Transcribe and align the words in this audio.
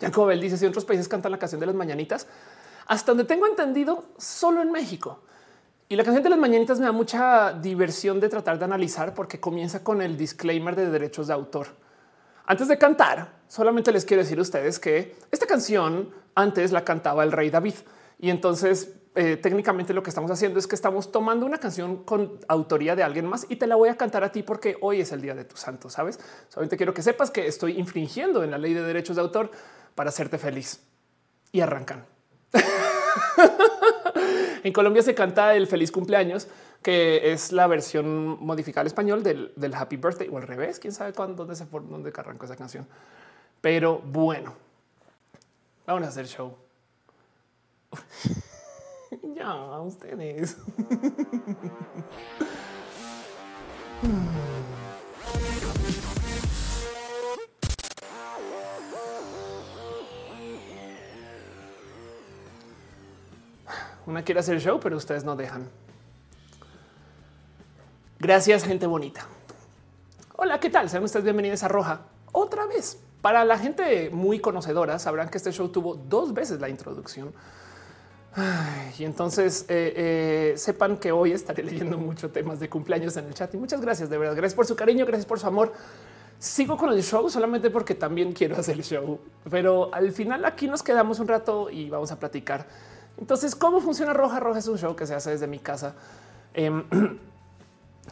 Jacobel 0.00 0.40
dice 0.40 0.56
si 0.56 0.66
otros 0.66 0.84
países 0.84 1.08
cantan 1.08 1.32
la 1.32 1.38
canción 1.38 1.60
de 1.60 1.66
las 1.66 1.74
mañanitas, 1.74 2.26
hasta 2.86 3.12
donde 3.12 3.24
tengo 3.24 3.46
entendido, 3.46 4.06
solo 4.18 4.62
en 4.62 4.72
México. 4.72 5.20
Y 5.88 5.96
la 5.96 6.04
canción 6.04 6.22
de 6.22 6.30
las 6.30 6.38
mañanitas 6.38 6.78
me 6.78 6.86
da 6.86 6.92
mucha 6.92 7.52
diversión 7.52 8.20
de 8.20 8.28
tratar 8.28 8.58
de 8.58 8.64
analizar 8.64 9.12
porque 9.12 9.40
comienza 9.40 9.82
con 9.82 10.00
el 10.00 10.16
disclaimer 10.16 10.76
de 10.76 10.88
derechos 10.88 11.26
de 11.26 11.34
autor. 11.34 11.66
Antes 12.46 12.68
de 12.68 12.78
cantar, 12.78 13.40
solamente 13.48 13.92
les 13.92 14.04
quiero 14.04 14.22
decir 14.22 14.38
a 14.38 14.42
ustedes 14.42 14.78
que 14.78 15.16
esta 15.30 15.46
canción 15.46 16.10
antes 16.34 16.72
la 16.72 16.84
cantaba 16.84 17.24
el 17.24 17.32
rey 17.32 17.50
David 17.50 17.74
y 18.18 18.30
entonces 18.30 18.94
eh, 19.16 19.36
técnicamente 19.36 19.92
lo 19.92 20.04
que 20.04 20.10
estamos 20.10 20.30
haciendo 20.30 20.60
es 20.60 20.68
que 20.68 20.76
estamos 20.76 21.10
tomando 21.10 21.44
una 21.44 21.58
canción 21.58 22.04
con 22.04 22.38
autoría 22.46 22.94
de 22.94 23.02
alguien 23.02 23.26
más 23.26 23.44
y 23.48 23.56
te 23.56 23.66
la 23.66 23.74
voy 23.74 23.88
a 23.88 23.96
cantar 23.96 24.22
a 24.22 24.30
ti 24.30 24.44
porque 24.44 24.76
hoy 24.80 25.00
es 25.00 25.10
el 25.10 25.20
día 25.20 25.34
de 25.34 25.44
tu 25.44 25.56
santo, 25.56 25.90
¿sabes? 25.90 26.20
Solamente 26.48 26.76
quiero 26.76 26.94
que 26.94 27.02
sepas 27.02 27.32
que 27.32 27.48
estoy 27.48 27.78
infringiendo 27.78 28.44
en 28.44 28.52
la 28.52 28.58
ley 28.58 28.74
de 28.74 28.82
derechos 28.82 29.16
de 29.16 29.22
autor 29.22 29.50
para 30.00 30.08
hacerte 30.08 30.38
feliz. 30.38 30.80
Y 31.52 31.60
arrancan. 31.60 32.06
en 34.64 34.72
Colombia 34.72 35.02
se 35.02 35.14
canta 35.14 35.54
el 35.54 35.66
feliz 35.66 35.92
cumpleaños, 35.92 36.48
que 36.80 37.34
es 37.34 37.52
la 37.52 37.66
versión 37.66 38.42
modificada 38.42 38.80
al 38.80 38.86
español 38.86 39.22
del, 39.22 39.74
Happy 39.74 39.98
Birthday 39.98 40.30
o 40.32 40.38
al 40.38 40.44
revés. 40.44 40.78
Quién 40.78 40.94
sabe 40.94 41.12
cuándo, 41.12 41.34
dónde 41.34 41.54
se 41.54 41.66
fue, 41.66 41.82
dónde 41.82 42.14
arrancó 42.16 42.46
esa 42.46 42.56
canción. 42.56 42.88
Pero 43.60 43.98
bueno, 43.98 44.54
vamos 45.86 46.04
a 46.04 46.08
hacer 46.08 46.26
show. 46.26 46.56
ya, 49.36 49.80
ustedes. 49.80 50.56
Una 64.10 64.24
quiere 64.24 64.40
hacer 64.40 64.60
show, 64.60 64.80
pero 64.82 64.96
ustedes 64.96 65.22
no 65.22 65.36
dejan. 65.36 65.68
Gracias, 68.18 68.64
gente 68.64 68.84
bonita. 68.88 69.24
Hola, 70.34 70.58
¿qué 70.58 70.68
tal? 70.68 70.90
Sean 70.90 71.04
ustedes 71.04 71.22
bienvenidos 71.22 71.62
a 71.62 71.68
Roja 71.68 72.00
otra 72.32 72.66
vez. 72.66 72.98
Para 73.22 73.44
la 73.44 73.56
gente 73.56 74.10
muy 74.10 74.40
conocedora, 74.40 74.98
sabrán 74.98 75.28
que 75.28 75.38
este 75.38 75.52
show 75.52 75.68
tuvo 75.68 75.94
dos 75.94 76.34
veces 76.34 76.60
la 76.60 76.68
introducción. 76.68 77.32
y 78.98 79.04
entonces 79.04 79.64
eh, 79.68 79.92
eh, 79.94 80.54
sepan 80.56 80.96
que 80.96 81.12
hoy 81.12 81.30
estaré 81.30 81.62
leyendo 81.62 81.96
mucho 81.96 82.30
temas 82.30 82.58
de 82.58 82.68
cumpleaños 82.68 83.16
en 83.16 83.26
el 83.26 83.34
chat 83.34 83.54
y 83.54 83.58
muchas 83.58 83.80
gracias 83.80 84.10
de 84.10 84.18
verdad. 84.18 84.34
Gracias 84.34 84.56
por 84.56 84.66
su 84.66 84.74
cariño, 84.74 85.06
gracias 85.06 85.26
por 85.26 85.38
su 85.38 85.46
amor. 85.46 85.72
Sigo 86.36 86.76
con 86.76 86.92
el 86.92 87.04
show 87.04 87.30
solamente 87.30 87.70
porque 87.70 87.94
también 87.94 88.32
quiero 88.32 88.56
hacer 88.56 88.74
el 88.74 88.82
show, 88.82 89.20
pero 89.48 89.94
al 89.94 90.10
final 90.10 90.44
aquí 90.46 90.66
nos 90.66 90.82
quedamos 90.82 91.20
un 91.20 91.28
rato 91.28 91.70
y 91.70 91.88
vamos 91.88 92.10
a 92.10 92.18
platicar 92.18 92.66
entonces, 93.18 93.54
¿cómo 93.54 93.80
funciona 93.80 94.12
Roja? 94.12 94.40
Roja 94.40 94.58
es 94.58 94.68
un 94.68 94.78
show 94.78 94.96
que 94.96 95.06
se 95.06 95.14
hace 95.14 95.30
desde 95.30 95.46
mi 95.46 95.58
casa, 95.58 95.94
em, 96.54 96.84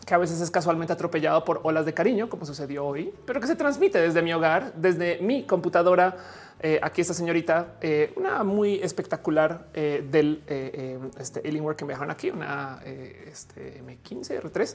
que 0.07 0.15
a 0.15 0.19
veces 0.19 0.41
es 0.41 0.51
casualmente 0.51 0.93
atropellado 0.93 1.45
por 1.45 1.61
olas 1.63 1.87
de 1.87 1.95
cariño, 1.95 2.29
como 2.29 2.45
sucedió 2.45 2.87
hoy, 2.87 3.13
pero 3.27 3.41
que 3.41 3.47
se 3.47 3.57
transmite 3.57 4.01
desde 4.01 4.23
mi 4.23 4.33
hogar, 4.33 4.73
desde 4.75 5.19
mi 5.21 5.45
computadora. 5.45 6.17
Eh, 6.61 6.81
aquí 6.83 7.01
esta 7.01 7.15
señorita, 7.15 7.75
eh, 7.81 8.13
una 8.17 8.43
muy 8.43 8.81
espectacular 8.83 9.69
eh, 9.75 10.05
del 10.11 10.43
em, 10.49 11.11
este 11.19 11.41
que 11.41 11.85
me 11.85 11.93
dejaron 11.93 12.11
aquí, 12.11 12.31
una 12.31 12.81
este, 12.85 13.81
M15 13.81 14.43
R3, 14.43 14.75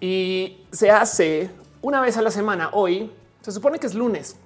y 0.00 0.64
se 0.70 0.90
hace 0.90 1.50
una 1.82 2.00
vez 2.00 2.16
a 2.16 2.22
la 2.22 2.30
semana. 2.30 2.70
Hoy 2.72 3.10
se 3.42 3.52
supone 3.52 3.78
que 3.78 3.86
es 3.88 3.94
lunes. 3.94 4.36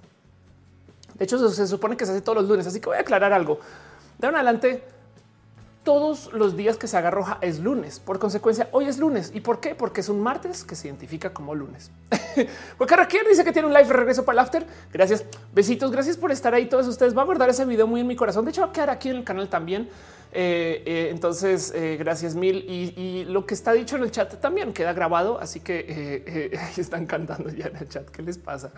De 1.15 1.25
hecho, 1.25 1.49
se 1.51 1.67
supone 1.67 1.97
que 1.97 2.05
se 2.05 2.13
hace 2.13 2.21
todos 2.21 2.37
los 2.37 2.49
lunes, 2.49 2.67
así 2.67 2.81
que 2.81 2.87
voy 2.87 2.99
a 2.99 3.01
aclarar 3.01 3.33
algo. 3.33 3.61
De 4.19 4.27
adelante, 4.27 4.83
todos 5.87 6.33
los 6.33 6.57
días 6.57 6.77
que 6.77 6.89
se 6.89 6.97
haga 6.97 7.13
roja 7.13 7.39
es 7.43 7.61
lunes. 7.61 8.01
Por 8.01 8.19
consecuencia, 8.19 8.69
hoy 8.73 8.87
es 8.87 8.99
lunes. 8.99 9.31
¿Y 9.33 9.41
por 9.41 9.61
qué? 9.61 9.77
Porque 9.77 10.01
es 10.01 10.09
un 10.09 10.21
martes 10.21 10.65
que 10.65 10.75
se 10.75 10.89
identifica 10.89 11.33
como 11.33 11.55
lunes. 11.55 11.93
Porque 12.79 12.97
Raquel 12.97 13.21
dice 13.31 13.45
que 13.45 13.53
tiene 13.53 13.69
un 13.69 13.73
live 13.73 13.93
regreso 13.93 14.25
para 14.25 14.41
el 14.41 14.47
after. 14.47 14.67
Gracias. 14.93 15.25
Besitos. 15.55 15.93
Gracias 15.93 16.17
por 16.17 16.33
estar 16.33 16.53
ahí. 16.55 16.67
Todos 16.67 16.89
ustedes 16.89 17.17
va 17.17 17.23
a 17.23 17.25
guardar 17.25 17.51
ese 17.51 17.65
video 17.65 17.87
muy 17.87 18.01
en 18.01 18.09
mi 18.09 18.17
corazón. 18.17 18.45
De 18.45 18.51
hecho, 18.51 18.63
va 18.63 18.69
a 18.69 18.73
quedar 18.73 18.91
aquí 18.91 19.11
en 19.11 19.17
el 19.17 19.25
canal 19.25 19.49
también. 19.49 19.89
Eh, 20.33 20.83
eh, 20.85 21.09
entonces, 21.13 21.73
eh, 21.73 21.97
gracias 21.97 22.35
mil. 22.35 22.65
Y, 22.69 23.25
lo 23.27 23.47
que 23.47 23.55
está 23.55 23.73
dicho 23.73 23.95
en 23.95 24.03
el 24.03 24.11
chat 24.11 24.41
también 24.41 24.73
queda 24.73 24.93
grabado. 24.93 25.39
Así 25.39 25.61
que 25.61 26.51
están 26.77 27.07
cantando 27.07 27.49
ya 27.51 27.67
en 27.67 27.77
el 27.77 27.89
chat. 27.89 28.09
¿Qué 28.11 28.23
les 28.23 28.39
pasa? 28.39 28.73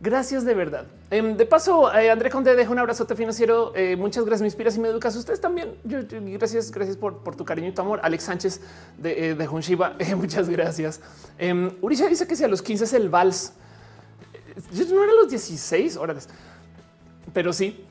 Gracias 0.00 0.44
de 0.44 0.54
verdad. 0.54 0.86
Em, 1.10 1.36
de 1.36 1.46
paso, 1.46 1.92
eh, 1.94 2.10
André 2.10 2.28
Conde 2.28 2.54
deja 2.56 2.70
un 2.70 2.78
abrazote 2.78 3.14
financiero. 3.14 3.72
Eh, 3.74 3.96
muchas 3.96 4.24
gracias, 4.24 4.42
me 4.42 4.48
inspiras 4.48 4.76
y 4.76 4.80
me 4.80 4.88
educas. 4.88 5.14
Ustedes 5.16 5.40
también. 5.40 5.76
gracias, 5.84 6.70
gracias 6.70 6.96
por, 6.96 7.36
tu 7.36 7.44
cariño 7.44 7.68
y 7.68 7.72
tu 7.72 7.80
amor. 7.80 8.00
Alex 8.02 8.24
Sánchez 8.24 8.60
de, 8.98 9.30
eh, 9.30 9.34
de 9.34 9.48
muchas 10.16 10.48
gracias. 10.48 11.00
Em, 11.38 11.70
Urisha 11.80 12.08
dice 12.08 12.26
que 12.26 12.36
si 12.36 12.44
a 12.44 12.48
los 12.48 12.62
15 12.62 12.84
es 12.84 12.92
el 12.92 13.08
vals. 13.08 13.52
Yo 14.72 14.84
no 14.94 15.02
era 15.02 15.12
los 15.12 15.30
16 15.30 15.96
horas, 15.96 16.28
pero 17.32 17.52
sí. 17.52 17.84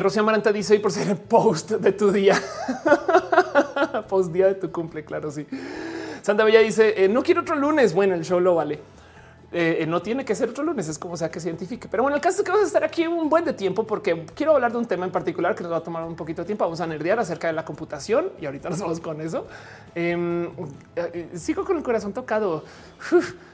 Rocío 0.00 0.22
Amaranta 0.22 0.52
dice 0.52 0.76
y 0.76 0.78
por 0.78 0.92
ser 0.92 1.08
el 1.08 1.16
post 1.16 1.72
de 1.72 1.90
tu 1.90 2.12
día, 2.12 2.40
post 4.08 4.32
día 4.32 4.46
de 4.46 4.54
tu 4.54 4.70
cumple. 4.70 5.04
Claro, 5.04 5.32
sí. 5.32 5.46
Santa 6.22 6.44
Bella 6.44 6.60
dice 6.60 7.08
no 7.08 7.22
quiero 7.24 7.40
otro 7.40 7.56
lunes. 7.56 7.92
Bueno, 7.92 8.14
el 8.14 8.24
show 8.24 8.38
lo 8.38 8.54
vale. 8.54 8.93
Eh, 9.56 9.86
no 9.86 10.02
tiene 10.02 10.24
que 10.24 10.34
ser 10.34 10.48
otro 10.48 10.64
lunes, 10.64 10.88
es 10.88 10.98
como 10.98 11.16
sea 11.16 11.30
que 11.30 11.38
se 11.38 11.48
identifique. 11.48 11.86
Pero 11.88 12.02
bueno, 12.02 12.16
el 12.16 12.20
caso 12.20 12.38
es 12.38 12.44
que 12.44 12.50
vamos 12.50 12.64
a 12.64 12.66
estar 12.66 12.82
aquí 12.82 13.06
un 13.06 13.28
buen 13.28 13.44
de 13.44 13.52
tiempo 13.52 13.86
porque 13.86 14.26
quiero 14.34 14.52
hablar 14.52 14.72
de 14.72 14.78
un 14.78 14.86
tema 14.86 15.06
en 15.06 15.12
particular 15.12 15.54
que 15.54 15.62
nos 15.62 15.70
va 15.70 15.76
a 15.76 15.82
tomar 15.82 16.02
un 16.02 16.16
poquito 16.16 16.42
de 16.42 16.46
tiempo. 16.46 16.64
Vamos 16.64 16.80
a 16.80 16.88
nerdear 16.88 17.20
acerca 17.20 17.46
de 17.46 17.52
la 17.52 17.64
computación 17.64 18.32
y 18.40 18.46
ahorita 18.46 18.68
nos 18.68 18.80
vamos 18.80 18.98
con 18.98 19.20
eso. 19.20 19.46
Em, 19.94 20.50
eh, 20.96 21.30
sigo 21.34 21.64
con 21.64 21.76
el 21.76 21.84
corazón 21.84 22.12
tocado. 22.12 22.64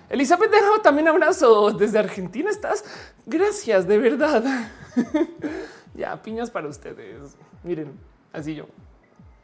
Elizabeth 0.08 0.50
dejado 0.50 0.80
también 0.80 1.06
abrazo 1.06 1.70
desde 1.72 1.98
Argentina. 1.98 2.48
Estás 2.48 2.82
gracias 3.26 3.86
de 3.86 3.98
verdad. 3.98 4.70
ya 5.94 6.20
piñas 6.22 6.50
para 6.50 6.66
ustedes. 6.66 7.36
Miren, 7.62 7.92
así 8.32 8.54
yo 8.54 8.64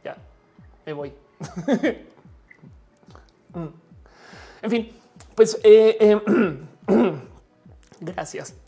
ya 0.03 0.17
me 0.87 0.93
voy. 0.93 1.13
Mm. 3.55 3.69
en 4.61 4.71
fin, 4.71 4.93
pues 5.37 5.61
eh, 5.63 5.97
eh, 6.01 6.59
gracias. 8.01 8.55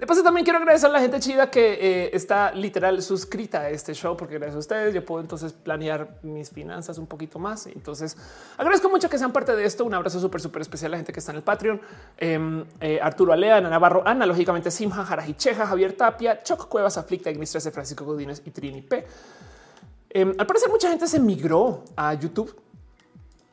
De 0.00 0.06
paso, 0.06 0.22
también 0.22 0.44
quiero 0.44 0.58
agradecer 0.58 0.88
a 0.88 0.92
la 0.94 1.00
gente 1.00 1.20
chida 1.20 1.50
que 1.50 1.74
eh, 1.74 2.10
está 2.14 2.52
literal 2.52 3.02
suscrita 3.02 3.60
a 3.60 3.68
este 3.68 3.92
show, 3.92 4.16
porque 4.16 4.36
gracias 4.36 4.56
a 4.56 4.58
ustedes 4.60 4.94
yo 4.94 5.04
puedo 5.04 5.20
entonces 5.20 5.52
planear 5.52 6.20
mis 6.22 6.48
finanzas 6.48 6.96
un 6.96 7.06
poquito 7.06 7.38
más. 7.38 7.66
Entonces 7.66 8.16
agradezco 8.56 8.88
mucho 8.88 9.10
que 9.10 9.18
sean 9.18 9.30
parte 9.30 9.54
de 9.54 9.62
esto. 9.66 9.84
Un 9.84 9.92
abrazo 9.92 10.18
súper, 10.18 10.40
súper 10.40 10.62
especial 10.62 10.92
a 10.92 10.92
la 10.92 10.96
gente 10.96 11.12
que 11.12 11.20
está 11.20 11.32
en 11.32 11.36
el 11.36 11.42
Patreon. 11.42 11.82
Em, 12.16 12.64
Arturo 13.02 13.34
Alea, 13.34 13.56
Ana 13.58 13.68
Navarro, 13.68 14.02
Ana, 14.06 14.24
lógicamente 14.24 14.70
Simha, 14.70 15.04
Jaraji 15.04 15.34
Cheja, 15.34 15.66
Javier 15.66 15.92
Tapia, 15.92 16.42
Choc 16.42 16.66
Cuevas, 16.68 16.96
Aflicta, 16.96 17.30
Ignis 17.30 17.50
13, 17.50 17.70
Francisco 17.70 18.06
Godínez 18.06 18.40
y 18.46 18.52
Trini 18.52 18.80
P. 18.80 19.04
Em, 20.08 20.34
al 20.38 20.46
parecer, 20.46 20.70
mucha 20.70 20.88
gente 20.88 21.06
se 21.06 21.20
migró 21.20 21.84
a 21.94 22.14
YouTube 22.14 22.69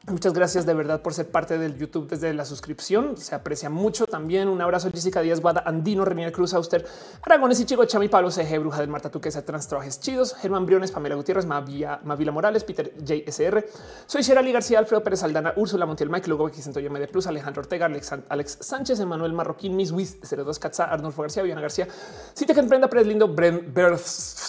Muchas 0.09 0.31
gracias 0.31 0.66
de 0.66 0.73
verdad 0.73 1.01
por 1.01 1.13
ser 1.13 1.29
parte 1.29 1.57
del 1.57 1.78
YouTube 1.78 2.07
desde 2.07 2.34
la 2.34 2.45
suscripción. 2.45 3.18
Se 3.18 3.35
aprecia 3.35 3.69
mucho 3.69 4.07
también. 4.07 4.47
Un 4.47 4.62
abrazo 4.62 4.88
a 4.88 4.91
Jessica 4.91 5.19
Díaz, 5.22 5.41
Guada, 5.41 5.63
Andino, 5.66 6.06
Renier 6.06 6.31
Cruz, 6.31 6.53
Auster, 6.53 6.85
Aragones 7.23 7.59
y 7.59 7.66
Chico, 7.66 7.84
Chami, 7.84 8.07
Pablo 8.07 8.31
CG, 8.31 8.57
Bruja 8.57 8.79
del 8.79 8.88
Marta 8.88 9.12
Tuquesa, 9.12 9.44
Trans 9.44 9.68
Trajes 9.68 10.00
Chidos, 10.00 10.34
Germán 10.35 10.66
Briones, 10.66 10.94
Pamela 10.94 11.16
Gutiérrez, 11.16 11.45
Mavia, 11.45 12.00
Mavila 12.06 12.31
Morales, 12.31 12.63
Peter 12.63 12.94
JSR. 13.03 13.66
Soy 14.06 14.22
Sherali 14.22 14.53
García, 14.53 14.79
Alfredo 14.79 15.03
Pérez 15.03 15.23
Aldana, 15.23 15.51
Úrsula 15.57 15.85
Montiel, 15.85 16.09
Mike 16.09 16.29
Lugo, 16.29 16.47
X 16.47 16.74
de 16.74 17.07
Plus, 17.09 17.28
Alejandro 17.28 17.63
Ortega, 17.63 17.89
Alex, 18.29 18.57
Sánchez, 18.62 19.01
Emanuel 19.01 19.34
Marroquín, 19.34 19.75
Miss 19.75 19.91
Wiz, 19.91 20.19
02 20.22 20.57
Katza, 20.57 20.85
Arnulfo 20.85 21.24
García, 21.24 21.44
Viana 21.44 21.59
García, 21.59 21.85
Cita 22.34 22.53
que 22.53 22.62
emprenda, 22.62 22.89
Pérez 22.89 23.07
Lindo, 23.07 23.27
Bren 23.27 23.74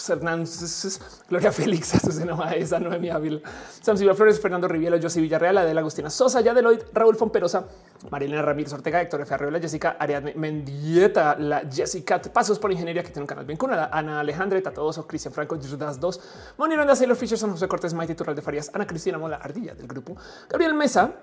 Hernández, 0.07 1.01
Gloria 1.27 1.51
Félix, 1.51 1.95
Azucena 1.95 2.33
Maesa, 2.33 2.79
Noemí 2.79 3.09
Ávila, 3.09 3.41
Sam 3.81 3.97
Silva 3.97 4.15
Flores, 4.15 4.39
Fernando 4.39 4.69
Rivielo, 4.69 4.97
José 5.01 5.19
Villarreal, 5.19 5.48
Adela 5.57 5.81
Agustina 5.81 6.09
Sosa, 6.09 6.29
Sosa, 6.29 6.41
Yadeloid, 6.41 6.81
Raúl 6.93 7.15
Fomperosa, 7.15 7.65
Marilena 8.11 8.43
Ramírez 8.43 8.71
Ortega, 8.71 9.01
Héctor 9.01 9.21
F. 9.21 9.33
Arreola, 9.33 9.59
Jessica 9.59 9.97
Ariadne 9.99 10.33
Mendieta, 10.35 11.35
la 11.39 11.61
Jessica 11.61 12.21
Pasos 12.21 12.59
por 12.59 12.71
Ingeniería, 12.71 13.01
que 13.01 13.09
tiene 13.09 13.21
un 13.21 13.27
canal 13.27 13.45
bien 13.45 13.57
con 13.57 13.73
Ana 13.73 14.19
Alejandra, 14.19 14.61
Tatoso, 14.61 15.07
Cristian 15.07 15.33
Franco, 15.33 15.57
Judas 15.57 15.99
2, 15.99 16.21
Moni 16.57 16.75
Randa, 16.75 16.95
Sailor 16.95 17.15
Fisher, 17.15 17.37
San 17.37 17.51
José 17.51 17.67
Cortés, 17.67 17.93
Maite 17.95 18.13
Turral 18.13 18.35
de 18.35 18.43
Farías, 18.43 18.69
Ana 18.73 18.85
Cristina 18.85 19.17
Mola, 19.17 19.37
Ardilla 19.37 19.73
del 19.73 19.87
grupo, 19.87 20.15
Gabriel 20.47 20.75
Mesa, 20.75 21.13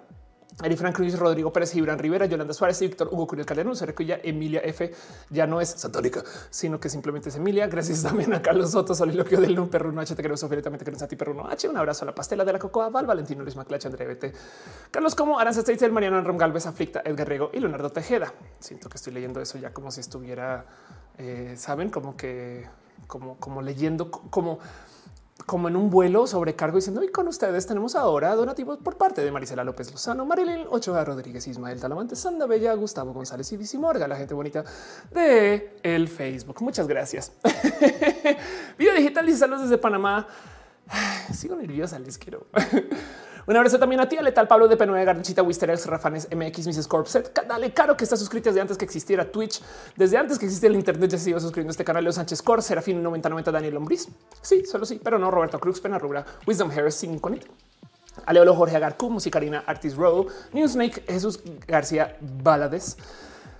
Ari 0.62 0.74
Frank 0.74 0.96
Cruz, 0.96 1.18
Rodrigo 1.18 1.52
Pérez, 1.52 1.72
Gibran 1.72 1.98
Rivera, 1.98 2.24
Yolanda 2.24 2.54
Suárez, 2.54 2.80
Víctor 2.80 3.08
Hugo 3.12 3.26
Curiel 3.26 3.44
Calderón, 3.44 3.76
se 3.76 3.86
ya 4.06 4.18
Emilia 4.22 4.60
F 4.60 4.90
ya 5.28 5.46
no 5.46 5.60
es 5.60 5.68
satánica, 5.68 6.24
sino 6.48 6.80
que 6.80 6.88
simplemente 6.88 7.28
es 7.28 7.36
Emilia. 7.36 7.66
Gracias 7.66 8.02
también 8.02 8.32
a 8.32 8.40
Carlos 8.40 8.70
Soto, 8.70 8.94
Soliloquio 8.94 9.38
del 9.38 9.58
Un 9.58 9.68
Perruno 9.68 10.00
H, 10.00 10.14
te 10.14 10.22
quiero 10.22 10.34
Sofía, 10.34 10.62
también 10.62 10.78
te 10.78 10.84
quiero 10.86 10.98
Sati 10.98 11.14
Perruno 11.14 11.46
H, 11.46 11.68
un 11.68 11.76
abrazo 11.76 12.04
a 12.04 12.06
la 12.06 12.14
pastela 12.14 12.42
de 12.42 12.54
la 12.54 12.58
Cocoa, 12.58 12.88
Val, 12.88 13.04
Valentino 13.04 13.42
Luis 13.42 13.54
Maclach, 13.54 13.84
Andrea 13.84 14.08
Bete, 14.08 14.32
Carlos 14.90 15.14
Como, 15.14 15.38
Aranza 15.38 15.60
Steitzel, 15.60 15.92
Mariano 15.92 16.22
Rom 16.22 16.38
Galvez, 16.38 16.66
Aflicta, 16.66 17.02
Edgar 17.04 17.28
Rego 17.28 17.50
y 17.52 17.60
Leonardo 17.60 17.90
Tejeda. 17.90 18.32
Siento 18.58 18.88
que 18.88 18.96
estoy 18.96 19.12
leyendo 19.12 19.42
eso 19.42 19.58
ya 19.58 19.74
como 19.74 19.90
si 19.90 20.00
estuviera, 20.00 20.64
eh, 21.18 21.54
saben, 21.58 21.90
como 21.90 22.16
que, 22.16 22.66
como, 23.06 23.36
como 23.36 23.60
leyendo, 23.60 24.10
como 24.10 24.58
como 25.46 25.68
en 25.68 25.76
un 25.76 25.88
vuelo 25.88 26.26
sobrecargo 26.26 26.76
diciendo 26.76 27.02
y 27.04 27.08
con 27.08 27.28
ustedes 27.28 27.66
tenemos 27.66 27.94
ahora 27.94 28.34
donativos 28.34 28.78
por 28.78 28.96
parte 28.96 29.24
de 29.24 29.30
Marisela 29.30 29.62
López 29.62 29.92
Lozano, 29.92 30.26
Marilyn 30.26 30.66
Ochoa 30.68 31.04
Rodríguez, 31.04 31.46
Ismael 31.46 31.80
Talamante, 31.80 32.16
Sanda 32.16 32.46
Bella, 32.46 32.74
Gustavo 32.74 33.12
González 33.12 33.50
y 33.52 33.56
Vici 33.56 33.78
Morga, 33.78 34.08
la 34.08 34.16
gente 34.16 34.34
bonita 34.34 34.64
de 35.12 35.78
el 35.84 36.08
Facebook. 36.08 36.60
Muchas 36.60 36.88
gracias. 36.88 37.32
Video 38.78 38.94
digital 38.94 39.28
y 39.28 39.34
saludos 39.34 39.62
desde 39.62 39.78
Panamá. 39.78 40.26
Sigo 41.32 41.54
nerviosa, 41.54 41.98
les 42.00 42.18
quiero. 42.18 42.46
Un 43.46 43.56
abrazo 43.56 43.78
también 43.78 44.00
a 44.00 44.08
ti, 44.08 44.16
Letal 44.20 44.48
Pablo 44.48 44.66
de 44.66 44.76
P9, 44.76 45.04
Garchita, 45.04 45.42
Wisterex, 45.42 45.86
Rafanes, 45.86 46.28
MX, 46.34 46.66
Mrs. 46.66 46.88
Corpset. 46.88 47.46
Dale, 47.46 47.72
caro 47.72 47.96
que 47.96 48.02
está 48.02 48.16
suscrito 48.16 48.48
desde 48.48 48.60
antes 48.60 48.76
que 48.76 48.84
existiera 48.84 49.24
Twitch, 49.30 49.62
desde 49.94 50.16
antes 50.16 50.38
que 50.38 50.46
existiera 50.46 50.72
el 50.72 50.78
Internet. 50.78 51.12
Ya 51.12 51.18
se 51.18 51.30
iba 51.30 51.38
suscribiendo 51.38 51.70
a 51.70 51.74
este 51.74 51.84
canal. 51.84 52.02
Leo 52.02 52.12
Sánchez 52.12 52.42
Cor, 52.42 52.60
Serafín 52.60 53.00
9090, 53.02 53.52
Daniel 53.52 53.74
Lombriz. 53.74 54.08
Sí, 54.42 54.64
solo 54.66 54.84
sí, 54.84 55.00
pero 55.02 55.18
no. 55.18 55.30
Roberto 55.30 55.60
Cruz, 55.60 55.80
Pena 55.80 55.96
Rubra, 55.98 56.26
Wisdom 56.44 56.70
Harris, 56.72 56.96
sin 56.96 57.20
conectar. 57.20 57.52
Aleolo 58.24 58.54
Jorge 58.54 58.76
Agarcu, 58.76 59.10
Musicarina, 59.10 59.62
Artist 59.66 59.96
Row, 59.96 60.26
Newsnake, 60.52 61.04
Jesús 61.06 61.40
García 61.68 62.16
Balades. 62.20 62.96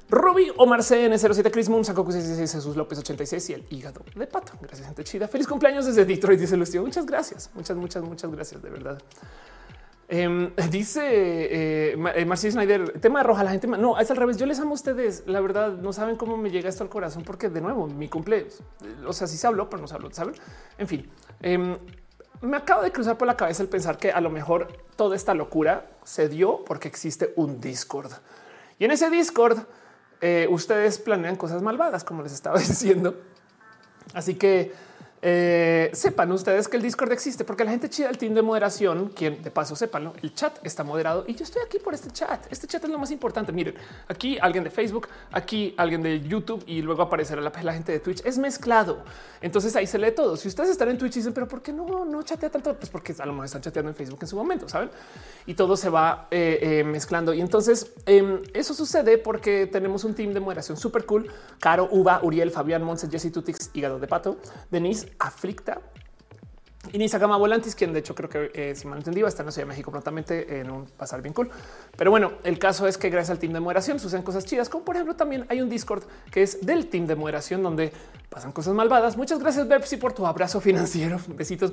Ruby 0.09 0.53
Omar 0.57 0.81
CN07, 0.81 1.51
Chris 1.51 1.69
Moon, 1.69 1.85
Saco 1.85 2.05
66, 2.11 2.53
Jesús 2.53 2.77
López 2.77 2.99
86 3.01 3.51
y 3.51 3.53
el 3.55 3.65
hígado 3.71 4.03
de 4.15 4.27
pato. 4.27 4.53
Gracias, 4.61 4.87
gente 4.87 5.03
chida. 5.03 5.27
Feliz 5.27 5.49
cumpleaños 5.49 5.87
desde 5.87 6.05
Detroit, 6.05 6.39
dice 6.39 6.57
Lucio. 6.57 6.83
Muchas 6.83 7.07
gracias, 7.07 7.51
muchas, 7.55 7.77
muchas, 7.77 8.03
muchas 8.05 8.31
gracias, 8.31 8.63
de 8.63 8.71
verdad. 8.71 9.03
Em, 10.09 10.53
dice 10.71 11.03
eh, 11.03 11.97
eh 12.15 12.37
Snyder, 12.37 13.01
tema 13.01 13.21
de 13.21 13.25
roja, 13.25 13.45
la 13.45 13.51
gente 13.51 13.67
no 13.67 13.99
es 13.99 14.11
al 14.11 14.17
revés. 14.17 14.37
Yo 14.37 14.47
les 14.47 14.59
amo 14.61 14.71
a 14.71 14.75
ustedes. 14.75 15.25
La 15.27 15.41
verdad, 15.41 15.73
no 15.73 15.93
saben 15.93 16.17
cómo 16.17 16.37
me 16.37 16.51
llega 16.51 16.69
esto 16.69 16.85
al 16.85 16.91
corazón, 16.91 17.23
porque 17.25 17.49
de 17.49 17.61
nuevo, 17.61 17.87
mi 17.87 18.09
cumpleaños, 18.09 18.63
o 19.07 19.13
sea, 19.13 19.27
sí 19.27 19.37
se 19.37 19.47
habló, 19.47 19.69
pero 19.69 19.83
no 19.83 19.89
se 19.89 19.95
habló, 19.95 20.13
saben? 20.13 20.35
En 20.79 20.89
fin, 20.89 21.11
em, 21.43 21.77
me 22.41 22.57
acabo 22.57 22.83
de 22.83 22.93
cruzar 22.93 23.17
por 23.19 23.27
la 23.27 23.37
cabeza 23.37 23.63
el 23.63 23.69
pensar 23.69 23.99
que 23.99 24.13
a 24.13 24.21
lo 24.21 24.31
mejor 24.31 24.69
toda 24.97 25.17
esta 25.17 25.35
locura 25.35 25.91
se 26.05 26.29
dio 26.29 26.65
porque 26.65 26.89
existe 26.89 27.33
un 27.37 27.61
Discord 27.61 28.13
y 28.79 28.85
en 28.85 28.91
ese 28.91 29.11
Discord 29.11 29.59
eh, 30.21 30.47
ustedes 30.51 30.99
planean 30.99 31.37
cosas 31.37 31.63
malvadas, 31.63 32.05
como 32.05 32.23
les 32.23 32.33
estaba 32.33 32.59
diciendo. 32.59 33.21
Así 34.15 34.35
que 34.35 34.73
eh, 35.23 35.91
sepan 35.93 36.31
ustedes 36.33 36.69
que 36.69 36.77
el 36.77 36.83
Discord 36.83 37.13
existe 37.13 37.45
porque 37.45 37.65
la 37.65 37.71
gente 37.71 37.89
chida 37.89 38.09
del 38.09 38.19
team 38.19 38.35
de 38.35 38.43
moderación, 38.43 39.09
quien 39.09 39.43
de 39.43 39.51
paso 39.51 39.75
sepan, 39.75 40.13
el 40.23 40.35
chat 40.35 40.59
está 40.65 40.85
moderado 40.85 41.25
y 41.27 41.35
yo 41.35 41.45
estoy 41.45 41.63
aquí 41.65 41.79
por 41.79 41.95
este 41.95 42.11
chat. 42.11 42.47
Este 42.51 42.67
chat 42.67 42.85
es 42.85 42.91
lo 42.91 42.99
más 42.99 43.11
importante. 43.11 43.53
Miren, 43.53 43.75
aquí 44.09 44.39
alguien 44.41 44.65
de 44.65 44.71
Facebook, 44.71 45.09
aquí 45.33 45.75
alguien 45.77 46.03
de 46.03 46.21
YouTube 46.21 46.63
y 46.67 46.83
luego 46.83 47.03
aparecerá 47.03 47.41
la, 47.41 47.53
la 47.63 47.73
gente 47.73 47.93
de 47.93 48.01
Twitch. 48.01 48.25
Es 48.25 48.39
mezclado. 48.39 49.05
Entonces 49.41 49.75
ahí 49.77 49.87
se 49.87 49.99
lee 49.99 50.13
todo. 50.13 50.37
Si 50.37 50.49
ustedes 50.49 50.71
están 50.71 50.89
en 50.91 50.99
Twitch 50.99 51.17
y 51.17 51.21
dicen, 51.21 51.33
pero 51.33 51.49
¿por 51.49 51.63
qué 51.63 51.73
no, 51.73 52.05
no 52.05 52.23
chatea 52.23 52.51
tanto? 52.51 52.75
Pues 52.75 52.91
porque 52.91 53.15
a 53.19 53.27
lo 53.27 53.33
mejor 53.33 53.47
están 53.47 53.63
chateando 53.63 53.91
en 53.91 53.97
Facebook 53.97 54.19
en 54.23 54.29
su 54.29 54.37
momento, 54.37 54.69
saben? 54.69 54.91
Y 55.47 55.55
todo 55.55 55.77
se 55.77 55.89
va 55.89 56.29
eh, 56.31 56.59
eh, 56.61 56.85
mezclando. 56.85 57.33
Y 57.33 57.41
entonces 57.41 57.93
em, 58.07 58.43
eso 58.53 58.75
sucede 58.75 59.19
porque 59.19 59.67
tenemos 59.67 60.05
un 60.05 60.15
team 60.15 60.33
de 60.33 60.41
moderación 60.41 60.77
súper 60.77 61.05
cool. 61.07 61.31
Caro, 61.61 61.89
Uva, 61.91 62.21
Uriel, 62.23 62.51
Fabián, 62.51 62.83
Monse, 62.83 63.09
Jesse 63.09 63.33
Tutix, 63.33 63.71
Hígado 63.75 63.99
de 63.99 64.07
Pato, 64.07 64.39
Denise, 64.71 65.06
aflicta. 65.19 65.81
Y 66.93 66.99
Nisa 66.99 67.19
Gama 67.19 67.37
Volantis, 67.37 67.75
quien 67.75 67.93
de 67.93 67.99
hecho 67.99 68.15
creo 68.15 68.29
que 68.29 68.51
eh, 68.55 68.75
si 68.75 68.87
mal 68.87 68.99
entendido 68.99 69.27
está 69.27 69.43
en 69.43 69.47
la 69.47 69.53
Ciudad 69.53 69.67
de 69.67 69.71
México 69.71 69.91
prontamente 69.91 70.61
en 70.61 70.71
un 70.71 70.87
pasar 70.87 71.21
bien 71.21 71.35
cool. 71.35 71.51
Pero 71.97 72.11
bueno, 72.11 72.35
el 72.45 72.59
caso 72.59 72.87
es 72.87 72.97
que 72.97 73.11
gracias 73.11 73.31
al 73.31 73.39
team 73.39 73.53
de 73.53 73.61
moderación 73.61 73.99
suceden 73.99 74.23
cosas 74.23 74.45
chidas, 74.45 74.69
como 74.69 74.85
por 74.85 74.95
ejemplo 74.95 75.17
también 75.17 75.47
hay 75.49 75.61
un 75.61 75.69
Discord 75.69 76.05
que 76.31 76.43
es 76.43 76.65
del 76.65 76.87
team 76.87 77.07
de 77.07 77.17
moderación 77.17 77.63
donde 77.63 77.93
pasan 78.29 78.53
cosas 78.53 78.75
malvadas. 78.75 79.17
Muchas 79.17 79.41
gracias 79.41 79.67
Bepsi 79.67 79.97
por 79.97 80.13
tu 80.13 80.27
abrazo 80.27 80.61
financiero. 80.61 81.19
Besitos. 81.29 81.73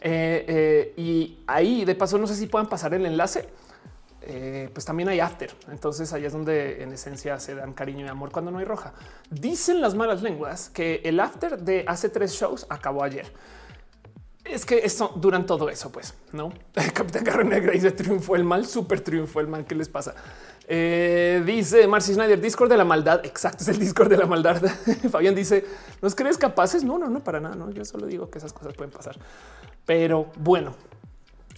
Eh, 0.00 0.44
eh, 0.48 0.94
y 0.96 1.38
ahí 1.46 1.84
de 1.84 1.94
paso 1.94 2.18
no 2.18 2.26
sé 2.26 2.34
si 2.34 2.46
puedan 2.46 2.68
pasar 2.68 2.92
el 2.94 3.06
enlace. 3.06 3.48
Pues 4.72 4.84
también 4.84 5.08
hay 5.08 5.20
after. 5.20 5.50
Entonces 5.70 6.12
ahí 6.12 6.24
es 6.24 6.32
donde 6.32 6.82
en 6.82 6.92
esencia 6.92 7.38
se 7.40 7.54
dan 7.54 7.72
cariño 7.72 8.06
y 8.06 8.08
amor 8.08 8.30
cuando 8.30 8.50
no 8.50 8.58
hay 8.58 8.64
roja. 8.64 8.92
Dicen 9.30 9.80
las 9.80 9.94
malas 9.94 10.22
lenguas 10.22 10.70
que 10.70 11.00
el 11.04 11.20
after 11.20 11.58
de 11.58 11.84
hace 11.86 12.08
tres 12.08 12.32
shows 12.32 12.66
acabó 12.68 13.02
ayer 13.02 13.32
es 14.44 14.64
que 14.64 14.78
esto 14.78 15.12
duran 15.16 15.46
todo 15.46 15.68
eso, 15.68 15.90
pues 15.90 16.14
no. 16.32 16.52
Capitán 16.94 17.24
Carro 17.24 17.44
Negra 17.44 17.72
dice 17.72 17.90
triunfó 17.92 18.36
el 18.36 18.44
mal, 18.44 18.66
súper 18.66 19.00
triunfó 19.00 19.40
el 19.40 19.46
mal. 19.46 19.64
¿Qué 19.64 19.74
les 19.74 19.88
pasa? 19.88 20.14
Eh, 20.66 21.42
dice 21.44 21.86
Marcy 21.86 22.14
Snyder, 22.14 22.40
Discord 22.40 22.70
de 22.70 22.76
la 22.76 22.84
maldad. 22.84 23.24
Exacto, 23.24 23.62
es 23.62 23.68
el 23.68 23.78
Discord 23.78 24.08
de 24.08 24.16
la 24.16 24.26
maldad. 24.26 24.62
Fabián 25.10 25.34
dice: 25.34 25.64
¿Nos 26.00 26.14
crees 26.14 26.38
capaces? 26.38 26.84
No, 26.84 26.98
no, 26.98 27.08
no, 27.08 27.22
para 27.22 27.40
nada. 27.40 27.54
No, 27.54 27.70
yo 27.70 27.84
solo 27.84 28.06
digo 28.06 28.30
que 28.30 28.38
esas 28.38 28.52
cosas 28.52 28.74
pueden 28.74 28.92
pasar. 28.92 29.16
Pero 29.84 30.30
bueno, 30.36 30.74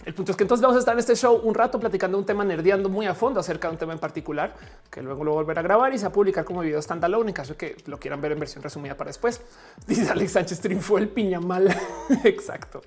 el 0.05 0.13
punto 0.13 0.31
es 0.31 0.37
que 0.37 0.43
entonces 0.43 0.61
vamos 0.61 0.75
a 0.75 0.79
estar 0.79 0.93
en 0.93 0.99
este 0.99 1.15
show 1.15 1.39
un 1.43 1.53
rato 1.53 1.79
platicando 1.79 2.17
un 2.17 2.25
tema, 2.25 2.43
nerdeando 2.43 2.89
muy 2.89 3.05
a 3.05 3.13
fondo 3.13 3.39
acerca 3.39 3.67
de 3.67 3.73
un 3.73 3.77
tema 3.77 3.93
en 3.93 3.99
particular, 3.99 4.53
que 4.89 5.01
luego 5.01 5.23
lo 5.23 5.33
volverá 5.33 5.61
a 5.61 5.63
grabar 5.63 5.93
y 5.93 5.97
se 5.97 6.03
va 6.03 6.09
a 6.09 6.13
publicar 6.13 6.43
como 6.43 6.61
video 6.61 6.81
standalone 6.81 7.29
en 7.29 7.33
caso 7.33 7.53
de 7.53 7.57
que 7.57 7.77
lo 7.85 7.99
quieran 7.99 8.21
ver 8.21 8.33
en 8.33 8.39
versión 8.39 8.63
resumida 8.63 8.95
para 8.95 9.09
después. 9.09 9.41
Dice 9.87 10.09
Alex 10.09 10.31
Sánchez 10.33 10.59
triunfó 10.59 10.97
el 10.97 11.09
piña 11.09 11.39
mal. 11.39 11.73
Exacto. 12.23 12.81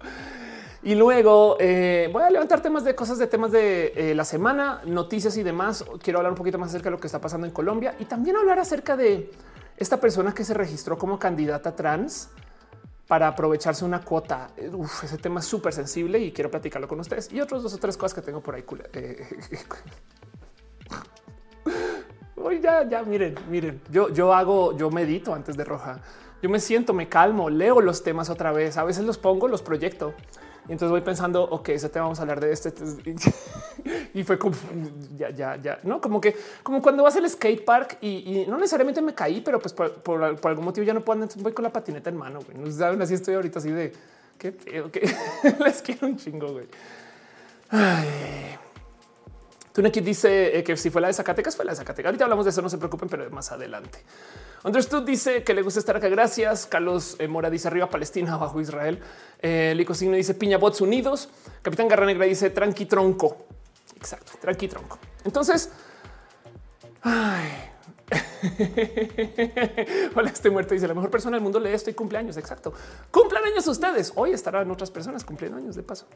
Y 0.82 0.94
luego 0.94 1.56
eh, 1.58 2.08
voy 2.12 2.22
a 2.22 2.30
levantar 2.30 2.60
temas 2.60 2.84
de 2.84 2.94
cosas 2.94 3.18
de 3.18 3.26
temas 3.26 3.50
de 3.50 3.92
eh, 3.96 4.14
la 4.14 4.24
semana, 4.24 4.82
noticias 4.84 5.36
y 5.36 5.42
demás. 5.42 5.84
Quiero 6.02 6.18
hablar 6.20 6.32
un 6.32 6.38
poquito 6.38 6.58
más 6.58 6.68
acerca 6.68 6.90
de 6.90 6.92
lo 6.92 7.00
que 7.00 7.08
está 7.08 7.20
pasando 7.20 7.46
en 7.46 7.52
Colombia 7.52 7.96
y 7.98 8.04
también 8.04 8.36
hablar 8.36 8.58
acerca 8.58 8.96
de 8.96 9.30
esta 9.76 9.98
persona 9.98 10.32
que 10.32 10.44
se 10.44 10.54
registró 10.54 10.96
como 10.96 11.18
candidata 11.18 11.74
trans 11.74 12.28
para 13.06 13.28
aprovecharse 13.28 13.84
una 13.84 14.00
cuota. 14.00 14.50
Uf, 14.72 15.04
ese 15.04 15.18
tema 15.18 15.40
es 15.40 15.46
súper 15.46 15.72
sensible 15.72 16.18
y 16.18 16.32
quiero 16.32 16.50
platicarlo 16.50 16.88
con 16.88 17.00
ustedes 17.00 17.32
y 17.32 17.40
otros 17.40 17.62
dos 17.62 17.74
o 17.74 17.78
tres 17.78 17.96
cosas 17.96 18.14
que 18.14 18.22
tengo 18.22 18.40
por 18.40 18.54
ahí. 18.54 18.64
Eh, 18.92 19.26
Hoy 22.36 22.60
ya, 22.60 22.88
ya, 22.88 23.02
miren, 23.02 23.34
miren, 23.48 23.80
yo, 23.90 24.08
yo 24.10 24.32
hago, 24.34 24.76
yo 24.76 24.90
medito 24.90 25.34
antes 25.34 25.56
de 25.56 25.64
roja. 25.64 26.00
Yo 26.42 26.50
me 26.50 26.60
siento, 26.60 26.92
me 26.92 27.08
calmo, 27.08 27.48
leo 27.48 27.80
los 27.80 28.02
temas 28.02 28.28
otra 28.30 28.52
vez. 28.52 28.76
A 28.76 28.84
veces 28.84 29.04
los 29.04 29.18
pongo, 29.18 29.48
los 29.48 29.62
proyecto 29.62 30.14
y 30.68 30.72
entonces 30.72 30.90
voy 30.90 31.00
pensando, 31.00 31.44
ok, 31.44 31.68
ese 31.70 31.88
tema 31.88 32.04
vamos 32.04 32.18
a 32.18 32.22
hablar 32.22 32.40
de 32.40 32.52
este. 32.52 32.70
este 32.70 33.32
y 34.14 34.24
fue 34.24 34.38
como 34.38 34.56
ya, 35.16 35.30
ya, 35.30 35.56
ya, 35.56 35.78
no 35.84 36.00
como 36.00 36.20
que, 36.20 36.36
como 36.62 36.82
cuando 36.82 37.02
vas 37.02 37.16
al 37.16 37.28
skate 37.28 37.64
park 37.64 37.98
y, 38.00 38.44
no 38.48 38.56
necesariamente 38.56 39.00
me 39.00 39.14
caí, 39.14 39.40
pero 39.40 39.60
pues 39.60 39.72
por, 39.72 40.22
algún 40.22 40.64
motivo 40.64 40.84
ya 40.84 40.94
no 40.94 41.02
puedo 41.02 41.26
voy 41.36 41.52
con 41.52 41.62
la 41.62 41.72
patineta 41.72 42.10
en 42.10 42.16
mano. 42.16 42.40
No 42.54 42.70
saben, 42.70 43.00
así 43.00 43.14
estoy 43.14 43.34
ahorita, 43.34 43.60
así 43.60 43.70
de 43.70 43.92
que 44.38 44.56
les 45.64 45.82
quiero 45.82 46.08
un 46.08 46.16
chingo. 46.16 46.52
Güey. 46.52 46.66
Tuneki 49.76 50.00
dice 50.00 50.58
eh, 50.58 50.64
que 50.64 50.74
si 50.74 50.88
fue 50.88 51.02
la 51.02 51.08
de 51.08 51.12
Zacatecas, 51.12 51.54
fue 51.54 51.66
la 51.66 51.72
de 51.72 51.76
Zacatecas. 51.76 52.08
Ahorita 52.08 52.24
hablamos 52.24 52.46
de 52.46 52.50
eso, 52.50 52.62
no 52.62 52.70
se 52.70 52.78
preocupen, 52.78 53.10
pero 53.10 53.30
más 53.30 53.52
adelante. 53.52 54.02
Understood 54.64 55.02
dice 55.02 55.44
que 55.44 55.52
le 55.52 55.60
gusta 55.60 55.80
estar 55.80 55.94
acá. 55.94 56.08
Gracias. 56.08 56.64
Carlos 56.64 57.16
eh, 57.18 57.28
Mora 57.28 57.50
dice 57.50 57.68
arriba 57.68 57.90
Palestina, 57.90 58.32
abajo 58.32 58.58
Israel. 58.58 58.98
Eh, 59.42 59.74
Lico 59.76 59.92
Signo 59.92 60.16
dice 60.16 60.32
piña 60.32 60.56
bots 60.56 60.80
unidos. 60.80 61.28
Capitán 61.60 61.88
Garra 61.88 62.06
Negra 62.06 62.24
dice 62.24 62.48
tranqui 62.48 62.86
tronco. 62.86 63.48
Exacto, 63.96 64.32
tranqui 64.40 64.66
tronco. 64.66 64.98
Entonces, 65.26 65.70
ay. 67.02 67.72
Hola, 70.14 70.30
estoy 70.30 70.52
muerto. 70.52 70.72
Dice 70.72 70.88
la 70.88 70.94
mejor 70.94 71.10
persona 71.10 71.36
del 71.36 71.42
mundo 71.42 71.60
lee 71.60 71.72
esto 71.72 71.90
y 71.90 71.92
cumpleaños. 71.92 72.38
Exacto. 72.38 72.72
Cumplan 73.10 73.44
años 73.44 73.66
ustedes. 73.66 74.10
Hoy 74.14 74.30
estarán 74.30 74.70
otras 74.70 74.90
personas 74.90 75.22
cumpliendo 75.22 75.58
años 75.58 75.76
de 75.76 75.82
paso. 75.82 76.06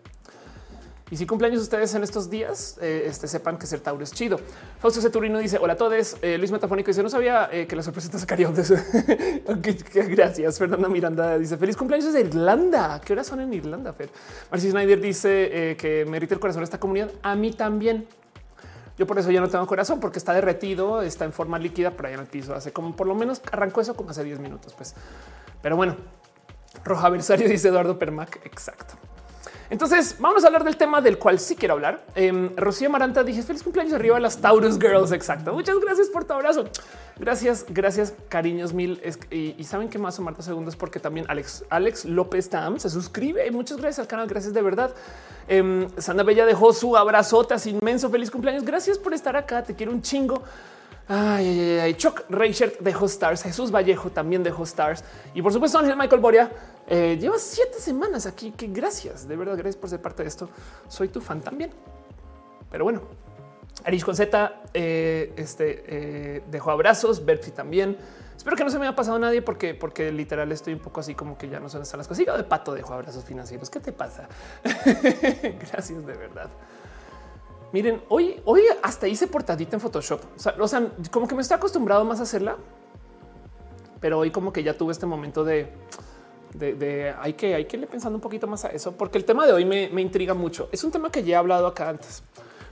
Y 1.10 1.16
si 1.16 1.26
cumpleaños 1.26 1.60
ustedes 1.60 1.92
en 1.94 2.04
estos 2.04 2.30
días, 2.30 2.78
eh, 2.80 3.04
este, 3.06 3.26
sepan 3.26 3.58
que 3.58 3.66
ser 3.66 3.80
Tauro 3.80 4.04
es 4.04 4.12
chido. 4.12 4.38
Fausto 4.78 5.00
Ceturino 5.00 5.38
dice 5.38 5.58
hola 5.58 5.72
a 5.72 5.76
todos. 5.76 6.16
Eh, 6.22 6.38
Luis 6.38 6.52
Metafónico 6.52 6.86
dice 6.86 7.02
no 7.02 7.10
sabía 7.10 7.48
eh, 7.50 7.66
que 7.66 7.74
la 7.74 7.82
sorpresa 7.82 8.16
sacaría 8.16 8.48
de 8.52 8.62
eso. 8.62 8.76
Gracias. 10.08 10.58
Fernanda 10.58 10.88
Miranda 10.88 11.36
dice 11.36 11.56
feliz 11.56 11.76
cumpleaños 11.76 12.12
de 12.12 12.20
Irlanda. 12.20 13.00
¿Qué 13.04 13.12
horas 13.12 13.26
son 13.26 13.40
en 13.40 13.52
Irlanda? 13.52 13.92
Fer? 13.92 14.08
Marcy 14.52 14.70
Snyder 14.70 15.00
dice 15.00 15.76
que 15.76 16.06
merita 16.08 16.34
el 16.34 16.40
corazón 16.40 16.62
esta 16.62 16.78
comunidad. 16.78 17.10
A 17.22 17.34
mí 17.34 17.52
también. 17.52 18.06
Yo 18.96 19.06
por 19.06 19.18
eso 19.18 19.30
ya 19.30 19.40
no 19.40 19.48
tengo 19.48 19.66
corazón 19.66 19.98
porque 19.98 20.18
está 20.18 20.32
derretido, 20.34 21.02
está 21.02 21.24
en 21.24 21.32
forma 21.32 21.58
líquida 21.58 21.90
por 21.90 22.06
ahí 22.06 22.14
en 22.14 22.20
el 22.20 22.26
piso. 22.26 22.54
Hace 22.54 22.70
como 22.70 22.94
por 22.94 23.06
lo 23.06 23.14
menos 23.14 23.40
arrancó 23.50 23.80
eso 23.80 23.96
como 23.96 24.10
hace 24.10 24.22
10 24.22 24.38
minutos. 24.38 24.74
Pues, 24.74 24.94
pero 25.62 25.74
bueno, 25.74 25.96
Roja 26.84 27.08
Versario 27.08 27.48
dice 27.48 27.68
Eduardo 27.68 27.98
Permac. 27.98 28.44
Exacto. 28.44 28.99
Entonces, 29.70 30.16
vamos 30.18 30.42
a 30.42 30.48
hablar 30.48 30.64
del 30.64 30.76
tema 30.76 31.00
del 31.00 31.16
cual 31.16 31.38
sí 31.38 31.54
quiero 31.54 31.74
hablar. 31.74 32.04
Eh, 32.16 32.50
Rocío 32.56 32.90
Maranta 32.90 33.22
dije 33.22 33.40
feliz 33.42 33.62
cumpleaños 33.62 33.94
arriba 33.94 34.16
a 34.16 34.20
las 34.20 34.38
Taurus 34.38 34.80
Girls. 34.80 35.12
Exacto. 35.12 35.52
Muchas 35.52 35.78
gracias 35.78 36.08
por 36.08 36.24
tu 36.24 36.32
abrazo. 36.32 36.64
Gracias, 37.16 37.64
gracias, 37.68 38.12
cariños 38.28 38.72
mil. 38.72 39.00
y, 39.30 39.62
saben 39.62 39.88
que 39.88 39.98
más 39.98 40.18
o 40.18 40.22
Marta 40.22 40.42
segundos 40.42 40.74
porque 40.74 40.98
también 40.98 41.24
Alex, 41.28 41.64
Alex 41.70 42.04
López 42.04 42.50
Tam 42.50 42.80
se 42.80 42.90
suscribe. 42.90 43.48
Muchas 43.52 43.78
gracias 43.78 44.00
al 44.00 44.08
canal. 44.08 44.26
Gracias 44.26 44.52
de 44.52 44.60
verdad. 44.60 44.92
Eh, 45.46 45.86
Sandra 45.98 46.24
Bella 46.24 46.46
dejó 46.46 46.72
su 46.72 46.96
abrazotas 46.96 47.64
inmenso. 47.66 48.10
Feliz 48.10 48.28
cumpleaños. 48.28 48.64
Gracias 48.64 48.98
por 48.98 49.14
estar 49.14 49.36
acá. 49.36 49.62
Te 49.62 49.74
quiero 49.76 49.92
un 49.92 50.02
chingo. 50.02 50.42
Ay, 51.12 51.48
ay, 51.48 51.78
ay, 51.80 51.94
Chuck 51.94 52.22
Reichert 52.28 52.78
dejó 52.78 53.06
stars, 53.06 53.42
Jesús 53.42 53.72
Vallejo 53.74 54.10
también 54.10 54.44
dejó 54.44 54.62
stars 54.62 55.02
y 55.34 55.42
por 55.42 55.52
supuesto 55.52 55.76
Ángel 55.76 55.96
Michael 55.96 56.20
Boria 56.20 56.52
eh, 56.86 57.18
lleva 57.20 57.36
siete 57.36 57.80
semanas 57.80 58.26
aquí. 58.26 58.52
Que 58.52 58.68
gracias, 58.68 59.26
de 59.26 59.34
verdad, 59.34 59.54
gracias 59.54 59.76
por 59.76 59.90
ser 59.90 60.00
parte 60.00 60.22
de 60.22 60.28
esto. 60.28 60.48
Soy 60.86 61.08
tu 61.08 61.20
fan 61.20 61.40
también. 61.40 61.72
Pero 62.70 62.84
bueno, 62.84 63.02
Arish 63.84 64.04
con 64.04 64.14
Z 64.14 64.62
eh, 64.72 65.32
este, 65.36 65.84
eh, 65.88 66.42
dejó 66.48 66.70
abrazos, 66.70 67.24
Bertie 67.24 67.52
también. 67.52 67.96
Espero 68.36 68.56
que 68.56 68.62
no 68.62 68.70
se 68.70 68.78
me 68.78 68.86
haya 68.86 68.94
pasado 68.94 69.18
nadie 69.18 69.42
porque, 69.42 69.74
porque 69.74 70.12
literal 70.12 70.52
estoy 70.52 70.74
un 70.74 70.80
poco 70.80 71.00
así 71.00 71.16
como 71.16 71.36
que 71.36 71.48
ya 71.48 71.58
no 71.58 71.68
son 71.68 71.80
las 71.80 72.06
cosas. 72.06 72.18
de 72.18 72.44
pato 72.44 72.72
dejó 72.72 72.94
abrazos 72.94 73.24
financieros. 73.24 73.68
¿Qué 73.68 73.80
te 73.80 73.90
pasa? 73.90 74.28
gracias 74.62 76.06
de 76.06 76.14
verdad. 76.14 76.50
Miren, 77.72 78.02
hoy, 78.08 78.40
hoy 78.44 78.62
hasta 78.82 79.06
hice 79.06 79.28
portadita 79.28 79.76
en 79.76 79.80
Photoshop. 79.80 80.20
O 80.58 80.68
sea, 80.68 80.90
como 81.10 81.28
que 81.28 81.34
me 81.34 81.42
estoy 81.42 81.56
acostumbrado 81.56 82.04
más 82.04 82.18
a 82.18 82.24
hacerla, 82.24 82.56
pero 84.00 84.18
hoy 84.18 84.30
como 84.30 84.52
que 84.52 84.62
ya 84.62 84.76
tuve 84.76 84.92
este 84.92 85.06
momento 85.06 85.44
de, 85.44 85.72
de, 86.54 87.14
hay 87.20 87.34
que 87.34 87.54
hay 87.54 87.66
que 87.66 87.76
irle 87.76 87.86
pensando 87.86 88.16
un 88.16 88.20
poquito 88.20 88.48
más 88.48 88.64
a 88.64 88.68
eso, 88.68 88.92
porque 88.92 89.18
el 89.18 89.24
tema 89.24 89.46
de 89.46 89.52
hoy 89.52 89.64
me, 89.64 90.00
intriga 90.00 90.34
mucho. 90.34 90.68
Es 90.72 90.82
un 90.82 90.90
tema 90.90 91.12
que 91.12 91.22
ya 91.22 91.34
he 91.34 91.36
hablado 91.36 91.68
acá 91.68 91.88
antes, 91.88 92.24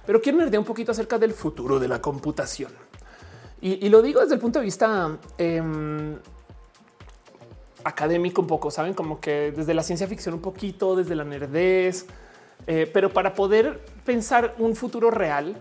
pero 0.04 0.20
quiero 0.20 0.38
nerdear 0.38 0.58
un 0.58 0.66
poquito 0.66 0.90
acerca 0.90 1.16
del 1.18 1.32
futuro 1.32 1.78
de 1.78 1.86
la 1.86 2.00
computación. 2.00 2.72
Y, 3.60 3.88
lo 3.88 4.02
digo 4.02 4.20
desde 4.20 4.34
el 4.34 4.40
punto 4.40 4.60
de 4.60 4.64
vista 4.64 5.18
em, 5.36 6.16
académico 7.82 8.40
un 8.40 8.46
poco, 8.46 8.70
saben, 8.70 8.94
como 8.94 9.20
que 9.20 9.52
desde 9.52 9.74
la 9.74 9.82
ciencia 9.82 10.06
ficción 10.06 10.34
un 10.34 10.40
poquito, 10.40 10.94
desde 10.94 11.16
la 11.16 11.24
nerdez 11.24 12.06
eh, 12.66 12.90
pero 12.92 13.12
para 13.12 13.34
poder 13.34 13.84
pensar 14.04 14.54
un 14.58 14.76
futuro 14.76 15.10
real, 15.10 15.56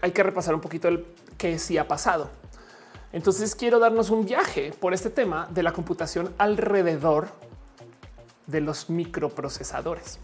hay 0.00 0.12
que 0.12 0.22
repasar 0.22 0.54
un 0.54 0.60
poquito 0.60 0.88
el 0.88 1.06
que 1.38 1.58
sí 1.58 1.78
ha 1.78 1.86
pasado. 1.86 2.30
Entonces 3.12 3.54
quiero 3.54 3.78
darnos 3.78 4.10
un 4.10 4.24
viaje 4.24 4.72
por 4.80 4.94
este 4.94 5.10
tema 5.10 5.46
de 5.50 5.62
la 5.62 5.72
computación 5.72 6.34
alrededor 6.38 7.28
de 8.46 8.60
los 8.60 8.88
microprocesadores. 8.88 10.18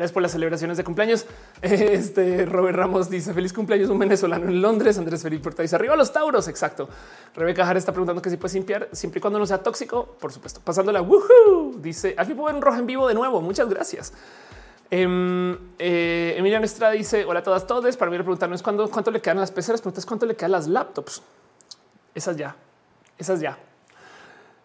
Gracias 0.00 0.14
por 0.14 0.22
las 0.22 0.32
celebraciones 0.32 0.78
de 0.78 0.84
cumpleaños. 0.84 1.26
Este 1.60 2.46
Robert 2.46 2.74
Ramos 2.74 3.10
dice 3.10 3.34
feliz 3.34 3.52
cumpleaños 3.52 3.90
un 3.90 3.98
venezolano 3.98 4.48
en 4.48 4.62
Londres. 4.62 4.96
Andrés 4.96 5.22
Felipe 5.22 5.42
Porta 5.42 5.60
dice 5.60 5.76
arriba 5.76 5.94
los 5.94 6.10
Tauros. 6.10 6.48
Exacto. 6.48 6.88
Rebeca 7.34 7.66
Jara 7.66 7.78
está 7.78 7.92
preguntando 7.92 8.22
que 8.22 8.30
si 8.30 8.38
puede 8.38 8.54
limpiar 8.54 8.88
siempre 8.92 9.18
y 9.18 9.20
cuando 9.20 9.38
no 9.38 9.44
sea 9.44 9.62
tóxico. 9.62 10.16
Por 10.18 10.32
supuesto, 10.32 10.62
pasándola. 10.64 11.02
Woohoo. 11.02 11.74
Dice 11.82 12.14
aquí 12.16 12.32
puedo 12.32 12.46
ver 12.46 12.54
un 12.54 12.62
rojo 12.62 12.78
en 12.78 12.86
vivo 12.86 13.08
de 13.08 13.12
nuevo. 13.12 13.42
Muchas 13.42 13.68
gracias. 13.68 14.14
Em, 14.90 15.58
eh, 15.78 16.34
Emiliano 16.38 16.64
Estrada 16.64 16.94
dice 16.94 17.26
hola 17.26 17.40
a 17.40 17.42
todas, 17.42 17.66
todos. 17.66 17.94
Para 17.98 18.10
mí 18.10 18.16
la 18.16 18.24
pregunta 18.24 18.46
no 18.46 18.54
es 18.54 18.62
cuándo, 18.62 18.88
cuánto 18.88 19.10
le 19.10 19.20
quedan 19.20 19.36
las 19.36 19.50
PC, 19.50 19.72
las 19.72 19.82
preguntas 19.82 20.06
cuánto 20.06 20.24
le 20.24 20.34
quedan 20.34 20.52
las 20.52 20.66
laptops. 20.66 21.20
Esas 22.14 22.38
ya, 22.38 22.56
esas 23.18 23.38
ya. 23.38 23.58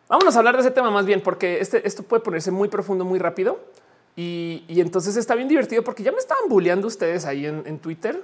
Vámonos 0.08 0.34
a 0.34 0.40
hablar 0.40 0.56
de 0.56 0.62
ese 0.62 0.72
tema 0.72 0.92
más 0.92 1.06
bien, 1.06 1.20
porque 1.20 1.60
este, 1.60 1.86
esto 1.86 2.04
puede 2.04 2.24
ponerse 2.24 2.52
muy 2.52 2.70
profundo, 2.70 3.04
muy 3.04 3.20
rápido. 3.20 3.60
Y, 4.16 4.64
entonces 4.70 5.18
está 5.18 5.36
bien 5.36 5.48
divertido 5.48 5.84
porque 5.84 6.02
ya 6.04 6.12
me 6.12 6.20
estaban 6.20 6.48
bulleando 6.48 6.88
ustedes 6.88 7.26
ahí 7.26 7.46
en, 7.46 7.80
Twitter. 7.80 8.22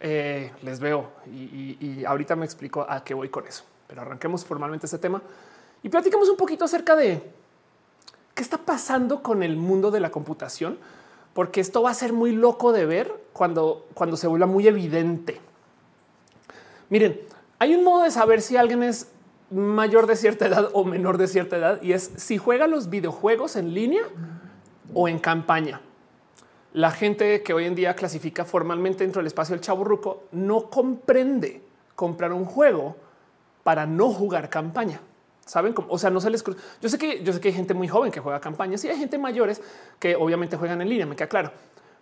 Eh, 0.00 0.52
les 0.62 0.80
veo 0.80 1.10
y, 1.26 2.04
ahorita 2.04 2.36
me 2.36 2.44
explico 2.44 2.86
a 2.88 3.04
qué 3.04 3.14
voy 3.14 3.28
con 3.28 3.46
eso. 3.46 3.64
Pero 3.86 4.02
arranquemos 4.02 4.44
formalmente 4.44 4.86
este 4.86 4.98
tema 4.98 5.22
y 5.82 5.88
platicamos 5.88 6.28
un 6.28 6.36
poquito 6.36 6.64
acerca 6.64 6.96
de 6.96 7.22
qué 8.34 8.42
está 8.42 8.58
pasando 8.58 9.22
con 9.22 9.42
el 9.42 9.56
mundo 9.56 9.90
de 9.90 10.00
la 10.00 10.10
computación, 10.10 10.78
porque 11.32 11.60
esto 11.60 11.82
va 11.82 11.90
a 11.90 11.94
ser 11.94 12.12
muy 12.12 12.32
loco 12.32 12.72
de 12.72 12.86
ver 12.86 13.12
cuando, 13.32 13.86
cuando 13.94 14.16
se 14.16 14.26
vuelva 14.26 14.46
muy 14.46 14.66
evidente. 14.66 15.40
Miren, 16.88 17.20
hay 17.58 17.74
un 17.74 17.84
modo 17.84 18.04
de 18.04 18.10
saber 18.10 18.42
si 18.42 18.56
alguien 18.56 18.82
es 18.82 19.10
mayor 19.50 20.06
de 20.06 20.16
cierta 20.16 20.46
edad 20.46 20.70
o 20.72 20.84
menor 20.84 21.18
de 21.18 21.28
cierta 21.28 21.56
edad 21.56 21.82
y 21.82 21.92
es 21.92 22.10
si 22.16 22.36
juega 22.36 22.66
los 22.66 22.90
videojuegos 22.90 23.54
en 23.56 23.74
línea 23.74 24.02
o 24.94 25.08
en 25.08 25.18
campaña. 25.18 25.80
La 26.72 26.90
gente 26.90 27.42
que 27.42 27.54
hoy 27.54 27.64
en 27.64 27.74
día 27.74 27.94
clasifica 27.94 28.44
formalmente 28.44 29.04
dentro 29.04 29.20
del 29.20 29.28
espacio 29.28 29.54
del 29.54 29.62
chaburruco 29.62 30.24
no 30.32 30.68
comprende 30.68 31.62
comprar 31.94 32.32
un 32.32 32.44
juego 32.44 32.96
para 33.62 33.86
no 33.86 34.10
jugar 34.10 34.50
campaña. 34.50 35.00
Saben, 35.46 35.74
o 35.88 35.98
sea, 35.98 36.10
no 36.10 36.20
se 36.20 36.28
les. 36.28 36.44
Yo 36.82 36.88
sé 36.88 36.98
que 36.98 37.22
yo 37.22 37.32
sé 37.32 37.40
que 37.40 37.48
hay 37.48 37.54
gente 37.54 37.72
muy 37.72 37.88
joven 37.88 38.10
que 38.10 38.20
juega 38.20 38.40
campañas 38.40 38.84
y 38.84 38.88
hay 38.88 38.98
gente 38.98 39.16
mayores 39.16 39.62
que 39.98 40.16
obviamente 40.16 40.56
juegan 40.56 40.82
en 40.82 40.88
línea. 40.88 41.06
Me 41.06 41.16
queda 41.16 41.28
claro, 41.28 41.52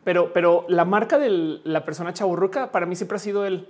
pero, 0.02 0.32
pero 0.32 0.64
la 0.68 0.84
marca 0.84 1.18
de 1.18 1.60
la 1.62 1.84
persona 1.84 2.12
chaburruca 2.12 2.72
para 2.72 2.86
mí 2.86 2.96
siempre 2.96 3.16
ha 3.16 3.20
sido 3.20 3.46
el 3.46 3.68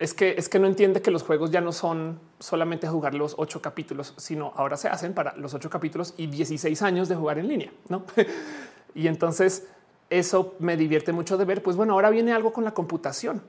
es 0.00 0.14
que 0.14 0.34
es 0.38 0.48
que 0.48 0.58
no 0.58 0.66
entiende 0.66 1.02
que 1.02 1.10
los 1.10 1.22
juegos 1.22 1.50
ya 1.50 1.60
no 1.60 1.72
son 1.72 2.18
solamente 2.38 2.88
jugar 2.88 3.14
los 3.14 3.34
ocho 3.36 3.60
capítulos, 3.60 4.14
sino 4.16 4.54
ahora 4.56 4.78
se 4.78 4.88
hacen 4.88 5.12
para 5.12 5.36
los 5.36 5.52
ocho 5.52 5.68
capítulos 5.68 6.14
y 6.16 6.26
16 6.26 6.80
años 6.80 7.10
de 7.10 7.16
jugar 7.16 7.38
en 7.38 7.48
línea. 7.48 7.70
No, 7.88 8.04
y 8.94 9.08
entonces 9.08 9.66
eso 10.08 10.54
me 10.58 10.78
divierte 10.78 11.12
mucho 11.12 11.36
de 11.36 11.44
ver. 11.44 11.62
Pues 11.62 11.76
bueno, 11.76 11.92
ahora 11.92 12.08
viene 12.08 12.32
algo 12.32 12.50
con 12.50 12.64
la 12.64 12.72
computación. 12.72 13.42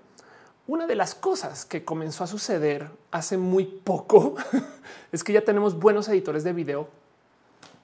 Una 0.68 0.88
de 0.88 0.96
las 0.96 1.16
cosas 1.16 1.64
que 1.64 1.86
comenzó 1.86 2.26
a 2.26 2.28
suceder 2.28 2.92
hace 3.12 3.38
muy 3.38 3.64
poco 3.64 4.36
es 5.14 5.24
que 5.24 5.32
ya 5.32 5.46
tenemos 5.46 5.80
buenos 5.80 6.10
editores 6.10 6.44
de 6.44 6.52
video 6.52 6.90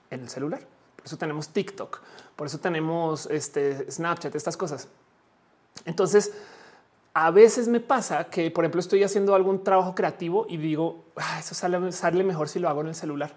en 0.10 0.20
el 0.20 0.30
celular. 0.30 0.60
Por 0.98 1.06
eso 1.06 1.18
tenemos 1.18 1.50
TikTok, 1.50 2.02
por 2.36 2.48
eso 2.48 2.58
tenemos 2.58 3.28
este 3.28 3.90
Snapchat, 3.90 4.36
estas 4.36 4.58
cosas. 4.58 4.90
Entonces, 5.86 6.34
a 7.20 7.32
veces 7.32 7.68
me 7.68 7.80
pasa 7.80 8.26
que, 8.26 8.52
por 8.52 8.64
ejemplo, 8.64 8.80
estoy 8.80 9.04
haciendo 9.04 9.34
algún 9.34 9.64
trabajo 9.64 9.96
creativo 9.96 10.46
y 10.48 10.58
digo, 10.58 11.06
ah, 11.16 11.38
eso 11.40 11.56
sale, 11.56 11.92
sale 11.92 12.24
mejor 12.24 12.48
si 12.48 12.60
lo 12.60 12.70
hago 12.70 12.82
en 12.82 12.90
el 12.90 12.96
celular. 12.96 13.32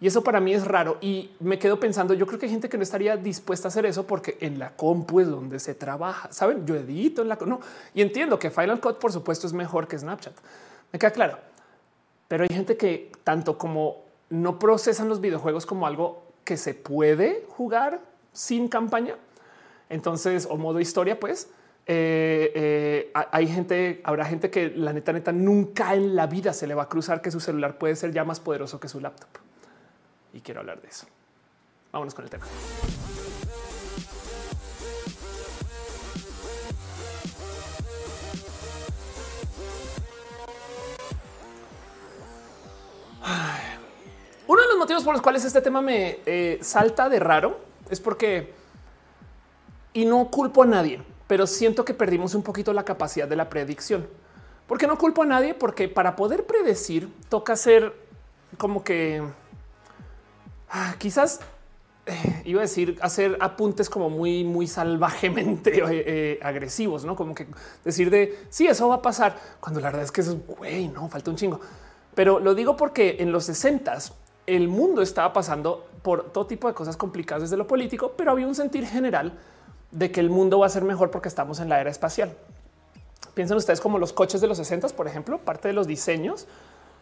Y 0.00 0.08
eso 0.08 0.24
para 0.24 0.40
mí 0.40 0.52
es 0.52 0.66
raro 0.66 0.98
y 1.00 1.30
me 1.38 1.60
quedo 1.60 1.78
pensando, 1.78 2.12
yo 2.14 2.26
creo 2.26 2.40
que 2.40 2.46
hay 2.46 2.50
gente 2.50 2.68
que 2.68 2.76
no 2.76 2.82
estaría 2.82 3.16
dispuesta 3.16 3.68
a 3.68 3.70
hacer 3.70 3.86
eso 3.86 4.04
porque 4.04 4.36
en 4.40 4.58
la 4.58 4.74
compu 4.74 5.20
es 5.20 5.28
donde 5.28 5.60
se 5.60 5.76
trabaja. 5.76 6.32
Saben, 6.32 6.66
yo 6.66 6.74
edito 6.74 7.22
en 7.22 7.28
la 7.28 7.38
no 7.46 7.60
y 7.94 8.02
entiendo 8.02 8.36
que 8.36 8.50
Final 8.50 8.80
Cut, 8.80 8.98
por 8.98 9.12
supuesto, 9.12 9.46
es 9.46 9.52
mejor 9.52 9.86
que 9.86 9.96
Snapchat. 9.96 10.34
Me 10.92 10.98
queda 10.98 11.12
claro, 11.12 11.38
pero 12.26 12.42
hay 12.42 12.52
gente 12.52 12.76
que 12.76 13.12
tanto 13.22 13.56
como 13.58 14.02
no 14.28 14.58
procesan 14.58 15.08
los 15.08 15.20
videojuegos 15.20 15.66
como 15.66 15.86
algo 15.86 16.24
que 16.42 16.56
se 16.56 16.74
puede 16.74 17.46
jugar 17.48 18.00
sin 18.32 18.66
campaña. 18.66 19.14
Entonces, 19.88 20.48
o 20.50 20.56
modo 20.56 20.80
historia, 20.80 21.20
pues 21.20 21.48
eh, 21.86 22.52
eh, 22.54 23.12
hay 23.30 23.46
gente, 23.46 24.00
habrá 24.04 24.24
gente 24.24 24.50
que 24.50 24.70
la 24.70 24.92
neta, 24.92 25.12
neta, 25.12 25.32
nunca 25.32 25.94
en 25.94 26.16
la 26.16 26.26
vida 26.26 26.54
se 26.54 26.66
le 26.66 26.74
va 26.74 26.84
a 26.84 26.88
cruzar 26.88 27.20
que 27.20 27.30
su 27.30 27.40
celular 27.40 27.76
puede 27.76 27.94
ser 27.94 28.12
ya 28.12 28.24
más 28.24 28.40
poderoso 28.40 28.80
que 28.80 28.88
su 28.88 29.00
laptop. 29.00 29.28
Y 30.32 30.40
quiero 30.40 30.60
hablar 30.60 30.80
de 30.80 30.88
eso. 30.88 31.06
Vámonos 31.92 32.14
con 32.14 32.24
el 32.24 32.30
tema. 32.30 32.46
Uno 44.46 44.60
de 44.60 44.68
los 44.68 44.78
motivos 44.78 45.04
por 45.04 45.14
los 45.14 45.22
cuales 45.22 45.44
este 45.44 45.60
tema 45.60 45.80
me 45.80 46.18
eh, 46.26 46.58
salta 46.62 47.08
de 47.08 47.18
raro 47.18 47.60
es 47.90 48.00
porque 48.00 48.52
y 49.92 50.04
no 50.04 50.30
culpo 50.30 50.62
a 50.62 50.66
nadie 50.66 51.13
pero 51.34 51.48
siento 51.48 51.84
que 51.84 51.94
perdimos 51.94 52.36
un 52.36 52.44
poquito 52.44 52.72
la 52.72 52.84
capacidad 52.84 53.26
de 53.26 53.34
la 53.34 53.50
predicción. 53.50 54.06
Porque 54.68 54.86
no 54.86 54.96
culpo 54.96 55.24
a 55.24 55.26
nadie, 55.26 55.52
porque 55.52 55.88
para 55.88 56.14
poder 56.14 56.46
predecir 56.46 57.12
toca 57.28 57.54
hacer 57.54 57.92
como 58.56 58.84
que 58.84 59.20
ah, 60.70 60.94
quizás 60.96 61.40
eh, 62.06 62.42
iba 62.44 62.60
a 62.60 62.62
decir 62.62 62.96
hacer 63.02 63.36
apuntes 63.40 63.90
como 63.90 64.10
muy, 64.10 64.44
muy 64.44 64.68
salvajemente 64.68 65.76
eh, 65.78 66.04
eh, 66.06 66.40
agresivos, 66.40 67.04
no 67.04 67.16
como 67.16 67.34
que 67.34 67.48
decir 67.84 68.10
de 68.10 68.38
si 68.48 68.66
sí, 68.66 68.70
eso 68.70 68.86
va 68.86 68.94
a 68.94 69.02
pasar 69.02 69.36
cuando 69.58 69.80
la 69.80 69.88
verdad 69.88 70.04
es 70.04 70.12
que 70.12 70.20
es 70.20 70.36
güey, 70.46 70.86
no 70.86 71.08
falta 71.08 71.32
un 71.32 71.36
chingo. 71.36 71.58
Pero 72.14 72.38
lo 72.38 72.54
digo 72.54 72.76
porque 72.76 73.16
en 73.18 73.32
los 73.32 73.46
60 73.46 73.98
el 74.46 74.68
mundo 74.68 75.02
estaba 75.02 75.32
pasando 75.32 75.84
por 76.02 76.30
todo 76.30 76.46
tipo 76.46 76.68
de 76.68 76.74
cosas 76.74 76.96
complicadas 76.96 77.42
desde 77.42 77.56
lo 77.56 77.66
político, 77.66 78.12
pero 78.16 78.30
había 78.30 78.46
un 78.46 78.54
sentir 78.54 78.86
general 78.86 79.36
de 79.94 80.10
que 80.10 80.20
el 80.20 80.28
mundo 80.28 80.58
va 80.58 80.66
a 80.66 80.68
ser 80.68 80.84
mejor 80.84 81.10
porque 81.10 81.28
estamos 81.28 81.60
en 81.60 81.68
la 81.68 81.80
era 81.80 81.90
espacial. 81.90 82.32
Piensen 83.34 83.56
ustedes 83.56 83.80
como 83.80 83.98
los 83.98 84.12
coches 84.12 84.40
de 84.40 84.46
los 84.46 84.58
60, 84.58 84.88
por 84.88 85.06
ejemplo, 85.06 85.38
parte 85.38 85.68
de 85.68 85.74
los 85.74 85.86
diseños 85.86 86.46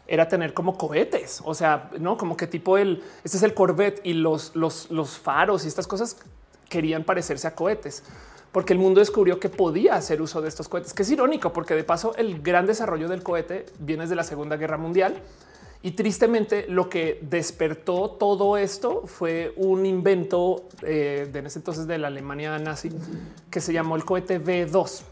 era 0.07 0.29
tener 0.29 0.53
como 0.53 0.77
cohetes, 0.77 1.41
o 1.45 1.55
sea, 1.55 1.91
no 1.99 2.17
como 2.19 2.37
que 2.37 2.47
tipo 2.47 2.77
el 2.77 3.03
este 3.25 3.37
es 3.37 3.43
el 3.43 3.55
Corvette 3.55 4.01
y 4.05 4.15
los, 4.15 4.55
los, 4.55 4.91
los 4.91 5.19
faros 5.19 5.65
y 5.65 5.69
estas 5.69 5.87
cosas 5.87 6.17
querían 6.69 7.05
parecerse 7.05 7.47
a 7.47 7.55
cohetes 7.55 8.03
porque 8.51 8.73
el 8.75 8.79
mundo 8.79 9.01
descubrió 9.01 9.41
que 9.41 9.49
podía 9.49 9.95
hacer 9.95 10.21
uso 10.21 10.43
de 10.43 10.49
estos 10.49 10.69
cohetes, 10.69 10.93
que 10.93 11.03
es 11.03 11.11
irónico 11.11 11.53
porque 11.53 11.75
de 11.75 11.85
paso 11.85 12.15
el 12.17 12.43
gran 12.43 12.67
desarrollo 12.67 13.09
del 13.09 13.23
cohete 13.23 13.67
viene 13.79 14.07
de 14.07 14.15
la 14.15 14.25
Segunda 14.25 14.57
Guerra 14.57 14.77
Mundial 14.77 15.17
y 15.83 15.93
tristemente 15.93 16.67
lo 16.69 16.89
que 16.89 17.19
despertó 17.23 18.11
todo 18.11 18.57
esto 18.57 19.03
fue 19.07 19.53
un 19.57 19.85
invento 19.85 20.69
eh, 20.83 21.29
de 21.33 21.39
en 21.41 21.47
ese 21.47 21.59
entonces 21.59 21.87
de 21.87 21.99
la 21.99 22.07
Alemania 22.07 22.57
nazi 22.59 22.91
que 23.51 23.61
se 23.61 23.73
llamó 23.73 23.97
el 23.97 24.05
cohete 24.05 24.41
V2. 24.41 25.03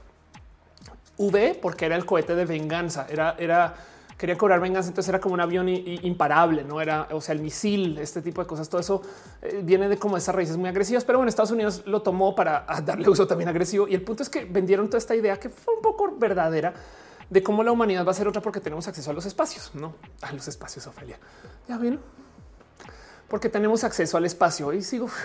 V 1.16 1.58
porque 1.60 1.86
era 1.86 1.96
el 1.96 2.06
cohete 2.06 2.34
de 2.34 2.44
venganza, 2.44 3.06
era, 3.10 3.34
era 3.38 3.74
quería 4.16 4.36
cobrar 4.36 4.60
venganza, 4.60 4.90
entonces 4.90 5.08
era 5.08 5.18
como 5.18 5.34
un 5.34 5.40
avión 5.40 5.66
imparable, 5.68 6.62
no 6.62 6.80
era, 6.80 7.08
o 7.10 7.20
sea, 7.22 7.34
el 7.34 7.40
misil, 7.40 7.98
este 7.98 8.20
tipo 8.20 8.42
de 8.42 8.46
cosas, 8.46 8.68
todo 8.68 8.80
eso 8.80 9.02
eh, 9.40 9.60
viene 9.64 9.88
de 9.88 9.96
como 9.96 10.18
esas 10.18 10.34
raíces 10.34 10.56
muy 10.56 10.68
agresivas, 10.68 11.04
pero 11.04 11.18
bueno, 11.18 11.30
Estados 11.30 11.50
Unidos 11.50 11.82
lo 11.86 12.02
tomó 12.02 12.34
para 12.34 12.64
darle 12.84 13.08
uso 13.08 13.26
también 13.26 13.48
agresivo 13.48 13.88
y 13.88 13.94
el 13.94 14.02
punto 14.02 14.22
es 14.22 14.28
que 14.28 14.44
vendieron 14.44 14.86
toda 14.86 14.98
esta 14.98 15.16
idea 15.16 15.38
que 15.38 15.48
fue 15.48 15.74
un 15.74 15.82
poco 15.82 16.14
verdadera 16.16 16.74
de 17.30 17.42
cómo 17.42 17.62
la 17.62 17.72
humanidad 17.72 18.04
va 18.04 18.10
a 18.10 18.14
ser 18.14 18.28
otra 18.28 18.42
porque 18.42 18.60
tenemos 18.60 18.86
acceso 18.88 19.10
a 19.10 19.14
los 19.14 19.24
espacios, 19.24 19.70
no 19.74 19.94
a 20.20 20.32
los 20.32 20.48
espacios, 20.48 20.86
Ofelia. 20.86 21.18
Ya 21.68 21.78
ven, 21.78 21.98
porque 23.28 23.48
tenemos 23.48 23.84
acceso 23.84 24.16
al 24.16 24.26
espacio 24.26 24.72
y 24.72 24.82
sigo. 24.82 25.08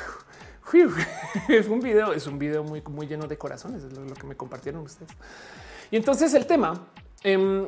Es 1.48 1.68
un 1.68 1.80
video, 1.80 2.12
es 2.12 2.26
un 2.26 2.40
video 2.40 2.64
muy, 2.64 2.82
muy 2.82 3.06
lleno 3.06 3.28
de 3.28 3.38
corazones, 3.38 3.84
es 3.84 3.94
lo 3.94 4.16
que 4.16 4.26
me 4.26 4.36
compartieron 4.36 4.82
ustedes. 4.82 5.12
Y 5.92 5.96
entonces 5.96 6.34
el 6.34 6.48
tema 6.48 6.88
em, 7.22 7.68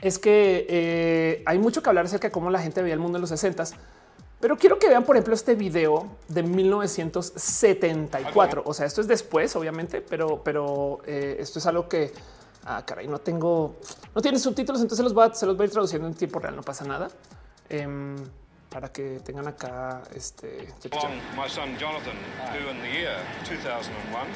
es 0.00 0.18
que 0.18 0.66
eh, 0.68 1.42
hay 1.46 1.58
mucho 1.60 1.80
que 1.80 1.88
hablar 1.88 2.06
acerca 2.06 2.28
de 2.28 2.32
cómo 2.32 2.50
la 2.50 2.60
gente 2.60 2.82
veía 2.82 2.94
el 2.94 3.00
mundo 3.00 3.18
en 3.18 3.20
los 3.20 3.30
60 3.30 3.64
pero 4.40 4.56
quiero 4.56 4.78
que 4.78 4.88
vean, 4.88 5.04
por 5.04 5.16
ejemplo, 5.16 5.34
este 5.34 5.56
video 5.56 6.06
de 6.28 6.44
1974. 6.44 8.62
O 8.64 8.72
sea, 8.72 8.86
esto 8.86 9.00
es 9.00 9.08
después, 9.08 9.56
obviamente, 9.56 10.00
pero, 10.00 10.44
pero 10.44 11.00
eh, 11.06 11.38
esto 11.40 11.58
es 11.58 11.66
algo 11.66 11.88
que 11.88 12.12
ah, 12.68 12.84
caray, 12.84 13.08
no 13.08 13.18
tengo, 13.18 13.76
no 14.14 14.20
tiene 14.20 14.38
subtítulos, 14.38 14.80
entonces 14.82 15.02
los 15.02 15.16
va, 15.16 15.34
se 15.34 15.46
los 15.46 15.56
voy 15.56 15.64
a 15.64 15.66
ir 15.66 15.72
traduciendo 15.72 16.06
en 16.06 16.14
tiempo 16.14 16.38
real. 16.38 16.54
No 16.54 16.62
pasa 16.62 16.84
nada. 16.84 17.08
Um, 17.70 18.16
para 18.68 18.92
que 18.92 19.20
tengan 19.24 19.48
acá 19.48 20.02
este. 20.14 20.68
My 21.34 21.48
son 21.48 21.76
Jonathan, 21.78 22.16
who 22.52 22.70
in 22.70 22.80
the 22.82 22.88
year 22.88 23.16
2001 23.44 24.28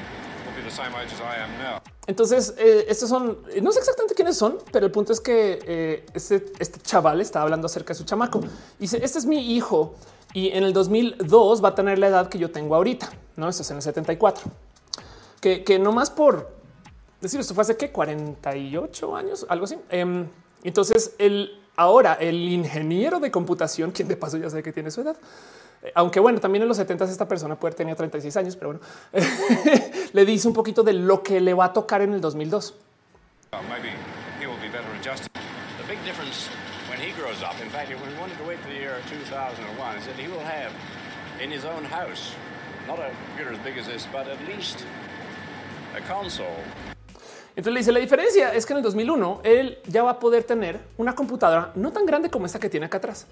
will 0.46 0.56
be 0.56 0.62
the 0.62 0.74
same 0.74 0.94
age 0.94 1.12
as 1.12 1.20
I 1.20 1.42
am 1.42 1.50
now. 1.58 1.82
Entonces, 2.06 2.54
eh, 2.58 2.86
estos 2.88 3.08
son, 3.08 3.38
no 3.62 3.72
sé 3.72 3.78
exactamente 3.78 4.14
quiénes 4.14 4.36
son, 4.36 4.58
pero 4.72 4.86
el 4.86 4.92
punto 4.92 5.12
es 5.12 5.20
que 5.20 5.60
eh, 5.64 6.06
este, 6.14 6.52
este, 6.58 6.80
chaval 6.80 7.20
está 7.20 7.42
hablando 7.42 7.66
acerca 7.66 7.92
de 7.92 7.94
su 7.94 8.04
chamaco. 8.04 8.40
Y 8.78 8.82
dice, 8.82 8.98
este 9.04 9.18
es 9.18 9.26
mi 9.26 9.54
hijo 9.54 9.94
y 10.32 10.48
en 10.48 10.64
el 10.64 10.72
2002 10.72 11.62
va 11.62 11.68
a 11.68 11.74
tener 11.74 11.98
la 11.98 12.08
edad 12.08 12.28
que 12.28 12.38
yo 12.38 12.50
tengo 12.50 12.74
ahorita, 12.74 13.10
¿no? 13.36 13.48
Esto 13.48 13.62
es 13.62 13.70
en 13.70 13.76
el 13.76 13.82
74. 13.82 14.50
Que, 15.40 15.62
que 15.62 15.78
no 15.78 15.92
más 15.92 16.10
por 16.10 16.61
decir, 17.22 17.40
esto 17.40 17.54
fue 17.54 17.62
hace 17.62 17.76
que 17.76 17.90
48 17.90 19.16
años, 19.16 19.46
algo 19.48 19.64
así. 19.64 19.78
Em, 19.90 20.26
entonces, 20.64 21.14
el, 21.18 21.58
ahora 21.76 22.14
el 22.14 22.36
ingeniero 22.48 23.20
de 23.20 23.30
computación, 23.30 23.90
quien 23.90 24.08
de 24.08 24.16
paso 24.16 24.36
ya 24.38 24.50
sé 24.50 24.62
que 24.62 24.72
tiene 24.72 24.90
su 24.90 25.00
edad, 25.00 25.16
aunque 25.94 26.20
bueno, 26.20 26.38
también 26.40 26.62
en 26.62 26.68
los 26.68 26.76
70 26.76 27.04
esta 27.06 27.26
persona 27.26 27.56
puede 27.58 27.74
tener 27.74 27.96
36 27.96 28.36
años, 28.36 28.56
pero 28.56 28.72
bueno, 28.72 28.86
le 30.12 30.24
dice 30.24 30.46
un 30.46 30.54
poquito 30.54 30.82
de 30.82 30.92
lo 30.92 31.22
que 31.22 31.40
le 31.40 31.54
va 31.54 31.66
a 31.66 31.72
tocar 31.72 32.02
en 32.02 32.14
el 32.14 32.20
2002. 32.20 32.74
Entonces 47.54 47.72
le 47.72 47.80
dice 47.80 47.92
la 47.92 48.00
diferencia 48.00 48.54
es 48.54 48.66
que 48.66 48.72
en 48.72 48.78
el 48.78 48.82
2001 48.82 49.40
él 49.44 49.78
ya 49.86 50.02
va 50.02 50.12
a 50.12 50.18
poder 50.18 50.44
tener 50.44 50.80
una 50.96 51.14
computadora 51.14 51.72
no 51.74 51.92
tan 51.92 52.06
grande 52.06 52.30
como 52.30 52.46
esta 52.46 52.58
que 52.58 52.70
tiene 52.70 52.86
acá 52.86 52.98
atrás 52.98 53.26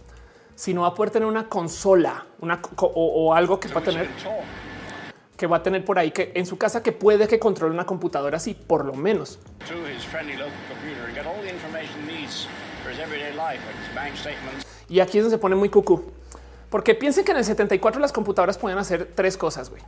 sino 0.61 0.83
va 0.83 0.89
a 0.89 0.95
poder 0.95 1.11
tener 1.11 1.27
una 1.27 1.49
consola, 1.49 2.27
una 2.41 2.61
o, 2.77 3.33
algo 3.33 3.59
que 3.59 3.69
va 3.69 3.81
a 3.81 3.83
tener 3.83 4.09
que 5.39 5.47
va 5.47 5.57
a 5.57 5.63
tener 5.63 5.83
por 5.87 5.99
ahí 5.99 6.11
que 6.11 6.33
en 6.35 6.45
su 6.45 6.59
casa 6.59 6.83
que 6.83 6.93
puede 6.93 7.27
que 7.27 7.39
controle 7.39 7.73
una 7.73 7.87
computadora 7.87 8.37
así, 8.37 8.53
por 8.53 8.85
lo 8.85 8.93
menos. 8.93 9.39
Y 14.91 15.01
aquí 15.01 15.17
es 15.17 15.25
donde 15.25 15.37
se 15.39 15.41
pone 15.41 15.57
muy 15.57 15.71
cucú, 15.71 16.05
porque 16.69 16.95
piensen 16.95 17.25
que 17.25 17.31
en 17.31 17.39
el 17.39 17.45
74 17.47 17.99
las 17.99 18.13
computadoras 18.13 18.59
podían 18.59 18.79
hacer 18.79 19.13
tres 19.15 19.39
cosas, 19.39 19.71
güey 19.71 19.83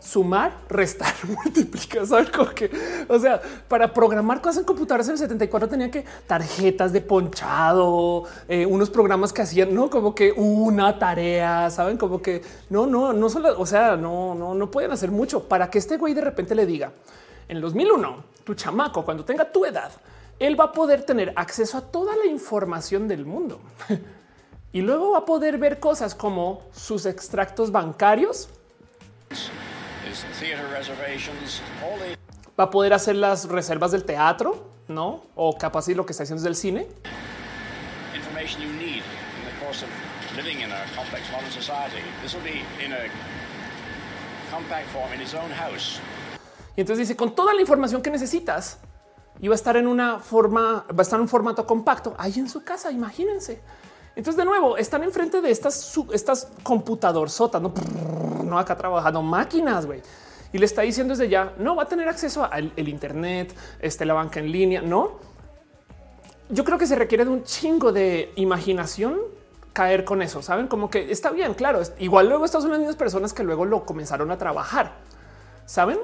sumar, 0.00 0.52
restar, 0.68 1.14
multiplicar, 1.44 2.06
¿sabes? 2.06 2.30
Como 2.30 2.50
que, 2.50 2.70
o 3.08 3.18
sea, 3.18 3.40
para 3.68 3.92
programar 3.92 4.40
cosas 4.40 4.58
en 4.58 4.64
computadoras 4.64 5.06
en 5.08 5.12
el 5.12 5.18
74 5.18 5.68
tenía 5.68 5.90
que 5.90 6.04
tarjetas 6.26 6.92
de 6.92 7.00
ponchado, 7.00 8.24
eh, 8.48 8.66
unos 8.66 8.90
programas 8.90 9.32
que 9.32 9.42
hacían, 9.42 9.74
no 9.74 9.90
como 9.90 10.14
que 10.14 10.32
una 10.32 10.98
tarea, 10.98 11.70
saben, 11.70 11.96
como 11.96 12.20
que 12.20 12.42
no, 12.70 12.86
no, 12.86 13.12
no 13.12 13.28
solo, 13.28 13.60
o 13.60 13.66
sea, 13.66 13.96
no, 13.96 14.34
no, 14.34 14.54
no 14.54 14.70
pueden 14.70 14.90
hacer 14.90 15.10
mucho. 15.10 15.44
Para 15.48 15.70
que 15.70 15.78
este 15.78 15.96
güey 15.96 16.14
de 16.14 16.22
repente 16.22 16.54
le 16.54 16.66
diga 16.66 16.92
en 17.48 17.60
2001, 17.60 18.24
tu 18.44 18.54
chamaco, 18.54 19.04
cuando 19.04 19.24
tenga 19.24 19.50
tu 19.50 19.64
edad, 19.64 19.90
él 20.38 20.58
va 20.58 20.64
a 20.64 20.72
poder 20.72 21.02
tener 21.02 21.32
acceso 21.36 21.76
a 21.76 21.82
toda 21.82 22.16
la 22.16 22.26
información 22.26 23.06
del 23.06 23.26
mundo. 23.26 23.60
Y 24.72 24.82
luego 24.82 25.10
va 25.10 25.18
a 25.18 25.24
poder 25.24 25.58
ver 25.58 25.80
cosas 25.80 26.14
como 26.14 26.62
sus 26.72 27.04
extractos 27.04 27.72
bancarios 27.72 28.48
Va 32.58 32.64
a 32.64 32.70
poder 32.70 32.92
hacer 32.92 33.16
las 33.16 33.48
reservas 33.48 33.92
del 33.92 34.04
teatro, 34.04 34.70
no? 34.88 35.22
O 35.34 35.56
capaz 35.56 35.88
lo 35.88 36.04
que 36.04 36.12
está 36.12 36.24
haciendo 36.24 36.40
es 36.40 36.44
del 36.44 36.56
cine. 36.56 36.86
Y 46.76 46.80
entonces 46.80 47.08
dice 47.08 47.16
con 47.16 47.34
toda 47.34 47.54
la 47.54 47.60
información 47.60 48.02
que 48.02 48.10
necesitas 48.10 48.78
y 49.40 49.48
va 49.48 49.54
a 49.54 49.56
estar 49.56 49.76
en 49.76 49.86
una 49.86 50.18
forma, 50.18 50.84
va 50.88 50.98
a 50.98 51.02
estar 51.02 51.18
en 51.18 51.22
un 51.22 51.28
formato 51.28 51.66
compacto 51.66 52.14
ahí 52.18 52.34
en 52.36 52.48
su 52.48 52.62
casa. 52.62 52.90
Imagínense. 52.90 53.60
Entonces, 54.16 54.36
de 54.36 54.44
nuevo, 54.44 54.76
están 54.76 55.02
enfrente 55.02 55.40
de 55.40 55.50
estas, 55.50 55.96
estas 56.12 56.48
computadorzotas, 56.62 57.62
no, 58.44 58.58
acá 58.58 58.76
trabajando 58.76 59.22
máquinas, 59.22 59.86
güey. 59.86 60.02
Y 60.52 60.58
le 60.58 60.66
está 60.66 60.82
diciendo 60.82 61.14
desde 61.14 61.28
ya, 61.28 61.52
no 61.58 61.76
va 61.76 61.84
a 61.84 61.86
tener 61.86 62.08
acceso 62.08 62.44
al 62.50 62.72
Internet, 62.76 63.54
este, 63.80 64.04
la 64.04 64.14
banca 64.14 64.40
en 64.40 64.50
línea, 64.50 64.82
no. 64.82 65.12
Yo 66.48 66.64
creo 66.64 66.76
que 66.76 66.86
se 66.86 66.96
requiere 66.96 67.24
de 67.24 67.30
un 67.30 67.44
chingo 67.44 67.92
de 67.92 68.32
imaginación 68.34 69.20
caer 69.72 70.04
con 70.04 70.22
eso. 70.22 70.42
Saben 70.42 70.66
como 70.66 70.90
que 70.90 71.10
está 71.10 71.30
bien, 71.30 71.54
claro. 71.54 71.80
Igual 71.98 72.28
luego 72.28 72.44
estas 72.44 72.62
son 72.62 72.96
personas 72.96 73.32
que 73.32 73.42
luego 73.42 73.64
lo 73.64 73.84
comenzaron 73.84 74.30
a 74.30 74.38
trabajar. 74.38 74.92
Saben, 75.64 75.98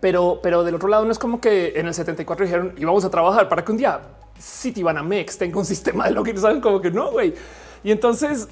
pero, 0.00 0.40
pero 0.42 0.64
del 0.64 0.74
otro 0.74 0.88
lado 0.88 1.04
no 1.04 1.12
es 1.12 1.18
como 1.18 1.40
que 1.40 1.78
en 1.78 1.86
el 1.86 1.94
74 1.94 2.44
dijeron 2.46 2.74
y 2.76 2.84
vamos 2.84 3.04
a 3.04 3.10
trabajar 3.10 3.48
para 3.48 3.64
que 3.64 3.72
un 3.72 3.78
día 3.78 4.00
Citibanamex 4.40 5.38
tenga 5.38 5.58
un 5.58 5.64
sistema 5.64 6.06
de 6.06 6.12
lo 6.12 6.22
que 6.22 6.36
saben 6.36 6.60
como 6.60 6.80
que 6.80 6.90
no, 6.90 7.10
güey. 7.10 7.34
Y 7.82 7.90
entonces, 7.90 8.48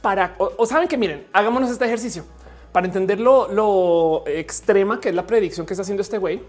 para, 0.00 0.34
o, 0.38 0.64
saben 0.66 0.88
que 0.88 0.96
miren, 0.96 1.26
hagámonos 1.32 1.70
este 1.70 1.84
ejercicio 1.84 2.24
para 2.72 2.86
entender 2.86 3.18
lo, 3.20 4.24
extrema 4.26 5.00
que 5.00 5.08
es 5.08 5.14
la 5.14 5.26
predicción 5.26 5.66
que 5.66 5.74
está 5.74 5.82
haciendo 5.82 6.02
este 6.02 6.18
güey. 6.18 6.42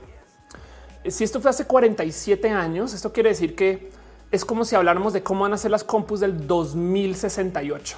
Si 1.08 1.24
esto 1.24 1.40
fue 1.40 1.50
hace 1.50 1.66
47 1.66 2.50
años, 2.50 2.94
esto 2.94 3.14
quiere 3.14 3.30
decir 3.30 3.56
que 3.56 3.92
es 4.32 4.44
como 4.44 4.66
si 4.66 4.76
habláramos 4.76 5.14
de 5.14 5.24
cómo 5.24 5.44
van 5.44 5.54
a 5.54 5.58
ser 5.58 5.72
las 5.72 5.84
compus 5.84 6.20
del 6.20 6.48
2068. 6.48 7.98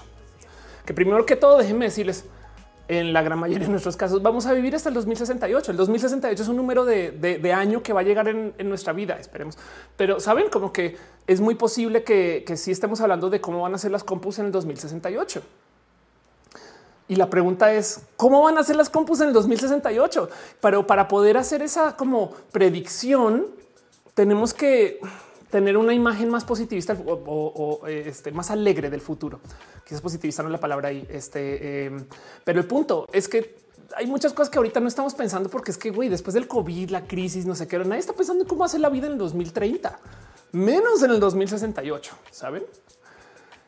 Que 0.85 0.93
primero 0.93 1.25
que 1.25 1.35
todo, 1.35 1.57
déjenme 1.57 1.85
decirles, 1.85 2.25
en 2.89 3.13
la 3.13 3.21
gran 3.21 3.37
mayoría 3.37 3.67
de 3.67 3.71
nuestros 3.71 3.95
casos 3.95 4.21
vamos 4.23 4.47
a 4.47 4.53
vivir 4.53 4.75
hasta 4.75 4.89
el 4.89 4.95
2068. 4.95 5.71
El 5.71 5.77
2068 5.77 6.41
es 6.41 6.49
un 6.49 6.57
número 6.57 6.85
de, 6.85 7.53
año 7.55 7.83
que 7.83 7.93
va 7.93 7.99
a 7.99 8.03
llegar 8.03 8.27
en, 8.27 8.53
nuestra 8.67 8.93
vida, 8.93 9.17
esperemos. 9.19 9.57
Pero 9.95 10.19
saben 10.19 10.49
como 10.49 10.73
que 10.73 10.97
es 11.27 11.39
muy 11.39 11.53
posible 11.53 12.03
que, 12.03 12.43
que 12.45 12.57
sí 12.57 12.71
estemos 12.71 12.99
hablando 12.99 13.29
de 13.29 13.39
cómo 13.39 13.61
van 13.61 13.75
a 13.75 13.77
ser 13.77 13.91
las 13.91 14.03
compus 14.03 14.39
en 14.39 14.47
el 14.47 14.51
2068. 14.51 15.41
Y 17.07 17.15
la 17.15 17.29
pregunta 17.29 17.71
es 17.73 18.01
cómo 18.17 18.41
van 18.41 18.57
a 18.57 18.63
ser 18.63 18.75
las 18.75 18.89
compus 18.89 19.21
en 19.21 19.27
el 19.27 19.33
2068. 19.33 20.29
Pero 20.59 20.87
para 20.87 21.07
poder 21.07 21.37
hacer 21.37 21.61
esa 21.61 21.95
como 21.95 22.31
predicción, 22.51 23.45
tenemos 24.15 24.55
que 24.55 24.99
tener 25.49 25.77
una 25.77 25.93
imagen 25.93 26.29
más 26.29 26.45
positivista 26.45 26.97
o, 27.05 27.81
este, 27.87 28.31
más 28.31 28.51
alegre 28.51 28.89
del 28.89 29.01
futuro. 29.01 29.39
Quizás 29.83 30.01
positivista 30.01 30.43
no 30.43 30.49
es 30.49 30.53
la 30.53 30.59
palabra 30.59 30.89
ahí. 30.89 31.07
Este, 31.09 31.85
em, 31.85 32.05
pero 32.43 32.59
el 32.59 32.67
punto 32.67 33.07
es 33.11 33.27
que 33.27 33.57
hay 33.95 34.05
muchas 34.05 34.33
cosas 34.33 34.49
que 34.49 34.57
ahorita 34.57 34.79
no 34.79 34.87
estamos 34.87 35.15
pensando 35.15 35.49
porque 35.49 35.71
es 35.71 35.77
que 35.77 35.89
güey, 35.89 36.09
después 36.09 36.33
del 36.33 36.47
COVID, 36.47 36.89
la 36.89 37.05
crisis, 37.05 37.45
no 37.45 37.55
sé 37.55 37.67
qué, 37.67 37.79
nadie 37.79 37.99
está 37.99 38.13
pensando 38.13 38.43
en 38.43 38.47
cómo 38.47 38.63
hacer 38.63 38.79
la 38.79 38.89
vida 38.89 39.07
en 39.07 39.13
el 39.13 39.17
2030, 39.17 39.99
menos 40.51 41.01
en 41.01 41.11
el 41.11 41.19
2068. 41.19 42.15
Saben? 42.31 42.63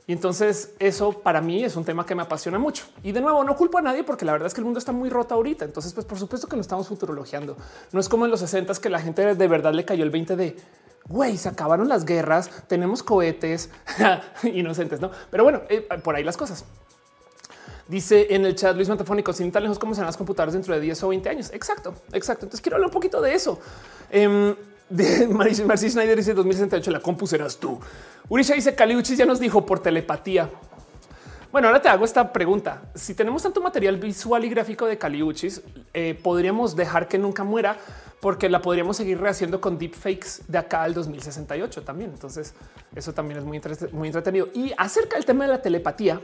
Y 0.08 0.14
entonces 0.14 0.74
eso 0.80 1.14
para 1.14 1.42
mí 1.42 1.64
es 1.64 1.76
un 1.76 1.86
tema 1.86 2.06
que 2.06 2.16
me 2.16 2.24
apasiona 2.24 2.58
mucho. 2.58 2.86
Y 3.04 3.12
de 3.12 3.22
nuevo, 3.22 3.44
no 3.44 3.56
culpo 3.56 3.78
a 3.78 3.82
nadie 3.82 4.04
porque 4.04 4.26
la 4.26 4.32
verdad 4.32 4.48
es 4.48 4.54
que 4.54 4.62
el 4.62 4.66
mundo 4.66 4.80
está 4.80 4.92
muy 4.92 5.10
roto 5.10 5.36
ahorita. 5.36 5.66
Entonces, 5.66 5.94
pues 5.94 6.06
por 6.06 6.18
supuesto 6.18 6.48
que 6.48 6.56
no 6.56 6.62
estamos 6.62 6.88
futurologiando. 6.88 7.56
No 7.92 8.00
es 8.00 8.10
como 8.10 8.26
en 8.26 8.32
los 8.32 8.40
60 8.40 8.74
que 8.82 8.90
la 8.90 9.00
gente 9.00 9.36
de 9.36 9.48
verdad 9.48 9.74
le 9.74 9.86
cayó 9.86 10.04
el 10.04 10.10
20 10.10 10.36
de 10.36 10.58
güey, 11.08 11.38
se 11.38 11.50
acabaron 11.50 11.90
las 11.90 12.06
guerras, 12.06 12.50
tenemos 12.68 13.04
cohetes 13.04 13.70
inocentes, 14.44 15.02
no? 15.02 15.12
Pero 15.30 15.44
bueno, 15.44 15.62
eh, 15.70 15.82
por 16.04 16.16
ahí 16.16 16.24
las 16.24 16.38
cosas. 16.38 16.66
Dice 17.88 18.28
en 18.30 18.46
el 18.46 18.56
chat 18.56 18.76
Luis 18.76 18.88
Metafónico, 18.88 19.34
sin 19.34 19.52
tan 19.52 19.64
lejos 19.64 19.78
como 19.78 19.94
serán 19.94 20.08
las 20.08 20.16
computadoras 20.16 20.54
dentro 20.54 20.74
de 20.74 20.80
10 20.80 21.04
o 21.04 21.10
20 21.10 21.30
años. 21.30 21.52
Exacto, 21.52 21.94
exacto. 22.14 22.46
Entonces 22.46 22.62
quiero 22.62 22.78
hablar 22.78 22.88
un 22.88 22.94
poquito 22.94 23.22
de 23.22 23.34
eso. 23.34 23.60
De 24.10 24.56
Marcy 25.66 25.90
Schneider 25.90 26.18
dice 26.18 26.34
2068, 26.34 26.92
la 26.92 27.00
compu 27.00 27.28
serás 27.28 27.58
tú. 27.58 27.80
Urisha 28.30 28.54
dice 28.54 28.76
Caliuchis 28.76 29.18
ya 29.18 29.26
nos 29.26 29.40
dijo 29.40 29.66
por 29.66 29.80
telepatía. 29.80 30.50
Bueno, 31.52 31.68
ahora 31.68 31.82
te 31.82 31.90
hago 31.90 32.06
esta 32.06 32.32
pregunta. 32.32 32.82
Si 32.96 33.14
tenemos 33.14 33.44
tanto 33.44 33.62
material 33.62 33.98
visual 33.98 34.46
y 34.46 34.50
gráfico 34.50 34.86
de 34.86 34.98
Caliuchis, 34.98 35.62
eh, 35.94 36.18
podríamos 36.22 36.76
dejar 36.76 37.08
que 37.08 37.18
nunca 37.18 37.44
muera 37.44 37.78
porque 38.22 38.50
la 38.50 38.62
podríamos 38.62 38.98
seguir 38.98 39.20
rehaciendo 39.20 39.60
con 39.60 39.78
deepfakes 39.78 40.44
de 40.48 40.58
acá 40.58 40.84
al 40.84 40.94
2068 40.94 41.82
también. 41.84 42.12
Entonces, 42.12 42.54
eso 42.96 43.14
también 43.14 43.40
es 43.40 43.46
muy, 43.46 43.62
muy 43.92 44.08
entretenido. 44.08 44.48
Y 44.54 44.74
acerca 44.78 45.18
del 45.18 45.26
tema 45.26 45.46
de 45.46 45.52
la 45.52 45.62
telepatía, 45.62 46.22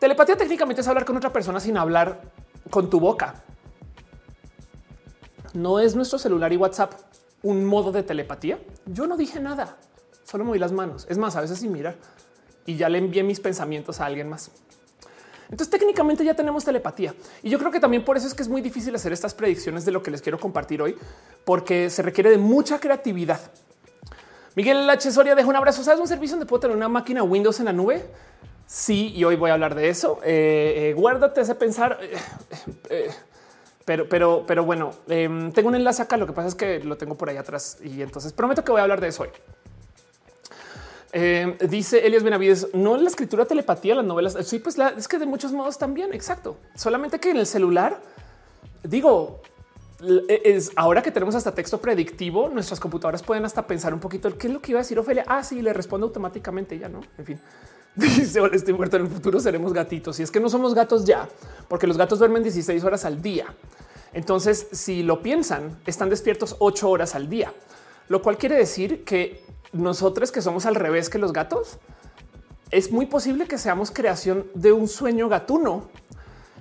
telepatía 0.00 0.36
técnicamente 0.36 0.80
es 0.80 0.88
hablar 0.88 1.04
con 1.04 1.16
otra 1.16 1.32
persona 1.32 1.60
sin 1.60 1.76
hablar 1.76 2.22
con 2.70 2.90
tu 2.90 2.98
boca. 2.98 3.42
No 5.54 5.78
es 5.78 5.94
nuestro 5.94 6.18
celular 6.18 6.52
y 6.52 6.56
WhatsApp 6.56 6.92
un 7.42 7.64
modo 7.64 7.92
de 7.92 8.02
telepatía. 8.02 8.58
Yo 8.86 9.06
no 9.06 9.16
dije 9.16 9.40
nada, 9.40 9.76
solo 10.24 10.44
moví 10.44 10.58
las 10.58 10.72
manos. 10.72 11.06
Es 11.08 11.18
más, 11.18 11.36
a 11.36 11.40
veces 11.40 11.58
sin 11.58 11.72
mirar 11.72 11.96
y 12.66 12.76
ya 12.76 12.88
le 12.88 12.98
envié 12.98 13.22
mis 13.22 13.40
pensamientos 13.40 14.00
a 14.00 14.06
alguien 14.06 14.28
más. 14.28 14.50
Entonces 15.48 15.70
técnicamente 15.70 16.24
ya 16.24 16.34
tenemos 16.34 16.64
telepatía 16.64 17.14
y 17.42 17.50
yo 17.50 17.58
creo 17.58 17.70
que 17.70 17.78
también 17.78 18.04
por 18.04 18.16
eso 18.16 18.26
es 18.26 18.34
que 18.34 18.42
es 18.42 18.48
muy 18.48 18.60
difícil 18.60 18.92
hacer 18.96 19.12
estas 19.12 19.32
predicciones 19.32 19.84
de 19.84 19.92
lo 19.92 20.02
que 20.02 20.10
les 20.10 20.20
quiero 20.20 20.40
compartir 20.40 20.82
hoy, 20.82 20.96
porque 21.44 21.88
se 21.88 22.02
requiere 22.02 22.30
de 22.30 22.38
mucha 22.38 22.80
creatividad. 22.80 23.40
Miguel 24.56 24.88
H. 24.88 25.12
Soria 25.12 25.34
deja 25.34 25.48
un 25.48 25.54
abrazo. 25.54 25.84
¿Sabes 25.84 26.00
un 26.00 26.08
servicio 26.08 26.36
donde 26.36 26.48
puedo 26.48 26.60
tener 26.60 26.76
una 26.76 26.88
máquina 26.88 27.22
Windows 27.22 27.60
en 27.60 27.66
la 27.66 27.74
nube? 27.74 28.06
Sí, 28.66 29.12
y 29.14 29.22
hoy 29.22 29.36
voy 29.36 29.50
a 29.50 29.52
hablar 29.52 29.74
de 29.74 29.90
eso. 29.90 30.18
Eh, 30.24 30.88
eh, 30.88 30.94
guárdate 30.94 31.42
ese 31.42 31.54
pensar. 31.54 31.98
Eh, 32.88 33.10
pero, 33.86 34.08
pero, 34.08 34.44
pero 34.46 34.64
bueno, 34.64 34.90
em, 35.08 35.52
tengo 35.52 35.68
un 35.68 35.76
enlace 35.76 36.02
acá. 36.02 36.16
Lo 36.16 36.26
que 36.26 36.32
pasa 36.32 36.48
es 36.48 36.54
que 36.56 36.80
lo 36.80 36.98
tengo 36.98 37.14
por 37.14 37.30
ahí 37.30 37.36
atrás 37.36 37.78
y 37.82 38.02
entonces 38.02 38.32
prometo 38.32 38.64
que 38.64 38.72
voy 38.72 38.80
a 38.80 38.82
hablar 38.82 39.00
de 39.00 39.08
eso 39.08 39.22
hoy. 39.22 39.30
Eh, 41.12 41.56
dice 41.70 42.04
Elias 42.04 42.24
Benavides, 42.24 42.74
no 42.74 42.96
la 42.96 43.08
escritura 43.08 43.46
telepatía, 43.46 43.94
las 43.94 44.04
novelas. 44.04 44.36
Sí, 44.42 44.58
pues 44.58 44.76
la, 44.76 44.88
es 44.88 45.06
que 45.06 45.18
de 45.18 45.26
muchos 45.26 45.52
modos 45.52 45.78
también. 45.78 46.12
Exacto. 46.12 46.58
Solamente 46.74 47.20
que 47.20 47.30
en 47.30 47.36
el 47.36 47.46
celular, 47.46 48.00
digo, 48.82 49.40
e, 50.02 50.42
es 50.44 50.72
ahora 50.74 51.00
que 51.00 51.12
tenemos 51.12 51.36
hasta 51.36 51.54
texto 51.54 51.80
predictivo, 51.80 52.48
nuestras 52.48 52.80
computadoras 52.80 53.22
pueden 53.22 53.44
hasta 53.44 53.68
pensar 53.68 53.94
un 53.94 54.00
poquito 54.00 54.36
qué 54.36 54.48
es 54.48 54.52
lo 54.52 54.60
que 54.60 54.72
iba 54.72 54.80
a 54.80 54.82
decir 54.82 54.98
Ofelia. 54.98 55.24
Ah, 55.28 55.44
sí, 55.44 55.62
le 55.62 55.72
responde 55.72 56.06
automáticamente 56.06 56.76
ya 56.76 56.88
no. 56.88 57.02
En 57.18 57.24
fin, 57.24 57.40
dice 58.16 58.40
estoy 58.52 58.74
muerto. 58.74 58.96
En 58.96 59.06
el 59.06 59.08
futuro 59.08 59.40
seremos 59.40 59.72
gatitos 59.72 60.20
y 60.20 60.22
es 60.22 60.30
que 60.30 60.40
no 60.40 60.48
somos 60.48 60.74
gatos 60.74 61.04
ya, 61.04 61.28
porque 61.68 61.86
los 61.86 61.96
gatos 61.96 62.18
duermen 62.18 62.42
16 62.42 62.84
horas 62.84 63.04
al 63.04 63.22
día. 63.22 63.46
Entonces, 64.12 64.68
si 64.72 65.02
lo 65.02 65.22
piensan, 65.22 65.78
están 65.86 66.10
despiertos 66.10 66.56
8 66.58 66.88
horas 66.88 67.14
al 67.14 67.28
día, 67.28 67.52
lo 68.08 68.22
cual 68.22 68.38
quiere 68.38 68.56
decir 68.56 69.04
que 69.04 69.42
nosotros 69.72 70.30
que 70.30 70.42
somos 70.42 70.66
al 70.66 70.74
revés 70.74 71.10
que 71.10 71.18
los 71.18 71.32
gatos, 71.32 71.78
es 72.70 72.90
muy 72.90 73.06
posible 73.06 73.46
que 73.46 73.58
seamos 73.58 73.90
creación 73.90 74.46
de 74.54 74.72
un 74.72 74.88
sueño 74.88 75.28
gatuno. 75.28 75.88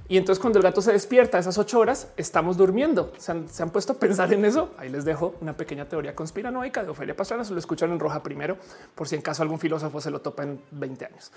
Y 0.08 0.18
entonces 0.18 0.40
cuando 0.40 0.60
el 0.60 0.64
gato 0.64 0.82
se 0.82 0.92
despierta 0.92 1.40
esas 1.40 1.58
ocho 1.58 1.80
horas, 1.80 2.10
estamos 2.16 2.58
durmiendo. 2.58 3.12
¿Se 3.18 3.32
han, 3.32 3.70
puesto 3.72 3.94
a 3.94 3.96
pensar 3.96 4.32
en 4.34 4.46
eso? 4.46 4.70
Ahí 4.78 4.90
les 4.90 5.04
dejo 5.04 5.34
una 5.42 5.58
pequeña 5.58 5.86
teoría 5.90 6.16
conspiranoica 6.16 6.84
de 6.84 6.90
Ofelia 6.90 7.16
Pastrana. 7.16 7.44
Se 7.44 7.54
lo 7.54 7.60
escuchan 7.60 7.92
en 7.92 8.00
roja 8.00 8.22
primero, 8.22 8.58
por 8.94 9.08
si 9.08 9.16
en 9.16 9.22
caso 9.22 9.42
algún 9.42 9.58
filósofo 9.58 10.00
se 10.00 10.12
lo 10.12 10.22
topa 10.22 10.44
en 10.44 10.62
20 10.72 11.06
años. 11.06 11.32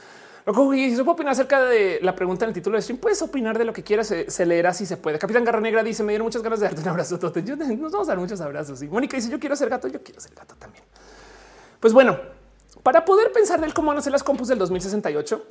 Y 0.74 0.90
si 0.90 0.96
se 0.96 1.02
opinar 1.02 1.32
acerca 1.32 1.62
de 1.62 1.98
la 2.02 2.14
pregunta 2.14 2.44
en 2.44 2.50
el 2.50 2.54
título 2.54 2.76
de 2.76 2.82
stream, 2.82 2.98
puedes 2.98 3.20
opinar 3.22 3.56
de 3.56 3.64
lo 3.64 3.72
que 3.72 3.82
quieras, 3.82 4.06
se, 4.06 4.46
leerá 4.46 4.74
si 4.74 4.84
se 4.84 4.98
puede. 4.98 5.18
Capitán 5.18 5.44
Garra 5.44 5.60
Negra 5.60 5.82
dice: 5.82 6.02
Me 6.02 6.12
dieron 6.12 6.26
muchas 6.26 6.42
ganas 6.42 6.60
de 6.60 6.66
darte 6.66 6.82
un 6.82 6.88
abrazo. 6.88 7.18
Yo, 7.18 7.56
nos 7.56 7.92
vamos 7.92 8.08
a 8.08 8.12
dar 8.12 8.18
muchos 8.18 8.40
abrazos. 8.40 8.82
Y 8.82 8.88
Mónica 8.88 9.16
dice: 9.16 9.30
Yo 9.30 9.40
quiero 9.40 9.56
ser 9.56 9.70
gato, 9.70 9.88
yo 9.88 10.02
quiero 10.02 10.20
ser 10.20 10.34
gato 10.34 10.54
también. 10.58 10.84
Pues 11.80 11.92
bueno, 11.92 12.18
para 12.82 13.04
poder 13.04 13.32
pensar 13.32 13.60
del 13.60 13.72
cómo 13.72 13.88
van 13.88 13.98
a 13.98 14.02
ser 14.02 14.12
las 14.12 14.22
compus 14.22 14.48
del 14.48 14.58
2068, 14.58 15.44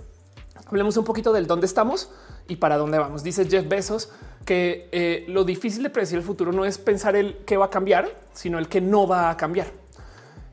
hablemos 0.67 0.97
un 0.97 1.05
poquito 1.05 1.33
del 1.33 1.47
dónde 1.47 1.65
estamos 1.65 2.09
y 2.47 2.57
para 2.57 2.77
dónde 2.77 2.97
vamos. 2.97 3.23
Dice 3.23 3.45
Jeff 3.45 3.67
Bezos 3.67 4.09
que 4.45 4.87
eh, 4.91 5.25
lo 5.27 5.43
difícil 5.43 5.83
de 5.83 5.89
predecir 5.89 6.17
el 6.17 6.23
futuro 6.23 6.51
no 6.51 6.65
es 6.65 6.77
pensar 6.77 7.15
el 7.15 7.37
qué 7.45 7.57
va 7.57 7.65
a 7.65 7.69
cambiar, 7.69 8.09
sino 8.33 8.59
el 8.59 8.69
que 8.69 8.79
no 8.79 9.07
va 9.07 9.29
a 9.29 9.37
cambiar. 9.37 9.67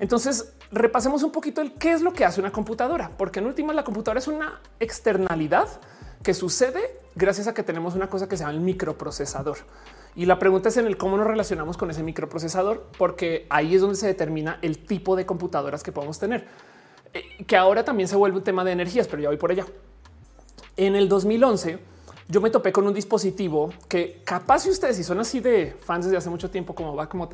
Entonces, 0.00 0.52
repasemos 0.72 1.22
un 1.22 1.30
poquito 1.30 1.60
el 1.60 1.74
qué 1.74 1.92
es 1.92 2.02
lo 2.02 2.12
que 2.12 2.24
hace 2.24 2.40
una 2.40 2.50
computadora, 2.50 3.12
porque 3.16 3.38
en 3.38 3.46
última 3.46 3.72
la 3.72 3.84
computadora 3.84 4.18
es 4.18 4.26
una 4.26 4.60
externalidad 4.80 5.68
que 6.22 6.34
sucede 6.34 6.80
gracias 7.14 7.46
a 7.46 7.54
que 7.54 7.62
tenemos 7.62 7.94
una 7.94 8.08
cosa 8.08 8.28
que 8.28 8.36
se 8.36 8.42
llama 8.42 8.54
el 8.54 8.60
microprocesador. 8.60 9.58
Y 10.16 10.26
la 10.26 10.38
pregunta 10.38 10.68
es 10.68 10.76
en 10.76 10.86
el 10.86 10.96
cómo 10.96 11.16
nos 11.16 11.26
relacionamos 11.26 11.76
con 11.76 11.90
ese 11.90 12.02
microprocesador, 12.02 12.86
porque 12.98 13.46
ahí 13.50 13.74
es 13.74 13.80
donde 13.80 13.96
se 13.96 14.06
determina 14.06 14.58
el 14.62 14.78
tipo 14.78 15.16
de 15.16 15.26
computadoras 15.26 15.82
que 15.82 15.92
podemos 15.92 16.18
tener, 16.18 16.46
eh, 17.12 17.44
que 17.46 17.56
ahora 17.56 17.84
también 17.84 18.08
se 18.08 18.16
vuelve 18.16 18.38
un 18.38 18.44
tema 18.44 18.64
de 18.64 18.72
energías, 18.72 19.06
pero 19.06 19.22
ya 19.22 19.28
voy 19.28 19.36
por 19.36 19.50
allá. 19.50 19.66
En 20.76 20.96
el 20.96 21.08
2011 21.08 21.78
yo 22.28 22.40
me 22.40 22.50
topé 22.50 22.72
con 22.72 22.86
un 22.86 22.94
dispositivo 22.94 23.72
que 23.88 24.22
capaz 24.24 24.60
si 24.60 24.70
ustedes 24.70 24.96
si 24.96 25.04
son 25.04 25.20
así 25.20 25.40
de 25.40 25.76
fans 25.84 26.06
desde 26.06 26.16
hace 26.16 26.30
mucho 26.30 26.50
tiempo 26.50 26.74
como 26.74 26.96
va 26.96 27.08
como 27.08 27.28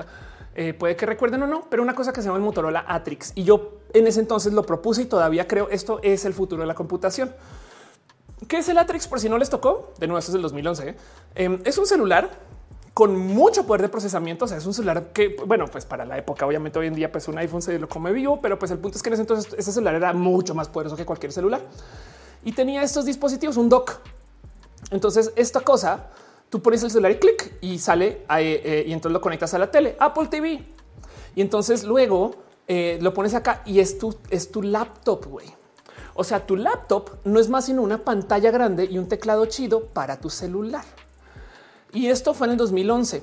eh, 0.56 0.74
puede 0.74 0.96
que 0.96 1.06
recuerden 1.06 1.42
o 1.44 1.46
no, 1.46 1.64
pero 1.70 1.82
una 1.82 1.94
cosa 1.94 2.12
que 2.12 2.20
se 2.20 2.26
llama 2.26 2.38
el 2.38 2.44
Motorola 2.44 2.84
Atrix 2.88 3.32
y 3.36 3.44
yo 3.44 3.78
en 3.92 4.06
ese 4.06 4.20
entonces 4.20 4.52
lo 4.52 4.64
propuse 4.64 5.02
y 5.02 5.06
todavía 5.06 5.46
creo 5.46 5.68
esto 5.70 6.00
es 6.02 6.24
el 6.24 6.34
futuro 6.34 6.62
de 6.62 6.66
la 6.66 6.74
computación. 6.74 7.32
¿Qué 8.48 8.58
es 8.58 8.68
el 8.68 8.78
Atrix? 8.78 9.06
Por 9.06 9.20
si 9.20 9.28
no 9.28 9.38
les 9.38 9.50
tocó, 9.50 9.92
de 9.98 10.06
nuevo, 10.06 10.18
esto 10.18 10.30
es 10.30 10.32
del 10.32 10.42
2011. 10.42 10.88
¿eh? 10.88 10.96
Em, 11.34 11.60
es 11.64 11.76
un 11.76 11.86
celular 11.86 12.30
con 12.94 13.16
mucho 13.16 13.66
poder 13.66 13.82
de 13.82 13.88
procesamiento. 13.90 14.46
O 14.46 14.48
sea, 14.48 14.56
es 14.56 14.66
un 14.66 14.72
celular 14.72 15.12
que, 15.12 15.36
bueno, 15.46 15.66
pues 15.66 15.84
para 15.84 16.06
la 16.06 16.16
época, 16.16 16.46
obviamente 16.46 16.78
hoy 16.78 16.86
en 16.86 16.94
día, 16.94 17.12
pues 17.12 17.28
un 17.28 17.36
iPhone 17.36 17.60
se 17.60 17.78
lo 17.78 17.86
come 17.86 18.12
vivo, 18.12 18.40
pero 18.40 18.58
pues 18.58 18.70
el 18.70 18.78
punto 18.78 18.96
es 18.96 19.02
que 19.02 19.10
en 19.10 19.12
ese 19.12 19.22
entonces 19.22 19.52
ese 19.56 19.72
celular 19.72 19.94
era 19.94 20.12
mucho 20.14 20.54
más 20.54 20.68
poderoso 20.68 20.96
que 20.96 21.04
cualquier 21.04 21.32
celular 21.32 21.60
y 22.44 22.52
tenía 22.52 22.82
estos 22.82 23.04
dispositivos, 23.04 23.56
un 23.56 23.68
dock. 23.68 23.98
Entonces, 24.90 25.32
esta 25.36 25.60
cosa 25.60 26.10
tú 26.48 26.60
pones 26.60 26.82
el 26.82 26.90
celular 26.90 27.12
y 27.12 27.18
clic 27.18 27.54
y 27.60 27.78
sale 27.78 28.24
eh, 28.36 28.84
y 28.86 28.92
entonces 28.92 29.12
lo 29.12 29.20
conectas 29.20 29.54
a 29.54 29.58
la 29.58 29.70
tele, 29.70 29.96
Apple 29.98 30.26
TV. 30.26 30.64
Y 31.34 31.40
entonces 31.40 31.84
luego 31.84 32.34
eh, 32.66 32.98
lo 33.00 33.14
pones 33.14 33.34
acá 33.34 33.62
y 33.64 33.80
es 33.80 33.98
tu, 33.98 34.16
es 34.30 34.50
tu 34.50 34.62
laptop, 34.62 35.26
güey. 35.26 35.46
O 36.14 36.24
sea, 36.24 36.44
tu 36.44 36.56
laptop 36.56 37.10
no 37.24 37.38
es 37.38 37.48
más 37.48 37.66
sino 37.66 37.82
una 37.82 38.04
pantalla 38.04 38.50
grande 38.50 38.84
y 38.84 38.98
un 38.98 39.08
teclado 39.08 39.46
chido 39.46 39.86
para 39.86 40.20
tu 40.20 40.28
celular. 40.28 40.84
Y 41.92 42.08
esto 42.08 42.34
fue 42.34 42.46
en 42.46 42.52
el 42.52 42.56
2011. 42.58 43.22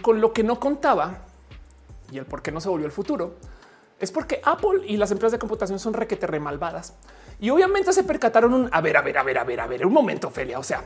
Con 0.00 0.20
lo 0.20 0.32
que 0.32 0.42
no 0.42 0.60
contaba 0.60 1.22
y 2.10 2.18
el 2.18 2.26
por 2.26 2.42
qué 2.42 2.52
no 2.52 2.60
se 2.60 2.68
volvió 2.68 2.86
el 2.86 2.92
futuro 2.92 3.34
es 3.98 4.12
porque 4.12 4.40
Apple 4.44 4.86
y 4.86 4.96
las 4.96 5.10
empresas 5.10 5.32
de 5.32 5.38
computación 5.38 5.78
son 5.78 5.94
requete 5.94 6.26
remalvadas. 6.26 6.94
Y 7.42 7.50
obviamente 7.50 7.92
se 7.92 8.04
percataron 8.04 8.54
un 8.54 8.68
a 8.70 8.80
ver, 8.80 8.96
a 8.96 9.02
ver, 9.02 9.18
a 9.18 9.24
ver, 9.24 9.36
a 9.36 9.42
ver, 9.42 9.60
a 9.60 9.66
ver, 9.66 9.84
un 9.84 9.92
momento, 9.92 10.30
Felia. 10.30 10.60
O 10.60 10.62
sea, 10.62 10.84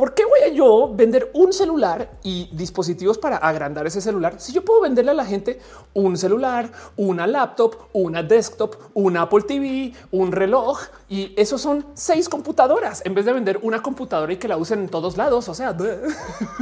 ¿Por 0.00 0.14
qué 0.14 0.24
voy 0.24 0.50
a 0.50 0.54
yo 0.54 0.94
vender 0.94 1.30
un 1.34 1.52
celular 1.52 2.10
y 2.22 2.48
dispositivos 2.52 3.18
para 3.18 3.36
agrandar 3.36 3.86
ese 3.86 4.00
celular? 4.00 4.36
Si 4.38 4.50
yo 4.50 4.64
puedo 4.64 4.80
venderle 4.80 5.10
a 5.10 5.14
la 5.14 5.26
gente 5.26 5.60
un 5.92 6.16
celular, 6.16 6.72
una 6.96 7.26
laptop, 7.26 7.76
una 7.92 8.22
desktop, 8.22 8.76
un 8.94 9.18
Apple 9.18 9.42
TV, 9.42 9.92
un 10.10 10.32
reloj 10.32 10.80
y 11.06 11.34
esos 11.36 11.60
son 11.60 11.84
seis 11.92 12.30
computadoras 12.30 13.02
en 13.04 13.14
vez 13.14 13.26
de 13.26 13.34
vender 13.34 13.60
una 13.60 13.82
computadora 13.82 14.32
y 14.32 14.38
que 14.38 14.48
la 14.48 14.56
usen 14.56 14.78
en 14.80 14.88
todos 14.88 15.18
lados. 15.18 15.50
O 15.50 15.54
sea, 15.54 15.76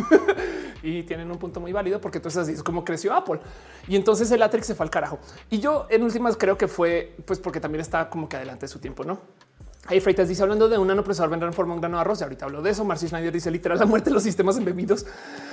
y 0.82 1.04
tienen 1.04 1.30
un 1.30 1.38
punto 1.38 1.60
muy 1.60 1.72
válido 1.72 2.00
porque 2.00 2.18
entonces 2.18 2.42
así 2.42 2.54
es 2.54 2.64
como 2.64 2.84
creció 2.84 3.14
Apple. 3.14 3.38
Y 3.86 3.94
entonces 3.94 4.28
el 4.32 4.42
Atrix 4.42 4.66
se 4.66 4.74
fue 4.74 4.82
al 4.82 4.90
carajo. 4.90 5.20
Y 5.48 5.60
yo 5.60 5.86
en 5.90 6.02
últimas 6.02 6.36
creo 6.36 6.58
que 6.58 6.66
fue 6.66 7.14
pues 7.24 7.38
porque 7.38 7.60
también 7.60 7.82
está 7.82 8.10
como 8.10 8.28
que 8.28 8.36
adelante 8.36 8.66
de 8.66 8.68
su 8.68 8.80
tiempo, 8.80 9.04
no? 9.04 9.20
Hay 9.90 10.00
Freitas 10.00 10.28
dice 10.28 10.42
hablando 10.42 10.68
de 10.68 10.76
un 10.76 10.86
nanoprocesador 10.86 11.30
vendrá 11.30 11.48
en 11.48 11.54
forma 11.54 11.72
un 11.72 11.80
grano 11.80 11.96
de 11.96 12.02
arroz. 12.02 12.20
Y 12.20 12.24
ahorita 12.24 12.44
hablo 12.44 12.60
de 12.60 12.70
eso. 12.70 12.84
Marcy 12.84 13.08
Schneider 13.08 13.32
dice 13.32 13.50
literal 13.50 13.78
la 13.78 13.86
muerte 13.86 14.10
de 14.10 14.14
los 14.14 14.22
sistemas 14.22 14.58
embebidos. 14.58 15.06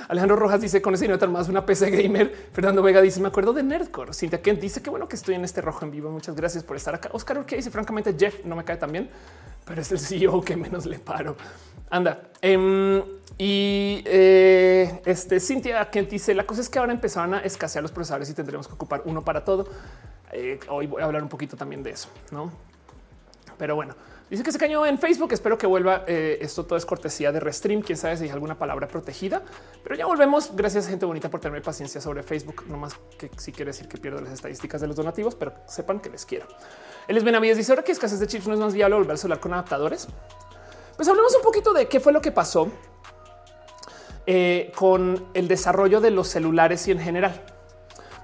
Alejandro 0.08 0.36
Rojas 0.36 0.60
dice 0.60 0.82
con 0.82 0.92
ese 0.92 1.04
dinero 1.04 1.26
más 1.28 1.48
una 1.48 1.64
PC 1.64 1.90
gamer. 1.90 2.50
Fernando 2.52 2.82
Vega 2.82 3.00
dice 3.00 3.18
me 3.20 3.28
acuerdo 3.28 3.54
de 3.54 3.62
Nerdcore. 3.62 4.12
Cintia 4.12 4.42
Kent 4.42 4.60
dice 4.60 4.82
que 4.82 4.90
bueno 4.90 5.08
que 5.08 5.16
estoy 5.16 5.36
en 5.36 5.44
este 5.44 5.62
rojo 5.62 5.86
en 5.86 5.90
vivo. 5.90 6.10
Muchas 6.10 6.36
gracias 6.36 6.64
por 6.64 6.76
estar 6.76 6.94
acá. 6.94 7.08
Oscar 7.12 7.38
Urquía 7.38 7.56
dice 7.56 7.70
francamente 7.70 8.14
Jeff 8.18 8.44
no 8.44 8.56
me 8.56 8.64
cae 8.64 8.76
tan 8.76 8.92
bien, 8.92 9.08
pero 9.64 9.80
es 9.80 9.90
el 9.90 9.98
CEO 9.98 10.42
que 10.42 10.54
menos 10.54 10.84
le 10.84 10.98
paro. 10.98 11.34
Anda. 11.88 12.28
Em, 12.42 13.02
y 13.38 14.02
eh, 14.04 15.00
este 15.06 15.40
Cintia 15.40 15.88
Kent 15.90 16.10
dice 16.10 16.34
la 16.34 16.44
cosa 16.44 16.60
es 16.60 16.68
que 16.68 16.78
ahora 16.78 16.92
empezaron 16.92 17.32
a 17.32 17.40
escasear 17.40 17.80
los 17.80 17.90
procesadores 17.90 18.28
y 18.28 18.34
tendremos 18.34 18.68
que 18.68 18.74
ocupar 18.74 19.00
uno 19.06 19.24
para 19.24 19.44
todo. 19.44 19.66
Eh, 20.32 20.60
hoy 20.68 20.86
voy 20.88 21.00
a 21.00 21.06
hablar 21.06 21.22
un 21.22 21.30
poquito 21.30 21.56
también 21.56 21.82
de 21.82 21.90
eso, 21.90 22.10
no? 22.30 22.52
Pero 23.58 23.74
bueno, 23.74 23.94
dice 24.30 24.42
que 24.42 24.52
se 24.52 24.58
cañó 24.58 24.84
en 24.86 24.98
Facebook. 24.98 25.32
Espero 25.32 25.58
que 25.58 25.66
vuelva. 25.66 26.04
Eh, 26.06 26.38
esto 26.40 26.64
todo 26.64 26.76
es 26.76 26.86
cortesía 26.86 27.32
de 27.32 27.40
Restream. 27.40 27.82
Quién 27.82 27.96
sabe 27.98 28.16
si 28.16 28.24
hay 28.24 28.30
alguna 28.30 28.58
palabra 28.58 28.88
protegida, 28.88 29.42
pero 29.82 29.94
ya 29.94 30.06
volvemos. 30.06 30.54
Gracias, 30.54 30.88
gente 30.88 31.06
bonita, 31.06 31.30
por 31.30 31.40
tenerme 31.40 31.62
paciencia 31.62 32.00
sobre 32.00 32.22
Facebook. 32.22 32.64
No 32.68 32.76
más 32.76 32.94
que 33.18 33.30
sí 33.38 33.52
quiere 33.52 33.70
decir 33.70 33.88
que 33.88 33.98
pierdo 33.98 34.20
las 34.20 34.32
estadísticas 34.32 34.80
de 34.80 34.86
los 34.86 34.96
donativos, 34.96 35.34
pero 35.34 35.52
sepan 35.66 36.00
que 36.00 36.10
les 36.10 36.24
quiero. 36.24 36.46
Él 37.08 37.16
es 37.16 37.24
Benavides. 37.24 37.56
Dice 37.56 37.72
ahora 37.72 37.82
que 37.82 37.92
escasez 37.92 38.20
de 38.20 38.26
chips 38.26 38.46
no 38.46 38.54
es 38.54 38.60
más 38.60 38.74
viable 38.74 38.96
volver 38.96 39.14
a 39.14 39.16
celular 39.16 39.40
con 39.40 39.52
adaptadores. 39.52 40.08
Pues 40.96 41.08
hablemos 41.08 41.34
un 41.36 41.42
poquito 41.42 41.72
de 41.72 41.88
qué 41.88 42.00
fue 42.00 42.12
lo 42.12 42.20
que 42.22 42.32
pasó 42.32 42.70
eh, 44.26 44.72
con 44.74 45.28
el 45.34 45.46
desarrollo 45.46 46.00
de 46.00 46.10
los 46.10 46.28
celulares 46.28 46.88
y 46.88 46.92
en 46.92 46.98
general. 46.98 47.44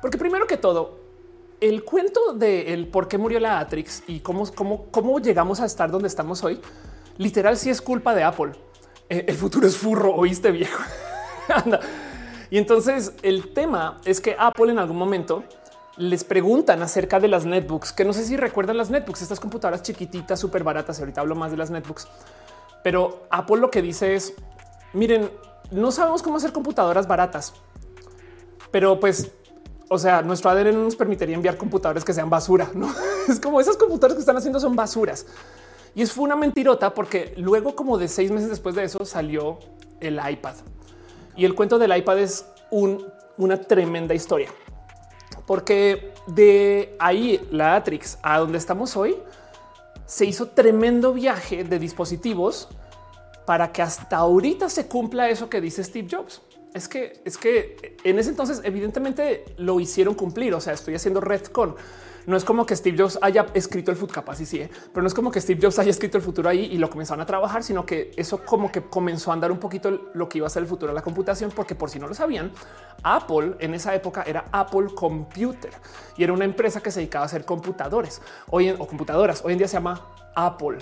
Porque 0.00 0.18
primero 0.18 0.46
que 0.48 0.56
todo, 0.56 1.01
el 1.62 1.84
cuento 1.84 2.34
de 2.34 2.88
por 2.90 3.06
qué 3.06 3.18
murió 3.18 3.38
la 3.38 3.60
Atrix 3.60 4.02
y 4.08 4.18
cómo, 4.20 4.52
cómo, 4.52 4.86
cómo 4.90 5.20
llegamos 5.20 5.60
a 5.60 5.66
estar 5.66 5.90
donde 5.92 6.08
estamos 6.08 6.42
hoy, 6.42 6.60
literal 7.18 7.56
sí 7.56 7.70
es 7.70 7.80
culpa 7.80 8.14
de 8.14 8.24
Apple. 8.24 8.52
Eh, 9.08 9.26
el 9.28 9.36
futuro 9.36 9.66
es 9.68 9.76
furro, 9.76 10.12
oíste 10.12 10.50
viejo. 10.50 10.82
Anda. 11.48 11.78
Y 12.50 12.58
entonces 12.58 13.12
el 13.22 13.52
tema 13.52 14.00
es 14.04 14.20
que 14.20 14.34
Apple 14.36 14.72
en 14.72 14.78
algún 14.80 14.96
momento 14.96 15.44
les 15.96 16.24
preguntan 16.24 16.82
acerca 16.82 17.20
de 17.20 17.28
las 17.28 17.46
netbooks, 17.46 17.92
que 17.92 18.04
no 18.04 18.12
sé 18.12 18.24
si 18.24 18.36
recuerdan 18.36 18.76
las 18.76 18.90
netbooks, 18.90 19.22
estas 19.22 19.38
computadoras 19.38 19.82
chiquititas, 19.82 20.40
súper 20.40 20.64
baratas. 20.64 20.98
Ahorita 20.98 21.20
hablo 21.20 21.36
más 21.36 21.52
de 21.52 21.58
las 21.58 21.70
netbooks, 21.70 22.08
pero 22.82 23.26
Apple 23.30 23.58
lo 23.58 23.70
que 23.70 23.82
dice 23.82 24.16
es 24.16 24.34
miren, 24.92 25.30
no 25.70 25.92
sabemos 25.92 26.22
cómo 26.22 26.38
hacer 26.38 26.52
computadoras 26.52 27.06
baratas, 27.06 27.54
pero 28.72 28.98
pues 28.98 29.30
o 29.88 29.98
sea, 29.98 30.22
nuestro 30.22 30.50
ADN 30.50 30.72
no 30.72 30.84
nos 30.84 30.96
permitiría 30.96 31.34
enviar 31.34 31.56
computadores 31.56 32.04
que 32.04 32.14
sean 32.14 32.30
basura. 32.30 32.70
No 32.74 32.92
es 33.28 33.38
como 33.40 33.60
esas 33.60 33.76
computadoras 33.76 34.16
que 34.16 34.20
están 34.20 34.36
haciendo 34.36 34.60
son 34.60 34.74
basuras. 34.76 35.26
Y 35.94 36.02
es 36.02 36.12
fue 36.12 36.24
una 36.24 36.36
mentirota 36.36 36.94
porque 36.94 37.34
luego, 37.36 37.76
como 37.76 37.98
de 37.98 38.08
seis 38.08 38.30
meses 38.30 38.48
después 38.48 38.74
de 38.74 38.84
eso, 38.84 39.04
salió 39.04 39.58
el 40.00 40.20
iPad. 40.26 40.54
Y 41.36 41.44
el 41.44 41.54
cuento 41.54 41.78
del 41.78 41.96
iPad 41.96 42.18
es 42.18 42.46
una 42.70 43.60
tremenda 43.60 44.14
historia, 44.14 44.48
porque 45.46 46.12
de 46.26 46.96
ahí 46.98 47.46
la 47.50 47.76
Atrix 47.76 48.18
a 48.22 48.38
donde 48.38 48.58
estamos 48.58 48.96
hoy 48.96 49.16
se 50.06 50.24
hizo 50.24 50.48
tremendo 50.48 51.12
viaje 51.12 51.64
de 51.64 51.78
dispositivos 51.78 52.68
para 53.44 53.72
que 53.72 53.82
hasta 53.82 54.16
ahorita 54.16 54.68
se 54.68 54.86
cumpla 54.86 55.28
eso 55.28 55.50
que 55.50 55.60
dice 55.60 55.84
Steve 55.84 56.08
Jobs 56.10 56.40
es 56.74 56.88
que 56.88 57.20
es 57.24 57.36
que 57.36 57.96
en 58.04 58.18
ese 58.18 58.30
entonces 58.30 58.60
evidentemente 58.64 59.44
lo 59.56 59.80
hicieron 59.80 60.14
cumplir. 60.14 60.54
O 60.54 60.60
sea, 60.60 60.72
estoy 60.72 60.94
haciendo 60.94 61.22
con 61.52 61.76
No 62.26 62.36
es 62.36 62.44
como 62.44 62.64
que 62.64 62.76
Steve 62.76 62.96
Jobs 62.96 63.18
haya 63.20 63.46
escrito 63.52 63.90
el 63.90 63.96
futuro, 63.96 64.14
capaz 64.14 64.40
y 64.40 64.46
sí, 64.46 64.60
¿eh? 64.60 64.70
pero 64.92 65.02
no 65.02 65.08
es 65.08 65.14
como 65.14 65.30
que 65.30 65.40
Steve 65.40 65.60
Jobs 65.60 65.78
haya 65.78 65.90
escrito 65.90 66.18
el 66.18 66.22
futuro 66.22 66.48
ahí 66.48 66.66
y 66.72 66.78
lo 66.78 66.88
comenzaron 66.88 67.20
a 67.20 67.26
trabajar, 67.26 67.62
sino 67.64 67.84
que 67.84 68.12
eso 68.16 68.44
como 68.44 68.70
que 68.70 68.80
comenzó 68.82 69.30
a 69.30 69.34
andar 69.34 69.50
un 69.50 69.58
poquito 69.58 70.10
lo 70.14 70.28
que 70.28 70.38
iba 70.38 70.46
a 70.46 70.50
ser 70.50 70.62
el 70.62 70.68
futuro 70.68 70.92
de 70.92 70.94
la 70.94 71.02
computación, 71.02 71.50
porque 71.54 71.74
por 71.74 71.90
si 71.90 71.98
no 71.98 72.06
lo 72.06 72.14
sabían, 72.14 72.52
Apple 73.02 73.56
en 73.58 73.74
esa 73.74 73.94
época 73.94 74.22
era 74.22 74.44
Apple 74.52 74.88
Computer 74.94 75.72
y 76.16 76.22
era 76.24 76.32
una 76.32 76.44
empresa 76.44 76.80
que 76.80 76.90
se 76.90 77.00
dedicaba 77.00 77.24
a 77.24 77.26
hacer 77.26 77.44
computadores 77.44 78.22
hoy 78.48 78.68
en, 78.68 78.80
o 78.80 78.86
computadoras. 78.86 79.42
Hoy 79.44 79.52
en 79.52 79.58
día 79.58 79.68
se 79.68 79.74
llama 79.74 80.00
Apple 80.34 80.78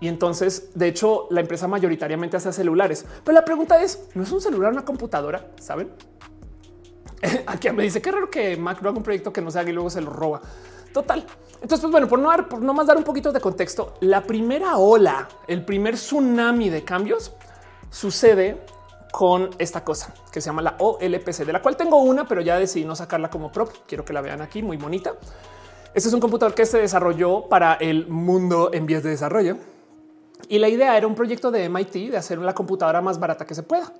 y 0.00 0.08
entonces, 0.08 0.70
de 0.74 0.88
hecho, 0.88 1.26
la 1.30 1.40
empresa 1.40 1.66
mayoritariamente 1.68 2.36
hace 2.36 2.52
celulares. 2.52 3.04
Pero 3.24 3.34
la 3.34 3.44
pregunta 3.44 3.80
es, 3.82 4.08
¿no 4.14 4.22
es 4.22 4.32
un 4.32 4.40
celular 4.40 4.72
una 4.72 4.84
computadora? 4.84 5.48
¿Saben? 5.58 5.90
Aquí 7.46 7.70
me 7.70 7.82
dice, 7.82 8.02
qué 8.02 8.12
raro 8.12 8.30
que 8.30 8.56
Mac 8.56 8.82
no 8.82 8.90
haga 8.90 8.98
un 8.98 9.04
proyecto 9.04 9.32
que 9.32 9.40
no 9.40 9.50
se 9.50 9.58
haga 9.58 9.70
y 9.70 9.72
luego 9.72 9.88
se 9.88 10.02
lo 10.02 10.10
roba. 10.10 10.40
Total. 10.92 11.24
Entonces, 11.54 11.80
pues 11.80 11.90
bueno, 11.90 12.08
por 12.08 12.18
no, 12.18 12.28
dar, 12.28 12.48
por 12.48 12.60
no 12.60 12.74
más 12.74 12.86
dar 12.86 12.96
un 12.96 13.04
poquito 13.04 13.32
de 13.32 13.40
contexto, 13.40 13.94
la 14.00 14.22
primera 14.22 14.76
ola, 14.76 15.28
el 15.46 15.64
primer 15.64 15.94
tsunami 15.94 16.68
de 16.68 16.84
cambios 16.84 17.32
sucede 17.90 18.60
con 19.12 19.48
esta 19.58 19.82
cosa 19.82 20.12
que 20.30 20.42
se 20.42 20.46
llama 20.46 20.60
la 20.60 20.76
OLPC, 20.78 21.46
de 21.46 21.52
la 21.52 21.62
cual 21.62 21.76
tengo 21.76 22.02
una, 22.02 22.28
pero 22.28 22.42
ya 22.42 22.58
decidí 22.58 22.84
no 22.84 22.94
sacarla 22.94 23.30
como 23.30 23.50
prop. 23.50 23.70
Quiero 23.86 24.04
que 24.04 24.12
la 24.12 24.20
vean 24.20 24.42
aquí, 24.42 24.62
muy 24.62 24.76
bonita. 24.76 25.14
Este 25.94 26.08
es 26.10 26.14
un 26.14 26.20
computador 26.20 26.54
que 26.54 26.66
se 26.66 26.78
desarrolló 26.78 27.48
para 27.48 27.74
el 27.74 28.06
mundo 28.08 28.68
en 28.74 28.84
vías 28.84 29.02
de 29.02 29.10
desarrollo 29.10 29.56
y 30.48 30.58
la 30.58 30.68
idea 30.68 30.96
era 30.96 31.06
un 31.06 31.14
proyecto 31.14 31.50
de 31.50 31.68
MIT 31.68 32.10
de 32.10 32.16
hacer 32.16 32.38
la 32.38 32.54
computadora 32.54 33.00
más 33.00 33.18
barata 33.18 33.44
que 33.44 33.54
se 33.54 33.62
pueda. 33.62 33.92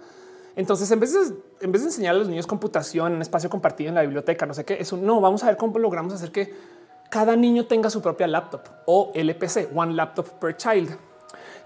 Entonces, 0.55 0.90
en 0.90 1.01
vez 1.01 1.12
de, 1.12 1.37
en 1.61 1.72
vez 1.72 1.83
de 1.83 1.88
enseñar 1.88 2.14
a 2.14 2.18
los 2.18 2.29
niños 2.29 2.46
computación 2.46 3.14
en 3.14 3.22
espacio 3.22 3.51
compartido 3.51 3.90
en 3.90 3.94
la 3.94 4.03
biblioteca, 4.03 4.46
no 4.46 4.55
sé 4.55 4.64
qué, 4.64 4.79
eso 4.81 4.96
no 4.96 5.20
vamos 5.20 5.44
a 5.44 5.49
ver 5.49 5.57
cómo 5.57 5.79
logramos 5.79 6.14
hacer 6.14 6.33
que 6.33 6.55
cada 7.11 7.37
niño 7.37 7.66
tenga 7.66 7.90
su 7.90 8.01
propia 8.01 8.27
laptop 8.27 8.62
o 8.87 9.12
LPC, 9.14 9.68
One 9.75 9.92
Laptop 9.94 10.27
per 10.38 10.57
Child. 10.57 10.96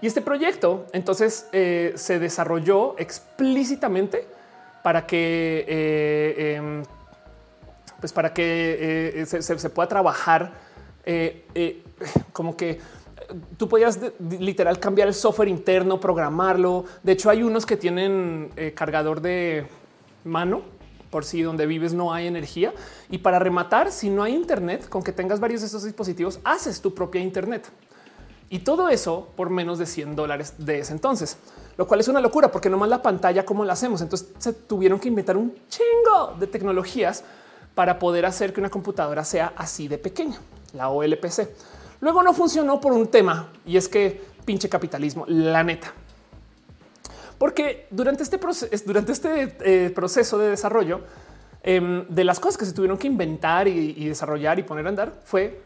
Y 0.01 0.07
este 0.07 0.21
proyecto 0.21 0.87
entonces 0.93 1.47
eh, 1.51 1.93
se 1.95 2.19
desarrolló 2.19 2.95
explícitamente 2.97 4.27
para 4.83 5.05
que, 5.05 5.65
eh, 5.67 6.55
em, 6.55 6.83
pues 7.99 8.11
para 8.11 8.33
que 8.33 9.21
eh, 9.21 9.25
se, 9.25 9.41
se, 9.41 9.69
pueda 9.69 9.87
trabajar 9.87 10.51
como 12.33 12.57
que 12.57 12.79
tú 13.57 13.67
podías 13.67 13.99
literal 14.19 14.79
cambiar 14.79 15.07
el 15.07 15.13
software 15.13 15.49
interno, 15.49 15.99
programarlo. 15.99 16.85
De 17.03 17.11
hecho, 17.13 17.29
hay 17.29 17.43
unos 17.43 17.65
que 17.65 17.77
tienen 17.77 18.51
eh, 18.55 18.73
cargador 18.73 19.21
de 19.21 19.67
mano 20.23 20.61
por 21.09 21.25
si 21.25 21.41
donde 21.41 21.65
vives 21.65 21.93
no 21.93 22.13
hay 22.13 22.27
energía. 22.27 22.73
Y 23.09 23.19
para 23.19 23.37
rematar, 23.37 23.91
si 23.91 24.09
no 24.09 24.23
hay 24.23 24.33
Internet, 24.33 24.87
con 24.89 25.03
que 25.03 25.11
tengas 25.11 25.39
varios 25.39 25.61
de 25.61 25.67
estos 25.67 25.83
dispositivos, 25.83 26.39
haces 26.43 26.81
tu 26.81 26.95
propia 26.95 27.21
Internet. 27.21 27.69
Y 28.49 28.59
todo 28.59 28.89
eso 28.89 29.29
por 29.35 29.49
menos 29.49 29.77
de 29.77 29.85
100 29.85 30.15
dólares 30.15 30.55
de 30.57 30.79
ese 30.79 30.91
entonces, 30.91 31.37
lo 31.77 31.87
cual 31.87 32.01
es 32.01 32.09
una 32.09 32.19
locura 32.19 32.51
porque 32.51 32.69
nomás 32.69 32.89
la 32.89 33.01
pantalla, 33.01 33.45
¿cómo 33.45 33.63
la 33.63 33.73
hacemos? 33.73 34.01
Entonces 34.01 34.27
se 34.39 34.51
tuvieron 34.51 34.99
que 34.99 35.07
inventar 35.07 35.37
un 35.37 35.55
chingo 35.69 36.35
de 36.37 36.47
tecnologías 36.47 37.23
para 37.75 37.97
poder 37.97 38.25
hacer 38.25 38.51
que 38.51 38.59
una 38.59 38.69
computadora 38.69 39.23
sea 39.23 39.53
así 39.55 39.87
de 39.87 39.97
pequeña, 39.97 40.37
la 40.73 40.89
OLPC. 40.89 41.47
Luego 42.01 42.23
no 42.23 42.33
funcionó 42.33 42.81
por 42.81 42.93
un 42.93 43.07
tema 43.07 43.49
y 43.65 43.77
es 43.77 43.87
que 43.87 44.21
pinche 44.43 44.67
capitalismo, 44.67 45.25
la 45.27 45.63
neta. 45.63 45.93
Porque 47.37 47.87
durante 47.89 48.23
este 48.23 48.37
proceso, 48.37 48.75
durante 48.85 49.11
este 49.11 49.55
eh, 49.61 49.89
proceso 49.91 50.37
de 50.37 50.49
desarrollo 50.49 51.01
em, 51.63 52.05
de 52.07 52.23
las 52.23 52.39
cosas 52.39 52.57
que 52.57 52.65
se 52.65 52.73
tuvieron 52.73 52.97
que 52.97 53.07
inventar 53.07 53.67
y, 53.67 54.07
desarrollar 54.07 54.59
y 54.59 54.63
poner 54.63 54.85
a 54.85 54.89
andar 54.89 55.21
fue 55.23 55.61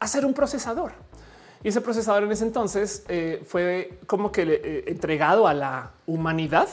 hacer 0.00 0.24
un 0.24 0.34
procesador. 0.34 0.92
Y 1.62 1.68
ese 1.68 1.80
procesador 1.80 2.22
en 2.24 2.32
ese 2.32 2.44
entonces 2.44 3.04
eh, 3.08 3.42
fue 3.46 3.98
como 4.06 4.32
que 4.32 4.42
eh, 4.42 4.84
entregado 4.86 5.46
a 5.46 5.54
la 5.54 5.92
humanidad 6.06 6.68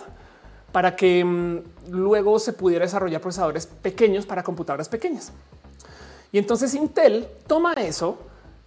para 0.71 0.95
que 0.95 1.19
em, 1.19 1.63
luego 1.89 2.39
se 2.39 2.53
pudiera 2.53 2.85
desarrollar 2.85 3.21
procesadores 3.21 3.67
pequeños 3.67 4.25
para 4.25 4.43
computadoras 4.43 4.87
pequeñas. 4.87 5.33
Y 6.31 6.37
entonces 6.37 6.73
Intel 6.75 7.27
toma 7.47 7.73
eso 7.73 8.19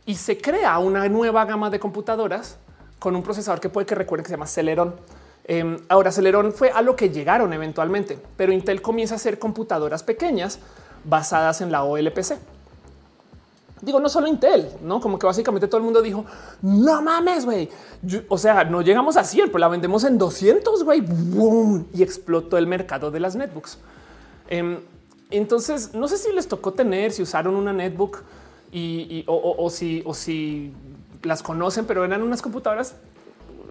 y 0.08 0.14
se 0.14 0.38
crea 0.38 0.78
una 0.78 1.06
nueva 1.10 1.44
gama 1.44 1.68
de 1.68 1.78
computadoras 1.78 2.56
con 2.98 3.14
un 3.14 3.22
procesador 3.22 3.60
que 3.60 3.68
puede 3.68 3.86
que 3.86 3.94
recuerden 3.94 4.24
que 4.24 4.30
se 4.30 4.36
llama 4.36 4.46
Celeron. 4.46 4.94
Em, 5.44 5.76
ahora 5.90 6.10
Celeron 6.10 6.54
fue 6.54 6.70
a 6.70 6.80
lo 6.80 6.96
que 6.96 7.10
llegaron 7.10 7.52
eventualmente, 7.52 8.18
pero 8.34 8.50
Intel 8.50 8.80
comienza 8.80 9.14
a 9.14 9.16
hacer 9.16 9.38
computadoras 9.38 10.02
pequeñas 10.02 10.60
basadas 11.04 11.60
en 11.60 11.70
la 11.70 11.84
OLPC. 11.84 12.38
Digo, 13.82 14.00
no 14.00 14.08
solo 14.08 14.28
Intel, 14.28 14.70
no 14.82 14.98
como 14.98 15.18
que 15.18 15.26
básicamente 15.26 15.68
todo 15.68 15.76
el 15.76 15.84
mundo 15.84 16.00
dijo 16.00 16.24
no 16.62 17.02
mames, 17.02 17.44
güey. 17.44 17.68
O 18.28 18.38
sea, 18.38 18.64
no 18.64 18.80
llegamos 18.80 19.18
a 19.18 19.24
100, 19.24 19.48
pero 19.48 19.58
la 19.58 19.68
vendemos 19.68 20.04
en 20.04 20.16
200, 20.16 20.84
güey. 20.84 21.04
Y 21.92 22.02
explotó 22.02 22.56
el 22.56 22.66
mercado 22.66 23.10
de 23.10 23.20
las 23.20 23.36
netbooks. 23.36 23.76
Em, 24.48 24.78
entonces, 25.30 25.92
no 25.92 26.08
sé 26.08 26.16
si 26.16 26.32
les 26.32 26.48
tocó 26.48 26.72
tener, 26.72 27.12
si 27.12 27.20
usaron 27.20 27.54
una 27.56 27.74
netbook 27.74 28.22
y, 28.70 29.24
o, 29.26 29.70
si, 29.70 30.02
o 30.04 30.14
si 30.14 30.72
las 31.22 31.42
conocen, 31.42 31.86
pero 31.86 32.04
eran 32.04 32.22
unas 32.22 32.42
computadoras 32.42 32.96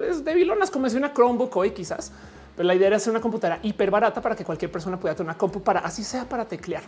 es 0.01 0.23
debilonas 0.23 0.69
como 0.69 0.87
es 0.87 0.93
una 0.93 1.13
Chromebook 1.13 1.55
hoy 1.57 1.71
quizás, 1.71 2.11
pero 2.55 2.67
la 2.67 2.75
idea 2.75 2.87
era 2.87 2.97
hacer 2.97 3.11
una 3.11 3.21
computadora 3.21 3.59
hiper 3.63 3.91
barata 3.91 4.21
para 4.21 4.35
que 4.35 4.43
cualquier 4.43 4.71
persona 4.71 4.97
pudiera 4.99 5.15
tener 5.15 5.29
una 5.29 5.37
compu 5.37 5.61
para 5.61 5.81
así 5.81 6.03
sea 6.03 6.27
para 6.27 6.45
teclear. 6.45 6.83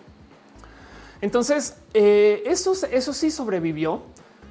Entonces 1.22 1.78
eh, 1.94 2.44
eso, 2.46 2.74
eso 2.92 3.14
sí 3.14 3.32
sobrevivió 3.32 4.02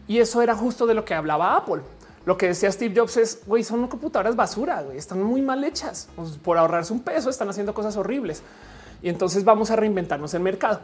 y 0.07 0.19
eso 0.19 0.43
era 0.43 0.55
justo 0.55 0.87
de 0.87 0.95
lo 0.95 1.05
que 1.05 1.15
hablaba 1.15 1.57
Apple. 1.57 1.83
Lo 2.27 2.37
que 2.37 2.49
decía 2.49 2.71
Steve 2.71 2.95
Jobs 2.99 3.17
es 3.17 3.41
güey, 3.47 3.65
son 3.65 3.87
computadoras 3.89 4.37
basura, 4.37 4.85
están 4.95 5.23
muy 5.23 5.41
mal 5.41 5.65
hechas 5.65 6.09
pues, 6.15 6.33
por 6.33 6.59
ahorrarse 6.59 6.93
un 6.93 7.01
peso, 7.01 7.31
están 7.31 7.49
haciendo 7.49 7.73
cosas 7.75 7.97
horribles 7.97 8.43
y 9.03 9.09
entonces 9.09 9.45
vamos 9.45 9.71
a 9.71 9.77
reinventarnos 9.77 10.35
el 10.35 10.41
mercado. 10.41 10.81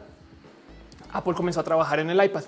Apple 1.14 1.34
comenzó 1.34 1.60
a 1.60 1.64
trabajar 1.64 2.00
en 2.00 2.10
el 2.10 2.22
iPad. 2.22 2.44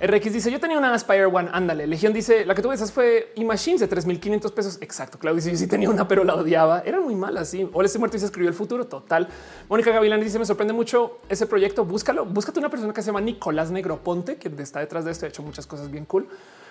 RX 0.00 0.32
dice 0.32 0.50
yo 0.50 0.58
tenía 0.58 0.76
una 0.76 0.92
Aspire 0.92 1.26
One. 1.26 1.48
Ándale. 1.52 1.86
Legión 1.86 2.12
dice 2.12 2.44
la 2.44 2.54
que 2.54 2.62
tuve 2.62 2.74
esas 2.74 2.90
fue 2.90 3.32
Imagines 3.36 3.80
de 3.80 3.88
3500 3.88 4.52
pesos. 4.52 4.78
Exacto. 4.80 5.18
Claudio 5.18 5.36
dice 5.36 5.50
yo 5.52 5.56
sí 5.56 5.66
tenía 5.66 5.88
una, 5.88 6.08
pero 6.08 6.24
la 6.24 6.34
odiaba. 6.34 6.80
Era 6.80 7.00
muy 7.00 7.14
mala. 7.14 7.44
Sí. 7.44 7.68
Hola, 7.72 7.86
este 7.86 7.98
muerto 7.98 8.16
y 8.16 8.20
se 8.20 8.26
escribió 8.26 8.48
el 8.48 8.54
futuro 8.54 8.86
total. 8.86 9.28
Mónica 9.68 9.92
Gavilán 9.92 10.20
dice 10.20 10.38
me 10.38 10.46
sorprende 10.46 10.72
mucho 10.72 11.18
ese 11.28 11.46
proyecto. 11.46 11.84
Búscalo. 11.84 12.24
Búscate 12.24 12.58
una 12.58 12.70
persona 12.70 12.92
que 12.92 13.02
se 13.02 13.06
llama 13.06 13.20
Nicolás 13.20 13.70
Negroponte, 13.70 14.36
que 14.36 14.50
está 14.62 14.80
detrás 14.80 15.04
de 15.04 15.12
esto. 15.12 15.26
Ha 15.26 15.28
hecho 15.28 15.42
muchas 15.42 15.66
cosas 15.66 15.90
bien 15.90 16.04
cool. 16.06 16.26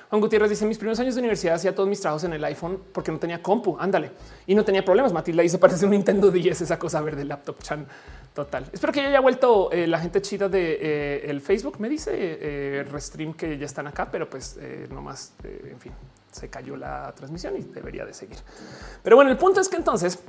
Juan 0.10 0.22
Gutiérrez 0.22 0.50
dice 0.50 0.66
mis 0.66 0.78
primeros 0.78 1.00
años 1.00 1.16
de 1.16 1.22
universidad 1.22 1.56
hacía 1.56 1.74
todos 1.74 1.90
mis 1.90 2.00
trabajos 2.00 2.24
en 2.24 2.34
el 2.34 2.44
iPhone 2.44 2.80
porque 2.92 3.12
no 3.12 3.20
tenía 3.20 3.42
compu. 3.42 3.78
Ándale 3.80 4.12
y 4.46 4.56
no 4.56 4.64
tenía 4.64 4.84
problemas. 4.84 5.12
Matilda 5.14 5.44
dice 5.44 5.58
parece 5.58 5.86
un 5.86 5.92
Nintendo 5.92 6.30
10 6.30 6.62
esa 6.62 6.78
cosa 6.78 7.02
verde 7.02 7.26
laptop 7.26 7.62
chan 7.62 7.88
total. 8.34 8.66
Espero 8.72 8.92
que 8.94 9.02
ya 9.02 9.10
haya 9.10 9.20
vuelto 9.20 9.72
eh, 9.72 9.88
la 9.88 10.00
gente 10.00 10.22
chida 10.22 10.50
de 10.50 10.78
eh, 10.82 11.30
el 11.30 11.42
Facebook. 11.42 11.80
Me 11.80 11.90
dice 11.90 12.12
eh, 12.14 12.84
Restream 12.92 13.34
que 13.34 13.58
ya 13.58 13.66
están 13.66 13.88
acá, 13.88 14.10
pero 14.12 14.30
pues 14.30 14.58
no 14.90 15.02
más. 15.02 15.34
en 15.44 15.80
fin, 15.80 15.92
se 16.32 16.50
cayó 16.50 16.76
la 16.76 17.14
transmisión 17.16 17.56
y 17.58 17.62
debería 17.62 18.06
de 18.06 18.14
seguir. 18.14 18.38
Pero 19.04 19.16
bueno, 19.16 19.32
el 19.32 19.38
punto 19.38 19.62
es 19.62 19.70
que 19.70 19.78
entonces 19.78 20.20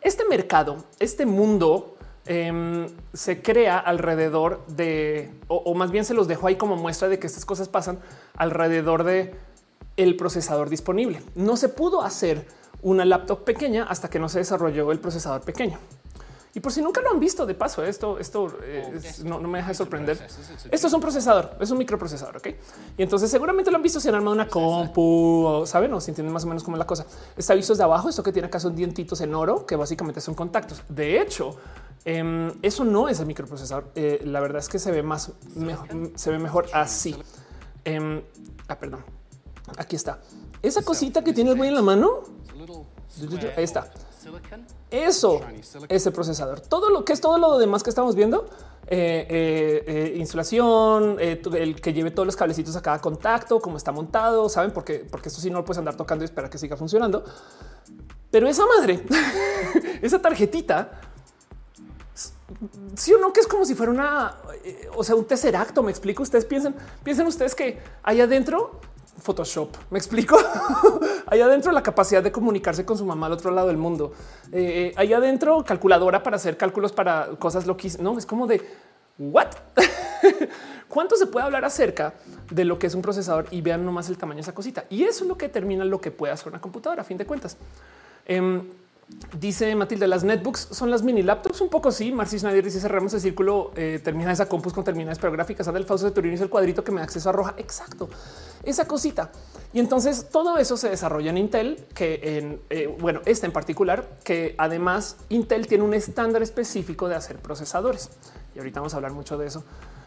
este 0.00 0.24
mercado, 0.28 0.84
este 0.98 1.24
mundo 1.26 1.93
em, 2.26 2.86
se 3.12 3.42
crea 3.42 3.78
alrededor 3.78 4.64
de, 4.66 5.30
o, 5.48 5.74
más 5.74 5.90
bien 5.90 6.04
se 6.04 6.14
los 6.14 6.28
dejo 6.28 6.46
ahí 6.46 6.56
como 6.56 6.76
muestra 6.76 7.08
de 7.08 7.18
que 7.18 7.26
estas 7.26 7.44
cosas 7.44 7.68
pasan 7.68 7.98
alrededor 8.36 9.04
de 9.04 9.34
el 9.96 10.16
procesador 10.16 10.70
disponible. 10.70 11.22
No 11.34 11.56
se 11.56 11.68
pudo 11.68 12.02
hacer 12.02 12.46
una 12.82 13.04
laptop 13.04 13.44
pequeña 13.44 13.84
hasta 13.84 14.10
que 14.10 14.18
no 14.18 14.28
se 14.28 14.38
desarrolló 14.38 14.92
el 14.92 14.98
procesador 14.98 15.42
pequeño. 15.42 15.78
Y 16.56 16.60
por 16.60 16.70
si 16.70 16.80
nunca 16.80 17.00
lo 17.00 17.10
han 17.10 17.18
visto, 17.18 17.44
de 17.46 17.54
paso, 17.54 17.82
esto, 17.82 18.16
esto 18.18 18.46
eh, 18.62 19.00
no, 19.24 19.40
me 19.40 19.58
deja 19.58 19.70
de 19.70 19.74
sorprender. 19.74 20.16
Esto 20.70 20.86
es 20.86 20.92
un 20.92 21.00
procesador, 21.00 21.56
es 21.58 21.68
un 21.72 21.78
microprocesador. 21.78 22.36
Ok. 22.36 22.48
Y 22.96 23.02
entonces 23.02 23.28
seguramente 23.28 23.72
lo 23.72 23.76
han 23.76 23.82
visto 23.82 23.98
si 23.98 24.08
han 24.08 24.14
armado 24.14 24.34
una 24.34 24.46
compu, 24.46 25.44
o 25.46 25.66
saben, 25.66 25.92
o 25.94 26.00
si 26.00 26.12
entienden 26.12 26.32
más 26.32 26.44
o 26.44 26.46
menos 26.46 26.62
cómo 26.62 26.76
es 26.76 26.78
la 26.78 26.86
cosa. 26.86 27.06
Está 27.36 27.54
visto 27.54 27.72
desde 27.72 27.82
abajo. 27.82 28.08
Esto 28.08 28.22
que 28.22 28.30
tiene 28.30 28.46
acá 28.46 28.60
son 28.60 28.76
dientitos 28.76 29.20
en 29.20 29.34
oro 29.34 29.66
que 29.66 29.74
básicamente 29.74 30.20
son 30.20 30.36
contactos. 30.36 30.82
De 30.88 31.20
hecho, 31.20 31.56
em, 32.04 32.52
eso 32.62 32.84
no 32.84 33.08
es 33.08 33.18
el 33.18 33.26
microprocesador. 33.26 33.90
Eh, 33.96 34.20
la 34.24 34.38
verdad 34.38 34.58
es 34.60 34.68
que 34.68 34.78
se 34.78 34.92
ve 34.92 35.02
más, 35.02 35.32
se 36.14 36.30
ve 36.30 36.38
mejor 36.38 36.66
así. 36.72 37.16
Em, 37.84 38.22
ah, 38.68 38.78
perdón. 38.78 39.04
Aquí 39.76 39.96
está. 39.96 40.20
Esa 40.62 40.82
cosita 40.82 41.24
que 41.24 41.32
tiene 41.32 41.50
el 41.50 41.56
güey 41.56 41.70
en 41.70 41.74
la 41.74 41.82
mano. 41.82 42.22
Ahí 43.56 43.64
está. 43.64 43.90
Eso 44.90 45.40
es 45.88 46.06
el 46.06 46.12
procesador. 46.12 46.60
Todo 46.60 46.90
lo 46.90 47.04
que 47.04 47.12
es 47.12 47.20
todo 47.20 47.38
lo 47.38 47.58
demás 47.58 47.82
que 47.82 47.90
estamos 47.90 48.14
viendo, 48.14 48.46
eh, 48.86 49.26
eh, 49.28 49.84
eh, 49.86 50.14
instalación, 50.16 51.18
el 51.18 51.80
que 51.80 51.92
lleve 51.92 52.10
todos 52.10 52.26
los 52.26 52.36
cablecitos 52.36 52.74
a 52.76 52.82
cada 52.82 53.00
contacto, 53.00 53.60
cómo 53.60 53.76
está 53.76 53.92
montado, 53.92 54.48
saben, 54.48 54.70
porque, 54.70 55.06
porque 55.10 55.28
esto 55.28 55.40
sí 55.40 55.50
no 55.50 55.58
lo 55.58 55.64
puedes 55.64 55.78
andar 55.78 55.96
tocando 55.96 56.24
y 56.24 56.26
esperar 56.26 56.50
que 56.50 56.58
siga 56.58 56.76
funcionando. 56.76 57.24
Pero 58.30 58.48
esa 58.48 58.64
madre, 58.66 59.04
esa 60.02 60.20
tarjetita, 60.20 61.00
sí 62.96 63.12
o 63.12 63.18
no, 63.18 63.32
que 63.32 63.40
es 63.40 63.46
como 63.46 63.64
si 63.64 63.74
fuera 63.74 63.92
una, 63.92 64.36
o 64.96 65.04
sea, 65.04 65.14
un 65.16 65.26
acto. 65.54 65.82
Me 65.82 65.90
explico. 65.90 66.22
Ustedes 66.22 66.44
piensan, 66.44 66.74
piensen 67.02 67.26
ustedes 67.26 67.54
que 67.54 67.78
ahí 68.02 68.20
adentro 68.20 68.80
Photoshop. 69.24 69.74
Me 69.90 69.98
explico. 69.98 70.36
Allá 71.26 71.46
adentro 71.46 71.72
la 71.72 71.82
capacidad 71.82 72.22
de 72.22 72.30
comunicarse 72.30 72.84
con 72.84 72.98
su 72.98 73.06
mamá 73.06 73.24
al 73.26 73.32
otro 73.32 73.50
lado 73.50 73.68
del 73.68 73.78
mundo. 73.78 74.12
Eh, 74.52 74.92
allá 74.96 75.16
adentro 75.16 75.64
calculadora 75.64 76.22
para 76.22 76.36
hacer 76.36 76.58
cálculos 76.58 76.92
para 76.92 77.30
cosas 77.38 77.66
loquísimas. 77.66 78.04
No 78.04 78.18
es 78.18 78.26
como 78.26 78.46
de 78.46 78.60
what? 79.18 79.48
¿Cuánto 80.88 81.16
se 81.16 81.26
puede 81.26 81.46
hablar 81.46 81.64
acerca 81.64 82.12
de 82.50 82.66
lo 82.66 82.78
que 82.78 82.86
es 82.86 82.94
un 82.94 83.00
procesador 83.00 83.46
y 83.50 83.62
vean 83.62 83.84
nomás 83.86 84.10
el 84.10 84.18
tamaño 84.18 84.36
de 84.36 84.42
esa 84.42 84.54
cosita? 84.54 84.84
Y 84.90 85.04
eso 85.04 85.24
es 85.24 85.28
lo 85.28 85.38
que 85.38 85.46
determina 85.46 85.86
lo 85.86 86.02
que 86.02 86.10
puede 86.10 86.34
hacer 86.34 86.48
una 86.48 86.60
computadora 86.60 87.00
a 87.00 87.04
fin 87.04 87.16
de 87.16 87.24
cuentas. 87.24 87.56
Em, 88.26 88.68
Dice 89.38 89.74
Matilde, 89.74 90.06
las 90.06 90.22
netbooks 90.22 90.68
son 90.70 90.90
las 90.90 91.02
mini 91.02 91.22
laptops. 91.22 91.60
Un 91.60 91.68
poco 91.68 91.90
sí. 91.90 92.12
Marcis 92.12 92.42
nadie 92.44 92.62
dice 92.62 92.80
cerramos 92.80 93.12
el 93.14 93.20
círculo, 93.20 93.72
eh, 93.74 94.00
termina 94.02 94.32
esa 94.32 94.48
compus 94.48 94.72
con 94.72 94.84
terminales 94.84 95.18
pero 95.18 95.32
gráficas. 95.32 95.66
Anda 95.66 95.80
el 95.80 95.86
Fausto 95.86 96.06
de 96.06 96.12
Turín 96.12 96.34
es 96.34 96.40
el 96.40 96.48
cuadrito 96.48 96.84
que 96.84 96.92
me 96.92 96.98
da 96.98 97.04
acceso 97.04 97.30
a 97.30 97.32
roja. 97.32 97.54
Exacto. 97.56 98.08
Esa 98.62 98.86
cosita. 98.86 99.32
Y 99.72 99.80
entonces 99.80 100.28
todo 100.30 100.56
eso 100.58 100.76
se 100.76 100.88
desarrolla 100.88 101.30
en 101.30 101.38
Intel, 101.38 101.86
que 101.94 102.38
en 102.38 102.60
eh, 102.70 102.86
bueno, 103.00 103.20
este 103.26 103.46
en 103.46 103.52
particular, 103.52 104.18
que 104.22 104.54
además 104.56 105.16
Intel 105.28 105.66
tiene 105.66 105.82
un 105.84 105.94
estándar 105.94 106.42
específico 106.42 107.08
de 107.08 107.16
hacer 107.16 107.38
procesadores. 107.38 108.10
Y 108.54 108.58
ahorita 108.58 108.80
vamos 108.80 108.94
a 108.94 108.96
hablar 108.96 109.12
mucho 109.12 109.36
de 109.36 109.48
eso 109.48 109.64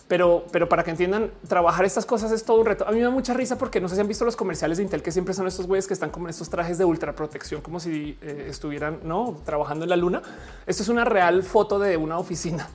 pero, 0.07 0.45
pero 0.51 0.69
para 0.69 0.83
que 0.83 0.91
entiendan, 0.91 1.31
trabajar 1.47 1.85
estas 1.85 2.05
cosas 2.05 2.31
es 2.31 2.43
todo 2.43 2.59
un 2.59 2.65
reto. 2.65 2.87
A 2.87 2.91
mí 2.91 2.97
me 2.97 3.03
da 3.03 3.09
mucha 3.09 3.33
risa 3.33 3.57
porque 3.57 3.81
no 3.81 3.89
sé 3.89 3.95
si 3.95 4.01
han 4.01 4.07
visto 4.07 4.23
los 4.23 4.37
comerciales 4.37 4.77
de 4.77 4.83
Intel, 4.83 5.03
que 5.03 5.11
siempre 5.11 5.33
son 5.33 5.47
estos 5.47 5.67
güeyes 5.67 5.87
que 5.87 5.93
están 5.93 6.11
como 6.11 6.27
en 6.27 6.29
estos 6.29 6.49
trajes 6.49 6.77
de 6.77 6.85
ultra 6.85 7.13
protección, 7.13 7.61
como 7.61 7.79
si 7.79 8.17
eh, 8.21 8.47
estuvieran 8.49 8.99
no 9.03 9.41
trabajando 9.45 9.83
en 9.83 9.89
la 9.89 9.97
luna. 9.97 10.21
Esto 10.65 10.83
es 10.83 10.89
una 10.89 11.03
real 11.03 11.43
foto 11.43 11.77
de 11.77 11.97
una 11.97 12.17
oficina. 12.19 12.69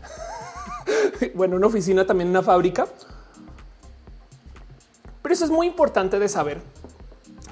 bueno, 1.35 1.57
una 1.57 1.68
oficina 1.68 2.07
también 2.07 2.29
una 2.29 2.42
fábrica. 2.42 2.87
Pero 5.23 5.33
eso 5.33 5.45
es 5.45 5.51
muy 5.51 5.66
importante 5.66 6.18
de 6.18 6.29
saber 6.29 6.61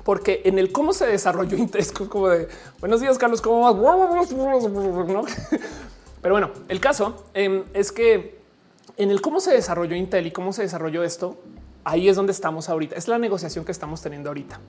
porque 0.04 0.42
en 0.44 0.58
el 0.58 0.72
cómo 0.72 0.92
se 0.92 1.06
desarrolló 1.06 1.56
Intel 1.56 1.80
es 1.82 1.92
como 1.92 2.28
de 2.28 2.48
buenos 2.80 3.00
días, 3.00 3.16
Carlos, 3.16 3.40
¿cómo 3.40 3.60
vas? 3.60 4.28
Pero 6.20 6.34
bueno, 6.34 6.50
el 6.68 6.80
caso 6.80 7.24
em, 7.32 7.64
es 7.72 7.92
que 7.92 8.39
en 9.02 9.10
el 9.10 9.22
cómo 9.22 9.40
se 9.40 9.52
desarrolló 9.52 9.96
Intel 9.96 10.26
y 10.26 10.30
cómo 10.30 10.52
se 10.52 10.62
desarrolló 10.62 11.02
esto, 11.02 11.38
ahí 11.84 12.08
es 12.08 12.16
donde 12.16 12.32
estamos 12.32 12.68
ahorita. 12.68 12.96
Es 12.96 13.08
la 13.08 13.18
negociación 13.18 13.64
que 13.64 13.72
estamos 13.72 14.02
teniendo 14.02 14.28
ahorita. 14.28 14.60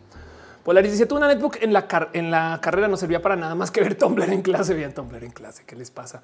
Polaris 0.63 0.91
dice 0.91 1.07
tú 1.07 1.17
una 1.17 1.27
netbook 1.27 1.57
en 1.61 1.73
la, 1.73 1.87
en 2.13 2.29
la 2.29 2.59
carrera 2.61 2.87
no 2.87 2.95
servía 2.95 3.21
para 3.21 3.35
nada 3.35 3.55
más 3.55 3.71
que 3.71 3.81
ver 3.81 3.95
Tumblr 3.95 4.31
en 4.31 4.41
clase. 4.41 4.73
Bien, 4.73 4.93
Tumblr 4.93 5.23
en 5.23 5.31
clase. 5.31 5.63
¿Qué 5.65 5.75
les 5.75 5.91
pasa? 5.91 6.21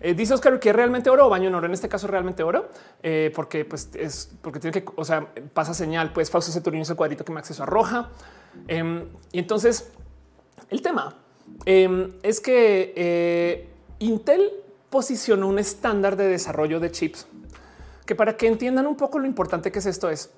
Eh, 0.00 0.12
dice 0.12 0.34
Oscar 0.34 0.58
que 0.58 0.72
realmente 0.72 1.08
oro 1.08 1.26
o 1.26 1.30
baño 1.30 1.48
en 1.48 1.54
oro. 1.54 1.66
En 1.66 1.72
este 1.72 1.88
caso, 1.88 2.06
realmente 2.08 2.42
oro, 2.42 2.68
eh, 3.02 3.32
porque 3.34 3.64
pues 3.64 3.90
es 3.94 4.30
porque 4.42 4.58
tiene 4.58 4.82
que, 4.82 4.90
o 4.94 5.04
sea, 5.04 5.26
pasa 5.54 5.72
señal. 5.72 6.12
Pues 6.12 6.30
Fausto 6.30 6.52
Ceturino 6.52 6.82
es 6.82 6.90
el 6.90 6.96
cuadrito 6.96 7.24
que 7.24 7.32
me 7.32 7.38
acceso 7.38 7.62
a 7.62 7.66
roja. 7.66 8.10
Em, 8.68 9.08
y 9.32 9.38
entonces 9.38 9.92
el 10.68 10.82
tema 10.82 11.14
em, 11.64 12.12
es 12.22 12.40
que 12.40 12.92
eh, 12.96 13.68
Intel 14.00 14.50
posicionó 14.90 15.46
un 15.46 15.58
estándar 15.58 16.16
de 16.16 16.26
desarrollo 16.26 16.80
de 16.80 16.90
chips 16.90 17.28
que 18.06 18.14
para 18.14 18.36
que 18.36 18.46
entiendan 18.46 18.86
un 18.86 18.96
poco 18.96 19.18
lo 19.18 19.26
importante 19.26 19.70
que 19.70 19.80
es 19.80 19.86
esto 19.86 20.08
es 20.08 20.30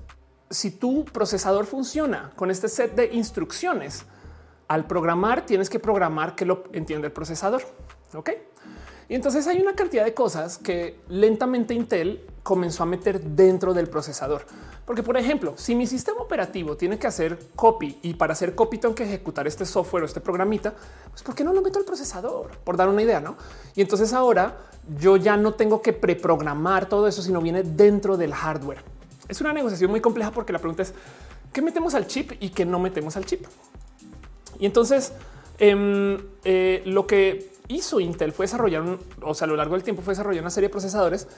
si 0.51 0.71
tu 0.71 1.05
procesador 1.05 1.67
funciona 1.67 2.33
con 2.35 2.51
este 2.51 2.69
set 2.69 2.95
de 2.95 3.15
instrucciones 3.15 4.07
al 4.67 4.87
programar, 4.87 5.47
tienes 5.47 5.71
que 5.71 5.79
programar 5.79 6.35
que 6.35 6.45
lo 6.45 6.65
entiende 6.73 7.07
el 7.09 7.13
procesador. 7.13 7.63
Ok. 8.15 8.31
Y 9.09 9.15
entonces 9.15 9.47
hay 9.47 9.61
una 9.61 9.75
cantidad 9.75 10.05
de 10.05 10.15
cosas 10.15 10.59
que 10.59 11.01
lentamente 11.09 11.75
Intel 11.75 12.27
comenzó 12.49 12.83
a 12.83 12.87
meter 12.87 13.21
dentro 13.21 13.75
del 13.75 13.91
procesador. 13.91 14.47
Porque, 14.87 15.03
por 15.03 15.19
ejemplo, 15.19 15.53
si 15.59 15.75
mi 15.75 15.87
sistema 15.87 16.23
operativo 16.23 16.79
tiene 16.79 16.99
que 16.99 17.07
hacer 17.07 17.39
copy 17.55 17.99
y 18.01 18.15
para 18.15 18.33
hacer 18.33 18.55
copy 18.55 18.79
tengo 18.79 18.95
que 18.95 19.05
ejecutar 19.05 19.47
este 19.47 19.67
software 19.67 20.05
o 20.05 20.07
este 20.07 20.23
programita, 20.23 20.73
pues 21.11 21.23
¿por 21.23 21.35
qué 21.35 21.45
no 21.45 21.53
lo 21.53 21.61
meto 21.61 21.79
al 21.79 21.85
procesador? 21.85 22.57
Por 22.65 22.79
dar 22.79 22.89
una 22.89 23.03
idea, 23.03 23.21
¿no? 23.21 23.37
Y 23.75 23.83
entonces 23.83 24.15
ahora 24.15 24.57
yo 24.99 25.19
ya 25.19 25.37
no 25.37 25.53
tengo 25.53 25.83
que 25.83 25.93
preprogramar 25.93 26.89
todo 26.89 27.07
eso, 27.07 27.21
sino 27.21 27.43
viene 27.43 27.65
dentro 27.65 28.17
del 28.17 28.33
hardware. 28.33 28.83
Es 29.29 29.43
una 29.43 29.53
negociación 29.53 29.91
muy 29.91 30.01
compleja 30.01 30.31
porque 30.31 30.55
la 30.55 30.59
pregunta 30.59 30.85
es, 30.85 30.95
¿qué 31.53 31.61
metemos 31.61 31.95
al 31.95 32.07
chip 32.07 32.33
y 32.41 32.49
qué 32.49 32.65
no 32.65 32.79
metemos 32.79 33.15
al 33.19 33.27
chip? 33.27 33.45
Y 34.59 34.65
entonces, 34.65 35.13
em, 35.59 36.17
eh, 36.45 36.83
lo 36.87 37.07
que 37.07 37.53
hizo 37.69 38.01
Intel 38.01 38.33
fue 38.33 38.45
desarrollar, 38.45 38.85
o 39.21 39.35
sea, 39.35 39.45
a 39.45 39.49
lo 39.49 39.57
largo 39.57 39.75
del 39.75 39.83
tiempo 39.83 40.01
fue 40.01 40.13
desarrollar 40.13 40.41
una 40.41 40.51
serie 40.51 40.69
de 40.69 40.73
procesadores 40.73 41.29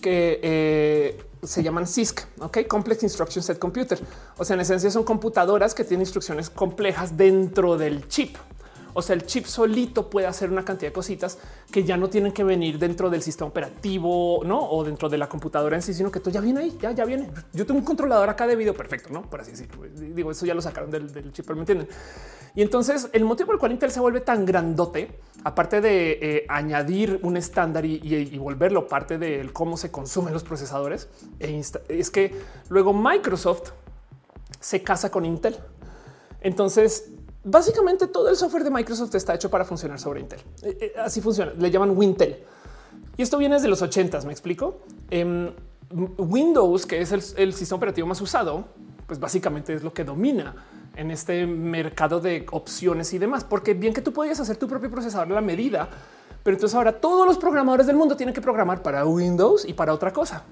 que 0.00 0.40
eh, 0.42 1.24
se 1.42 1.62
llaman 1.62 1.86
CISC, 1.86 2.26
ok, 2.40 2.66
Complex 2.68 3.02
Instruction 3.02 3.42
Set 3.42 3.58
Computer. 3.58 3.98
O 4.36 4.44
sea, 4.44 4.54
en 4.54 4.60
esencia 4.60 4.90
son 4.90 5.04
computadoras 5.04 5.74
que 5.74 5.84
tienen 5.84 6.02
instrucciones 6.02 6.50
complejas 6.50 7.16
dentro 7.16 7.76
del 7.76 8.08
chip. 8.08 8.36
O 8.98 9.02
sea, 9.02 9.14
el 9.14 9.26
chip 9.26 9.44
solito 9.44 10.08
puede 10.08 10.26
hacer 10.26 10.50
una 10.50 10.64
cantidad 10.64 10.88
de 10.88 10.94
cositas 10.94 11.36
que 11.70 11.84
ya 11.84 11.98
no 11.98 12.08
tienen 12.08 12.32
que 12.32 12.42
venir 12.42 12.78
dentro 12.78 13.10
del 13.10 13.20
sistema 13.20 13.48
operativo, 13.48 14.40
no 14.46 14.58
o 14.58 14.84
dentro 14.84 15.10
de 15.10 15.18
la 15.18 15.28
computadora 15.28 15.76
en 15.76 15.82
sí, 15.82 15.92
sino 15.92 16.10
que 16.10 16.18
todo 16.18 16.30
ya 16.30 16.40
viene 16.40 16.60
ahí, 16.60 16.78
ya, 16.80 16.92
ya 16.92 17.04
viene. 17.04 17.28
Yo 17.52 17.66
tengo 17.66 17.78
un 17.78 17.84
controlador 17.84 18.30
acá 18.30 18.46
de 18.46 18.56
video 18.56 18.72
perfecto, 18.72 19.10
no 19.10 19.20
por 19.20 19.42
así 19.42 19.50
decirlo. 19.50 19.82
Digo, 19.92 20.30
eso 20.30 20.46
ya 20.46 20.54
lo 20.54 20.62
sacaron 20.62 20.90
del, 20.90 21.30
chip, 21.30 21.44
pero 21.44 21.56
me 21.56 21.62
entienden. 21.62 21.88
Y 22.56 22.62
entonces 22.62 23.08
el 23.12 23.24
motivo 23.24 23.46
por 23.46 23.54
el 23.56 23.60
cual 23.60 23.72
Intel 23.72 23.92
se 23.92 24.00
vuelve 24.00 24.20
tan 24.20 24.44
grandote, 24.44 25.20
aparte 25.44 25.80
de 25.80 26.18
eh, 26.20 26.46
añadir 26.48 27.20
un 27.22 27.36
estándar 27.36 27.84
y, 27.84 28.36
volverlo 28.38 28.88
parte 28.88 29.18
de 29.18 29.48
cómo 29.52 29.76
se 29.76 29.92
consumen 29.92 30.32
los 30.32 30.42
procesadores, 30.42 31.08
e 31.38 31.62
es 31.88 32.10
que 32.10 32.34
luego 32.68 32.92
Microsoft 32.92 33.70
se 34.58 34.82
casa 34.82 35.10
con 35.10 35.24
Intel. 35.24 35.56
Entonces 36.40 37.10
básicamente 37.46 38.08
todo 38.08 38.28
el 38.28 38.36
software 38.36 38.64
de 38.64 38.70
Microsoft 38.70 39.14
está 39.14 39.34
hecho 39.34 39.48
para 39.48 39.64
funcionar 39.64 40.00
sobre 40.00 40.20
Intel. 40.20 40.40
Eh, 40.62 40.78
eh, 40.80 40.92
así 40.98 41.20
funciona. 41.20 41.52
Le 41.56 41.70
llaman 41.70 41.96
Wintel. 41.96 42.44
Y 43.16 43.22
esto 43.22 43.38
viene 43.38 43.54
desde 43.54 43.68
los 43.68 43.80
80 43.80 44.20
me 44.22 44.32
explico. 44.32 44.80
Em, 45.10 45.52
Windows, 46.18 46.84
que 46.84 47.00
es 47.00 47.12
el, 47.12 47.52
sistema 47.52 47.76
operativo 47.76 48.06
más 48.06 48.20
usado, 48.20 48.66
pues 49.06 49.20
básicamente 49.20 49.72
es 49.74 49.84
lo 49.84 49.92
que 49.92 50.02
domina 50.02 50.54
en 50.96 51.10
este 51.10 51.46
mercado 51.46 52.20
de 52.20 52.46
opciones 52.50 53.12
y 53.12 53.18
demás, 53.18 53.44
porque 53.44 53.74
bien 53.74 53.92
que 53.92 54.00
tú 54.00 54.12
podías 54.12 54.40
hacer 54.40 54.56
tu 54.56 54.66
propio 54.66 54.90
procesador 54.90 55.30
a 55.30 55.34
la 55.34 55.40
medida, 55.40 55.88
pero 56.42 56.56
entonces 56.56 56.74
ahora 56.74 56.92
todos 56.92 57.26
los 57.26 57.38
programadores 57.38 57.86
del 57.86 57.96
mundo 57.96 58.16
tienen 58.16 58.34
que 58.34 58.40
programar 58.40 58.82
para 58.82 59.04
Windows 59.04 59.64
y 59.68 59.72
para 59.74 59.92
otra 59.92 60.12
cosa. 60.12 60.44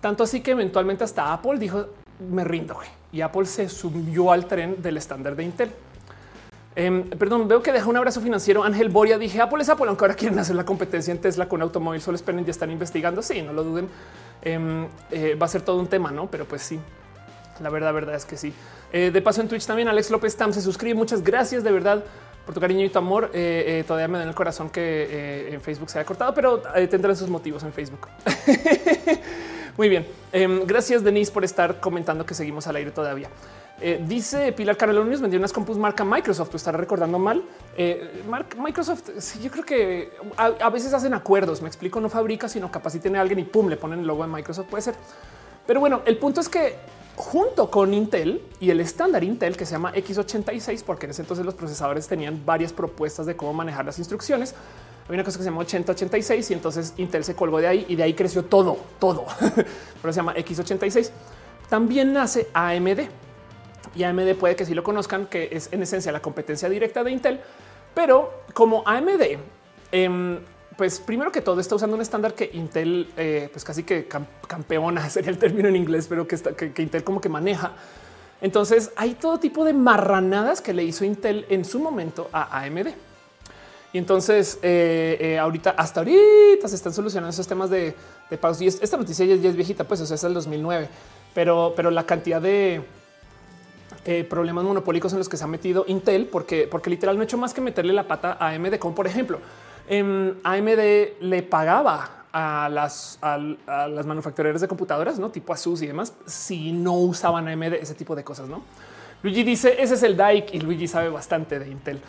Tanto 0.00 0.24
así 0.24 0.40
que 0.40 0.52
eventualmente 0.52 1.04
hasta 1.04 1.32
Apple 1.32 1.58
dijo, 1.58 1.86
me 2.30 2.44
rindo 2.44 2.76
y 3.12 3.20
Apple 3.20 3.46
se 3.46 3.68
subió 3.68 4.30
al 4.30 4.46
tren 4.46 4.82
del 4.82 4.96
estándar 4.96 5.34
de 5.34 5.44
Intel. 5.44 5.70
Em, 6.74 7.08
perdón, 7.08 7.48
veo 7.48 7.62
que 7.62 7.72
deja 7.72 7.88
un 7.88 7.96
abrazo 7.96 8.20
financiero. 8.20 8.62
Ángel 8.62 8.90
Boria 8.90 9.16
dije 9.16 9.40
Apple 9.40 9.62
es 9.62 9.68
Apple, 9.70 9.86
aunque 9.88 10.04
ahora 10.04 10.14
quieren 10.14 10.38
hacer 10.38 10.54
la 10.54 10.64
competencia 10.64 11.10
en 11.10 11.18
Tesla 11.18 11.48
con 11.48 11.62
automóvil. 11.62 12.02
Solo 12.02 12.16
esperen, 12.16 12.44
ya 12.44 12.50
están 12.50 12.70
investigando. 12.70 13.22
Sí, 13.22 13.40
no 13.40 13.54
lo 13.54 13.64
duden. 13.64 13.88
Em, 14.42 14.86
eh, 15.10 15.34
va 15.40 15.46
a 15.46 15.48
ser 15.48 15.62
todo 15.62 15.80
un 15.80 15.86
tema, 15.86 16.10
no? 16.10 16.30
Pero 16.30 16.44
pues 16.44 16.60
sí, 16.60 16.78
la 17.60 17.70
verdad, 17.70 17.92
verdad 17.92 18.14
es 18.14 18.24
que 18.24 18.36
sí. 18.36 18.52
Eh, 18.92 19.10
de 19.12 19.22
paso 19.22 19.40
en 19.40 19.48
Twitch 19.48 19.66
también 19.66 19.88
Alex 19.88 20.10
López 20.10 20.36
Tam 20.36 20.52
se 20.52 20.62
suscribe. 20.62 20.94
Muchas 20.94 21.22
gracias 21.22 21.64
de 21.64 21.72
verdad 21.72 22.04
por 22.44 22.54
tu 22.54 22.60
cariño 22.60 22.84
y 22.84 22.88
tu 22.88 22.98
amor. 22.98 23.30
Eh, 23.32 23.84
todavía 23.86 24.08
me 24.08 24.18
da 24.18 24.24
el 24.24 24.34
corazón 24.34 24.70
que 24.70 25.48
en 25.52 25.60
Facebook 25.60 25.90
se 25.90 25.98
haya 25.98 26.06
cortado, 26.06 26.32
pero 26.34 26.62
tendrán 26.90 27.16
sus 27.16 27.28
motivos 27.28 27.62
en 27.62 27.72
Facebook. 27.72 28.08
Muy 29.76 29.88
bien. 29.90 30.06
Em, 30.32 30.64
gracias 30.64 31.04
Denise 31.04 31.30
por 31.30 31.44
estar 31.44 31.80
comentando 31.80 32.24
que 32.24 32.34
seguimos 32.34 32.66
al 32.66 32.76
aire 32.76 32.90
todavía. 32.90 33.28
Eh, 33.78 34.02
dice 34.08 34.52
Pilar 34.52 34.76
Núñez 34.94 35.20
vendió 35.20 35.38
unas 35.38 35.52
compus 35.52 35.76
marca 35.76 36.02
Microsoft. 36.02 36.50
¿Tú 36.50 36.70
recordando 36.72 37.18
mal? 37.18 37.42
Eh, 37.76 38.22
Microsoft, 38.58 39.10
sí, 39.18 39.40
yo 39.42 39.50
creo 39.50 39.64
que 39.64 40.12
a, 40.36 40.70
veces 40.70 40.94
hacen 40.94 41.12
acuerdos. 41.12 41.60
Me 41.60 41.68
explico, 41.68 42.00
no 42.00 42.08
fabrica, 42.08 42.48
sino 42.48 42.70
capaz 42.70 42.90
si 42.90 43.00
tiene 43.00 43.18
alguien 43.18 43.38
y 43.40 43.44
pum, 43.44 43.68
le 43.68 43.76
ponen 43.76 44.00
el 44.00 44.06
logo 44.06 44.22
de 44.22 44.32
Microsoft. 44.32 44.68
Puede 44.68 44.82
ser. 44.82 44.94
Pero 45.66 45.80
bueno, 45.80 46.00
el 46.06 46.16
punto 46.16 46.40
es 46.40 46.48
que 46.48 46.76
junto 47.16 47.70
con 47.70 47.94
Intel 47.94 48.42
y 48.60 48.70
el 48.70 48.80
estándar 48.80 49.24
Intel 49.24 49.56
que 49.56 49.66
se 49.66 49.72
llama 49.72 49.92
X86, 49.94 50.84
porque 50.84 51.06
en 51.06 51.10
ese 51.10 51.22
entonces 51.22 51.44
los 51.44 51.54
procesadores 51.54 52.06
tenían 52.06 52.44
varias 52.44 52.72
propuestas 52.72 53.26
de 53.26 53.34
cómo 53.36 53.52
manejar 53.54 53.84
las 53.84 53.98
instrucciones. 53.98 54.54
Había 55.06 55.16
una 55.16 55.24
cosa 55.24 55.38
que 55.38 55.44
se 55.44 55.50
llama 55.50 55.62
8086 55.62 56.50
y 56.50 56.54
entonces 56.54 56.94
Intel 56.98 57.24
se 57.24 57.34
colgó 57.34 57.60
de 57.60 57.68
ahí 57.68 57.86
y 57.88 57.96
de 57.96 58.02
ahí 58.02 58.14
creció 58.14 58.44
todo, 58.44 58.76
todo. 58.98 59.24
Pero 60.02 60.12
se 60.12 60.16
llama 60.16 60.34
X86. 60.34 61.10
También 61.68 62.12
nace 62.12 62.48
AMD 62.52 63.08
y 63.96 64.04
AMD 64.04 64.34
puede 64.34 64.56
que 64.56 64.66
sí 64.66 64.74
lo 64.74 64.82
conozcan, 64.82 65.26
que 65.26 65.48
es 65.50 65.72
en 65.72 65.82
esencia 65.82 66.12
la 66.12 66.20
competencia 66.20 66.68
directa 66.68 67.02
de 67.02 67.10
Intel, 67.10 67.40
pero 67.94 68.42
como 68.52 68.82
AMD, 68.86 69.38
em, 69.90 70.38
pues 70.76 71.00
primero 71.00 71.32
que 71.32 71.40
todo 71.40 71.60
está 71.60 71.74
usando 71.74 71.96
un 71.96 72.02
estándar 72.02 72.34
que 72.34 72.50
Intel, 72.52 73.08
eh, 73.16 73.48
pues 73.50 73.64
casi 73.64 73.82
que 73.82 74.06
campeona 74.46 75.08
sería 75.10 75.30
el 75.30 75.38
término 75.38 75.68
en 75.68 75.76
inglés, 75.76 76.06
pero 76.08 76.26
que, 76.26 76.34
está, 76.34 76.54
que, 76.54 76.82
Intel 76.82 77.02
como 77.02 77.20
que 77.20 77.28
maneja. 77.28 77.72
Entonces 78.40 78.92
hay 78.96 79.14
todo 79.14 79.38
tipo 79.38 79.64
de 79.64 79.72
marranadas 79.72 80.60
que 80.60 80.74
le 80.74 80.84
hizo 80.84 81.04
Intel 81.04 81.46
en 81.48 81.64
su 81.64 81.78
momento 81.78 82.28
a 82.32 82.62
AMD. 82.62 82.88
Y 83.92 83.98
entonces 83.98 84.58
eh, 84.62 85.16
eh, 85.20 85.38
ahorita, 85.38 85.70
hasta 85.70 86.00
ahorita 86.00 86.68
se 86.68 86.74
están 86.74 86.92
solucionando 86.92 87.30
esos 87.30 87.46
temas 87.46 87.70
de, 87.70 87.94
de 88.28 88.36
pagos. 88.36 88.60
Y 88.60 88.66
esta 88.66 88.96
noticia 88.98 89.24
ya, 89.24 89.48
es 89.48 89.56
viejita, 89.56 89.84
pues 89.84 90.00
o 90.02 90.14
es 90.14 90.24
el 90.24 90.34
2009, 90.34 90.88
pero, 91.34 91.72
pero 91.74 91.90
la 91.90 92.04
cantidad 92.04 92.40
de, 92.40 92.82
problemas 94.28 94.62
monopólicos 94.64 95.12
en 95.12 95.18
los 95.18 95.28
que 95.28 95.36
se 95.36 95.42
ha 95.42 95.48
metido 95.48 95.84
Intel, 95.88 96.26
porque, 96.26 96.68
porque 96.70 96.90
literal 96.90 97.16
no 97.16 97.22
ha 97.22 97.24
hecho 97.24 97.38
más 97.38 97.52
que 97.52 97.60
meterle 97.60 97.92
la 97.92 98.06
pata 98.06 98.36
a 98.38 98.50
AMD, 98.50 98.78
como 98.78 98.94
por 98.94 99.06
ejemplo, 99.08 99.40
en 99.88 100.06
em, 100.06 100.34
AMD 100.42 101.20
le 101.20 101.42
pagaba 101.42 102.24
a 102.32 102.68
las, 102.68 103.18
manufactureras 104.04 104.60
de 104.60 104.68
computadoras, 104.68 105.18
no 105.18 105.30
tipo 105.30 105.52
Asus 105.52 105.80
y 105.82 105.86
demás, 105.86 106.12
si 106.26 106.72
no 106.72 106.94
usaban 106.94 107.48
AMD, 107.48 107.74
ese 107.74 107.94
tipo 107.94 108.14
de 108.14 108.24
cosas. 108.24 108.48
No 108.48 108.62
Luigi 109.22 109.42
dice 109.42 109.76
ese 109.82 109.94
es 109.94 110.02
el 110.02 110.16
DAIC 110.16 110.54
y 110.54 110.60
Luigi 110.60 110.86
sabe 110.86 111.08
bastante 111.08 111.58
de 111.58 111.68
Intel. 111.68 112.00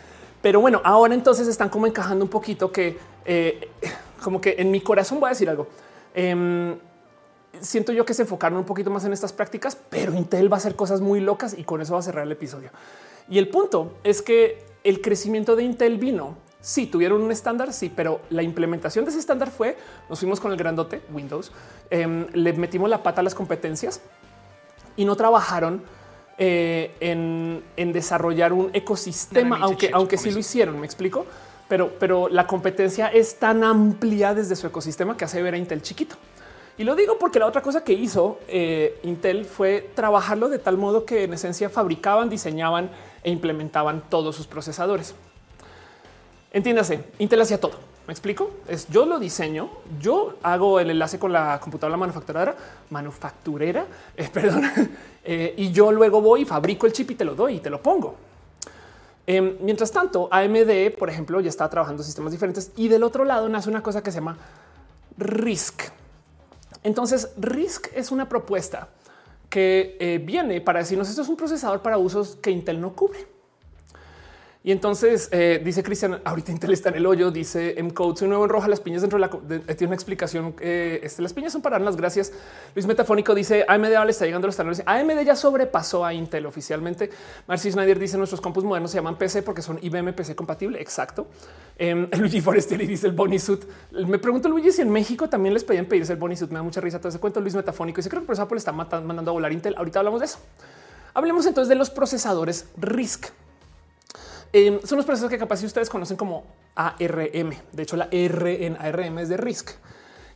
Pero 0.42 0.60
bueno, 0.60 0.80
ahora 0.84 1.14
entonces 1.14 1.48
están 1.48 1.68
como 1.68 1.86
encajando 1.86 2.24
un 2.24 2.30
poquito 2.30 2.70
que 2.70 2.98
eh, 3.24 3.70
como 4.22 4.40
que 4.40 4.56
en 4.58 4.70
mi 4.70 4.80
corazón 4.80 5.18
voy 5.20 5.28
a 5.28 5.30
decir 5.30 5.48
algo. 5.48 5.66
Em, 6.14 6.76
siento 7.60 7.92
yo 7.92 8.04
que 8.04 8.14
se 8.14 8.22
enfocaron 8.22 8.58
un 8.58 8.64
poquito 8.64 8.90
más 8.90 9.04
en 9.04 9.12
estas 9.12 9.32
prácticas, 9.32 9.76
pero 9.88 10.14
Intel 10.14 10.52
va 10.52 10.56
a 10.56 10.58
hacer 10.58 10.76
cosas 10.76 11.00
muy 11.00 11.20
locas 11.20 11.56
y 11.56 11.64
con 11.64 11.80
eso 11.80 11.94
va 11.94 12.00
a 12.00 12.02
cerrar 12.02 12.24
el 12.24 12.32
episodio. 12.32 12.70
Y 13.28 13.38
el 13.38 13.48
punto 13.48 13.94
es 14.04 14.22
que 14.22 14.64
el 14.84 15.00
crecimiento 15.00 15.56
de 15.56 15.64
Intel 15.64 15.98
vino. 15.98 16.36
Sí, 16.60 16.86
tuvieron 16.86 17.22
un 17.22 17.30
estándar, 17.30 17.72
sí, 17.72 17.92
pero 17.94 18.20
la 18.30 18.42
implementación 18.42 19.04
de 19.04 19.10
ese 19.10 19.20
estándar 19.20 19.50
fue 19.50 19.76
nos 20.08 20.18
fuimos 20.18 20.40
con 20.40 20.50
el 20.50 20.58
grandote 20.58 21.02
Windows, 21.12 21.52
em, 21.90 22.26
le 22.32 22.52
metimos 22.52 22.90
la 22.90 23.02
pata 23.02 23.20
a 23.20 23.24
las 23.24 23.34
competencias 23.34 24.00
y 24.96 25.04
no 25.04 25.14
trabajaron 25.14 25.82
eh, 26.40 26.94
en, 27.00 27.92
desarrollar 27.92 28.52
un 28.52 28.70
ecosistema, 28.72 29.58
aunque, 29.60 29.90
aunque 29.92 30.16
sí 30.16 30.30
lo 30.30 30.38
hicieron. 30.38 30.78
Me 30.78 30.86
explico, 30.86 31.26
pero, 31.68 31.92
pero 31.98 32.28
la 32.28 32.46
competencia 32.46 33.08
es 33.08 33.38
tan 33.38 33.64
amplia 33.64 34.34
desde 34.34 34.54
su 34.54 34.66
ecosistema 34.66 35.16
que 35.16 35.24
hace 35.24 35.42
ver 35.42 35.54
a 35.54 35.58
Intel 35.58 35.82
chiquito. 35.82 36.16
Y 36.78 36.84
lo 36.84 36.94
digo 36.94 37.18
porque 37.18 37.40
la 37.40 37.46
otra 37.46 37.60
cosa 37.60 37.82
que 37.82 37.92
hizo 37.92 38.38
eh, 38.46 39.00
Intel 39.02 39.46
fue 39.46 39.90
trabajarlo 39.94 40.48
de 40.48 40.60
tal 40.60 40.78
modo 40.78 41.04
que 41.04 41.24
en 41.24 41.34
esencia 41.34 41.70
fabricaban, 41.70 42.30
diseñaban 42.30 42.90
e 43.24 43.32
implementaban 43.32 44.04
todos 44.08 44.36
sus 44.36 44.46
procesadores. 44.46 45.16
Entiéndase, 46.58 47.04
Intel 47.20 47.40
hacía 47.40 47.60
todo. 47.60 47.74
¿Me 48.08 48.12
explico? 48.12 48.50
Es 48.66 48.88
yo 48.88 49.06
lo 49.06 49.20
diseño, 49.20 49.70
yo 50.00 50.34
hago 50.42 50.80
el 50.80 50.90
enlace 50.90 51.16
con 51.16 51.32
la 51.32 51.60
computadora 51.60 51.96
manufacturera, 51.96 52.56
manufacturera, 52.90 53.86
eh, 54.16 54.28
perdón, 54.32 54.64
eh, 55.22 55.54
y 55.56 55.70
yo 55.70 55.92
luego 55.92 56.20
voy 56.20 56.42
y 56.42 56.44
fabrico 56.44 56.86
el 56.86 56.92
chip 56.92 57.12
y 57.12 57.14
te 57.14 57.24
lo 57.24 57.36
doy 57.36 57.54
y 57.54 57.60
te 57.60 57.70
lo 57.70 57.80
pongo. 57.80 58.16
Em, 59.24 59.58
mientras 59.60 59.92
tanto, 59.92 60.28
AMD, 60.32 60.96
por 60.98 61.08
ejemplo, 61.08 61.40
ya 61.40 61.48
está 61.48 61.70
trabajando 61.70 62.02
sistemas 62.02 62.32
diferentes 62.32 62.72
y 62.74 62.88
del 62.88 63.04
otro 63.04 63.24
lado 63.24 63.48
nace 63.48 63.70
una 63.70 63.80
cosa 63.80 64.02
que 64.02 64.10
se 64.10 64.16
llama 64.16 64.36
RISC. 65.16 65.92
Entonces, 66.82 67.30
RISC 67.36 67.92
es 67.94 68.10
una 68.10 68.28
propuesta 68.28 68.88
que 69.48 69.96
eh, 70.00 70.18
viene 70.18 70.60
para 70.60 70.80
decirnos 70.80 71.08
esto 71.08 71.22
es 71.22 71.28
un 71.28 71.36
procesador 71.36 71.82
para 71.82 71.98
usos 71.98 72.36
que 72.42 72.50
Intel 72.50 72.80
no 72.80 72.94
cubre. 72.94 73.37
Y 74.64 74.72
entonces 74.72 75.28
eh, 75.30 75.62
dice 75.64 75.84
Cristian, 75.84 76.20
ahorita 76.24 76.50
Intel 76.50 76.72
está 76.72 76.88
en 76.88 76.96
el 76.96 77.06
hoyo, 77.06 77.30
dice 77.30 77.78
en 77.78 77.90
code, 77.90 78.16
soy 78.18 78.28
nuevo 78.28 78.44
en 78.44 78.50
roja, 78.50 78.66
las 78.66 78.80
piñas 78.80 79.02
dentro 79.02 79.16
de 79.18 79.26
la 79.26 79.30
eh, 79.68 79.74
tiene 79.76 79.86
una 79.86 79.94
explicación. 79.94 80.54
Eh, 80.60 80.98
este, 81.04 81.22
las 81.22 81.32
piñas 81.32 81.52
son 81.52 81.62
para 81.62 81.76
dar 81.76 81.82
las 81.82 81.96
gracias. 81.96 82.32
Luis 82.74 82.84
Metafónico 82.84 83.36
dice 83.36 83.64
AMD 83.68 83.86
le 84.04 84.10
está 84.10 84.24
llegando 84.24 84.46
a 84.46 84.48
los 84.48 84.54
estándares. 84.54 84.82
AMD 84.84 85.24
ya 85.24 85.36
sobrepasó 85.36 86.04
a 86.04 86.12
Intel 86.12 86.44
oficialmente. 86.44 87.08
Marcy 87.46 87.70
Snyder 87.70 88.00
dice 88.00 88.18
nuestros 88.18 88.40
compus 88.40 88.64
modernos 88.64 88.90
se 88.90 88.96
llaman 88.96 89.16
PC 89.16 89.42
porque 89.42 89.62
son 89.62 89.78
IBM 89.80 90.12
PC 90.12 90.34
compatible. 90.34 90.80
Exacto. 90.80 91.28
Eh, 91.78 92.08
Luigi 92.18 92.40
Forestieri 92.40 92.84
dice 92.84 93.06
el 93.06 93.12
Bonnie 93.12 93.38
Suit. 93.38 93.64
Me 93.92 94.18
pregunto 94.18 94.48
Luigi 94.48 94.72
si 94.72 94.82
en 94.82 94.90
México 94.90 95.28
también 95.28 95.54
les 95.54 95.62
pedían 95.62 95.86
pedirse 95.86 96.14
el 96.14 96.18
Bonnie 96.18 96.36
Suit. 96.36 96.50
Me 96.50 96.56
da 96.56 96.64
mucha 96.64 96.80
risa 96.80 96.98
todo 96.98 97.10
ese 97.10 97.20
cuento. 97.20 97.40
Luis 97.40 97.54
Metafónico 97.54 97.98
dice 97.98 98.10
creo 98.10 98.22
que 98.22 98.26
por 98.26 98.32
eso 98.32 98.42
Apple 98.42 98.58
está 98.58 98.72
mandando 98.72 99.30
a 99.30 99.34
volar 99.34 99.52
Intel. 99.52 99.76
Ahorita 99.76 100.00
hablamos 100.00 100.18
de 100.18 100.26
eso. 100.26 100.40
Hablemos 101.14 101.46
entonces 101.46 101.68
de 101.68 101.76
los 101.76 101.90
procesadores 101.90 102.66
RISC. 102.76 103.32
Em, 104.52 104.80
son 104.82 104.96
los 104.96 105.04
procesos 105.04 105.28
que 105.28 105.38
capaz 105.38 105.58
si 105.58 105.66
ustedes 105.66 105.90
conocen 105.90 106.16
como 106.16 106.44
ARM. 106.74 107.52
De 107.72 107.82
hecho, 107.82 107.96
la 107.96 108.08
R 108.10 108.66
en 108.66 108.76
ARM 108.76 109.18
es 109.18 109.28
de 109.28 109.36
RISC. 109.36 109.70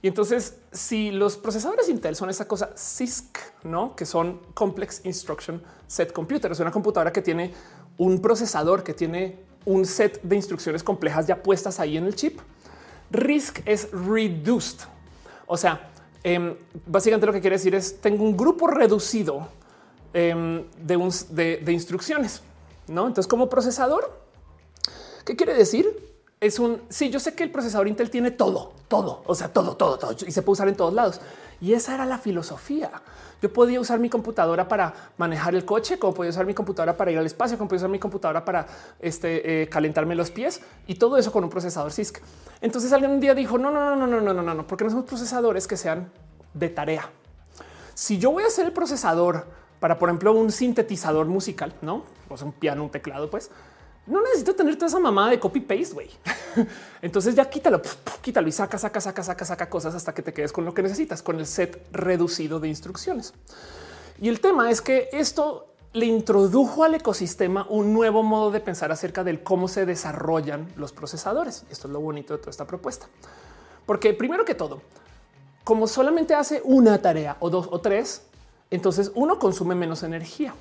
Y 0.02 0.08
entonces, 0.08 0.58
si 0.72 1.12
los 1.12 1.36
procesadores 1.36 1.88
Intel 1.88 2.16
son 2.16 2.28
esa 2.28 2.46
cosa 2.46 2.70
CISC, 2.76 3.38
no 3.64 3.94
que 3.94 4.04
son 4.04 4.40
Complex 4.52 5.00
Instruction 5.04 5.62
Set 5.86 6.12
Computer, 6.12 6.50
es 6.50 6.60
una 6.60 6.72
computadora 6.72 7.12
que 7.12 7.22
tiene 7.22 7.54
un 7.98 8.20
procesador 8.20 8.82
que 8.82 8.94
tiene 8.94 9.38
un 9.64 9.86
set 9.86 10.20
de 10.22 10.34
instrucciones 10.34 10.82
complejas 10.82 11.28
ya 11.28 11.40
puestas 11.40 11.78
ahí 11.78 11.96
en 11.96 12.04
el 12.04 12.16
chip. 12.16 12.40
RISC 13.12 13.62
es 13.64 13.90
reduced. 13.92 14.80
O 15.46 15.56
sea, 15.56 15.88
em, 16.24 16.56
básicamente 16.84 17.26
lo 17.26 17.32
que 17.32 17.40
quiere 17.40 17.56
decir 17.56 17.74
es 17.74 18.00
tengo 18.00 18.24
un 18.24 18.36
grupo 18.36 18.66
reducido 18.66 19.48
em, 20.12 20.64
de 20.80 21.72
instrucciones. 21.72 22.42
No, 22.88 23.06
entonces 23.06 23.28
como 23.28 23.48
procesador, 23.48 24.10
¿qué 25.24 25.36
quiere 25.36 25.54
decir? 25.54 26.12
Es 26.40 26.58
un 26.58 26.82
sí, 26.88 27.10
yo 27.10 27.20
sé 27.20 27.34
que 27.34 27.44
el 27.44 27.52
procesador 27.52 27.86
Intel 27.86 28.10
tiene 28.10 28.32
todo, 28.32 28.72
todo, 28.88 29.22
o 29.26 29.34
sea, 29.34 29.48
todo, 29.52 29.76
todo, 29.76 29.98
todo 29.98 30.16
y 30.26 30.32
se 30.32 30.42
puede 30.42 30.54
usar 30.54 30.68
en 30.68 30.76
todos 30.76 30.92
lados. 30.92 31.20
Y 31.60 31.74
esa 31.74 31.94
era 31.94 32.04
la 32.04 32.18
filosofía. 32.18 32.90
Yo 33.40 33.52
podía 33.52 33.80
usar 33.80 34.00
mi 34.00 34.10
computadora 34.10 34.66
para 34.66 34.92
manejar 35.16 35.54
el 35.54 35.64
coche, 35.64 35.98
como 35.98 36.12
podía 36.12 36.30
usar 36.30 36.44
mi 36.44 36.54
computadora 36.54 36.96
para 36.96 37.12
ir 37.12 37.18
al 37.18 37.26
espacio, 37.26 37.56
como 37.56 37.68
podía 37.68 37.82
usar 37.82 37.90
mi 37.90 38.00
computadora 38.00 38.44
para 38.44 38.66
este, 39.00 39.62
eh, 39.62 39.68
calentarme 39.68 40.16
los 40.16 40.32
pies 40.32 40.60
y 40.88 40.96
todo 40.96 41.16
eso 41.16 41.30
con 41.30 41.44
un 41.44 41.50
procesador 41.50 41.92
CISC. 41.92 42.20
Entonces 42.60 42.92
alguien 42.92 43.12
un 43.12 43.20
día 43.20 43.34
dijo 43.34 43.58
no, 43.58 43.70
no, 43.70 43.94
no, 43.94 44.06
no, 44.06 44.20
no, 44.20 44.32
no, 44.32 44.42
no, 44.42 44.54
no, 44.54 44.66
porque 44.66 44.82
no 44.84 44.90
somos 44.90 45.06
procesadores 45.06 45.68
que 45.68 45.76
sean 45.76 46.10
de 46.54 46.68
tarea. 46.68 47.10
Si 47.94 48.18
yo 48.18 48.32
voy 48.32 48.42
a 48.42 48.46
hacer 48.46 48.66
el 48.66 48.72
procesador 48.72 49.46
para, 49.82 49.98
por 49.98 50.08
ejemplo, 50.08 50.32
un 50.32 50.52
sintetizador 50.52 51.26
musical, 51.26 51.74
no? 51.82 52.04
O 52.28 52.36
sea, 52.36 52.46
un 52.46 52.52
piano, 52.52 52.84
un 52.84 52.90
teclado, 52.90 53.28
pues 53.28 53.50
no 54.06 54.22
necesito 54.22 54.54
tener 54.54 54.76
toda 54.76 54.86
esa 54.86 55.00
mamada 55.00 55.30
de 55.30 55.40
copy 55.40 55.58
paste, 55.58 55.92
güey. 55.92 56.08
Entonces 57.02 57.34
ya 57.34 57.50
quítalo, 57.50 57.82
quítalo 58.20 58.46
y 58.46 58.52
saca, 58.52 58.78
saca, 58.78 59.00
saca, 59.00 59.24
saca, 59.24 59.44
saca 59.44 59.68
cosas 59.68 59.96
hasta 59.96 60.14
que 60.14 60.22
te 60.22 60.32
quedes 60.32 60.52
con 60.52 60.64
lo 60.64 60.72
que 60.72 60.84
necesitas, 60.84 61.20
con 61.20 61.40
el 61.40 61.46
set 61.46 61.84
reducido 61.90 62.60
de 62.60 62.68
instrucciones. 62.68 63.34
Y 64.20 64.28
el 64.28 64.40
tema 64.40 64.70
es 64.70 64.80
que 64.80 65.08
esto 65.10 65.74
le 65.94 66.06
introdujo 66.06 66.84
al 66.84 66.94
ecosistema 66.94 67.66
un 67.68 67.92
nuevo 67.92 68.22
modo 68.22 68.52
de 68.52 68.60
pensar 68.60 68.92
acerca 68.92 69.24
del 69.24 69.42
cómo 69.42 69.66
se 69.66 69.84
desarrollan 69.84 70.72
los 70.76 70.92
procesadores. 70.92 71.64
Esto 71.72 71.88
es 71.88 71.92
lo 71.92 72.00
bonito 72.00 72.34
de 72.34 72.38
toda 72.38 72.50
esta 72.50 72.68
propuesta. 72.68 73.08
Porque 73.84 74.14
primero 74.14 74.44
que 74.44 74.54
todo, 74.54 74.80
como 75.64 75.88
solamente 75.88 76.36
hace 76.36 76.60
una 76.62 77.02
tarea 77.02 77.36
o 77.40 77.50
dos 77.50 77.66
o 77.68 77.80
tres, 77.80 78.22
Entonces 78.72 79.12
uno 79.14 79.38
consume 79.38 79.74
menos 79.74 80.02
energía. 80.02 80.54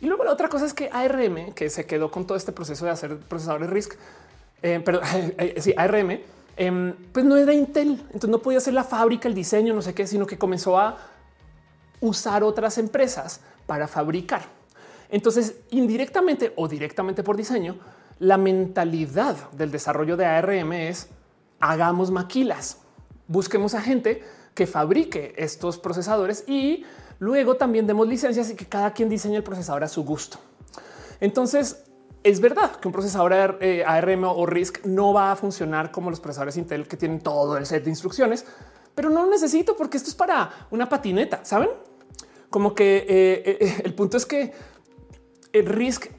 Y 0.00 0.06
luego 0.06 0.24
la 0.24 0.32
otra 0.32 0.48
cosa 0.48 0.66
es 0.66 0.74
que 0.74 0.90
ARM, 0.92 1.52
que 1.54 1.70
se 1.70 1.86
quedó 1.86 2.10
con 2.10 2.26
todo 2.26 2.36
este 2.36 2.50
proceso 2.50 2.84
de 2.84 2.90
hacer 2.90 3.16
procesadores 3.18 3.70
RISC, 3.70 3.96
eh, 4.62 4.82
pero 4.84 5.00
sí, 5.58 5.72
ARM, 5.76 6.18
em, 6.56 6.94
pues 7.12 7.24
no 7.24 7.36
era 7.36 7.54
Intel, 7.54 8.02
entonces 8.06 8.28
no 8.28 8.40
podía 8.40 8.58
hacer 8.58 8.74
la 8.74 8.82
fábrica, 8.82 9.28
el 9.28 9.34
diseño, 9.34 9.72
no 9.72 9.82
sé 9.82 9.94
qué, 9.94 10.04
sino 10.08 10.26
que 10.26 10.36
comenzó 10.36 10.78
a 10.78 10.98
usar 12.00 12.42
otras 12.42 12.76
empresas 12.76 13.40
para 13.66 13.86
fabricar. 13.86 14.42
Entonces, 15.08 15.54
indirectamente 15.70 16.52
o 16.56 16.66
directamente 16.66 17.22
por 17.22 17.36
diseño, 17.36 17.78
la 18.18 18.36
mentalidad 18.36 19.50
del 19.52 19.70
desarrollo 19.70 20.16
de 20.16 20.26
ARM 20.26 20.72
es 20.72 21.08
hagamos 21.60 22.10
maquilas, 22.10 22.78
busquemos 23.28 23.74
a 23.74 23.80
gente 23.80 24.24
que 24.56 24.66
fabrique 24.66 25.34
estos 25.36 25.78
procesadores 25.78 26.42
y 26.48 26.84
luego 27.20 27.56
también 27.56 27.86
demos 27.86 28.08
licencias 28.08 28.50
y 28.50 28.56
que 28.56 28.66
cada 28.66 28.92
quien 28.92 29.08
diseñe 29.08 29.36
el 29.36 29.44
procesador 29.44 29.84
a 29.84 29.88
su 29.88 30.02
gusto. 30.02 30.38
Entonces, 31.20 31.84
es 32.24 32.40
verdad 32.40 32.74
que 32.76 32.88
un 32.88 32.92
procesador 32.92 33.32
ARM 33.32 34.24
eh, 34.24 34.26
o 34.26 34.46
RISC 34.46 34.84
no 34.86 35.12
va 35.12 35.30
a 35.30 35.36
funcionar 35.36 35.92
como 35.92 36.10
los 36.10 36.20
procesadores 36.20 36.56
Intel 36.56 36.88
que 36.88 36.96
tienen 36.96 37.20
todo 37.20 37.58
el 37.58 37.66
set 37.66 37.84
de 37.84 37.90
instrucciones, 37.90 38.46
pero 38.94 39.10
no 39.10 39.24
lo 39.24 39.30
necesito 39.30 39.76
porque 39.76 39.98
esto 39.98 40.08
es 40.08 40.16
para 40.16 40.50
una 40.70 40.88
patineta, 40.88 41.44
¿saben? 41.44 41.68
Como 42.48 42.74
que 42.74 42.96
eh, 42.96 43.58
eh, 43.60 43.82
el 43.84 43.94
punto 43.94 44.16
es 44.16 44.24
que 44.24 44.52
el 45.52 45.66
RISC 45.66 46.10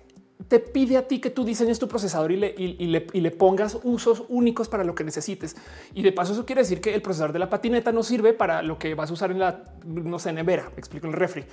te 0.47 0.59
pide 0.59 0.97
a 0.97 1.07
ti 1.07 1.19
que 1.19 1.29
tú 1.29 1.43
diseñes 1.43 1.79
tu 1.79 1.87
procesador 1.87 2.31
y 2.31 2.37
le, 2.37 3.31
pongas 3.31 3.77
usos 3.83 4.23
únicos 4.29 4.69
para 4.69 4.83
lo 4.83 4.95
que 4.95 5.03
necesites. 5.03 5.55
Y 5.93 6.03
de 6.03 6.11
paso, 6.11 6.33
eso 6.33 6.45
quiere 6.45 6.61
decir 6.61 6.79
que 6.79 6.93
el 6.93 7.01
procesador 7.01 7.33
de 7.33 7.39
la 7.39 7.49
patineta 7.49 7.91
no 7.91 8.03
sirve 8.03 8.33
para 8.33 8.61
lo 8.61 8.77
que 8.77 8.93
vas 8.95 9.09
a 9.09 9.13
usar 9.13 9.31
en 9.31 9.39
la 9.39 9.63
no 9.83 10.19
sé, 10.19 10.31
nevera. 10.31 10.69
Me 10.69 10.79
explico 10.79 11.07
el 11.07 11.13
refri. 11.13 11.43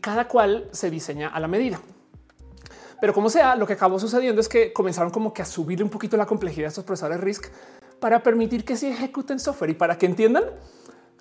Cada 0.00 0.28
cual 0.28 0.68
se 0.72 0.90
diseña 0.90 1.28
a 1.28 1.40
la 1.40 1.48
medida. 1.48 1.80
Pero 3.00 3.14
como 3.14 3.30
sea, 3.30 3.56
lo 3.56 3.66
que 3.66 3.72
acabó 3.74 3.98
sucediendo 3.98 4.40
es 4.40 4.48
que 4.48 4.72
comenzaron 4.72 5.10
como 5.10 5.32
que 5.32 5.40
a 5.40 5.46
subir 5.46 5.82
un 5.82 5.88
poquito 5.88 6.16
la 6.16 6.26
complejidad 6.26 6.64
de 6.64 6.68
estos 6.68 6.84
procesadores 6.84 7.22
RISC 7.22 7.50
para 7.98 8.22
permitir 8.22 8.64
que 8.64 8.76
se 8.76 8.90
ejecuten 8.90 9.38
software 9.38 9.70
y 9.70 9.74
para 9.74 9.96
que 9.96 10.06
entiendan 10.06 10.44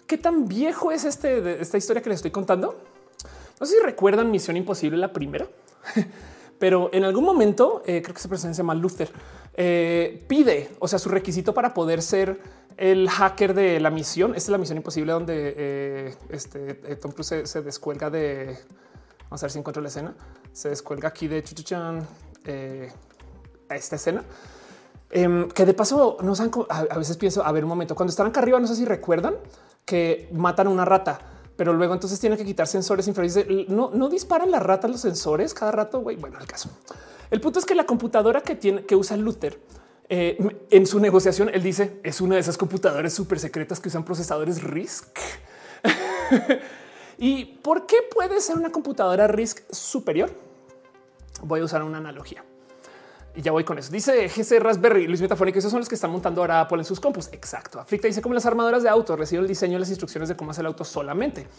qué 0.05 0.17
tan 0.17 0.47
viejo 0.47 0.91
es 0.91 1.05
este, 1.05 1.61
esta 1.61 1.77
historia 1.77 2.01
que 2.01 2.09
les 2.09 2.17
estoy 2.17 2.31
contando. 2.31 2.81
No 3.59 3.65
sé 3.65 3.75
si 3.75 3.83
recuerdan 3.83 4.31
Misión 4.31 4.57
Imposible, 4.57 4.97
la 4.97 5.13
primera. 5.13 5.47
pero 6.59 6.89
en 6.93 7.05
algún 7.05 7.23
momento 7.23 7.81
eh, 7.85 8.01
creo 8.01 8.13
que 8.13 8.21
se 8.21 8.27
presenta 8.27 8.57
llama 8.57 8.75
Luther 8.75 9.09
eh, 9.55 10.23
pide, 10.27 10.69
o 10.79 10.87
sea, 10.87 10.99
su 10.99 11.09
requisito 11.09 11.53
para 11.53 11.73
poder 11.73 12.01
ser 12.01 12.39
el 12.77 13.09
hacker 13.09 13.53
de 13.53 13.79
la 13.79 13.89
misión. 13.89 14.31
Esta 14.31 14.47
es 14.47 14.49
la 14.49 14.57
misión 14.57 14.77
imposible 14.77 15.11
donde 15.11 15.53
eh, 15.57 16.15
este 16.29 16.75
Tom 16.97 17.11
Cruise 17.11 17.41
se, 17.43 17.61
descuelga 17.61 18.09
de 18.09 18.57
vamos 19.23 19.43
a 19.43 19.45
ver 19.45 19.51
si 19.51 19.59
encuentro 19.59 19.81
la 19.81 19.89
escena. 19.89 20.15
Se 20.53 20.69
descuelga 20.69 21.09
aquí 21.09 21.27
de 21.27 21.43
chuchuchan 21.43 22.07
a 23.69 23.75
esta 23.75 23.95
escena. 23.95 24.23
Em, 25.11 25.49
que 25.49 25.65
de 25.65 25.73
paso 25.73 26.17
nos 26.21 26.39
han, 26.39 26.51
a, 26.69 26.97
veces 26.97 27.17
pienso 27.17 27.43
a 27.43 27.51
ver 27.51 27.63
un 27.63 27.69
momento 27.69 27.95
cuando 27.95 28.11
están 28.11 28.27
acá 28.27 28.41
arriba. 28.41 28.59
No 28.59 28.67
sé 28.67 28.75
si 28.75 28.85
recuerdan 28.85 29.35
que 29.85 30.29
matan 30.31 30.67
a 30.67 30.69
una 30.69 30.85
rata 30.85 31.19
pero 31.59 31.73
luego 31.73 31.93
entonces 31.93 32.17
tiene 32.21 32.37
que 32.37 32.45
quitar 32.45 32.67
sensores 32.67 33.05
infrarrojos. 33.09 33.43
No, 33.67 33.91
no 33.93 34.07
disparan 34.07 34.49
las 34.49 34.63
ratas 34.63 34.89
los 34.89 35.01
sensores 35.01 35.53
cada 35.53 35.73
rato. 35.73 35.99
Güey, 35.99 36.15
bueno, 36.15 36.39
el 36.39 36.47
caso. 36.47 36.69
El 37.29 37.41
punto 37.41 37.59
es 37.59 37.65
que 37.65 37.75
la 37.75 37.85
computadora 37.85 38.39
que 38.39 38.55
tiene 38.55 38.85
que 38.85 38.95
usa 38.95 39.17
Luther 39.17 39.59
eh, 40.07 40.37
en 40.69 40.87
su 40.87 41.01
negociación, 41.01 41.51
él 41.53 41.61
dice 41.61 41.99
es 42.01 42.21
una 42.21 42.35
de 42.35 42.41
esas 42.41 42.57
computadoras 42.57 43.11
súper 43.11 43.39
secretas 43.39 43.81
que 43.81 43.89
usan 43.89 44.05
procesadores 44.05 44.63
RISC. 44.63 45.19
¿Y 47.17 47.43
por 47.43 47.85
qué 47.85 47.97
puede 48.09 48.39
ser 48.39 48.55
una 48.55 48.71
computadora 48.71 49.27
RISC 49.27 49.69
superior? 49.69 50.31
Voy 51.43 51.59
a 51.59 51.65
usar 51.65 51.83
una 51.83 51.97
analogía. 51.97 52.45
Y 53.39 53.41
ya 53.41 53.53
voy 53.53 53.63
con 53.63 53.77
eso. 53.77 53.89
Dice 53.89 54.27
GC 54.27 54.59
Raspberry, 54.59 55.07
Luis 55.07 55.21
Metafónico, 55.21 55.59
esos 55.59 55.71
son 55.71 55.79
los 55.79 55.87
que 55.87 55.95
están 55.95 56.11
montando 56.11 56.41
ahora 56.41 56.59
Apple 56.59 56.79
en 56.79 56.83
sus 56.83 56.99
compus. 56.99 57.29
Exacto. 57.31 57.79
Aflicta 57.79 58.05
dice 58.05 58.21
como 58.21 58.35
las 58.35 58.45
armadoras 58.45 58.83
de 58.83 58.89
auto 58.89 59.15
reciben 59.15 59.43
el 59.43 59.47
diseño 59.47 59.77
y 59.77 59.79
las 59.79 59.87
instrucciones 59.87 60.27
de 60.27 60.35
cómo 60.35 60.51
hacer 60.51 60.63
el 60.63 60.67
auto 60.67 60.83
solamente. 60.83 61.47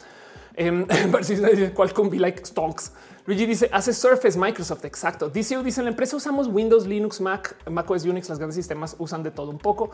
Eh, 0.57 0.85
dice 1.20 1.72
cuál 1.72 1.95
con 1.95 2.11
be 2.11 2.18
like 2.18 2.45
stonks. 2.45 2.93
Luigi 3.24 3.47
dice 3.47 3.70
hace 3.72 3.95
Surface 3.95 4.37
Microsoft. 4.37 4.85
Exacto. 4.85 5.28
DCU 5.31 5.62
dice 5.62 5.81
en 5.81 5.85
la 5.85 5.91
empresa 5.93 6.16
usamos 6.16 6.49
Windows, 6.49 6.87
Linux, 6.87 7.20
Mac, 7.20 7.57
Mac 7.70 7.89
OS, 7.89 8.05
Unix. 8.05 8.28
Los 8.28 8.39
grandes 8.39 8.57
sistemas 8.57 8.97
usan 8.99 9.22
de 9.22 9.31
todo 9.31 9.49
un 9.49 9.59
poco. 9.59 9.93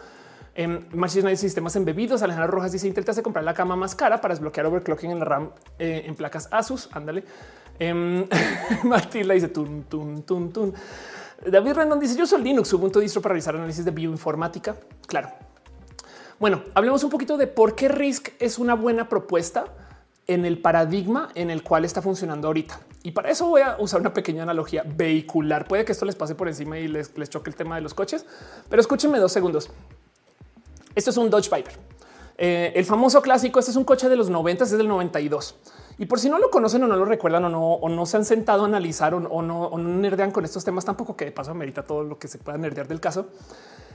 Eh, 0.56 0.80
dice 0.92 1.36
sistemas 1.36 1.76
embebidos. 1.76 2.22
Alejandra 2.22 2.48
Rojas 2.48 2.72
dice 2.72 2.88
Intel 2.88 3.04
te 3.04 3.10
hace 3.10 3.22
comprar 3.22 3.44
la 3.44 3.52
cama 3.54 3.76
más 3.76 3.94
cara 3.94 4.20
para 4.20 4.34
desbloquear 4.34 4.66
overclocking 4.66 5.10
en 5.10 5.18
la 5.20 5.24
RAM 5.26 5.50
eh, 5.78 6.04
en 6.06 6.16
placas 6.16 6.48
Asus. 6.50 6.88
Ándale. 6.92 7.22
Eh, 7.78 8.26
dice 9.34 9.48
tun, 9.48 9.84
tun, 9.84 10.22
tun, 10.22 10.52
tun. 10.52 10.74
David 11.44 11.74
Rendon 11.74 12.00
dice 12.00 12.16
yo 12.16 12.26
soy 12.26 12.42
Linux, 12.42 12.72
Ubuntu 12.72 13.00
distro 13.00 13.20
para 13.20 13.34
realizar 13.34 13.54
análisis 13.54 13.84
de 13.84 13.90
bioinformática. 13.90 14.76
Claro. 15.06 15.30
Bueno, 16.38 16.62
hablemos 16.74 17.02
un 17.04 17.10
poquito 17.10 17.36
de 17.36 17.46
por 17.46 17.74
qué 17.74 17.88
RISC 17.88 18.32
es 18.38 18.58
una 18.58 18.74
buena 18.74 19.08
propuesta 19.08 19.64
en 20.26 20.44
el 20.44 20.58
paradigma 20.58 21.28
en 21.34 21.50
el 21.50 21.62
cual 21.62 21.84
está 21.84 22.02
funcionando 22.02 22.48
ahorita. 22.48 22.80
Y 23.02 23.12
para 23.12 23.30
eso 23.30 23.46
voy 23.46 23.62
a 23.62 23.76
usar 23.78 24.00
una 24.00 24.12
pequeña 24.12 24.42
analogía 24.42 24.82
vehicular. 24.84 25.68
Puede 25.68 25.84
que 25.84 25.92
esto 25.92 26.04
les 26.04 26.16
pase 26.16 26.34
por 26.34 26.48
encima 26.48 26.78
y 26.78 26.88
les, 26.88 27.16
les 27.16 27.30
choque 27.30 27.50
el 27.50 27.56
tema 27.56 27.76
de 27.76 27.82
los 27.82 27.94
coches, 27.94 28.26
pero 28.68 28.80
escúchenme 28.80 29.18
dos 29.18 29.32
segundos. 29.32 29.70
Esto 30.94 31.10
es 31.10 31.16
un 31.16 31.30
Dodge 31.30 31.48
Viper. 31.54 31.78
Eh, 32.38 32.72
el 32.74 32.84
famoso 32.84 33.22
clásico, 33.22 33.58
este 33.58 33.70
es 33.70 33.76
un 33.76 33.84
coche 33.84 34.08
de 34.08 34.16
los 34.16 34.28
90, 34.28 34.64
es 34.64 34.70
del 34.70 34.88
92. 34.88 35.54
Y 35.98 36.06
por 36.06 36.20
si 36.20 36.28
no 36.28 36.38
lo 36.38 36.50
conocen 36.50 36.82
o 36.82 36.86
no 36.86 36.96
lo 36.96 37.04
recuerdan 37.04 37.44
o 37.46 37.48
no, 37.48 37.72
o 37.74 37.88
no 37.88 38.04
se 38.04 38.18
han 38.18 38.24
sentado 38.24 38.64
a 38.64 38.66
analizar 38.66 39.14
o, 39.14 39.20
no, 39.20 39.28
o 39.30 39.78
no 39.78 39.88
nerdean 40.00 40.30
con 40.30 40.44
estos 40.44 40.64
temas, 40.64 40.84
tampoco 40.84 41.16
que 41.16 41.24
de 41.24 41.32
paso 41.32 41.50
amerita 41.50 41.82
todo 41.82 42.02
lo 42.02 42.18
que 42.18 42.28
se 42.28 42.38
pueda 42.38 42.58
nerdear 42.58 42.86
del 42.86 43.00
caso. 43.00 43.26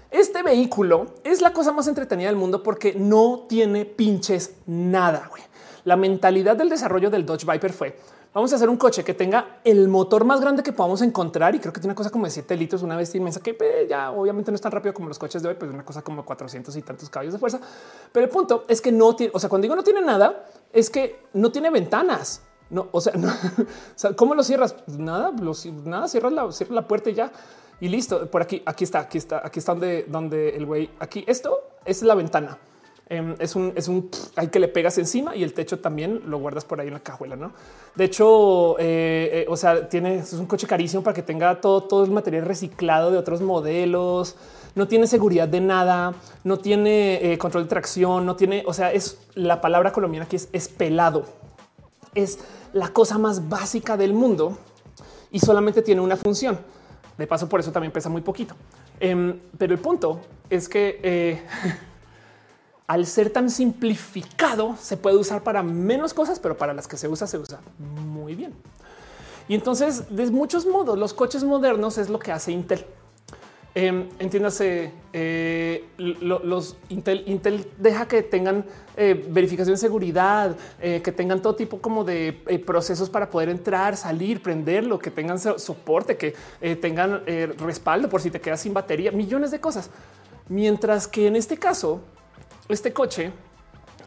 Este 0.09 0.43
vehículo 0.43 1.05
es 1.23 1.41
la 1.41 1.53
cosa 1.53 1.71
más 1.71 1.87
entretenida 1.87 2.27
del 2.27 2.35
mundo 2.35 2.63
porque 2.63 2.93
no 2.93 3.45
tiene 3.47 3.85
pinches 3.85 4.55
nada. 4.65 5.29
La 5.85 5.95
mentalidad 5.95 6.57
del 6.57 6.69
desarrollo 6.69 7.09
del 7.09 7.25
Dodge 7.25 7.45
Viper 7.49 7.71
fue 7.71 7.97
vamos 8.33 8.51
a 8.53 8.55
hacer 8.55 8.69
un 8.69 8.77
coche 8.77 9.03
que 9.03 9.13
tenga 9.13 9.59
el 9.63 9.87
motor 9.87 10.23
más 10.25 10.39
grande 10.41 10.63
que 10.63 10.71
podamos 10.71 11.01
encontrar. 11.01 11.53
Y 11.55 11.59
creo 11.59 11.73
que 11.73 11.79
tiene 11.79 11.91
una 11.91 11.95
cosa 11.95 12.09
como 12.09 12.25
de 12.25 12.31
7 12.31 12.55
litros, 12.55 12.81
una 12.81 12.95
bestia 12.95 13.17
inmensa 13.17 13.41
que 13.41 13.53
pues, 13.53 13.87
ya 13.89 14.11
obviamente 14.11 14.51
no 14.51 14.55
es 14.55 14.61
tan 14.61 14.71
rápido 14.71 14.93
como 14.93 15.07
los 15.07 15.19
coches 15.19 15.41
de 15.43 15.49
hoy, 15.49 15.55
pues 15.55 15.71
una 15.71 15.83
cosa 15.83 16.01
como 16.01 16.25
400 16.25 16.75
y 16.75 16.81
tantos 16.81 17.09
caballos 17.09 17.33
de 17.33 17.39
fuerza. 17.39 17.59
Pero 18.11 18.25
el 18.25 18.31
punto 18.31 18.65
es 18.67 18.81
que 18.81 18.91
no 18.91 19.15
tiene, 19.15 19.31
o 19.35 19.39
sea, 19.39 19.49
cuando 19.49 19.63
digo 19.63 19.75
no 19.75 19.83
tiene 19.83 20.01
nada, 20.01 20.45
es 20.71 20.89
que 20.89 21.23
no 21.33 21.51
tiene 21.51 21.69
ventanas. 21.69 22.43
No, 22.69 22.87
o 22.91 23.01
sea, 23.01 23.13
¿cómo 24.15 24.33
lo 24.33 24.43
cierras? 24.43 24.73
Pues 24.73 24.97
nada, 24.97 25.31
nada, 25.83 26.07
cierras 26.07 26.31
la, 26.31 26.51
cierras 26.51 26.75
la 26.75 26.87
puerta 26.87 27.09
y 27.09 27.15
ya. 27.15 27.31
Y 27.81 27.89
listo, 27.89 28.29
por 28.29 28.43
aquí, 28.43 28.61
aquí 28.65 28.83
está, 28.83 28.99
aquí 28.99 29.17
está, 29.17 29.45
aquí 29.45 29.59
está 29.59 29.73
donde, 29.73 30.05
donde 30.07 30.49
el 30.49 30.65
güey, 30.65 30.89
aquí, 30.99 31.25
esto 31.27 31.59
es 31.83 32.01
la 32.03 32.15
ventana. 32.15 32.57
Em, 33.11 33.35
es 33.39 33.57
un, 33.57 33.73
es 33.75 33.89
un 33.89 34.09
hay 34.37 34.47
que 34.47 34.57
le 34.57 34.69
pegas 34.69 34.97
encima 34.97 35.35
y 35.35 35.43
el 35.43 35.53
techo 35.53 35.79
también 35.79 36.21
lo 36.27 36.39
guardas 36.39 36.63
por 36.63 36.79
ahí 36.79 36.87
en 36.87 36.93
la 36.93 37.01
cajuela. 37.01 37.35
No, 37.35 37.51
de 37.93 38.05
hecho, 38.05 38.79
eh, 38.79 39.29
eh, 39.33 39.45
o 39.49 39.57
sea, 39.57 39.89
tiene 39.89 40.19
es 40.19 40.31
un 40.31 40.45
coche 40.45 40.65
carísimo 40.65 41.03
para 41.03 41.13
que 41.13 41.21
tenga 41.21 41.59
todo, 41.59 41.83
todo 41.83 42.05
el 42.05 42.11
material 42.11 42.45
reciclado 42.45 43.11
de 43.11 43.17
otros 43.17 43.41
modelos. 43.41 44.37
No 44.75 44.87
tiene 44.87 45.07
seguridad 45.07 45.49
de 45.49 45.59
nada, 45.59 46.13
no 46.45 46.59
tiene 46.59 47.33
eh, 47.33 47.37
control 47.37 47.63
de 47.63 47.69
tracción, 47.69 48.25
no 48.25 48.37
tiene, 48.37 48.63
o 48.65 48.73
sea, 48.73 48.93
es 48.93 49.17
la 49.35 49.59
palabra 49.59 49.91
colombiana 49.91 50.25
que 50.25 50.37
es, 50.37 50.47
es 50.53 50.69
pelado. 50.69 51.25
Es 52.15 52.39
la 52.71 52.93
cosa 52.93 53.17
más 53.17 53.49
básica 53.49 53.97
del 53.97 54.13
mundo 54.13 54.57
y 55.31 55.39
solamente 55.39 55.81
tiene 55.81 55.99
una 55.99 56.15
función. 56.15 56.57
De 57.17 57.27
paso, 57.27 57.49
por 57.49 57.59
eso 57.59 57.73
también 57.73 57.91
pesa 57.91 58.07
muy 58.07 58.21
poquito. 58.21 58.55
Em, 59.01 59.37
pero 59.57 59.73
el 59.73 59.79
punto 59.81 60.21
es 60.49 60.69
que 60.69 61.43
al 62.91 63.05
ser 63.05 63.29
tan 63.29 63.49
simplificado, 63.49 64.75
se 64.77 64.97
puede 64.97 65.15
usar 65.15 65.43
para 65.43 65.63
menos 65.63 66.13
cosas, 66.13 66.41
pero 66.41 66.57
para 66.57 66.73
las 66.73 66.89
que 66.89 66.97
se 66.97 67.07
usa, 67.07 67.25
se 67.25 67.37
usa 67.37 67.61
muy 67.79 68.35
bien. 68.35 68.51
Y 69.47 69.55
entonces, 69.55 70.13
de 70.13 70.29
muchos 70.29 70.65
modos, 70.65 70.99
los 70.99 71.13
coches 71.13 71.45
modernos 71.45 71.97
es 71.97 72.09
lo 72.09 72.19
que 72.19 72.33
hace 72.33 72.51
Intel. 72.51 72.85
Eh, 73.75 74.09
entiéndase, 74.19 74.91
eh, 75.13 75.85
los 75.97 76.75
Intel, 76.89 77.23
Intel 77.27 77.65
deja 77.77 78.09
que 78.09 78.23
tengan 78.23 78.65
eh, 78.97 79.25
verificación 79.29 79.75
de 79.75 79.79
seguridad, 79.79 80.57
eh, 80.81 81.01
que 81.01 81.13
tengan 81.13 81.41
todo 81.41 81.55
tipo 81.55 81.79
como 81.79 82.03
de 82.03 82.61
procesos 82.65 83.09
para 83.09 83.29
poder 83.29 83.47
entrar, 83.47 83.95
salir, 83.95 84.43
prenderlo, 84.43 84.99
que 84.99 85.11
tengan 85.11 85.39
soporte, 85.39 86.17
que 86.17 86.35
tengan 86.81 87.23
respaldo 87.57 88.09
por 88.09 88.21
si 88.21 88.29
te 88.29 88.41
quedas 88.41 88.59
sin 88.59 88.73
batería, 88.73 89.13
millones 89.13 89.49
de 89.49 89.61
cosas. 89.61 89.89
Mientras 90.49 91.07
que 91.07 91.27
en 91.27 91.37
este 91.37 91.55
caso, 91.55 92.01
este 92.69 92.93
coche 92.93 93.31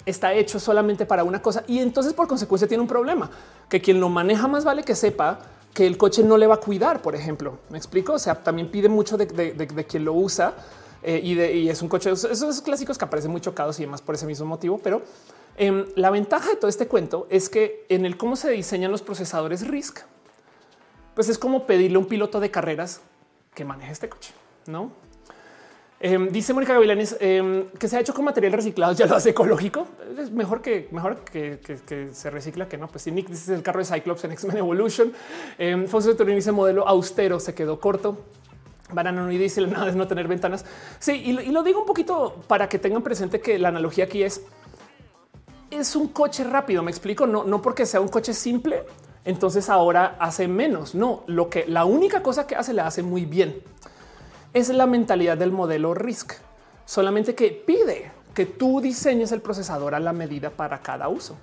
está 0.07 0.35
hecho 0.35 0.59
solamente 0.59 1.07
para 1.07 1.25
una 1.25 1.41
cosa 1.41 1.65
y 1.67 1.79
entonces 1.79 2.13
por 2.13 2.29
consecuencia 2.29 2.69
tiene 2.69 2.83
un 2.83 2.89
problema 2.89 3.31
que 3.69 3.81
quien 3.81 4.01
lo 4.01 4.09
maneja 4.09 4.47
más 4.49 4.65
vale 4.65 4.83
que 4.83 4.95
sepa 4.95 5.39
que 5.73 5.87
el 5.87 5.97
coche 5.97 6.23
no 6.23 6.37
le 6.37 6.47
va 6.47 6.55
a 6.55 6.61
cuidar, 6.61 7.03
por 7.03 7.17
ejemplo. 7.17 7.59
Me 7.69 7.79
explico. 7.79 8.13
O 8.13 8.19
sea, 8.19 8.37
también 8.37 8.71
pide 8.71 8.89
mucho 8.89 9.17
de, 9.17 9.27
quien 9.89 10.05
lo 10.05 10.13
usa 10.13 10.55
eh, 11.03 11.21
y, 11.21 11.69
es 11.69 11.83
un 11.83 11.89
coche. 11.89 12.13
Esos 12.13 12.61
clásicos 12.61 12.97
que 12.97 13.05
aparecen 13.05 13.33
muy 13.33 13.41
chocados 13.41 13.81
y 13.81 13.83
demás 13.83 14.01
por 14.01 14.15
ese 14.15 14.25
mismo 14.25 14.47
motivo, 14.47 14.79
pero 14.79 15.03
Em, 15.57 15.87
la 15.95 16.11
ventaja 16.11 16.51
de 16.51 16.57
todo 16.57 16.69
este 16.69 16.89
cuento 16.89 17.27
es 17.31 17.49
que 17.49 17.87
en 17.89 18.05
el 18.05 18.17
cómo 18.17 18.35
se 18.35 18.51
diseñan 18.51 18.91
los 18.91 19.03
procesadores 19.03 19.67
RISC, 19.67 20.05
pues 21.15 21.29
es 21.29 21.39
como 21.39 21.67
pedirle 21.67 21.97
a 21.97 22.01
un 22.01 22.07
piloto 22.07 22.41
de 22.41 22.51
carreras 22.51 23.01
que 23.55 23.65
maneje 23.65 23.93
este 23.93 24.09
coche, 24.09 24.33
¿no? 24.67 24.91
Em, 26.07 26.29
dice 26.29 26.53
Mónica 26.53 26.75
Gavilanes 26.75 27.17
em, 27.19 27.71
que 27.79 27.89
se 27.89 27.97
ha 27.97 28.01
hecho 28.01 28.13
con 28.13 28.27
material 28.27 28.53
reciclado, 28.53 28.93
ya 28.93 29.07
lo 29.07 29.17
hace 29.17 29.31
ecológico. 29.31 29.87
Es 30.19 30.31
mejor 30.31 30.61
que 30.61 30.87
mejor 30.91 31.21
que, 31.25 31.59
se 32.13 32.29
recicla 32.29 32.69
que 32.69 32.77
no. 32.77 32.89
Pues 32.89 33.05
si 33.05 33.11
Nick 33.11 33.31
dice 33.31 33.55
el 33.55 33.63
carro 33.63 33.79
de 33.79 33.87
Cyclops 33.87 34.23
en 34.25 34.33
X-Men 34.33 34.59
Evolution, 34.59 35.15
eh, 35.57 35.87
Fonso 35.89 36.15
Turín 36.15 36.37
dice 36.37 36.53
modelo 36.53 36.87
austero 36.87 37.41
se 37.41 37.55
quedó 37.55 37.81
corto. 37.81 38.19
Banana 38.93 39.23
no 39.23 39.29
dice 39.29 39.63
nada 39.67 39.89
es 39.89 39.97
no 39.97 40.07
tener 40.07 40.29
ventanas. 40.29 40.67
Sí, 40.99 41.13
y, 41.13 41.33
lo 41.33 41.63
digo 41.63 41.81
un 41.81 41.87
poquito 41.87 42.35
para 42.49 42.69
que 42.69 42.79
tengan 42.79 43.01
presente 43.01 43.41
que 43.41 43.59
la 43.59 43.69
analogía 43.69 44.05
aquí 44.05 44.25
es 44.25 44.43
es 45.71 45.97
un 45.97 46.09
coche 46.09 46.45
rápido. 46.45 46.83
Me 46.83 46.91
explico, 46.91 47.27
no, 47.27 47.45
no 47.45 47.63
porque 47.63 47.87
sea 47.87 48.03
un 48.03 48.09
coche 48.09 48.35
simple, 48.35 48.83
entonces 49.25 49.71
ahora 49.71 50.17
hace 50.19 50.49
menos. 50.49 50.95
No, 50.95 51.25
lo 51.29 51.49
que 51.49 51.65
la 51.67 51.87
única 51.87 52.23
cosa 52.23 52.47
que 52.47 52.57
hace 52.57 52.75
le 52.75 52.83
hace 52.83 53.03
muy 53.03 53.25
bien. 53.25 53.63
Es 54.55 54.69
la 54.69 54.87
mentalidad 54.87 55.37
del 55.37 55.51
modelo 55.51 55.95
RISC, 55.95 56.33
solamente 56.87 57.35
que 57.35 57.51
pide 57.51 58.13
que 58.33 58.47
tú 58.47 58.81
diseñes 58.81 59.33
el 59.33 59.41
procesador 59.41 59.97
a 59.97 60.01
la 60.01 60.13
medida 60.13 60.51
para 60.51 60.81
cada 60.81 61.09
uso. 61.09 61.37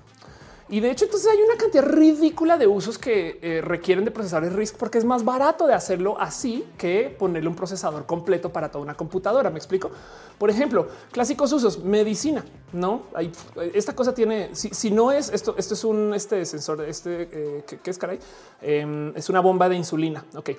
Y 0.69 0.79
de 0.79 0.89
hecho, 0.89 1.03
entonces 1.03 1.29
hay 1.29 1.41
una 1.41 1.57
cantidad 1.57 1.83
ridícula 1.83 2.57
de 2.57 2.65
usos 2.65 2.97
que 2.97 3.37
eh, 3.41 3.59
requieren 3.59 4.05
de 4.05 4.11
procesadores 4.11 4.53
RISC 4.53 4.77
porque 4.77 4.97
es 4.97 5.03
más 5.03 5.25
barato 5.25 5.67
de 5.67 5.73
hacerlo 5.73 6.15
así 6.17 6.65
que 6.77 7.13
ponerle 7.19 7.49
un 7.49 7.55
procesador 7.55 8.05
completo 8.05 8.53
para 8.53 8.71
toda 8.71 8.81
una 8.81 8.95
computadora. 8.95 9.49
Me 9.49 9.57
explico. 9.57 9.91
Por 10.37 10.49
ejemplo, 10.49 10.87
clásicos 11.11 11.51
usos, 11.51 11.83
medicina. 11.83 12.45
No 12.71 13.03
hay 13.13 13.29
esta 13.73 13.93
cosa 13.93 14.13
tiene, 14.13 14.55
si, 14.55 14.91
no 14.91 15.11
es 15.11 15.27
esto, 15.33 15.55
esto 15.57 15.73
es 15.73 15.83
un 15.83 16.13
este 16.13 16.45
sensor, 16.45 16.81
este 16.87 17.27
eh, 17.29 17.63
que, 17.65 17.91
es 17.91 17.97
caray, 17.97 18.19
em, 18.61 19.11
es 19.17 19.29
una 19.29 19.41
bomba 19.41 19.67
de 19.67 19.75
insulina. 19.75 20.23
Ok, 20.35 20.51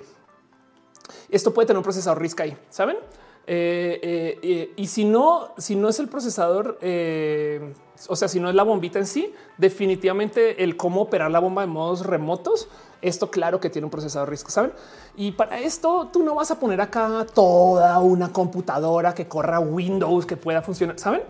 esto 1.35 1.53
puede 1.53 1.67
tener 1.67 1.77
un 1.77 1.83
procesador 1.83 2.21
RISC 2.21 2.41
ahí, 2.41 2.57
saben? 2.69 2.97
Eh, 3.45 4.71
y 4.77 4.87
si 4.87 5.03
no, 5.03 5.53
si 5.57 5.75
no 5.75 5.89
es 5.89 5.99
el 5.99 6.07
procesador 6.07 6.77
o 8.07 8.15
sea, 8.15 8.27
si 8.27 8.39
no 8.39 8.49
es 8.49 8.55
la 8.55 8.63
bombita 8.63 8.99
en 8.99 9.05
sí, 9.05 9.33
definitivamente 9.57 10.63
el 10.63 10.75
cómo 10.77 11.01
operar 11.01 11.31
la 11.31 11.39
bomba 11.39 11.61
de 11.61 11.67
modos 11.67 12.05
remotos, 12.05 12.67
esto 13.01 13.29
claro 13.29 13.59
que 13.59 13.69
tiene 13.69 13.85
un 13.85 13.91
procesador 13.91 14.29
RISC, 14.29 14.49
¿saben? 14.49 14.71
Y 15.15 15.33
para 15.33 15.59
esto 15.59 16.09
tú 16.11 16.23
no 16.23 16.35
vas 16.35 16.51
a 16.51 16.59
poner 16.59 16.81
acá 16.81 17.25
toda 17.33 17.99
una 17.99 18.31
computadora 18.31 19.13
que 19.13 19.27
corra 19.27 19.59
Windows, 19.59 20.25
que 20.25 20.37
pueda 20.37 20.61
funcionar, 20.61 20.97
¿saben? 20.99 21.21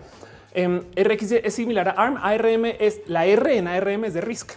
Em, 0.52 0.84
RX 0.96 1.32
es 1.32 1.54
similar 1.54 1.88
a 1.88 1.92
ARM, 1.92 2.16
ARM 2.16 2.64
es 2.78 3.00
la 3.06 3.26
R 3.26 3.56
en 3.56 3.66
ARM 3.66 4.04
es 4.04 4.14
de 4.14 4.20
RISC. 4.20 4.52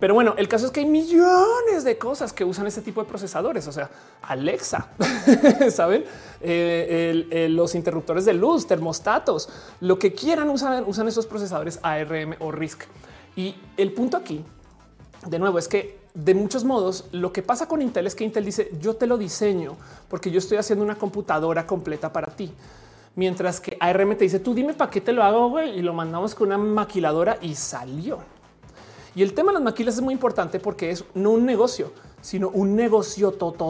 Pero 0.00 0.14
bueno, 0.14 0.34
el 0.38 0.48
caso 0.48 0.66
es 0.66 0.72
que 0.72 0.80
hay 0.80 0.86
millones 0.86 1.84
de 1.84 1.98
cosas 1.98 2.32
que 2.32 2.42
usan 2.42 2.66
este 2.66 2.80
tipo 2.80 3.02
de 3.02 3.08
procesadores. 3.08 3.68
O 3.68 3.72
sea, 3.72 3.90
Alexa, 4.22 4.88
saben, 5.70 6.04
eh, 6.40 7.46
los 7.50 7.74
interruptores 7.74 8.24
de 8.24 8.32
luz, 8.32 8.66
termostatos, 8.66 9.50
lo 9.80 9.98
que 9.98 10.14
quieran 10.14 10.48
usan, 10.48 10.84
usan 10.86 11.06
esos 11.06 11.26
procesadores 11.26 11.78
ARM 11.82 12.34
o 12.40 12.50
RISC. 12.50 12.84
Y 13.36 13.54
el 13.76 13.92
punto 13.92 14.16
aquí, 14.16 14.42
de 15.26 15.38
nuevo, 15.38 15.58
es 15.58 15.68
que 15.68 16.00
de 16.14 16.34
muchos 16.34 16.64
modos 16.64 17.04
lo 17.12 17.32
que 17.32 17.42
pasa 17.42 17.68
con 17.68 17.82
Intel 17.82 18.06
es 18.06 18.14
que 18.14 18.24
Intel 18.24 18.44
dice 18.44 18.72
yo 18.80 18.96
te 18.96 19.06
lo 19.06 19.16
diseño 19.16 19.76
porque 20.08 20.30
yo 20.32 20.38
estoy 20.38 20.58
haciendo 20.58 20.84
una 20.84 20.96
computadora 20.96 21.66
completa 21.66 22.12
para 22.12 22.28
ti. 22.28 22.50
Mientras 23.14 23.60
que 23.60 23.76
ARM 23.78 24.16
te 24.16 24.24
dice 24.24 24.40
tú 24.40 24.54
dime 24.54 24.74
para 24.74 24.90
qué 24.90 25.00
te 25.00 25.12
lo 25.12 25.22
hago 25.22 25.60
y 25.60 25.82
lo 25.82 25.92
mandamos 25.92 26.34
con 26.34 26.48
una 26.48 26.58
maquiladora 26.58 27.38
y 27.40 27.54
salió. 27.54 28.18
Y 29.14 29.22
el 29.22 29.34
tema 29.34 29.50
de 29.50 29.54
las 29.54 29.62
maquilas 29.62 29.96
es 29.96 30.02
muy 30.02 30.14
importante 30.14 30.60
porque 30.60 30.90
es 30.90 31.04
no 31.14 31.32
un 31.32 31.44
negocio, 31.44 31.92
sino 32.20 32.48
un 32.50 32.76
negocio 32.76 33.32
tote. 33.32 33.62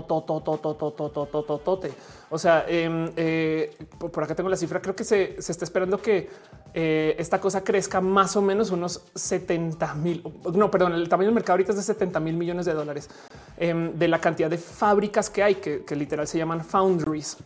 O 2.31 2.39
sea, 2.39 2.67
por 3.99 4.25
acá 4.25 4.35
tengo 4.35 4.51
la 4.51 4.57
cifra. 4.57 4.83
Creo 4.83 4.95
que 4.95 5.05
se, 5.05 5.37
está 5.39 5.65
esperando 5.65 6.01
que 6.01 6.29
esta 6.75 7.41
cosa 7.41 7.65
crezca 7.65 8.01
más 8.01 8.37
o 8.37 8.43
menos 8.43 8.71
unos 8.71 9.03
70 9.15 9.95
mil. 9.95 10.23
No, 10.55 10.71
perdón, 10.71 10.93
el 10.93 11.09
tamaño 11.09 11.29
del 11.29 11.35
mercado 11.35 11.55
ahorita 11.55 11.73
es 11.73 11.79
de 11.79 11.85
70 11.85 12.21
mil 12.21 12.37
millones 12.37 12.67
de 12.67 12.75
dólares 12.75 13.09
de 13.59 14.09
la 14.09 14.21
cantidad 14.21 14.51
de 14.51 14.59
fábricas 14.59 15.31
que 15.31 15.43
hay, 15.43 15.55
que, 15.57 15.97
literal 15.97 16.27
se 16.27 16.39
llaman 16.39 16.65
foundries. 16.65 17.39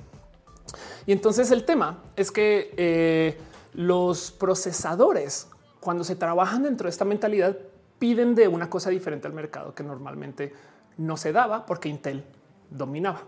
Y 1.06 1.12
entonces 1.12 1.50
el 1.50 1.64
tema 1.64 2.02
es 2.16 2.32
que 2.32 3.36
los 3.72 4.32
procesadores, 4.32 5.48
cuando 5.80 6.02
se 6.02 6.16
trabajan 6.16 6.62
dentro 6.62 6.86
de 6.86 6.90
esta 6.90 7.04
mentalidad, 7.04 7.56
piden 8.04 8.34
de 8.34 8.46
una 8.48 8.68
cosa 8.68 8.90
diferente 8.90 9.26
al 9.26 9.32
mercado 9.32 9.74
que 9.74 9.82
normalmente 9.82 10.52
no 10.98 11.16
se 11.16 11.32
daba 11.32 11.64
porque 11.64 11.88
Intel 11.88 12.22
dominaba. 12.68 13.22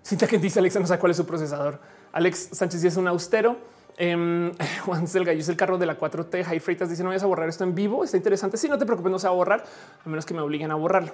Sienta 0.00 0.26
que 0.26 0.38
dice 0.38 0.60
Alexa 0.60 0.80
no 0.80 0.86
sabe 0.86 0.98
cuál 0.98 1.10
es 1.10 1.18
su 1.18 1.26
procesador. 1.26 1.78
Alex 2.12 2.48
Sánchez 2.52 2.84
es 2.84 2.96
un 2.96 3.06
austero. 3.06 3.58
Eh, 3.98 4.50
Juan 4.86 5.06
Selgallo 5.06 5.38
es 5.38 5.48
el 5.50 5.58
carro 5.58 5.76
de 5.76 5.84
la 5.84 5.98
4T. 5.98 6.42
High 6.42 6.58
Freitas 6.58 6.88
dice 6.88 7.02
no 7.02 7.10
vayas 7.10 7.22
a 7.22 7.26
borrar 7.26 7.50
esto 7.50 7.64
en 7.64 7.74
vivo. 7.74 8.02
Está 8.02 8.16
interesante. 8.16 8.56
Si 8.56 8.66
no 8.66 8.78
te 8.78 8.86
preocupes, 8.86 9.12
no 9.12 9.18
se 9.18 9.26
va 9.26 9.34
a 9.34 9.36
borrar 9.36 9.62
a 10.02 10.08
menos 10.08 10.24
que 10.24 10.32
me 10.32 10.40
obliguen 10.40 10.70
a 10.70 10.76
borrarlo. 10.76 11.12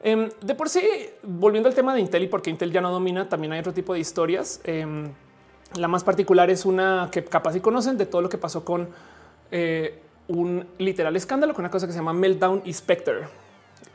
Em, 0.00 0.28
de 0.40 0.54
por 0.56 0.68
sí, 0.68 0.82
volviendo 1.22 1.68
al 1.68 1.76
tema 1.76 1.94
de 1.94 2.00
Intel 2.00 2.24
y 2.24 2.26
porque 2.26 2.50
Intel 2.50 2.72
ya 2.72 2.80
no 2.80 2.90
domina, 2.90 3.28
también 3.28 3.52
hay 3.52 3.60
otro 3.60 3.72
tipo 3.72 3.94
de 3.94 4.00
historias. 4.00 4.60
Em, 4.64 5.12
la 5.76 5.86
más 5.86 6.02
particular 6.02 6.50
es 6.50 6.66
una 6.66 7.10
que 7.12 7.22
capaz 7.22 7.54
y 7.54 7.60
conocen 7.60 7.96
de 7.96 8.06
todo 8.06 8.22
lo 8.22 8.28
que 8.28 8.38
pasó 8.38 8.64
con 8.64 8.88
eh, 9.52 10.02
un 10.28 10.66
literal 10.78 11.14
escándalo 11.16 11.54
con 11.54 11.62
una 11.64 11.70
cosa 11.70 11.86
que 11.86 11.92
se 11.92 11.98
llama 11.98 12.12
Meltdown 12.12 12.62
y 12.64 12.72
Spectre. 12.72 13.28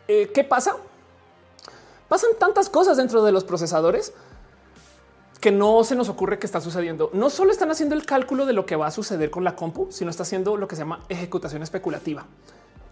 Eh, 0.07 0.31
¿Qué 0.33 0.43
pasa? 0.43 0.75
Pasan 2.07 2.31
tantas 2.39 2.69
cosas 2.69 2.97
dentro 2.97 3.23
de 3.23 3.31
los 3.31 3.43
procesadores 3.43 4.13
que 5.41 5.51
no 5.51 5.83
se 5.83 5.95
nos 5.95 6.09
ocurre 6.09 6.39
que 6.39 6.45
está 6.45 6.61
sucediendo. 6.61 7.09
No 7.13 7.29
solo 7.29 7.51
están 7.51 7.69
haciendo 7.69 7.95
el 7.95 8.05
cálculo 8.05 8.45
de 8.45 8.53
lo 8.53 8.65
que 8.65 8.75
va 8.75 8.87
a 8.87 8.91
suceder 8.91 9.29
con 9.29 9.43
la 9.43 9.55
compu, 9.55 9.87
sino 9.91 10.09
está 10.09 10.23
haciendo 10.23 10.57
lo 10.57 10.67
que 10.67 10.75
se 10.75 10.81
llama 10.81 11.01
ejecutación 11.09 11.61
especulativa. 11.61 12.25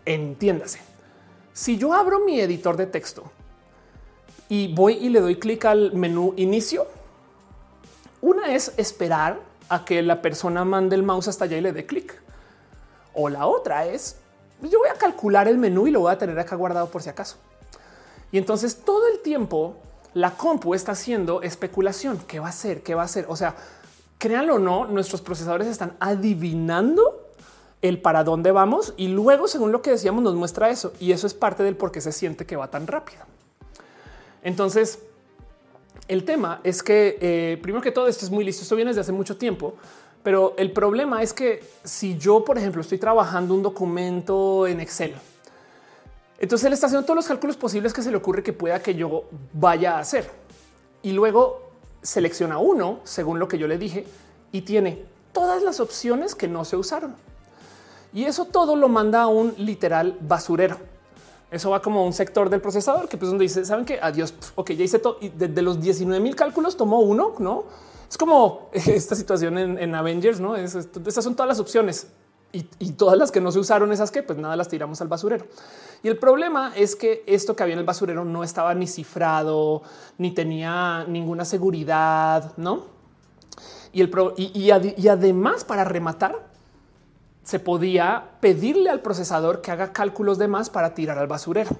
Entiéndase. 0.05 0.79
Si 1.53 1.77
yo 1.77 1.93
abro 1.93 2.19
mi 2.19 2.39
editor 2.39 2.77
de 2.77 2.85
texto 2.85 3.23
y 4.49 4.73
voy 4.73 4.93
y 4.93 5.09
le 5.09 5.21
doy 5.21 5.37
clic 5.37 5.65
al 5.65 5.93
menú 5.93 6.33
inicio, 6.37 6.85
una 8.21 8.53
es 8.53 8.73
esperar 8.77 9.39
a 9.69 9.85
que 9.85 10.01
la 10.01 10.21
persona 10.21 10.65
mande 10.65 10.95
el 10.95 11.03
mouse 11.03 11.29
hasta 11.29 11.45
allá 11.45 11.57
y 11.57 11.61
le 11.61 11.71
dé 11.71 11.85
clic. 11.85 12.21
O 13.15 13.29
la 13.29 13.47
otra 13.47 13.85
es, 13.85 14.17
yo 14.61 14.79
voy 14.79 14.89
a 14.89 14.93
calcular 14.93 15.47
el 15.47 15.57
menú 15.57 15.87
y 15.87 15.91
lo 15.91 16.01
voy 16.01 16.11
a 16.11 16.17
tener 16.17 16.37
acá 16.37 16.55
guardado 16.55 16.89
por 16.89 17.01
si 17.01 17.09
acaso. 17.09 17.37
Y 18.31 18.37
entonces 18.37 18.77
todo 18.77 19.07
el 19.07 19.19
tiempo 19.19 19.75
la 20.13 20.31
compu 20.31 20.73
está 20.73 20.93
haciendo 20.93 21.41
especulación. 21.41 22.19
¿Qué 22.27 22.39
va 22.39 22.47
a 22.47 22.49
hacer? 22.49 22.83
¿Qué 22.83 22.95
va 22.95 23.03
a 23.03 23.05
hacer? 23.05 23.25
O 23.29 23.35
sea, 23.35 23.55
créanlo 24.17 24.55
o 24.55 24.59
no, 24.59 24.85
nuestros 24.85 25.21
procesadores 25.21 25.67
están 25.67 25.95
adivinando 25.99 27.21
el 27.81 28.01
para 28.01 28.23
dónde 28.23 28.51
vamos 28.51 28.93
y 28.97 29.09
luego, 29.09 29.47
según 29.47 29.71
lo 29.71 29.81
que 29.81 29.91
decíamos, 29.91 30.23
nos 30.23 30.35
muestra 30.35 30.69
eso. 30.69 30.93
Y 30.99 31.11
eso 31.11 31.27
es 31.27 31.33
parte 31.33 31.63
del 31.63 31.75
por 31.75 31.91
qué 31.91 32.01
se 32.01 32.11
siente 32.11 32.45
que 32.45 32.55
va 32.55 32.69
tan 32.69 32.87
rápido. 32.87 33.23
Entonces, 34.41 34.99
el 36.07 36.23
tema 36.23 36.61
es 36.63 36.83
que 36.83 37.17
eh, 37.19 37.59
primero 37.61 37.81
que 37.81 37.91
todo 37.91 38.07
esto 38.07 38.25
es 38.25 38.31
muy 38.31 38.43
listo. 38.43 38.63
Esto 38.63 38.75
viene 38.75 38.89
desde 38.89 39.01
hace 39.01 39.11
mucho 39.11 39.37
tiempo, 39.37 39.75
pero 40.25 40.55
el 40.57 40.71
problema 40.71 41.21
es 41.21 41.33
que 41.33 41.63
si 41.83 42.17
yo, 42.17 42.43
por 42.43 42.57
ejemplo, 42.57 42.81
estoy 42.81 42.97
trabajando 42.97 43.53
un 43.53 43.61
documento 43.61 44.65
en 44.65 44.79
Excel, 44.79 45.13
entonces 46.39 46.65
él 46.65 46.73
está 46.73 46.87
haciendo 46.87 47.05
todos 47.05 47.17
los 47.17 47.27
cálculos 47.27 47.55
posibles 47.55 47.93
que 47.93 48.01
se 48.01 48.09
le 48.09 48.17
ocurre 48.17 48.41
que 48.41 48.51
pueda 48.51 48.81
que 48.81 48.95
yo 48.95 49.25
vaya 49.53 49.97
a 49.97 49.99
hacer. 49.99 50.27
Y 51.03 51.11
luego 51.11 51.69
selecciona 52.01 52.57
uno 52.57 53.01
según 53.03 53.37
lo 53.37 53.47
que 53.47 53.59
yo 53.59 53.67
le 53.67 53.77
dije 53.77 54.07
y 54.51 54.61
tiene 54.61 55.05
todas 55.31 55.61
las 55.61 55.79
opciones 55.79 56.33
que 56.33 56.47
no 56.47 56.65
se 56.65 56.75
usaron. 56.75 57.13
Y 58.11 58.23
eso 58.23 58.45
todo 58.45 58.75
lo 58.75 58.89
manda 58.89 59.21
a 59.21 59.27
un 59.27 59.53
literal 59.59 60.17
basurero. 60.21 60.77
Eso 61.51 61.69
va 61.69 61.83
como 61.83 62.03
un 62.03 62.13
sector 62.13 62.49
del 62.49 62.61
procesador 62.61 63.07
que 63.07 63.17
pues 63.17 63.29
donde 63.29 63.43
dice, 63.43 63.63
saben 63.63 63.85
que 63.85 63.99
adiós, 64.01 64.33
ok, 64.55 64.71
ya 64.71 64.85
hice 64.85 64.97
todo 64.97 65.19
y 65.21 65.29
de, 65.29 65.61
los 65.61 65.79
19 65.79 66.19
mil 66.19 66.35
cálculos 66.35 66.75
tomó 66.75 67.01
uno, 67.01 67.35
no? 67.37 67.65
Es 68.15 68.17
como 68.17 68.69
esta 68.71 69.13
situación 69.13 69.57
en, 69.57 69.93
Avengers, 69.93 70.39
no? 70.39 70.55
Es, 70.55 70.73
estas 70.73 71.21
son 71.21 71.35
todas 71.35 71.49
las 71.49 71.59
opciones 71.59 72.07
y, 72.53 72.91
todas 72.93 73.17
las 73.17 73.29
que 73.29 73.41
no 73.41 73.51
se 73.51 73.59
usaron, 73.59 73.91
esas 73.91 74.09
que 74.09 74.23
pues 74.23 74.39
nada 74.39 74.55
las 74.55 74.69
tiramos 74.69 75.01
al 75.01 75.09
basurero. 75.09 75.45
Y 76.01 76.07
el 76.07 76.17
problema 76.17 76.71
es 76.77 76.95
que 76.95 77.25
esto 77.27 77.57
que 77.57 77.63
había 77.63 77.73
en 77.73 77.79
el 77.79 77.85
basurero 77.85 78.23
no 78.23 78.45
estaba 78.45 78.73
ni 78.73 78.87
cifrado, 78.87 79.81
ni 80.17 80.31
tenía 80.31 81.03
ninguna 81.09 81.43
seguridad, 81.43 82.53
no? 82.55 82.85
Y, 83.91 83.99
el 83.99 84.09
y, 84.37 84.71
y 84.97 85.07
además, 85.09 85.65
para 85.65 85.83
rematar, 85.83 86.47
se 87.43 87.59
podía 87.59 88.29
pedirle 88.39 88.91
al 88.91 89.01
procesador 89.01 89.59
que 89.59 89.71
haga 89.71 89.91
cálculos 89.91 90.37
de 90.37 90.47
más 90.47 90.69
para 90.69 90.93
tirar 90.93 91.17
al 91.17 91.27
basurero. 91.27 91.71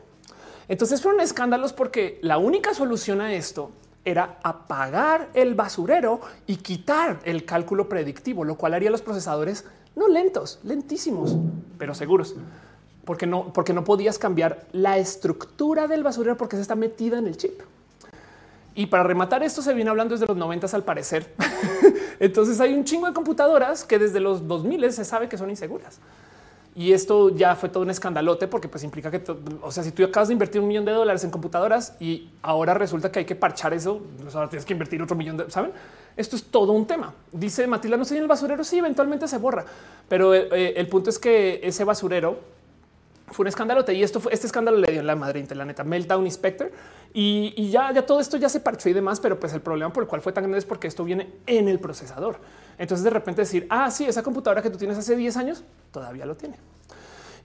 Entonces 0.67 1.01
fueron 1.01 1.21
escándalos 1.21 1.71
porque 1.71 2.19
la 2.21 2.38
única 2.38 2.73
solución 2.73 3.21
a 3.21 3.33
esto 3.33 3.71
era 4.06 4.38
apagar 4.43 5.30
el 5.34 5.56
basurero 5.56 6.22
y 6.47 6.58
quitar 6.58 7.20
el 7.24 7.43
cálculo 7.43 7.89
predictivo, 7.89 8.43
lo 8.43 8.56
cual 8.56 8.76
haría 8.76 8.91
los 8.91 9.01
procesadores 9.01 9.66
No 9.95 10.08
lentos, 10.08 10.60
lentísimos, 10.64 11.36
pero 11.78 11.95
seguros. 11.95 12.36
Porque 13.03 13.28
no, 13.28 13.53
porque 13.53 13.74
no 13.74 13.84
podías 13.84 14.18
cambiar 14.20 14.66
la 14.72 14.97
estructura 14.97 15.88
del 15.88 16.03
basurero 16.03 16.38
porque 16.38 16.56
se 16.56 16.62
está 16.62 16.76
metida 16.76 17.18
en 17.18 17.28
el 17.28 17.38
chip. 17.38 17.62
Y 18.76 18.88
para 18.88 19.03
rematar 19.03 19.41
esto 19.41 19.62
se 19.62 19.74
viene 19.74 19.89
hablando 19.89 20.14
desde 20.16 20.26
los 20.26 20.36
90 20.36 20.68
al 20.76 20.84
parecer. 20.84 21.34
Entonces 22.20 22.60
hay 22.60 22.74
un 22.74 22.84
chingo 22.84 23.08
de 23.08 23.14
computadoras 23.14 23.86
que 23.86 23.97
desde 23.97 24.20
los 24.20 24.47
2000 24.47 24.91
se 24.91 25.06
sabe 25.06 25.30
que 25.30 25.38
son 25.38 25.49
inseguras. 25.49 25.99
Y 26.76 26.91
esto 26.91 27.30
ya 27.30 27.55
fue 27.55 27.69
todo 27.69 27.84
un 27.84 27.89
escandalote 27.89 28.47
porque 28.49 28.67
pues 28.67 28.84
implica 28.84 29.09
que, 29.09 29.23
o 29.61 29.71
sea, 29.71 29.82
si 29.82 29.91
tú 29.91 30.03
acabas 30.03 30.28
de 30.28 30.34
invertir 30.34 30.59
un 30.59 30.67
millón 30.67 30.84
de 30.84 30.91
dólares 30.91 31.23
en 31.23 31.32
computadoras 31.32 31.95
y 32.01 32.30
ahora 32.41 32.73
resulta 32.73 33.11
que 33.11 33.19
hay 33.19 33.26
que 33.26 33.36
parchar 33.36 33.73
eso, 33.73 34.01
pues 34.21 34.36
ahora 34.36 34.49
tienes 34.49 34.65
que 34.65 34.73
invertir 34.73 35.01
otro 35.01 35.15
millón 35.15 35.38
de, 35.38 35.49
¿saben? 35.49 35.71
Esto 36.17 36.36
es 36.36 36.43
todo 36.43 36.73
un 36.73 36.86
tema. 36.86 37.13
Dice 37.32 37.65
Matilda, 37.65 37.95
no 37.95 38.03
sé 38.03 38.17
en 38.17 38.23
el 38.23 38.28
basurero, 38.28 38.63
sí, 38.65 38.78
eventualmente 38.78 39.26
se 39.28 39.38
borra. 39.38 39.63
Pero 40.09 40.34
eh, 40.34 40.49
eh, 40.51 40.73
el 40.76 40.88
punto 40.88 41.09
es 41.09 41.17
que 41.17 41.61
ese 41.63 41.86
basurero 41.86 42.39
fue 43.28 43.43
un 43.43 43.47
escándalo 43.47 43.84
y 43.91 44.03
esto 44.03 44.19
fue 44.19 44.34
este 44.34 44.45
escándalo 44.45 44.78
le 44.78 44.91
dio 44.91 44.99
en 44.99 45.07
la 45.07 45.15
madre 45.15 45.45
la 45.55 45.65
neta 45.65 45.84
Meltdown 45.84 46.26
Inspector 46.26 46.71
y, 47.13 47.69
ya, 47.71 47.91
ya 47.93 48.05
todo 48.05 48.19
esto 48.19 48.36
ya 48.38 48.49
se 48.49 48.59
parchó 48.59 48.89
y 48.89 48.93
demás, 48.93 49.21
pero 49.21 49.39
pues 49.39 49.53
el 49.53 49.61
problema 49.61 49.91
por 49.91 50.03
el 50.03 50.09
cual 50.09 50.21
fue 50.21 50.34
tan 50.34 50.43
grande 50.43 50.59
es 50.59 50.65
porque 50.65 50.88
esto 50.88 51.05
viene 51.05 51.32
en 51.47 51.69
el 51.69 51.80
procesador. 51.80 52.39
Entonces 52.78 53.03
de 53.03 53.09
repente 53.09 53.41
decir, 53.41 53.67
ah, 53.69 53.89
sí, 53.91 54.05
esa 54.05 54.23
computadora 54.23 54.61
que 54.61 54.69
tú 54.69 54.78
tienes 54.78 54.97
hace 54.97 55.15
10 55.15 55.38
años 55.38 55.63
todavía 55.91 56.26
lo 56.26 56.36
tiene. 56.36 56.57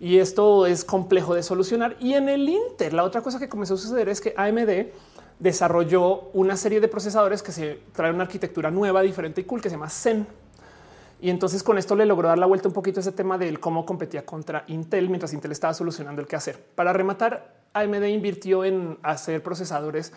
Y 0.01 0.18
esto 0.18 0.66
es 0.66 0.85
complejo 0.85 1.35
de 1.35 1.43
solucionar. 1.43 1.97
Y 2.01 2.14
en 2.14 2.28
el 2.28 2.49
Inter, 2.49 2.95
la 2.95 3.05
otra 3.05 3.20
cosa 3.20 3.39
que 3.39 3.49
comenzó 3.49 3.74
a 3.74 3.76
suceder 3.76 4.09
es 4.09 4.20
que 4.20 4.35
AMD 4.37 4.89
desarrolló 5.39 6.31
una 6.33 6.57
serie 6.57 6.81
de 6.81 6.89
procesadores 6.89 7.43
que 7.43 7.53
se 7.53 7.81
trae 7.93 8.12
una 8.12 8.24
arquitectura 8.24 8.70
nueva, 8.70 9.03
diferente 9.03 9.43
y 9.43 9.45
cool 9.45 9.61
que 9.61 9.68
se 9.68 9.74
llama 9.74 9.91
Zen. 9.91 10.26
Y 11.20 11.28
entonces 11.28 11.62
con 11.62 11.76
esto 11.76 11.95
le 11.95 12.07
logró 12.07 12.28
dar 12.28 12.39
la 12.39 12.47
vuelta 12.47 12.68
un 12.68 12.74
poquito 12.74 13.01
a 13.01 13.03
ese 13.03 13.12
tema 13.12 13.37
del 13.37 13.61
cómo 13.61 13.85
competía 13.85 14.24
contra 14.24 14.64
Intel 14.68 15.09
mientras 15.09 15.35
Intel 15.35 15.53
estaba 15.53 15.74
solucionando 15.74 16.22
el 16.22 16.28
qué 16.28 16.37
hacer. 16.37 16.62
Para 16.74 16.95
rematar, 16.95 17.55
AMD 17.74 18.05
invirtió 18.05 18.64
en 18.64 18.99
hacer 19.03 19.43
procesadores 19.43 20.12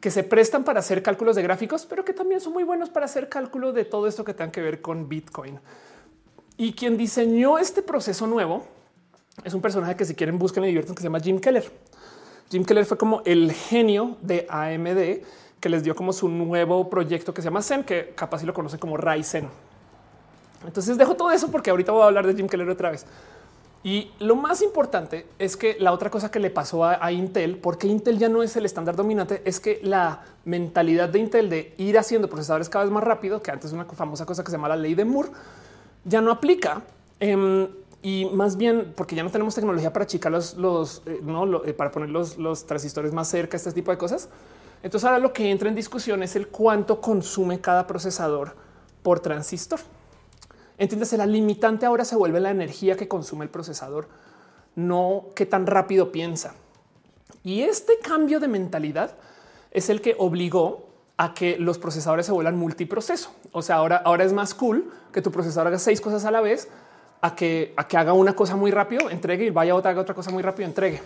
que 0.00 0.10
se 0.10 0.22
prestan 0.22 0.64
para 0.64 0.80
hacer 0.80 1.02
cálculos 1.02 1.36
de 1.36 1.42
gráficos, 1.42 1.86
pero 1.86 2.04
que 2.04 2.12
también 2.12 2.40
son 2.40 2.52
muy 2.52 2.64
buenos 2.64 2.88
para 2.90 3.06
hacer 3.06 3.28
cálculo 3.28 3.72
de 3.72 3.84
todo 3.84 4.06
esto 4.06 4.24
que 4.24 4.34
tenga 4.34 4.52
que 4.52 4.62
ver 4.62 4.80
con 4.80 5.08
Bitcoin. 5.08 5.58
Y 6.56 6.72
quien 6.72 6.96
diseñó 6.96 7.58
este 7.58 7.82
proceso 7.82 8.26
nuevo 8.26 8.66
es 9.44 9.54
un 9.54 9.60
personaje 9.60 9.96
que 9.96 10.04
si 10.04 10.14
quieren 10.14 10.38
busquen 10.38 10.64
y 10.64 10.68
divierten 10.68 10.94
que 10.94 11.00
se 11.00 11.06
llama 11.06 11.20
Jim 11.20 11.40
Keller. 11.40 11.70
Jim 12.50 12.64
Keller 12.64 12.84
fue 12.84 12.96
como 12.96 13.22
el 13.24 13.52
genio 13.52 14.16
de 14.22 14.46
AMD 14.48 15.24
que 15.60 15.68
les 15.68 15.82
dio 15.82 15.94
como 15.94 16.12
su 16.12 16.28
nuevo 16.28 16.88
proyecto 16.88 17.34
que 17.34 17.42
se 17.42 17.46
llama 17.46 17.62
Zen, 17.62 17.84
que 17.84 18.12
capaz 18.14 18.40
si 18.40 18.46
lo 18.46 18.54
conocen 18.54 18.78
como 18.78 18.96
Ryzen. 18.96 19.48
Entonces 20.64 20.96
dejo 20.96 21.14
todo 21.14 21.30
eso 21.30 21.50
porque 21.50 21.70
ahorita 21.70 21.92
voy 21.92 22.02
a 22.02 22.06
hablar 22.06 22.26
de 22.26 22.34
Jim 22.34 22.48
Keller 22.48 22.68
otra 22.68 22.90
vez. 22.90 23.06
Y 23.84 24.10
lo 24.18 24.34
más 24.34 24.60
importante 24.60 25.26
es 25.38 25.56
que 25.56 25.76
la 25.78 25.92
otra 25.92 26.10
cosa 26.10 26.30
que 26.30 26.40
le 26.40 26.50
pasó 26.50 26.84
a, 26.84 27.12
Intel, 27.12 27.58
porque 27.58 27.86
Intel 27.86 28.18
ya 28.18 28.28
no 28.28 28.42
es 28.42 28.56
el 28.56 28.66
estándar 28.66 28.96
dominante, 28.96 29.40
es 29.44 29.60
que 29.60 29.78
la 29.82 30.22
mentalidad 30.44 31.08
de 31.08 31.20
Intel 31.20 31.48
de 31.48 31.74
ir 31.78 31.96
haciendo 31.96 32.28
procesadores 32.28 32.68
cada 32.68 32.84
vez 32.84 32.92
más 32.92 33.04
rápido, 33.04 33.40
que 33.40 33.50
antes 33.52 33.72
una 33.72 33.84
famosa 33.84 34.26
cosa 34.26 34.42
que 34.42 34.50
se 34.50 34.56
llama 34.56 34.68
la 34.68 34.76
ley 34.76 34.94
de 34.94 35.04
Moore, 35.04 35.30
ya 36.04 36.20
no 36.20 36.32
aplica. 36.32 36.82
Em, 37.20 37.68
y 38.02 38.26
más 38.32 38.56
bien 38.56 38.92
porque 38.96 39.16
ya 39.16 39.22
no 39.22 39.30
tenemos 39.30 39.54
tecnología 39.54 39.92
para 39.92 40.04
achicar 40.04 40.32
los, 40.32 41.02
eh, 41.06 41.20
eh, 41.66 41.72
para 41.72 41.90
poner 41.90 42.10
los, 42.10 42.36
los 42.36 42.66
transistores 42.66 43.12
más 43.12 43.28
cerca, 43.28 43.56
este 43.56 43.72
tipo 43.72 43.90
de 43.90 43.98
cosas. 43.98 44.28
Entonces 44.82 45.04
ahora 45.04 45.18
lo 45.18 45.32
que 45.32 45.50
entra 45.50 45.68
en 45.68 45.74
discusión 45.74 46.22
es 46.22 46.36
el 46.36 46.48
cuánto 46.48 47.00
consume 47.00 47.60
cada 47.60 47.86
procesador 47.86 48.54
por 49.02 49.20
transistor. 49.20 49.80
Entiéndase, 50.78 51.16
la 51.16 51.26
limitante 51.26 51.86
ahora 51.86 52.04
se 52.04 52.16
vuelve 52.16 52.40
la 52.40 52.50
energía 52.50 52.96
que 52.96 53.08
consume 53.08 53.44
el 53.44 53.50
procesador, 53.50 54.08
no 54.76 55.26
qué 55.34 55.44
tan 55.44 55.66
rápido 55.66 56.12
piensa. 56.12 56.54
Y 57.42 57.62
este 57.62 57.98
cambio 57.98 58.40
de 58.40 58.48
mentalidad 58.48 59.16
es 59.70 59.90
el 59.90 60.00
que 60.00 60.14
obligó 60.18 60.88
a 61.16 61.34
que 61.34 61.58
los 61.58 61.78
procesadores 61.78 62.26
se 62.26 62.32
vuelvan 62.32 62.56
multiproceso. 62.56 63.32
O 63.52 63.60
sea, 63.60 63.76
ahora, 63.76 63.96
ahora 63.96 64.24
es 64.24 64.32
más 64.32 64.54
cool 64.54 64.90
que 65.12 65.20
tu 65.20 65.32
procesador 65.32 65.66
haga 65.66 65.78
seis 65.80 66.00
cosas 66.00 66.24
a 66.24 66.30
la 66.30 66.40
vez 66.40 66.68
a 67.20 67.34
que, 67.34 67.74
a 67.76 67.88
que 67.88 67.96
haga 67.96 68.12
una 68.12 68.34
cosa 68.34 68.54
muy 68.54 68.70
rápido, 68.70 69.10
entregue 69.10 69.46
y 69.46 69.50
vaya 69.50 69.74
otra, 69.74 69.90
haga 69.90 70.00
otra 70.00 70.14
cosa 70.14 70.30
muy 70.30 70.42
rápido, 70.42 70.68
entregue. 70.68 71.02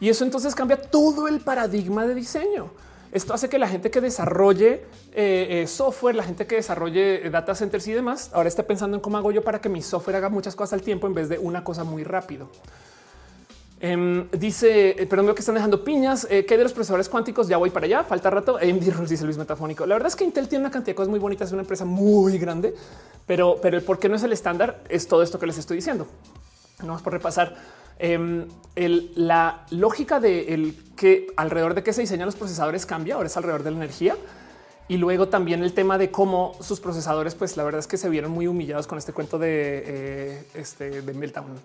Y 0.00 0.08
eso 0.08 0.24
entonces 0.24 0.54
cambia 0.54 0.80
todo 0.80 1.28
el 1.28 1.40
paradigma 1.40 2.06
de 2.06 2.14
diseño. 2.14 2.70
Esto 3.12 3.34
hace 3.34 3.48
que 3.48 3.58
la 3.58 3.66
gente 3.66 3.90
que 3.90 4.00
desarrolle 4.00 4.84
eh, 5.12 5.62
eh, 5.62 5.66
software, 5.66 6.14
la 6.14 6.22
gente 6.22 6.46
que 6.46 6.56
desarrolle 6.56 7.26
eh, 7.26 7.30
data 7.30 7.54
centers 7.56 7.88
y 7.88 7.92
demás, 7.92 8.30
ahora 8.32 8.48
esté 8.48 8.62
pensando 8.62 8.96
en 8.96 9.00
cómo 9.00 9.16
hago 9.18 9.32
yo 9.32 9.42
para 9.42 9.60
que 9.60 9.68
mi 9.68 9.82
software 9.82 10.16
haga 10.16 10.28
muchas 10.28 10.54
cosas 10.54 10.74
al 10.74 10.82
tiempo 10.82 11.08
en 11.08 11.14
vez 11.14 11.28
de 11.28 11.38
una 11.38 11.64
cosa 11.64 11.82
muy 11.82 12.04
rápido. 12.04 12.48
Em, 13.80 14.30
dice, 14.30 14.94
perdón, 15.08 15.26
veo 15.26 15.34
que 15.34 15.40
están 15.40 15.54
dejando 15.54 15.82
piñas. 15.82 16.26
¿Qué 16.26 16.56
de 16.56 16.62
los 16.62 16.72
procesadores 16.72 17.08
cuánticos? 17.08 17.48
Ya 17.48 17.56
voy 17.56 17.70
para 17.70 17.86
allá. 17.86 18.04
Falta 18.04 18.28
rato. 18.30 18.58
dice 19.08 19.24
Luis 19.24 19.38
Metafónico. 19.38 19.86
La 19.86 19.94
verdad 19.94 20.08
es 20.08 20.16
que 20.16 20.24
Intel 20.24 20.48
tiene 20.48 20.64
una 20.64 20.70
cantidad 20.70 20.92
de 20.92 20.94
cosas 20.94 21.08
muy 21.08 21.18
bonitas. 21.18 21.48
Es 21.48 21.52
una 21.52 21.62
empresa 21.62 21.86
muy 21.86 22.38
grande, 22.38 22.74
pero, 23.26 23.56
pero 23.60 23.78
el 23.78 23.82
por 23.82 23.98
qué 23.98 24.10
no 24.10 24.16
es 24.16 24.22
el 24.22 24.34
estándar 24.34 24.82
es 24.90 25.08
todo 25.08 25.22
esto 25.22 25.38
que 25.38 25.46
les 25.46 25.56
estoy 25.56 25.76
diciendo. 25.78 26.06
No 26.82 26.92
más 26.92 27.02
por 27.02 27.14
repasar. 27.14 27.56
Em, 28.02 28.48
la 29.14 29.66
lógica 29.70 30.20
de 30.20 30.54
el 30.54 30.74
que 30.96 31.26
alrededor 31.36 31.74
de 31.74 31.82
qué 31.82 31.92
se 31.92 32.00
diseñan 32.00 32.24
los 32.26 32.34
procesadores 32.34 32.86
cambia. 32.86 33.16
Ahora 33.16 33.26
es 33.26 33.36
alrededor 33.36 33.62
de 33.62 33.72
la 33.72 33.76
energía. 33.76 34.16
Y 34.88 34.96
luego 34.96 35.28
también 35.28 35.62
el 35.62 35.74
tema 35.74 35.98
de 35.98 36.10
cómo 36.10 36.56
sus 36.60 36.80
procesadores, 36.80 37.34
pues 37.34 37.56
la 37.56 37.62
verdad 37.62 37.78
es 37.78 37.86
que 37.86 37.98
se 37.98 38.08
vieron 38.08 38.32
muy 38.32 38.46
humillados 38.46 38.86
con 38.86 38.96
este 38.96 39.12
cuento 39.12 39.38
de 39.38 39.84
eh, 39.86 40.44
este 40.54 41.02
de 41.02 41.12
Meltdown. 41.12 41.60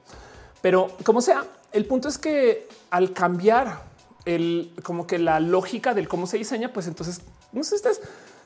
Pero 0.62 0.90
como 1.04 1.22
sea, 1.22 1.46
el 1.72 1.86
punto 1.86 2.10
es 2.10 2.18
que 2.18 2.68
al 2.92 3.14
cambiar 3.14 3.84
el 4.26 4.74
como 4.84 5.08
que 5.08 5.18
la 5.18 5.40
lógica 5.40 5.94
del 5.94 6.08
cómo 6.08 6.28
se 6.28 6.38
diseña, 6.38 6.74
pues 6.74 6.88
entonces 6.88 7.22
no 7.54 7.64
sé 7.64 7.78
si 7.78 7.84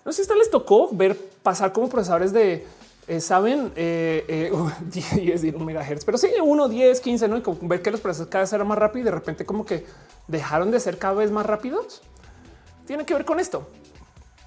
no 0.05 0.13
sé 0.13 0.23
si 0.23 0.33
les 0.33 0.49
tocó 0.49 0.89
ver 0.91 1.17
pasar 1.43 1.73
como 1.73 1.89
procesadores 1.89 2.31
de 2.31 2.65
eh, 3.09 3.21
saben, 3.21 3.71
eh, 3.75 4.51
10, 4.91 5.43
eh, 5.43 5.51
megahertz, 5.59 6.05
pero 6.05 6.19
sí, 6.19 6.29
1, 6.39 6.69
10, 6.69 7.01
15, 7.01 7.27
¿no? 7.27 7.37
Y 7.37 7.41
como 7.41 7.57
ver 7.67 7.81
que 7.81 7.89
los 7.89 8.01
procesos 8.01 8.27
cada 8.27 8.43
vez 8.43 8.53
eran 8.53 8.67
más 8.67 8.77
rápidos 8.77 9.01
y 9.01 9.05
de 9.05 9.11
repente 9.11 9.47
como 9.47 9.65
que 9.65 9.83
dejaron 10.27 10.69
de 10.69 10.79
ser 10.79 10.99
cada 10.99 11.15
vez 11.15 11.31
más 11.31 11.43
rápidos. 11.43 12.03
Tiene 12.85 13.05
que 13.05 13.15
ver 13.15 13.25
con 13.25 13.39
esto. 13.39 13.67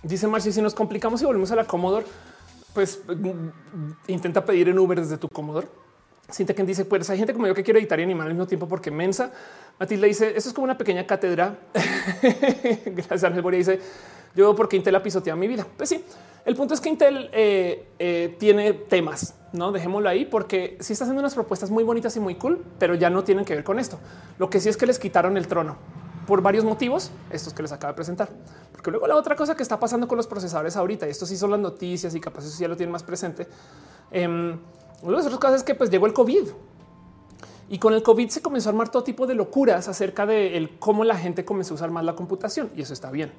Dice 0.04 0.28
Marci, 0.28 0.52
si 0.52 0.62
nos 0.62 0.74
complicamos 0.74 1.20
y 1.22 1.24
volvemos 1.24 1.50
a 1.50 1.56
la 1.56 1.64
Commodore, 1.64 2.06
pues 2.72 3.00
intenta 4.06 4.44
pedir 4.44 4.68
en 4.68 4.78
Uber 4.78 5.00
desde 5.00 5.18
tu 5.18 5.28
Commodore. 5.28 5.66
Siente 6.30 6.54
que 6.54 6.62
dice, 6.62 6.84
pues 6.84 7.10
hay 7.10 7.18
gente 7.18 7.32
como 7.32 7.48
yo 7.48 7.54
que 7.54 7.64
quiere 7.64 7.80
editar 7.80 7.98
y 7.98 8.04
animar 8.04 8.28
al 8.28 8.34
mismo 8.34 8.46
tiempo 8.46 8.68
porque 8.68 8.92
mensa. 8.92 9.32
Matilda 9.78 10.06
dice, 10.06 10.32
eso 10.36 10.48
es 10.48 10.54
como 10.54 10.64
una 10.64 10.78
pequeña 10.78 11.06
cátedra. 11.06 11.58
Gracias, 12.86 13.24
Ángel 13.24 13.42
Boria 13.42 13.58
dice, 13.58 13.80
yo 14.34 14.54
porque 14.54 14.76
Intel 14.76 14.94
ha 14.94 15.02
pisoteado 15.02 15.38
mi 15.38 15.48
vida. 15.48 15.66
Pues 15.76 15.88
sí, 15.88 16.04
el 16.44 16.56
punto 16.56 16.74
es 16.74 16.80
que 16.80 16.88
Intel 16.88 17.30
eh, 17.32 17.88
eh, 17.98 18.36
tiene 18.38 18.72
temas, 18.72 19.34
no 19.52 19.72
dejémoslo 19.72 20.08
ahí, 20.08 20.24
porque 20.24 20.76
sí 20.80 20.92
está 20.92 21.04
haciendo 21.04 21.20
unas 21.20 21.34
propuestas 21.34 21.70
muy 21.70 21.84
bonitas 21.84 22.16
y 22.16 22.20
muy 22.20 22.36
cool, 22.36 22.64
pero 22.78 22.94
ya 22.94 23.10
no 23.10 23.24
tienen 23.24 23.44
que 23.44 23.54
ver 23.54 23.64
con 23.64 23.78
esto. 23.78 23.98
Lo 24.38 24.50
que 24.50 24.60
sí 24.60 24.68
es 24.68 24.76
que 24.76 24.86
les 24.86 24.98
quitaron 24.98 25.36
el 25.36 25.46
trono 25.46 25.76
por 26.26 26.40
varios 26.40 26.64
motivos, 26.64 27.10
estos 27.30 27.52
que 27.52 27.62
les 27.62 27.72
acabo 27.72 27.92
de 27.92 27.96
presentar. 27.96 28.28
Porque 28.72 28.90
luego 28.90 29.06
la 29.06 29.16
otra 29.16 29.36
cosa 29.36 29.56
que 29.56 29.62
está 29.62 29.78
pasando 29.78 30.08
con 30.08 30.16
los 30.16 30.26
procesadores 30.26 30.76
ahorita, 30.76 31.06
y 31.06 31.10
esto 31.10 31.26
sí 31.26 31.36
son 31.36 31.50
las 31.50 31.60
noticias 31.60 32.14
y 32.14 32.20
capaz 32.20 32.44
eso 32.44 32.58
ya 32.60 32.68
lo 32.68 32.76
tienen 32.76 32.92
más 32.92 33.02
presente. 33.02 33.46
Eh, 34.10 34.26
una 34.26 35.10
de 35.10 35.16
las 35.16 35.26
otras 35.26 35.40
cosas 35.40 35.56
es 35.56 35.62
que 35.64 35.74
pues 35.74 35.90
llegó 35.90 36.06
el 36.06 36.12
COVID 36.12 36.48
y 37.68 37.78
con 37.78 37.94
el 37.94 38.02
COVID 38.02 38.28
se 38.28 38.42
comenzó 38.42 38.68
a 38.68 38.72
armar 38.72 38.90
todo 38.90 39.04
tipo 39.04 39.26
de 39.26 39.34
locuras 39.34 39.88
acerca 39.88 40.26
de 40.26 40.70
cómo 40.78 41.04
la 41.04 41.16
gente 41.16 41.44
comenzó 41.44 41.74
a 41.74 41.76
usar 41.76 41.90
más 41.90 42.04
la 42.04 42.14
computación 42.14 42.70
y 42.76 42.82
eso 42.82 42.92
está 42.92 43.10
bien. 43.10 43.32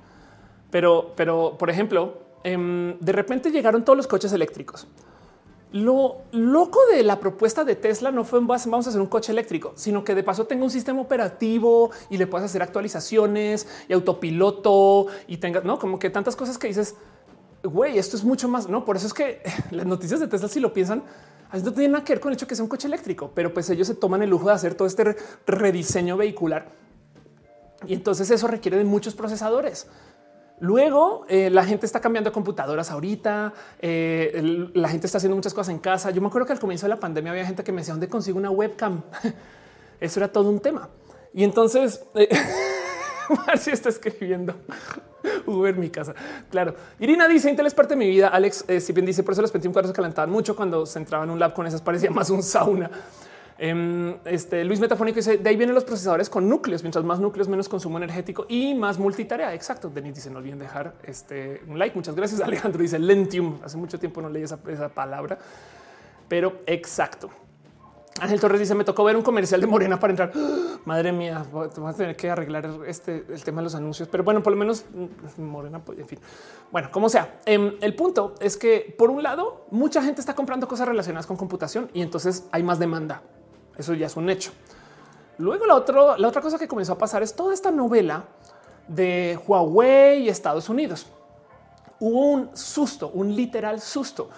Pero, 0.72 1.14
pero 1.16 1.56
por 1.58 1.70
ejemplo, 1.70 2.24
Em, 2.44 3.00
de 3.00 3.12
repente 3.14 3.52
llegaron 3.52 3.86
todos 3.86 3.96
los 3.96 4.08
coches 4.08 4.34
eléctricos. 4.34 4.88
Lo 5.72 6.18
loco 6.32 6.80
de 6.92 7.02
la 7.02 7.20
propuesta 7.20 7.64
de 7.64 7.76
Tesla 7.76 8.12
no 8.12 8.26
fue 8.26 8.40
vamos 8.42 8.68
a 8.68 8.90
hacer 8.90 9.02
un 9.02 9.08
coche 9.08 9.32
eléctrico, 9.32 9.74
sino 9.76 10.04
que 10.04 10.14
de 10.14 10.22
paso 10.22 10.46
tenga 10.46 10.64
un 10.64 10.70
sistema 10.70 11.02
operativo 11.02 11.90
y 12.12 12.18
le 12.18 12.28
puedas 12.28 12.46
hacer 12.46 12.62
actualizaciones 12.62 13.68
y 13.88 13.94
autopiloto 13.94 15.08
y 15.26 15.38
tenga 15.38 15.62
no 15.62 15.80
como 15.80 15.98
que 15.98 16.12
tantas 16.12 16.36
cosas 16.36 16.60
que 16.60 16.68
dices, 16.68 16.96
güey, 17.64 17.98
esto 17.98 18.18
es 18.18 18.24
mucho 18.24 18.48
más. 18.48 18.70
No, 18.70 18.86
por 18.86 18.98
eso 18.98 19.08
es 19.08 19.14
que 19.14 19.42
las 19.72 19.86
noticias 19.86 20.20
de 20.20 20.28
Tesla, 20.28 20.48
si 20.48 20.60
lo 20.60 20.74
piensan, 20.74 21.04
no 21.62 21.74
tiene 21.74 21.90
nada 21.90 22.04
que 22.04 22.14
ver 22.14 22.20
con 22.20 22.32
el 22.32 22.36
hecho 22.36 22.48
que 22.48 22.56
sea 22.56 22.64
un 22.64 22.70
coche 22.70 22.88
eléctrico, 22.88 23.32
pero 23.36 23.54
pues 23.54 23.70
ellos 23.70 23.88
se 23.88 23.94
toman 23.94 24.24
el 24.24 24.30
lujo 24.30 24.48
de 24.48 24.56
hacer 24.56 24.74
todo 24.74 24.88
este 24.88 25.16
rediseño 25.46 26.18
vehicular. 26.18 26.70
Y 27.86 27.94
entonces 27.94 28.32
eso 28.32 28.48
requiere 28.48 28.78
de 28.78 28.86
muchos 28.86 29.14
procesadores. 29.14 29.88
Luego 30.60 31.26
eh, 31.28 31.50
la 31.50 31.66
gente 31.66 31.86
está 31.86 32.00
cambiando 32.00 32.32
computadoras 32.32 32.90
ahorita, 32.90 33.54
eh, 33.80 34.70
la 34.74 34.88
gente 34.88 35.08
está 35.08 35.18
haciendo 35.18 35.36
muchas 35.36 35.54
cosas 35.54 35.74
en 35.74 35.80
casa. 35.80 36.10
Yo 36.12 36.22
me 36.22 36.28
acuerdo 36.28 36.46
que 36.46 36.54
al 36.54 36.60
comienzo 36.60 36.86
de 36.86 36.92
la 36.92 37.00
pandemia 37.00 37.32
había 37.32 37.46
gente 37.46 37.64
que 37.64 37.72
me 37.72 37.82
decía 37.82 37.94
dónde 37.94 38.08
consigo 38.08 38.38
una 38.38 38.50
webcam. 38.50 39.02
Eso 40.00 40.20
era 40.20 40.32
todo 40.32 40.50
un 40.50 40.60
tema. 40.60 40.90
Y 41.34 41.44
entonces 41.44 42.04
eh, 42.16 42.30
Marcia 43.48 43.74
está 43.74 43.90
escribiendo 43.90 44.56
Uber 45.46 45.76
mi 45.76 45.90
casa. 45.90 46.14
Claro. 46.50 46.76
Irina 47.00 47.28
dice 47.28 47.50
Intel 47.50 47.68
es 47.68 47.74
parte 47.74 47.94
de 47.94 47.98
mi 47.98 48.10
vida. 48.10 48.28
Alex 48.30 48.66
eh, 48.68 48.80
si 48.80 48.94
bien 48.94 49.06
dice 49.06 49.24
por 49.24 49.34
eso 49.34 49.42
los 49.42 49.52
21 49.52 49.88
se 49.88 49.94
calentaban 49.94 50.30
mucho 50.30 50.56
cuando 50.56 50.86
se 50.86 51.00
entraba 51.00 51.24
en 51.24 51.30
un 51.30 51.40
lab 51.40 51.54
con 51.54 51.66
esas 51.68 51.82
parecía 51.82 52.12
más 52.12 52.30
un 52.30 52.44
sauna. 52.44 52.90
Em, 53.58 54.16
este 54.26 54.66
Luis 54.66 54.80
Metafónico 54.80 55.18
dice 55.18 55.38
de 55.38 55.50
ahí 55.50 55.56
vienen 55.56 55.76
los 55.76 55.84
procesadores 55.84 56.30
con 56.30 56.50
núcleos. 56.50 56.84
Mientras 56.84 57.06
más 57.06 57.20
núcleos, 57.20 57.48
menos 57.48 57.70
consumo 57.70 57.98
energético 57.98 58.46
y 58.50 58.74
más 58.74 58.98
multitarea. 58.98 59.54
Exacto. 59.54 59.90
Denis 59.90 60.16
dice 60.16 60.30
no 60.30 60.40
olviden 60.40 60.60
dejar 60.60 60.96
este 61.04 61.62
un 61.68 61.80
like. 61.80 61.96
Muchas 61.96 62.16
gracias. 62.16 62.42
Alejandro 62.42 62.82
dice 62.82 63.00
lentium. 63.00 63.60
Hace 63.64 63.78
mucho 63.78 64.00
tiempo 64.00 64.22
no 64.22 64.30
leí 64.30 64.44
esa 64.44 64.90
palabra, 64.90 65.38
pero 66.28 66.62
exacto. 66.66 67.30
Ángel 68.20 68.40
Torres 68.40 68.60
dice: 68.60 68.76
Me 68.76 68.84
tocó 68.84 69.04
ver 69.04 69.16
un 69.16 69.24
comercial 69.24 69.60
de 69.60 69.68
Morena 69.68 70.00
para 70.00 70.12
entrar. 70.12 70.32
Madre 70.86 71.12
mía, 71.12 71.46
vamos 71.52 71.78
a 71.78 71.94
tener 71.94 72.16
que 72.16 72.30
arreglar 72.30 72.70
este 72.86 73.26
el 73.30 73.44
tema 73.44 73.62
de 73.62 73.64
los 73.64 73.76
anuncios, 73.76 74.08
pero 74.10 74.24
bueno, 74.24 74.44
por 74.44 74.54
lo 74.54 74.60
menos 74.60 74.86
Morena, 75.38 75.80
pues, 75.80 76.00
en 76.00 76.08
fin. 76.08 76.20
Bueno, 76.72 76.90
como 76.92 77.10
sea, 77.10 77.40
em, 77.46 77.76
el 77.82 77.96
punto 77.96 78.36
es 78.40 78.58
que 78.58 78.94
por 78.98 79.10
un 79.10 79.24
lado, 79.24 79.66
mucha 79.72 80.02
gente 80.02 80.22
está 80.22 80.36
comprando 80.36 80.68
cosas 80.68 80.88
relacionadas 80.88 81.26
con 81.26 81.38
computación 81.38 81.90
y 81.94 82.02
entonces 82.02 82.48
hay 82.52 82.64
más 82.64 82.80
demanda. 82.80 83.22
Eso 83.78 83.94
ya 83.94 84.08
es 84.08 84.16
un 84.16 84.30
hecho. 84.30 84.52
Luego, 85.40 85.66
la, 85.66 85.76
otro, 85.76 86.16
la 86.18 86.28
otra 86.28 86.42
cosa 86.42 86.60
que 86.60 86.68
comenzó 86.68 86.94
a 86.94 86.98
pasar 86.98 87.24
es 87.24 87.36
toda 87.36 87.54
esta 87.54 87.72
novela 87.72 88.26
de 88.88 89.40
Huawei 89.48 90.24
y 90.24 90.30
Estados 90.30 90.70
Unidos. 90.70 91.08
Hubo 92.00 92.28
un 92.32 92.56
susto, 92.56 93.10
un 93.14 93.36
literal 93.36 93.82
susto 93.82 94.30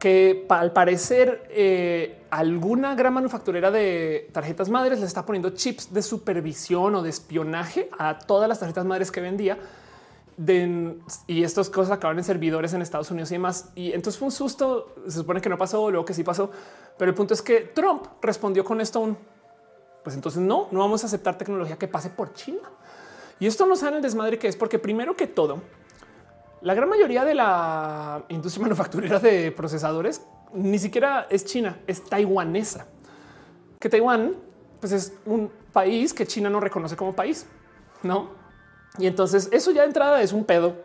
que 0.00 0.46
al 0.48 0.72
parecer 0.72 1.46
eh, 1.50 2.24
alguna 2.30 2.96
gran 2.96 3.14
manufacturera 3.14 3.70
de 3.70 4.28
tarjetas 4.32 4.68
madres 4.68 4.98
le 4.98 5.06
está 5.06 5.24
poniendo 5.24 5.50
chips 5.50 5.92
de 5.92 6.02
supervisión 6.02 6.96
o 6.96 7.02
de 7.02 7.10
espionaje 7.10 7.88
a 7.96 8.18
todas 8.18 8.48
las 8.48 8.58
tarjetas 8.58 8.84
madres 8.84 9.12
que 9.12 9.20
vendía. 9.20 9.58
y 11.26 11.44
estas 11.44 11.68
cosas 11.68 11.92
acaban 11.92 12.16
en 12.18 12.24
servidores 12.24 12.72
en 12.72 12.80
Estados 12.82 13.10
Unidos 13.10 13.30
y 13.30 13.34
demás. 13.34 13.70
Y 13.74 13.92
entonces 13.92 14.18
fue 14.18 14.26
un 14.26 14.32
susto. 14.32 14.94
Se 15.06 15.18
supone 15.18 15.40
que 15.40 15.50
no 15.50 15.58
pasó, 15.58 15.90
luego 15.90 16.04
que 16.04 16.14
sí 16.14 16.24
pasó. 16.24 16.50
Pero 16.96 17.10
el 17.10 17.14
punto 17.14 17.34
es 17.34 17.42
que 17.42 17.60
Trump 17.60 18.06
respondió 18.22 18.64
con 18.64 18.80
esto 18.80 19.00
un 19.00 19.16
pues 20.02 20.16
entonces 20.16 20.40
no, 20.40 20.68
no 20.70 20.80
vamos 20.80 21.02
a 21.04 21.06
aceptar 21.06 21.36
tecnología 21.36 21.76
que 21.76 21.88
pase 21.88 22.10
por 22.10 22.32
China. 22.32 22.60
Y 23.38 23.46
esto 23.46 23.66
nos 23.66 23.80
sabe 23.80 23.96
el 23.96 24.02
desmadre 24.02 24.38
que 24.38 24.48
es 24.48 24.56
porque 24.56 24.78
primero 24.78 25.16
que 25.16 25.26
todo, 25.26 25.60
la 26.62 26.74
gran 26.74 26.88
mayoría 26.88 27.24
de 27.24 27.34
la 27.34 28.24
industria 28.28 28.62
manufacturera 28.64 29.18
de 29.18 29.52
procesadores 29.52 30.22
ni 30.52 30.78
siquiera 30.78 31.26
es 31.30 31.44
China, 31.44 31.78
es 31.86 32.04
taiwanesa. 32.04 32.86
Que 33.78 33.88
Taiwán 33.88 34.34
pues 34.80 34.92
es 34.92 35.12
un 35.26 35.50
país 35.72 36.12
que 36.12 36.26
China 36.26 36.50
no 36.50 36.58
reconoce 36.58 36.96
como 36.96 37.14
país, 37.14 37.46
¿no? 38.02 38.30
Y 38.98 39.06
entonces 39.06 39.48
eso 39.52 39.70
ya 39.70 39.82
de 39.82 39.88
entrada 39.88 40.20
es 40.22 40.32
un 40.32 40.44
pedo 40.44 40.76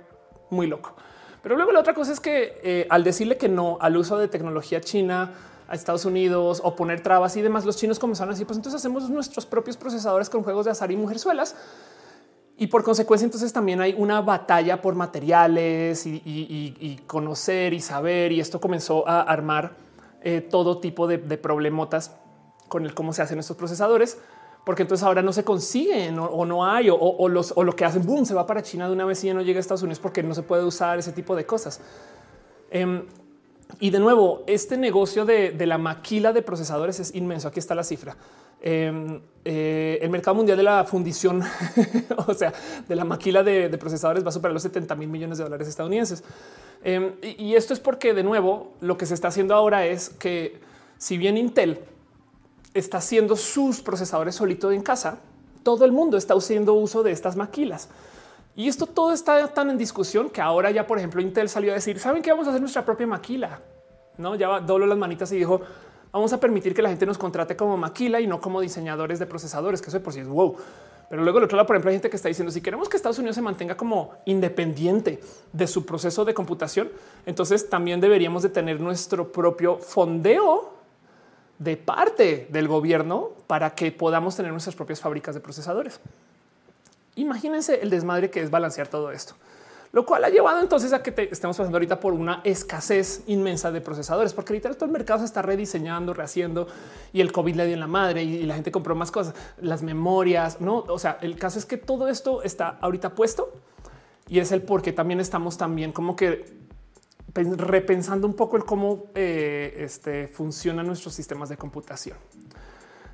muy 0.49 0.67
loco. 0.67 0.95
Pero 1.41 1.55
luego 1.55 1.71
la 1.71 1.79
otra 1.79 1.93
cosa 1.93 2.11
es 2.11 2.19
que 2.19 2.59
eh, 2.63 2.87
al 2.89 3.03
decirle 3.03 3.37
que 3.37 3.49
no 3.49 3.77
al 3.79 3.97
uso 3.97 4.17
de 4.17 4.27
tecnología 4.27 4.81
china 4.81 5.33
a 5.67 5.75
Estados 5.75 6.05
Unidos 6.05 6.61
o 6.63 6.75
poner 6.75 7.01
trabas 7.01 7.35
y 7.37 7.41
demás, 7.41 7.65
los 7.65 7.77
chinos 7.77 7.99
comenzaron 7.99 8.33
así, 8.33 8.45
pues 8.45 8.57
entonces 8.57 8.79
hacemos 8.79 9.09
nuestros 9.09 9.45
propios 9.45 9.77
procesadores 9.77 10.29
con 10.29 10.43
juegos 10.43 10.65
de 10.65 10.71
azar 10.71 10.91
y 10.91 10.97
mujerzuelas 10.97 11.55
y 12.57 12.67
por 12.67 12.83
consecuencia, 12.83 13.25
entonces 13.25 13.51
también 13.51 13.81
hay 13.81 13.93
una 13.97 14.21
batalla 14.21 14.81
por 14.81 14.95
materiales 14.95 16.05
y, 16.05 17.01
conocer 17.05 17.73
y 17.73 17.81
saber. 17.81 18.31
Y 18.31 18.39
esto 18.39 18.61
comenzó 18.61 19.07
a 19.07 19.21
armar 19.21 19.75
eh, 20.21 20.39
todo 20.41 20.79
tipo 20.79 21.05
de, 21.05 21.17
problemotas 21.37 22.15
con 22.69 22.85
el 22.85 22.93
cómo 22.93 23.11
se 23.11 23.21
hacen 23.21 23.39
estos 23.39 23.57
procesadores, 23.57 24.17
porque 24.65 24.83
entonces 24.83 25.05
ahora 25.05 25.21
no 25.21 25.33
se 25.33 25.43
consiguen 25.43 26.17
o, 26.17 26.45
no 26.45 26.65
hay 26.65 26.87
o, 26.89 27.27
lo 27.27 27.75
que 27.75 27.83
hacen, 27.83 28.05
boom, 28.05 28.25
se 28.25 28.33
va 28.33 28.47
para 28.47 28.63
China 28.63 28.87
de 28.87 28.93
una 28.93 29.05
vez 29.05 29.21
y 29.23 29.27
ya 29.27 29.33
no 29.33 29.41
llega 29.41 29.57
a 29.57 29.61
Estados 29.61 29.83
Unidos 29.83 29.99
porque 29.99 30.23
no 30.23 30.33
se 30.33 30.41
puede 30.41 30.63
usar 30.63 30.97
ese 30.97 31.11
tipo 31.11 31.35
de 31.35 31.45
cosas. 31.45 31.81
Em, 32.71 33.05
y 33.79 33.89
de 33.89 33.99
nuevo, 33.99 34.43
este 34.47 34.77
negocio 34.77 35.25
de, 35.25 35.51
de 35.51 35.65
la 35.65 35.77
maquila 35.77 36.33
de 36.33 36.41
procesadores 36.41 36.99
es 36.99 37.13
inmenso. 37.15 37.47
Aquí 37.47 37.59
está 37.59 37.75
la 37.75 37.83
cifra. 37.83 38.15
Em, 38.67 39.21
eh, 39.43 39.99
el 40.01 40.09
mercado 40.09 40.33
mundial 40.33 40.57
de 40.57 40.63
la 40.63 40.83
fundición, 40.85 41.43
o 42.27 42.33
sea, 42.33 42.51
de 42.87 42.95
la 42.95 43.05
maquila 43.05 43.43
de, 43.43 43.69
procesadores 43.77 44.25
va 44.25 44.29
a 44.29 44.31
superar 44.31 44.53
los 44.53 44.63
70 44.63 44.95
mil 44.95 45.07
millones 45.07 45.37
de 45.37 45.43
dólares 45.43 45.67
estadounidenses. 45.67 46.23
Em, 46.83 47.11
y, 47.21 47.53
esto 47.53 47.73
es 47.73 47.79
porque, 47.79 48.15
de 48.15 48.23
nuevo, 48.23 48.73
lo 48.81 48.97
que 48.97 49.05
se 49.05 49.13
está 49.13 49.27
haciendo 49.27 49.53
ahora 49.53 49.85
es 49.85 50.09
que 50.09 50.59
si 50.97 51.19
bien 51.19 51.37
Intel 51.37 51.79
está 52.73 52.97
haciendo 52.97 53.35
sus 53.35 53.81
procesadores 53.81 54.33
solito 54.33 54.71
en 54.71 54.81
casa, 54.81 55.19
todo 55.61 55.85
el 55.85 55.91
mundo 55.91 56.17
está 56.17 56.33
haciendo 56.33 56.73
uso 56.73 57.03
de 57.03 57.11
estas 57.11 57.35
maquilas. 57.35 57.89
Y 58.55 58.69
esto 58.69 58.85
todo 58.85 59.11
está 59.11 59.47
tan 59.49 59.69
en 59.69 59.77
discusión 59.77 60.29
que 60.29 60.41
ahora 60.41 60.71
ya, 60.71 60.87
por 60.87 60.97
ejemplo, 60.97 61.21
Intel 61.21 61.49
salió 61.49 61.71
a 61.71 61.75
decir, 61.75 61.99
¿saben 61.99 62.21
que 62.21 62.31
vamos 62.31 62.47
a 62.47 62.51
hacer 62.51 62.61
nuestra 62.61 62.85
propia 62.85 63.05
maquila? 63.05 63.59
No, 64.17 64.35
ya 64.35 64.61
dobló 64.61 64.85
las 64.85 64.97
manitas 64.97 65.29
y 65.33 65.37
dijo, 65.37 65.59
vamos 66.13 66.31
a 66.31 66.39
permitir 66.39 66.73
que 66.73 66.81
la 66.81 66.87
gente 66.87 67.05
nos 67.05 67.17
contrate 67.17 67.57
como 67.57 67.75
maquila 67.75 68.21
y 68.21 68.27
no 68.27 68.39
como 68.39 68.61
diseñadores 68.61 69.19
de 69.19 69.25
procesadores, 69.25 69.81
que 69.81 69.89
eso 69.89 70.01
por 70.01 70.13
si 70.13 70.21
es 70.21 70.27
wow. 70.27 70.55
Pero 71.09 71.21
luego, 71.21 71.39
el 71.39 71.43
otro 71.43 71.57
lado, 71.57 71.67
por 71.67 71.75
ejemplo, 71.75 71.89
hay 71.89 71.95
gente 71.95 72.09
que 72.09 72.15
está 72.15 72.29
diciendo 72.29 72.51
si 72.51 72.61
queremos 72.61 72.87
que 72.87 72.95
Estados 72.95 73.19
Unidos 73.19 73.35
se 73.35 73.41
mantenga 73.41 73.75
como 73.75 74.13
independiente 74.25 75.19
de 75.51 75.67
su 75.67 75.85
proceso 75.85 76.23
de 76.23 76.33
computación, 76.33 76.89
entonces 77.25 77.69
también 77.69 77.99
deberíamos 77.99 78.41
de 78.41 78.49
tener 78.49 78.79
nuestro 78.79 79.31
propio 79.33 79.77
fondeo 79.77 80.73
de 81.59 81.75
parte 81.75 82.47
del 82.49 82.69
gobierno 82.69 83.31
para 83.47 83.75
que 83.75 83.91
podamos 83.91 84.35
tener 84.35 84.51
nuestras 84.51 84.75
propias 84.75 85.01
fábricas 85.01 85.35
de 85.35 85.41
procesadores. 85.41 85.99
Imagínense 87.15 87.81
el 87.81 87.89
desmadre 87.89 88.29
que 88.29 88.41
es 88.41 88.51
balancear 88.51 88.87
todo 88.87 89.11
esto 89.11 89.35
lo 89.95 90.05
cual 90.05 90.25
ha 90.25 90.29
llevado 90.29 90.59
entonces 90.59 90.91
a 90.91 91.01
que 91.01 91.29
estemos 91.31 91.55
pasando 91.55 91.77
ahorita 91.77 92.01
por 92.01 92.11
una 92.11 92.41
escasez 92.43 93.23
inmensa 93.27 93.71
de 93.71 93.79
procesadores, 93.79 94.33
porque 94.33 94.51
ahorita 94.51 94.73
todo 94.73 94.87
el 94.87 94.91
mercado 94.91 95.19
se 95.19 95.25
está 95.25 95.41
rediseñando, 95.41 96.13
rehaciendo 96.13 96.67
y 97.13 97.21
el 97.21 97.31
COVID 97.31 97.55
le 97.55 97.65
dio 97.65 97.75
en 97.75 97.79
la 97.79 97.87
madre 97.87 98.21
y, 98.21 98.43
la 98.43 98.55
gente 98.55 98.73
compró 98.73 98.93
más 98.93 99.09
cosas, 99.09 99.33
las 99.61 99.83
memorias, 99.83 100.59
no? 100.59 100.79
O 100.89 100.99
sea, 100.99 101.17
el 101.21 101.37
caso 101.37 101.59
es 101.59 101.65
que 101.65 101.77
todo 101.77 102.09
esto 102.09 102.43
está 102.43 102.77
ahorita 102.81 103.15
puesto 103.15 103.53
y 104.27 104.39
es 104.39 104.51
el 104.51 104.63
por 104.63 104.81
qué 104.81 104.91
también 104.91 105.21
estamos 105.21 105.57
también 105.57 105.93
como 105.93 106.17
que 106.17 106.43
repensando 107.33 108.27
un 108.27 108.33
poco 108.33 108.57
el 108.57 108.65
cómo 108.65 109.05
eh, 109.15 109.75
este, 109.77 110.27
funcionan 110.27 110.87
nuestros 110.87 111.13
sistemas 111.13 111.47
de 111.47 111.55
computación. 111.55 112.17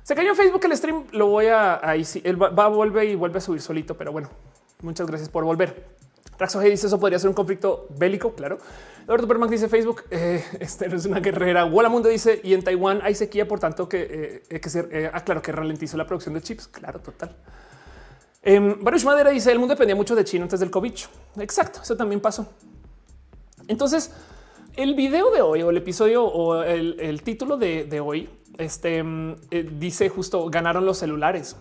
Se 0.02 0.14
cayó 0.14 0.34
Facebook 0.34 0.60
el 0.64 0.76
stream, 0.76 1.04
lo 1.12 1.28
voy 1.28 1.46
a 1.46 1.80
ahí 1.88 2.04
sí, 2.04 2.20
él 2.24 2.40
va, 2.40 2.48
va 2.50 2.68
volver 2.68 3.08
y 3.08 3.14
vuelve 3.14 3.38
a 3.38 3.40
subir 3.40 3.60
solito, 3.60 3.96
pero 3.96 4.10
bueno, 4.10 4.30
muchas 4.82 5.06
gracias 5.06 5.28
por 5.28 5.44
volver. 5.44 5.92
Raxo 6.38 6.58
dice 6.60 6.86
eso 6.88 6.98
podría 6.98 7.18
ser 7.18 7.28
un 7.28 7.34
conflicto 7.34 7.86
bélico. 7.96 8.34
Claro. 8.34 8.58
Eduardo 9.04 9.28
Permac 9.28 9.50
dice 9.50 9.68
Facebook 9.68 10.04
eh, 10.10 10.44
este 10.60 10.88
no 10.88 10.96
es 10.96 11.06
una 11.06 11.20
guerrera. 11.20 11.64
Mundo 11.64 12.08
dice 12.08 12.40
y 12.42 12.54
en 12.54 12.62
Taiwán 12.62 13.00
hay 13.02 13.14
sequía, 13.14 13.46
por 13.46 13.60
tanto 13.60 13.88
que 13.88 14.42
eh, 14.48 14.60
que 14.60 14.70
ser 14.70 14.88
eh, 14.90 15.10
ah, 15.12 15.22
que 15.22 15.52
ralentizó 15.52 15.96
la 15.96 16.06
producción 16.06 16.34
de 16.34 16.42
chips. 16.42 16.66
Claro, 16.68 17.00
total. 17.00 17.36
Eh, 18.42 18.76
Baruch 18.80 19.04
Madera 19.04 19.30
dice 19.30 19.52
el 19.52 19.58
mundo 19.58 19.74
dependía 19.74 19.94
mucho 19.94 20.16
de 20.16 20.24
China 20.24 20.44
antes 20.44 20.58
del 20.58 20.70
COVID. 20.70 20.92
Exacto. 21.38 21.80
Eso 21.82 21.96
también 21.96 22.20
pasó. 22.20 22.48
Entonces, 23.68 24.10
el 24.76 24.94
video 24.94 25.30
de 25.30 25.42
hoy 25.42 25.62
o 25.62 25.70
el 25.70 25.76
episodio 25.76 26.24
o 26.24 26.62
el, 26.62 27.22
título 27.22 27.56
de, 27.56 28.00
hoy 28.00 28.28
este, 28.58 29.04
eh, 29.50 29.68
dice 29.78 30.08
justo 30.08 30.48
ganaron 30.48 30.86
los 30.86 30.98
celulares. 30.98 31.56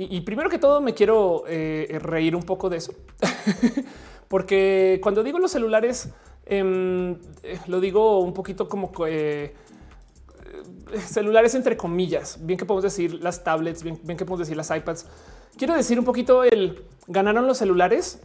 Y, 0.00 0.20
primero 0.20 0.48
que 0.48 0.60
todo 0.60 0.80
me 0.80 0.94
quiero 0.94 1.42
eh, 1.48 1.98
reír 2.00 2.36
un 2.36 2.44
poco 2.44 2.70
de 2.70 2.76
eso, 2.76 2.94
porque 4.28 5.00
cuando 5.02 5.24
digo 5.24 5.40
los 5.40 5.50
celulares, 5.50 6.10
em, 6.46 7.16
eh, 7.42 7.58
lo 7.66 7.80
digo 7.80 8.20
un 8.20 8.32
poquito 8.32 8.68
como 8.68 8.92
celulares 11.04 11.56
entre 11.56 11.76
comillas, 11.76 12.38
bien 12.40 12.56
que 12.56 12.64
podemos 12.64 12.84
decir 12.84 13.14
las 13.14 13.42
tablets, 13.42 13.82
bien, 13.82 13.96
que 13.96 14.24
podemos 14.24 14.38
decir 14.38 14.56
las 14.56 14.70
iPads. 14.70 15.06
Quiero 15.56 15.74
decir 15.74 15.98
un 15.98 16.04
poquito 16.04 16.44
el 16.44 16.84
ganaron 17.08 17.48
los 17.48 17.58
celulares 17.58 18.20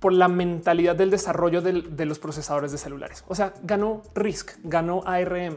por 0.00 0.12
la 0.12 0.28
mentalidad 0.28 0.94
del 0.94 1.10
desarrollo 1.10 1.62
de 1.62 2.06
los 2.06 2.18
procesadores 2.18 2.72
de 2.72 2.78
celulares. 2.78 3.24
O 3.28 3.34
sea, 3.34 3.54
ganó 3.62 4.02
RISC, 4.14 4.58
ganó 4.62 5.02
ARM. 5.04 5.56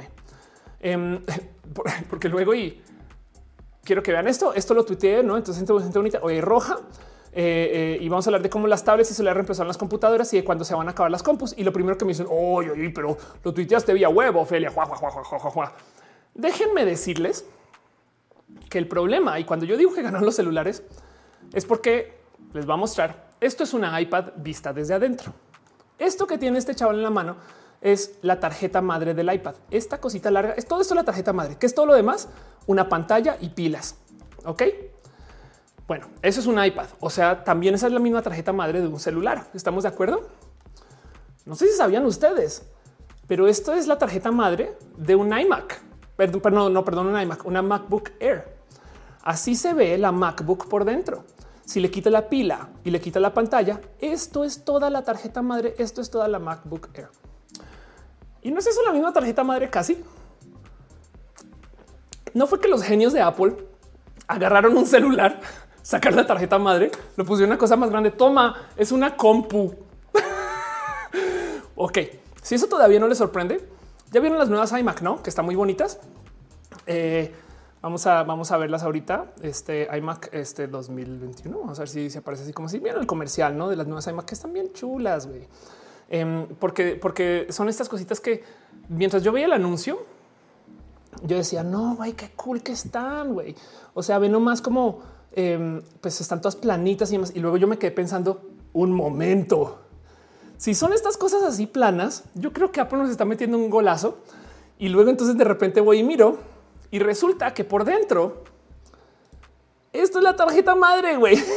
Em, 0.80 1.20
porque 2.10 2.30
luego 2.30 2.54
y 2.54 2.82
quiero 3.84 4.02
que 4.02 4.12
vean 4.12 4.28
esto. 4.28 4.54
Esto 4.54 4.74
lo 4.74 4.86
tuiteé, 4.86 5.24
no? 5.24 5.36
Entonces, 5.38 5.58
gente 5.68 6.00
bonita, 6.00 6.20
oye, 6.22 6.42
roja. 6.42 6.78
Eh, 7.32 7.98
eh, 8.00 8.04
y 8.04 8.10
vamos 8.10 8.26
a 8.26 8.30
hablar 8.30 8.42
de 8.42 8.50
cómo 8.50 8.66
las 8.66 8.84
tablets 8.84 9.20
y 9.20 9.24
le 9.24 9.32
reemplazaron 9.34 9.68
las 9.68 9.78
computadoras 9.78 10.34
y 10.34 10.38
de 10.38 10.44
cuándo 10.44 10.66
se 10.66 10.74
van 10.74 10.88
a 10.88 10.92
acabar 10.92 11.12
las 11.12 11.22
compus. 11.22 11.54
Y 11.58 11.64
lo 11.64 11.72
primero 11.72 11.98
que 11.98 12.06
me 12.06 12.10
dicen, 12.10 12.28
oye, 12.30 12.90
pero 12.90 13.18
lo 13.44 13.54
tuiteaste 13.54 13.94
vía 13.94 14.10
web, 14.10 14.36
Ofelia. 14.36 14.72
Déjenme 16.34 16.86
decirles 16.86 17.46
que 18.70 18.78
el 18.78 18.88
problema, 18.88 19.40
y 19.40 19.44
cuando 19.44 19.66
yo 19.66 19.78
digo 19.78 19.94
que 19.94 20.02
ganaron 20.02 20.26
los 20.26 20.36
celulares, 20.36 20.84
es 21.54 21.66
porque 21.66 22.18
les 22.54 22.68
va 22.68 22.76
a 22.76 22.78
mostrar. 22.78 23.29
Esto 23.42 23.64
es 23.64 23.74
una 23.74 24.00
iPad 24.02 24.32
vista 24.36 24.74
desde 24.74 24.94
adentro. 24.94 25.34
Esto 25.98 26.28
que 26.28 26.38
tiene 26.38 26.58
este 26.58 26.76
chaval 26.76 26.98
en 26.98 27.04
la 27.04 27.10
mano 27.10 27.38
es 27.82 28.20
la 28.22 28.40
tarjeta 28.40 28.82
madre 28.82 29.14
del 29.14 29.34
iPad. 29.34 29.56
Esta 29.72 30.02
cosita 30.02 30.30
larga 30.30 30.54
es 30.54 30.66
todo 30.66 30.82
esto 30.82 30.94
la 30.94 31.06
tarjeta 31.06 31.32
madre, 31.32 31.58
que 31.58 31.66
es 31.66 31.74
todo 31.74 31.86
lo 31.86 31.94
demás, 31.94 32.28
una 32.68 32.90
pantalla 32.90 33.38
y 33.40 33.50
pilas. 33.50 33.96
Ok. 34.44 34.64
Bueno, 35.88 36.08
eso 36.22 36.42
es 36.42 36.48
un 36.48 36.64
iPad. 36.64 36.88
O 37.00 37.10
sea, 37.10 37.44
también 37.44 37.76
esa 37.76 37.88
es 37.88 37.94
la 37.94 38.00
misma 38.00 38.22
tarjeta 38.22 38.52
madre 38.52 38.82
de 38.82 38.88
un 38.88 39.00
celular. 39.00 39.48
¿Estamos 39.54 39.84
de 39.84 39.90
acuerdo? 39.90 40.28
No 41.46 41.56
sé 41.56 41.68
si 41.68 41.78
sabían 41.78 42.06
ustedes, 42.06 42.64
pero 43.28 43.48
esto 43.48 43.74
es 43.74 43.88
la 43.88 43.98
tarjeta 43.98 44.32
madre 44.32 44.78
de 44.98 45.16
un 45.16 45.38
iMac. 45.38 45.82
Perdón, 46.18 46.74
no, 46.74 46.84
perdón, 46.84 47.08
un 47.08 47.20
iMac, 47.20 47.46
una 47.46 47.62
MacBook 47.62 48.12
Air. 48.20 48.60
Así 49.24 49.56
se 49.56 49.74
ve 49.74 49.98
la 49.98 50.12
MacBook 50.12 50.68
por 50.68 50.84
dentro. 50.84 51.24
Si 51.70 51.80
le 51.80 51.92
quita 51.92 52.10
la 52.10 52.28
pila 52.28 52.70
y 52.84 52.90
le 52.90 53.00
quita 53.00 53.20
la 53.20 53.32
pantalla, 53.32 53.80
esto 54.00 54.44
es 54.44 54.66
toda 54.66 54.90
la 54.90 55.04
tarjeta 55.04 55.44
madre. 55.44 55.76
Esto 55.78 56.02
es 56.02 56.10
toda 56.10 56.28
la 56.28 56.40
MacBook 56.40 56.90
Air. 56.96 57.10
Y 58.42 58.50
no 58.50 58.58
es 58.58 58.66
eso 58.66 58.82
la 58.82 58.92
misma 58.92 59.14
tarjeta 59.14 59.44
madre 59.44 59.70
casi. 59.70 60.04
No 62.34 62.48
fue 62.48 62.60
que 62.60 62.68
los 62.68 62.82
genios 62.82 63.14
de 63.14 63.22
Apple 63.22 63.56
agarraron 64.26 64.76
un 64.76 64.88
celular, 64.88 65.42
sacaron 65.84 66.18
la 66.18 66.26
tarjeta 66.26 66.58
madre, 66.58 66.90
lo 67.16 67.24
pusieron 67.24 67.52
una 67.52 67.60
cosa 67.60 67.76
más 67.76 67.92
grande. 67.92 68.10
Toma, 68.10 68.68
es 68.76 68.92
una 68.92 69.16
compu. 69.16 69.72
ok, 71.76 72.00
si 72.42 72.56
eso 72.56 72.66
todavía 72.66 73.00
no 73.00 73.08
les 73.08 73.20
sorprende, 73.20 73.70
ya 74.12 74.20
vieron 74.20 74.40
las 74.40 74.50
nuevas 74.50 74.72
iMac, 74.72 75.02
no? 75.02 75.22
Que 75.22 75.30
están 75.30 75.46
muy 75.46 75.56
bonitas. 75.56 76.00
Eh, 76.88 77.32
vamos 77.82 78.06
a, 78.08 78.24
vamos 78.24 78.52
a 78.52 78.58
verlas 78.58 78.84
ahorita. 78.84 79.34
Este 79.42 79.88
iMac 79.98 80.30
este 80.34 80.68
2021. 80.68 81.60
Vamos 81.60 81.80
a 81.80 81.82
ver 81.82 81.90
si 81.90 82.10
se 82.10 82.20
aparece 82.20 82.44
así 82.44 82.54
como 82.54 82.70
si 82.70 82.80
vieron 82.80 83.02
el 83.02 83.08
comercial, 83.08 83.58
no 83.58 83.70
de 83.70 83.76
las 83.76 83.88
nuevas 83.88 84.08
iMac 84.08 84.26
que 84.26 84.36
están 84.36 84.54
bien 84.54 84.72
chulas, 84.74 85.28
güey. 85.28 85.48
Em, 86.10 86.48
porque, 86.60 86.96
porque 86.96 87.48
son 87.50 87.70
estas 87.70 87.88
cositas 87.88 88.20
que 88.20 88.44
mientras 88.90 89.24
yo 89.24 89.32
veía 89.32 89.46
el 89.46 89.54
anuncio, 89.54 90.00
yo 91.24 91.38
decía, 91.38 91.64
no, 91.64 91.96
güey, 91.96 92.14
qué 92.14 92.32
cool 92.36 92.62
que 92.62 92.72
están, 92.72 93.34
güey. 93.34 93.56
O 93.94 94.04
sea, 94.04 94.20
ve 94.20 94.30
nomás 94.30 94.62
como, 94.62 95.02
em, 95.34 95.82
pues 96.02 96.20
están 96.22 96.42
todas 96.42 96.56
planitas 96.56 97.10
y 97.10 97.14
demás. 97.14 97.32
Y 97.36 97.40
luego 97.40 97.58
yo 97.58 97.68
me 97.68 97.78
quedé 97.78 97.92
pensando, 97.92 98.42
un 98.72 98.92
momento, 98.92 99.80
si 100.58 100.76
son 100.76 100.94
estas 100.94 101.18
cosas 101.18 101.42
así 101.44 101.68
planas, 101.68 102.26
yo 102.36 102.54
creo 102.54 102.72
que 102.72 102.82
Apple 102.82 103.00
nos 103.00 103.10
está 103.10 103.26
metiendo 103.26 103.58
un 103.58 103.70
golazo. 103.70 104.18
Y 104.78 104.90
luego 104.90 105.10
entonces 105.10 105.38
de 105.38 105.44
repente 105.44 105.82
voy 105.82 106.00
y 106.00 106.04
miro 106.04 106.38
y 106.92 107.00
resulta 107.00 107.54
que 107.54 107.64
por 107.64 107.86
dentro, 107.86 108.44
esto 109.94 110.18
es 110.20 110.24
la 110.24 110.36
tarjeta 110.36 110.76
madre, 110.76 111.18
güey. 111.18 111.38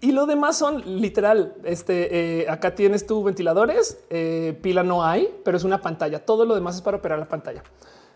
Y 0.00 0.12
lo 0.12 0.24
demás 0.24 0.56
son 0.56 1.00
literal. 1.00 1.54
Este 1.64 2.40
eh, 2.40 2.48
acá 2.48 2.74
tienes 2.74 3.06
tu 3.06 3.22
ventiladores, 3.22 3.98
eh, 4.08 4.58
pila 4.62 4.82
no 4.82 5.04
hay, 5.04 5.34
pero 5.44 5.56
es 5.58 5.64
una 5.64 5.82
pantalla. 5.82 6.24
Todo 6.24 6.46
lo 6.46 6.54
demás 6.54 6.76
es 6.76 6.82
para 6.82 6.96
operar 6.96 7.18
la 7.18 7.28
pantalla. 7.28 7.62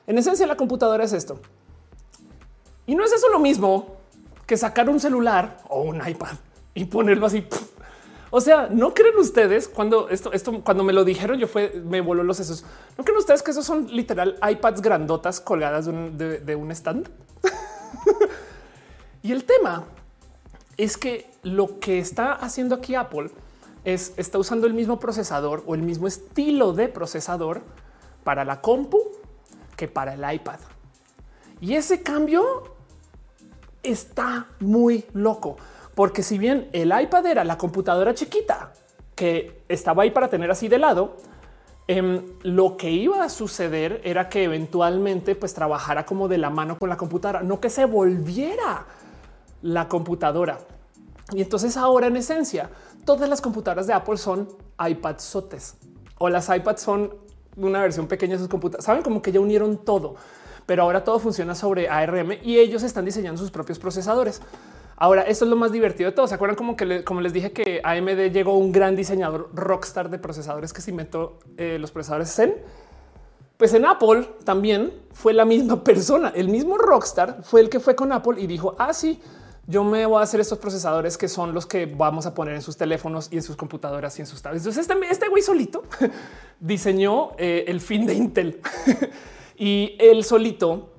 En 0.07 0.17
esencia, 0.17 0.47
la 0.47 0.57
computadora 0.57 1.05
es 1.05 1.13
esto. 1.13 1.39
Y 2.87 2.95
no 2.95 3.05
es 3.05 3.13
eso 3.13 3.29
lo 3.29 3.39
mismo 3.39 3.97
que 4.47 4.57
sacar 4.57 4.89
un 4.89 5.01
celular 5.01 5.59
o 5.69 5.83
un 5.83 5.97
iPad 6.07 6.33
y 6.75 6.87
ponerlo 6.87 7.27
así. 7.27 7.47
O 8.37 8.41
sea, 8.41 8.69
no 8.69 8.95
creen 8.95 9.17
ustedes 9.17 9.69
cuando 9.69 10.09
esto, 10.09 10.33
esto, 10.33 10.61
cuando 10.65 10.83
me 10.83 10.93
lo 10.93 11.05
dijeron, 11.05 11.39
yo 11.39 11.47
fue, 11.47 11.81
me 11.87 12.01
voló 12.01 12.25
los 12.25 12.39
sesos. 12.39 12.65
No 12.99 13.05
creen 13.05 13.17
ustedes 13.17 13.45
que 13.45 13.53
esos 13.53 13.65
son 13.65 13.87
literal 13.95 14.37
iPads 14.43 14.83
grandotas 14.83 15.41
colgadas 15.41 15.87
de 15.87 16.57
un 16.57 16.73
stand. 16.73 17.09
y 19.23 19.31
el 19.31 19.45
tema 19.45 19.85
es 20.77 20.97
que 20.97 21.31
lo 21.45 21.79
que 21.79 22.01
está 22.01 22.33
haciendo 22.33 22.75
aquí 22.75 22.97
Apple 22.97 23.31
es 23.85 24.13
está 24.17 24.39
usando 24.39 24.67
el 24.67 24.75
mismo 24.75 24.99
procesador 24.99 25.63
o 25.65 25.77
el 25.77 25.83
mismo 25.83 26.09
estilo 26.09 26.73
de 26.73 26.89
procesador 26.89 27.63
para 28.25 28.45
la 28.45 28.61
compu 28.61 28.99
que 29.77 29.87
para 29.87 30.15
el 30.15 30.35
iPad. 30.35 30.59
Y 31.61 31.77
ese 31.77 32.03
cambio 32.03 32.75
está 33.85 34.49
muy 34.59 35.05
loco, 35.13 35.57
porque 35.95 36.23
si 36.23 36.39
bien 36.39 36.69
el 36.73 36.93
iPad 36.99 37.27
era 37.27 37.45
la 37.45 37.57
computadora 37.57 38.15
chiquita 38.15 38.73
que 39.15 39.65
estaba 39.69 40.03
ahí 40.03 40.11
para 40.11 40.29
tener 40.29 40.51
así 40.51 40.69
de 40.69 40.79
lado, 40.79 41.17
em, 41.87 42.23
lo 42.43 42.77
que 42.77 42.91
iba 42.91 43.23
a 43.23 43.29
suceder 43.29 44.01
era 44.05 44.29
que 44.29 44.45
eventualmente 44.45 45.35
pues 45.37 45.55
trabajara 45.55 46.05
como 46.05 46.29
de 46.29 46.39
la 46.39 46.51
mano 46.51 46.79
con 46.79 46.89
la 46.89 46.97
computadora, 46.97 47.43
no 47.43 47.61
que 47.61 47.71
se 47.71 47.85
volviera 47.85 48.87
la 49.63 49.89
computadora. 49.89 50.59
Y 51.33 51.43
entonces 51.43 51.77
ahora 51.77 52.09
en 52.09 52.17
esencia, 52.17 52.71
todas 53.05 53.29
las 53.29 53.41
computadoras 53.41 53.87
de 53.87 53.93
Apple 53.93 54.17
son 54.17 54.49
iPad 54.85 55.19
sotes 55.19 55.77
o 56.19 56.29
las 56.29 56.49
iPads 56.49 56.83
son 56.83 57.15
una 57.57 57.81
versión 57.81 58.07
pequeña 58.09 58.33
de 58.33 58.41
sus 58.41 58.49
computadoras. 58.49 58.85
Saben 58.85 59.03
como 59.03 59.23
que 59.23 59.31
ya 59.31 59.41
unieron 59.41 59.79
todo, 59.79 60.17
pero 60.67 60.83
ahora 60.83 61.05
todo 61.05 61.19
funciona 61.19 61.55
sobre 61.55 61.89
ARM 61.89 62.33
y 62.43 62.59
ellos 62.59 62.83
están 62.83 63.05
diseñando 63.05 63.41
sus 63.41 63.51
propios 63.51 63.79
procesadores. 63.79 64.41
Ahora, 64.97 65.23
esto 65.23 65.45
es 65.45 65.51
lo 65.51 65.57
más 65.57 65.73
divertido 65.73 66.11
de 66.11 66.17
todo. 66.17 66.27
¿Se 66.27 66.35
acuerdan 66.35 66.57
como 66.57 66.77
que, 66.77 67.05
como 67.05 67.21
les 67.21 67.33
dije 67.33 67.53
que 67.53 67.81
AMD 67.83 68.33
llegó 68.33 68.57
un 68.57 68.73
gran 68.73 68.95
diseñador 68.95 69.51
rockstar 69.53 70.09
de 70.11 70.19
procesadores 70.19 70.73
que 70.73 70.81
se 70.81 70.91
inventó 70.91 71.39
eh, 71.57 71.79
los 71.81 71.91
procesadores 71.91 72.35
Zen? 72.35 72.55
Pues 73.57 73.73
en 73.75 73.87
Apple 73.87 74.29
también 74.45 74.93
fue 75.13 75.33
la 75.33 75.45
misma 75.45 75.83
persona. 75.85 76.33
El 76.35 76.49
mismo 76.49 76.79
rockstar 76.79 77.43
fue 77.43 77.61
el 77.61 77.69
que 77.69 77.81
fue 77.81 77.97
con 77.97 78.13
Apple 78.13 78.41
y 78.41 78.47
dijo, 78.47 78.77
ah, 78.79 78.93
sí, 78.93 79.21
yo 79.67 79.83
me 79.83 80.05
voy 80.07 80.21
a 80.21 80.23
hacer 80.23 80.41
estos 80.41 80.59
procesadores 80.59 81.17
que 81.17 81.29
son 81.29 81.55
los 81.55 81.67
que 81.67 81.87
vamos 81.87 82.27
a 82.27 82.35
poner 82.35 82.55
en 82.55 82.63
sus 82.63 82.77
teléfonos 82.77 83.29
y 83.33 83.37
en 83.37 83.43
sus 83.43 83.57
computadoras 83.57 84.19
y 84.19 84.23
en 84.23 84.27
sus 84.27 84.43
tablets. 84.43 84.67
Entonces 84.67 84.89
este, 84.89 85.07
este 85.11 85.29
güey 85.29 85.43
solito 85.43 85.85
diseñó 86.61 87.33
eh, 87.39 87.65
el 87.67 87.81
fin 87.81 88.07
de 88.07 88.15
Intel 88.15 88.61
y 89.57 89.97
él 89.99 90.25
solito 90.25 90.94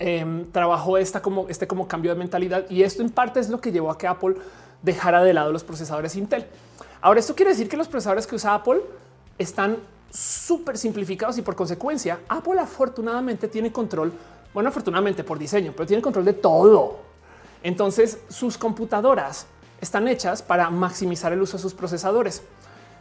em, 0.00 0.50
trabajó 0.50 0.98
esta 0.98 1.22
como 1.22 1.48
este 1.48 1.68
como 1.68 1.86
cambio 1.86 2.12
de 2.12 2.18
mentalidad 2.18 2.68
y 2.68 2.82
esto 2.82 3.02
en 3.02 3.10
parte 3.10 3.38
es 3.38 3.48
lo 3.48 3.60
que 3.60 3.70
llevó 3.70 3.92
a 3.92 3.96
que 3.96 4.08
Apple 4.08 4.34
dejara 4.82 5.22
de 5.22 5.32
lado 5.32 5.52
los 5.52 5.62
procesadores 5.62 6.16
Intel. 6.16 6.46
Ahora 7.00 7.20
esto 7.20 7.36
quiere 7.36 7.52
decir 7.52 7.68
que 7.68 7.76
los 7.76 7.86
procesadores 7.86 8.26
que 8.26 8.34
usa 8.34 8.54
Apple 8.54 8.80
están 9.38 9.76
súper 10.10 10.76
simplificados 10.76 11.38
y 11.38 11.42
por 11.42 11.54
consecuencia 11.54 12.18
Apple 12.28 12.58
afortunadamente 12.58 13.46
tiene 13.46 13.70
control, 13.70 14.12
bueno 14.52 14.70
afortunadamente 14.70 15.22
por 15.22 15.38
diseño, 15.38 15.72
pero 15.76 15.86
tiene 15.86 16.02
control 16.02 16.24
de 16.24 16.32
todo 16.32 17.10
entonces 17.62 18.18
sus 18.28 18.56
computadoras 18.56 19.46
están 19.80 20.08
hechas 20.08 20.42
para 20.42 20.70
maximizar 20.70 21.32
el 21.32 21.42
uso 21.42 21.56
de 21.56 21.62
sus 21.62 21.74
procesadores. 21.74 22.42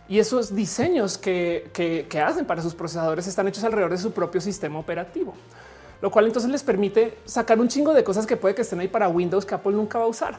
Y 0.08 0.20
esos 0.20 0.56
diseños 0.56 1.18
que, 1.18 2.08
hacen 2.26 2.46
para 2.46 2.62
sus 2.62 2.74
procesadores 2.74 3.28
están 3.28 3.48
hechos 3.48 3.64
alrededor 3.64 3.92
de 3.92 3.98
su 3.98 4.12
propio 4.12 4.42
sistema 4.42 4.80
operativo, 4.80 5.36
lo 6.02 6.12
cual 6.12 6.26
entonces 6.26 6.50
les 6.50 6.64
permite 6.64 7.18
sacar 7.26 7.60
un 7.60 7.68
chingo 7.68 7.94
de 7.94 8.04
cosas 8.04 8.26
que 8.26 8.38
puede 8.38 8.56
que 8.56 8.62
estén 8.62 8.80
ahí 8.80 8.88
para 8.88 9.10
Windows 9.10 9.46
que 9.46 9.56
Apple 9.56 9.74
nunca 9.74 10.00
va 10.00 10.06
a 10.06 10.08
usar. 10.08 10.38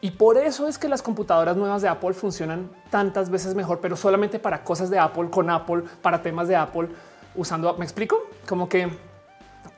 Y 0.00 0.12
por 0.12 0.36
eso 0.36 0.68
es 0.68 0.78
que 0.78 0.88
las 0.88 1.02
computadoras 1.02 1.56
nuevas 1.56 1.82
de 1.82 1.88
Apple 1.88 2.14
funcionan 2.14 2.70
tantas 2.90 3.30
veces 3.30 3.54
mejor, 3.56 3.80
pero 3.80 3.96
solamente 3.96 4.38
para 4.38 4.62
cosas 4.62 4.90
de 4.90 4.98
Apple, 4.98 5.28
con 5.30 5.50
Apple, 5.50 5.82
para 6.00 6.22
temas 6.22 6.46
de 6.46 6.54
Apple, 6.54 6.88
usando, 7.34 7.76
¿me 7.76 7.84
explico? 7.84 8.16
Como 8.46 8.68
que 8.68 8.88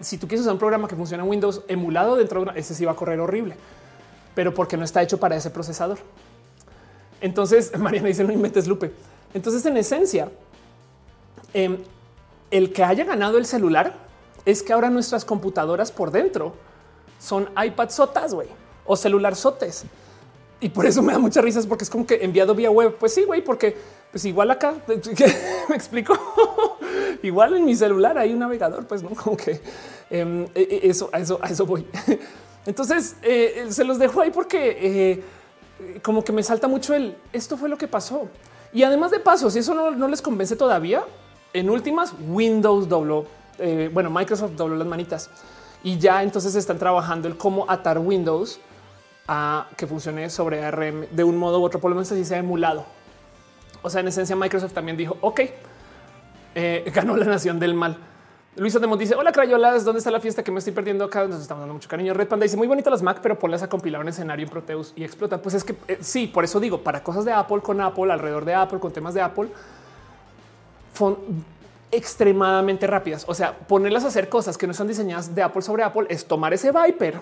si 0.01 0.19
tú 0.19 0.29
quieres 0.29 0.43
usar 0.43 0.53
un 0.53 0.59
programa 0.59 0.89
que 0.89 0.97
funciona 0.97 1.25
en 1.25 1.31
Windows 1.31 1.63
emulado 1.69 2.17
dentro 2.17 2.41
de 2.41 2.51
una, 2.51 2.59
ese 2.59 2.75
sí 2.75 2.85
va 2.85 2.93
a 2.93 2.97
correr 2.97 3.19
horrible, 3.19 3.57
pero 4.35 4.53
porque 4.53 4.77
no 4.77 4.85
está 4.85 5.03
hecho 5.03 5.19
para 5.19 5.37
ese 5.37 5.51
procesador. 5.51 5.99
Entonces, 7.23 7.73
Mariana 7.79 8.09
dice 8.09 8.23
no 8.23 8.33
inventes 8.33 8.67
Lupe. 8.67 8.93
Entonces, 9.33 9.65
en 9.65 9.77
esencia, 9.79 10.31
em, 11.55 11.79
el 12.51 12.73
que 12.75 12.85
haya 12.85 13.05
ganado 13.05 13.39
el 13.39 13.47
celular 13.47 14.10
es 14.45 14.63
que 14.63 14.73
ahora 14.73 14.91
nuestras 14.91 15.25
computadoras 15.25 15.93
por 15.93 16.11
dentro 16.11 16.55
son 17.19 17.49
iPad 17.63 17.91
sotas, 17.91 18.35
o 18.85 18.97
celular 18.97 19.37
sotes. 19.37 19.85
Y 20.61 20.69
por 20.69 20.85
eso 20.87 21.03
me 21.03 21.13
da 21.13 21.19
muchas 21.19 21.43
risas 21.43 21.67
porque 21.67 21.85
es 21.85 21.91
como 21.91 22.07
que 22.07 22.23
enviado 22.23 22.55
vía 22.55 22.71
web. 22.71 22.97
Pues 22.99 23.15
sí, 23.15 23.25
güey, 23.25 23.43
porque 23.43 23.77
pues 24.11 24.25
igual 24.25 24.51
acá 24.51 24.75
me 25.69 25.77
explico. 25.77 26.15
igual 27.23 27.57
en 27.57 27.65
mi 27.65 27.75
celular 27.75 28.19
hay 28.19 28.33
un 28.33 28.41
navegador, 28.41 28.87
pues 28.87 29.03
no 29.03 29.11
como 29.11 29.37
que 29.37 29.61
em, 30.11 30.45
e, 30.55 30.81
e, 30.83 30.91
eso, 30.91 31.09
a 31.13 31.21
eso, 31.21 31.39
a 31.41 31.49
eso 31.49 31.65
voy. 31.65 31.87
Entonces 32.67 33.17
eh, 33.23 33.67
se 33.71 33.85
los 33.85 33.99
dejo 33.99 34.21
ahí 34.21 34.31
porque 34.31 34.77
eh, 34.81 35.23
como 36.03 36.23
que 36.23 36.33
me 36.33 36.43
salta 36.43 36.69
mucho 36.69 36.95
el 36.95 37.17
esto 37.33 37.57
fue 37.57 37.69
lo 37.69 37.79
que 37.79 37.89
pasó. 37.89 38.29
Y 38.73 38.83
además 38.83 39.11
de 39.11 39.19
paso, 39.19 39.51
si 39.51 39.59
eso 39.61 39.75
no, 39.75 40.09
les 40.09 40.23
convence 40.23 40.55
todavía, 40.57 41.05
en 41.53 41.71
últimas 41.71 42.13
Windows 42.29 42.89
dobló, 42.89 43.27
eh, 43.61 43.91
bueno, 43.93 44.11
Microsoft 44.11 44.53
dobló 44.53 44.77
las 44.77 44.87
manitas 44.87 45.31
y 45.83 45.99
ya 45.99 46.23
entonces 46.23 46.55
están 46.55 46.79
trabajando 46.79 47.29
el 47.29 47.37
cómo 47.37 47.65
atar 47.69 47.99
Windows 47.99 48.61
a 49.29 49.69
que 49.77 49.87
funcione 49.87 50.29
sobre 50.31 50.65
ARM 50.65 51.07
de 51.11 51.25
un 51.25 51.37
modo 51.37 51.61
u 51.61 51.65
otro, 51.65 51.81
por 51.81 51.91
lo 51.91 51.95
menos 51.95 52.11
así 52.11 52.25
sea 52.25 52.39
emulado. 52.39 52.85
O 53.83 53.89
sea, 53.89 54.01
en 54.01 54.09
esencia, 54.09 54.37
Microsoft 54.37 54.73
también 54.73 54.97
dijo, 54.97 55.17
ok, 55.21 55.41
eh, 56.55 56.91
ganó 56.95 57.17
la 57.17 57.27
nación 57.27 57.59
del 57.59 57.75
mal. 57.75 57.97
Luis 58.57 58.75
Ademos 58.75 58.99
dice: 58.99 59.15
Hola, 59.15 59.31
Crayolas, 59.31 59.85
¿dónde 59.85 59.99
está 59.99 60.11
la 60.11 60.19
fiesta 60.19 60.43
que 60.43 60.51
me 60.51 60.59
estoy 60.59 60.73
perdiendo 60.73 61.05
acá? 61.05 61.27
Nos 61.27 61.41
estamos 61.41 61.63
dando 61.63 61.75
mucho 61.75 61.89
cariño. 61.89 62.13
Red 62.13 62.27
Panda 62.27 62.45
dice: 62.45 62.57
Muy 62.57 62.67
bonito 62.67 62.91
las 62.91 63.01
Mac, 63.01 63.21
pero 63.23 63.39
ponlas 63.39 63.63
a 63.63 63.69
compilar 63.69 64.01
un 64.01 64.09
escenario 64.09 64.45
en 64.45 64.51
Proteus 64.51 64.93
y 64.97 65.05
explota. 65.05 65.41
Pues 65.41 65.55
es 65.55 65.63
que 65.63 65.77
eh, 65.87 65.99
sí, 66.01 66.27
por 66.27 66.43
eso 66.43 66.59
digo, 66.59 66.83
para 66.83 67.03
cosas 67.03 67.25
de 67.25 67.33
Apple 67.33 67.61
con 67.61 67.81
Apple, 67.81 68.13
alrededor 68.13 68.45
de 68.45 68.55
Apple, 68.55 68.81
con 68.81 68.93
temas 68.93 69.15
de 69.15 69.21
Apple, 69.21 69.49
extremadamente 71.91 72.87
rápidas. 72.87 73.25
O 73.27 73.35
sea, 73.35 73.57
ponerlas 73.57 74.05
a 74.05 74.09
hacer 74.09 74.29
cosas 74.29 74.57
que 74.57 74.67
no 74.67 74.73
están 74.73 74.89
diseñadas 74.89 75.35
de 75.35 75.43
Apple 75.43 75.63
sobre 75.63 75.83
Apple 75.83 76.07
es 76.09 76.27
tomar 76.27 76.55
ese 76.55 76.73
Viper 76.73 77.21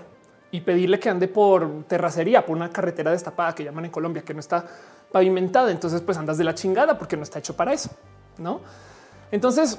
y 0.51 0.61
pedirle 0.61 0.99
que 0.99 1.09
ande 1.09 1.29
por 1.29 1.85
terracería, 1.85 2.45
por 2.45 2.57
una 2.57 2.71
carretera 2.71 3.11
destapada 3.11 3.55
que 3.55 3.65
llaman 3.65 3.87
en 3.87 3.91
Colombia, 3.91 4.23
que 4.23 4.35
no 4.35 4.41
está 4.41 4.65
pavimentada. 5.13 5.71
Entonces, 5.71 6.01
pues 6.01 6.17
andas 6.17 6.39
de 6.39 6.45
la 6.45 6.55
chingada 6.55 6.99
porque 6.99 7.17
no 7.17 7.23
está 7.23 7.39
hecho 7.39 7.55
para 7.55 7.73
eso, 7.73 7.91
no? 8.39 8.61
Entonces, 9.31 9.79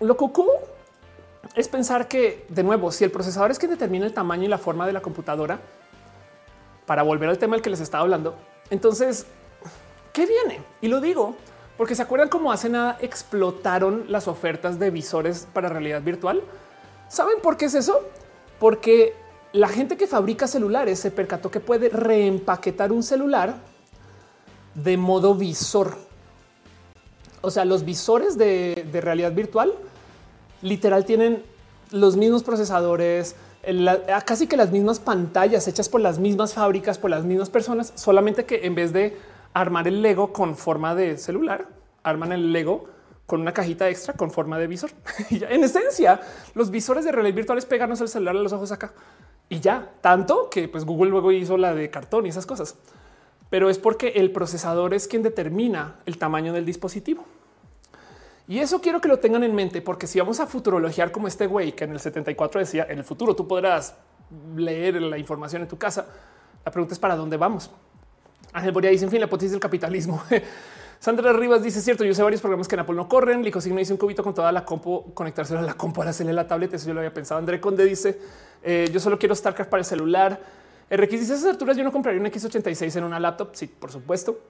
lo 0.00 0.16
cucú 0.16 0.46
es 1.54 1.68
pensar 1.68 2.06
que, 2.06 2.46
de 2.48 2.62
nuevo, 2.62 2.92
si 2.92 3.04
el 3.04 3.10
procesador 3.10 3.50
es 3.50 3.58
que 3.58 3.66
determina 3.66 4.06
el 4.06 4.12
tamaño 4.12 4.44
y 4.44 4.48
la 4.48 4.58
forma 4.58 4.86
de 4.86 4.92
la 4.92 5.00
computadora, 5.00 5.58
para 6.86 7.02
volver 7.02 7.28
al 7.28 7.38
tema 7.38 7.54
del 7.54 7.62
que 7.62 7.70
les 7.70 7.80
estaba 7.80 8.02
hablando, 8.02 8.34
entonces, 8.68 9.26
¿qué 10.12 10.26
viene? 10.26 10.60
Y 10.80 10.88
lo 10.88 11.00
digo 11.00 11.36
porque 11.80 11.94
se 11.94 12.02
acuerdan 12.02 12.28
cómo 12.28 12.52
hace 12.52 12.68
nada 12.68 12.98
explotaron 13.00 14.04
las 14.08 14.28
ofertas 14.28 14.78
de 14.78 14.90
visores 14.90 15.48
para 15.50 15.70
realidad 15.70 16.02
virtual. 16.02 16.42
¿Saben 17.08 17.36
por 17.42 17.56
qué 17.56 17.64
es 17.64 17.74
eso? 17.74 18.02
Porque 18.58 19.14
la 19.54 19.66
gente 19.66 19.96
que 19.96 20.06
fabrica 20.06 20.46
celulares 20.46 20.98
se 20.98 21.10
percató 21.10 21.50
que 21.50 21.58
puede 21.58 21.88
reempaquetar 21.88 22.92
un 22.92 23.02
celular 23.02 23.54
de 24.74 24.98
modo 24.98 25.34
visor. 25.34 25.96
O 27.40 27.50
sea, 27.50 27.64
los 27.64 27.82
visores 27.86 28.36
de, 28.36 28.86
realidad 28.92 29.32
virtual 29.32 29.72
literal 30.60 31.06
tienen 31.06 31.42
los 31.92 32.14
mismos 32.14 32.42
procesadores, 32.42 33.36
casi 34.26 34.46
que 34.46 34.58
las 34.58 34.70
mismas 34.70 35.00
pantallas 35.00 35.66
hechas 35.66 35.88
por 35.88 36.02
las 36.02 36.18
mismas 36.18 36.52
fábricas, 36.52 36.98
por 36.98 37.08
las 37.08 37.24
mismas 37.24 37.48
personas, 37.48 37.94
solamente 37.94 38.44
que 38.44 38.66
en 38.66 38.74
vez 38.74 38.92
de 38.92 39.16
armar 39.52 39.88
el 39.88 40.02
Lego 40.02 40.32
con 40.32 40.56
forma 40.56 40.94
de 40.94 41.18
celular, 41.18 41.68
arman 42.02 42.32
el 42.32 42.52
Lego 42.52 42.88
con 43.26 43.40
una 43.40 43.52
cajita 43.52 43.88
extra 43.88 44.14
con 44.14 44.30
forma 44.30 44.58
de 44.58 44.66
visor. 44.66 44.90
en 45.30 45.64
esencia, 45.64 46.20
los 46.54 46.70
visores 46.70 47.04
de 47.04 47.12
realidad 47.12 47.36
virtual 47.36 47.58
es 47.58 47.66
pegarnos 47.66 48.00
el 48.00 48.08
celular 48.08 48.36
a 48.36 48.40
los 48.40 48.52
ojos 48.52 48.72
acá 48.72 48.92
y 49.50 49.60
ya 49.60 49.90
tanto 50.00 50.48
que 50.48 50.68
pues 50.68 50.84
Google 50.84 51.10
luego 51.10 51.32
hizo 51.32 51.58
la 51.58 51.74
de 51.74 51.90
cartón 51.90 52.24
y 52.24 52.30
esas 52.30 52.46
cosas. 52.46 52.76
Pero 53.50 53.68
es 53.68 53.78
porque 53.78 54.08
el 54.16 54.30
procesador 54.30 54.94
es 54.94 55.08
quien 55.08 55.24
determina 55.24 55.96
el 56.06 56.18
tamaño 56.18 56.52
del 56.52 56.64
dispositivo. 56.64 57.24
Y 58.46 58.60
eso 58.60 58.80
quiero 58.80 59.00
que 59.00 59.08
lo 59.08 59.18
tengan 59.18 59.44
en 59.44 59.54
mente, 59.54 59.82
porque 59.82 60.06
si 60.06 60.18
vamos 60.18 60.40
a 60.40 60.46
futurologiar 60.46 61.12
como 61.12 61.28
este 61.28 61.46
güey 61.46 61.72
que 61.72 61.84
en 61.84 61.90
el 61.90 62.00
74 62.00 62.60
decía 62.60 62.86
en 62.88 62.98
el 62.98 63.04
futuro 63.04 63.34
tú 63.34 63.46
podrás 63.46 63.96
leer 64.56 65.02
la 65.02 65.18
información 65.18 65.62
en 65.62 65.68
tu 65.68 65.78
casa, 65.78 66.06
la 66.64 66.70
pregunta 66.70 66.94
es 66.94 67.00
para 67.00 67.16
dónde 67.16 67.36
vamos. 67.36 67.70
Ángel 68.52 68.72
Boria 68.72 68.90
dice, 68.90 69.04
en 69.04 69.10
fin, 69.10 69.20
la 69.20 69.26
hipótesis 69.26 69.52
del 69.52 69.60
capitalismo. 69.60 70.22
Sandra 71.00 71.32
Rivas 71.32 71.62
dice, 71.62 71.80
cierto, 71.80 72.04
yo 72.04 72.12
sé 72.14 72.22
varios 72.22 72.42
programas 72.42 72.68
que 72.68 72.74
en 72.74 72.80
Apple 72.80 72.94
no 72.94 73.08
corren. 73.08 73.42
Licosigno 73.42 73.78
dice 73.78 73.92
un 73.92 73.98
cubito 73.98 74.22
con 74.22 74.34
toda 74.34 74.52
la 74.52 74.64
compu, 74.64 75.14
conectarse 75.14 75.56
a 75.56 75.62
la 75.62 75.74
compu, 75.74 76.00
ahora 76.00 76.10
hacerle 76.10 76.34
la 76.34 76.46
tablet. 76.46 76.74
Eso 76.74 76.88
yo 76.88 76.94
lo 76.94 77.00
había 77.00 77.14
pensado. 77.14 77.38
André 77.38 77.58
Conde 77.58 77.84
dice, 77.84 78.20
eh, 78.62 78.90
yo 78.92 79.00
solo 79.00 79.18
quiero 79.18 79.34
StarCraft 79.34 79.70
para 79.70 79.80
el 79.80 79.86
celular. 79.86 80.38
RX 80.90 81.10
dice, 81.10 81.34
esas 81.34 81.46
alturas 81.46 81.76
yo 81.76 81.84
no 81.84 81.92
compraría 81.92 82.20
un 82.20 82.26
X86 82.26 82.96
en 82.96 83.04
una 83.04 83.18
laptop. 83.18 83.50
Sí, 83.52 83.66
por 83.66 83.90
supuesto. 83.90 84.40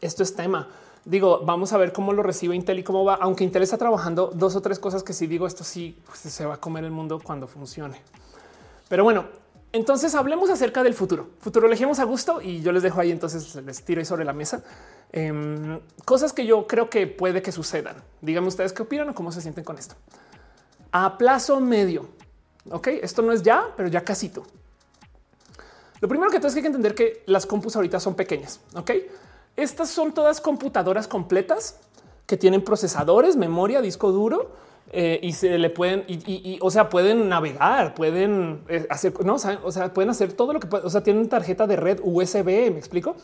Esto 0.00 0.22
es 0.22 0.36
tema. 0.36 0.68
Digo, 1.04 1.40
vamos 1.44 1.72
a 1.72 1.78
ver 1.78 1.92
cómo 1.92 2.12
lo 2.12 2.22
recibe 2.22 2.54
Intel 2.54 2.78
y 2.78 2.84
cómo 2.84 3.04
va. 3.04 3.14
Aunque 3.14 3.42
Intel 3.42 3.62
está 3.62 3.76
trabajando 3.76 4.30
dos 4.32 4.54
o 4.54 4.62
tres 4.62 4.78
cosas 4.78 5.02
que 5.02 5.12
si 5.12 5.26
digo 5.26 5.48
esto 5.48 5.64
sí 5.64 5.98
pues, 6.06 6.20
se 6.20 6.46
va 6.46 6.54
a 6.54 6.56
comer 6.58 6.84
el 6.84 6.92
mundo 6.92 7.20
cuando 7.22 7.48
funcione. 7.48 8.00
Pero 8.88 9.02
bueno, 9.02 9.24
entonces 9.72 10.14
hablemos 10.14 10.50
acerca 10.50 10.82
del 10.82 10.92
futuro. 10.92 11.30
Futuro 11.40 11.66
elegimos 11.66 11.98
a 11.98 12.04
gusto 12.04 12.42
y 12.42 12.60
yo 12.60 12.72
les 12.72 12.82
dejo 12.82 13.00
ahí. 13.00 13.10
Entonces 13.10 13.54
les 13.56 13.82
tiro 13.82 14.00
ahí 14.00 14.04
sobre 14.04 14.24
la 14.24 14.34
mesa 14.34 14.62
em, 15.12 15.80
cosas 16.04 16.32
que 16.32 16.44
yo 16.44 16.66
creo 16.66 16.90
que 16.90 17.06
puede 17.06 17.40
que 17.40 17.52
sucedan. 17.52 17.96
Díganme 18.20 18.48
ustedes 18.48 18.72
qué 18.72 18.82
opinan 18.82 19.08
o 19.08 19.14
cómo 19.14 19.32
se 19.32 19.40
sienten 19.40 19.64
con 19.64 19.78
esto. 19.78 19.94
A 20.90 21.16
plazo 21.16 21.58
medio. 21.60 22.08
Ok, 22.70 22.88
esto 22.88 23.22
no 23.22 23.32
es 23.32 23.42
ya, 23.42 23.72
pero 23.76 23.88
ya 23.88 24.04
casi 24.04 24.28
tú. 24.28 24.44
Lo 26.00 26.08
primero 26.08 26.30
que 26.30 26.38
tengo 26.38 26.54
que 26.54 26.66
entender 26.66 26.94
que 26.94 27.22
las 27.26 27.46
compus 27.46 27.74
ahorita 27.76 27.98
son 27.98 28.14
pequeñas. 28.14 28.60
Ok, 28.74 28.90
estas 29.56 29.88
son 29.88 30.12
todas 30.12 30.40
computadoras 30.40 31.08
completas 31.08 31.78
que 32.26 32.36
tienen 32.36 32.62
procesadores, 32.62 33.36
memoria, 33.36 33.80
disco 33.80 34.12
duro 34.12 34.52
eh, 34.92 35.18
y 35.22 35.32
se 35.32 35.56
le 35.58 35.70
pueden, 35.70 36.04
y, 36.06 36.58
o 36.60 36.70
sea, 36.70 36.90
pueden 36.90 37.28
navegar, 37.28 37.94
pueden 37.94 38.60
eh, 38.68 38.86
hacer, 38.90 39.14
no, 39.24 39.36
o 39.36 39.72
sea, 39.72 39.94
pueden 39.94 40.10
hacer 40.10 40.34
todo 40.34 40.52
lo 40.52 40.60
que 40.60 40.66
pueden, 40.66 40.86
o 40.86 40.90
sea, 40.90 41.02
tienen 41.02 41.28
tarjeta 41.30 41.66
de 41.66 41.76
red 41.76 42.00
USB, 42.02 42.44
me 42.44 42.78
explico. 42.78 43.16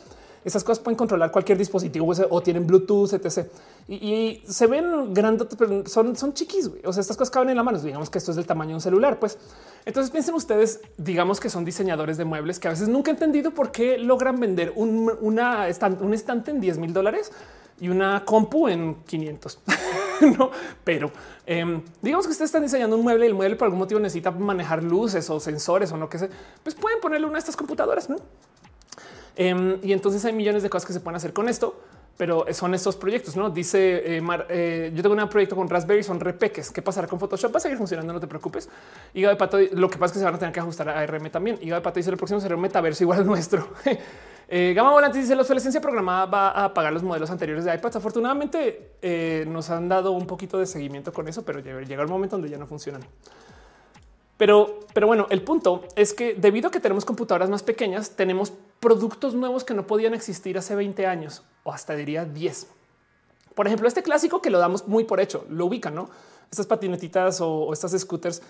Esas 0.45 0.65
cosas 0.65 0.83
pueden 0.83 0.97
controlar 0.97 1.31
cualquier 1.31 1.59
dispositivo 1.59 2.11
o 2.31 2.41
tienen 2.41 2.67
Bluetooth, 2.67 3.13
etc. 3.13 3.49
Y, 3.89 4.43
se 4.47 4.67
ven 4.67 5.13
grandes, 5.13 5.49
pero 5.59 5.87
son, 5.87 6.17
son 6.17 6.33
chiquis. 6.33 6.71
O 6.85 6.93
sea, 6.93 7.01
estas 7.03 7.17
cosas 7.17 7.31
caben 7.31 7.51
en 7.51 7.57
la 7.57 7.63
mano. 7.63 7.79
Digamos 7.79 8.09
que 8.09 8.19
esto 8.19 8.31
es 8.31 8.37
del 8.37 8.47
tamaño 8.47 8.71
de 8.71 8.75
un 8.77 8.81
celular. 8.81 9.19
Pues 9.19 9.37
entonces 9.85 10.11
piensen 10.11 10.35
ustedes, 10.35 10.81
digamos 10.97 11.41
que 11.41 11.51
son 11.51 11.65
diseñadores 11.65 12.17
de 12.17 12.25
muebles 12.25 12.59
que 12.61 12.69
a 12.69 12.71
veces 12.71 12.89
nunca 12.89 13.11
he 13.11 13.15
entendido 13.15 13.51
por 13.51 13.73
qué 13.73 13.99
logran 13.99 14.39
vender 14.39 14.73
un, 14.77 15.13
una, 15.21 15.67
un 16.01 16.15
estante 16.15 16.51
en 16.51 16.61
10 16.61 16.79
mil 16.79 16.93
dólares 16.93 17.33
y 17.81 17.89
una 17.89 18.25
compu 18.25 18.69
en 18.69 18.97
500. 19.05 19.61
no, 20.39 20.51
pero 20.85 21.11
em, 21.47 21.83
digamos 22.03 22.27
que 22.27 22.33
ustedes 22.33 22.49
están 22.49 22.63
diseñando 22.63 22.97
un 22.97 23.03
mueble 23.03 23.27
y 23.27 23.29
el 23.29 23.35
mueble 23.35 23.57
por 23.57 23.67
algún 23.67 23.79
motivo 23.79 24.01
necesita 24.01 24.31
manejar 24.31 24.83
luces 24.83 25.29
o 25.31 25.39
sensores 25.41 25.93
o 25.93 25.97
no 25.97 26.09
que 26.09 26.19
sé, 26.19 26.31
pues 26.63 26.75
pueden 26.75 27.01
ponerle 27.01 27.27
una 27.27 27.35
de 27.35 27.41
estas 27.41 27.57
computadoras, 27.57 28.09
no? 28.09 28.17
Em, 29.37 29.79
y 29.83 29.93
entonces 29.93 30.25
hay 30.25 30.33
millones 30.33 30.63
de 30.63 30.71
cosas 30.71 30.87
que 30.87 30.93
se 30.93 31.01
pueden 31.01 31.17
hacer 31.17 31.33
con 31.33 31.49
esto, 31.49 31.81
pero 32.19 32.45
son 32.53 32.75
estos 32.75 32.97
proyectos. 32.97 33.37
No 33.37 33.49
dice 33.49 34.19
eh, 34.19 34.23
eh, 34.51 34.93
yo 34.93 35.03
tengo 35.03 35.15
un 35.15 35.29
proyecto 35.29 35.55
con 35.55 35.69
Raspberry, 35.69 36.03
son 36.03 36.19
repeques. 36.19 36.71
¿Qué 36.71 36.83
pasará 36.83 37.07
con 37.07 37.19
Photoshop? 37.19 37.55
Va 37.55 37.59
a 37.59 37.61
seguir 37.61 37.79
funcionando, 37.79 38.13
no 38.13 38.19
te 38.21 38.27
preocupes. 38.27 38.69
Y 39.15 39.23
de 39.23 39.37
pato, 39.37 39.57
lo 39.73 39.89
que 39.89 39.99
pasa 39.99 40.07
es 40.07 40.13
que 40.15 40.19
se 40.19 40.25
van 40.25 40.35
a 40.35 40.39
tener 40.39 40.53
que 40.53 40.59
ajustar 40.59 40.89
a 40.89 40.99
ARM 40.99 41.31
también. 41.31 41.59
Y 41.63 41.71
de 41.71 41.81
pato 41.81 42.01
dice 42.01 42.11
el 42.11 42.17
próximo 42.17 42.41
será 42.41 42.57
un 42.57 42.61
metaverso 42.61 43.05
igual 43.05 43.21
al 43.21 43.27
nuestro. 43.27 43.71
Eh, 44.51 44.73
Gama 44.75 44.93
Volante 44.93 45.19
dice 45.19 45.35
la 45.35 45.43
obsolescencia 45.43 45.79
programada 45.79 46.25
va 46.25 46.49
a 46.49 46.65
apagar 46.65 46.91
los 46.91 47.03
modelos 47.03 47.31
anteriores 47.31 47.67
de 47.67 47.75
iPads. 47.75 47.97
Afortunadamente 47.97 49.45
nos 49.47 49.69
han 49.69 49.91
dado 49.91 50.13
un 50.13 50.27
poquito 50.27 50.59
de 50.59 50.65
seguimiento 50.65 51.13
con 51.13 51.29
eso, 51.29 51.45
pero 51.45 51.61
llega 51.61 52.01
el 52.01 52.09
momento 52.09 52.37
donde 52.37 52.49
ya 52.49 52.57
no 52.57 52.67
funcionan. 52.67 53.03
Pero, 54.39 54.81
pero 54.95 55.07
bueno, 55.07 55.27
el 55.29 55.43
punto 55.43 55.83
es 55.97 56.15
que 56.15 56.33
debido 56.33 56.69
a 56.69 56.71
que 56.71 56.81
tenemos 56.81 57.05
computadoras 57.05 57.51
más 57.51 57.63
pequeñas, 57.63 58.13
tenemos 58.13 58.55
productos 58.81 59.35
nuevos 59.35 59.65
que 59.65 59.75
no 59.75 59.87
podían 59.87 60.15
existir 60.15 60.59
hace 60.59 60.75
20 60.75 61.07
años 61.07 61.43
o 61.65 61.73
hasta 61.73 61.95
diría 61.95 62.25
10. 62.25 62.69
Por 63.55 63.67
ejemplo, 63.67 63.89
este 63.89 64.03
clásico 64.03 64.41
que 64.41 64.51
lo 64.51 64.59
damos 64.59 64.87
muy 64.87 65.05
por 65.05 65.21
hecho, 65.21 65.45
lo 65.49 65.67
ubican, 65.67 65.95
¿no? 65.95 66.09
Estas 66.51 66.67
patinetitas 66.67 67.41
o, 67.41 67.73
estas 67.73 67.93
scooters. 67.99 68.43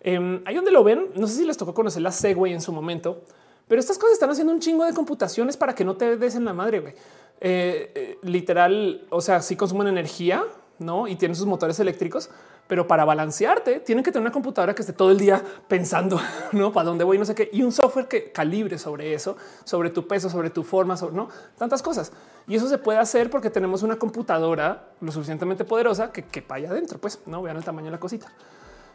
Eh, 0.00 0.42
ahí 0.44 0.54
donde 0.54 0.70
lo 0.70 0.84
ven, 0.84 1.10
no 1.14 1.26
sé 1.26 1.34
si 1.34 1.44
les 1.44 1.56
tocó 1.56 1.72
conocer 1.72 2.02
la 2.02 2.12
Segway 2.12 2.52
en 2.52 2.60
su 2.60 2.72
momento, 2.72 3.22
pero 3.68 3.80
estas 3.80 3.98
cosas 3.98 4.14
están 4.14 4.30
haciendo 4.30 4.52
un 4.52 4.60
chingo 4.60 4.84
de 4.84 4.92
computaciones 4.92 5.56
para 5.56 5.74
que 5.74 5.84
no 5.84 5.96
te 5.96 6.16
des 6.16 6.34
en 6.34 6.44
la 6.44 6.52
madre. 6.52 6.94
Eh, 7.40 7.92
eh, 7.94 8.18
literal, 8.22 9.06
o 9.10 9.20
sea, 9.20 9.42
sí 9.42 9.56
consumen 9.56 9.88
energía, 9.88 10.44
no? 10.78 11.08
Y 11.08 11.16
tienen 11.16 11.34
sus 11.34 11.46
motores 11.46 11.78
eléctricos, 11.80 12.30
pero 12.66 12.86
para 12.86 13.04
balancearte 13.04 13.80
tienen 13.80 14.04
que 14.04 14.10
tener 14.10 14.22
una 14.22 14.32
computadora 14.32 14.74
que 14.74 14.82
esté 14.82 14.92
todo 14.92 15.10
el 15.10 15.18
día 15.18 15.42
pensando, 15.68 16.20
no 16.52 16.72
para 16.72 16.86
dónde 16.86 17.04
voy, 17.04 17.18
no 17.18 17.24
sé 17.24 17.34
qué, 17.34 17.48
y 17.52 17.62
un 17.62 17.72
software 17.72 18.08
que 18.08 18.32
calibre 18.32 18.78
sobre 18.78 19.14
eso, 19.14 19.36
sobre 19.64 19.90
tu 19.90 20.06
peso, 20.06 20.28
sobre 20.28 20.50
tu 20.50 20.62
forma, 20.62 20.96
sobre 20.96 21.16
no 21.16 21.28
tantas 21.56 21.82
cosas. 21.82 22.12
Y 22.48 22.54
eso 22.54 22.68
se 22.68 22.78
puede 22.78 22.98
hacer 22.98 23.30
porque 23.30 23.50
tenemos 23.50 23.82
una 23.82 23.96
computadora 23.96 24.90
lo 25.00 25.12
suficientemente 25.12 25.64
poderosa 25.64 26.12
que, 26.12 26.24
que 26.24 26.40
vaya 26.40 26.70
adentro. 26.70 26.98
Pues 26.98 27.20
no 27.26 27.42
vean 27.42 27.56
el 27.56 27.64
tamaño 27.64 27.86
de 27.86 27.92
la 27.92 28.00
cosita. 28.00 28.32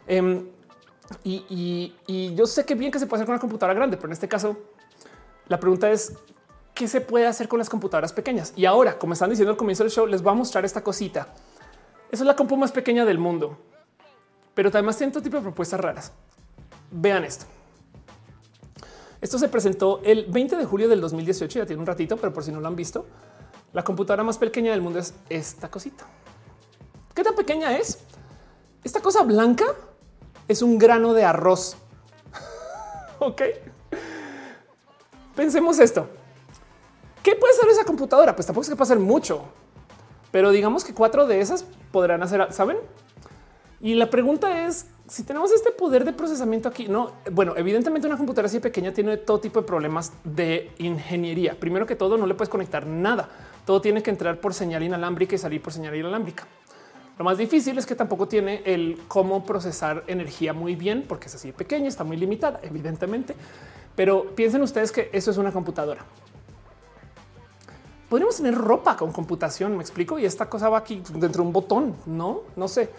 Em, 0.06 0.46
y, 1.24 2.34
yo 2.34 2.46
sé 2.46 2.64
que 2.64 2.74
bien 2.74 2.90
que 2.90 2.98
se 2.98 3.06
puede 3.06 3.20
hacer 3.20 3.26
con 3.26 3.34
una 3.34 3.40
computadora 3.40 3.74
grande, 3.74 3.96
pero 3.96 4.08
en 4.08 4.12
este 4.12 4.28
caso 4.28 4.56
la 5.48 5.58
pregunta 5.58 5.90
es 5.90 6.14
qué 6.74 6.88
se 6.88 7.00
puede 7.00 7.26
hacer 7.26 7.48
con 7.48 7.58
las 7.58 7.68
computadoras 7.68 8.12
pequeñas. 8.12 8.52
Y 8.56 8.64
ahora, 8.64 8.98
como 8.98 9.12
están 9.12 9.30
diciendo 9.30 9.50
al 9.50 9.56
comienzo 9.56 9.82
del 9.82 9.92
show, 9.92 10.06
les 10.06 10.22
voy 10.22 10.32
a 10.32 10.34
mostrar 10.34 10.64
esta 10.64 10.82
cosita. 10.82 11.28
Esa 12.12 12.24
es 12.24 12.26
la 12.26 12.36
compu 12.36 12.58
más 12.58 12.72
pequeña 12.72 13.06
del 13.06 13.16
mundo, 13.16 13.56
pero 14.52 14.68
además 14.68 14.98
tiene 14.98 15.14
todo 15.14 15.22
tipo 15.22 15.38
de 15.38 15.42
propuestas 15.42 15.80
raras. 15.80 16.12
Vean 16.90 17.24
esto. 17.24 17.46
Esto 19.22 19.38
se 19.38 19.48
presentó 19.48 20.02
el 20.04 20.26
20 20.26 20.56
de 20.56 20.64
julio 20.66 20.90
del 20.90 21.00
2018, 21.00 21.60
ya 21.60 21.66
tiene 21.66 21.80
un 21.80 21.86
ratito, 21.86 22.18
pero 22.18 22.30
por 22.30 22.44
si 22.44 22.52
no 22.52 22.60
lo 22.60 22.68
han 22.68 22.76
visto, 22.76 23.06
la 23.72 23.82
computadora 23.82 24.24
más 24.24 24.36
pequeña 24.36 24.72
del 24.72 24.82
mundo 24.82 24.98
es 24.98 25.14
esta 25.30 25.70
cosita. 25.70 26.04
¿Qué 27.14 27.24
tan 27.24 27.34
pequeña 27.34 27.78
es? 27.78 28.00
Esta 28.84 29.00
cosa 29.00 29.22
blanca 29.22 29.64
es 30.48 30.60
un 30.60 30.76
grano 30.76 31.14
de 31.14 31.24
arroz. 31.24 31.78
ok. 33.20 33.42
Pensemos 35.34 35.78
esto. 35.78 36.08
¿Qué 37.22 37.36
puede 37.36 37.54
ser 37.54 37.70
esa 37.70 37.84
computadora? 37.84 38.36
Pues 38.36 38.44
tampoco 38.44 38.64
es 38.64 38.68
que 38.68 38.76
puede 38.76 38.88
ser 38.88 38.98
mucho, 38.98 39.44
pero 40.30 40.50
digamos 40.50 40.84
que 40.84 40.92
cuatro 40.92 41.26
de 41.26 41.40
esas 41.40 41.64
podrán 41.92 42.22
hacer, 42.22 42.52
saben? 42.52 42.78
Y 43.80 43.94
la 43.94 44.08
pregunta 44.10 44.66
es 44.66 44.86
si 45.08 45.24
tenemos 45.24 45.52
este 45.52 45.72
poder 45.72 46.04
de 46.04 46.12
procesamiento 46.12 46.68
aquí, 46.68 46.88
no? 46.88 47.12
Bueno, 47.30 47.54
evidentemente 47.56 48.06
una 48.06 48.16
computadora 48.16 48.46
así 48.46 48.60
pequeña 48.60 48.92
tiene 48.92 49.16
todo 49.16 49.40
tipo 49.40 49.60
de 49.60 49.66
problemas 49.66 50.12
de 50.24 50.70
ingeniería. 50.78 51.58
Primero 51.58 51.84
que 51.84 51.96
todo, 51.96 52.16
no 52.16 52.26
le 52.26 52.34
puedes 52.34 52.48
conectar 52.48 52.86
nada. 52.86 53.28
Todo 53.66 53.80
tiene 53.80 54.02
que 54.02 54.10
entrar 54.10 54.40
por 54.40 54.54
señal 54.54 54.82
inalámbrica 54.82 55.34
y 55.34 55.38
salir 55.38 55.60
por 55.60 55.72
señal 55.72 55.94
inalámbrica. 55.94 56.46
Lo 57.18 57.24
más 57.24 57.38
difícil 57.38 57.76
es 57.76 57.84
que 57.84 57.94
tampoco 57.94 58.26
tiene 58.26 58.62
el 58.64 59.00
cómo 59.06 59.44
procesar 59.44 60.04
energía 60.06 60.52
muy 60.52 60.76
bien, 60.76 61.04
porque 61.06 61.26
es 61.26 61.34
así 61.34 61.52
pequeña, 61.52 61.88
está 61.88 62.04
muy 62.04 62.16
limitada, 62.16 62.60
evidentemente. 62.62 63.34
Pero 63.94 64.34
piensen 64.34 64.62
ustedes 64.62 64.92
que 64.92 65.10
eso 65.12 65.30
es 65.30 65.36
una 65.36 65.52
computadora. 65.52 66.04
Podríamos 68.12 68.36
tener 68.36 68.54
ropa 68.54 68.94
con 68.94 69.10
computación, 69.10 69.74
me 69.74 69.80
explico, 69.82 70.18
y 70.18 70.26
esta 70.26 70.44
cosa 70.44 70.68
va 70.68 70.76
aquí 70.76 71.02
dentro 71.14 71.42
de 71.42 71.46
un 71.46 71.50
botón, 71.54 71.96
no, 72.04 72.42
no 72.56 72.68
sé. 72.68 72.90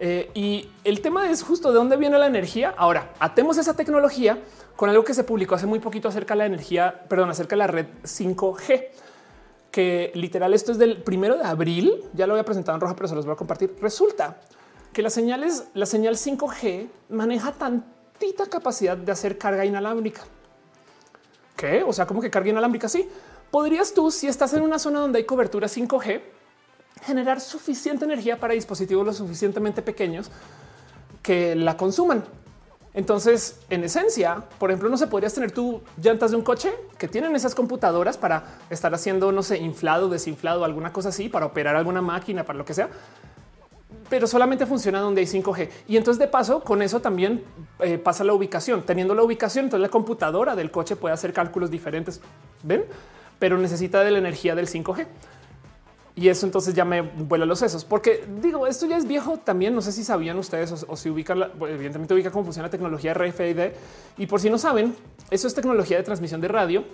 Eh, 0.00 0.30
y 0.32 0.70
el 0.82 1.02
tema 1.02 1.30
es 1.30 1.42
justo 1.42 1.68
de 1.68 1.74
dónde 1.74 1.98
viene 1.98 2.16
la 2.16 2.26
energía. 2.26 2.72
Ahora, 2.74 3.12
atemos 3.18 3.58
esa 3.58 3.74
tecnología 3.74 4.38
con 4.74 4.88
algo 4.88 5.04
que 5.04 5.12
se 5.12 5.24
publicó 5.24 5.56
hace 5.56 5.66
muy 5.66 5.78
poquito 5.78 6.08
acerca 6.08 6.32
de 6.32 6.38
la 6.38 6.46
energía, 6.46 7.04
perdón, 7.06 7.28
acerca 7.28 7.54
de 7.54 7.58
la 7.58 7.66
red 7.66 7.84
5G, 8.02 8.86
que 9.70 10.10
literal 10.14 10.54
esto 10.54 10.72
es 10.72 10.78
del 10.78 11.02
primero 11.02 11.36
de 11.36 11.44
abril. 11.44 12.04
Ya 12.14 12.26
lo 12.26 12.32
había 12.32 12.46
presentado 12.46 12.76
en 12.76 12.80
roja, 12.80 12.96
pero 12.96 13.08
se 13.08 13.14
los 13.14 13.26
voy 13.26 13.34
a 13.34 13.36
compartir. 13.36 13.76
Resulta 13.82 14.38
que 14.94 15.02
las 15.02 15.12
señales, 15.12 15.64
la 15.74 15.84
señal 15.84 16.16
5G 16.16 16.88
maneja 17.10 17.52
tantita 17.52 18.46
capacidad 18.46 18.96
de 18.96 19.12
hacer 19.12 19.36
carga 19.36 19.66
inalámbrica. 19.66 20.22
¿Qué? 21.58 21.82
O 21.82 21.92
sea, 21.92 22.06
como 22.06 22.22
que 22.22 22.30
carga 22.30 22.48
inalámbrica? 22.48 22.88
Sí. 22.88 23.06
Podrías 23.50 23.94
tú, 23.94 24.10
si 24.10 24.26
estás 24.26 24.52
en 24.54 24.62
una 24.62 24.78
zona 24.78 25.00
donde 25.00 25.18
hay 25.18 25.24
cobertura 25.24 25.68
5G, 25.68 26.20
generar 27.02 27.40
suficiente 27.40 28.04
energía 28.04 28.38
para 28.40 28.54
dispositivos 28.54 29.06
lo 29.06 29.12
suficientemente 29.12 29.82
pequeños 29.82 30.30
que 31.22 31.54
la 31.54 31.76
consuman. 31.76 32.24
Entonces, 32.94 33.60
en 33.68 33.84
esencia, 33.84 34.44
por 34.58 34.70
ejemplo, 34.70 34.88
no 34.88 34.96
se 34.96 35.06
podrías 35.06 35.34
tener 35.34 35.52
tú 35.52 35.82
llantas 36.02 36.30
de 36.30 36.38
un 36.38 36.42
coche 36.42 36.72
que 36.96 37.08
tienen 37.08 37.36
esas 37.36 37.54
computadoras 37.54 38.16
para 38.16 38.58
estar 38.70 38.94
haciendo, 38.94 39.32
no 39.32 39.42
sé, 39.42 39.58
inflado, 39.58 40.08
desinflado, 40.08 40.64
alguna 40.64 40.94
cosa 40.94 41.10
así, 41.10 41.28
para 41.28 41.44
operar 41.44 41.76
alguna 41.76 42.00
máquina, 42.00 42.44
para 42.44 42.58
lo 42.58 42.64
que 42.64 42.72
sea, 42.72 42.88
pero 44.08 44.26
solamente 44.26 44.64
funciona 44.64 45.00
donde 45.00 45.20
hay 45.20 45.26
5G. 45.26 45.68
Y 45.88 45.98
entonces, 45.98 46.18
de 46.18 46.26
paso, 46.26 46.60
con 46.60 46.80
eso 46.80 47.00
también 47.00 47.44
eh, 47.80 47.98
pasa 47.98 48.24
la 48.24 48.32
ubicación. 48.32 48.82
Teniendo 48.86 49.14
la 49.14 49.22
ubicación, 49.22 49.66
entonces 49.66 49.82
la 49.82 49.90
computadora 49.90 50.56
del 50.56 50.70
coche 50.70 50.96
puede 50.96 51.12
hacer 51.12 51.34
cálculos 51.34 51.70
diferentes. 51.70 52.22
Ven, 52.62 52.86
pero 53.38 53.58
necesita 53.58 54.02
de 54.02 54.10
la 54.10 54.18
energía 54.18 54.54
del 54.54 54.68
5G. 54.68 55.06
Y 56.18 56.30
eso 56.30 56.46
entonces 56.46 56.72
ya 56.72 56.86
me 56.86 57.02
vuela 57.02 57.44
los 57.44 57.58
sesos, 57.58 57.84
porque 57.84 58.24
digo, 58.40 58.66
esto 58.66 58.86
ya 58.86 58.96
es 58.96 59.06
viejo 59.06 59.36
también. 59.36 59.74
No 59.74 59.82
sé 59.82 59.92
si 59.92 60.02
sabían 60.02 60.38
ustedes 60.38 60.86
o, 60.88 60.96
si 60.96 61.10
ubican, 61.10 61.42
evidentemente 61.60 62.14
ubica 62.14 62.30
cómo 62.30 62.44
funciona 62.44 62.68
la 62.68 62.70
tecnología 62.70 63.12
RFID. 63.12 63.72
Y 64.16 64.26
por 64.26 64.40
si 64.40 64.48
no 64.48 64.56
saben, 64.56 64.96
eso 65.30 65.46
es 65.46 65.54
tecnología 65.54 65.98
de 65.98 66.02
transmisión 66.02 66.40
de 66.40 66.48
radio. 66.48 66.84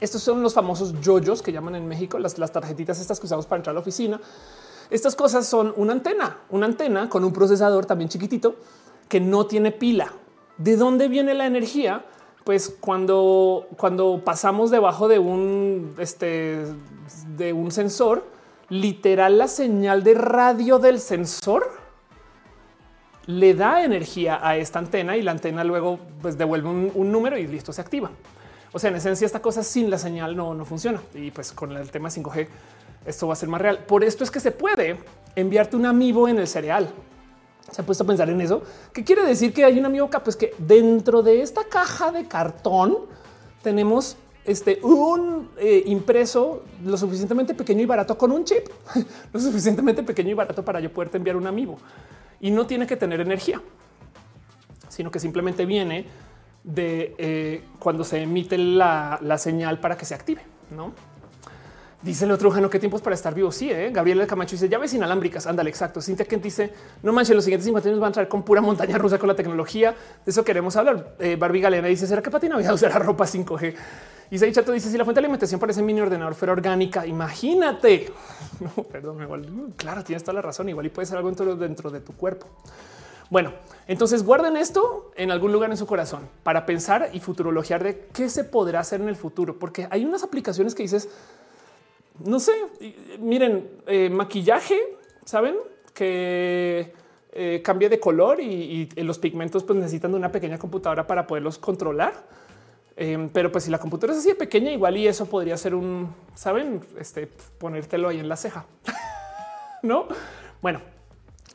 Estos 0.00 0.22
son 0.22 0.42
los 0.42 0.52
famosos 0.52 1.00
yoyos 1.00 1.40
que 1.40 1.50
llaman 1.50 1.76
en 1.76 1.88
México, 1.88 2.18
las, 2.18 2.36
las 2.36 2.52
tarjetitas 2.52 3.00
estas 3.00 3.18
que 3.18 3.26
usamos 3.26 3.46
para 3.46 3.60
entrar 3.60 3.72
a 3.72 3.74
la 3.74 3.80
oficina. 3.80 4.20
Estas 4.90 5.16
cosas 5.16 5.46
son 5.46 5.72
una 5.78 5.94
antena, 5.94 6.40
una 6.50 6.66
antena 6.66 7.08
con 7.08 7.24
un 7.24 7.32
procesador 7.32 7.86
también 7.86 8.10
chiquitito 8.10 8.56
que 9.08 9.18
no 9.18 9.46
tiene 9.46 9.72
pila. 9.72 10.12
¿De 10.58 10.76
dónde 10.76 11.08
viene 11.08 11.32
la 11.32 11.46
energía? 11.46 12.04
Pues 12.44 12.74
cuando, 12.80 13.66
cuando 13.76 14.22
pasamos 14.24 14.70
debajo 14.70 15.08
de 15.08 15.18
un, 15.18 15.94
este, 15.98 16.64
de 17.36 17.52
un 17.52 17.70
sensor, 17.70 18.24
literal 18.68 19.38
la 19.38 19.48
señal 19.48 20.02
de 20.02 20.14
radio 20.14 20.78
del 20.78 20.98
sensor 20.98 21.70
le 23.26 23.54
da 23.54 23.84
energía 23.84 24.40
a 24.42 24.56
esta 24.56 24.78
antena 24.78 25.16
y 25.16 25.22
la 25.22 25.30
antena 25.30 25.62
luego 25.62 25.98
pues, 26.20 26.36
devuelve 26.36 26.68
un, 26.68 27.12
número 27.12 27.38
y 27.38 27.46
listo, 27.46 27.72
se 27.72 27.80
activa. 27.80 28.10
O 28.72 28.78
sea, 28.78 28.90
en 28.90 28.96
esencia 28.96 29.26
esta 29.26 29.40
cosa 29.40 29.62
sin 29.62 29.90
la 29.90 29.98
señal 29.98 30.34
no, 30.34 30.54
no 30.54 30.64
funciona. 30.64 31.00
Y 31.14 31.30
pues 31.30 31.52
con 31.52 31.72
el 31.72 31.90
tema 31.90 32.08
5G 32.08 32.48
esto 33.06 33.26
va 33.26 33.34
a 33.34 33.36
ser 33.36 33.48
más 33.48 33.60
real. 33.60 33.78
Por 33.86 34.04
esto 34.04 34.24
es 34.24 34.30
que 34.30 34.40
se 34.40 34.50
puede 34.50 34.96
enviarte 35.36 35.76
un 35.76 35.86
amigo 35.86 36.28
en 36.28 36.38
el 36.38 36.48
cereal. 36.48 36.88
Se 37.72 37.82
ha 37.82 37.84
puesto 37.84 38.04
a 38.04 38.06
pensar 38.06 38.30
en 38.30 38.40
eso. 38.40 38.62
¿Qué 38.92 39.02
quiere 39.02 39.24
decir 39.24 39.52
que 39.52 39.64
hay 39.64 39.78
un 39.78 39.86
amigo 39.86 40.06
acá? 40.06 40.22
Pues 40.22 40.36
que 40.36 40.54
dentro 40.58 41.22
de 41.22 41.42
esta 41.42 41.64
caja 41.64 42.12
de 42.12 42.28
cartón 42.28 42.98
tenemos 43.62 44.16
este, 44.44 44.78
un 44.82 45.50
eh, 45.56 45.82
impreso 45.86 46.62
lo 46.84 46.96
suficientemente 46.96 47.54
pequeño 47.54 47.82
y 47.82 47.86
barato 47.86 48.16
con 48.18 48.30
un 48.32 48.44
chip, 48.44 48.68
lo 49.32 49.40
suficientemente 49.40 50.02
pequeño 50.02 50.30
y 50.30 50.34
barato 50.34 50.64
para 50.64 50.80
yo 50.80 50.92
poderte 50.92 51.16
enviar 51.16 51.36
un 51.36 51.46
amigo 51.46 51.78
y 52.40 52.50
no 52.50 52.66
tiene 52.66 52.86
que 52.86 52.96
tener 52.96 53.20
energía, 53.20 53.60
sino 54.88 55.10
que 55.10 55.18
simplemente 55.18 55.64
viene 55.64 56.06
de 56.64 57.14
eh, 57.18 57.64
cuando 57.78 58.04
se 58.04 58.22
emite 58.22 58.58
la, 58.58 59.18
señal 59.38 59.80
para 59.80 59.96
que 59.96 60.04
se 60.04 60.14
active, 60.14 60.42
no? 60.70 60.92
Dice 62.02 62.24
el 62.24 62.32
otro 62.32 62.50
Jano, 62.50 62.68
qué 62.68 62.80
tiempos 62.80 63.00
para 63.00 63.14
estar 63.14 63.32
vivo. 63.32 63.52
Sí, 63.52 63.70
¿eh? 63.70 63.90
Gabriel 63.92 64.26
Camacho 64.26 64.56
dice 64.56 64.68
llaves 64.68 64.92
inalámbricas. 64.92 65.46
Ándale, 65.46 65.70
exacto. 65.70 66.00
Cintia 66.00 66.26
Kent 66.26 66.42
dice 66.42 66.72
no 67.02 67.12
manches, 67.12 67.36
los 67.36 67.44
siguientes 67.44 67.64
50 67.66 67.88
años 67.88 68.00
van 68.00 68.10
a 68.10 68.12
traer 68.12 68.28
con 68.28 68.42
pura 68.42 68.60
montaña 68.60 68.98
rusa 68.98 69.18
con 69.18 69.28
la 69.28 69.36
tecnología. 69.36 69.94
De 70.24 70.30
eso 70.30 70.44
queremos 70.44 70.74
hablar. 70.76 71.14
Eh, 71.20 71.36
Barbie 71.36 71.60
Galena 71.60 71.86
dice 71.86 72.06
será 72.08 72.20
que 72.20 72.30
Patina 72.30 72.56
voy 72.56 72.64
a 72.64 72.74
usar 72.74 72.92
ropa 73.04 73.24
5G. 73.24 73.74
Y 74.32 74.38
se 74.38 74.50
Chato 74.50 74.72
dice 74.72 74.90
si 74.90 74.98
la 74.98 75.04
fuente 75.04 75.20
de 75.20 75.26
alimentación 75.26 75.60
para 75.60 75.72
ese 75.72 75.82
mini 75.82 76.00
ordenador 76.00 76.34
fuera 76.34 76.52
orgánica, 76.52 77.06
imagínate. 77.06 78.10
No, 78.60 78.82
perdón, 78.84 79.22
igual. 79.22 79.46
Claro, 79.76 80.02
tienes 80.02 80.24
toda 80.24 80.34
la 80.34 80.42
razón. 80.42 80.68
Igual 80.68 80.86
y 80.86 80.88
puede 80.88 81.06
ser 81.06 81.18
algo 81.18 81.28
dentro, 81.28 81.54
dentro 81.56 81.90
de 81.90 82.00
tu 82.00 82.14
cuerpo. 82.14 82.46
Bueno, 83.30 83.52
entonces 83.86 84.24
guarden 84.24 84.56
esto 84.56 85.10
en 85.16 85.30
algún 85.30 85.52
lugar 85.52 85.70
en 85.70 85.76
su 85.76 85.86
corazón 85.86 86.28
para 86.42 86.66
pensar 86.66 87.10
y 87.12 87.20
futurologiar 87.20 87.82
de 87.82 88.06
qué 88.12 88.28
se 88.28 88.44
podrá 88.44 88.80
hacer 88.80 89.00
en 89.00 89.08
el 89.08 89.16
futuro, 89.16 89.58
porque 89.58 89.88
hay 89.90 90.04
unas 90.04 90.22
aplicaciones 90.22 90.74
que 90.74 90.82
dices, 90.82 91.08
no 92.24 92.40
sé, 92.40 92.52
miren, 93.18 93.68
eh, 93.86 94.10
maquillaje, 94.10 94.78
saben 95.24 95.56
que 95.94 96.92
eh, 97.32 97.60
cambia 97.64 97.88
de 97.88 98.00
color 98.00 98.40
y, 98.40 98.88
y, 98.94 99.02
los 99.02 99.18
pigmentos 99.18 99.64
pues 99.64 99.78
necesitan 99.78 100.10
de 100.12 100.16
una 100.16 100.32
pequeña 100.32 100.58
computadora 100.58 101.06
para 101.06 101.26
poderlos 101.26 101.58
controlar 101.58 102.14
Em, 102.96 103.28
pero 103.30 103.50
pues 103.50 103.64
si 103.64 103.70
la 103.70 103.78
computadora 103.78 104.12
es 104.12 104.20
así 104.20 104.28
de 104.28 104.34
pequeña, 104.34 104.70
igual 104.70 104.96
y 104.96 105.06
eso 105.06 105.26
podría 105.26 105.56
ser 105.56 105.74
un, 105.74 106.14
saben, 106.34 106.80
este 106.98 107.26
ponértelo 107.58 108.08
ahí 108.08 108.18
en 108.18 108.28
la 108.28 108.36
ceja. 108.36 108.66
no? 109.82 110.06
Bueno, 110.60 110.80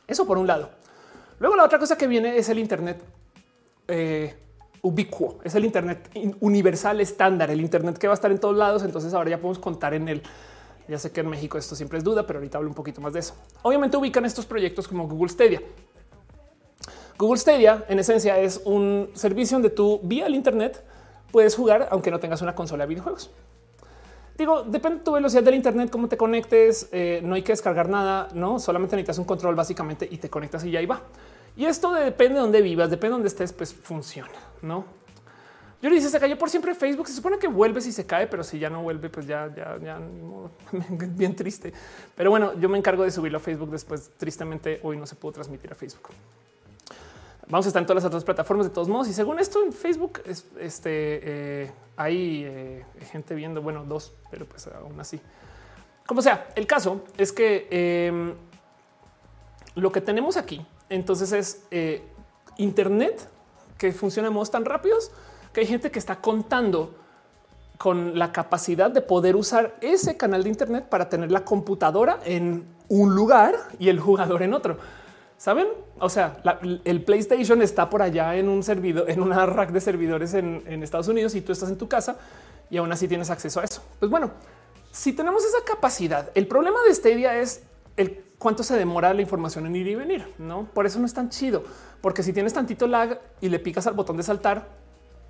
eso 0.06 0.26
por 0.26 0.38
un 0.38 0.46
lado. 0.46 0.70
Luego 1.38 1.56
la 1.56 1.64
otra 1.64 1.78
cosa 1.78 1.96
que 1.96 2.06
viene 2.06 2.36
es 2.36 2.48
el 2.48 2.58
Internet 2.58 3.02
eh, 3.86 4.34
ubicuo, 4.82 5.38
es 5.44 5.54
el 5.54 5.64
Internet 5.64 6.10
universal 6.40 7.00
estándar, 7.00 7.50
el 7.50 7.60
Internet 7.60 7.98
que 7.98 8.08
va 8.08 8.14
a 8.14 8.16
estar 8.16 8.32
en 8.32 8.40
todos 8.40 8.56
lados. 8.56 8.82
Entonces 8.82 9.14
ahora 9.14 9.30
ya 9.30 9.36
podemos 9.36 9.60
contar 9.60 9.94
en 9.94 10.08
él. 10.08 10.22
Ya 10.88 10.98
sé 10.98 11.12
que 11.12 11.20
en 11.20 11.28
México 11.28 11.58
esto 11.58 11.76
siempre 11.76 11.98
es 11.98 12.04
duda, 12.04 12.26
pero 12.26 12.38
ahorita 12.38 12.58
hablo 12.58 12.70
un 12.70 12.74
poquito 12.74 13.00
más 13.00 13.12
de 13.12 13.20
eso. 13.20 13.34
Obviamente 13.62 13.96
ubican 13.96 14.24
estos 14.24 14.46
proyectos 14.46 14.88
como 14.88 15.06
Google 15.06 15.28
Stadia. 15.28 15.62
Google 17.18 17.38
Stadia 17.38 17.84
en 17.88 17.98
esencia 17.98 18.38
es 18.38 18.62
un 18.64 19.10
servicio 19.14 19.56
donde 19.56 19.70
tú 19.70 20.00
vía 20.02 20.26
el 20.26 20.34
Internet 20.34 20.82
puedes 21.30 21.54
jugar 21.54 21.88
aunque 21.90 22.10
no 22.10 22.18
tengas 22.18 22.42
una 22.42 22.54
consola 22.54 22.84
de 22.84 22.88
videojuegos. 22.88 23.30
Digo, 24.38 24.62
depende 24.62 24.98
de 24.98 25.04
tu 25.04 25.12
velocidad 25.12 25.42
del 25.42 25.56
Internet, 25.56 25.90
cómo 25.90 26.08
te 26.08 26.16
conectes. 26.16 26.88
Eh, 26.92 27.20
no 27.24 27.34
hay 27.34 27.42
que 27.42 27.52
descargar 27.52 27.88
nada, 27.88 28.28
no 28.34 28.60
solamente 28.60 28.94
necesitas 28.94 29.18
un 29.18 29.24
control 29.24 29.56
básicamente 29.56 30.08
y 30.08 30.18
te 30.18 30.30
conectas 30.30 30.64
y 30.64 30.70
ya 30.70 30.86
va. 30.86 31.02
Y 31.56 31.64
esto 31.64 31.92
depende 31.92 32.34
de 32.34 32.40
dónde 32.40 32.62
vivas, 32.62 32.88
depende 32.88 33.08
de 33.08 33.14
dónde 33.14 33.28
estés, 33.28 33.52
pues 33.52 33.74
funciona, 33.74 34.38
no? 34.62 34.84
Yo 35.80 35.88
le 35.88 35.96
dice 35.96 36.10
se 36.10 36.18
cayó 36.18 36.36
por 36.36 36.50
siempre 36.50 36.74
Facebook. 36.74 37.06
Se 37.06 37.14
supone 37.14 37.38
que 37.38 37.46
vuelve 37.46 37.80
si 37.80 37.92
se 37.92 38.04
cae, 38.04 38.26
pero 38.26 38.42
si 38.42 38.58
ya 38.58 38.68
no 38.68 38.82
vuelve, 38.82 39.08
pues 39.08 39.26
ya, 39.26 39.52
ya, 39.54 39.78
ya, 39.78 40.00
bien 41.08 41.36
triste. 41.36 41.72
Pero 42.16 42.30
bueno, 42.30 42.58
yo 42.58 42.68
me 42.68 42.78
encargo 42.78 43.04
de 43.04 43.10
subirlo 43.10 43.38
a 43.38 43.40
Facebook 43.40 43.70
después. 43.70 44.10
Tristemente, 44.16 44.80
hoy 44.82 44.96
no 44.96 45.06
se 45.06 45.14
pudo 45.14 45.32
transmitir 45.32 45.70
a 45.70 45.74
Facebook. 45.74 46.08
Vamos 47.48 47.64
a 47.64 47.68
estar 47.68 47.80
en 47.80 47.86
todas 47.86 48.02
las 48.02 48.08
otras 48.08 48.24
plataformas 48.24 48.66
de 48.66 48.72
todos 48.72 48.88
modos. 48.88 49.08
Y 49.08 49.12
según 49.12 49.38
esto 49.38 49.64
en 49.64 49.72
Facebook, 49.72 50.20
este 50.60 51.20
eh, 51.62 51.72
hay 51.96 52.44
eh, 52.44 52.84
gente 53.10 53.34
viendo, 53.34 53.62
bueno, 53.62 53.84
dos, 53.84 54.12
pero 54.30 54.46
pues 54.46 54.66
aún 54.66 55.00
así. 55.00 55.20
Como 56.06 56.22
sea, 56.22 56.48
el 56.56 56.66
caso 56.66 57.04
es 57.16 57.32
que 57.32 57.66
em, 57.70 58.34
lo 59.74 59.92
que 59.92 60.00
tenemos 60.00 60.36
aquí 60.36 60.64
entonces 60.88 61.32
es 61.32 61.62
eh, 61.70 62.02
Internet 62.56 63.28
que 63.76 63.92
funciona 63.92 64.28
en 64.28 64.34
modos 64.34 64.50
tan 64.50 64.64
rápidos 64.64 65.10
que 65.58 65.62
hay 65.62 65.66
gente 65.66 65.90
que 65.90 65.98
está 65.98 66.20
contando 66.20 66.94
con 67.78 68.16
la 68.16 68.30
capacidad 68.30 68.92
de 68.92 69.00
poder 69.00 69.34
usar 69.34 69.76
ese 69.80 70.16
canal 70.16 70.44
de 70.44 70.50
Internet 70.50 70.84
para 70.88 71.08
tener 71.08 71.32
la 71.32 71.44
computadora 71.44 72.20
en 72.24 72.64
un 72.88 73.12
lugar 73.16 73.56
y 73.80 73.88
el 73.88 73.98
jugador 73.98 74.44
en 74.44 74.54
otro. 74.54 74.78
Saben? 75.36 75.66
O 75.98 76.08
sea, 76.08 76.40
el 76.84 77.02
PlayStation 77.02 77.60
está 77.60 77.90
por 77.90 78.02
allá 78.02 78.36
en 78.36 78.48
un 78.48 78.62
servidor, 78.62 79.10
en 79.10 79.20
una 79.20 79.46
rack 79.46 79.72
de 79.72 79.80
servidores 79.80 80.32
en, 80.34 80.80
Estados 80.80 81.08
Unidos 81.08 81.34
y 81.34 81.40
tú 81.40 81.50
estás 81.50 81.70
en 81.70 81.76
tu 81.76 81.88
casa 81.88 82.18
y 82.70 82.76
aún 82.76 82.92
así 82.92 83.08
tienes 83.08 83.28
acceso 83.28 83.58
a 83.58 83.64
eso. 83.64 83.82
Pues 83.98 84.08
bueno, 84.08 84.30
si 84.92 85.12
tenemos 85.12 85.44
esa 85.44 85.64
capacidad, 85.64 86.30
el 86.36 86.46
problema 86.46 86.78
de 86.86 86.94
Stadia 86.94 87.36
es 87.36 87.64
el 87.96 88.22
cuánto 88.38 88.62
se 88.62 88.76
demora 88.76 89.12
la 89.12 89.22
información 89.22 89.66
en 89.66 89.74
ir 89.74 89.88
y 89.88 89.96
venir. 89.96 90.32
No, 90.38 90.68
por 90.72 90.86
eso 90.86 91.00
no 91.00 91.06
es 91.06 91.14
tan 91.14 91.30
chido, 91.30 91.64
porque 92.00 92.22
si 92.22 92.32
tienes 92.32 92.54
tantito 92.54 92.86
lag 92.86 93.20
y 93.40 93.48
le 93.48 93.58
picas 93.58 93.88
al 93.88 93.94
botón 93.94 94.16
de 94.16 94.22
saltar, 94.22 94.86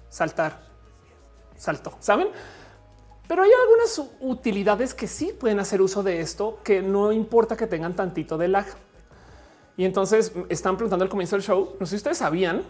saltar, 0.09 0.61
salto, 1.57 1.95
saben? 2.01 2.29
Pero 3.27 3.43
hay 3.43 3.51
algunas 3.63 4.11
utilidades 4.21 4.95
que 4.95 5.07
sí 5.07 5.35
pueden 5.39 5.61
hacer 5.61 5.83
uso 5.83 6.03
de 6.03 6.21
esto 6.21 6.61
que 6.65 6.81
no 6.81 7.13
importa 7.13 7.57
que 7.57 7.67
tengan 7.67 7.95
tantito 7.95 8.39
de 8.39 8.49
lag. 8.49 8.67
Y 9.77 9.85
entonces 9.85 10.33
están 10.49 10.77
preguntando 10.77 11.05
al 11.05 11.11
comienzo 11.11 11.37
del 11.37 11.45
show, 11.45 11.77
no 11.79 11.87
sé 11.87 11.91
si 11.91 11.97
ustedes 11.97 12.19
sabían, 12.19 12.63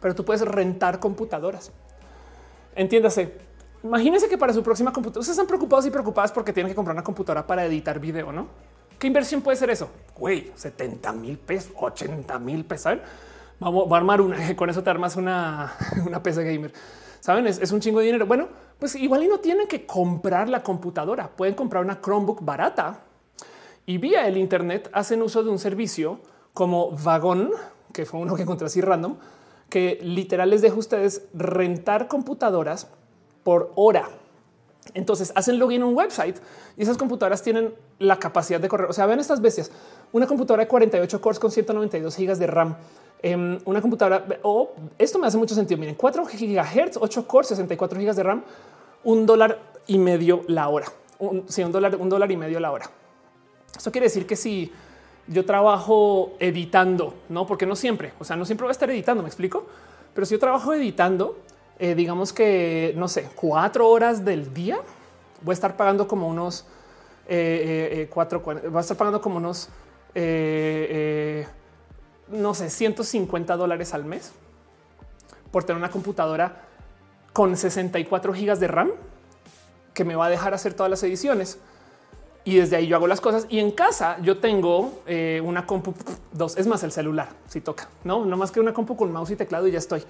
pero 0.00 0.14
tú 0.14 0.24
puedes 0.24 0.42
rentar 0.42 1.00
computadoras. 1.00 1.72
Entiéndase, 2.76 3.32
imagínense 3.82 4.28
que 4.28 4.36
para 4.36 4.52
su 4.52 4.62
próxima 4.62 4.92
computadora, 4.92 5.20
ustedes 5.20 5.38
están 5.38 5.46
preocupados 5.46 5.86
y 5.86 5.90
preocupadas 5.90 6.30
porque 6.30 6.52
tienen 6.52 6.70
que 6.70 6.76
comprar 6.76 6.94
una 6.94 7.02
computadora 7.02 7.46
para 7.46 7.64
editar 7.64 7.98
video, 7.98 8.30
¿no? 8.32 8.48
¿Qué 8.98 9.06
inversión 9.06 9.40
puede 9.42 9.56
ser 9.56 9.70
eso? 9.70 9.88
Güey, 10.16 10.52
70 10.54 11.12
mil 11.12 11.38
pesos, 11.38 11.72
80 11.74 12.38
mil 12.38 12.64
pesos. 12.64 12.98
Vamos 13.60 13.90
a 13.90 13.96
armar 13.96 14.20
una, 14.20 14.56
con 14.56 14.70
eso 14.70 14.82
te 14.82 14.90
armas 14.90 15.16
una, 15.16 15.74
una 16.06 16.22
PC 16.22 16.44
gamer. 16.44 16.72
Saben, 17.20 17.46
es, 17.46 17.72
un 17.72 17.80
chingo 17.80 18.00
de 18.00 18.06
dinero. 18.06 18.26
Bueno, 18.26 18.48
pues 18.78 18.94
igual 18.96 19.22
y 19.22 19.28
no 19.28 19.38
tienen 19.38 19.66
que 19.66 19.86
comprar 19.86 20.48
la 20.48 20.62
computadora. 20.62 21.30
Pueden 21.30 21.54
comprar 21.54 21.82
una 21.82 22.00
Chromebook 22.00 22.44
barata 22.44 23.00
y 23.86 23.96
vía 23.96 24.28
el 24.28 24.36
Internet 24.36 24.90
hacen 24.92 25.22
uso 25.22 25.42
de 25.42 25.48
un 25.48 25.58
servicio 25.58 26.20
como 26.52 26.90
Vagón, 26.90 27.50
que 27.94 28.04
fue 28.04 28.20
uno 28.20 28.36
que 28.36 28.42
encontré 28.42 28.66
así 28.66 28.82
random, 28.82 29.16
que 29.70 29.98
literal 30.02 30.50
les 30.50 30.60
deja 30.60 30.76
a 30.76 30.78
ustedes 30.78 31.26
rentar 31.32 32.08
computadoras 32.08 32.88
por 33.42 33.72
hora. 33.74 34.10
Entonces 34.92 35.32
hacen 35.34 35.58
login 35.58 35.80
en 35.80 35.88
un 35.88 35.94
website 35.94 36.36
y 36.76 36.82
esas 36.82 36.98
computadoras 36.98 37.42
tienen 37.42 37.74
la 37.98 38.18
capacidad 38.18 38.60
de 38.60 38.68
correr. 38.68 38.90
O 38.90 38.92
sea, 38.92 39.06
ven 39.06 39.18
estas 39.18 39.40
bestias. 39.40 39.70
Una 40.12 40.26
computadora 40.26 40.64
de 40.64 40.68
48 40.68 41.20
cores 41.22 41.38
con 41.38 41.50
192 41.50 42.14
gigas 42.14 42.38
de 42.38 42.46
RAM. 42.46 42.76
Eh, 43.22 43.58
una 43.64 43.80
computadora 43.80 44.24
o 44.42 44.72
esto 44.98 45.18
me 45.18 45.26
hace 45.26 45.38
mucho 45.38 45.54
sentido. 45.54 45.78
Miren, 45.78 45.94
4 45.94 46.26
gigahertz, 46.26 46.98
8 47.00 47.26
cores, 47.26 47.48
64 47.48 47.98
gigas 47.98 48.16
de 48.16 48.22
RAM, 48.22 48.44
un 49.04 49.26
dólar 49.26 49.58
y 49.86 49.98
medio 49.98 50.42
la 50.48 50.68
hora. 50.68 50.86
Un, 51.18 51.44
sí, 51.48 51.62
un 51.62 51.72
dólar, 51.72 51.96
un 51.96 52.08
dólar 52.08 52.30
y 52.30 52.36
medio 52.36 52.60
la 52.60 52.72
hora. 52.72 52.90
Esto 53.76 53.90
quiere 53.90 54.06
decir 54.06 54.26
que 54.26 54.36
si 54.36 54.72
yo 55.26 55.44
trabajo 55.44 56.32
editando, 56.38 57.14
no 57.28 57.46
porque 57.46 57.66
no 57.66 57.76
siempre, 57.76 58.12
o 58.18 58.24
sea, 58.24 58.36
no 58.36 58.44
siempre 58.44 58.64
voy 58.64 58.70
a 58.70 58.72
estar 58.72 58.90
editando, 58.90 59.22
me 59.22 59.28
explico, 59.28 59.66
pero 60.14 60.26
si 60.26 60.32
yo 60.32 60.38
trabajo 60.38 60.74
editando, 60.74 61.38
eh, 61.78 61.94
digamos 61.94 62.32
que 62.32 62.94
no 62.96 63.08
sé, 63.08 63.28
cuatro 63.34 63.88
horas 63.88 64.24
del 64.24 64.52
día, 64.52 64.78
voy 65.42 65.52
a 65.52 65.54
estar 65.54 65.76
pagando 65.76 66.06
como 66.06 66.28
unos 66.28 66.66
eh, 67.26 67.88
eh, 67.92 68.08
cuatro, 68.12 68.42
va 68.44 68.78
a 68.78 68.82
estar 68.82 68.96
pagando 68.96 69.20
como 69.20 69.38
unos 69.38 69.68
no 72.28 72.54
sé, 72.54 72.70
150 72.70 73.56
dólares 73.56 73.94
al 73.94 74.04
mes 74.04 74.32
por 75.50 75.64
tener 75.64 75.78
una 75.78 75.90
computadora 75.90 76.62
con 77.32 77.56
64 77.56 78.32
gigas 78.34 78.60
de 78.60 78.68
RAM 78.68 78.90
que 79.92 80.04
me 80.04 80.16
va 80.16 80.26
a 80.26 80.30
dejar 80.30 80.54
hacer 80.54 80.74
todas 80.74 80.90
las 80.90 81.02
ediciones 81.02 81.58
y 82.44 82.56
desde 82.56 82.76
ahí 82.76 82.86
yo 82.86 82.96
hago 82.96 83.06
las 83.06 83.20
cosas. 83.20 83.46
Y 83.48 83.58
en 83.58 83.70
casa 83.70 84.18
yo 84.20 84.38
tengo 84.38 85.02
eh, 85.06 85.40
una 85.44 85.66
compu 85.66 85.94
dos, 86.32 86.56
es 86.56 86.66
más 86.66 86.82
el 86.82 86.92
celular 86.92 87.28
si 87.48 87.60
toca, 87.60 87.88
no, 88.04 88.24
no 88.24 88.36
más 88.36 88.50
que 88.50 88.60
una 88.60 88.72
compu 88.72 88.96
con 88.96 89.12
mouse 89.12 89.30
y 89.30 89.36
teclado 89.36 89.66
y 89.66 89.72
ya 89.72 89.78
estoy. 89.78 90.04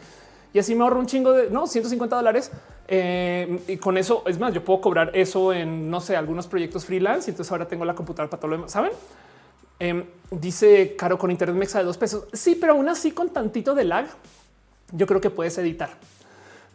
Y 0.55 0.61
así 0.61 0.74
me 0.77 0.85
ahorro 0.85 1.01
un 1.01 1.07
chingo 1.07 1.32
de 1.32 1.51
no 1.51 1.66
150 1.66 2.15
dólares. 2.15 2.53
Eh, 2.86 3.61
y 3.66 3.77
con 3.77 3.99
eso 3.99 4.23
es 4.24 4.39
más, 4.39 4.55
yo 4.55 4.65
puedo 4.65 4.81
cobrar 4.81 5.11
eso 5.15 5.53
en 5.53 5.91
no 5.91 6.01
sé, 6.01 6.16
algunos 6.16 6.47
proyectos 6.47 6.85
freelance. 6.85 7.28
Y 7.28 7.32
entonces 7.32 7.51
ahora 7.51 7.66
tengo 7.66 7.85
la 7.85 7.95
computadora 7.95 8.31
para 8.31 8.41
todo 8.41 8.51
lo 8.51 8.57
demás. 8.59 8.70
Saben? 8.70 8.93
Eh, 9.80 10.05
dice 10.30 10.94
Caro 10.96 11.18
con 11.18 11.30
internet 11.30 11.56
mexa 11.56 11.78
de 11.78 11.84
dos 11.84 11.98
pesos. 11.98 12.24
Sí, 12.32 12.56
pero 12.60 12.74
aún 12.74 12.88
así 12.88 13.10
con 13.10 13.30
tantito 13.30 13.74
de 13.74 13.84
lag, 13.84 14.06
yo 14.92 15.06
creo 15.06 15.20
que 15.20 15.30
puedes 15.30 15.56
editar. 15.59 15.90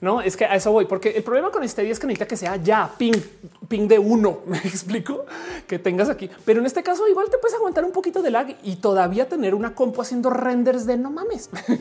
No 0.02 0.22
es 0.22 0.38
que 0.38 0.46
a 0.46 0.56
eso 0.56 0.72
voy, 0.72 0.86
porque 0.86 1.10
el 1.10 1.24
problema 1.24 1.52
con 1.52 1.62
este 1.64 1.82
día 1.82 1.92
es 1.92 2.00
que 2.00 2.08
necesita 2.08 2.26
que 2.26 2.38
sea 2.38 2.56
ya 2.56 2.90
ping, 2.98 3.22
ping 3.68 3.88
de 3.88 4.00
uno. 4.00 4.40
Me 4.46 4.58
explico 4.60 5.26
que 5.68 5.78
tengas 5.78 6.10
aquí, 6.10 6.30
pero 6.46 6.60
en 6.60 6.66
este 6.66 6.84
caso 6.84 7.08
igual 7.08 7.30
te 7.30 7.38
puedes 7.38 7.56
aguantar 7.56 7.84
un 7.84 7.92
poquito 7.92 8.22
de 8.22 8.32
lag 8.32 8.56
y 8.64 8.78
todavía 8.78 9.28
tener 9.28 9.54
una 9.54 9.76
compu 9.76 10.02
haciendo 10.02 10.30
renders 10.30 10.86
de 10.86 10.98
no 10.98 11.12
mames. 11.12 11.50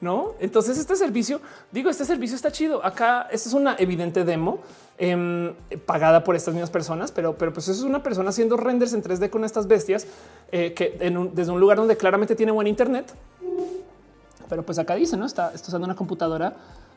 No, 0.00 0.34
entonces 0.38 0.76
este 0.76 0.96
servicio, 0.96 1.40
digo, 1.72 1.88
este 1.88 2.04
servicio 2.04 2.36
está 2.36 2.52
chido. 2.52 2.84
Acá 2.84 3.26
esta 3.30 3.48
es 3.48 3.54
una 3.54 3.74
evidente 3.78 4.24
demo 4.24 4.58
eh, 4.96 5.54
pagada 5.86 6.22
por 6.22 6.36
estas 6.36 6.54
mismas 6.54 6.70
personas, 6.70 7.10
pero, 7.10 7.36
pero 7.36 7.52
pues 7.52 7.68
eso 7.68 7.80
es 7.80 7.88
una 7.88 8.02
persona 8.02 8.30
haciendo 8.30 8.56
renders 8.56 8.92
en 8.92 9.02
3D 9.02 9.28
con 9.28 9.44
estas 9.44 9.66
bestias 9.66 10.06
eh, 10.52 10.72
que 10.72 10.96
desde 11.32 11.50
un 11.50 11.60
lugar 11.60 11.78
donde 11.78 11.96
claramente 11.96 12.34
tiene 12.34 12.52
buen 12.52 12.66
internet. 12.66 13.12
Pero 14.48 14.62
pues 14.62 14.78
acá 14.78 14.94
dice, 14.94 15.16
no 15.16 15.26
está, 15.26 15.52
está 15.54 15.68
usando 15.68 15.86
una 15.86 15.96
computadora 15.96 16.54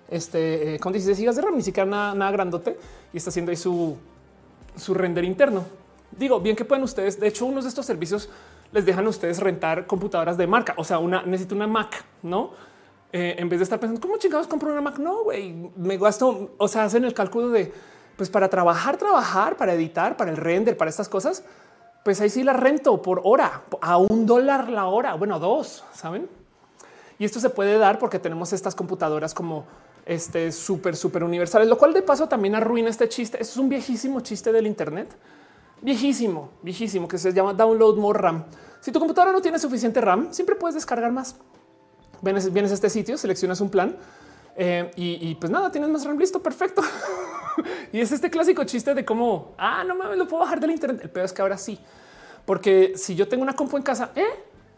este, 0.09 0.75
eh, 0.75 0.79
con 0.79 0.93
16 0.93 1.17
gigas 1.17 1.35
de 1.35 1.41
RAM, 1.41 1.55
ni 1.55 1.63
siquiera 1.63 1.89
nada, 1.89 2.13
nada, 2.13 2.31
grandote 2.31 2.77
y 3.13 3.17
está 3.17 3.29
haciendo 3.29 3.51
ahí 3.51 3.57
su, 3.57 3.97
su 4.75 4.93
render 4.93 5.23
interno. 5.23 5.65
Digo, 6.11 6.39
bien 6.39 6.55
que 6.55 6.65
pueden 6.65 6.83
ustedes, 6.83 7.19
de 7.19 7.27
hecho, 7.27 7.45
unos 7.45 7.63
de 7.63 7.69
estos 7.69 7.85
servicios 7.85 8.29
les 8.71 8.85
dejan 8.85 9.05
a 9.05 9.09
ustedes 9.09 9.39
rentar 9.39 9.87
computadoras 9.87 10.37
de 10.37 10.45
marca, 10.45 10.73
o 10.77 10.83
sea, 10.83 10.99
una 10.99 11.23
necesito 11.23 11.55
una 11.55 11.67
Mac, 11.67 12.03
no? 12.21 12.51
Eh, 13.13 13.35
en 13.37 13.47
vez 13.47 13.59
de 13.59 13.63
estar 13.63 13.79
pensando 13.79 14.01
cómo 14.01 14.17
chingados 14.17 14.47
compro 14.47 14.71
una 14.71 14.81
Mac, 14.81 14.97
no, 14.99 15.23
güey, 15.23 15.53
me 15.77 15.97
gasto, 15.97 16.51
o 16.57 16.67
sea, 16.67 16.83
hacen 16.83 17.05
el 17.05 17.13
cálculo 17.13 17.49
de 17.49 17.71
pues 18.17 18.29
para 18.29 18.49
trabajar, 18.49 18.97
trabajar, 18.97 19.55
para 19.55 19.73
editar, 19.73 20.17
para 20.17 20.31
el 20.31 20.37
render, 20.37 20.75
para 20.75 20.89
estas 20.89 21.07
cosas, 21.07 21.43
pues 22.03 22.19
ahí 22.19 22.29
sí 22.29 22.43
la 22.43 22.53
rento 22.53 23.01
por 23.01 23.21
hora, 23.23 23.63
a 23.79 23.97
un 23.97 24.25
dólar 24.25 24.69
la 24.69 24.87
hora, 24.87 25.13
bueno, 25.13 25.39
dos, 25.39 25.85
saben? 25.93 26.27
Y 27.19 27.25
esto 27.25 27.39
se 27.39 27.49
puede 27.49 27.77
dar 27.77 27.99
porque 27.99 28.19
tenemos 28.19 28.53
estas 28.53 28.75
computadoras 28.75 29.33
como 29.33 29.65
este 30.05 30.51
súper, 30.51 30.95
súper 30.95 31.23
universales, 31.23 31.67
lo 31.67 31.77
cual 31.77 31.93
de 31.93 32.01
paso 32.01 32.27
también 32.27 32.55
arruina 32.55 32.89
este 32.89 33.07
chiste. 33.07 33.41
Es 33.41 33.57
un 33.57 33.69
viejísimo 33.69 34.21
chiste 34.21 34.51
del 34.51 34.65
Internet, 34.65 35.15
viejísimo, 35.81 36.49
viejísimo, 36.63 37.07
que 37.07 37.17
se 37.17 37.33
llama 37.33 37.53
download 37.53 37.97
more 37.97 38.19
RAM. 38.19 38.45
Si 38.79 38.91
tu 38.91 38.99
computadora 38.99 39.31
no 39.31 39.41
tiene 39.41 39.59
suficiente 39.59 40.01
RAM, 40.01 40.29
siempre 40.31 40.55
puedes 40.55 40.75
descargar 40.75 41.11
más. 41.11 41.35
Vienes, 42.21 42.51
vienes 42.51 42.71
a 42.71 42.73
este 42.73 42.89
sitio, 42.89 43.17
seleccionas 43.17 43.61
un 43.61 43.69
plan 43.69 43.95
eh, 44.59 44.89
y, 44.95 45.35
pues 45.35 45.51
nada, 45.51 45.71
tienes 45.71 45.89
más 45.89 46.03
RAM 46.03 46.17
listo. 46.17 46.41
Perfecto. 46.41 46.81
y 47.93 47.99
es 47.99 48.11
este 48.11 48.29
clásico 48.29 48.63
chiste 48.63 48.95
de 48.95 49.05
cómo, 49.05 49.53
ah, 49.57 49.83
no 49.83 49.95
mames, 49.95 50.17
lo 50.17 50.27
puedo 50.27 50.41
bajar 50.41 50.59
del 50.59 50.71
Internet. 50.71 51.01
El 51.03 51.09
peor 51.11 51.25
es 51.25 51.33
que 51.33 51.41
ahora 51.43 51.57
sí, 51.57 51.79
porque 52.45 52.93
si 52.95 53.15
yo 53.15 53.27
tengo 53.27 53.43
una 53.43 53.55
compu 53.55 53.77
en 53.77 53.83
casa, 53.83 54.11
¿eh? 54.15 54.25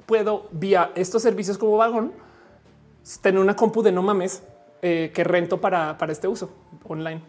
puedo 0.05 0.47
vía 0.51 0.91
estos 0.95 1.21
servicios 1.21 1.57
como 1.57 1.77
vagón 1.77 2.11
tener 3.21 3.39
una 3.39 3.55
compu 3.55 3.81
de 3.81 3.91
no 3.91 4.01
mames 4.01 4.43
eh, 4.81 5.11
que 5.13 5.23
rento 5.23 5.61
para, 5.61 5.97
para, 5.97 6.11
este 6.11 6.27
uso 6.27 6.51
online. 6.83 7.21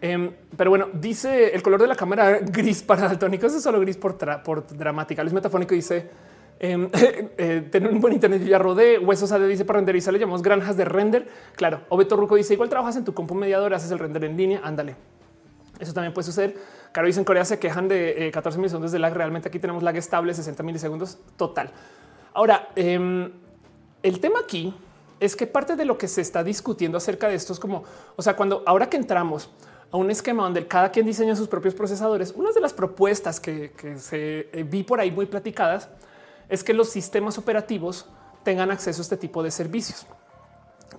Eh, 0.00 0.36
pero 0.56 0.70
bueno, 0.70 0.88
dice 0.92 1.54
el 1.54 1.62
color 1.62 1.80
de 1.80 1.86
la 1.86 1.94
cámara 1.94 2.38
gris 2.42 2.82
para 2.82 3.02
daltónicos 3.02 3.54
es 3.54 3.62
solo 3.62 3.80
gris 3.80 3.96
por, 3.96 4.16
por 4.42 4.66
dramática. 4.66 5.22
Luis 5.22 5.34
Metafónico 5.34 5.74
dice 5.74 6.08
em, 6.58 6.88
eh, 7.38 7.68
tener 7.70 7.90
un 7.90 8.00
buen 8.00 8.12
internet. 8.12 8.42
Ya 8.44 8.58
rodé 8.58 8.98
huesos 8.98 9.32
a 9.32 9.38
dice 9.38 9.64
para 9.64 9.78
renderizar. 9.78 10.12
Le 10.12 10.20
llamamos 10.20 10.42
granjas 10.42 10.76
de 10.76 10.84
render. 10.84 11.28
Claro, 11.56 11.82
Obeto 11.88 12.16
Ruco 12.16 12.36
dice 12.36 12.54
igual 12.54 12.68
trabajas 12.68 12.96
en 12.96 13.04
tu 13.04 13.14
compu 13.14 13.34
mediador, 13.34 13.74
haces 13.74 13.90
el 13.90 13.98
render 13.98 14.24
en 14.24 14.36
línea. 14.36 14.60
Ándale. 14.62 14.96
Eso 15.78 15.92
también 15.92 16.14
puede 16.14 16.26
suceder. 16.26 16.56
Caro 16.92 17.06
dice 17.06 17.20
en 17.20 17.24
Corea 17.24 17.44
se 17.44 17.58
quejan 17.58 17.88
de 17.88 18.30
14 18.32 18.58
milisegundos 18.58 18.92
de 18.92 18.98
lag. 18.98 19.12
Realmente 19.12 19.48
aquí 19.48 19.58
tenemos 19.58 19.82
lag 19.82 19.96
estable 19.96 20.32
60 20.32 20.62
milisegundos 20.62 21.18
total. 21.36 21.70
Ahora, 22.32 22.68
eh, 22.76 23.30
el 24.02 24.20
tema 24.20 24.40
aquí 24.40 24.74
es 25.20 25.36
que 25.36 25.46
parte 25.46 25.76
de 25.76 25.84
lo 25.84 25.98
que 25.98 26.08
se 26.08 26.20
está 26.20 26.44
discutiendo 26.44 26.98
acerca 26.98 27.28
de 27.28 27.34
esto 27.34 27.52
es 27.52 27.58
como, 27.58 27.84
o 28.14 28.22
sea, 28.22 28.36
cuando 28.36 28.62
ahora 28.66 28.88
que 28.88 28.96
entramos 28.96 29.50
a 29.90 29.96
un 29.96 30.10
esquema 30.10 30.42
donde 30.42 30.66
cada 30.66 30.90
quien 30.90 31.06
diseña 31.06 31.34
sus 31.36 31.48
propios 31.48 31.74
procesadores, 31.74 32.32
una 32.36 32.52
de 32.52 32.60
las 32.60 32.72
propuestas 32.72 33.40
que, 33.40 33.72
se 33.98 34.48
eh, 34.52 34.66
vi 34.68 34.82
por 34.82 35.00
ahí 35.00 35.10
muy 35.10 35.26
platicadas 35.26 35.88
es 36.48 36.64
que 36.64 36.74
los 36.74 36.90
sistemas 36.90 37.38
operativos 37.38 38.06
tengan 38.42 38.70
acceso 38.70 39.00
a 39.00 39.04
este 39.04 39.16
tipo 39.16 39.42
de 39.42 39.50
servicios. 39.50 40.06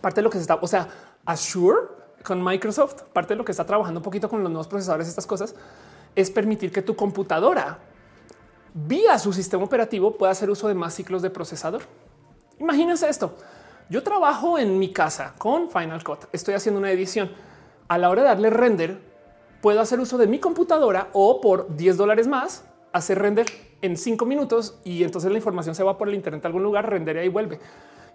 Parte 0.01 0.17
de 0.17 0.23
lo 0.23 0.29
que 0.29 0.37
se 0.37 0.41
está, 0.41 0.55
o 0.55 0.67
sea, 0.67 0.87
Azure 1.25 1.79
con 2.23 2.43
Microsoft, 2.43 3.03
parte 3.13 3.33
de 3.33 3.37
lo 3.37 3.45
que 3.45 3.51
está 3.51 3.65
trabajando 3.65 3.99
un 3.99 4.03
poquito 4.03 4.27
con 4.27 4.43
los 4.43 4.51
nuevos 4.51 4.67
procesadores, 4.67 5.07
estas 5.07 5.25
cosas, 5.25 5.55
es 6.15 6.29
permitir 6.29 6.71
que 6.71 6.81
tu 6.81 6.95
computadora 6.95 7.79
vía 8.73 9.17
su 9.17 9.31
sistema 9.33 9.63
operativo 9.63 10.17
pueda 10.17 10.31
hacer 10.31 10.49
uso 10.49 10.67
de 10.67 10.73
más 10.73 10.93
ciclos 10.93 11.21
de 11.21 11.29
procesador. 11.29 11.83
Imagínense 12.59 13.07
esto. 13.07 13.35
Yo 13.89 14.03
trabajo 14.03 14.57
en 14.59 14.77
mi 14.77 14.91
casa 14.91 15.33
con 15.37 15.69
Final 15.69 16.03
Cut. 16.03 16.25
Estoy 16.33 16.55
haciendo 16.55 16.79
una 16.79 16.91
edición. 16.91 17.31
A 17.87 17.97
la 17.97 18.09
hora 18.09 18.23
de 18.23 18.27
darle 18.27 18.49
render, 18.49 18.99
puedo 19.61 19.79
hacer 19.79 19.99
uso 19.99 20.17
de 20.17 20.27
mi 20.27 20.39
computadora 20.39 21.07
o 21.13 21.39
por 21.39 21.75
10 21.75 21.95
dólares 21.95 22.27
más 22.27 22.65
hacer 22.91 23.19
render 23.19 23.45
en 23.81 23.97
cinco 23.97 24.25
minutos 24.25 24.79
y 24.83 25.03
entonces 25.03 25.31
la 25.31 25.37
información 25.37 25.75
se 25.75 25.83
va 25.83 25.97
por 25.97 26.09
el 26.09 26.15
internet 26.15 26.43
a 26.45 26.47
algún 26.47 26.63
lugar, 26.63 26.89
rendería 26.89 27.23
y 27.23 27.29
vuelve. 27.29 27.59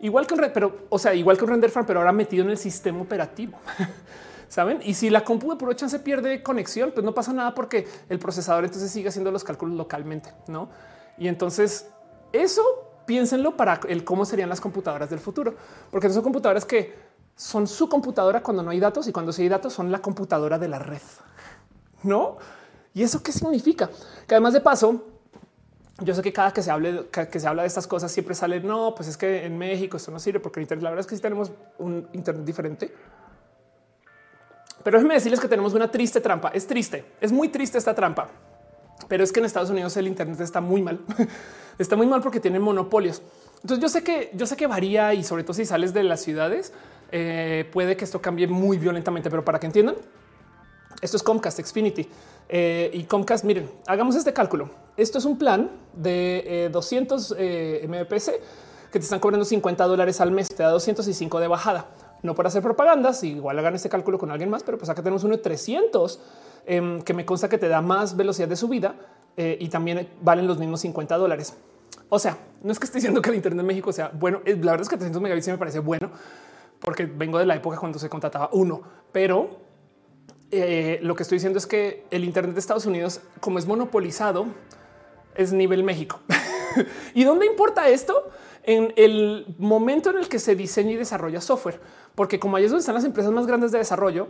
Igual 0.00 0.26
que 0.26 0.34
un 0.34 0.40
pero 0.52 0.86
o 0.88 0.98
sea, 0.98 1.14
igual 1.14 1.38
que 1.38 1.44
un 1.44 1.50
render 1.50 1.70
fan, 1.70 1.86
pero 1.86 2.00
ahora 2.00 2.12
metido 2.12 2.44
en 2.44 2.50
el 2.50 2.58
sistema 2.58 3.00
operativo. 3.00 3.58
Saben? 4.48 4.80
Y 4.84 4.94
si 4.94 5.08
la 5.08 5.24
compu 5.24 5.50
de 5.50 5.56
puro 5.56 5.72
chance 5.72 5.98
pierde 6.00 6.42
conexión, 6.42 6.90
pues 6.92 7.04
no 7.04 7.14
pasa 7.14 7.32
nada 7.32 7.54
porque 7.54 7.88
el 8.10 8.18
procesador 8.18 8.64
entonces 8.64 8.90
sigue 8.90 9.08
haciendo 9.08 9.30
los 9.30 9.44
cálculos 9.44 9.76
localmente, 9.76 10.30
no? 10.46 10.68
Y 11.16 11.28
entonces 11.28 11.88
eso 12.32 12.62
piénsenlo 13.06 13.56
para 13.56 13.80
el 13.88 14.04
cómo 14.04 14.24
serían 14.26 14.48
las 14.48 14.60
computadoras 14.60 15.08
del 15.08 15.20
futuro, 15.20 15.54
porque 15.90 16.10
son 16.10 16.22
computadoras 16.22 16.64
que 16.66 16.94
son 17.34 17.66
su 17.66 17.88
computadora 17.88 18.42
cuando 18.42 18.62
no 18.62 18.70
hay 18.70 18.80
datos 18.80 19.08
y 19.08 19.12
cuando 19.12 19.32
sí 19.32 19.42
hay 19.42 19.48
datos 19.48 19.72
son 19.72 19.90
la 19.90 20.00
computadora 20.00 20.58
de 20.58 20.68
la 20.68 20.78
red. 20.78 21.00
No? 22.02 22.36
Y 22.94 23.02
eso 23.02 23.22
qué 23.22 23.32
significa? 23.32 23.88
Que 24.26 24.34
además 24.34 24.52
de 24.52 24.60
paso, 24.60 25.02
yo 26.04 26.14
sé 26.14 26.22
que 26.22 26.32
cada 26.32 26.52
que 26.52 26.62
se 26.62 26.70
hable, 26.70 27.06
que 27.10 27.40
se 27.40 27.46
habla 27.46 27.62
de 27.62 27.68
estas 27.68 27.86
cosas 27.86 28.10
siempre 28.10 28.34
sale, 28.34 28.60
no, 28.60 28.94
pues 28.94 29.08
es 29.08 29.16
que 29.16 29.44
en 29.44 29.58
México 29.58 29.96
esto 29.96 30.10
no 30.10 30.18
sirve 30.18 30.40
porque 30.40 30.60
internet, 30.60 30.82
la 30.82 30.90
verdad 30.90 31.00
es 31.00 31.06
que 31.06 31.16
sí 31.16 31.22
tenemos 31.22 31.52
un 31.78 32.08
internet 32.12 32.44
diferente. 32.44 32.92
Pero 34.82 34.98
déjenme 34.98 35.14
decirles 35.14 35.40
que 35.40 35.48
tenemos 35.48 35.74
una 35.74 35.90
triste 35.90 36.20
trampa. 36.20 36.48
Es 36.48 36.66
triste, 36.66 37.04
es 37.20 37.30
muy 37.30 37.48
triste 37.48 37.78
esta 37.78 37.94
trampa. 37.94 38.28
Pero 39.08 39.24
es 39.24 39.32
que 39.32 39.40
en 39.40 39.46
Estados 39.46 39.70
Unidos 39.70 39.96
el 39.96 40.08
internet 40.08 40.40
está 40.40 40.60
muy 40.60 40.82
mal. 40.82 41.00
está 41.78 41.96
muy 41.96 42.06
mal 42.06 42.20
porque 42.20 42.40
tienen 42.40 42.62
monopolios. 42.62 43.22
Entonces 43.62 43.80
yo 43.80 43.88
sé 43.88 44.02
que 44.02 44.30
yo 44.34 44.46
sé 44.46 44.56
que 44.56 44.66
varía 44.66 45.14
y 45.14 45.22
sobre 45.22 45.44
todo 45.44 45.54
si 45.54 45.64
sales 45.64 45.94
de 45.94 46.02
las 46.02 46.20
ciudades 46.20 46.72
eh, 47.12 47.68
puede 47.72 47.96
que 47.96 48.04
esto 48.04 48.20
cambie 48.20 48.48
muy 48.48 48.78
violentamente, 48.78 49.30
pero 49.30 49.44
para 49.44 49.60
que 49.60 49.66
entiendan, 49.66 49.96
esto 51.00 51.16
es 51.16 51.22
Comcast 51.22 51.60
Xfinity 51.60 52.08
eh, 52.54 52.90
y 52.92 53.04
Comcast. 53.04 53.44
Miren, 53.44 53.70
hagamos 53.86 54.14
este 54.14 54.34
cálculo. 54.34 54.68
Esto 54.98 55.16
es 55.16 55.24
un 55.24 55.38
plan 55.38 55.70
de 55.94 56.68
200 56.70 57.34
eh, 57.38 57.86
MPC 57.88 58.30
que 58.92 58.98
te 58.98 59.04
están 59.04 59.20
cobrando 59.20 59.46
50 59.46 59.86
dólares 59.86 60.20
al 60.20 60.32
mes, 60.32 60.48
te 60.48 60.62
da 60.62 60.68
205 60.68 61.40
de 61.40 61.48
bajada. 61.48 61.86
No 62.22 62.34
por 62.34 62.46
hacer 62.46 62.62
propagandas, 62.62 63.24
igual 63.24 63.58
hagan 63.58 63.74
este 63.74 63.88
cálculo 63.88 64.18
con 64.18 64.30
alguien 64.30 64.50
más, 64.50 64.62
pero 64.62 64.76
pues 64.76 64.90
acá 64.90 65.02
tenemos 65.02 65.24
uno 65.24 65.36
de 65.38 65.42
300 65.42 66.20
em, 66.66 67.00
que 67.00 67.14
me 67.14 67.24
consta 67.24 67.48
que 67.48 67.56
te 67.56 67.68
da 67.68 67.80
más 67.80 68.16
velocidad 68.16 68.48
de 68.48 68.56
subida 68.56 68.96
eh, 69.38 69.56
y 69.58 69.70
también 69.70 70.10
valen 70.20 70.46
los 70.46 70.58
mismos 70.58 70.80
50 70.80 71.16
dólares. 71.16 71.56
O 72.10 72.18
sea, 72.18 72.36
no 72.62 72.70
es 72.70 72.78
que 72.78 72.84
esté 72.84 72.98
diciendo 72.98 73.22
que 73.22 73.30
el 73.30 73.36
Internet 73.36 73.60
en 73.60 73.66
México 73.66 73.94
sea 73.94 74.10
bueno. 74.12 74.42
La 74.44 74.72
verdad 74.72 74.82
es 74.82 74.90
que 74.90 74.98
300 74.98 75.22
megabits 75.22 75.48
me 75.48 75.56
parece 75.56 75.78
bueno 75.78 76.10
porque 76.80 77.06
vengo 77.06 77.38
de 77.38 77.46
la 77.46 77.56
época 77.56 77.78
cuando 77.78 77.98
se 77.98 78.10
contrataba 78.10 78.50
uno, 78.52 78.82
pero 79.10 79.71
eh, 80.52 80.98
lo 81.02 81.16
que 81.16 81.22
estoy 81.22 81.36
diciendo 81.36 81.58
es 81.58 81.66
que 81.66 82.04
el 82.10 82.24
Internet 82.24 82.52
de 82.52 82.60
Estados 82.60 82.84
Unidos, 82.84 83.22
como 83.40 83.58
es 83.58 83.66
monopolizado, 83.66 84.46
es 85.34 85.52
nivel 85.52 85.82
México. 85.82 86.20
¿Y 87.14 87.24
dónde 87.24 87.46
importa 87.46 87.88
esto? 87.88 88.30
En 88.62 88.92
el 88.96 89.46
momento 89.58 90.10
en 90.10 90.18
el 90.18 90.28
que 90.28 90.38
se 90.38 90.54
diseña 90.54 90.92
y 90.92 90.96
desarrolla 90.96 91.40
software, 91.40 91.80
porque 92.14 92.38
como 92.38 92.56
ahí 92.56 92.64
es 92.64 92.70
donde 92.70 92.80
están 92.80 92.94
las 92.94 93.04
empresas 93.04 93.32
más 93.32 93.46
grandes 93.46 93.72
de 93.72 93.78
desarrollo, 93.78 94.28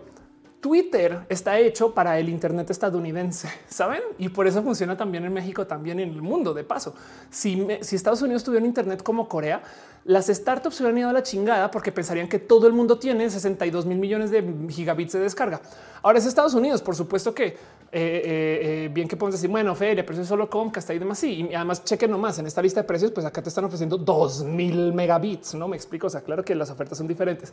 Twitter 0.62 1.26
está 1.28 1.58
hecho 1.58 1.92
para 1.92 2.16
el 2.20 2.28
Internet 2.28 2.70
estadounidense, 2.70 3.48
saben? 3.68 4.00
Y 4.16 4.28
por 4.28 4.46
eso 4.46 4.62
funciona 4.62 4.96
también 4.96 5.24
en 5.24 5.32
México, 5.32 5.66
también 5.66 5.98
en 5.98 6.10
el 6.10 6.22
mundo. 6.22 6.54
De 6.54 6.62
paso, 6.62 6.94
si, 7.30 7.66
Estados 7.80 8.22
Unidos 8.22 8.44
tuviera 8.44 8.64
Internet 8.64 9.02
como 9.02 9.28
Corea, 9.28 9.60
las 10.04 10.28
startups 10.28 10.80
hubieran 10.80 10.98
ido 10.98 11.08
a 11.08 11.12
la 11.12 11.24
chingada 11.24 11.68
porque 11.68 11.90
pensarían 11.90 12.28
que 12.28 12.38
todo 12.38 12.68
el 12.68 12.72
mundo 12.72 12.96
tiene 12.96 13.28
62 13.28 13.86
mil 13.86 13.98
millones 13.98 14.30
de 14.30 14.44
gigabits 14.68 15.14
de 15.14 15.20
descarga. 15.20 15.60
Ahora 16.00 16.20
es 16.20 16.26
Estados 16.26 16.54
Unidos, 16.54 16.80
por 16.80 16.94
supuesto 16.94 17.34
que 17.34 17.46
eh, 17.46 17.56
eh, 17.90 18.60
eh, 18.84 18.90
bien 18.92 19.08
que 19.08 19.16
podemos 19.16 19.40
decir, 19.40 19.50
bueno, 19.50 19.74
feria, 19.74 20.06
pero 20.06 20.22
es 20.22 20.28
solo 20.28 20.48
Comcast 20.48 20.90
y 20.90 20.98
demás. 21.00 21.18
Sí, 21.18 21.48
y 21.50 21.54
además 21.54 21.82
chequen 21.84 22.12
nomás 22.12 22.38
en 22.38 22.46
esta 22.46 22.62
lista 22.62 22.82
de 22.82 22.86
precios, 22.86 23.10
pues 23.10 23.26
acá 23.26 23.42
te 23.42 23.48
están 23.48 23.64
ofreciendo 23.64 23.98
2000 23.98 24.92
megabits. 24.92 25.56
No 25.56 25.66
me 25.66 25.76
explico. 25.76 26.06
O 26.06 26.10
sea, 26.10 26.20
claro 26.20 26.44
que 26.44 26.54
las 26.54 26.70
ofertas 26.70 26.98
son 26.98 27.08
diferentes 27.08 27.52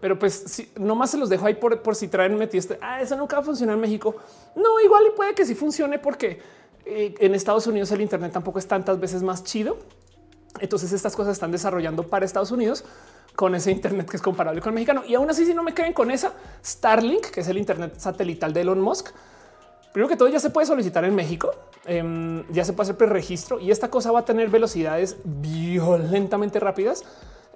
pero 0.00 0.18
pues 0.18 0.34
si, 0.46 0.70
nomás 0.76 1.10
se 1.10 1.18
los 1.18 1.28
dejo 1.28 1.46
ahí 1.46 1.54
por, 1.54 1.80
por 1.82 1.94
si 1.94 2.08
traen 2.08 2.36
metí 2.36 2.58
este. 2.58 2.78
Ah, 2.80 3.00
eso 3.00 3.16
nunca 3.16 3.36
va 3.36 3.42
a 3.42 3.44
funcionar 3.44 3.74
en 3.74 3.80
México. 3.80 4.16
No, 4.54 4.80
igual 4.80 5.04
y 5.08 5.16
puede 5.16 5.34
que 5.34 5.44
sí 5.44 5.54
funcione 5.54 5.98
porque 5.98 6.40
eh, 6.84 7.14
en 7.18 7.34
Estados 7.34 7.66
Unidos 7.66 7.90
el 7.92 8.00
Internet 8.00 8.32
tampoco 8.32 8.58
es 8.58 8.66
tantas 8.66 9.00
veces 9.00 9.22
más 9.22 9.42
chido. 9.44 9.78
Entonces 10.60 10.92
estas 10.92 11.14
cosas 11.16 11.32
están 11.32 11.50
desarrollando 11.50 12.04
para 12.04 12.24
Estados 12.24 12.50
Unidos 12.50 12.84
con 13.34 13.54
ese 13.54 13.70
Internet 13.70 14.08
que 14.08 14.16
es 14.16 14.22
comparable 14.22 14.60
con 14.60 14.70
el 14.70 14.74
mexicano. 14.74 15.02
Y 15.06 15.14
aún 15.14 15.28
así, 15.30 15.44
si 15.44 15.54
no 15.54 15.62
me 15.62 15.74
creen 15.74 15.92
con 15.92 16.10
esa 16.10 16.32
Starlink, 16.64 17.26
que 17.26 17.40
es 17.40 17.48
el 17.48 17.58
Internet 17.58 17.94
satelital 17.98 18.52
de 18.52 18.62
Elon 18.62 18.80
Musk, 18.80 19.08
primero 19.92 20.08
que 20.08 20.16
todo 20.16 20.28
ya 20.28 20.40
se 20.40 20.50
puede 20.50 20.66
solicitar 20.66 21.04
en 21.04 21.14
México, 21.14 21.54
em, 21.84 22.44
ya 22.50 22.64
se 22.64 22.72
puede 22.72 22.86
hacer 22.90 22.96
preregistro 22.96 23.58
y 23.58 23.70
esta 23.70 23.90
cosa 23.90 24.10
va 24.12 24.20
a 24.20 24.24
tener 24.24 24.48
velocidades 24.48 25.16
violentamente 25.24 26.60
rápidas 26.60 27.04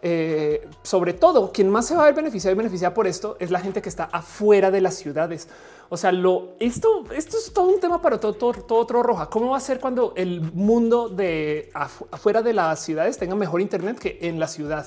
eh, 0.02 0.66
sobre 0.82 1.12
todo, 1.12 1.52
quien 1.52 1.68
más 1.68 1.86
se 1.86 1.94
va 1.94 2.02
a 2.02 2.04
ver 2.06 2.14
beneficiado 2.14 2.54
y 2.54 2.56
beneficiada 2.56 2.94
por 2.94 3.06
esto 3.06 3.36
es 3.38 3.50
la 3.50 3.60
gente 3.60 3.82
que 3.82 3.88
está 3.88 4.04
afuera 4.04 4.70
de 4.70 4.80
las 4.80 4.94
ciudades. 4.94 5.48
O 5.90 5.96
sea, 5.96 6.10
esto, 6.58 7.04
esto 7.14 7.36
es 7.36 7.52
todo 7.52 7.66
un 7.66 7.80
tema 7.80 8.00
para 8.00 8.18
todo, 8.18 8.34
todo, 8.34 8.76
otro 8.76 9.02
roja. 9.02 9.28
¿Cómo 9.28 9.50
va 9.50 9.56
a 9.56 9.60
ser 9.60 9.80
cuando 9.80 10.14
el 10.16 10.40
mundo 10.40 11.08
de 11.08 11.70
afuera 11.74 12.42
de 12.42 12.54
las 12.54 12.80
ciudades 12.80 13.18
tenga 13.18 13.34
mejor 13.34 13.60
Internet 13.60 13.98
que 13.98 14.18
en 14.22 14.38
la 14.38 14.48
ciudad? 14.48 14.86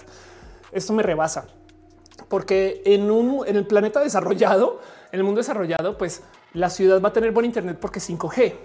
Esto 0.72 0.94
me 0.94 1.04
rebasa 1.04 1.46
porque 2.28 2.82
en 2.86 3.12
un 3.12 3.46
en 3.48 3.56
el 3.56 3.68
planeta 3.68 4.00
desarrollado, 4.00 4.80
en 5.12 5.20
el 5.20 5.24
mundo 5.24 5.40
desarrollado, 5.40 5.98
pues 5.98 6.24
la 6.54 6.70
ciudad 6.70 7.02
va 7.02 7.10
a 7.10 7.14
tener 7.14 7.32
buen 7.32 7.46
Internet 7.46 7.78
porque 7.80 8.00
5G. 8.00 8.56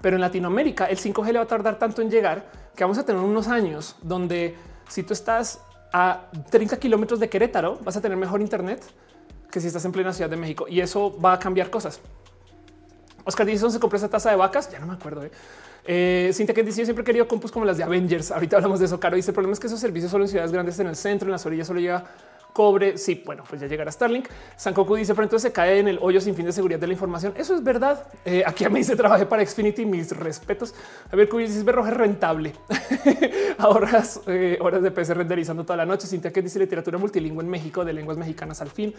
Pero 0.00 0.16
en 0.16 0.20
Latinoamérica 0.20 0.86
el 0.86 0.98
5G 0.98 1.32
le 1.32 1.38
va 1.38 1.44
a 1.44 1.48
tardar 1.48 1.78
tanto 1.78 2.02
en 2.02 2.10
llegar 2.10 2.50
que 2.74 2.84
vamos 2.84 2.98
a 2.98 3.04
tener 3.04 3.22
unos 3.22 3.48
años 3.48 3.96
donde 4.02 4.56
si 4.88 5.02
tú 5.02 5.12
estás 5.12 5.60
a 5.96 6.28
30 6.50 6.76
kilómetros 6.80 7.20
de 7.20 7.28
Querétaro 7.28 7.78
vas 7.84 7.96
a 7.96 8.00
tener 8.00 8.18
mejor 8.18 8.40
Internet 8.40 8.82
que 9.48 9.60
si 9.60 9.68
estás 9.68 9.84
en 9.84 9.92
plena 9.92 10.12
Ciudad 10.12 10.28
de 10.28 10.36
México 10.36 10.66
y 10.68 10.80
eso 10.80 11.16
va 11.20 11.34
a 11.34 11.38
cambiar 11.38 11.70
cosas. 11.70 12.00
Oscar 13.24 13.46
dice 13.46 13.70
se 13.70 13.78
compró 13.78 13.96
esa 13.96 14.08
taza 14.08 14.30
de 14.30 14.36
vacas. 14.36 14.68
Ya 14.72 14.80
no 14.80 14.88
me 14.88 14.94
acuerdo. 14.94 15.24
¿eh? 15.24 15.30
Eh, 15.86 16.30
Cintia 16.34 16.52
que 16.52 16.64
dice 16.64 16.80
yo 16.80 16.84
siempre 16.84 17.02
he 17.02 17.06
querido 17.06 17.28
compus 17.28 17.52
como 17.52 17.64
las 17.64 17.76
de 17.76 17.84
Avengers. 17.84 18.32
Ahorita 18.32 18.56
hablamos 18.56 18.80
de 18.80 18.86
eso. 18.86 18.98
Caro 18.98 19.14
dice 19.14 19.30
el 19.30 19.34
problema 19.34 19.52
es 19.52 19.60
que 19.60 19.68
esos 19.68 19.78
servicios 19.78 20.10
solo 20.10 20.24
en 20.24 20.30
ciudades 20.30 20.50
grandes 20.50 20.80
en 20.80 20.88
el 20.88 20.96
centro, 20.96 21.28
en 21.28 21.32
las 21.32 21.46
orillas 21.46 21.68
solo 21.68 21.78
llega 21.78 22.04
cobre. 22.54 22.96
Sí, 22.96 23.20
bueno, 23.26 23.42
pues 23.46 23.60
ya 23.60 23.66
llegará 23.66 23.90
Starlink. 23.90 24.28
Sankoku 24.56 24.94
dice, 24.94 25.12
pero 25.12 25.24
entonces 25.24 25.50
se 25.50 25.52
cae 25.52 25.80
en 25.80 25.88
el 25.88 25.98
hoyo 26.00 26.20
sin 26.20 26.36
fin 26.36 26.46
de 26.46 26.52
seguridad 26.52 26.78
de 26.78 26.86
la 26.86 26.92
información. 26.92 27.34
Eso 27.36 27.54
es 27.54 27.62
verdad. 27.62 28.06
Eh, 28.24 28.44
aquí 28.46 28.64
a 28.64 28.70
mí 28.70 28.82
se 28.84 28.96
trabajé 28.96 29.26
para 29.26 29.44
Xfinity. 29.44 29.84
Mis 29.84 30.16
respetos. 30.16 30.72
Ver, 31.12 31.28
Cuyo 31.28 31.46
dice, 31.46 31.58
es 31.58 31.66
rentable. 31.66 32.54
Ahorras 33.58 34.20
eh, 34.28 34.56
horas 34.60 34.82
de 34.82 34.90
PC 34.92 35.14
renderizando 35.14 35.64
toda 35.64 35.76
la 35.76 35.84
noche. 35.84 36.06
Sintia 36.06 36.32
que 36.32 36.40
dice 36.40 36.60
literatura 36.60 36.96
multilingüe 36.96 37.42
en 37.42 37.50
México 37.50 37.84
de 37.84 37.92
lenguas 37.92 38.16
mexicanas 38.16 38.62
al 38.62 38.70
fin. 38.70 38.94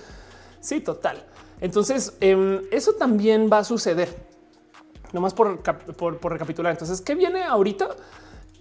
Sí, 0.60 0.82
total. 0.82 1.24
Entonces, 1.62 2.18
em, 2.20 2.62
eso 2.72 2.94
también 2.94 3.50
va 3.52 3.60
a 3.60 3.64
suceder. 3.64 4.14
Nomás 5.14 5.34
por, 5.34 5.62
por, 5.96 6.18
por 6.18 6.32
recapitular. 6.34 6.74
Entonces, 6.74 7.00
¿qué 7.00 7.16
viene 7.16 7.46
ahorita? 7.46 7.88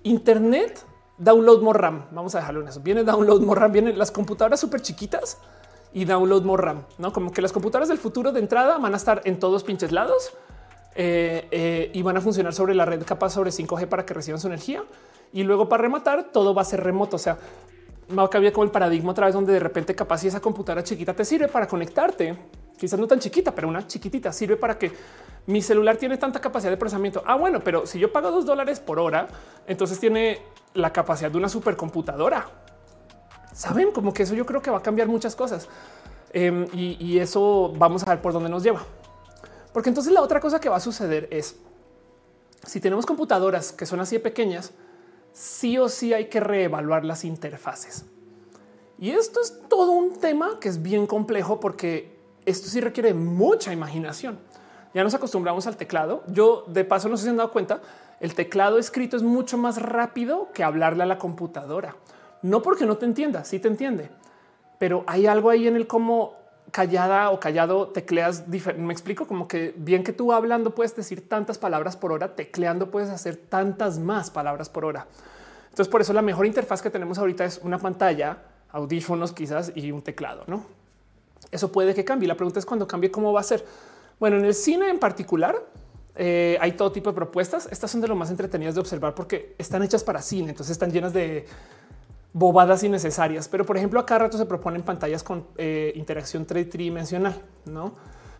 Internet 0.05 0.85
download 1.19 1.63
more 1.63 1.79
RAM. 1.79 2.07
Vamos 2.11 2.35
a 2.35 2.39
dejarlo 2.39 2.63
en 2.63 2.69
eso. 2.69 2.81
Viene 2.81 3.05
download 3.05 3.41
more 3.43 3.61
RAM, 3.61 3.73
vienen 3.73 3.99
las 3.99 4.11
computadoras 4.11 4.61
súper 4.61 4.83
chiquitas 4.83 5.39
y 5.95 6.05
download 6.05 6.43
more 6.43 6.63
RAM, 6.63 6.85
no 6.99 7.13
como 7.13 7.31
que 7.31 7.41
las 7.41 7.53
computadoras 7.53 7.89
del 7.89 7.99
futuro 7.99 8.33
de 8.33 8.41
entrada 8.41 8.79
van 8.79 8.95
a 8.95 8.97
estar 8.97 9.23
en 9.25 9.39
todos 9.39 9.63
pinches 9.63 9.93
lados 9.93 10.33
eh, 10.97 11.47
eh, 11.53 11.91
y 11.95 12.03
van 12.03 12.17
a 12.17 12.21
funcionar 12.21 12.53
sobre 12.53 12.75
la 12.75 12.85
red 12.85 13.03
capaz 13.05 13.31
sobre 13.31 13.51
5G 13.51 13.87
para 13.87 14.05
que 14.05 14.13
reciban 14.13 14.41
su 14.41 14.49
energía. 14.49 14.83
Y 15.33 15.45
luego 15.45 15.69
para 15.69 15.83
rematar, 15.83 16.31
todo 16.33 16.53
va 16.53 16.63
a 16.63 16.65
ser 16.65 16.83
remoto. 16.83 17.17
O 17.17 17.19
sea, 17.19 17.39
va 18.17 18.25
a 18.25 18.31
cambiar 18.31 18.53
como 18.53 18.65
el 18.65 18.71
paradigma 18.71 19.13
otra 19.13 19.27
vez 19.27 19.35
donde 19.35 19.53
de 19.53 19.61
repente 19.61 19.95
capaz 19.95 20.19
si 20.19 20.29
esa 20.29 20.41
computadora 20.41 20.85
chiquita 20.85 21.15
te 21.15 21.25
sirve 21.25 21.49
para 21.49 21.67
conectarte, 21.67 22.37
quizás 22.79 22.99
no 22.99 23.07
tan 23.07 23.19
chiquita, 23.19 23.55
pero 23.55 23.69
una 23.69 23.87
chiquitita 23.87 24.33
sirve 24.33 24.57
para 24.57 24.79
que 24.79 24.93
mi 25.47 25.63
celular 25.63 25.97
tiene 25.97 26.17
tanta 26.17 26.41
capacidad 26.41 26.71
de 26.71 26.77
procesamiento. 26.77 27.23
Ah, 27.27 27.37
bueno, 27.37 27.61
pero 27.61 27.87
si 27.87 27.99
yo 27.99 28.13
pago 28.13 28.31
dos 28.31 28.47
dólares 28.47 28.81
por 28.81 28.99
hora, 28.99 29.29
entonces 29.67 29.99
tiene 29.99 30.39
la 30.75 30.93
capacidad 30.93 31.31
de 31.31 31.39
una 31.39 31.49
supercomputadora. 31.49 32.47
Saben 33.53 33.93
como 33.93 34.13
que 34.13 34.25
eso 34.25 34.35
yo 34.35 34.45
creo 34.45 34.61
que 34.61 34.71
va 34.71 34.79
a 34.79 34.83
cambiar 34.83 35.09
muchas 35.09 35.37
cosas 35.37 35.69
em, 36.33 36.67
y, 36.73 37.19
eso 37.19 37.73
vamos 37.77 38.03
a 38.03 38.11
ver 38.11 38.21
por 38.21 38.33
dónde 38.33 38.49
nos 38.49 38.63
lleva. 38.63 38.85
Porque 39.73 39.89
entonces 39.89 40.13
la 40.13 40.21
otra 40.21 40.41
cosa 40.41 40.61
que 40.61 40.69
va 40.69 40.77
a 40.77 40.81
suceder 40.81 41.29
es 41.31 41.57
si 42.67 42.81
tenemos 42.81 43.07
computadoras 43.07 43.73
que 43.73 43.87
son 43.87 44.01
así 44.01 44.17
de 44.17 44.21
pequeñas, 44.21 44.73
sí 45.33 45.79
o 45.79 45.89
sí 45.89 46.13
hay 46.13 46.29
que 46.29 46.41
reevaluar 46.41 47.05
las 47.05 47.25
interfaces. 47.25 48.05
Y 48.99 49.11
esto 49.11 49.41
es 49.41 49.61
todo 49.69 49.93
un 49.93 50.19
tema 50.19 50.59
que 50.61 50.69
es 50.69 50.83
bien 50.83 51.07
complejo 51.07 51.61
porque 51.61 52.17
esto 52.47 52.69
sí 52.69 52.81
requiere 52.81 53.15
mucha 53.15 53.73
imaginación. 53.73 54.39
Ya 54.95 55.03
nos 55.03 55.15
acostumbramos 55.15 55.67
al 55.67 55.77
teclado. 55.77 56.23
Yo 56.29 56.65
de 56.69 56.85
paso 56.85 57.09
no 57.09 57.17
sé 57.17 57.29
han 57.29 57.37
dado 57.37 57.51
cuenta, 57.51 57.83
el 58.21 58.35
teclado 58.35 58.79
escrito 58.79 59.17
es 59.17 59.23
mucho 59.23 59.59
más 59.59 59.81
rápido 59.81 60.49
que 60.53 60.65
hablarle 60.65 61.03
a 61.03 61.07
la 61.07 61.19
computadora. 61.19 61.97
No 62.43 62.63
porque 62.63 62.87
no 62.87 62.97
te 62.97 63.07
entienda, 63.07 63.45
sí 63.45 63.59
te 63.59 63.69
entiende, 63.69 64.11
pero 64.79 65.05
hay 65.07 65.27
algo 65.27 65.51
ahí 65.51 65.67
en 65.67 65.77
el 65.77 65.87
cómo 65.87 66.35
callada 66.71 67.31
o 67.31 67.41
callado 67.41 67.89
tecleas. 67.89 68.45
Me 68.77 68.93
explico 68.93 69.27
como 69.27 69.49
que 69.49 69.75
bien 69.77 70.05
que 70.05 70.13
tú 70.13 70.33
hablando 70.33 70.75
puedes 70.75 70.95
decir 70.97 71.29
tantas 71.29 71.59
palabras 71.59 71.97
por 71.97 72.13
hora, 72.13 72.35
tecleando 72.35 72.91
puedes 72.91 73.11
hacer 73.11 73.37
tantas 73.37 73.99
más 73.99 74.31
palabras 74.31 74.69
por 74.69 74.85
hora. 74.85 75.07
Entonces, 75.65 75.89
por 75.89 76.01
eso 76.01 76.13
la 76.13 76.23
mejor 76.23 76.47
interfaz 76.47 76.83
que 76.83 76.91
tenemos 76.91 77.19
ahorita 77.19 77.45
es 77.45 77.61
una 77.63 77.79
pantalla, 77.79 78.39
audífonos 78.71 79.33
quizás 79.33 79.73
y 79.75 79.91
un 79.91 80.03
teclado, 80.03 80.45
¿no? 80.47 80.65
Eso 81.51 81.71
puede 81.71 81.95
que 81.95 82.05
cambie. 82.05 82.29
La 82.29 82.37
pregunta 82.37 82.59
es 82.59 82.67
cuando 82.67 82.87
cambie, 82.87 83.11
¿cómo 83.11 83.33
va 83.33 83.41
a 83.41 83.45
ser? 83.45 83.65
Bueno, 84.19 84.37
en 84.37 84.45
el 84.45 84.55
cine 84.55 84.89
en 84.89 84.99
particular, 84.99 85.57
eh, 86.17 86.57
hay 86.61 86.73
todo 86.73 86.93
tipo 86.93 87.11
de 87.11 87.15
propuestas. 87.17 87.69
Estas 87.71 87.91
son 87.91 88.01
de 88.01 88.09
lo 88.09 88.17
más 88.17 88.31
entretenidas 88.31 88.75
de 88.75 88.81
observar 88.81 89.15
porque 89.15 89.55
están 89.59 89.83
hechas 89.83 90.05
para 90.05 90.23
cine, 90.23 90.51
entonces 90.51 90.73
están 90.73 90.93
llenas 90.93 91.13
de 91.13 91.47
bobadas 92.33 92.83
innecesarias. 92.85 93.49
Pero 93.49 93.65
por 93.65 93.77
ejemplo, 93.77 93.99
acá 94.01 94.19
rato 94.19 94.39
se 94.39 94.47
proponen 94.47 94.83
pantallas 94.83 95.23
con 95.23 95.47
eh, 95.57 95.93
interacción 95.97 96.47
tridimensional, 96.47 97.41
no? 97.65 97.95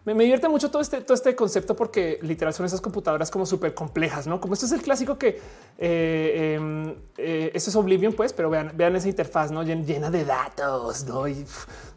Me, 0.05 0.13
divierte 0.13 0.49
mucho 0.49 0.71
todo 0.71 0.83
este, 0.83 1.01
todo 1.01 1.15
este 1.15 1.35
concepto 1.35 1.75
porque 1.75 2.19
literal 2.23 2.53
son 2.53 2.67
esas 2.67 2.81
computadoras 2.81 3.31
como 3.31 3.47
súper 3.47 3.73
complejas, 3.73 4.27
no 4.27 4.41
como 4.41 4.55
esto 4.55 4.67
es 4.67 4.73
el 4.73 4.83
clásico 4.83 5.17
que 5.17 5.41
eh, 5.79 6.55
em, 6.57 6.95
eh, 7.17 7.51
es 7.55 7.75
Oblivion, 7.75 8.13
pues, 8.13 8.33
pero 8.33 8.51
vean, 8.51 8.73
vean 8.77 8.97
esa 8.97 9.09
interfaz 9.09 9.51
no 9.51 9.63
llena 9.63 10.11
de 10.11 10.25
datos, 10.25 11.05
no 11.05 11.27
y 11.27 11.47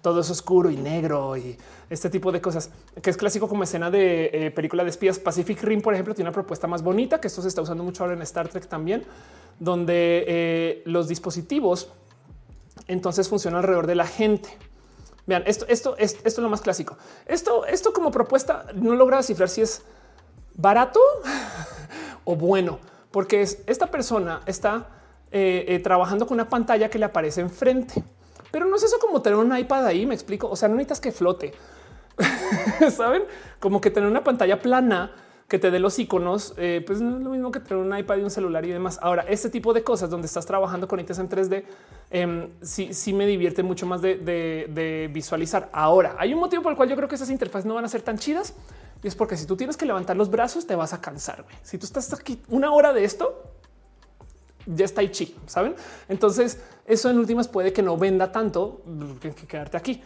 todo 0.02 0.22
es 0.22 0.30
oscuro 0.30 0.70
y 0.70 0.78
negro 0.78 1.36
y 1.36 1.58
este 1.90 2.10
tipo 2.10 2.32
de 2.32 2.40
cosas 2.40 2.70
que 3.02 3.10
es 3.10 3.18
clásico 3.18 3.48
como 3.50 3.64
escena 3.64 3.92
de 3.92 4.30
eh, 4.32 4.52
película 4.52 4.84
de 4.84 4.90
espías. 4.90 5.20
Pacific 5.20 5.62
Rim, 5.64 5.82
por 5.82 5.94
ejemplo, 5.94 6.16
tiene 6.16 6.30
una 6.30 6.34
propuesta 6.34 6.68
más 6.68 6.82
bonita 6.82 7.20
que 7.20 7.28
esto 7.28 7.42
se 7.42 7.50
está 7.50 7.62
usando 7.62 7.84
mucho 7.84 8.04
ahora 8.04 8.16
en 8.16 8.22
Star 8.22 8.48
Trek 8.48 8.68
también, 8.68 9.04
donde 9.60 10.82
los 10.86 11.08
dispositivos 11.08 11.92
entonces 12.88 13.28
funcionan 13.28 13.60
alrededor 13.60 13.88
de 13.88 13.96
la 13.96 14.08
gente. 14.08 14.50
Vean, 15.28 15.44
esto, 15.46 15.66
esto, 15.68 15.96
esto, 15.98 16.20
esto 16.24 16.42
es 16.42 16.44
lo 16.44 16.50
más 16.50 16.62
clásico. 16.62 16.98
Esto, 17.26 17.66
esto 17.66 17.92
como 17.94 18.12
propuesta 18.12 18.66
no 18.74 18.96
logra 18.96 19.18
descifrar 19.18 19.50
si 19.50 19.62
es 19.62 19.84
barato 20.56 21.02
o 22.24 22.36
bueno, 22.36 22.80
porque 23.12 23.42
es 23.42 23.60
esta 23.68 23.92
persona 23.92 24.42
está 24.46 24.88
eh, 25.32 25.66
eh, 25.68 25.80
trabajando 25.80 26.26
con 26.26 26.36
una 26.36 26.48
pantalla 26.48 26.90
que 26.90 26.98
le 26.98 27.06
aparece 27.06 27.42
enfrente, 27.42 28.02
pero 28.52 28.66
no 28.66 28.78
es 28.78 28.84
eso 28.84 28.98
como 29.00 29.22
tener 29.22 29.38
un 29.38 29.56
iPad 29.56 29.86
ahí. 29.86 30.06
Me 30.06 30.16
explico. 30.16 30.50
O 30.50 30.56
sea, 30.56 30.70
no 30.70 30.76
necesitas 30.76 31.02
que 31.02 31.12
flote, 31.12 31.54
saben 32.96 33.24
como 33.60 33.82
que 33.82 33.92
tener 33.92 34.10
una 34.10 34.24
pantalla 34.24 34.62
plana 34.62 35.12
que 35.48 35.60
te 35.60 35.72
dé 35.72 35.80
los 35.80 35.98
iconos, 35.98 36.54
eh, 36.58 36.84
pues 36.86 37.00
no 37.00 37.18
es 37.18 37.24
lo 37.24 37.30
mismo 37.30 37.52
que 37.52 37.62
tener 37.62 37.78
un 37.78 37.98
iPad 37.98 38.18
y 38.18 38.22
un 38.22 38.30
celular 38.30 38.66
y 38.66 38.70
demás. 38.70 39.00
Ahora, 39.02 39.24
este 39.30 39.50
tipo 39.50 39.74
de 39.74 39.82
cosas 39.82 40.10
donde 40.10 40.28
estás 40.28 40.46
trabajando 40.46 40.88
con 40.90 41.00
ITs 41.00 41.20
en 41.20 41.30
3D, 41.30 41.64
eh, 42.12 42.50
sí, 42.62 42.94
sí, 42.94 43.14
me 43.14 43.26
divierte 43.26 43.64
mucho 43.64 43.86
más 43.86 44.02
de, 44.02 45.10
visualizar. 45.14 45.70
Ahora, 45.72 46.16
hay 46.20 46.34
un 46.34 46.40
motivo 46.40 46.64
por 46.64 46.74
el 46.74 46.76
cual 46.76 46.90
yo 46.90 46.96
creo 46.98 47.08
que 47.08 47.16
esas 47.16 47.30
interfaces 47.30 47.66
no 47.66 47.76
van 47.76 47.86
a 47.86 47.88
ser 47.88 48.02
tan 48.02 48.18
chidas 48.18 48.54
y 49.02 49.08
es 49.08 49.16
porque 49.16 49.38
si 49.38 49.46
tú 49.46 49.56
tienes 49.56 49.78
que 49.78 49.86
levantar 49.86 50.18
los 50.18 50.30
brazos, 50.30 50.68
te 50.68 50.76
vas 50.76 50.92
a 50.92 51.00
cansar. 51.00 51.46
Si 51.64 51.78
tú 51.78 51.86
estás 51.86 52.12
aquí 52.14 52.42
una 52.50 52.74
hora 52.74 52.92
de 52.92 53.06
esto, 53.06 53.44
ya 54.66 54.84
está 54.84 55.00
ahí 55.00 55.12
saben? 55.46 55.76
Entonces, 56.10 56.60
eso 56.86 57.10
en 57.10 57.20
últimas 57.20 57.48
puede 57.48 57.72
que 57.72 57.82
no 57.82 57.96
venda 57.98 58.34
tanto 58.34 58.82
que 59.22 59.34
quedarte 59.34 59.78
aquí. 59.78 60.02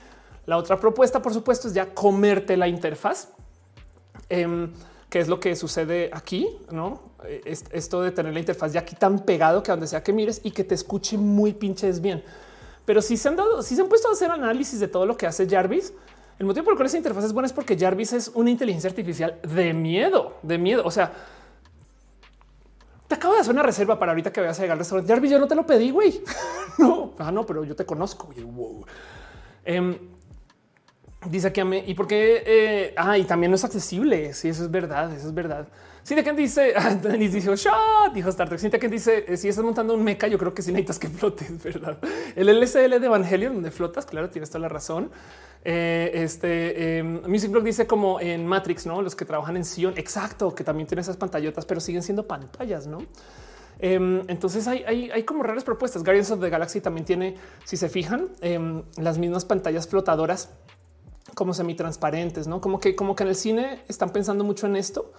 La 0.46 0.58
otra 0.58 0.80
propuesta, 0.80 1.20
por 1.20 1.34
supuesto, 1.34 1.68
es 1.68 1.74
ya 1.74 1.96
comerte 1.96 2.58
la 2.58 2.68
interfaz. 2.68 3.30
Em, 4.30 4.72
qué 5.12 5.20
es 5.20 5.28
lo 5.28 5.42
que 5.42 5.56
sucede 5.58 6.10
aquí, 6.14 6.48
no? 6.72 7.12
esto 7.46 8.02
de 8.02 8.12
tener 8.12 8.34
la 8.34 8.40
interfaz 8.40 8.74
ya 8.74 8.80
aquí 8.80 8.96
tan 8.96 9.20
pegado 9.20 9.62
que 9.62 9.70
donde 9.70 9.86
sea 9.86 10.02
que 10.02 10.14
mires 10.14 10.40
y 10.44 10.52
que 10.52 10.64
te 10.64 10.74
escuche 10.74 11.18
muy 11.18 11.54
pinches 11.54 12.02
bien. 12.02 12.24
Pero 12.86 13.02
si 13.02 13.18
se 13.18 13.28
han 13.28 13.36
dado, 13.36 13.62
si 13.62 13.76
se 13.76 13.82
han 13.82 13.90
puesto 13.90 14.08
a 14.08 14.14
hacer 14.14 14.32
análisis 14.32 14.80
de 14.80 14.88
todo 14.88 15.06
lo 15.06 15.18
que 15.18 15.28
hace 15.28 15.48
Jarvis, 15.48 15.94
el 16.40 16.46
motivo 16.46 16.64
por 16.64 16.74
el 16.74 16.78
cual 16.78 16.88
esa 16.88 16.98
interfaz 16.98 17.26
es 17.26 17.34
buena 17.34 17.46
es 17.46 17.54
porque 17.54 17.78
Jarvis 17.78 18.14
es 18.14 18.32
una 18.34 18.50
inteligencia 18.50 18.90
artificial 18.90 19.38
de 19.44 19.74
miedo, 19.74 20.38
de 20.44 20.58
miedo. 20.58 20.82
O 20.86 20.90
sea, 20.90 21.12
te 23.10 23.16
acabo 23.16 23.34
de 23.34 23.42
hacer 23.42 23.54
una 23.54 23.64
reserva 23.64 24.00
para 24.00 24.14
ahorita 24.14 24.32
que 24.32 24.40
vayas 24.40 24.58
a 24.60 24.62
llegar 24.62 24.76
al 24.76 24.80
restaurante. 24.80 25.12
Jarvis, 25.12 25.30
yo 25.30 25.40
no 25.40 25.48
te 25.48 25.56
lo 25.56 25.66
pedí, 25.66 25.92
güey. 25.92 26.24
no, 26.80 27.14
ah, 27.20 27.34
no, 27.34 27.46
pero 27.46 27.66
yo 27.66 27.76
te 27.76 27.86
conozco. 27.86 28.30
Wow. 28.34 28.86
Em, 29.66 29.98
Dice 31.30 31.48
aquí 31.48 31.62
a 31.62 31.66
mí, 31.66 31.84
¿y 31.86 31.94
por 31.94 32.08
qué? 32.08 32.44
Eh, 32.46 32.94
ah, 32.98 33.16
y 33.18 33.26
también 33.26 33.52
no 33.52 33.56
es 33.56 33.64
accesible. 33.64 34.34
Sí, 34.34 34.50
eso 34.50 34.64
es 34.64 34.72
verdad, 34.72 35.14
eso 35.14 35.28
es 35.28 35.34
verdad. 35.34 35.68
Sí, 36.04 36.16
de 36.16 36.24
quien 36.24 36.36
dice, 36.36 36.74
Denis 37.04 37.34
dijo 37.34 37.56
shot, 37.56 38.14
dijo 38.14 38.30
Star 38.30 38.50
Trek. 38.50 38.60
De 38.60 38.80
quien 38.80 38.92
dice, 38.92 39.26
eh, 39.28 39.38
si 39.38 39.48
estás 39.48 39.64
montando 39.64 39.94
un 39.94 40.04
mecha, 40.04 40.28
yo 40.28 40.40
creo 40.40 40.54
que 40.54 40.64
sí 40.64 40.72
necesitas 40.72 40.98
que 40.98 41.10
flotes, 41.10 41.64
verdad. 41.64 42.00
El 42.36 42.48
LSL 42.60 43.00
de 43.00 43.06
Evangelion, 43.06 43.54
donde 43.54 43.70
flotas, 43.70 44.06
claro, 44.08 44.30
tienes 44.30 44.50
toda 44.50 44.62
la 44.62 44.70
razón. 44.70 45.12
Eh, 45.64 46.12
este 46.16 46.98
em, 46.98 47.22
Music 47.28 47.52
Blog 47.52 47.64
dice 47.64 47.86
como 47.86 48.20
en 48.20 48.48
Matrix, 48.48 48.88
no 48.88 49.00
los 49.04 49.16
que 49.16 49.26
trabajan 49.26 49.58
en 49.58 49.64
Sion, 49.64 49.94
exacto, 49.98 50.56
que 50.56 50.64
también 50.64 50.88
tienen 50.88 51.02
esas 51.02 51.18
pantallotas, 51.18 51.68
pero 51.68 51.80
siguen 51.80 52.02
siendo 52.02 52.26
pantallas, 52.26 52.88
no? 52.88 52.98
Em, 53.78 54.24
entonces 54.28 54.68
hay, 54.68 54.84
hay, 54.84 55.24
como 55.24 55.44
raras 55.44 55.64
propuestas. 55.64 56.04
Guardians 56.04 56.32
of 56.32 56.40
the 56.40 56.50
Galaxy 56.50 56.82
también 56.82 57.06
tiene, 57.06 57.36
si 57.64 57.78
se 57.78 57.90
fijan, 57.90 58.30
em, 58.42 58.82
las 58.98 59.20
mismas 59.20 59.46
pantallas 59.46 59.88
flotadoras 59.88 60.50
como 61.36 61.54
semitransparentes, 61.54 62.48
no 62.48 62.62
como 62.62 62.80
que, 62.80 62.96
como 62.96 63.16
que 63.16 63.24
en 63.24 63.30
el 63.30 63.36
cine 63.36 63.84
están 63.88 64.12
pensando 64.12 64.44
mucho 64.44 64.68
en 64.68 64.76
esto. 64.76 65.12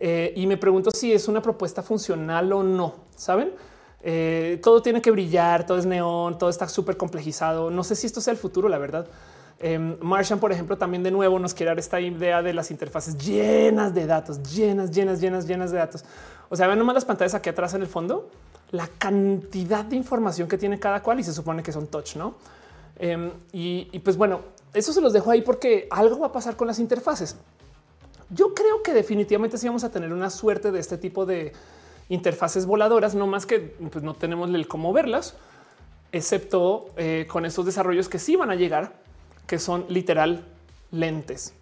Eh, 0.00 0.32
y 0.36 0.46
me 0.46 0.56
pregunto 0.56 0.90
si 0.92 1.12
es 1.12 1.28
una 1.28 1.42
propuesta 1.42 1.82
funcional 1.82 2.52
o 2.52 2.62
no. 2.62 2.94
Saben, 3.16 3.52
eh, 4.02 4.60
todo 4.62 4.80
tiene 4.80 5.02
que 5.02 5.10
brillar, 5.10 5.66
todo 5.66 5.78
es 5.78 5.86
neón, 5.86 6.38
todo 6.38 6.50
está 6.50 6.68
súper 6.68 6.96
complejizado. 6.96 7.70
No 7.70 7.82
sé 7.82 7.96
si 7.96 8.06
esto 8.06 8.20
sea 8.20 8.32
el 8.32 8.38
futuro, 8.38 8.68
la 8.68 8.78
verdad. 8.78 9.08
Eh, 9.60 9.78
Martian, 9.78 10.38
por 10.38 10.52
ejemplo, 10.52 10.78
también 10.78 11.02
de 11.02 11.10
nuevo 11.10 11.38
nos 11.40 11.52
quiere 11.52 11.70
dar 11.70 11.78
esta 11.80 12.00
idea 12.00 12.42
de 12.42 12.54
las 12.54 12.70
interfaces 12.70 13.18
llenas 13.18 13.92
de 13.92 14.06
datos, 14.06 14.40
llenas, 14.54 14.92
llenas, 14.92 15.20
llenas, 15.20 15.48
llenas 15.48 15.72
de 15.72 15.78
datos. 15.78 16.04
O 16.48 16.54
sea, 16.54 16.68
ven 16.68 16.78
nomás 16.78 16.94
las 16.94 17.04
pantallas 17.04 17.34
aquí 17.34 17.48
atrás 17.50 17.74
en 17.74 17.82
el 17.82 17.88
fondo, 17.88 18.30
la 18.70 18.88
cantidad 18.98 19.84
de 19.84 19.96
información 19.96 20.46
que 20.46 20.56
tiene 20.56 20.78
cada 20.78 21.02
cual 21.02 21.18
y 21.18 21.24
se 21.24 21.32
supone 21.32 21.64
que 21.64 21.72
son 21.72 21.88
touch, 21.88 22.14
no? 22.14 22.36
Em, 23.00 23.32
y 23.52 23.98
pues 23.98 24.16
bueno, 24.16 24.40
eso 24.74 24.92
se 24.92 25.00
los 25.00 25.12
dejo 25.12 25.30
ahí 25.30 25.42
porque 25.42 25.88
algo 25.90 26.18
va 26.18 26.28
a 26.28 26.32
pasar 26.32 26.56
con 26.56 26.66
las 26.66 26.78
interfaces. 26.78 27.36
Yo 28.30 28.54
creo 28.54 28.82
que 28.82 28.92
definitivamente 28.92 29.56
sí 29.56 29.66
vamos 29.66 29.84
a 29.84 29.90
tener 29.90 30.12
una 30.12 30.30
suerte 30.30 30.70
de 30.70 30.80
este 30.80 30.98
tipo 30.98 31.24
de 31.24 31.52
interfaces 32.08 32.66
voladoras, 32.66 33.14
no 33.14 33.26
más 33.26 33.46
que 33.46 33.60
pues, 33.60 34.04
no 34.04 34.14
tenemos 34.14 34.50
el 34.50 34.68
cómo 34.68 34.92
verlas, 34.92 35.34
excepto 36.12 36.86
eh, 36.96 37.26
con 37.30 37.44
estos 37.44 37.66
desarrollos 37.66 38.08
que 38.08 38.18
sí 38.18 38.36
van 38.36 38.50
a 38.50 38.54
llegar, 38.54 38.92
que 39.46 39.58
son 39.58 39.86
literal 39.88 40.44
lentes. 40.90 41.54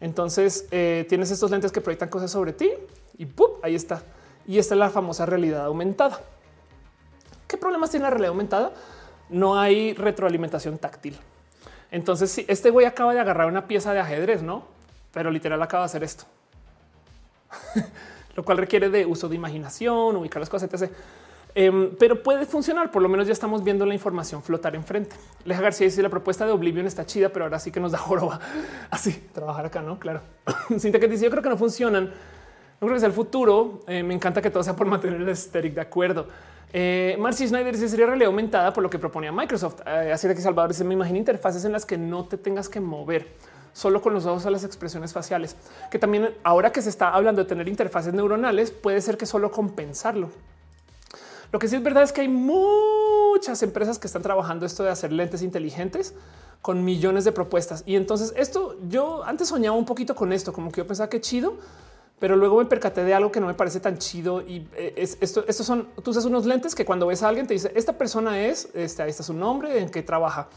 Entonces 0.00 0.66
eh, 0.70 1.06
tienes 1.08 1.30
estos 1.30 1.50
lentes 1.50 1.72
que 1.72 1.80
proyectan 1.80 2.08
cosas 2.08 2.30
sobre 2.30 2.52
ti 2.52 2.70
y 3.16 3.26
ahí 3.62 3.74
está. 3.74 4.02
Y 4.46 4.58
esta 4.58 4.74
es 4.74 4.78
la 4.78 4.90
famosa 4.90 5.26
realidad 5.26 5.64
aumentada. 5.64 6.20
¿Qué 7.46 7.56
problemas 7.56 7.90
tiene 7.90 8.04
la 8.04 8.10
realidad 8.10 8.30
aumentada? 8.30 8.72
No 9.30 9.58
hay 9.58 9.94
retroalimentación 9.94 10.78
táctil. 10.78 11.18
Entonces, 11.92 12.30
si 12.32 12.44
este 12.48 12.70
güey 12.70 12.86
acaba 12.86 13.12
de 13.12 13.20
agarrar 13.20 13.46
una 13.46 13.68
pieza 13.68 13.92
de 13.92 14.00
ajedrez, 14.00 14.42
no? 14.42 14.64
Pero 15.12 15.30
literal 15.30 15.62
acaba 15.62 15.82
de 15.82 15.86
hacer 15.86 16.02
esto, 16.02 16.24
lo 18.34 18.42
cual 18.44 18.56
requiere 18.56 18.88
de 18.88 19.04
uso 19.04 19.28
de 19.28 19.36
imaginación, 19.36 20.16
ubicar 20.16 20.40
las 20.40 20.48
cosas, 20.48 20.72
etc. 20.72 20.90
Em, 21.54 21.94
pero 21.96 22.22
puede 22.22 22.46
funcionar. 22.46 22.90
Por 22.90 23.02
lo 23.02 23.10
menos 23.10 23.26
ya 23.26 23.34
estamos 23.34 23.62
viendo 23.62 23.84
la 23.84 23.92
información 23.92 24.42
flotar 24.42 24.74
enfrente. 24.74 25.14
Leja 25.44 25.60
García 25.60 25.84
dice 25.84 26.02
la 26.02 26.08
propuesta 26.08 26.46
de 26.46 26.52
Oblivion 26.52 26.86
está 26.86 27.04
chida, 27.04 27.28
pero 27.28 27.44
ahora 27.44 27.58
sí 27.58 27.70
que 27.70 27.78
nos 27.78 27.92
da 27.92 27.98
joroba. 27.98 28.40
Así 28.90 29.12
trabajar 29.34 29.66
acá, 29.66 29.82
no? 29.82 29.98
Claro. 29.98 30.22
Cinta 30.78 30.98
que 30.98 31.08
dice 31.08 31.24
yo 31.24 31.30
creo 31.30 31.42
que 31.42 31.50
no 31.50 31.58
funcionan. 31.58 32.06
No 32.06 32.86
creo 32.88 32.94
que 32.94 33.00
sea 33.00 33.08
el 33.08 33.14
futuro. 33.14 33.80
Eh, 33.86 34.02
me 34.02 34.14
encanta 34.14 34.40
que 34.40 34.50
todo 34.50 34.62
sea 34.62 34.74
por 34.74 34.86
mantener 34.86 35.20
el 35.20 35.28
estético 35.28 35.74
de 35.74 35.80
acuerdo. 35.82 36.26
Eh, 36.72 37.16
Marcy 37.18 37.46
Snyder 37.46 37.74
dice 37.74 37.88
sería 37.88 38.06
realidad 38.06 38.28
aumentada 38.28 38.72
por 38.72 38.82
lo 38.82 38.90
que 38.90 38.98
proponía 38.98 39.30
Microsoft. 39.30 39.80
Eh, 39.86 40.12
así 40.12 40.26
de 40.28 40.34
que 40.34 40.40
Salvador 40.40 40.70
dice 40.70 40.84
me 40.84 40.94
imagino 40.94 41.18
interfaces 41.18 41.64
en 41.64 41.72
las 41.72 41.84
que 41.84 41.98
no 41.98 42.24
te 42.24 42.38
tengas 42.38 42.68
que 42.68 42.80
mover 42.80 43.28
solo 43.72 44.02
con 44.02 44.12
los 44.12 44.26
ojos 44.26 44.44
a 44.46 44.50
las 44.50 44.64
expresiones 44.64 45.12
faciales, 45.12 45.56
que 45.90 45.98
también 45.98 46.34
ahora 46.44 46.72
que 46.72 46.82
se 46.82 46.90
está 46.90 47.08
hablando 47.08 47.42
de 47.42 47.48
tener 47.48 47.68
interfaces 47.68 48.12
neuronales, 48.12 48.70
puede 48.70 49.00
ser 49.00 49.16
que 49.16 49.24
solo 49.24 49.50
compensarlo. 49.50 50.30
Lo 51.52 51.58
que 51.58 51.68
sí 51.68 51.76
es 51.76 51.82
verdad 51.82 52.02
es 52.02 52.12
que 52.12 52.22
hay 52.22 52.28
muchas 52.28 53.62
empresas 53.62 53.98
que 53.98 54.06
están 54.06 54.22
trabajando 54.22 54.66
esto 54.66 54.82
de 54.82 54.90
hacer 54.90 55.12
lentes 55.12 55.42
inteligentes 55.42 56.14
con 56.62 56.84
millones 56.84 57.24
de 57.24 57.32
propuestas. 57.32 57.82
Y 57.86 57.96
entonces 57.96 58.32
esto 58.36 58.76
yo 58.88 59.24
antes 59.24 59.48
soñaba 59.48 59.76
un 59.76 59.84
poquito 59.84 60.14
con 60.14 60.32
esto, 60.32 60.52
como 60.52 60.70
que 60.70 60.80
yo 60.80 60.86
pensaba 60.86 61.10
que 61.10 61.20
chido, 61.20 61.56
pero 62.18 62.36
luego 62.36 62.58
me 62.58 62.66
percaté 62.66 63.02
de 63.04 63.14
algo 63.14 63.32
que 63.32 63.40
no 63.40 63.46
me 63.46 63.54
parece 63.54 63.80
tan 63.80 63.98
chido 63.98 64.42
y 64.42 64.68
eh, 64.74 64.94
es 64.96 65.18
esto. 65.20 65.44
Estos 65.48 65.66
son 65.66 65.88
tú 66.02 66.12
usas 66.12 66.24
unos 66.24 66.46
lentes 66.46 66.74
que 66.74 66.84
cuando 66.84 67.06
ves 67.06 67.22
a 67.22 67.28
alguien 67.28 67.46
te 67.46 67.54
dice 67.54 67.72
esta 67.74 67.98
persona 67.98 68.40
es 68.40 68.68
este, 68.74 69.02
ahí 69.02 69.10
está 69.10 69.22
su 69.22 69.34
nombre, 69.34 69.78
en 69.80 69.90
qué 69.90 70.02
trabaja. 70.02 70.48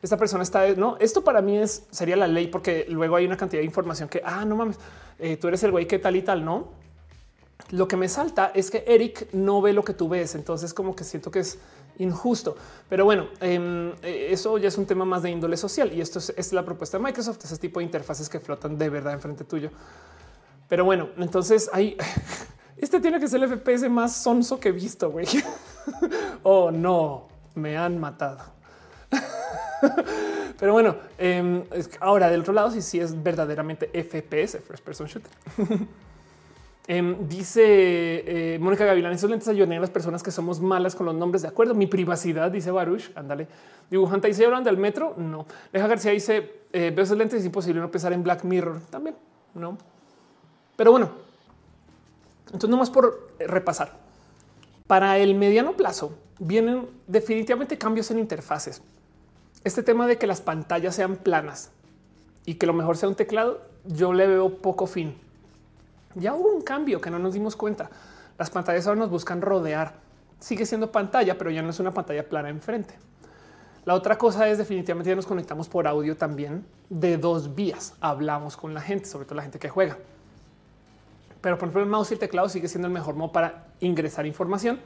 Esta 0.00 0.16
persona 0.16 0.44
está 0.44 0.68
no. 0.76 0.96
Esto 1.00 1.24
para 1.24 1.42
mí 1.42 1.58
es 1.58 1.86
sería 1.90 2.16
la 2.16 2.28
ley 2.28 2.46
porque 2.46 2.86
luego 2.88 3.16
hay 3.16 3.26
una 3.26 3.36
cantidad 3.36 3.60
de 3.60 3.66
información 3.66 4.08
que 4.08 4.22
ah, 4.24 4.44
no 4.44 4.54
mames, 4.54 4.78
eh, 5.18 5.36
tú 5.36 5.48
eres 5.48 5.62
el 5.64 5.72
güey 5.72 5.86
que 5.86 5.98
tal 5.98 6.14
y 6.14 6.22
tal, 6.22 6.44
no? 6.44 6.68
Lo 7.70 7.88
que 7.88 7.96
me 7.96 8.08
salta 8.08 8.52
es 8.54 8.70
que 8.70 8.84
Eric 8.86 9.28
no 9.32 9.60
ve 9.60 9.72
lo 9.72 9.82
que 9.84 9.92
tú 9.92 10.08
ves. 10.08 10.34
Entonces, 10.36 10.72
como 10.72 10.94
que 10.94 11.04
siento 11.04 11.30
que 11.30 11.40
es 11.40 11.58
injusto. 11.98 12.56
Pero 12.88 13.04
bueno, 13.04 13.28
em, 13.40 13.90
eh, 14.02 14.28
eso 14.30 14.56
ya 14.58 14.68
es 14.68 14.78
un 14.78 14.86
tema 14.86 15.04
más 15.04 15.22
de 15.22 15.30
índole 15.30 15.56
social 15.56 15.92
y 15.92 16.00
esto 16.00 16.20
es, 16.20 16.32
es 16.36 16.52
la 16.52 16.64
propuesta 16.64 16.96
de 16.96 17.04
Microsoft, 17.04 17.44
ese 17.44 17.58
tipo 17.58 17.80
de 17.80 17.84
interfaces 17.84 18.28
que 18.28 18.40
flotan 18.40 18.78
de 18.78 18.88
verdad 18.88 19.12
enfrente 19.12 19.44
tuyo. 19.44 19.70
Pero 20.68 20.84
bueno, 20.84 21.08
entonces 21.16 21.70
ahí 21.72 21.96
este 22.76 23.00
tiene 23.00 23.18
que 23.18 23.28
ser 23.28 23.42
el 23.42 23.58
FPS 23.58 23.88
más 23.88 24.16
sonso 24.16 24.60
que 24.60 24.68
he 24.68 24.72
visto. 24.72 25.10
Güey. 25.10 25.26
oh 26.42 26.70
no, 26.70 27.28
me 27.54 27.76
han 27.76 27.98
matado. 27.98 28.38
Pero 30.58 30.72
bueno, 30.72 30.96
em, 31.16 31.64
ahora 32.00 32.28
del 32.28 32.40
otro 32.40 32.52
lado, 32.52 32.70
sí, 32.70 32.82
sí 32.82 32.98
es 32.98 33.22
verdaderamente 33.22 33.86
FPS, 33.86 34.58
First 34.60 34.84
Person 34.84 35.06
Shooter. 35.06 35.30
Em, 36.90 37.28
dice 37.28 37.62
eh, 38.54 38.58
Mónica 38.58 38.86
Gavilán, 38.86 39.12
esos 39.12 39.28
lentes 39.28 39.46
ayudan 39.46 39.74
a 39.74 39.80
las 39.80 39.90
personas 39.90 40.22
que 40.22 40.30
somos 40.30 40.58
malas 40.58 40.96
con 40.96 41.04
los 41.04 41.14
nombres. 41.14 41.42
De 41.42 41.48
acuerdo, 41.48 41.74
mi 41.74 41.86
privacidad, 41.86 42.50
dice 42.50 42.70
Baruch. 42.70 43.10
Ándale. 43.14 43.46
Dibujante 43.90 44.28
dice, 44.28 44.46
hablan 44.46 44.64
del 44.64 44.78
metro? 44.78 45.14
No. 45.18 45.46
Deja 45.70 45.86
García 45.86 46.12
dice, 46.12 46.62
eh, 46.72 46.90
veo 46.94 47.04
esos 47.04 47.18
lentes, 47.18 47.40
es 47.40 47.46
imposible 47.46 47.78
no 47.82 47.90
pensar 47.90 48.14
en 48.14 48.22
Black 48.22 48.42
Mirror. 48.42 48.80
También, 48.88 49.16
no. 49.54 49.76
Pero 50.78 50.92
bueno, 50.92 51.10
entonces 52.46 52.70
nomás 52.70 52.88
por 52.88 53.28
repasar. 53.38 53.92
Para 54.86 55.18
el 55.18 55.34
mediano 55.34 55.72
plazo 55.72 56.16
vienen 56.38 56.88
definitivamente 57.06 57.76
cambios 57.76 58.10
en 58.10 58.18
interfaces. 58.18 58.80
Este 59.62 59.82
tema 59.82 60.06
de 60.06 60.16
que 60.16 60.26
las 60.26 60.40
pantallas 60.40 60.94
sean 60.94 61.16
planas 61.16 61.72
y 62.46 62.54
que 62.54 62.64
lo 62.64 62.72
mejor 62.72 62.96
sea 62.96 63.10
un 63.10 63.14
teclado, 63.14 63.60
yo 63.84 64.14
le 64.14 64.26
veo 64.26 64.56
poco 64.62 64.86
fin 64.86 65.14
ya 66.18 66.34
hubo 66.34 66.52
un 66.52 66.62
cambio 66.62 67.00
que 67.00 67.10
no 67.10 67.18
nos 67.18 67.34
dimos 67.34 67.56
cuenta. 67.56 67.90
Las 68.38 68.50
pantallas 68.50 68.86
ahora 68.86 69.00
nos 69.00 69.10
buscan 69.10 69.40
rodear. 69.40 69.94
Sigue 70.40 70.66
siendo 70.66 70.92
pantalla, 70.92 71.36
pero 71.36 71.50
ya 71.50 71.62
no 71.62 71.70
es 71.70 71.80
una 71.80 71.92
pantalla 71.92 72.28
plana 72.28 72.48
enfrente. 72.48 72.94
La 73.84 73.94
otra 73.94 74.18
cosa 74.18 74.48
es 74.48 74.58
definitivamente 74.58 75.10
ya 75.10 75.16
nos 75.16 75.26
conectamos 75.26 75.68
por 75.68 75.86
audio 75.86 76.16
también 76.16 76.64
de 76.88 77.16
dos 77.16 77.54
vías. 77.54 77.94
Hablamos 78.00 78.56
con 78.56 78.74
la 78.74 78.80
gente, 78.80 79.06
sobre 79.06 79.24
todo 79.24 79.36
la 79.36 79.42
gente 79.42 79.58
que 79.58 79.68
juega. 79.68 79.96
Pero 81.40 81.56
por 81.56 81.68
ejemplo, 81.68 81.82
el 81.82 81.88
mouse 81.88 82.10
y 82.10 82.14
el 82.14 82.20
teclado 82.20 82.48
sigue 82.48 82.68
siendo 82.68 82.88
el 82.88 82.94
mejor 82.94 83.14
modo 83.14 83.32
para 83.32 83.66
ingresar 83.80 84.26
información, 84.26 84.80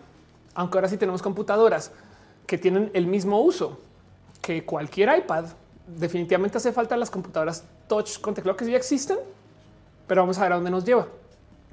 aunque 0.54 0.78
ahora 0.78 0.88
sí 0.88 0.96
tenemos 0.96 1.22
computadoras 1.22 1.92
que 2.46 2.58
tienen 2.58 2.90
el 2.94 3.06
mismo 3.06 3.40
uso 3.40 3.80
que 4.40 4.64
cualquier 4.64 5.16
iPad. 5.18 5.46
Definitivamente 5.86 6.58
hace 6.58 6.72
falta 6.72 6.96
las 6.96 7.10
computadoras 7.10 7.64
touch 7.88 8.20
con 8.20 8.34
teclado 8.34 8.56
que 8.56 8.70
ya 8.70 8.76
existen, 8.76 9.18
pero 10.06 10.22
vamos 10.22 10.38
a 10.38 10.42
ver 10.42 10.52
a 10.52 10.54
dónde 10.56 10.70
nos 10.70 10.84
lleva. 10.84 11.06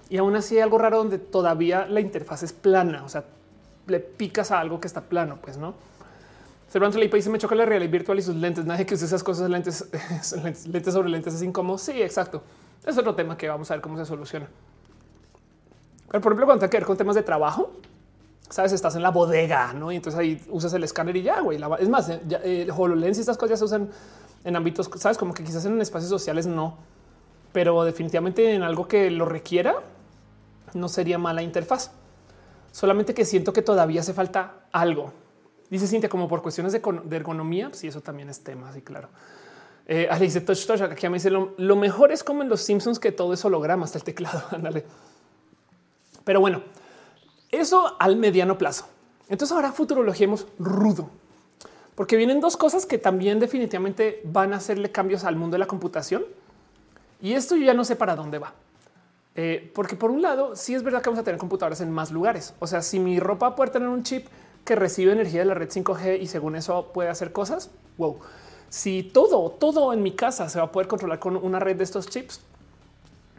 Y 0.10 0.18
aún 0.18 0.36
así 0.36 0.56
hay 0.56 0.62
algo 0.62 0.78
raro 0.78 0.98
donde 0.98 1.20
todavía 1.20 1.86
la 1.86 2.00
interfaz 2.00 2.44
es 2.44 2.54
plana, 2.54 3.04
o 3.04 3.10
sea, 3.10 3.26
le 3.88 4.00
picas 4.00 4.52
a 4.52 4.60
algo 4.60 4.80
que 4.80 4.88
está 4.88 5.02
plano, 5.02 5.38
pues 5.42 5.58
no. 5.58 5.74
Cervantes 6.70 7.00
le 7.00 7.08
dice 7.08 7.30
me 7.32 7.40
choca 7.40 7.56
la 7.56 7.66
realidad 7.66 7.92
virtual 7.92 8.20
y 8.20 8.22
sus 8.22 8.36
lentes. 8.36 8.64
Nadie 8.64 8.86
que 8.86 8.94
use 8.94 9.06
esas 9.06 9.24
cosas 9.24 9.50
lentes, 9.50 9.90
lentes 10.68 10.94
sobre 10.94 11.10
lentes 11.10 11.34
es 11.34 11.42
incómodo. 11.42 11.78
Sí, 11.78 12.02
exacto. 12.02 12.44
Es 12.86 12.98
otro 12.98 13.16
tema 13.16 13.38
que 13.38 13.50
vamos 13.50 13.70
a 13.72 13.76
ver 13.76 13.82
cómo 13.82 13.98
se 13.98 14.06
soluciona. 14.06 14.48
Pero 16.10 16.22
por 16.22 16.32
ejemplo, 16.32 16.46
cuando 16.48 16.66
hay 16.66 16.70
que 16.70 16.78
ver 16.78 16.86
con 16.86 16.98
temas 16.98 17.16
de 17.16 17.24
trabajo, 17.24 17.72
sabes, 18.50 18.72
estás 18.72 18.96
en 18.96 19.04
la 19.04 19.12
bodega, 19.12 19.74
no? 19.74 19.92
Y 19.92 19.96
entonces 19.96 20.20
ahí 20.20 20.42
usas 20.50 20.74
el 20.74 20.84
escáner 20.84 21.16
y 21.16 21.22
ya, 21.22 21.42
güey. 21.42 21.60
Es 21.80 21.90
más, 21.90 22.10
eh, 22.10 22.22
el 22.44 22.72
HoloLens 22.72 23.18
y 23.18 23.22
estas 23.22 23.38
cosas 23.38 23.52
ya 23.52 23.58
se 23.58 23.66
usan 23.66 23.90
en 24.44 24.56
ámbitos, 24.56 24.90
sabes, 24.98 25.18
como 25.18 25.34
que 25.34 25.44
quizás 25.44 25.66
en 25.66 25.80
espacios 25.82 26.10
sociales 26.10 26.48
no, 26.48 26.78
pero 27.52 27.84
definitivamente 27.84 28.54
en 28.54 28.64
algo 28.64 28.88
que 28.88 29.12
lo 29.12 29.26
requiera, 29.26 29.76
no 30.74 30.88
sería 30.88 31.18
mala 31.18 31.42
interfaz. 31.42 31.92
Solamente 32.72 33.14
que 33.14 33.26
siento 33.26 33.54
que 33.54 33.62
todavía 33.62 34.02
hace 34.02 34.14
falta 34.14 34.66
algo. 34.72 35.12
Dice 35.70 35.88
Cintia, 35.88 36.10
como 36.10 36.28
por 36.28 36.42
cuestiones 36.42 36.74
de, 36.74 36.82
ergonomía, 37.16 37.70
si 37.74 37.88
eso 37.88 38.02
también 38.02 38.30
es 38.30 38.44
tema, 38.44 38.72
sí, 38.74 38.82
claro. 38.82 39.10
Eh, 39.88 40.08
dice 40.20 40.42
touch, 40.42 40.66
touch, 40.68 40.82
aquí 40.82 41.10
me 41.10 41.16
dice 41.16 41.32
lo, 41.32 41.56
lo, 41.58 41.76
mejor 41.76 42.12
es 42.12 42.24
como 42.24 42.44
en 42.44 42.50
los 42.50 42.62
Simpsons 42.62 43.00
que 43.00 43.12
todo 43.12 43.34
es 43.34 43.44
holograma 43.44 43.86
hasta 43.86 43.98
el 43.98 44.04
teclado. 44.04 44.44
Ándale. 44.52 44.86
Pero 46.30 46.42
bueno, 46.42 46.62
eso 47.50 47.96
al 47.98 48.16
mediano 48.16 48.60
plazo. 48.60 48.86
Entonces 49.30 49.56
ahora 49.56 49.72
futurologiemos 49.72 50.46
rudo, 50.60 51.10
porque 51.96 52.18
vienen 52.18 52.40
dos 52.40 52.56
cosas 52.56 52.86
que 52.86 53.00
también 53.00 53.40
definitivamente 53.40 54.22
van 54.26 54.54
a 54.54 54.58
hacerle 54.58 54.92
cambios 54.92 55.24
al 55.24 55.38
mundo 55.38 55.56
de 55.56 55.58
la 55.58 55.66
computación. 55.66 56.24
Y 57.20 57.34
esto 57.34 57.56
yo 57.56 57.64
ya 57.64 57.74
no 57.74 57.84
sé 57.84 57.96
para 57.96 58.16
dónde 58.16 58.38
va. 58.38 58.54
Eh, 59.34 59.72
porque 59.74 59.96
por 59.96 60.12
un 60.12 60.22
lado, 60.22 60.56
sí 60.56 60.76
es 60.76 60.84
verdad 60.84 61.02
que 61.02 61.10
vamos 61.10 61.22
a 61.22 61.24
tener 61.24 61.40
computadoras 61.40 61.82
en 61.82 61.90
más 61.90 62.12
lugares. 62.12 62.54
O 62.60 62.68
sea, 62.68 62.84
si 62.84 63.00
mi 63.00 63.20
ropa 63.20 63.56
puede 63.56 63.72
tener 63.72 63.88
un 63.88 64.04
chip 64.04 64.28
que 64.66 64.76
recibe 64.76 65.14
energía 65.14 65.40
de 65.40 65.46
la 65.46 65.56
red 65.56 65.70
5G 65.70 66.22
y 66.22 66.28
según 66.28 66.56
eso 66.56 66.92
puede 66.94 67.10
hacer 67.10 67.32
cosas, 67.32 67.72
wow. 67.98 68.20
Si 68.70 69.02
todo, 69.02 69.50
todo 69.50 69.94
en 69.94 70.04
mi 70.04 70.12
casa 70.12 70.48
se 70.48 70.60
va 70.60 70.66
a 70.66 70.72
poder 70.72 70.88
controlar 70.88 71.18
con 71.18 71.38
una 71.38 71.60
red 71.60 71.76
de 71.76 71.86
estos 71.86 72.08
chips, 72.08 72.40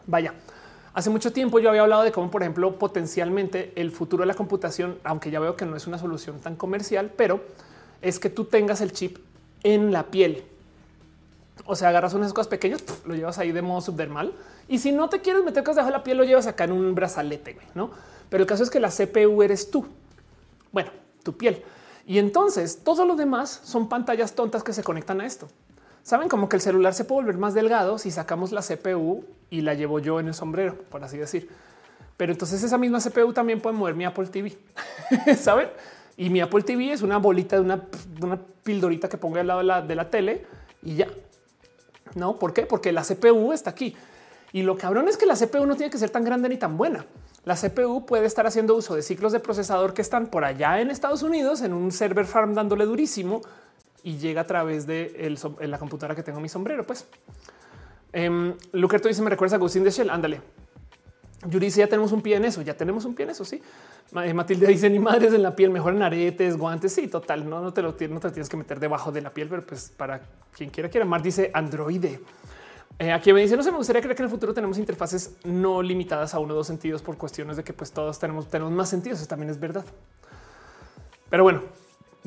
vaya. 0.08 0.34
Hace 0.92 1.08
mucho 1.10 1.32
tiempo 1.32 1.60
yo 1.60 1.68
había 1.68 1.82
hablado 1.82 2.02
de 2.02 2.10
cómo, 2.10 2.30
por 2.30 2.42
ejemplo, 2.42 2.76
potencialmente 2.76 3.72
el 3.76 3.92
futuro 3.92 4.22
de 4.22 4.26
la 4.26 4.34
computación, 4.34 4.98
aunque 5.04 5.30
ya 5.30 5.38
veo 5.38 5.56
que 5.56 5.64
no 5.64 5.76
es 5.76 5.86
una 5.86 5.98
solución 5.98 6.40
tan 6.40 6.56
comercial, 6.56 7.12
pero 7.16 7.40
es 8.02 8.18
que 8.18 8.28
tú 8.28 8.44
tengas 8.44 8.80
el 8.80 8.92
chip 8.92 9.18
en 9.62 9.92
la 9.92 10.04
piel. 10.04 10.44
O 11.64 11.76
sea, 11.76 11.90
agarras 11.90 12.14
unas 12.14 12.32
cosas 12.32 12.48
pequeñas, 12.48 12.82
lo 13.04 13.14
llevas 13.14 13.38
ahí 13.38 13.52
de 13.52 13.62
modo 13.62 13.80
subdermal 13.80 14.32
y 14.66 14.78
si 14.78 14.90
no 14.90 15.08
te 15.08 15.20
quieres 15.20 15.44
meter 15.44 15.62
cosas 15.62 15.76
debajo 15.76 15.92
de 15.92 15.98
la 15.98 16.04
piel, 16.04 16.16
lo 16.16 16.24
llevas 16.24 16.46
acá 16.46 16.64
en 16.64 16.72
un 16.72 16.94
brazalete, 16.94 17.58
no? 17.74 17.90
Pero 18.28 18.42
el 18.42 18.48
caso 18.48 18.64
es 18.64 18.70
que 18.70 18.80
la 18.80 18.88
CPU 18.88 19.42
eres 19.42 19.70
tú. 19.70 19.86
Bueno, 20.72 20.90
tu 21.22 21.36
piel. 21.36 21.62
Y 22.06 22.18
entonces 22.18 22.82
todo 22.82 23.04
lo 23.04 23.14
demás 23.14 23.60
son 23.62 23.88
pantallas 23.88 24.34
tontas 24.34 24.64
que 24.64 24.72
se 24.72 24.82
conectan 24.82 25.20
a 25.20 25.26
esto. 25.26 25.48
Saben 26.02 26.28
como 26.28 26.48
que 26.48 26.56
el 26.56 26.62
celular 26.62 26.94
se 26.94 27.04
puede 27.04 27.22
volver 27.22 27.38
más 27.38 27.54
delgado 27.54 27.98
si 27.98 28.10
sacamos 28.10 28.52
la 28.52 28.62
CPU 28.62 29.24
y 29.50 29.60
la 29.60 29.74
llevo 29.74 29.98
yo 29.98 30.20
en 30.20 30.28
el 30.28 30.34
sombrero, 30.34 30.76
por 30.90 31.04
así 31.04 31.18
decir. 31.18 31.48
Pero 32.16 32.32
entonces 32.32 32.62
esa 32.62 32.78
misma 32.78 33.00
CPU 33.00 33.32
también 33.32 33.60
puede 33.60 33.76
mover 33.76 33.94
mi 33.94 34.04
Apple 34.04 34.26
TV. 34.26 34.56
Saben? 35.36 35.68
Y 36.16 36.30
mi 36.30 36.40
Apple 36.40 36.62
TV 36.62 36.92
es 36.92 37.02
una 37.02 37.18
bolita 37.18 37.56
de 37.56 37.62
una, 37.62 37.80
pildorita 38.62 39.08
que 39.08 39.16
ponga 39.16 39.40
al 39.40 39.46
lado 39.46 39.60
de 39.60 39.66
la, 39.66 39.82
de 39.82 39.94
la 39.94 40.10
tele 40.10 40.44
y 40.82 40.96
ya. 40.96 41.08
No, 42.14 42.38
¿por 42.38 42.52
qué? 42.52 42.66
Porque 42.66 42.92
la 42.92 43.02
CPU 43.02 43.52
está 43.52 43.70
aquí. 43.70 43.96
Y 44.52 44.62
lo 44.62 44.76
cabrón 44.76 45.08
es 45.08 45.16
que 45.16 45.26
la 45.26 45.34
CPU 45.34 45.64
no 45.64 45.76
tiene 45.76 45.90
que 45.90 45.98
ser 45.98 46.10
tan 46.10 46.24
grande 46.24 46.48
ni 46.48 46.56
tan 46.56 46.76
buena. 46.76 47.06
La 47.44 47.56
CPU 47.56 48.04
puede 48.04 48.26
estar 48.26 48.46
haciendo 48.46 48.74
uso 48.74 48.94
de 48.94 49.02
ciclos 49.02 49.32
de 49.32 49.40
procesador 49.40 49.94
que 49.94 50.02
están 50.02 50.26
por 50.26 50.44
allá 50.44 50.80
en 50.80 50.90
Estados 50.90 51.22
Unidos 51.22 51.62
en 51.62 51.72
un 51.72 51.90
server 51.90 52.26
farm 52.26 52.54
dándole 52.54 52.84
durísimo 52.84 53.40
y 54.02 54.18
llega 54.18 54.42
a 54.42 54.46
través 54.46 54.86
de 54.86 55.36
la 55.60 55.78
computadora 55.78 56.14
que 56.14 56.22
tengo 56.22 56.40
mi 56.40 56.48
sombrero. 56.48 56.86
Pues 56.86 57.06
um, 58.14 58.54
Lucerto 58.72 59.08
dice: 59.08 59.22
Me 59.22 59.30
recuerda 59.30 59.56
a 59.56 59.58
Agustín 59.58 59.84
de 59.84 59.90
Shell. 59.90 60.10
Ándale. 60.10 60.40
Yuri 61.46 61.66
dice: 61.66 61.80
Ya 61.80 61.86
tenemos 61.86 62.12
un 62.12 62.22
pie 62.22 62.36
en 62.36 62.44
eso. 62.44 62.62
Ya 62.62 62.74
tenemos 62.74 63.04
un 63.04 63.14
pie 63.14 63.24
en 63.24 63.30
eso. 63.30 63.44
Sí. 63.44 63.62
Eh, 64.22 64.34
Matilde 64.34 64.66
dice: 64.66 64.90
Ni 64.90 64.98
madres 64.98 65.32
en 65.32 65.42
la 65.42 65.54
piel, 65.54 65.70
mejor 65.70 65.94
en 65.94 66.02
aretes, 66.02 66.56
guantes. 66.56 66.92
Sí, 66.92 67.08
total. 67.08 67.48
No, 67.48 67.60
no 67.60 67.72
te 67.72 67.82
lo 67.82 67.90
no 68.08 68.20
te 68.20 68.30
tienes 68.30 68.48
que 68.48 68.56
meter 68.56 68.80
debajo 68.80 69.12
de 69.12 69.20
la 69.20 69.30
piel, 69.30 69.48
pero 69.48 69.64
pues 69.64 69.92
para 69.96 70.20
quien 70.56 70.70
quiera, 70.70 70.88
quiera. 70.88 71.06
Mar 71.06 71.22
dice 71.22 71.50
Androide. 71.54 72.20
Eh, 72.98 73.12
aquí 73.12 73.32
me 73.32 73.40
dice, 73.40 73.56
no 73.56 73.62
sé, 73.62 73.70
me 73.70 73.78
gustaría 73.78 74.02
creer 74.02 74.14
que 74.14 74.22
en 74.22 74.26
el 74.26 74.30
futuro 74.30 74.52
tenemos 74.52 74.76
interfaces 74.76 75.36
no 75.44 75.80
limitadas 75.80 76.34
a 76.34 76.38
uno 76.38 76.52
o 76.52 76.56
dos 76.56 76.66
sentidos 76.66 77.00
por 77.00 77.16
cuestiones 77.16 77.56
de 77.56 77.64
que 77.64 77.72
pues 77.72 77.92
todos 77.92 78.18
tenemos, 78.18 78.48
tenemos 78.48 78.74
más 78.74 78.90
sentidos. 78.90 79.20
Eso 79.20 79.28
también 79.28 79.48
es 79.48 79.58
verdad. 79.58 79.86
Pero 81.30 81.44
bueno, 81.44 81.62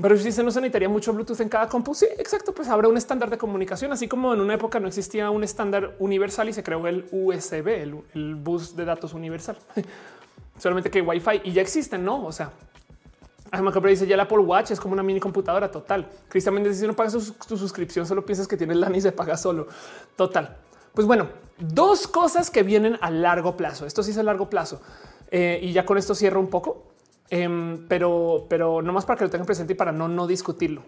pero 0.01 0.17
dice 0.17 0.43
no 0.43 0.49
se 0.49 0.59
necesitaría 0.59 0.89
mucho 0.89 1.13
Bluetooth 1.13 1.39
en 1.41 1.49
cada 1.49 1.67
compu. 1.67 1.93
Sí, 1.93 2.07
exacto. 2.17 2.53
Pues 2.53 2.67
habrá 2.67 2.87
un 2.87 2.97
estándar 2.97 3.29
de 3.29 3.37
comunicación, 3.37 3.91
así 3.91 4.07
como 4.07 4.33
en 4.33 4.41
una 4.41 4.55
época 4.55 4.79
no 4.79 4.87
existía 4.87 5.29
un 5.29 5.43
estándar 5.43 5.95
universal 5.99 6.49
y 6.49 6.53
se 6.53 6.63
creó 6.63 6.87
el 6.87 7.05
USB, 7.11 7.67
el, 7.67 8.35
bus 8.35 8.75
de 8.75 8.85
datos 8.85 9.13
universal. 9.13 9.57
Solamente 10.57 10.89
que 10.89 11.01
Wi-Fi 11.01 11.41
y 11.43 11.51
ya 11.51 11.61
existen, 11.61 12.03
no? 12.03 12.25
O 12.25 12.31
sea, 12.31 12.51
Además, 13.51 13.75
dice 13.83 14.07
ya 14.07 14.17
la 14.17 14.23
Apple 14.23 14.39
Watch 14.39 14.71
es 14.71 14.79
como 14.79 14.93
una 14.93 15.03
mini 15.03 15.19
computadora 15.19 15.69
total. 15.69 16.09
Cristian 16.27 16.55
Méndez 16.55 16.73
dice 16.73 16.87
no 16.87 16.95
pagas 16.95 17.13
tu, 17.47 17.55
suscripción, 17.55 18.07
solo 18.07 18.25
piensas 18.25 18.47
que 18.47 18.57
tienes 18.57 18.77
la 18.77 18.89
y 18.97 18.99
se 18.99 19.11
paga 19.11 19.37
solo. 19.37 19.67
Total. 20.15 20.57
Pues 20.95 21.05
bueno, 21.05 21.29
dos 21.59 22.07
cosas 22.07 22.49
que 22.49 22.63
vienen 22.63 22.97
a 22.99 23.11
largo 23.11 23.55
plazo. 23.55 23.85
Esto 23.85 24.01
sí 24.01 24.09
es 24.09 24.17
a 24.17 24.23
largo 24.23 24.49
plazo. 24.49 24.81
Eh, 25.29 25.59
y 25.61 25.71
ya 25.71 25.85
con 25.85 25.99
esto 25.99 26.15
cierro 26.15 26.39
un 26.39 26.49
poco, 26.49 26.92
em, 27.33 27.87
pero, 27.87 28.45
pero 28.47 28.83
no 28.83 28.93
más 28.93 29.05
para 29.05 29.17
que 29.17 29.23
lo 29.25 29.31
tengan 29.31 29.47
presente 29.47 29.73
y 29.73 29.75
para 29.75 29.91
no, 29.91 30.07
no 30.07 30.27
discutirlo. 30.27 30.83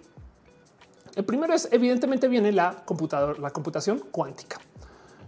El 1.16 1.26
primero 1.26 1.54
es 1.54 1.68
evidentemente 1.72 2.28
viene 2.28 2.52
la 2.52 2.84
computadora, 2.86 3.40
la 3.40 3.50
computación 3.50 4.00
cuántica. 4.12 4.60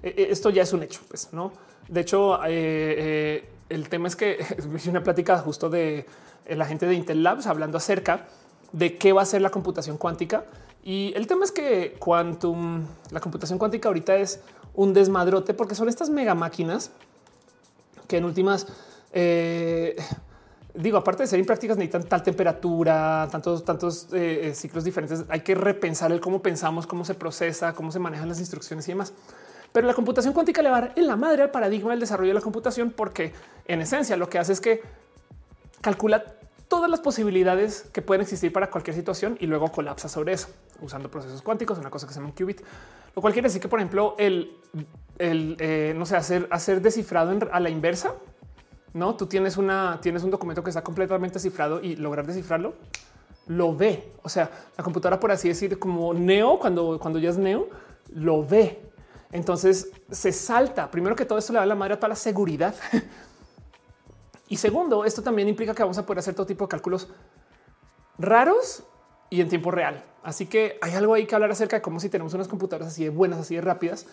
E, 0.03 0.09
e, 0.09 0.31
esto 0.31 0.51
ya 0.51 0.61
es 0.61 0.73
un 0.73 0.83
hecho, 0.83 1.01
pues 1.07 1.29
no. 1.31 1.53
De 1.87 2.01
hecho, 2.01 2.43
eh, 2.45 2.49
eh, 2.49 3.49
el 3.69 3.89
tema 3.89 4.07
es 4.07 4.15
que 4.15 4.45
una 4.89 5.01
plática 5.01 5.39
justo 5.39 5.71
de 5.71 6.05
la 6.47 6.65
gente 6.65 6.85
de 6.85 6.93
Intel 6.93 7.23
Labs 7.23 7.47
hablando 7.47 7.77
acerca 7.77 8.27
de 8.71 8.97
qué 8.97 9.11
va 9.11 9.23
a 9.23 9.25
ser 9.25 9.41
la 9.41 9.49
computación 9.49 9.97
cuántica. 9.97 10.45
Y 10.83 11.13
el 11.15 11.25
tema 11.25 11.45
es 11.45 11.51
que 11.51 11.95
quantum, 11.97 12.85
la 13.09 13.19
computación 13.19 13.57
cuántica 13.57 13.89
ahorita 13.89 14.17
es 14.17 14.39
un 14.75 14.93
desmadrote 14.93 15.55
porque 15.55 15.73
son 15.73 15.89
estas 15.89 16.11
mega 16.11 16.35
máquinas 16.35 16.91
que 18.07 18.17
en 18.17 18.25
últimas, 18.25 18.67
eh, 19.13 19.95
digo, 20.77 20.97
aparte 20.97 21.23
de 21.23 21.27
ser 21.27 21.39
imprácticas, 21.39 21.77
necesitan 21.77 22.03
tal 22.03 22.23
temperatura, 22.23 23.27
tantos, 23.31 23.65
tantos 23.65 24.07
eh, 24.13 24.53
ciclos 24.55 24.83
diferentes. 24.83 25.25
Hay 25.29 25.41
que 25.41 25.55
repensar 25.55 26.11
el 26.11 26.19
cómo 26.19 26.41
pensamos, 26.41 26.85
cómo 26.85 27.03
se 27.03 27.15
procesa, 27.15 27.73
cómo 27.73 27.91
se 27.91 27.99
manejan 27.99 28.29
las 28.29 28.39
instrucciones 28.39 28.87
y 28.87 28.91
demás. 28.91 29.13
Pero 29.71 29.87
la 29.87 29.93
computación 29.93 30.33
cuántica 30.33 30.61
le 30.61 30.69
va 30.69 30.77
a 30.77 30.81
dar 30.81 30.93
en 30.95 31.07
la 31.07 31.15
madre 31.15 31.43
al 31.43 31.51
paradigma 31.51 31.91
del 31.91 31.99
desarrollo 31.99 32.29
de 32.29 32.35
la 32.35 32.41
computación, 32.41 32.91
porque 32.91 33.33
en 33.65 33.81
esencia 33.81 34.15
lo 34.17 34.29
que 34.29 34.39
hace 34.39 34.53
es 34.53 34.61
que 34.61 34.81
calcula 35.81 36.23
todas 36.67 36.89
las 36.89 36.99
posibilidades 36.99 37.85
que 37.93 38.01
pueden 38.01 38.21
existir 38.21 38.51
para 38.51 38.69
cualquier 38.69 38.95
situación 38.95 39.37
y 39.39 39.47
luego 39.47 39.71
colapsa 39.71 40.09
sobre 40.09 40.33
eso 40.33 40.49
usando 40.81 41.09
procesos 41.09 41.41
cuánticos, 41.41 41.79
una 41.79 41.89
cosa 41.89 42.07
que 42.07 42.13
se 42.13 42.19
llama 42.19 42.29
un 42.29 42.35
qubit, 42.35 42.61
lo 43.15 43.21
cual 43.21 43.33
quiere 43.33 43.47
decir 43.47 43.61
que, 43.61 43.67
por 43.67 43.79
ejemplo, 43.79 44.15
el, 44.19 44.55
el 45.17 45.55
eh, 45.59 45.93
no 45.95 46.05
sé, 46.05 46.17
hacer, 46.17 46.47
hacer 46.51 46.81
descifrado 46.81 47.35
a 47.51 47.59
la 47.59 47.69
inversa 47.69 48.13
no 48.97 49.15
tú 49.15 49.27
tienes 49.27 49.57
una, 49.57 49.99
tienes 50.01 50.23
un 50.23 50.31
documento 50.31 50.63
que 50.63 50.69
está 50.69 50.83
completamente 50.83 51.39
cifrado 51.39 51.81
y 51.81 51.95
lograr 51.95 52.25
descifrarlo 52.25 52.73
lo 53.47 53.75
ve. 53.75 54.11
O 54.23 54.29
sea, 54.29 54.49
la 54.77 54.83
computadora, 54.83 55.19
por 55.19 55.31
así 55.31 55.47
decir, 55.47 55.79
como 55.79 56.13
Neo, 56.13 56.59
cuando, 56.59 56.99
cuando 56.99 57.19
ya 57.19 57.29
es 57.29 57.37
Neo, 57.37 57.69
lo 58.13 58.45
ve. 58.45 58.81
Entonces 59.31 59.91
se 60.11 60.31
salta. 60.31 60.89
Primero 60.91 61.15
que 61.15 61.25
todo, 61.25 61.39
esto 61.39 61.53
le 61.53 61.59
da 61.59 61.65
la 61.65 61.75
madre 61.75 61.95
a 61.95 61.97
toda 61.97 62.09
la 62.09 62.15
seguridad. 62.15 62.75
y 64.47 64.57
segundo, 64.57 65.05
esto 65.05 65.21
también 65.21 65.47
implica 65.47 65.73
que 65.73 65.83
vamos 65.83 65.97
a 65.97 66.05
poder 66.05 66.19
hacer 66.19 66.35
todo 66.35 66.45
tipo 66.45 66.65
de 66.65 66.69
cálculos 66.69 67.09
raros 68.17 68.83
y 69.29 69.41
en 69.41 69.49
tiempo 69.49 69.71
real. 69.71 70.03
Así 70.23 70.45
que 70.45 70.77
hay 70.81 70.93
algo 70.93 71.13
ahí 71.13 71.25
que 71.25 71.35
hablar 71.35 71.51
acerca 71.51 71.77
de 71.77 71.81
cómo 71.81 71.99
si 71.99 72.09
tenemos 72.09 72.33
unas 72.33 72.47
computadoras 72.47 72.89
así 72.89 73.03
de 73.03 73.09
buenas, 73.09 73.39
así 73.39 73.55
de 73.55 73.61
rápidas, 73.61 74.05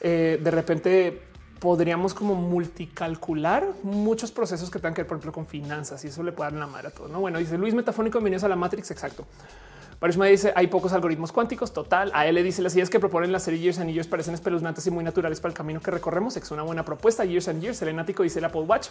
eh, 0.00 0.40
de 0.42 0.50
repente 0.50 1.22
podríamos 1.62 2.12
como 2.12 2.34
multicalcular 2.34 3.68
muchos 3.84 4.32
procesos 4.32 4.68
que 4.68 4.80
tengan 4.80 4.94
que 4.94 5.02
ver, 5.02 5.06
por 5.06 5.16
ejemplo, 5.18 5.32
con 5.32 5.46
finanzas 5.46 6.04
y 6.04 6.08
eso 6.08 6.24
le 6.24 6.32
puede 6.32 6.50
dar 6.50 6.58
la 6.58 6.66
madre 6.66 6.88
a 6.88 6.90
todo. 6.90 7.06
No, 7.06 7.20
bueno, 7.20 7.38
dice 7.38 7.56
Luis 7.56 7.72
Metafónico, 7.72 8.18
bienvenidos 8.18 8.42
a 8.42 8.48
la 8.48 8.56
Matrix. 8.56 8.90
Exacto. 8.90 9.24
me 10.18 10.28
dice 10.28 10.52
hay 10.56 10.66
pocos 10.66 10.92
algoritmos 10.92 11.30
cuánticos. 11.30 11.72
Total. 11.72 12.10
A 12.14 12.26
él 12.26 12.34
le 12.34 12.42
dice 12.42 12.62
las 12.62 12.74
ideas 12.74 12.90
que 12.90 12.98
proponen 12.98 13.30
las 13.30 13.44
series 13.44 13.62
Years 13.62 13.78
and 13.78 13.90
Years 13.90 14.08
parecen 14.08 14.34
espeluznantes 14.34 14.84
y 14.88 14.90
muy 14.90 15.04
naturales 15.04 15.38
para 15.38 15.50
el 15.52 15.56
camino 15.56 15.80
que 15.80 15.92
recorremos. 15.92 16.36
Es 16.36 16.50
una 16.50 16.64
buena 16.64 16.84
propuesta. 16.84 17.24
Years 17.24 17.46
and 17.46 17.62
Years, 17.62 17.76
Selenático 17.76 18.24
dice 18.24 18.40
el 18.40 18.44
Apple 18.46 18.62
Watch. 18.62 18.88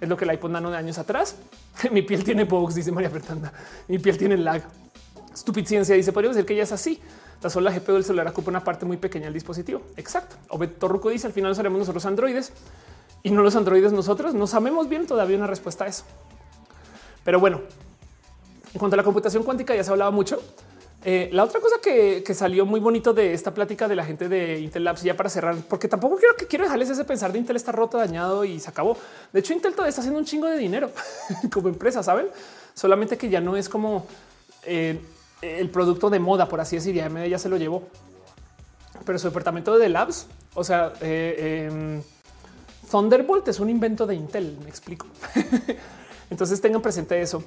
Es 0.00 0.08
lo 0.08 0.16
que 0.16 0.24
el 0.24 0.32
iPod 0.32 0.50
Nano 0.50 0.70
de 0.70 0.78
años 0.78 0.96
atrás. 0.96 1.36
Mi 1.92 2.00
piel 2.00 2.24
tiene 2.24 2.44
bugs, 2.44 2.74
dice 2.74 2.90
María 2.90 3.10
Fernanda. 3.10 3.52
Mi 3.86 3.98
piel 3.98 4.16
tiene 4.16 4.38
lag. 4.38 4.62
Stupid 5.36 5.66
ciencia 5.66 5.94
dice 5.94 6.10
podría 6.10 6.30
decir 6.30 6.46
que 6.46 6.56
ya 6.56 6.62
es 6.62 6.72
así. 6.72 7.02
La 7.42 7.50
sola 7.50 7.70
GPU 7.70 7.92
del 7.92 8.04
celular 8.04 8.28
ocupa 8.28 8.50
una 8.50 8.64
parte 8.64 8.84
muy 8.84 8.96
pequeña 8.96 9.26
del 9.26 9.34
dispositivo. 9.34 9.82
Exacto. 9.96 10.36
Obed 10.48 10.70
Torruco 10.70 11.10
dice 11.10 11.26
al 11.26 11.32
final 11.32 11.54
seremos 11.54 11.78
nosotros 11.78 12.04
androides 12.06 12.52
y 13.22 13.30
no 13.30 13.42
los 13.42 13.54
androides 13.54 13.92
nosotros. 13.92 14.34
No 14.34 14.46
sabemos 14.46 14.88
bien 14.88 15.06
todavía 15.06 15.36
una 15.36 15.46
respuesta 15.46 15.84
a 15.84 15.88
eso. 15.88 16.04
Pero 17.24 17.38
bueno, 17.38 17.60
en 18.72 18.78
cuanto 18.78 18.94
a 18.94 18.96
la 18.96 19.04
computación 19.04 19.44
cuántica 19.44 19.74
ya 19.74 19.84
se 19.84 19.90
hablaba 19.90 20.10
mucho. 20.10 20.42
Eh, 21.04 21.28
la 21.32 21.44
otra 21.44 21.60
cosa 21.60 21.76
que, 21.80 22.24
salió 22.34 22.66
muy 22.66 22.80
bonito 22.80 23.14
de 23.14 23.32
esta 23.32 23.54
plática 23.54 23.86
de 23.86 23.94
la 23.94 24.04
gente 24.04 24.28
de 24.28 24.58
Intel 24.58 24.82
Labs, 24.82 25.02
ya 25.02 25.16
para 25.16 25.30
cerrar, 25.30 25.54
porque 25.68 25.86
tampoco 25.86 26.16
quiero 26.16 26.34
que 26.36 26.46
quiero 26.46 26.64
dejarles 26.64 26.90
ese 26.90 27.04
pensar 27.04 27.32
de 27.32 27.38
Intel 27.38 27.54
está 27.54 27.70
roto, 27.70 27.98
dañado 27.98 28.44
y 28.44 28.58
se 28.58 28.68
acabó. 28.68 28.96
De 29.32 29.38
hecho, 29.40 29.52
Intel 29.52 29.72
todavía 29.72 29.90
está 29.90 30.00
haciendo 30.00 30.18
un 30.18 30.26
chingo 30.26 30.48
de 30.48 30.58
dinero 30.58 30.90
como 31.52 31.68
empresa, 31.68 32.02
saben? 32.02 32.26
Solamente 32.74 33.16
que 33.16 33.28
ya 33.28 33.40
no 33.40 33.56
es 33.56 33.68
como 33.68 34.06
eh, 34.64 35.00
el 35.42 35.70
producto 35.70 36.10
de 36.10 36.18
moda, 36.18 36.48
por 36.48 36.60
así 36.60 36.76
decir, 36.76 36.94
ya 36.94 37.38
se 37.38 37.48
lo 37.48 37.56
llevó. 37.56 37.82
Pero 39.04 39.18
su 39.18 39.28
departamento 39.28 39.78
de 39.78 39.88
labs, 39.88 40.26
o 40.54 40.64
sea, 40.64 40.92
eh, 41.00 41.68
em, 41.70 42.02
Thunderbolt 42.90 43.46
es 43.48 43.60
un 43.60 43.70
invento 43.70 44.06
de 44.06 44.14
Intel, 44.14 44.58
me 44.62 44.68
explico. 44.68 45.06
Entonces 46.30 46.60
tengan 46.60 46.82
presente 46.82 47.20
eso. 47.20 47.42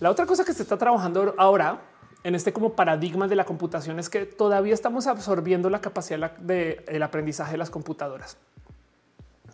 La 0.00 0.10
otra 0.10 0.26
cosa 0.26 0.44
que 0.44 0.52
se 0.52 0.62
está 0.62 0.76
trabajando 0.76 1.34
ahora 1.36 1.80
en 2.22 2.34
este 2.34 2.52
como 2.52 2.74
paradigma 2.74 3.28
de 3.28 3.36
la 3.36 3.44
computación 3.44 3.98
es 3.98 4.10
que 4.10 4.26
todavía 4.26 4.74
estamos 4.74 5.06
absorbiendo 5.06 5.70
la 5.70 5.80
capacidad 5.80 6.32
del 6.38 7.02
aprendizaje 7.02 7.52
de 7.52 7.58
las 7.58 7.70
computadoras. 7.70 8.36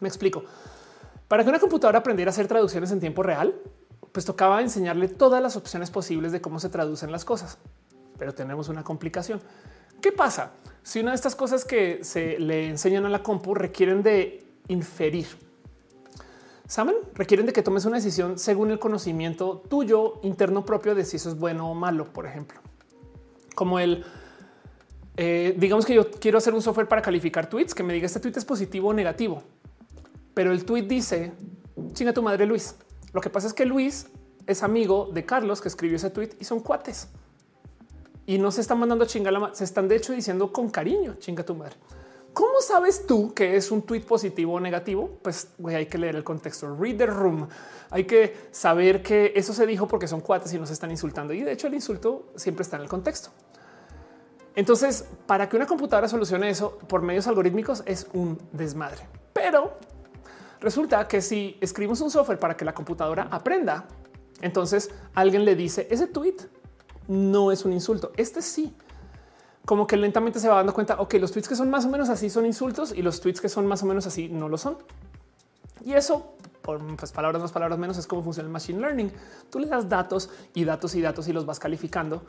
Me 0.01 0.09
explico. 0.09 0.45
Para 1.29 1.43
que 1.43 1.49
una 1.49 1.59
computadora 1.59 1.99
aprendiera 1.99 2.29
a 2.31 2.33
hacer 2.33 2.47
traducciones 2.47 2.91
en 2.93 3.01
tiempo 3.01 3.23
real, 3.23 3.55
pues 4.17 4.25
tocaba 4.25 4.63
enseñarle 4.63 5.09
todas 5.09 5.43
las 5.43 5.57
opciones 5.57 5.91
posibles 5.91 6.33
de 6.33 6.41
cómo 6.41 6.59
se 6.59 6.71
traducen 6.71 7.13
las 7.13 7.27
cosas. 7.27 7.59
Pero 8.19 8.33
tenemos 8.33 8.71
una 8.71 8.83
complicación. 8.83 9.43
¿Qué 10.01 10.11
pasa 10.11 10.53
si 10.83 11.01
una 11.01 11.11
de 11.11 11.17
estas 11.17 11.37
cosas 11.37 11.67
que 11.67 12.03
se 12.03 12.39
le 12.39 12.67
enseñan 12.71 13.05
a 13.05 13.11
la 13.11 13.23
compu 13.23 13.55
requieren 13.55 14.03
de 14.03 14.43
inferir? 14.69 15.27
¿Saben? 16.67 16.95
Requieren 17.13 17.45
de 17.45 17.53
que 17.53 17.63
tomes 17.63 17.85
una 17.85 17.97
decisión 17.97 18.39
según 18.39 18.71
el 18.71 18.79
conocimiento 18.79 19.63
tuyo 19.69 20.15
interno 20.23 20.65
propio 20.65 20.95
de 20.95 21.05
si 21.05 21.17
eso 21.19 21.29
es 21.29 21.39
bueno 21.39 21.71
o 21.71 21.75
malo, 21.75 22.11
por 22.11 22.25
ejemplo. 22.25 22.59
Como 23.55 23.79
el, 23.79 24.03
eh, 25.19 25.55
digamos 25.59 25.85
que 25.85 25.93
yo 25.93 26.11
quiero 26.11 26.39
hacer 26.39 26.55
un 26.55 26.63
software 26.63 26.89
para 26.89 27.03
calificar 27.03 27.51
tweets 27.51 27.75
que 27.75 27.83
me 27.83 27.93
diga 27.93 28.07
este 28.07 28.21
tweet 28.21 28.33
es 28.35 28.47
positivo 28.47 28.89
o 28.89 28.95
negativo, 28.95 29.43
pero 30.33 30.53
el 30.53 30.65
tweet 30.65 30.85
dice 30.85 31.35
chinga 31.93 32.15
tu 32.15 32.23
madre 32.23 32.47
Luis. 32.47 32.77
Lo 33.17 33.23
que 33.23 33.31
pasa 33.31 33.47
es 33.47 33.55
que 33.55 33.65
Luis 33.65 34.09
es 34.47 34.63
amigo 34.63 35.09
de 35.11 35.25
Carlos 35.25 35.63
que 35.63 35.69
escribió 35.69 35.97
ese 35.97 36.11
tweet 36.11 36.33
y 36.39 36.45
son 36.45 36.61
cuates 36.61 37.09
y 38.27 38.37
no 38.37 38.51
se 38.51 38.61
están 38.61 38.79
mandando 38.79 39.07
chinga 39.07 39.31
la 39.31 39.55
se 39.55 39.65
están 39.65 39.89
de 39.89 39.97
hecho 39.97 40.13
diciendo 40.13 40.53
con 40.53 40.69
cariño 40.69 41.15
chinga 41.19 41.43
tu 41.43 41.55
madre. 41.55 41.77
¿Cómo 42.35 42.61
sabes 42.61 43.07
tú 43.07 43.33
que 43.33 43.57
es 43.57 43.71
un 43.71 43.81
tweet 43.81 44.03
positivo 44.03 44.53
o 44.53 44.61
negativo? 44.61 45.19
Pues 45.23 45.49
hay 45.65 45.87
que 45.87 45.97
leer 45.97 46.17
el 46.17 46.25
contexto. 46.25 46.77
Read 46.77 46.99
the 46.99 47.07
room. 47.07 47.49
Hay 47.89 48.05
que 48.05 48.37
saber 48.51 49.03
que 49.03 49.33
eso 49.35 49.55
se 49.55 49.67
dijo 49.67 49.89
porque 49.89 50.07
son 50.09 50.21
cuates 50.21 50.53
y 50.53 50.59
nos 50.59 50.71
están 50.71 50.91
insultando. 50.91 51.33
Y 51.33 51.41
de 51.41 51.53
hecho 51.53 51.69
el 51.69 51.75
insulto 51.75 52.35
siempre 52.37 52.65
está 52.65 52.77
en 52.77 52.83
el 52.83 52.89
contexto. 52.91 53.31
Entonces, 54.55 55.07
para 55.27 55.49
que 55.49 55.57
una 55.57 55.65
computadora 55.65 56.07
solucione 56.07 56.51
eso 56.51 56.77
por 56.87 57.01
medios 57.01 57.27
algorítmicos 57.27 57.83
es 57.87 58.09
un 58.13 58.39
desmadre. 58.53 59.09
Pero 59.33 59.79
Resulta 60.61 61.07
que 61.07 61.20
si 61.20 61.57
escribimos 61.61 62.01
un 62.01 62.11
software 62.11 62.39
para 62.39 62.57
que 62.57 62.65
la 62.65 62.74
computadora 62.74 63.28
aprenda, 63.31 63.87
entonces 64.41 64.91
alguien 65.15 65.45
le 65.45 65.55
dice 65.55 65.87
ese 65.91 66.07
tweet 66.07 66.37
no 67.09 67.53
es 67.53 67.65
un 67.65 67.73
insulto. 67.73 68.12
Este 68.16 68.43
sí. 68.43 68.74
Como 69.65 69.87
que 69.87 69.97
lentamente 69.97 70.39
se 70.39 70.49
va 70.49 70.57
dando 70.57 70.73
cuenta, 70.73 71.01
ok, 71.01 71.15
los 71.15 71.33
tweets 71.33 71.49
que 71.49 71.57
son 71.57 71.70
más 71.70 71.85
o 71.85 71.89
menos 71.89 72.09
así 72.09 72.31
son 72.31 72.47
insultos 72.47 72.93
y 72.93 73.03
los 73.03 73.20
tweets 73.20 73.41
que 73.41 73.49
son 73.49 73.66
más 73.66 73.83
o 73.83 73.87
menos 73.87 74.07
así 74.07 74.28
no 74.28 74.49
lo 74.49 74.59
son. 74.59 74.78
Y 75.85 75.93
eso, 75.95 76.35
por 76.62 76.81
pues, 76.97 77.12
palabras 77.12 77.43
más, 77.43 77.53
palabras 77.53 77.78
menos, 77.78 77.99
es 77.99 78.07
como 78.07 78.23
funciona 78.23 78.47
el 78.47 78.53
machine 78.53 78.81
learning. 78.81 79.12
Tú 79.51 79.59
le 79.59 79.66
das 79.66 79.89
datos 79.89 80.31
y 80.55 80.65
datos 80.65 80.95
y 80.95 81.01
datos 81.01 81.27
y 81.27 81.33
los 81.33 81.47
vas 81.47 81.59
calificando 81.59 82.23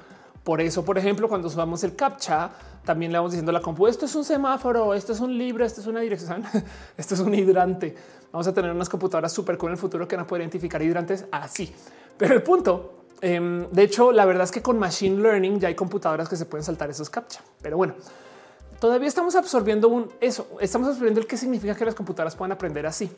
por 0.47 0.61
eso, 0.61 0.85
por 0.85 0.97
ejemplo, 0.97 1.27
cuando 1.27 1.49
subamos 1.49 1.83
el 1.83 1.93
captcha, 1.93 2.49
también 2.85 3.11
le 3.11 3.17
vamos 3.17 3.33
diciendo 3.33 3.49
a 3.49 3.53
la 3.53 3.59
compu, 3.59 3.85
esto 3.85 4.05
es 4.05 4.15
un 4.15 4.23
semáforo, 4.23 4.93
esto 4.93 5.11
es 5.11 5.19
un 5.19 5.37
libro, 5.37 5.65
esto 5.65 5.81
es 5.81 5.87
una 5.87 5.99
dirección, 5.99 6.41
esto 6.97 7.15
es 7.15 7.19
un 7.19 7.35
hidrante. 7.35 7.93
Vamos 8.31 8.47
a 8.47 8.53
tener 8.53 8.71
unas 8.71 8.87
computadoras 8.87 9.33
súper 9.33 9.57
cool 9.57 9.71
en 9.71 9.73
el 9.73 9.77
futuro 9.77 10.07
que 10.07 10.15
van 10.15 10.23
a 10.23 10.27
poder 10.27 10.43
identificar 10.43 10.81
hidrantes 10.81 11.25
así. 11.33 11.75
Pero 12.17 12.33
el 12.33 12.43
punto, 12.43 13.07
em, 13.19 13.69
de 13.71 13.83
hecho, 13.83 14.13
la 14.13 14.23
verdad 14.23 14.45
es 14.45 14.51
que 14.53 14.61
con 14.61 14.79
machine 14.79 15.21
learning 15.21 15.59
ya 15.59 15.67
hay 15.67 15.75
computadoras 15.75 16.29
que 16.29 16.37
se 16.37 16.45
pueden 16.45 16.63
saltar 16.63 16.89
esos 16.89 17.09
captcha. 17.09 17.41
Pero 17.61 17.75
bueno, 17.75 17.95
todavía 18.79 19.09
estamos 19.09 19.35
absorbiendo 19.35 20.13
eso, 20.21 20.47
estamos 20.61 20.87
absorbiendo 20.87 21.19
el 21.19 21.27
que 21.27 21.35
significa 21.35 21.75
que 21.75 21.83
las 21.83 21.93
computadoras 21.93 22.37
puedan 22.37 22.53
aprender 22.53 22.87
así. 22.87 23.11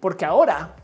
Porque 0.00 0.24
ahora 0.24 0.74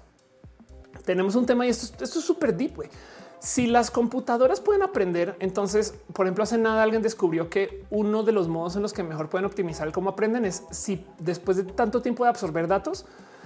tenemos 1.07 1.35
un 1.35 1.47
tema 1.47 1.65
y 1.65 1.71
esto, 1.71 2.05
esto 2.05 2.19
es 2.19 2.25
súper 2.27 2.55
deep. 2.55 2.79
Wey. 2.79 2.91
Si 3.39 3.67
las 3.67 3.91
computadoras 3.91 4.61
pueden 4.61 4.83
aprender, 4.83 5.37
entonces, 5.41 5.95
por 6.13 6.27
ejemplo, 6.27 6.45
hace 6.45 6.59
nada 6.59 6.83
alguien 6.83 7.03
descubrió 7.03 7.51
que 7.51 7.85
uno 7.91 8.23
de 8.23 8.33
los 8.33 8.49
modos 8.49 8.77
en 8.77 8.83
los 8.83 8.93
que 8.93 9.03
mejor 9.03 9.29
pueden 9.29 9.45
optimizar 9.45 9.93
cómo 9.93 10.11
aprenden 10.11 10.45
es 10.45 10.65
si 10.71 11.05
después 11.19 11.57
de 11.59 11.65
tanto 11.65 12.01
tiempo 12.01 12.25
de 12.25 12.31
absorber 12.31 12.67
datos, 12.67 13.05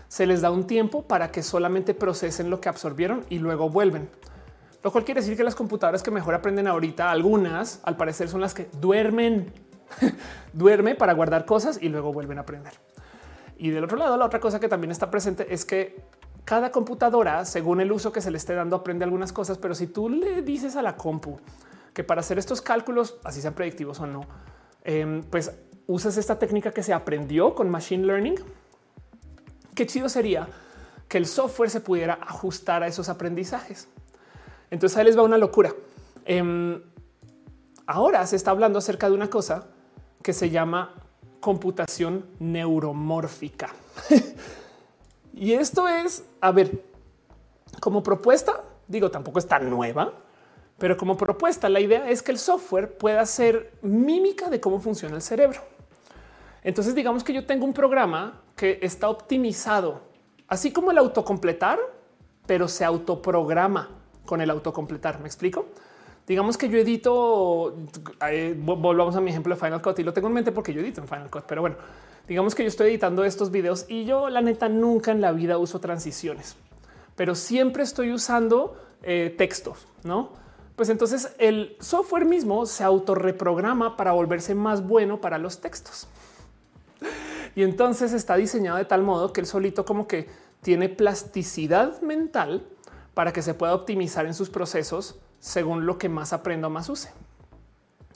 se 0.08 0.26
les 0.26 0.40
da 0.40 0.50
un 0.50 0.66
tiempo 0.66 1.02
para 1.02 1.30
que 1.30 1.42
solamente 1.42 1.94
procesen 1.94 2.50
lo 2.50 2.60
que 2.60 2.68
absorbieron 2.68 3.24
y 3.28 3.38
luego 3.38 3.68
vuelven. 3.68 4.08
Lo 4.82 4.90
cual 4.90 5.04
quiere 5.04 5.20
decir 5.20 5.36
que 5.36 5.44
las 5.44 5.54
computadoras 5.54 6.02
que 6.02 6.10
mejor 6.10 6.34
aprenden 6.34 6.66
ahorita, 6.66 7.10
algunas 7.10 7.80
al 7.82 7.96
parecer 7.96 8.28
son 8.28 8.40
las 8.40 8.54
que 8.54 8.68
duermen, 8.80 9.52
duerme 10.52 10.94
para 10.94 11.12
guardar 11.12 11.44
cosas 11.44 11.78
y 11.80 11.88
luego 11.88 12.12
vuelven 12.12 12.38
a 12.38 12.42
aprender. 12.42 12.72
Y 13.58 13.70
del 13.70 13.84
otro 13.84 13.98
lado, 13.98 14.16
la 14.16 14.24
otra 14.24 14.40
cosa 14.40 14.58
que 14.58 14.68
también 14.68 14.90
está 14.90 15.10
presente 15.10 15.52
es 15.52 15.64
que 15.64 16.02
cada 16.50 16.72
computadora, 16.72 17.44
según 17.44 17.80
el 17.80 17.92
uso 17.92 18.10
que 18.10 18.20
se 18.20 18.28
le 18.32 18.36
esté 18.36 18.54
dando, 18.54 18.74
aprende 18.74 19.04
algunas 19.04 19.32
cosas, 19.32 19.56
pero 19.56 19.72
si 19.72 19.86
tú 19.86 20.08
le 20.08 20.42
dices 20.42 20.74
a 20.74 20.82
la 20.82 20.96
compu 20.96 21.38
que 21.94 22.02
para 22.02 22.22
hacer 22.22 22.40
estos 22.40 22.60
cálculos, 22.60 23.18
así 23.22 23.40
sean 23.40 23.54
predictivos 23.54 24.00
o 24.00 24.06
no, 24.08 24.22
em, 24.82 25.22
pues 25.22 25.52
usas 25.86 26.16
esta 26.16 26.40
técnica 26.40 26.72
que 26.72 26.82
se 26.82 26.92
aprendió 26.92 27.54
con 27.54 27.70
machine 27.70 28.04
learning, 28.04 28.34
qué 29.76 29.86
chido 29.86 30.08
sería 30.08 30.48
que 31.06 31.18
el 31.18 31.26
software 31.26 31.70
se 31.70 31.80
pudiera 31.80 32.14
ajustar 32.14 32.82
a 32.82 32.88
esos 32.88 33.08
aprendizajes. 33.08 33.86
Entonces 34.72 34.98
ahí 34.98 35.04
les 35.04 35.16
va 35.16 35.22
una 35.22 35.38
locura. 35.38 35.72
Em, 36.24 36.82
ahora 37.86 38.26
se 38.26 38.34
está 38.34 38.50
hablando 38.50 38.80
acerca 38.80 39.08
de 39.08 39.14
una 39.14 39.30
cosa 39.30 39.68
que 40.20 40.32
se 40.32 40.50
llama 40.50 40.96
computación 41.38 42.26
neuromórfica. 42.40 43.72
Y 45.40 45.54
esto 45.54 45.88
es, 45.88 46.22
a 46.42 46.52
ver, 46.52 46.84
como 47.80 48.02
propuesta, 48.02 48.62
digo, 48.86 49.10
tampoco 49.10 49.38
es 49.38 49.46
tan 49.46 49.70
nueva, 49.70 50.12
pero 50.76 50.98
como 50.98 51.16
propuesta, 51.16 51.70
la 51.70 51.80
idea 51.80 52.10
es 52.10 52.20
que 52.20 52.30
el 52.30 52.36
software 52.38 52.98
pueda 52.98 53.24
ser 53.24 53.72
mímica 53.80 54.50
de 54.50 54.60
cómo 54.60 54.80
funciona 54.80 55.16
el 55.16 55.22
cerebro. 55.22 55.62
Entonces, 56.62 56.94
digamos 56.94 57.24
que 57.24 57.32
yo 57.32 57.46
tengo 57.46 57.64
un 57.64 57.72
programa 57.72 58.42
que 58.54 58.80
está 58.82 59.08
optimizado, 59.08 60.02
así 60.46 60.74
como 60.74 60.90
el 60.90 60.98
autocompletar, 60.98 61.78
pero 62.46 62.68
se 62.68 62.84
autoprograma 62.84 63.88
con 64.26 64.42
el 64.42 64.50
autocompletar. 64.50 65.20
¿Me 65.20 65.26
explico? 65.26 65.68
Digamos 66.30 66.56
que 66.56 66.68
yo 66.68 66.78
edito, 66.78 67.74
volvamos 68.56 69.16
a 69.16 69.20
mi 69.20 69.30
ejemplo 69.32 69.52
de 69.52 69.60
Final 69.60 69.82
Cut 69.82 69.98
y 69.98 70.04
lo 70.04 70.12
tengo 70.12 70.28
en 70.28 70.34
mente 70.34 70.52
porque 70.52 70.72
yo 70.72 70.80
edito 70.80 71.00
en 71.00 71.08
Final 71.08 71.28
Cut, 71.28 71.42
pero 71.42 71.60
bueno, 71.60 71.74
digamos 72.28 72.54
que 72.54 72.62
yo 72.62 72.68
estoy 72.68 72.90
editando 72.90 73.24
estos 73.24 73.50
videos 73.50 73.84
y 73.88 74.04
yo 74.04 74.28
la 74.28 74.40
neta 74.40 74.68
nunca 74.68 75.10
en 75.10 75.20
la 75.20 75.32
vida 75.32 75.58
uso 75.58 75.80
transiciones, 75.80 76.54
pero 77.16 77.34
siempre 77.34 77.82
estoy 77.82 78.12
usando 78.12 78.76
eh, 79.02 79.34
textos, 79.36 79.88
¿no? 80.04 80.30
Pues 80.76 80.88
entonces 80.88 81.34
el 81.38 81.76
software 81.80 82.26
mismo 82.26 82.64
se 82.64 82.84
autorreprograma 82.84 83.96
para 83.96 84.12
volverse 84.12 84.54
más 84.54 84.86
bueno 84.86 85.20
para 85.20 85.36
los 85.36 85.60
textos. 85.60 86.06
Y 87.56 87.64
entonces 87.64 88.12
está 88.12 88.36
diseñado 88.36 88.78
de 88.78 88.84
tal 88.84 89.02
modo 89.02 89.32
que 89.32 89.40
el 89.40 89.48
solito 89.48 89.84
como 89.84 90.06
que 90.06 90.28
tiene 90.62 90.88
plasticidad 90.88 92.00
mental 92.02 92.64
para 93.14 93.32
que 93.32 93.42
se 93.42 93.52
pueda 93.52 93.74
optimizar 93.74 94.26
en 94.26 94.34
sus 94.34 94.48
procesos 94.48 95.18
según 95.40 95.86
lo 95.86 95.98
que 95.98 96.08
más 96.08 96.32
aprenda 96.32 96.68
o 96.68 96.70
más 96.70 96.88
use. 96.88 97.10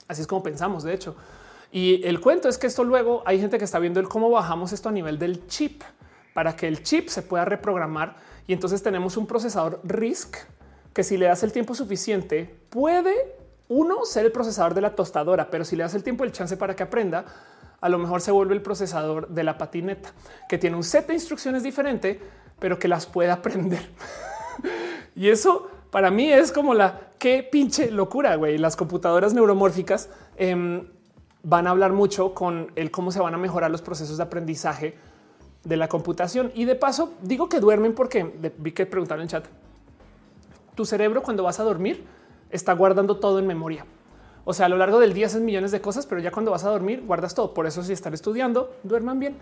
Así 0.06 0.20
es 0.20 0.26
como 0.26 0.42
pensamos, 0.42 0.84
de 0.84 0.94
hecho. 0.94 1.16
Y 1.72 2.06
el 2.06 2.20
cuento 2.20 2.48
es 2.48 2.59
que 2.59 2.68
esto 2.68 2.84
luego 2.84 3.22
hay 3.26 3.40
gente 3.40 3.59
que 3.59 3.64
está 3.64 3.80
viendo 3.80 3.98
el 3.98 4.09
cómo 4.09 4.30
bajamos 4.30 4.72
esto 4.72 4.90
a 4.90 4.92
nivel 4.92 5.18
del 5.18 5.48
chip 5.48 5.82
para 6.32 6.55
que 6.55 6.68
el 6.68 6.82
chip 6.82 7.09
se 7.09 7.22
pueda 7.22 7.44
reprogramar 7.44 8.14
y 8.46 8.52
entonces 8.52 8.82
tenemos 8.82 9.16
un 9.16 9.26
procesador 9.26 9.80
RISC 9.82 10.36
que 10.92 11.02
si 11.02 11.16
le 11.16 11.26
das 11.26 11.42
el 11.42 11.52
tiempo 11.52 11.74
suficiente 11.74 12.55
puede 12.70 13.34
uno 13.68 14.05
ser 14.05 14.26
el 14.26 14.32
procesador 14.32 14.74
de 14.74 14.82
la 14.82 14.94
tostadora, 14.94 15.51
pero 15.51 15.64
si 15.64 15.74
le 15.74 15.82
das 15.82 15.94
el 15.94 16.05
tiempo, 16.05 16.22
el 16.22 16.32
chance 16.32 16.56
para 16.56 16.76
que 16.76 16.82
aprenda, 16.82 17.24
a 17.80 17.88
lo 17.88 17.98
mejor 17.98 18.20
se 18.20 18.30
vuelve 18.30 18.55
el 18.55 18.62
procesador 18.62 19.28
de 19.28 19.42
la 19.42 19.59
patineta 19.59 20.12
que 20.48 20.59
tiene 20.59 20.76
un 20.76 20.84
set 20.84 21.06
de 21.06 21.14
instrucciones 21.14 21.62
diferente, 21.62 22.20
pero 22.59 22.78
que 22.78 22.88
las 22.88 23.06
puede 23.06 23.30
aprender. 23.32 23.90
y 25.16 25.28
eso 25.28 25.70
para 25.94 26.10
mí 26.10 26.32
es 26.32 26.50
como 26.50 26.74
la 26.74 27.12
qué 27.20 27.48
pinche 27.48 27.92
locura, 27.92 28.34
güey. 28.34 28.58
Las 28.58 28.74
computadoras 28.74 29.32
neuromórficas 29.32 30.08
em, 30.36 30.88
van 31.44 31.68
a 31.68 31.70
hablar 31.70 31.92
mucho 31.92 32.34
con 32.34 32.72
el 32.74 32.90
cómo 32.90 33.12
se 33.12 33.20
van 33.20 33.32
a 33.32 33.38
mejorar 33.38 33.70
los 33.70 33.80
procesos 33.80 34.16
de 34.16 34.24
aprendizaje 34.24 34.96
de 35.62 35.76
la 35.76 35.86
computación. 35.86 36.50
Y 36.56 36.64
de 36.64 36.74
paso, 36.74 37.12
digo 37.22 37.48
que 37.48 37.60
duermen 37.60 37.94
porque 37.94 38.24
vi 38.58 38.72
que 38.72 38.86
preguntaron 38.86 39.22
en 39.22 39.28
chat. 39.28 39.44
Tu 40.74 40.84
cerebro 40.84 41.22
cuando 41.22 41.44
vas 41.44 41.60
a 41.60 41.62
dormir 41.62 42.04
está 42.50 42.72
guardando 42.72 43.18
todo 43.18 43.38
en 43.38 43.46
memoria. 43.46 43.86
O 44.44 44.52
sea, 44.52 44.66
a 44.66 44.68
lo 44.68 44.78
largo 44.78 44.98
del 44.98 45.14
día 45.14 45.26
haces 45.26 45.42
millones 45.42 45.70
de 45.70 45.80
cosas, 45.80 46.06
pero 46.06 46.20
ya 46.20 46.32
cuando 46.32 46.50
vas 46.50 46.64
a 46.64 46.70
dormir 46.70 47.04
guardas 47.06 47.36
todo. 47.36 47.54
Por 47.54 47.68
eso 47.68 47.84
si 47.84 47.92
están 47.92 48.14
estudiando, 48.14 48.74
duerman 48.82 49.20
bien. 49.20 49.36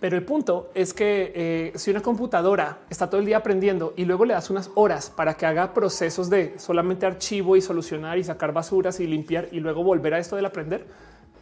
Pero 0.00 0.16
el 0.16 0.24
punto 0.24 0.70
es 0.74 0.94
que 0.94 1.32
eh, 1.34 1.72
si 1.76 1.90
una 1.90 2.00
computadora 2.00 2.78
está 2.88 3.10
todo 3.10 3.20
el 3.20 3.26
día 3.26 3.36
aprendiendo 3.36 3.92
y 3.96 4.06
luego 4.06 4.24
le 4.24 4.32
das 4.32 4.48
unas 4.48 4.70
horas 4.74 5.10
para 5.10 5.34
que 5.34 5.44
haga 5.44 5.74
procesos 5.74 6.30
de 6.30 6.58
solamente 6.58 7.04
archivo 7.04 7.54
y 7.54 7.60
solucionar 7.60 8.16
y 8.16 8.24
sacar 8.24 8.52
basuras 8.54 8.98
y 9.00 9.06
limpiar 9.06 9.48
y 9.52 9.60
luego 9.60 9.84
volver 9.84 10.14
a 10.14 10.18
esto 10.18 10.36
del 10.36 10.46
aprender, 10.46 10.86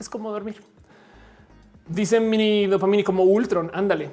es 0.01 0.09
como 0.09 0.33
dormir. 0.33 0.61
Dicen 1.87 2.29
mini 2.29 2.67
dopamini 2.67 3.05
como 3.05 3.23
Ultron. 3.23 3.71
Ándale. 3.73 4.11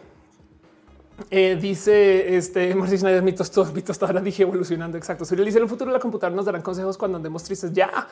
Eh, 1.32 1.58
dice 1.60 2.36
este 2.36 2.76
Marcis 2.76 3.00
Schneider, 3.00 3.24
mitos 3.24 3.52
ahora 4.04 4.22
dije 4.22 4.44
evolucionando. 4.44 4.98
Exacto. 4.98 5.26
Si 5.26 5.36
le 5.36 5.44
dice 5.44 5.58
en 5.58 5.64
el 5.64 5.70
futuro 5.70 5.92
la 5.92 6.00
computadora 6.00 6.36
nos 6.36 6.46
darán 6.46 6.62
consejos 6.62 6.98
cuando 6.98 7.18
andemos 7.18 7.44
tristes. 7.44 7.74
Ya, 7.74 8.08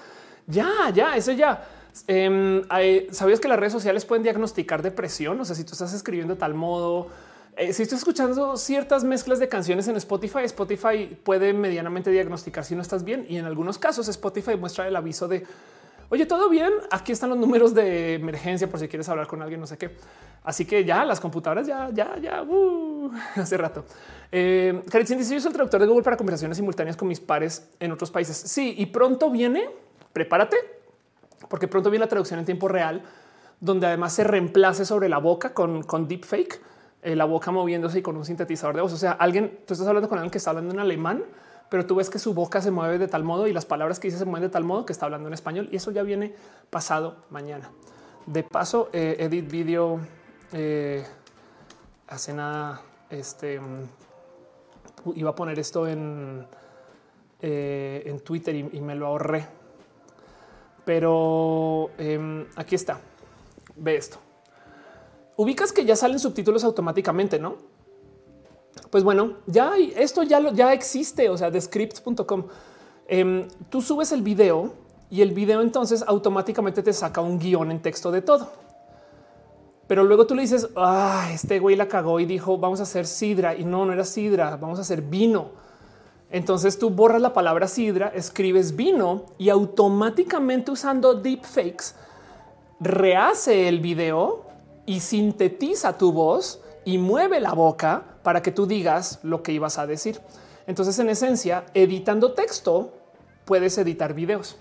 ya, 0.48 0.90
ya, 0.94 1.16
eso 1.16 1.32
ya. 1.32 1.68
Em, 2.08 2.64
¿Sabías 3.12 3.40
que 3.40 3.48
las 3.48 3.60
redes 3.60 3.74
sociales 3.74 4.06
pueden 4.06 4.24
diagnosticar 4.24 4.82
depresión? 4.82 5.40
O 5.40 5.46
sea, 5.46 5.56
si 5.56 5.64
tú 5.64 5.74
estás 5.74 5.94
escribiendo 5.94 6.34
de 6.34 6.40
tal 6.40 6.54
modo, 6.54 7.08
eh, 7.56 7.72
si 7.72 7.84
estás 7.84 8.00
escuchando 8.00 8.58
ciertas 8.58 9.04
mezclas 9.04 9.40
de 9.40 9.48
canciones 9.48 9.88
en 9.88 9.96
Spotify, 9.98 10.40
Spotify 10.46 11.18
puede 11.24 11.54
medianamente 11.54 12.10
diagnosticar 12.10 12.66
si 12.66 12.76
no 12.76 12.82
estás 12.82 13.04
bien. 13.04 13.26
Y 13.30 13.38
en 13.38 13.46
algunos 13.46 13.78
casos 13.78 14.08
Spotify 14.08 14.56
muestra 14.58 14.88
el 14.88 14.96
aviso 14.96 15.28
de, 15.28 15.46
oye, 16.10 16.26
todo 16.26 16.50
bien, 16.50 16.72
aquí 16.90 17.12
están 17.12 17.30
los 17.30 17.38
números 17.38 17.76
de 17.76 18.16
emergencia 18.16 18.68
por 18.68 18.80
si 18.80 18.88
quieres 18.88 19.08
hablar 19.08 19.28
con 19.28 19.42
alguien, 19.44 19.60
no 19.60 19.68
sé 19.68 19.78
qué. 19.78 19.92
Así 20.44 20.66
que 20.66 20.84
ya 20.84 21.06
las 21.06 21.20
computadoras 21.20 21.68
ya, 21.68 21.90
ya, 21.94 22.18
ya, 22.18 22.42
uh, 22.42 23.12
hace 23.36 23.56
rato. 23.56 23.86
Eh, 24.32 24.82
yo 24.92 25.06
soy 25.06 25.38
el 25.38 25.54
traductor 25.54 25.80
de 25.80 25.86
Google 25.86 26.04
para 26.04 26.18
conversaciones 26.18 26.58
simultáneas 26.58 26.98
con 26.98 27.08
mis 27.08 27.20
pares 27.20 27.70
en 27.80 27.92
otros 27.92 28.10
países. 28.10 28.36
Sí, 28.36 28.74
y 28.78 28.88
pronto 28.88 29.30
viene, 29.30 29.70
prepárate, 30.14 30.58
porque 31.50 31.68
pronto 31.68 31.90
viene 31.90 32.06
la 32.06 32.10
traducción 32.10 32.40
en 32.40 32.46
tiempo 32.46 32.68
real, 32.68 33.04
donde 33.60 33.88
además 33.88 34.14
se 34.14 34.24
reemplace 34.24 34.86
sobre 34.86 35.10
la 35.10 35.18
boca 35.18 35.54
con, 35.54 35.84
con 35.84 36.08
deepfake, 36.08 36.62
eh, 37.02 37.16
la 37.16 37.26
boca 37.26 37.52
moviéndose 37.52 38.00
y 38.00 38.02
con 38.02 38.16
un 38.16 38.26
sintetizador 38.26 38.76
de 38.76 38.82
voz. 38.82 38.94
O 38.94 38.98
sea, 38.98 39.12
alguien, 39.14 39.60
tú 39.66 39.74
estás 39.74 39.88
hablando 39.88 40.08
con 40.08 40.18
alguien 40.18 40.32
que 40.32 40.38
está 40.38 40.52
hablando 40.52 40.74
en 40.74 40.80
alemán, 40.80 41.24
pero 41.70 41.86
tú 41.86 41.96
ves 41.96 42.10
que 42.10 42.20
su 42.20 42.34
boca 42.34 42.62
se 42.62 42.72
mueve 42.72 42.98
de 42.98 43.08
tal 43.08 43.24
modo 43.24 43.48
y 43.48 43.54
las 43.54 43.66
palabras 43.66 44.00
que 44.00 44.08
dice 44.08 44.20
se 44.20 44.26
mueven 44.26 44.44
de 44.44 44.50
tal 44.50 44.64
modo 44.64 44.86
que 44.86 44.94
está 44.94 45.06
hablando 45.06 45.28
en 45.28 45.34
español. 45.34 45.68
Y 45.72 45.78
eso 45.78 45.92
ya 45.92 46.04
viene 46.04 46.34
pasado 46.70 47.18
mañana. 47.30 47.72
De 48.26 48.44
paso, 48.44 48.90
eh, 48.94 49.18
edit 49.20 49.50
video 49.50 50.00
eh, 50.54 51.06
hace 52.08 52.34
nada, 52.34 52.82
este 53.10 53.60
mm, 53.60 53.84
iba 55.16 55.32
a 55.32 55.36
poner 55.36 55.60
esto 55.60 55.88
en, 55.88 56.46
en 57.42 58.20
Twitter 58.22 58.56
y 58.56 58.80
me 58.80 58.96
lo 58.96 59.08
ahorré 59.08 59.46
pero 60.86 61.90
em, 61.98 62.46
aquí 62.56 62.76
está. 62.76 63.00
Ve 63.76 63.96
esto. 63.96 64.18
Ubicas 65.36 65.72
que 65.72 65.86
ya 65.86 65.96
salen 65.96 66.20
subtítulos 66.20 66.64
automáticamente, 66.64 67.40
¿no? 67.40 67.58
Pues 68.90 69.04
bueno, 69.04 69.38
ya 69.48 69.74
esto 69.96 70.24
ya, 70.24 70.40
lo, 70.40 70.54
ya 70.54 70.74
existe, 70.74 71.30
o 71.30 71.38
sea, 71.38 71.50
de 71.50 71.60
scripts.com. 71.60 72.46
Em, 73.08 73.48
tú 73.70 73.82
subes 73.82 74.12
el 74.12 74.22
video 74.22 74.74
y 75.10 75.22
el 75.22 75.32
video 75.32 75.62
entonces 75.62 76.04
automáticamente 76.06 76.84
te 76.84 76.94
saca 76.94 77.22
un 77.22 77.40
guion 77.40 77.72
en 77.72 77.82
texto 77.82 78.12
de 78.12 78.22
todo. 78.22 78.52
Pero 79.88 80.04
luego 80.04 80.26
tú 80.26 80.36
le 80.36 80.44
dices, 80.44 80.70
ah, 80.76 81.30
este 81.34 81.60
güey 81.60 81.76
la 81.76 81.88
cagó 81.88 82.20
y 82.20 82.26
dijo, 82.26 82.58
vamos 82.58 82.80
a 82.80 82.84
hacer 82.84 83.06
sidra. 83.06 83.56
Y 83.56 83.66
no, 83.66 83.86
no 83.86 83.94
era 83.94 84.06
sidra, 84.06 84.56
vamos 84.56 84.80
a 84.80 84.82
hacer 84.82 85.02
vino. 85.02 85.52
Entonces 86.34 86.80
tú 86.80 86.90
borras 86.90 87.22
la 87.22 87.32
palabra 87.32 87.68
sidra, 87.68 88.08
escribes 88.08 88.76
vino 88.76 89.28
y 89.38 89.50
automáticamente 89.50 90.72
usando 90.72 91.14
deepfakes 91.14 91.94
rehace 92.80 93.70
el 93.70 93.80
video 93.80 94.44
y 94.88 95.00
sintetiza 95.00 95.98
tu 95.98 96.12
voz 96.12 96.60
y 96.86 96.98
mueve 96.98 97.40
la 97.40 97.54
boca 97.54 98.04
para 98.24 98.42
que 98.42 98.52
tú 98.52 98.66
digas 98.66 99.20
lo 99.22 99.44
que 99.44 99.52
ibas 99.52 99.78
a 99.78 99.86
decir. 99.86 100.20
Entonces, 100.66 100.98
en 100.98 101.10
esencia, 101.10 101.66
editando 101.76 102.34
texto, 102.34 102.94
puedes 103.46 103.78
editar 103.78 104.16
videos. 104.16 104.58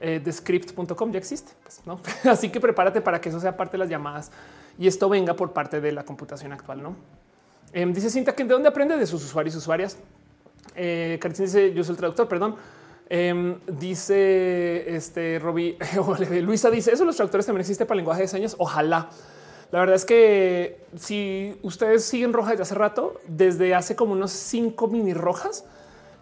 Eh, 0.00 0.22
script.com 0.32 1.12
ya 1.12 1.18
existe. 1.18 1.52
Pues. 1.62 1.82
Así 2.26 2.48
que 2.48 2.60
prepárate 2.60 3.02
para 3.02 3.20
que 3.20 3.28
eso 3.28 3.40
sea 3.40 3.58
parte 3.58 3.72
de 3.72 3.78
las 3.78 3.90
llamadas 3.90 4.30
y 4.78 4.86
esto 4.86 5.10
venga 5.10 5.34
por 5.34 5.52
parte 5.52 5.82
de 5.82 5.92
la 5.92 6.04
computación 6.04 6.52
actual. 6.52 6.82
No 6.82 6.96
em, 7.74 7.92
dice 7.92 8.08
Cinta 8.08 8.34
que 8.34 8.44
de 8.44 8.54
dónde 8.54 8.70
aprende 8.70 8.96
de 8.96 9.06
sus 9.06 9.22
usuarios 9.22 9.54
y 9.54 9.58
usuarias. 9.58 9.98
Eh, 10.74 11.18
dice 11.38 11.72
yo 11.74 11.84
soy 11.84 11.92
el 11.92 11.98
traductor, 11.98 12.28
perdón. 12.28 12.56
Em, 13.10 13.58
dice 13.66 14.94
este 14.94 15.38
Robbie, 15.38 15.78
Luisa 16.42 16.70
dice 16.70 16.92
eso. 16.92 17.04
Los 17.04 17.16
traductores 17.16 17.46
también 17.46 17.62
existe 17.62 17.86
para 17.86 17.96
lenguaje 17.96 18.22
de 18.22 18.28
señas. 18.28 18.54
Ojalá. 18.58 19.10
La 19.70 19.80
verdad 19.80 19.96
es 19.96 20.04
que 20.04 20.80
si 20.96 21.58
ustedes 21.62 22.04
siguen 22.04 22.32
roja 22.32 22.50
desde 22.50 22.62
hace 22.62 22.74
rato, 22.74 23.20
desde 23.26 23.74
hace 23.74 23.96
como 23.96 24.12
unos 24.12 24.30
cinco 24.30 24.88
mini 24.88 25.12
rojas, 25.12 25.66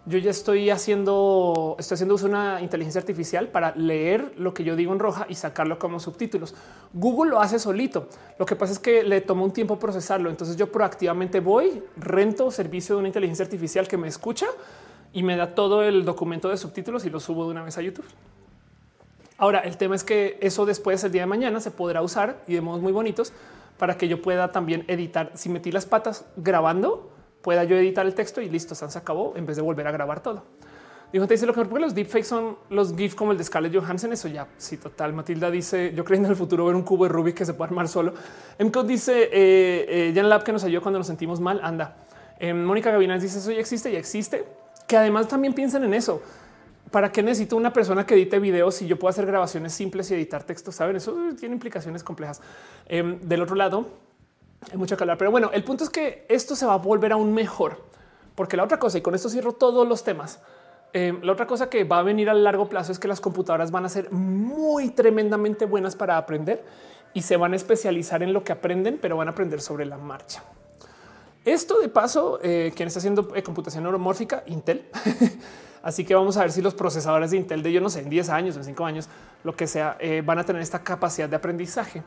yo 0.07 0.17
ya 0.19 0.31
estoy 0.31 0.69
haciendo, 0.69 1.75
estoy 1.77 1.95
haciendo 1.95 2.15
uso 2.15 2.27
de 2.27 2.31
una 2.31 2.61
inteligencia 2.61 2.99
artificial 2.99 3.49
para 3.49 3.75
leer 3.75 4.33
lo 4.37 4.53
que 4.53 4.63
yo 4.63 4.77
digo 4.77 4.93
en 4.93 4.99
roja 4.99 5.25
y 5.27 5.35
sacarlo 5.35 5.77
como 5.79 5.99
subtítulos. 5.99 6.55
Google 6.93 7.31
lo 7.31 7.41
hace 7.41 7.59
solito. 7.59 8.07
Lo 8.39 8.45
que 8.45 8.55
pasa 8.55 8.71
es 8.71 8.79
que 8.79 9.03
le 9.03 9.19
toma 9.19 9.43
un 9.43 9.51
tiempo 9.51 9.77
procesarlo. 9.77 10.29
Entonces 10.29 10.55
yo 10.55 10.71
proactivamente 10.71 11.41
voy, 11.41 11.83
rento 11.97 12.49
servicio 12.51 12.95
de 12.95 12.99
una 12.99 13.09
inteligencia 13.09 13.43
artificial 13.43 13.89
que 13.89 13.97
me 13.97 14.07
escucha 14.07 14.47
y 15.11 15.23
me 15.23 15.35
da 15.35 15.53
todo 15.53 15.83
el 15.83 16.05
documento 16.05 16.47
de 16.47 16.55
subtítulos 16.55 17.03
y 17.03 17.09
lo 17.09 17.19
subo 17.19 17.43
de 17.43 17.51
una 17.51 17.63
vez 17.63 17.77
a 17.77 17.81
YouTube. 17.81 18.05
Ahora, 19.37 19.59
el 19.59 19.75
tema 19.75 19.95
es 19.95 20.05
que 20.05 20.37
eso 20.41 20.65
después, 20.65 21.03
el 21.03 21.11
día 21.11 21.23
de 21.23 21.27
mañana, 21.27 21.59
se 21.59 21.69
podrá 21.69 22.01
usar 22.01 22.41
y 22.47 22.53
de 22.53 22.61
modos 22.61 22.81
muy 22.81 22.93
bonitos 22.93 23.33
para 23.77 23.97
que 23.97 24.07
yo 24.07 24.21
pueda 24.21 24.53
también 24.53 24.85
editar. 24.87 25.31
Si 25.35 25.49
metí 25.49 25.71
las 25.71 25.85
patas 25.85 26.25
grabando, 26.37 27.11
pueda 27.47 27.63
yo 27.63 27.77
editar 27.77 28.05
el 28.05 28.13
texto 28.13 28.41
y 28.41 28.49
listo, 28.49 28.75
se 28.75 28.97
acabó 28.97 29.31
en 29.37 29.45
vez 29.45 29.55
de 29.55 29.61
volver 29.61 29.87
a 29.87 29.91
grabar 29.91 30.21
todo. 30.21 30.43
Dijo, 31.13 31.25
te 31.27 31.35
dice 31.35 31.45
lo 31.45 31.53
que 31.53 31.63
porque 31.63 31.79
los 31.79 31.95
deepfakes 31.95 32.25
son 32.25 32.57
los 32.69 32.93
GIF 32.93 33.15
como 33.15 33.31
el 33.31 33.37
de 33.37 33.45
Scarlett 33.45 33.73
Johansson. 33.73 34.11
Eso 34.11 34.27
ya 34.27 34.49
sí, 34.57 34.75
total. 34.75 35.13
Matilda 35.13 35.49
dice: 35.49 35.93
Yo 35.95 36.03
creo 36.03 36.19
en 36.19 36.25
el 36.25 36.35
futuro 36.35 36.65
ver 36.65 36.75
un 36.75 36.81
cubo 36.81 37.05
de 37.05 37.09
Rubik 37.09 37.37
que 37.37 37.45
se 37.45 37.53
puede 37.53 37.69
armar 37.69 37.87
solo. 37.87 38.13
MCode 38.59 38.87
dice: 38.89 39.29
eh, 39.31 39.85
eh, 39.87 40.11
Jan 40.13 40.27
Lab 40.27 40.43
que 40.43 40.51
nos 40.51 40.65
ayudó 40.65 40.81
cuando 40.81 40.97
nos 40.99 41.07
sentimos 41.07 41.39
mal. 41.39 41.61
Anda. 41.63 41.95
Eh, 42.37 42.53
Mónica 42.53 42.91
Gavinas 42.91 43.21
dice: 43.21 43.39
Eso 43.39 43.49
ya 43.51 43.61
existe 43.61 43.91
y 43.91 43.95
existe. 43.95 44.43
Que 44.85 44.97
además 44.97 45.29
también 45.29 45.53
piensan 45.53 45.85
en 45.85 45.93
eso. 45.93 46.21
¿Para 46.91 47.13
qué 47.13 47.23
necesito 47.23 47.55
una 47.55 47.71
persona 47.71 48.05
que 48.05 48.15
edite 48.15 48.39
videos 48.39 48.75
si 48.75 48.87
yo 48.87 48.99
puedo 48.99 49.09
hacer 49.09 49.25
grabaciones 49.25 49.71
simples 49.71 50.11
y 50.11 50.15
editar 50.15 50.43
textos? 50.43 50.75
Saben, 50.75 50.97
eso 50.97 51.15
tiene 51.39 51.55
implicaciones 51.55 52.03
complejas. 52.03 52.41
Em, 52.87 53.21
del 53.21 53.41
otro 53.41 53.55
lado, 53.55 53.87
hay 54.71 54.77
mucho 54.77 54.97
que 54.97 55.03
hablar, 55.03 55.17
pero 55.17 55.31
bueno, 55.31 55.49
el 55.53 55.63
punto 55.63 55.83
es 55.83 55.89
que 55.89 56.25
esto 56.29 56.55
se 56.55 56.65
va 56.65 56.73
a 56.73 56.77
volver 56.77 57.11
aún 57.11 57.33
mejor, 57.33 57.85
porque 58.35 58.57
la 58.57 58.63
otra 58.63 58.79
cosa, 58.79 58.97
y 58.97 59.01
con 59.01 59.15
esto 59.15 59.29
cierro 59.29 59.53
todos 59.53 59.87
los 59.87 60.03
temas, 60.03 60.39
eh, 60.93 61.17
la 61.21 61.31
otra 61.33 61.47
cosa 61.47 61.69
que 61.69 61.83
va 61.83 61.99
a 61.99 62.03
venir 62.03 62.29
a 62.29 62.33
largo 62.33 62.69
plazo 62.69 62.91
es 62.91 62.99
que 62.99 63.07
las 63.07 63.21
computadoras 63.21 63.71
van 63.71 63.85
a 63.85 63.89
ser 63.89 64.11
muy 64.11 64.89
tremendamente 64.89 65.65
buenas 65.65 65.95
para 65.95 66.17
aprender 66.17 66.63
y 67.13 67.21
se 67.21 67.37
van 67.37 67.53
a 67.53 67.55
especializar 67.55 68.23
en 68.23 68.33
lo 68.33 68.43
que 68.43 68.51
aprenden, 68.51 68.99
pero 69.01 69.17
van 69.17 69.27
a 69.27 69.31
aprender 69.31 69.61
sobre 69.61 69.85
la 69.85 69.97
marcha. 69.97 70.43
Esto 71.47 71.79
de 71.79 71.87
paso, 71.87 72.39
eh, 72.43 72.73
quien 72.75 72.87
está 72.87 72.99
haciendo 72.99 73.33
eh, 73.33 73.41
computación 73.41 73.83
neuromórfica, 73.83 74.43
Intel. 74.47 74.85
Así 75.81 76.03
que 76.03 76.13
vamos 76.13 76.35
a 76.35 76.41
ver 76.41 76.51
si 76.51 76.61
los 76.61 76.73
procesadores 76.73 77.31
de 77.31 77.37
Intel 77.37 77.63
de 77.63 77.71
yo 77.71 77.79
no 77.79 77.89
sé, 77.89 78.01
en 78.01 78.09
10 78.09 78.29
años, 78.29 78.57
en 78.57 78.65
5 78.65 78.85
años, 78.85 79.07
lo 79.45 79.55
que 79.55 79.65
sea, 79.65 79.95
eh, 80.01 80.21
van 80.25 80.39
a 80.39 80.43
tener 80.43 80.61
esta 80.61 80.83
capacidad 80.83 81.29
de 81.29 81.37
aprendizaje. 81.37 82.03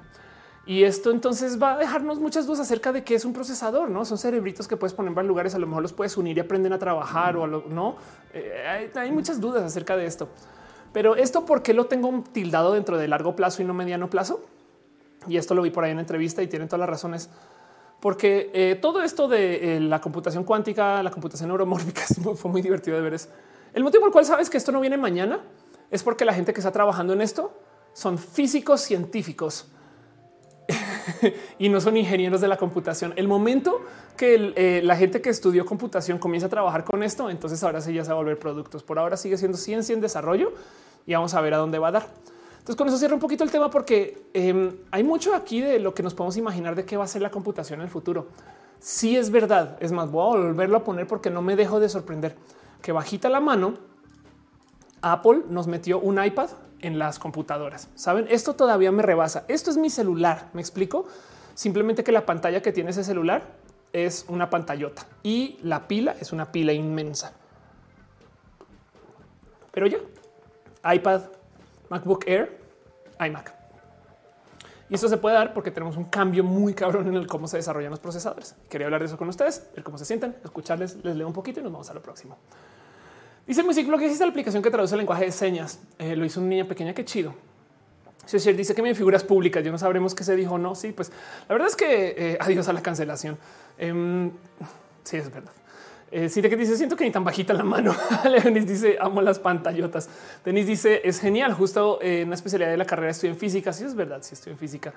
Y 0.71 0.85
esto 0.85 1.11
entonces 1.11 1.61
va 1.61 1.75
a 1.75 1.79
dejarnos 1.79 2.21
muchas 2.21 2.47
dudas 2.47 2.61
acerca 2.61 2.93
de 2.93 3.03
qué 3.03 3.17
es 3.17 3.25
un 3.25 3.33
procesador, 3.33 3.91
no 3.91 4.05
son 4.05 4.19
cerebritos 4.19 4.69
que 4.69 4.77
puedes 4.77 4.95
poner 4.95 5.09
en 5.09 5.17
varios 5.17 5.29
lugares. 5.29 5.53
A 5.57 5.59
lo 5.59 5.67
mejor 5.67 5.83
los 5.83 5.93
puedes 5.93 6.17
unir 6.17 6.37
y 6.37 6.41
aprenden 6.41 6.73
a 6.73 6.79
trabajar 6.79 7.37
o 7.37 7.45
no. 7.49 7.97
hay, 8.33 8.89
hay, 8.95 9.11
muchas 9.11 9.41
dudas 9.41 9.65
acerca 9.65 9.97
de 9.97 10.07
esto, 10.07 10.29
pero 10.93 11.17
esto, 11.17 11.45
¿por 11.45 11.65
qué 11.65 11.75
lo 11.75 11.87
tengo 11.87 12.23
tildado 12.31 12.75
dentro 12.75 12.99
de 12.99 13.09
largo 13.09 13.35
plazo 13.35 13.63
y 13.63 13.65
no 13.65 13.75
mediano 13.75 14.09
plazo? 14.11 14.45
Y 15.27 15.39
esto 15.39 15.57
lo 15.57 15.63
vi 15.63 15.71
por 15.71 15.83
ahí 15.83 15.91
en 15.91 15.99
entrevista 15.99 16.41
y 16.41 16.47
tienen 16.47 16.69
todas 16.69 16.79
las 16.79 16.89
razones 16.89 17.31
porque 17.99 18.53
eh, 18.55 18.79
todo 18.81 19.03
esto 19.03 19.27
de 19.27 19.77
eh, 19.77 19.81
la 19.81 20.01
computación 20.01 20.45
cuántica, 20.45 21.03
la 21.03 21.11
computación 21.11 21.49
neuromórfica 21.49 22.03
fue 22.37 22.49
muy 22.49 22.63
divertido 22.63 22.97
de 22.97 23.03
ver. 23.03 23.21
El 23.75 23.83
motivo 23.83 24.03
por 24.03 24.11
el 24.11 24.13
cual 24.13 24.25
sabes 24.25 24.49
que 24.49 24.57
esto 24.57 24.71
no 24.71 24.79
viene 24.79 24.97
mañana 24.97 25.41
es 25.91 26.05
porque 26.05 26.25
la 26.25 26.33
gente 26.33 26.53
que 26.53 26.61
está 26.61 26.71
trabajando 26.71 27.13
en 27.13 27.23
esto 27.23 27.59
son 27.93 28.19
físicos 28.19 28.83
científicos 28.83 29.67
y 31.59 31.69
no 31.69 31.81
son 31.81 31.97
ingenieros 31.97 32.41
de 32.41 32.49
la 32.49 32.57
computación. 32.57 33.13
El 33.17 33.29
momento 33.29 33.81
que 34.17 34.53
eh, 34.57 34.81
la 34.83 34.97
gente 34.97 35.21
que 35.21 35.31
estudió 35.31 35.65
computación 35.65 36.19
comienza 36.19 36.47
a 36.47 36.51
trabajar 36.51 36.85
con 36.85 37.03
esto, 37.03 37.31
entonces 37.31 37.63
ahora 37.63 37.81
sí 37.81 37.93
ya 37.93 38.05
se 38.05 38.11
va 38.11 38.17
a 38.17 38.19
volver 38.19 38.39
productos. 38.39 38.83
Por 38.83 38.99
ahora 38.99 39.17
sigue 39.17 39.37
siendo 39.37 39.57
ciencia 39.57 39.93
en 39.93 40.01
desarrollo 40.01 40.53
y 41.07 41.15
vamos 41.15 41.35
a 41.35 41.41
ver 41.41 41.55
a 41.55 41.59
dónde 41.59 41.79
va 41.79 41.89
a 41.89 41.93
dar. 41.93 42.09
Entonces 42.53 42.77
con 42.77 42.89
eso 42.89 42.99
cierro 42.99 43.15
un 43.15 43.21
poquito 43.21 43.43
el 43.43 43.51
tema 43.51 43.71
porque 43.71 44.27
em, 44.35 44.77
hay 44.91 45.03
mucho 45.03 45.35
aquí 45.35 45.61
de 45.61 45.79
lo 45.79 45.95
que 45.95 46.03
nos 46.03 46.15
podemos 46.15 46.37
imaginar 46.37 46.75
de 46.75 46.85
qué 46.85 46.97
va 46.97 47.05
a 47.05 47.09
ser 47.09 47.23
la 47.23 47.31
computación 47.31 47.81
en 47.81 47.85
el 47.85 47.91
futuro. 47.91 48.29
Si 48.79 49.17
es 49.17 49.31
verdad, 49.31 49.77
es 49.81 49.93
más, 49.93 50.11
voy 50.11 50.23
a 50.23 50.39
volverlo 50.39 50.77
a 50.79 50.85
poner 50.85 51.07
porque 51.07 51.31
no 51.31 51.43
me 51.43 51.57
dejo 51.57 51.81
de 51.81 51.89
sorprender 51.89 52.37
que 52.83 52.93
bajita 52.93 53.29
la 53.29 53.41
mano, 53.41 53.75
Apple 55.03 55.43
nos 55.49 55.67
metió 55.67 55.99
un 55.99 56.23
iPad 56.23 56.51
en 56.83 56.99
las 56.99 57.19
computadoras. 57.19 57.89
Saben, 57.95 58.27
esto 58.31 58.55
todavía 58.55 58.93
me 58.93 59.03
rebasa. 59.03 59.45
Esto 59.49 59.71
es 59.71 59.77
mi 59.77 59.91
celular. 59.91 60.49
Me 60.53 60.61
explico 60.61 61.07
simplemente 61.55 62.05
que 62.05 62.13
la 62.13 62.27
pantalla 62.27 62.63
que 62.63 62.73
tiene 62.73 62.91
ese 62.91 63.05
celular 63.05 63.43
es 63.93 64.25
una 64.29 64.51
pantallota 64.51 65.07
y 65.23 65.59
la 65.63 65.89
pila 65.89 66.15
es 66.21 66.33
una 66.33 66.53
pila 66.53 66.73
inmensa. 66.73 67.33
Pero 69.73 69.87
ya, 69.87 69.99
iPad, 70.93 71.23
MacBook 71.89 72.25
Air, 72.27 72.59
iMac. 73.21 73.55
Y 74.89 74.95
eso 74.95 75.09
se 75.09 75.17
puede 75.19 75.37
dar 75.37 75.55
porque 75.55 75.71
tenemos 75.71 75.97
un 75.97 76.05
cambio 76.05 76.43
muy 76.43 76.75
cabrón 76.75 77.07
en 77.07 77.15
el 77.15 77.29
cómo 77.29 77.47
se 77.47 77.57
desarrollan 77.57 77.91
los 77.91 78.01
procesadores. 78.01 78.57
Quería 78.69 78.89
hablar 78.89 79.01
de 79.01 79.07
eso 79.07 79.17
con 79.17 79.29
ustedes, 79.29 79.71
ver 79.75 79.85
cómo 79.85 79.97
se 79.97 80.05
sienten, 80.05 80.37
escucharles, 80.43 80.97
les 81.05 81.15
leo 81.15 81.29
un 81.29 81.33
poquito 81.33 81.61
y 81.61 81.63
nos 81.63 81.73
vamos 81.73 81.89
a 81.91 81.95
lo 81.95 82.03
próximo. 82.03 82.37
Dice 83.51 83.65
muy 83.65 83.75
ciclo 83.75 83.99
que 83.99 84.05
existe 84.05 84.25
la 84.25 84.31
aplicación 84.31 84.63
que 84.63 84.71
traduce 84.71 84.95
el 84.95 84.99
lenguaje 84.99 85.25
de 85.25 85.33
señas. 85.33 85.81
Eh, 85.99 86.15
lo 86.15 86.25
hizo 86.25 86.39
una 86.39 86.51
niña 86.51 86.69
pequeña, 86.69 86.95
qué 86.95 87.05
chido. 87.05 87.35
dice 88.57 88.75
que 88.77 88.81
me 88.81 88.95
figuras 88.95 89.25
públicas, 89.25 89.65
yo 89.65 89.73
no 89.73 89.79
sabremos 89.79 90.15
qué 90.15 90.23
se 90.23 90.37
dijo. 90.37 90.57
No, 90.57 90.77
sí, 90.77 90.93
pues 90.93 91.11
la 91.49 91.55
verdad 91.55 91.67
es 91.67 91.75
que 91.75 92.15
eh, 92.17 92.39
adiós 92.41 92.69
a 92.69 92.73
la 92.73 92.81
cancelación. 92.81 93.37
Em, 93.77 94.31
sí, 95.03 95.17
es 95.17 95.35
verdad. 95.35 95.51
Eh, 96.13 96.29
sí, 96.29 96.41
de 96.41 96.49
que 96.49 96.57
dice 96.57 96.77
siento 96.77 96.95
que 96.95 97.03
ni 97.03 97.11
tan 97.11 97.25
bajita 97.25 97.53
la 97.53 97.65
mano. 97.65 97.93
Denis 98.45 98.69
dice 98.69 98.97
amo 99.01 99.21
las 99.21 99.41
pantallotas. 99.41 100.09
Denis 100.45 100.69
dice 100.69 101.01
es 101.03 101.19
genial. 101.19 101.53
Justo 101.53 101.99
en 102.03 102.29
una 102.29 102.37
especialidad 102.37 102.71
de 102.71 102.77
la 102.77 102.85
carrera 102.85 103.11
estoy 103.11 103.31
en 103.31 103.37
física. 103.37 103.73
Sí, 103.73 103.83
es 103.83 103.97
verdad. 103.97 104.21
Sí, 104.23 104.35
estoy 104.35 104.53
en 104.53 104.59
física. 104.61 104.95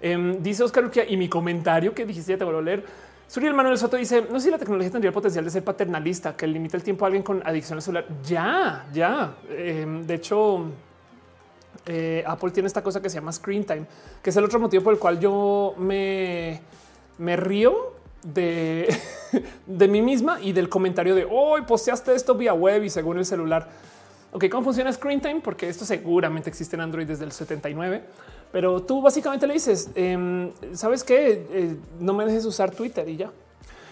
Em, 0.00 0.40
dice 0.40 0.62
Oscar 0.62 0.84
Urquía 0.84 1.04
y 1.04 1.16
mi 1.16 1.28
comentario 1.28 1.92
que 1.92 2.06
dijiste 2.06 2.30
ya 2.30 2.38
te 2.38 2.44
vuelvo 2.44 2.60
a 2.60 2.62
leer. 2.62 2.84
Suriel 3.28 3.52
Manuel 3.52 3.76
Soto 3.76 3.98
dice 3.98 4.22
no 4.22 4.40
sé 4.40 4.46
si 4.46 4.50
la 4.50 4.58
tecnología 4.58 4.90
tendría 4.90 5.10
el 5.10 5.14
potencial 5.14 5.44
de 5.44 5.50
ser 5.50 5.62
paternalista, 5.62 6.34
que 6.34 6.46
limita 6.46 6.78
el 6.78 6.82
tiempo 6.82 7.04
a 7.04 7.08
alguien 7.08 7.22
con 7.22 7.46
adicción 7.46 7.76
al 7.76 7.82
celular. 7.82 8.06
Ya, 8.26 8.86
ya. 8.90 9.36
Em, 9.50 10.06
de 10.06 10.14
hecho, 10.14 10.64
eh, 11.84 12.24
Apple 12.26 12.50
tiene 12.52 12.66
esta 12.66 12.82
cosa 12.82 13.02
que 13.02 13.10
se 13.10 13.16
llama 13.16 13.30
screen 13.30 13.64
time, 13.64 13.86
que 14.22 14.30
es 14.30 14.36
el 14.36 14.44
otro 14.44 14.58
motivo 14.58 14.82
por 14.82 14.94
el 14.94 14.98
cual 14.98 15.20
yo 15.20 15.74
me, 15.76 16.62
me 17.18 17.36
río 17.36 17.92
de, 18.22 18.88
de 19.66 19.88
mí 19.88 20.00
misma 20.00 20.40
y 20.40 20.52
del 20.52 20.70
comentario 20.70 21.14
de 21.14 21.26
hoy 21.30 21.62
posteaste 21.62 22.14
esto 22.14 22.34
vía 22.34 22.54
web 22.54 22.82
y 22.82 22.90
según 22.90 23.18
el 23.18 23.26
celular. 23.26 23.68
Ok, 24.32 24.44
¿cómo 24.50 24.64
funciona 24.64 24.92
Screen 24.92 25.20
Time? 25.20 25.40
Porque 25.40 25.68
esto 25.68 25.84
seguramente 25.84 26.50
existe 26.50 26.76
en 26.76 26.82
Android 26.82 27.06
desde 27.06 27.24
el 27.24 27.32
79, 27.32 28.02
pero 28.52 28.82
tú 28.82 29.02
básicamente 29.02 29.46
le 29.46 29.54
dices, 29.54 29.90
em, 29.94 30.50
¿sabes 30.72 31.04
qué? 31.04 31.46
Eh, 31.50 31.76
no 32.00 32.14
me 32.14 32.24
dejes 32.24 32.44
usar 32.44 32.70
Twitter 32.70 33.08
y 33.08 33.16
ya. 33.16 33.30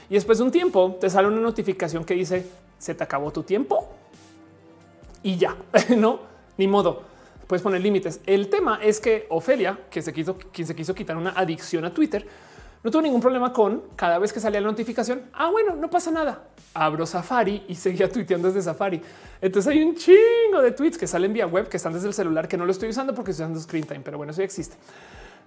Y 0.09 0.15
después 0.15 0.39
de 0.39 0.45
un 0.45 0.51
tiempo 0.51 0.97
te 1.01 1.11
sale 1.11 1.28
una 1.28 1.41
notificación 1.41 2.05
que 2.05 2.15
dice, 2.15 2.47
se 2.78 2.95
te 2.95 3.05
acabó 3.05 3.33
tu 3.33 3.43
tiempo 3.43 3.89
y 5.23 5.37
ya, 5.37 5.57
no, 5.97 6.20
ni 6.57 6.66
modo. 6.66 7.03
Puedes 7.47 7.62
poner 7.62 7.81
límites. 7.81 8.20
El 8.27 8.49
tema 8.49 8.81
es 8.83 8.99
que 8.99 9.27
Ofelia, 9.28 9.78
que 9.91 10.03
se 10.03 10.12
quiso, 10.12 10.37
quien 10.53 10.66
se 10.66 10.74
quiso 10.74 10.95
quitar 10.95 11.16
una 11.16 11.31
adicción 11.31 11.85
a 11.85 11.95
Twitter, 11.95 12.27
no 12.86 12.92
tuve 12.92 13.02
ningún 13.02 13.20
problema 13.20 13.52
con 13.52 13.82
cada 13.96 14.16
vez 14.20 14.32
que 14.32 14.38
salía 14.38 14.60
la 14.60 14.68
notificación. 14.68 15.22
Ah, 15.32 15.50
bueno, 15.50 15.74
no 15.74 15.90
pasa 15.90 16.12
nada. 16.12 16.44
Abro 16.72 17.04
Safari 17.04 17.64
y 17.66 17.74
seguía 17.74 18.08
tuiteando 18.08 18.46
desde 18.46 18.62
Safari. 18.62 19.02
Entonces 19.40 19.72
hay 19.72 19.82
un 19.82 19.96
chingo 19.96 20.62
de 20.62 20.70
tweets 20.70 20.96
que 20.96 21.08
salen 21.08 21.32
vía 21.32 21.48
web 21.48 21.68
que 21.68 21.78
están 21.78 21.92
desde 21.92 22.06
el 22.06 22.14
celular 22.14 22.46
que 22.46 22.56
no 22.56 22.64
lo 22.64 22.70
estoy 22.70 22.90
usando 22.90 23.12
porque 23.12 23.32
estoy 23.32 23.42
usando 23.42 23.58
screen 23.58 23.84
time, 23.84 24.02
pero 24.04 24.18
bueno, 24.18 24.30
eso 24.30 24.40
ya 24.40 24.44
existe. 24.44 24.76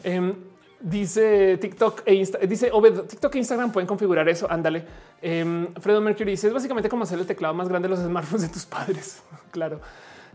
Em, 0.03 0.35
dice 0.81 1.57
TikTok 1.61 2.01
e 2.05 2.11
dice 2.45 2.71
TikTok 3.07 3.35
e 3.35 3.37
Instagram 3.37 3.71
pueden 3.71 3.87
configurar 3.87 4.27
eso. 4.27 4.45
Ándale. 4.51 4.83
Eh, 5.21 5.69
Fredo 5.79 6.01
Mercury 6.01 6.31
dice 6.31 6.47
es 6.47 6.53
básicamente 6.53 6.89
como 6.89 7.03
hacer 7.03 7.19
el 7.19 7.25
teclado 7.25 7.53
más 7.53 7.69
grande 7.69 7.87
de 7.87 7.95
los 7.95 8.03
smartphones 8.03 8.41
de 8.41 8.49
tus 8.49 8.65
padres. 8.65 9.23
claro. 9.51 9.79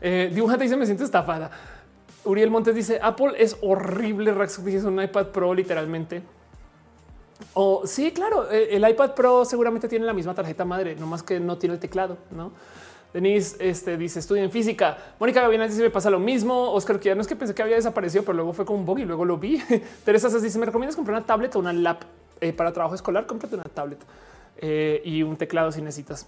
Eh, 0.01 0.31
dibujante 0.32 0.64
dice 0.64 0.78
me 0.78 0.86
siento 0.86 1.05
estafada. 1.05 1.51
Uriel 2.24 2.51
Montes 2.51 2.74
dice 2.74 2.98
Apple 3.02 3.35
es 3.36 3.59
horrible. 3.60 4.32
Rex 4.32 4.64
dice 4.64 4.78
es 4.78 4.85
un 4.85 5.02
iPad 5.02 5.26
Pro 5.26 5.52
literalmente. 5.52 6.22
O 7.55 7.86
sí, 7.86 8.12
claro, 8.12 8.51
eh, 8.51 8.69
el 8.73 8.89
iPad 8.89 9.15
Pro 9.15 9.44
seguramente 9.44 9.89
tiene 9.89 10.05
la 10.06 10.12
misma 10.12 10.35
tarjeta 10.35 10.65
madre, 10.65 10.97
no 10.97 11.06
más 11.06 11.23
que 11.23 11.40
no 11.40 11.59
tiene 11.59 11.74
el 11.74 11.81
teclado, 11.81 12.19
¿no? 12.31 12.52
Denise 13.12 13.56
este, 13.61 13.97
dice 13.97 14.19
estudia 14.19 14.43
en 14.43 14.51
física. 14.51 14.98
Mónica 15.20 15.40
Gaviana 15.40 15.69
dice 15.69 15.81
me 15.82 15.90
pasa 15.90 16.11
lo 16.11 16.19
mismo. 16.19 16.73
Oscar 16.73 16.98
que 16.98 17.11
ya 17.11 17.15
no 17.15 17.20
es 17.20 17.28
que 17.28 17.36
pensé 17.36 17.55
que 17.55 17.62
había 17.62 17.77
desaparecido, 17.77 18.24
pero 18.24 18.35
luego 18.35 18.52
fue 18.52 18.65
como 18.65 18.81
un 18.81 18.86
bug 18.86 18.98
y 18.98 19.05
luego 19.05 19.24
lo 19.24 19.39
vi. 19.39 19.62
Teresa 20.05 20.28
se 20.31 20.40
dice 20.40 20.59
me 20.59 20.66
recomiendas 20.66 20.97
comprar 20.97 21.16
una 21.16 21.24
tablet 21.24 21.55
o 21.55 21.61
una 21.61 21.73
lap 21.73 22.02
eh, 22.40 22.52
para 22.52 22.73
trabajo 22.73 22.97
escolar. 22.97 23.27
Cómprate 23.27 23.55
una 23.55 23.65
tablet 23.65 24.01
eh, 24.56 25.01
y 25.05 25.23
un 25.23 25.36
teclado 25.36 25.70
si 25.70 25.81
necesitas, 25.81 26.27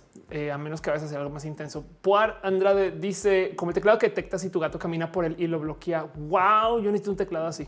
a 0.52 0.58
menos 0.58 0.80
que 0.80 0.90
vayas 0.90 1.02
a 1.02 1.06
hacer 1.06 1.18
algo 1.18 1.30
más 1.30 1.44
intenso. 1.44 1.84
Puar 2.02 2.38
Andrade 2.44 2.92
dice 2.92 3.54
como 3.56 3.72
el 3.72 3.74
teclado 3.74 3.98
que 3.98 4.06
detecta 4.06 4.38
si 4.38 4.48
tu 4.50 4.60
gato 4.60 4.78
camina 4.78 5.10
por 5.10 5.24
él 5.24 5.34
y 5.38 5.48
lo 5.48 5.58
bloquea. 5.58 6.06
Wow, 6.14 6.78
yo 6.78 6.92
necesito 6.92 7.10
un 7.10 7.16
teclado 7.16 7.48
así. 7.48 7.66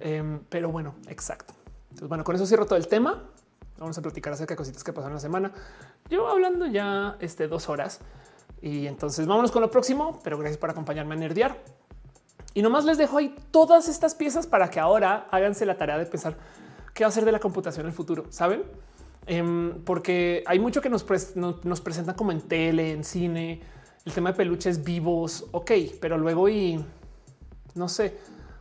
Em, 0.00 0.40
pero 0.48 0.70
bueno, 0.70 0.94
exacto. 1.08 1.57
Entonces, 1.98 2.10
bueno, 2.10 2.22
con 2.22 2.36
eso 2.36 2.46
cierro 2.46 2.64
todo 2.64 2.76
el 2.76 2.86
tema. 2.86 3.24
Vamos 3.76 3.98
a 3.98 4.02
platicar 4.02 4.32
acerca 4.32 4.54
de 4.54 4.56
cositas 4.56 4.84
que 4.84 4.92
pasaron 4.92 5.14
la 5.14 5.20
semana. 5.20 5.50
Yo 6.08 6.28
hablando 6.28 6.64
ya 6.66 7.16
este, 7.18 7.48
dos 7.48 7.68
horas 7.68 7.98
y 8.62 8.86
entonces 8.86 9.26
vámonos 9.26 9.50
con 9.50 9.62
lo 9.62 9.70
próximo, 9.72 10.20
pero 10.22 10.38
gracias 10.38 10.58
por 10.58 10.70
acompañarme 10.70 11.16
a 11.16 11.18
nerdear. 11.18 11.60
Y 12.54 12.62
nomás 12.62 12.84
les 12.84 12.98
dejo 12.98 13.18
ahí 13.18 13.34
todas 13.50 13.88
estas 13.88 14.14
piezas 14.14 14.46
para 14.46 14.70
que 14.70 14.78
ahora 14.78 15.26
háganse 15.32 15.66
la 15.66 15.76
tarea 15.76 15.98
de 15.98 16.06
pensar 16.06 16.36
qué 16.94 17.02
va 17.02 17.08
a 17.08 17.10
ser 17.10 17.24
de 17.24 17.32
la 17.32 17.40
computación 17.40 17.86
en 17.86 17.90
el 17.90 17.96
futuro, 17.96 18.26
saben? 18.30 18.62
Em, 19.26 19.82
porque 19.84 20.44
hay 20.46 20.60
mucho 20.60 20.80
que 20.80 20.90
nos, 20.90 21.04
nos 21.34 21.80
presentan 21.80 22.14
como 22.14 22.30
en 22.30 22.42
tele, 22.42 22.92
en 22.92 23.02
cine, 23.02 23.60
el 24.04 24.12
tema 24.12 24.30
de 24.30 24.36
peluches 24.36 24.84
vivos, 24.84 25.46
ok, 25.50 25.72
pero 26.00 26.16
luego 26.16 26.48
y 26.48 26.80
no 27.74 27.88
sé, 27.88 28.16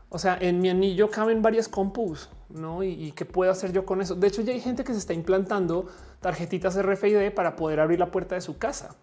o 0.10 0.20
sea, 0.20 0.38
en 0.40 0.60
mi 0.60 0.70
anillo 0.70 1.10
caben 1.10 1.42
varias 1.42 1.68
compus, 1.68 2.30
¿no? 2.50 2.84
Y, 2.84 3.12
qué 3.12 3.26
puedo 3.26 3.52
hacer 3.52 3.74
yo 3.74 3.86
con 3.86 4.02
eso. 4.02 4.16
De 4.16 4.28
hecho, 4.28 4.42
ya 4.42 4.54
hay 4.54 4.62
gente 4.62 4.84
que 4.84 4.94
se 4.94 5.00
está 5.00 5.14
implantando 5.14 5.88
tarjetitas 6.22 6.82
RFID 6.82 7.32
para 7.32 7.56
poder 7.56 7.80
abrir 7.80 8.00
la 8.00 8.10
puerta 8.10 8.36
de 8.36 8.42
su 8.42 8.58
casa. 8.58 8.96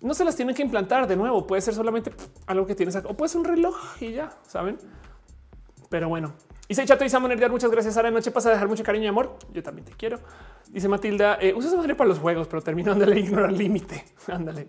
No 0.00 0.14
se 0.14 0.24
las 0.24 0.34
tienen 0.34 0.54
que 0.56 0.62
implantar 0.62 1.06
de 1.06 1.14
nuevo. 1.14 1.46
Puede 1.46 1.62
ser 1.62 1.74
solamente 1.74 2.12
algo 2.46 2.66
que 2.66 2.74
tienes 2.74 2.96
o 2.96 3.14
puede 3.16 3.28
ser 3.28 3.38
un 3.40 3.44
reloj 3.44 3.76
y 4.00 4.12
ya 4.12 4.36
saben. 4.48 4.78
Pero 5.88 6.08
bueno, 6.08 6.32
y 6.72 6.74
se 6.74 6.84
chato 6.84 7.04
y 7.04 7.08
Samuel 7.10 7.38
muchas 7.50 7.70
gracias. 7.70 7.96
Ahora 7.98 8.10
noche 8.10 8.30
pasa 8.30 8.48
a 8.48 8.52
dejar 8.52 8.66
mucho 8.66 8.82
cariño 8.82 9.04
y 9.04 9.08
amor. 9.08 9.36
Yo 9.52 9.62
también 9.62 9.84
te 9.84 9.92
quiero. 9.92 10.18
Dice 10.70 10.88
Matilda, 10.88 11.36
eh, 11.40 11.52
usa 11.54 11.70
esa 11.70 11.94
para 11.94 12.08
los 12.08 12.18
juegos, 12.18 12.48
pero 12.48 12.62
terminando 12.62 13.04
de 13.04 13.20
ignorar 13.20 13.52
límite. 13.52 14.04
Ándale. 14.26 14.66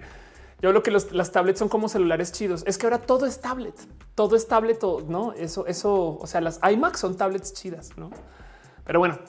Yo 0.64 0.72
lo 0.72 0.82
que 0.82 0.92
las 0.92 1.32
tablets 1.34 1.60
son 1.60 1.68
como 1.68 1.90
celulares 1.90 2.32
chidos. 2.32 2.64
Es 2.66 2.78
que 2.78 2.86
ahora 2.86 3.00
todo 3.00 3.26
es 3.26 3.42
tablet, 3.42 3.76
todo 4.16 4.38
es 4.38 4.48
tablet, 4.48 4.82
no? 4.82 5.34
Eso, 5.34 5.68
eso, 5.68 6.18
o 6.18 6.26
sea, 6.26 6.40
las 6.40 6.62
iMac 6.64 6.96
son 6.96 7.18
tablets 7.18 7.54
chidas, 7.54 7.98
no? 7.98 8.12
Pero 8.86 9.00
bueno, 9.00 9.20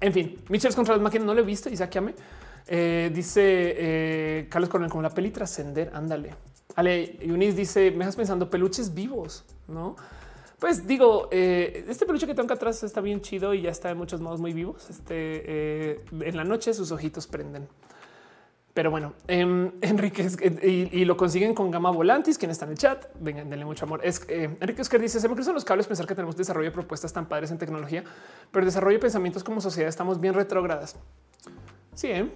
en 0.00 0.12
fin, 0.12 0.42
Mitchell 0.48 0.74
contra 0.74 0.94
las 0.94 1.02
máquinas 1.02 1.28
no 1.28 1.32
lo 1.34 1.42
he 1.42 1.44
visto 1.44 1.68
y 1.68 1.76
saqueame. 1.76 2.16
Eh, 2.66 3.12
dice 3.14 3.40
eh, 3.44 4.48
Carlos 4.50 4.68
Coronel 4.68 4.90
como 4.90 5.02
la 5.02 5.10
peli 5.10 5.30
trascender. 5.30 5.92
Ándale. 5.94 6.34
Ale 6.74 7.18
Yunis 7.24 7.54
dice: 7.54 7.92
Me 7.92 8.02
estás 8.02 8.16
pensando 8.16 8.50
peluches 8.50 8.92
vivos, 8.92 9.44
no? 9.68 9.94
pues 10.58 10.86
digo, 10.86 11.28
eh, 11.30 11.84
este 11.88 12.04
peluche 12.06 12.26
que 12.26 12.34
tengo 12.34 12.46
acá 12.46 12.54
atrás 12.54 12.82
está 12.82 13.00
bien 13.00 13.20
chido 13.20 13.54
y 13.54 13.62
ya 13.62 13.70
está 13.70 13.90
en 13.90 13.98
muchos 13.98 14.20
modos 14.20 14.40
muy 14.40 14.52
vivos. 14.52 14.90
Este 14.90 15.14
eh, 15.14 16.04
en 16.20 16.36
la 16.36 16.42
noche 16.42 16.74
sus 16.74 16.90
ojitos 16.90 17.28
prenden. 17.28 17.68
Pero 18.76 18.90
bueno, 18.90 19.14
eh, 19.28 19.72
Enrique 19.80 20.28
y, 20.62 21.06
lo 21.06 21.16
consiguen 21.16 21.54
con 21.54 21.70
Gama 21.70 21.90
Volantis, 21.90 22.36
quien 22.36 22.50
está 22.50 22.66
en 22.66 22.72
el 22.72 22.76
chat. 22.76 23.06
Vengan, 23.18 23.48
denle 23.48 23.64
mucho 23.64 23.86
amor. 23.86 24.02
Es 24.04 24.20
eh, 24.28 24.54
Enrique 24.60 24.82
Oscar 24.82 25.00
dice: 25.00 25.18
Se 25.18 25.30
me 25.30 25.34
cruzan 25.34 25.54
los 25.54 25.64
cables 25.64 25.86
pensar 25.86 26.06
que 26.06 26.14
tenemos 26.14 26.36
desarrollo 26.36 26.68
de 26.68 26.72
propuestas 26.72 27.10
tan 27.10 27.24
padres 27.26 27.50
en 27.50 27.56
tecnología, 27.56 28.04
pero 28.52 28.66
desarrollo 28.66 28.98
de 28.98 29.00
pensamientos 29.00 29.42
como 29.42 29.62
sociedad 29.62 29.88
estamos 29.88 30.20
bien 30.20 30.34
retrógradas. 30.34 30.94
Sí, 31.94 32.08
¿eh? 32.08 32.30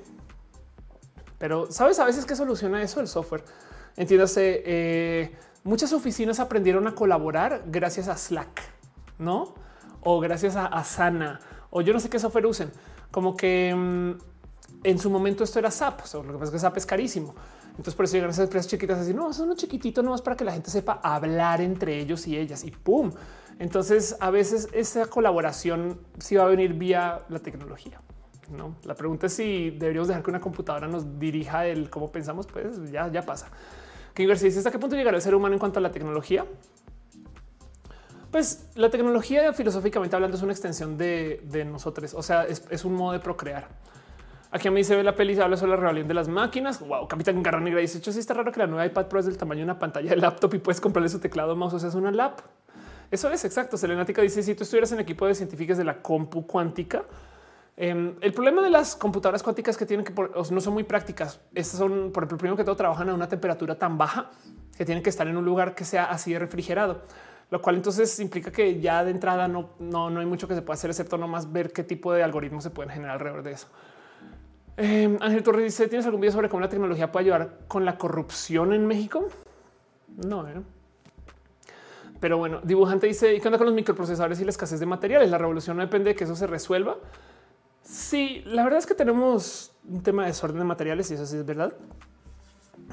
pero 1.36 1.70
sabes 1.70 1.98
a 1.98 2.06
veces 2.06 2.24
qué 2.24 2.34
soluciona 2.34 2.82
eso 2.82 3.00
el 3.02 3.08
software. 3.08 3.44
Entiéndase, 3.98 4.62
eh, 4.64 5.36
muchas 5.62 5.92
oficinas 5.92 6.40
aprendieron 6.40 6.86
a 6.86 6.94
colaborar 6.94 7.64
gracias 7.66 8.08
a 8.08 8.16
Slack, 8.16 8.62
no? 9.18 9.54
O 10.00 10.20
gracias 10.20 10.56
a 10.56 10.64
Asana, 10.64 11.38
o 11.68 11.82
yo 11.82 11.92
no 11.92 12.00
sé 12.00 12.08
qué 12.08 12.18
software 12.18 12.46
usen. 12.46 12.72
Como 13.10 13.36
que 13.36 13.74
mm, 13.76 14.29
en 14.82 14.98
su 14.98 15.10
momento 15.10 15.44
esto 15.44 15.58
era 15.58 15.70
SAP, 15.70 16.00
lo 16.14 16.22
que 16.24 16.32
pasa 16.32 16.44
es 16.44 16.50
que 16.50 16.58
SAP 16.58 16.76
es 16.78 16.86
carísimo. 16.86 17.34
Entonces 17.70 17.94
por 17.94 18.04
eso 18.04 18.14
llegan 18.14 18.30
esas 18.30 18.44
empresas 18.44 18.70
chiquitas 18.70 18.98
así, 18.98 19.14
no, 19.14 19.32
son 19.32 19.46
uno 19.46 19.56
chiquitito 19.56 20.02
nomás 20.02 20.22
para 20.22 20.36
que 20.36 20.44
la 20.44 20.52
gente 20.52 20.70
sepa 20.70 21.00
hablar 21.02 21.60
entre 21.60 21.98
ellos 21.98 22.26
y 22.26 22.36
ellas 22.36 22.64
y 22.64 22.70
pum. 22.70 23.10
Entonces 23.58 24.16
a 24.20 24.30
veces 24.30 24.68
esa 24.72 25.06
colaboración 25.06 26.00
sí 26.18 26.36
va 26.36 26.44
a 26.44 26.48
venir 26.48 26.74
vía 26.74 27.20
la 27.28 27.38
tecnología. 27.38 28.00
No, 28.50 28.74
la 28.84 28.94
pregunta 28.94 29.26
es 29.26 29.34
si 29.34 29.70
deberíamos 29.70 30.08
dejar 30.08 30.24
que 30.24 30.30
una 30.30 30.40
computadora 30.40 30.88
nos 30.88 31.18
dirija 31.20 31.66
el 31.66 31.88
cómo 31.88 32.10
pensamos. 32.10 32.46
Pues 32.46 32.90
ya, 32.90 33.10
ya 33.10 33.22
pasa. 33.22 33.48
Que 34.12 34.26
dice 34.26 34.48
hasta 34.48 34.72
qué 34.72 34.78
punto 34.78 34.96
llegará 34.96 35.16
el 35.16 35.22
ser 35.22 35.34
humano 35.34 35.54
en 35.54 35.60
cuanto 35.60 35.78
a 35.78 35.82
la 35.82 35.92
tecnología. 35.92 36.44
Pues 38.32 38.68
la 38.74 38.90
tecnología, 38.90 39.52
filosóficamente 39.52 40.16
hablando, 40.16 40.36
es 40.36 40.42
una 40.42 40.52
extensión 40.52 40.98
de, 40.98 41.64
nosotros. 41.70 42.14
O 42.14 42.22
sea, 42.22 42.44
es 42.44 42.84
un 42.84 42.94
modo 42.94 43.12
de 43.12 43.20
procrear. 43.20 43.68
Aquí 44.52 44.66
a 44.66 44.70
mí 44.72 44.82
se 44.82 44.96
ve 44.96 45.04
la 45.04 45.14
peli, 45.14 45.38
habla 45.38 45.56
sobre 45.56 45.70
la 45.70 45.76
rebelión 45.76 46.08
de 46.08 46.14
las 46.14 46.26
máquinas. 46.26 46.80
Wow, 46.80 47.06
Capitán 47.06 47.40
Garra 47.40 47.60
Negra 47.60 47.80
dice: 47.80 47.98
Hecho, 47.98 48.10
sí 48.10 48.18
está 48.18 48.34
raro 48.34 48.50
que 48.50 48.58
la 48.58 48.66
nueva 48.66 48.84
iPad 48.84 49.06
Pro 49.06 49.20
es 49.20 49.26
del 49.26 49.36
tamaño 49.36 49.58
de 49.60 49.64
una 49.64 49.78
pantalla 49.78 50.10
de 50.10 50.16
laptop 50.16 50.54
y 50.54 50.58
puedes 50.58 50.80
comprarle 50.80 51.08
su 51.08 51.20
teclado 51.20 51.54
mouse. 51.54 51.74
O 51.74 51.78
sea, 51.78 51.88
es 51.88 51.94
una 51.94 52.10
lap. 52.10 52.40
Eso 53.12 53.30
es 53.30 53.44
exacto. 53.44 53.76
Selenática 53.76 54.22
dice: 54.22 54.42
Si 54.42 54.56
tú 54.56 54.64
estuvieras 54.64 54.90
en 54.90 54.98
equipo 54.98 55.24
de 55.24 55.36
científicos 55.36 55.78
de 55.78 55.84
la 55.84 56.02
compu 56.02 56.48
cuántica, 56.48 57.04
em, 57.76 58.16
el 58.20 58.32
problema 58.32 58.60
de 58.60 58.70
las 58.70 58.96
computadoras 58.96 59.40
cuánticas 59.44 59.76
que 59.76 59.86
tienen 59.86 60.04
que 60.04 60.12
no 60.12 60.60
son 60.60 60.72
muy 60.72 60.82
prácticas. 60.82 61.40
Estas 61.54 61.78
son, 61.78 62.10
por 62.10 62.24
ejemplo, 62.24 62.38
primero 62.38 62.56
que 62.56 62.64
todo, 62.64 62.74
trabajan 62.74 63.08
a 63.08 63.14
una 63.14 63.28
temperatura 63.28 63.78
tan 63.78 63.98
baja 63.98 64.30
que 64.76 64.84
tienen 64.84 65.04
que 65.04 65.10
estar 65.10 65.28
en 65.28 65.36
un 65.36 65.44
lugar 65.44 65.76
que 65.76 65.84
sea 65.84 66.06
así 66.06 66.32
de 66.32 66.40
refrigerado 66.40 67.02
lo 67.50 67.60
cual 67.60 67.76
entonces 67.76 68.18
implica 68.20 68.52
que 68.52 68.80
ya 68.80 69.04
de 69.04 69.10
entrada 69.10 69.48
no, 69.48 69.70
no, 69.80 70.08
no 70.08 70.20
hay 70.20 70.26
mucho 70.26 70.46
que 70.46 70.54
se 70.54 70.62
pueda 70.62 70.74
hacer 70.74 70.90
excepto 70.90 71.18
nomás 71.18 71.50
ver 71.52 71.72
qué 71.72 71.82
tipo 71.82 72.12
de 72.12 72.22
algoritmos 72.22 72.62
se 72.62 72.70
pueden 72.70 72.92
generar 72.92 73.14
alrededor 73.14 73.42
de 73.42 73.52
eso. 73.52 73.66
Eh, 74.82 75.18
Ángel 75.20 75.42
Torres 75.42 75.64
dice: 75.64 75.88
¿Tienes 75.88 76.06
algún 76.06 76.22
video 76.22 76.32
sobre 76.32 76.48
cómo 76.48 76.62
la 76.62 76.70
tecnología 76.70 77.12
puede 77.12 77.24
ayudar 77.24 77.58
con 77.68 77.84
la 77.84 77.98
corrupción 77.98 78.72
en 78.72 78.86
México? 78.86 79.28
No, 80.26 80.48
¿eh? 80.48 80.62
Pero 82.18 82.38
bueno, 82.38 82.60
dibujante 82.64 83.06
dice: 83.06 83.34
¿Y 83.34 83.40
qué 83.40 83.48
onda 83.48 83.58
con 83.58 83.66
los 83.66 83.74
microprocesadores 83.74 84.40
y 84.40 84.44
la 84.44 84.50
escasez 84.50 84.80
de 84.80 84.86
materiales? 84.86 85.30
La 85.30 85.36
revolución 85.36 85.76
no 85.76 85.82
depende 85.82 86.10
de 86.10 86.16
que 86.16 86.24
eso 86.24 86.34
se 86.34 86.46
resuelva. 86.46 86.96
Sí, 87.82 88.42
la 88.46 88.64
verdad 88.64 88.78
es 88.78 88.86
que 88.86 88.94
tenemos 88.94 89.72
un 89.86 90.02
tema 90.02 90.22
de 90.22 90.28
desorden 90.28 90.58
de 90.58 90.64
materiales 90.64 91.10
y 91.10 91.14
eso 91.14 91.26
sí 91.26 91.36
es 91.36 91.44
verdad, 91.44 91.74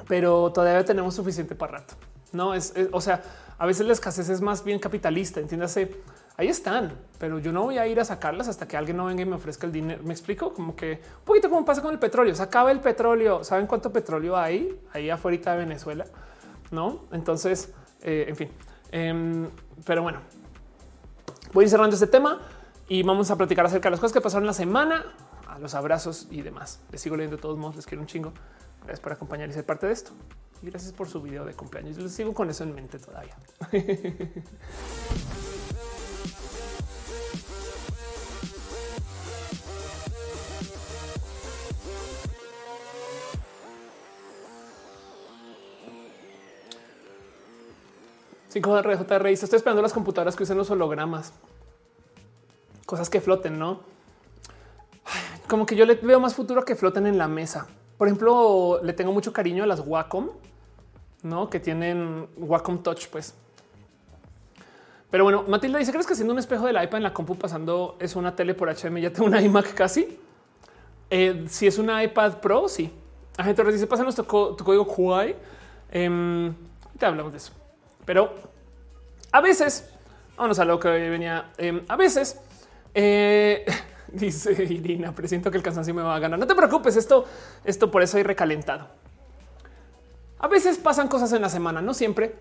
pero 0.08 0.52
todavía 0.52 0.84
tenemos 0.84 1.14
suficiente 1.14 1.54
para 1.54 1.78
rato. 1.78 1.94
No 2.32 2.52
es, 2.52 2.74
o 2.92 3.00
sea, 3.00 3.22
a 3.56 3.64
veces 3.64 3.86
la 3.86 3.94
escasez 3.94 4.28
es 4.28 4.42
más 4.42 4.62
bien 4.62 4.78
capitalista. 4.78 5.40
Entiéndase, 5.40 5.90
ahí 6.38 6.48
están, 6.48 6.92
pero 7.18 7.40
yo 7.40 7.52
no 7.52 7.64
voy 7.64 7.78
a 7.78 7.86
ir 7.86 7.98
a 8.00 8.04
sacarlas 8.04 8.46
hasta 8.48 8.66
que 8.66 8.76
alguien 8.76 8.96
no 8.96 9.06
venga 9.06 9.22
y 9.22 9.26
me 9.26 9.34
ofrezca 9.34 9.66
el 9.66 9.72
dinero. 9.72 10.02
Me 10.04 10.12
explico 10.12 10.54
como 10.54 10.74
que 10.74 11.02
un 11.18 11.24
poquito 11.24 11.50
como 11.50 11.64
pasa 11.64 11.82
con 11.82 11.92
el 11.92 11.98
petróleo. 11.98 12.34
Se 12.34 12.42
acaba 12.42 12.70
el 12.70 12.80
petróleo. 12.80 13.42
¿Saben 13.42 13.66
cuánto 13.66 13.92
petróleo 13.92 14.36
hay 14.36 14.80
ahí 14.92 15.10
afuera 15.10 15.52
de 15.52 15.58
Venezuela? 15.58 16.06
No, 16.70 17.00
entonces, 17.10 17.74
eh, 18.02 18.26
en 18.28 18.36
fin. 18.36 18.48
Em, 18.92 19.50
pero 19.84 20.02
bueno, 20.02 20.20
voy 21.52 21.64
a 21.64 21.68
cerrando 21.68 21.94
este 21.94 22.06
tema 22.06 22.40
y 22.88 23.02
vamos 23.02 23.30
a 23.32 23.36
platicar 23.36 23.66
acerca 23.66 23.88
de 23.88 23.90
las 23.92 24.00
cosas 24.00 24.12
que 24.12 24.20
pasaron 24.20 24.46
la 24.46 24.54
semana, 24.54 25.04
los 25.60 25.74
abrazos 25.74 26.28
y 26.30 26.42
demás. 26.42 26.80
Les 26.92 27.00
sigo 27.00 27.16
leyendo 27.16 27.36
de 27.36 27.42
todos 27.42 27.58
modos. 27.58 27.74
Les 27.74 27.84
quiero 27.84 28.00
un 28.00 28.06
chingo. 28.06 28.32
Gracias 28.82 29.00
por 29.00 29.10
acompañar 29.10 29.48
y 29.48 29.52
ser 29.52 29.66
parte 29.66 29.88
de 29.88 29.92
esto. 29.92 30.12
Y 30.62 30.66
gracias 30.66 30.92
por 30.92 31.08
su 31.08 31.20
video 31.20 31.44
de 31.44 31.54
cumpleaños. 31.54 31.98
Les 31.98 32.12
sigo 32.12 32.32
con 32.32 32.48
eso 32.48 32.62
en 32.62 32.76
mente 32.76 33.00
todavía. 33.00 33.36
Cinco 48.58 48.76
RJR 48.82 49.28
estoy 49.28 49.56
esperando 49.56 49.82
las 49.82 49.92
computadoras 49.92 50.34
que 50.34 50.42
usen 50.42 50.58
los 50.58 50.68
hologramas. 50.68 51.32
Cosas 52.86 53.08
que 53.08 53.20
floten, 53.20 53.56
¿no? 53.56 53.78
Como 55.46 55.64
que 55.64 55.76
yo 55.76 55.86
le 55.86 55.94
veo 55.94 56.18
más 56.18 56.34
futuro 56.34 56.64
que 56.64 56.74
floten 56.74 57.06
en 57.06 57.18
la 57.18 57.28
mesa. 57.28 57.68
Por 57.96 58.08
ejemplo, 58.08 58.80
le 58.82 58.92
tengo 58.94 59.12
mucho 59.12 59.32
cariño 59.32 59.62
a 59.62 59.66
las 59.68 59.78
Wacom 59.86 60.30
no 61.22 61.48
que 61.48 61.60
tienen 61.60 62.26
Wacom 62.36 62.82
Touch, 62.82 63.06
pues. 63.06 63.32
Pero 65.08 65.22
bueno, 65.22 65.44
Matilda 65.46 65.78
dice: 65.78 65.92
¿Crees 65.92 66.08
que 66.08 66.14
haciendo 66.14 66.32
un 66.32 66.40
espejo 66.40 66.66
del 66.66 66.82
iPad 66.82 66.96
en 66.96 67.04
la 67.04 67.14
compu 67.14 67.36
pasando 67.36 67.96
es 68.00 68.16
una 68.16 68.34
tele 68.34 68.54
por 68.54 68.68
HM? 68.68 68.96
Ya 68.98 69.12
tengo 69.12 69.26
una 69.26 69.40
iMac 69.40 69.72
casi. 69.74 70.18
Eh, 71.10 71.44
si 71.48 71.68
es 71.68 71.78
una 71.78 72.02
iPad 72.02 72.38
Pro, 72.38 72.68
sí. 72.68 72.92
A 73.36 73.44
gente 73.44 73.62
dice: 73.70 73.86
Pásanos 73.86 74.16
tu, 74.16 74.24
tu 74.24 74.64
código 74.64 74.84
QI. 74.84 75.36
Eh, 75.92 76.52
te 76.98 77.06
hablamos 77.06 77.30
de 77.30 77.38
eso. 77.38 77.57
Pero 78.08 78.32
a 79.32 79.42
veces, 79.42 79.86
vamos 80.38 80.58
a 80.58 80.64
lo 80.64 80.80
que 80.80 80.88
venía. 80.88 81.50
Em, 81.58 81.84
a 81.88 81.94
veces, 81.94 82.40
eh, 82.94 83.66
dice 84.08 84.50
Irina, 84.64 85.14
presiento 85.14 85.50
que 85.50 85.58
el 85.58 85.62
cansancio 85.62 85.92
me 85.92 86.00
va 86.00 86.16
a 86.16 86.18
ganar. 86.18 86.38
No 86.38 86.46
te 86.46 86.54
preocupes, 86.54 86.96
esto, 86.96 87.26
esto 87.64 87.90
por 87.90 88.02
eso 88.02 88.16
hay 88.16 88.22
recalentado. 88.22 88.88
A 90.38 90.48
veces 90.48 90.78
pasan 90.78 91.08
cosas 91.08 91.34
en 91.34 91.42
la 91.42 91.50
semana, 91.50 91.82
no 91.82 91.92
siempre, 91.92 92.34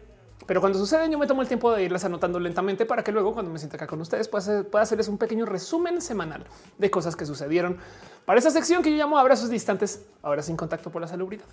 pero 0.45 0.61
cuando 0.61 0.79
suceden 0.79 1.11
yo 1.11 1.19
me 1.19 1.27
tomo 1.27 1.41
el 1.41 1.49
tiempo 1.49 1.73
de 1.73 1.83
irlas 1.83 2.05
anotando 2.05 2.39
lentamente 2.39 2.85
para 2.85 3.03
que 3.03 3.11
luego 3.11 3.33
cuando 3.33 3.51
me 3.51 3.59
sienta 3.59 3.75
acá 3.75 3.87
con 3.87 3.99
ustedes 3.99 4.29
pueda, 4.29 4.81
hacerles 4.81 5.09
un 5.09 5.17
pequeño 5.17 5.45
resumen 5.45 5.99
semanal 5.99 6.45
de 6.77 6.89
cosas 6.89 7.17
que 7.17 7.25
sucedieron 7.25 7.77
para 8.25 8.39
esa 8.39 8.51
sección 8.51 8.81
que 8.81 8.91
yo 8.91 8.95
llamo 8.95 9.17
abrazos 9.17 9.49
distantes, 9.49 10.05
ahora 10.21 10.41
sin 10.43 10.55
contacto 10.55 10.91
por 10.91 11.01
la 11.01 11.09
salubridad. 11.09 11.43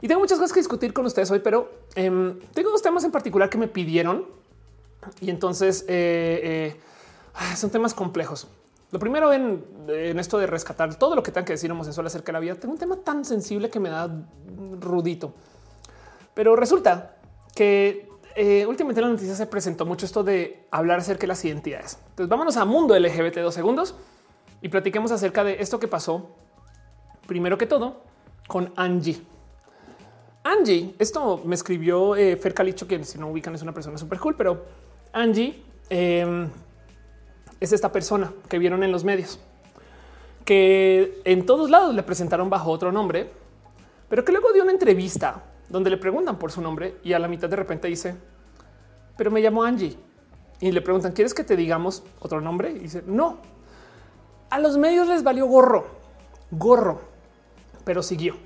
Y 0.00 0.08
tengo 0.08 0.20
muchas 0.20 0.38
cosas 0.38 0.52
que 0.52 0.60
discutir 0.60 0.92
con 0.92 1.06
ustedes 1.06 1.30
hoy, 1.30 1.40
pero 1.40 1.70
em, 1.94 2.38
tengo 2.52 2.70
dos 2.70 2.82
temas 2.82 3.04
en 3.04 3.10
particular 3.10 3.48
que 3.48 3.58
me 3.58 3.68
pidieron 3.68 4.26
y 5.20 5.30
entonces 5.30 5.84
eh, 5.88 6.74
eh, 6.74 7.56
son 7.56 7.70
temas 7.70 7.94
complejos. 7.94 8.48
Lo 8.92 8.98
primero 8.98 9.32
en, 9.32 9.64
esto 9.88 10.38
de 10.38 10.46
rescatar 10.46 10.96
todo 10.96 11.16
lo 11.16 11.22
que 11.22 11.32
tengan 11.32 11.44
que 11.44 11.54
decir 11.54 11.70
homosexual 11.70 12.06
acerca 12.06 12.26
de 12.26 12.32
la 12.34 12.40
vida, 12.40 12.54
tengo 12.54 12.72
un 12.72 12.78
tema 12.78 12.96
tan 12.96 13.24
sensible 13.24 13.68
que 13.68 13.80
me 13.80 13.88
da 13.88 14.08
rudito. 14.80 15.32
Pero 16.34 16.54
resulta 16.54 17.16
que 17.54 18.08
eh, 18.36 18.64
últimamente 18.66 19.00
en 19.00 19.06
la 19.06 19.12
noticia 19.12 19.34
se 19.34 19.46
presentó 19.46 19.86
mucho 19.86 20.06
esto 20.06 20.22
de 20.22 20.66
hablar 20.70 21.00
acerca 21.00 21.22
de 21.22 21.28
las 21.28 21.44
identidades. 21.44 21.98
Entonces 22.10 22.28
vámonos 22.28 22.56
a 22.56 22.64
mundo 22.64 22.98
LGBT 22.98 23.38
dos 23.38 23.54
segundos 23.54 23.94
y 24.62 24.68
platiquemos 24.68 25.10
acerca 25.10 25.42
de 25.42 25.60
esto 25.60 25.80
que 25.80 25.88
pasó 25.88 26.30
primero 27.26 27.58
que 27.58 27.66
todo 27.66 28.02
con 28.46 28.72
Angie. 28.76 29.20
Angie, 30.46 30.94
esto 31.00 31.42
me 31.44 31.56
escribió 31.56 32.14
eh, 32.14 32.36
Fer 32.36 32.54
Calicho, 32.54 32.86
que 32.86 33.02
si 33.02 33.18
no 33.18 33.28
ubican 33.28 33.52
es 33.56 33.62
una 33.62 33.72
persona 33.72 33.98
súper 33.98 34.20
cool, 34.20 34.36
pero 34.36 34.64
Angie 35.12 35.60
eh, 35.90 36.48
es 37.58 37.72
esta 37.72 37.90
persona 37.90 38.32
que 38.48 38.56
vieron 38.60 38.84
en 38.84 38.92
los 38.92 39.02
medios, 39.02 39.40
que 40.44 41.20
en 41.24 41.46
todos 41.46 41.68
lados 41.68 41.96
le 41.96 42.04
presentaron 42.04 42.48
bajo 42.48 42.70
otro 42.70 42.92
nombre, 42.92 43.28
pero 44.08 44.24
que 44.24 44.30
luego 44.30 44.52
dio 44.52 44.62
una 44.62 44.70
entrevista 44.70 45.42
donde 45.68 45.90
le 45.90 45.96
preguntan 45.96 46.38
por 46.38 46.52
su 46.52 46.60
nombre 46.60 46.94
y 47.02 47.12
a 47.12 47.18
la 47.18 47.26
mitad 47.26 47.48
de 47.48 47.56
repente 47.56 47.88
dice, 47.88 48.14
pero 49.16 49.32
me 49.32 49.40
llamo 49.40 49.64
Angie. 49.64 49.96
Y 50.60 50.70
le 50.70 50.80
preguntan, 50.80 51.10
¿quieres 51.10 51.34
que 51.34 51.42
te 51.42 51.56
digamos 51.56 52.04
otro 52.20 52.40
nombre? 52.40 52.70
Y 52.70 52.78
dice, 52.78 53.02
no. 53.04 53.38
A 54.48 54.60
los 54.60 54.78
medios 54.78 55.08
les 55.08 55.24
valió 55.24 55.46
gorro, 55.46 55.86
gorro, 56.52 57.00
pero 57.84 58.00
siguió. 58.00 58.36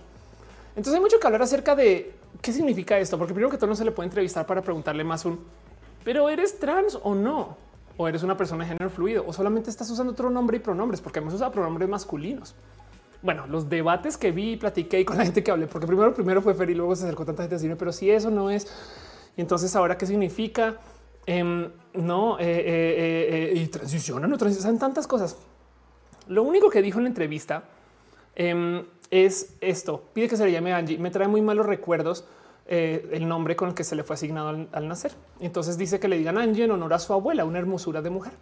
Entonces 0.70 0.94
hay 0.94 1.00
mucho 1.00 1.18
que 1.18 1.26
hablar 1.26 1.42
acerca 1.42 1.74
de 1.74 2.14
qué 2.40 2.52
significa 2.52 2.98
esto, 2.98 3.18
porque 3.18 3.34
primero 3.34 3.50
que 3.50 3.58
todo 3.58 3.68
no 3.68 3.76
se 3.76 3.84
le 3.84 3.90
puede 3.90 4.06
entrevistar 4.06 4.46
para 4.46 4.62
preguntarle 4.62 5.04
más 5.04 5.24
un, 5.24 5.40
pero 6.04 6.28
eres 6.28 6.58
trans 6.58 6.98
o 7.02 7.14
no 7.14 7.56
o 7.96 8.08
eres 8.08 8.22
una 8.22 8.36
persona 8.36 8.64
de 8.64 8.70
género 8.70 8.88
fluido 8.88 9.24
o 9.26 9.32
solamente 9.32 9.68
estás 9.68 9.90
usando 9.90 10.12
otro 10.12 10.30
nombre 10.30 10.56
y 10.56 10.60
pronombres, 10.60 11.00
porque 11.00 11.18
hemos 11.18 11.34
usado 11.34 11.52
pronombres 11.52 11.88
masculinos. 11.88 12.54
Bueno, 13.22 13.46
los 13.46 13.68
debates 13.68 14.16
que 14.16 14.32
vi 14.32 14.52
y 14.52 14.56
platiqué 14.56 15.04
con 15.04 15.18
la 15.18 15.24
gente 15.24 15.42
que 15.42 15.50
hablé, 15.50 15.66
porque 15.66 15.86
primero, 15.86 16.14
primero 16.14 16.40
fue 16.40 16.54
Fer 16.54 16.70
y 16.70 16.74
luego 16.74 16.96
se 16.96 17.04
acercó 17.04 17.26
tanta 17.26 17.42
gente 17.42 17.56
a 17.56 17.58
decirme, 17.58 17.76
pero 17.76 17.92
si 17.92 18.10
eso 18.10 18.30
no 18.30 18.48
es. 18.48 18.66
Y 19.36 19.42
entonces 19.42 19.76
ahora 19.76 19.98
qué 19.98 20.06
significa? 20.06 20.78
Em, 21.26 21.70
no 21.94 22.38
eh, 22.38 22.44
eh, 22.48 23.52
y 23.54 23.66
transiciona, 23.66 24.26
no 24.26 24.38
transicionan 24.38 24.78
tantas 24.78 25.06
cosas. 25.06 25.36
Lo 26.28 26.42
único 26.42 26.70
que 26.70 26.80
dijo 26.80 26.98
en 26.98 27.04
la 27.04 27.08
entrevista 27.08 27.64
em, 28.34 28.82
es 29.10 29.54
esto: 29.60 30.04
pide 30.12 30.28
que 30.28 30.36
se 30.36 30.44
le 30.44 30.52
llame 30.52 30.72
Angie. 30.72 30.98
Me 30.98 31.10
trae 31.10 31.28
muy 31.28 31.42
malos 31.42 31.66
recuerdos 31.66 32.24
el 32.66 33.26
nombre 33.26 33.56
con 33.56 33.70
el 33.70 33.74
que 33.74 33.82
se 33.82 33.96
le 33.96 34.04
fue 34.04 34.14
asignado 34.14 34.50
al, 34.50 34.68
al, 34.70 34.86
nacer. 34.86 35.10
Entonces 35.40 35.76
dice 35.76 35.98
que 35.98 36.06
le 36.06 36.16
digan 36.16 36.38
Angie 36.38 36.64
en 36.64 36.70
honor 36.70 36.94
a 36.94 37.00
su 37.00 37.12
abuela, 37.12 37.44
una 37.44 37.58
hermosura 37.58 38.00
de 38.00 38.10
mujer. 38.10 38.32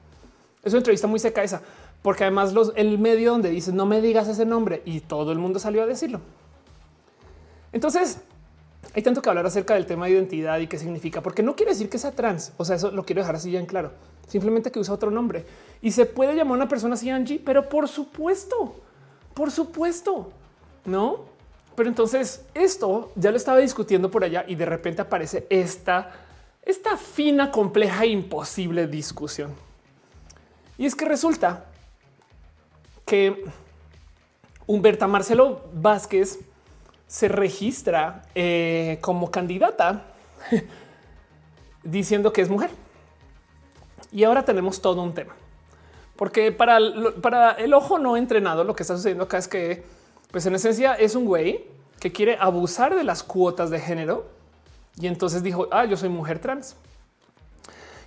Es 0.63 0.73
una 0.73 0.81
entrevista 0.81 1.07
muy 1.07 1.19
seca 1.19 1.43
esa, 1.43 1.63
porque 2.03 2.25
además 2.25 2.53
los, 2.53 2.73
el 2.77 2.99
medio 2.99 3.31
donde 3.33 3.51
dice 3.51 3.73
no 3.73 3.87
me 3.87 4.01
digas 4.01 4.29
ese 4.29 4.45
nombre 4.45 4.83
y 4.85 5.01
todo 5.01 5.33
el 5.33 5.39
mundo 5.39 5.59
salió 5.59 5.83
a 5.83 5.87
decirlo. 5.87 6.21
Entonces 7.73 8.21
hay 8.95 9.03
tanto 9.03 9.23
que 9.23 9.29
hablar 9.29 9.47
acerca 9.47 9.75
del 9.75 9.87
tema 9.87 10.07
de 10.07 10.13
identidad 10.13 10.59
y 10.59 10.67
qué 10.67 10.79
significa, 10.79 11.23
porque 11.23 11.43
no 11.43 11.55
quiere 11.55 11.73
decir 11.73 11.89
que 11.89 11.99
sea 11.99 12.13
trans. 12.13 12.53
O 12.57 12.65
sea, 12.65 12.77
eso 12.77 12.91
lo 12.91 13.05
quiero 13.05 13.23
dejar 13.23 13.37
así 13.37 13.51
ya 13.51 13.61
en 13.61 13.67
claro. 13.67 13.93
Simplemente 14.27 14.71
que 14.71 14.79
usa 14.79 14.95
otro 14.95 15.11
nombre 15.11 15.45
y 15.81 15.93
se 15.93 16.07
puede 16.07 16.35
llamar 16.35 16.53
a 16.53 16.57
una 16.57 16.69
persona 16.69 16.95
así 16.95 17.09
Angie, 17.09 17.41
pero 17.43 17.69
por 17.69 17.89
supuesto, 17.89 18.77
por 19.35 19.51
supuesto, 19.51 20.33
no. 20.89 21.27
Pero 21.77 21.89
entonces 21.89 22.45
esto 22.55 23.13
ya 23.15 23.31
lo 23.31 23.37
estaba 23.37 23.59
discutiendo 23.59 24.11
por 24.11 24.25
allá 24.25 24.45
y 24.49 24.57
de 24.57 24.67
repente 24.67 25.03
aparece 25.03 25.47
esta, 25.49 26.11
esta 26.63 26.97
fina, 26.97 27.53
compleja 27.53 28.05
e 28.05 28.09
imposible 28.09 28.87
discusión. 28.89 29.55
Y 30.77 30.87
es 30.87 30.95
que 30.95 31.05
resulta 31.05 31.67
que 33.07 33.45
Humberta 34.67 35.07
Marcelo 35.07 35.63
Vázquez 35.73 36.41
se 37.07 37.29
registra 37.29 38.23
eh, 38.35 38.99
como 39.01 39.31
candidata 39.31 40.05
diciendo 41.83 42.33
que 42.33 42.43
es 42.43 42.51
mujer. 42.51 42.71
Y 44.13 44.25
ahora 44.25 44.45
tenemos 44.45 44.81
todo 44.81 45.03
un 45.03 45.15
tema. 45.15 45.35
Porque 46.17 46.53
para, 46.53 46.79
para 47.23 47.53
el 47.53 47.73
ojo 47.75 47.99
no 47.99 48.17
entrenado, 48.17 48.65
lo 48.65 48.75
que 48.75 48.83
está 48.83 48.97
sucediendo 48.97 49.25
acá 49.25 49.39
es 49.39 49.49
que, 49.49 49.85
pues 50.31 50.45
en 50.47 50.55
esencia, 50.55 50.95
es 50.95 51.15
un 51.15 51.25
güey 51.25 51.65
que 52.01 52.13
quiere 52.13 52.37
abusar 52.39 52.95
de 52.95 53.05
las 53.05 53.23
cuotas 53.23 53.71
de 53.71 53.81
género. 53.81 54.27
Y 55.01 55.07
entonces 55.07 55.43
dijo, 55.43 55.69
ah, 55.71 55.85
yo 55.85 55.97
soy 55.97 56.09
mujer 56.09 56.39
trans. 56.39 56.77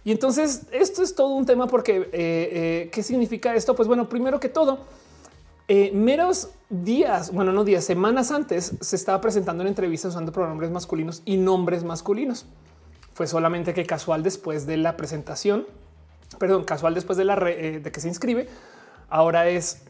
Y 0.03 0.11
entonces 0.11 0.63
esto 0.71 1.03
es 1.03 1.13
todo 1.13 1.29
un 1.35 1.45
tema 1.45 1.67
porque 1.67 1.97
eh, 1.97 2.09
eh, 2.13 2.89
¿qué 2.91 3.03
significa 3.03 3.53
esto? 3.55 3.75
Pues 3.75 3.87
bueno, 3.87 4.09
primero 4.09 4.39
que 4.39 4.49
todo, 4.49 4.79
eh, 5.67 5.91
meros 5.93 6.49
días, 6.69 7.31
bueno, 7.31 7.51
no 7.51 7.63
días, 7.63 7.85
semanas 7.85 8.31
antes 8.31 8.73
se 8.81 8.95
estaba 8.95 9.21
presentando 9.21 9.61
en 9.61 9.67
entrevistas 9.67 10.11
usando 10.11 10.31
pronombres 10.31 10.71
masculinos 10.71 11.21
y 11.25 11.37
nombres 11.37 11.83
masculinos. 11.83 12.45
Fue 13.13 13.27
solamente 13.27 13.73
que 13.73 13.85
casual 13.85 14.23
después 14.23 14.65
de 14.65 14.77
la 14.77 14.97
presentación, 14.97 15.67
perdón, 16.39 16.63
casual 16.63 16.95
después 16.95 17.17
de 17.17 17.25
la 17.25 17.35
de 17.35 17.91
que 17.93 17.99
se 17.99 18.07
inscribe, 18.07 18.47
ahora 19.09 19.49
es 19.49 19.83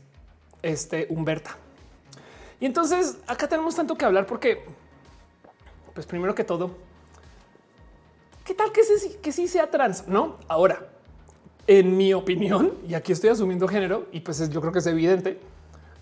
este 0.61 1.07
Humberta. 1.09 1.60
Y 2.61 2.67
entonces 2.67 3.17
acá 3.25 3.47
tenemos 3.47 3.75
tanto 3.75 3.95
que 3.95 4.05
hablar 4.05 4.27
porque, 4.27 4.63
pues 5.95 6.05
primero 6.05 6.35
que 6.35 6.43
todo, 6.43 6.69
¿qué 8.45 8.53
tal 8.53 8.71
que 8.71 8.83
sí, 8.83 9.17
que 9.19 9.31
sí 9.31 9.47
sea 9.47 9.71
trans? 9.71 10.07
No, 10.07 10.37
ahora, 10.47 10.87
en 11.65 11.97
mi 11.97 12.13
opinión, 12.13 12.73
y 12.87 12.93
aquí 12.93 13.13
estoy 13.13 13.31
asumiendo 13.31 13.67
género, 13.67 14.05
y 14.11 14.19
pues 14.19 14.47
yo 14.47 14.61
creo 14.61 14.71
que 14.71 14.77
es 14.77 14.85
evidente, 14.85 15.39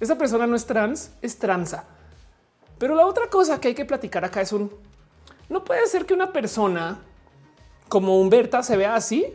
esa 0.01 0.17
persona 0.17 0.45
no 0.47 0.55
es 0.57 0.65
trans, 0.65 1.11
es 1.21 1.39
transa. 1.39 1.85
Pero 2.77 2.93
la 2.93 3.05
otra 3.05 3.29
cosa 3.29 3.61
que 3.61 3.69
hay 3.69 3.75
que 3.75 3.85
platicar 3.85 4.25
acá 4.25 4.41
es 4.41 4.51
un, 4.51 4.69
no 5.47 5.63
puede 5.63 5.87
ser 5.87 6.05
que 6.05 6.13
una 6.13 6.33
persona 6.33 6.99
como 7.87 8.19
Humberta 8.19 8.63
se 8.63 8.75
vea 8.75 8.95
así. 8.95 9.33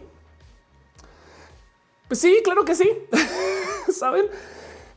Pues 2.06 2.20
sí, 2.20 2.42
claro 2.44 2.66
que 2.66 2.74
sí. 2.74 2.90
Saben, 3.90 4.26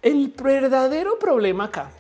el 0.02 0.28
verdadero 0.28 1.18
problema 1.18 1.66
acá 1.66 1.92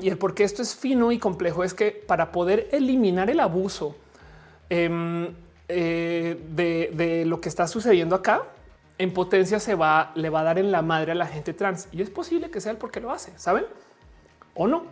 y 0.00 0.08
el 0.08 0.18
por 0.18 0.34
qué 0.34 0.44
esto 0.44 0.62
es 0.62 0.74
fino 0.74 1.12
y 1.12 1.18
complejo 1.18 1.64
es 1.64 1.74
que 1.74 1.90
para 1.90 2.32
poder 2.32 2.68
eliminar 2.72 3.30
el 3.30 3.40
abuso, 3.40 3.96
Em, 4.70 5.34
eh, 5.68 6.40
de, 6.50 7.24
lo 7.24 7.40
que 7.40 7.48
está 7.48 7.66
sucediendo 7.66 8.14
acá, 8.14 8.44
en 8.98 9.12
potencia 9.12 9.60
se 9.60 9.74
va, 9.74 10.12
le 10.14 10.28
va 10.28 10.40
a 10.40 10.44
dar 10.44 10.58
en 10.58 10.70
la 10.70 10.82
madre 10.82 11.12
a 11.12 11.14
la 11.14 11.26
gente 11.26 11.52
trans. 11.54 11.88
Y 11.92 12.02
es 12.02 12.10
posible 12.10 12.50
que 12.50 12.60
sea 12.60 12.72
el 12.72 12.78
por 12.78 12.90
qué 12.90 13.00
lo 13.00 13.10
hace, 13.10 13.32
¿saben? 13.36 13.64
O 14.54 14.66
no. 14.66 14.84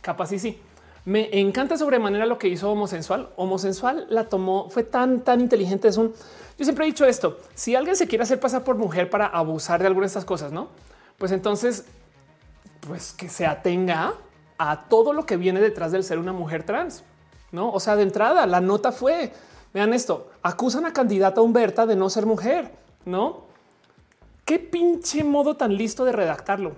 Capaz 0.00 0.32
y 0.32 0.38
sí. 0.38 0.60
Me 1.04 1.28
encanta 1.38 1.76
sobremanera 1.76 2.26
lo 2.26 2.38
que 2.38 2.48
hizo 2.48 2.70
Homosensual. 2.70 3.30
Homosensual 3.36 4.06
la 4.10 4.28
tomó, 4.28 4.68
fue 4.70 4.82
tan, 4.82 5.20
tan 5.20 5.40
inteligente. 5.40 5.88
Es 5.88 5.96
un, 5.96 6.12
yo 6.58 6.64
siempre 6.64 6.84
he 6.84 6.88
dicho 6.88 7.04
esto, 7.04 7.38
si 7.54 7.74
alguien 7.74 7.96
se 7.96 8.06
quiere 8.06 8.24
hacer 8.24 8.40
pasar 8.40 8.64
por 8.64 8.76
mujer 8.76 9.10
para 9.10 9.26
abusar 9.26 9.80
de 9.80 9.86
alguna 9.86 10.04
de 10.04 10.08
estas 10.08 10.24
cosas, 10.24 10.52
¿no? 10.52 10.68
Pues 11.18 11.32
entonces, 11.32 11.84
pues 12.90 13.12
que 13.12 13.28
se 13.28 13.46
atenga 13.46 14.14
a 14.58 14.88
todo 14.88 15.12
lo 15.12 15.24
que 15.24 15.36
viene 15.36 15.60
detrás 15.60 15.92
del 15.92 16.02
ser 16.02 16.18
una 16.18 16.32
mujer 16.32 16.64
trans. 16.64 17.04
No, 17.52 17.70
o 17.70 17.78
sea, 17.78 17.94
de 17.94 18.02
entrada 18.02 18.48
la 18.48 18.60
nota 18.60 18.90
fue, 18.90 19.32
vean 19.72 19.94
esto, 19.94 20.28
acusan 20.42 20.86
a 20.86 20.92
candidata 20.92 21.40
Humberta 21.40 21.86
de 21.86 21.94
no 21.94 22.10
ser 22.10 22.26
mujer, 22.26 22.72
¿no? 23.04 23.44
Qué 24.44 24.58
pinche 24.58 25.22
modo 25.22 25.56
tan 25.56 25.76
listo 25.76 26.04
de 26.04 26.10
redactarlo. 26.10 26.72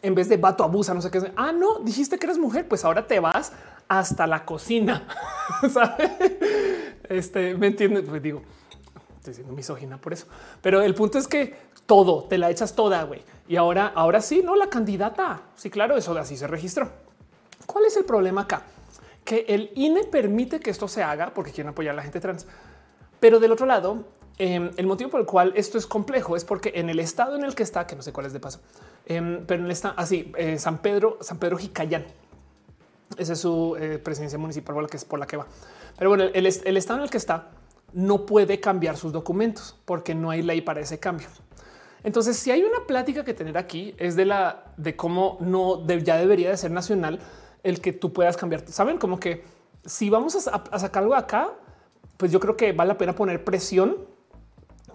En 0.00 0.14
vez 0.14 0.28
de 0.28 0.36
vato 0.36 0.62
abusa, 0.62 0.94
no 0.94 1.02
sé 1.02 1.10
qué. 1.10 1.32
Ah, 1.34 1.50
no, 1.50 1.80
dijiste 1.80 2.20
que 2.20 2.26
eres 2.26 2.38
mujer, 2.38 2.68
pues 2.68 2.84
ahora 2.84 3.08
te 3.08 3.18
vas 3.18 3.52
hasta 3.88 4.28
la 4.28 4.44
cocina. 4.44 5.08
Este, 7.08 7.54
¿me 7.56 7.66
entiendes? 7.66 8.04
Pues 8.08 8.22
digo, 8.22 8.42
estoy 9.18 9.34
siendo 9.34 9.52
misógina 9.52 10.00
por 10.00 10.12
eso. 10.14 10.26
Pero 10.62 10.80
el 10.80 10.94
punto 10.94 11.18
es 11.18 11.28
que 11.28 11.56
todo, 11.84 12.24
te 12.24 12.38
la 12.38 12.48
echas 12.48 12.74
toda, 12.74 13.02
güey. 13.02 13.22
Y 13.48 13.56
ahora, 13.56 13.92
ahora 13.94 14.20
sí, 14.20 14.42
no, 14.44 14.56
la 14.56 14.68
candidata. 14.68 15.42
Sí, 15.56 15.70
claro, 15.70 15.96
eso 15.96 16.14
de 16.14 16.20
así 16.20 16.36
se 16.36 16.46
registró. 16.46 16.90
¿Cuál 17.66 17.84
es 17.86 17.96
el 17.96 18.04
problema 18.04 18.42
acá? 18.42 18.62
que 19.24 19.44
el 19.48 19.70
INE 19.74 20.04
permite 20.04 20.60
que 20.60 20.70
esto 20.70 20.88
se 20.88 21.02
haga 21.02 21.32
porque 21.34 21.52
quieren 21.52 21.70
apoyar 21.70 21.92
a 21.92 21.96
la 21.96 22.02
gente 22.02 22.20
trans. 22.20 22.46
Pero 23.20 23.38
del 23.38 23.52
otro 23.52 23.66
lado, 23.66 24.04
em, 24.38 24.70
el 24.76 24.86
motivo 24.86 25.10
por 25.10 25.20
el 25.20 25.26
cual 25.26 25.52
esto 25.54 25.78
es 25.78 25.86
complejo 25.86 26.36
es 26.36 26.44
porque 26.44 26.72
en 26.74 26.90
el 26.90 26.98
estado 26.98 27.36
en 27.36 27.44
el 27.44 27.54
que 27.54 27.62
está, 27.62 27.86
que 27.86 27.94
no 27.94 28.02
sé 28.02 28.12
cuál 28.12 28.26
es 28.26 28.32
de 28.32 28.40
paso, 28.40 28.60
em, 29.06 29.44
pero 29.46 29.60
en 29.60 29.66
el 29.66 29.72
estado 29.72 29.94
así, 29.96 30.32
eh, 30.36 30.58
San 30.58 30.78
Pedro, 30.78 31.18
San 31.20 31.38
Pedro 31.38 31.56
Jicayán. 31.56 32.04
Esa 33.16 33.34
es 33.34 33.40
su 33.40 33.76
eh, 33.78 33.98
presidencia 33.98 34.38
municipal 34.38 34.74
por 34.74 34.82
la 34.82 34.88
que 34.88 34.96
es 34.96 35.04
por 35.04 35.18
la 35.18 35.26
que 35.26 35.36
va. 35.36 35.46
Pero 35.98 36.10
bueno, 36.10 36.24
el, 36.24 36.46
el 36.46 36.76
estado 36.76 36.98
en 36.98 37.04
el 37.04 37.10
que 37.10 37.18
está 37.18 37.50
no 37.92 38.24
puede 38.24 38.58
cambiar 38.58 38.96
sus 38.96 39.12
documentos 39.12 39.76
porque 39.84 40.14
no 40.14 40.30
hay 40.30 40.42
ley 40.42 40.62
para 40.62 40.80
ese 40.80 40.98
cambio. 40.98 41.28
Entonces, 42.04 42.36
si 42.36 42.50
hay 42.50 42.62
una 42.62 42.86
plática 42.86 43.24
que 43.24 43.34
tener 43.34 43.56
aquí 43.56 43.94
es 43.98 44.16
de 44.16 44.24
la 44.24 44.64
de 44.76 44.96
cómo 44.96 45.38
no 45.40 45.86
ya 45.86 46.16
debería 46.16 46.50
de 46.50 46.56
ser 46.56 46.70
nacional 46.70 47.20
el 47.62 47.80
que 47.80 47.92
tú 47.92 48.12
puedas 48.12 48.36
cambiar. 48.36 48.66
Saben 48.68 48.98
como 48.98 49.20
que 49.20 49.44
si 49.84 50.10
vamos 50.10 50.48
a, 50.48 50.78
sacarlo 50.78 51.14
acá, 51.14 51.52
pues 52.16 52.30
yo 52.32 52.40
creo 52.40 52.56
que 52.56 52.72
vale 52.72 52.88
la 52.88 52.98
pena 52.98 53.14
poner 53.14 53.44
presión 53.44 53.96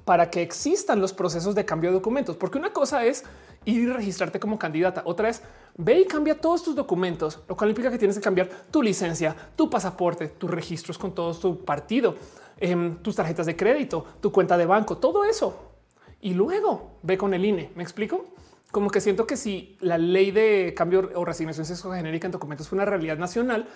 para 0.06 0.30
que 0.30 0.42
existan 0.42 1.02
los 1.02 1.12
procesos 1.12 1.56
de 1.56 1.66
cambio 1.66 1.90
de 1.90 1.96
documentos, 1.96 2.38
porque 2.38 2.58
una 2.58 2.72
cosa 2.72 3.04
es 3.06 3.26
ir 3.66 3.84
y 3.84 3.92
registrarte 3.92 4.40
como 4.40 4.58
candidata, 4.58 5.02
otra 5.04 5.28
es 5.28 5.44
ve 5.76 6.00
y 6.00 6.06
cambia 6.06 6.40
todos 6.40 6.64
tus 6.64 6.76
documentos, 6.76 7.42
lo 7.48 7.58
cual 7.58 7.72
implica 7.72 7.92
que 7.92 7.98
tienes 7.98 8.16
que 8.16 8.24
cambiar 8.24 8.50
tu 8.72 8.82
licencia, 8.82 9.36
tu 9.58 9.70
pasaporte, 9.70 10.30
tus 10.30 10.50
registros 10.50 10.98
con 10.98 11.14
todo 11.14 11.34
tu 11.34 11.66
partido, 11.66 12.16
em, 12.58 12.96
tus 12.98 13.16
tarjetas 13.16 13.46
de 13.46 13.58
crédito, 13.58 14.06
tu 14.22 14.32
cuenta 14.32 14.58
de 14.58 14.66
banco, 14.66 14.98
todo 14.98 15.26
eso. 15.26 15.77
Y 16.22 16.34
luego 16.34 16.98
ve 17.04 17.18
con 17.18 17.34
el 17.34 17.46
INE. 17.46 17.72
¿Me 17.76 17.84
explico? 17.84 18.26
como 18.72 18.90
que 18.90 19.02
siento 19.02 19.26
que 19.26 19.38
si 19.38 19.78
la 19.80 19.98
ley 19.98 20.32
de 20.32 20.74
cambio 20.76 21.10
o 21.16 21.26
resignación 21.26 21.94
genérica 21.94 22.28
en 22.28 22.32
documentos 22.32 22.68
fue 22.68 22.78
una 22.78 22.86
realidad 22.86 23.18
nacional, 23.18 23.68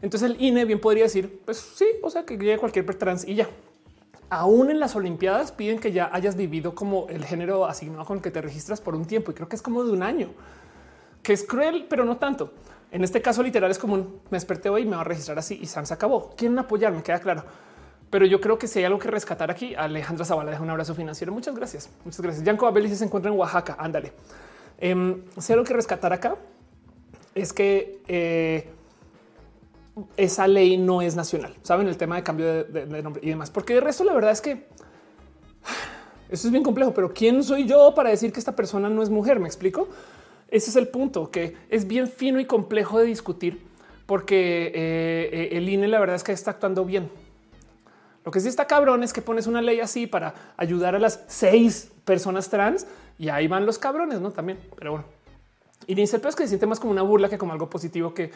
entonces 0.00 0.30
el 0.30 0.40
INE 0.40 0.64
bien 0.64 0.80
podría 0.80 1.04
decir, 1.04 1.42
pues 1.44 1.58
sí, 1.58 1.86
o 2.02 2.10
sea, 2.10 2.24
que 2.24 2.36
llegue 2.36 2.58
cualquier 2.58 2.84
trans 2.96 3.26
y 3.26 3.34
ya. 3.34 3.48
Aún 4.30 4.70
en 4.70 4.78
las 4.78 4.94
Olimpiadas 4.94 5.52
piden 5.52 5.78
que 5.78 5.92
ya 5.92 6.10
hayas 6.12 6.36
vivido 6.36 6.74
como 6.74 7.08
el 7.08 7.24
género 7.24 7.66
asignado 7.66 8.04
con 8.04 8.18
el 8.18 8.22
que 8.22 8.30
te 8.30 8.42
registras 8.42 8.80
por 8.80 8.94
un 8.94 9.06
tiempo 9.06 9.30
y 9.30 9.34
creo 9.34 9.48
que 9.48 9.56
es 9.56 9.62
como 9.62 9.84
de 9.84 9.90
un 9.90 10.02
año, 10.02 10.30
que 11.22 11.32
es 11.32 11.44
cruel, 11.44 11.86
pero 11.88 12.04
no 12.04 12.18
tanto. 12.18 12.52
En 12.90 13.04
este 13.04 13.20
caso 13.20 13.42
literal 13.42 13.70
es 13.70 13.78
como 13.78 13.94
un, 13.94 14.20
me 14.30 14.36
desperté 14.36 14.70
hoy, 14.70 14.84
me 14.86 14.96
va 14.96 15.02
a 15.02 15.04
registrar 15.04 15.38
así 15.38 15.58
y 15.60 15.66
se 15.66 15.78
acabó. 15.92 16.30
Quieren 16.36 16.58
apoyarme, 16.58 17.02
queda 17.02 17.20
claro. 17.20 17.44
Pero 18.10 18.24
yo 18.24 18.40
creo 18.40 18.58
que 18.58 18.66
si 18.66 18.78
hay 18.78 18.86
algo 18.86 18.98
que 18.98 19.10
rescatar 19.10 19.50
aquí, 19.50 19.74
Alejandra 19.74 20.24
Zavala 20.24 20.50
deja 20.50 20.62
un 20.62 20.70
abrazo 20.70 20.94
financiero. 20.94 21.32
Muchas 21.32 21.54
gracias. 21.54 21.90
Muchas 22.04 22.20
gracias. 22.20 22.44
Yanko 22.44 22.66
Abel 22.66 22.94
se 22.94 23.04
encuentra 23.04 23.30
en 23.30 23.38
Oaxaca. 23.38 23.76
Ándale. 23.78 24.12
Eh, 24.78 25.22
si 25.38 25.52
hay 25.52 25.54
algo 25.54 25.66
que 25.66 25.74
rescatar 25.74 26.12
acá 26.12 26.36
es 27.34 27.52
que 27.52 28.00
eh, 28.08 28.70
esa 30.16 30.48
ley 30.48 30.78
no 30.78 31.02
es 31.02 31.16
nacional. 31.16 31.54
Saben 31.62 31.86
el 31.88 31.96
tema 31.96 32.16
de 32.16 32.22
cambio 32.22 32.64
de, 32.64 33.02
nombre 33.02 33.20
y 33.22 33.28
demás, 33.28 33.50
porque 33.50 33.74
de 33.74 33.80
resto 33.80 34.04
la 34.04 34.14
verdad 34.14 34.30
es 34.30 34.40
que 34.40 34.52
eso 36.30 36.48
es 36.48 36.50
bien 36.50 36.64
complejo. 36.64 36.94
Pero 36.94 37.12
quién 37.12 37.44
soy 37.44 37.66
yo 37.66 37.94
para 37.94 38.08
decir 38.08 38.32
que 38.32 38.40
esta 38.40 38.56
persona 38.56 38.88
no 38.88 39.02
es 39.02 39.10
mujer? 39.10 39.38
Me 39.38 39.46
explico. 39.46 39.88
Ese 40.50 40.70
es 40.70 40.76
el 40.76 40.88
punto 40.88 41.30
que 41.30 41.56
es 41.68 41.86
bien 41.86 42.08
fino 42.08 42.40
y 42.40 42.46
complejo 42.46 42.98
de 42.98 43.04
discutir 43.04 43.68
porque 44.06 44.72
eh, 44.74 45.50
el 45.52 45.68
INE 45.68 45.88
la 45.88 46.00
verdad 46.00 46.16
es 46.16 46.24
que 46.24 46.32
está 46.32 46.52
actuando 46.52 46.86
bien 46.86 47.10
Lo 48.28 48.32
que 48.32 48.40
sí 48.40 48.48
está 48.48 48.66
cabrón 48.66 49.02
es 49.02 49.14
que 49.14 49.22
pones 49.22 49.46
una 49.46 49.62
ley 49.62 49.80
así 49.80 50.06
para 50.06 50.34
ayudar 50.58 50.94
a 50.94 50.98
las 50.98 51.24
seis 51.28 51.90
personas 52.04 52.50
trans 52.50 52.86
y 53.18 53.30
ahí 53.30 53.48
van 53.48 53.64
los 53.64 53.78
cabrones, 53.78 54.20
no 54.20 54.32
también. 54.32 54.58
Pero 54.76 54.90
bueno, 54.90 55.06
y 55.86 55.94
dice 55.94 56.16
el 56.18 56.26
es 56.26 56.36
que 56.36 56.42
se 56.42 56.48
siente 56.48 56.66
más 56.66 56.78
como 56.78 56.92
una 56.92 57.00
burla 57.00 57.30
que 57.30 57.38
como 57.38 57.52
algo 57.52 57.70
positivo 57.70 58.12
que 58.12 58.30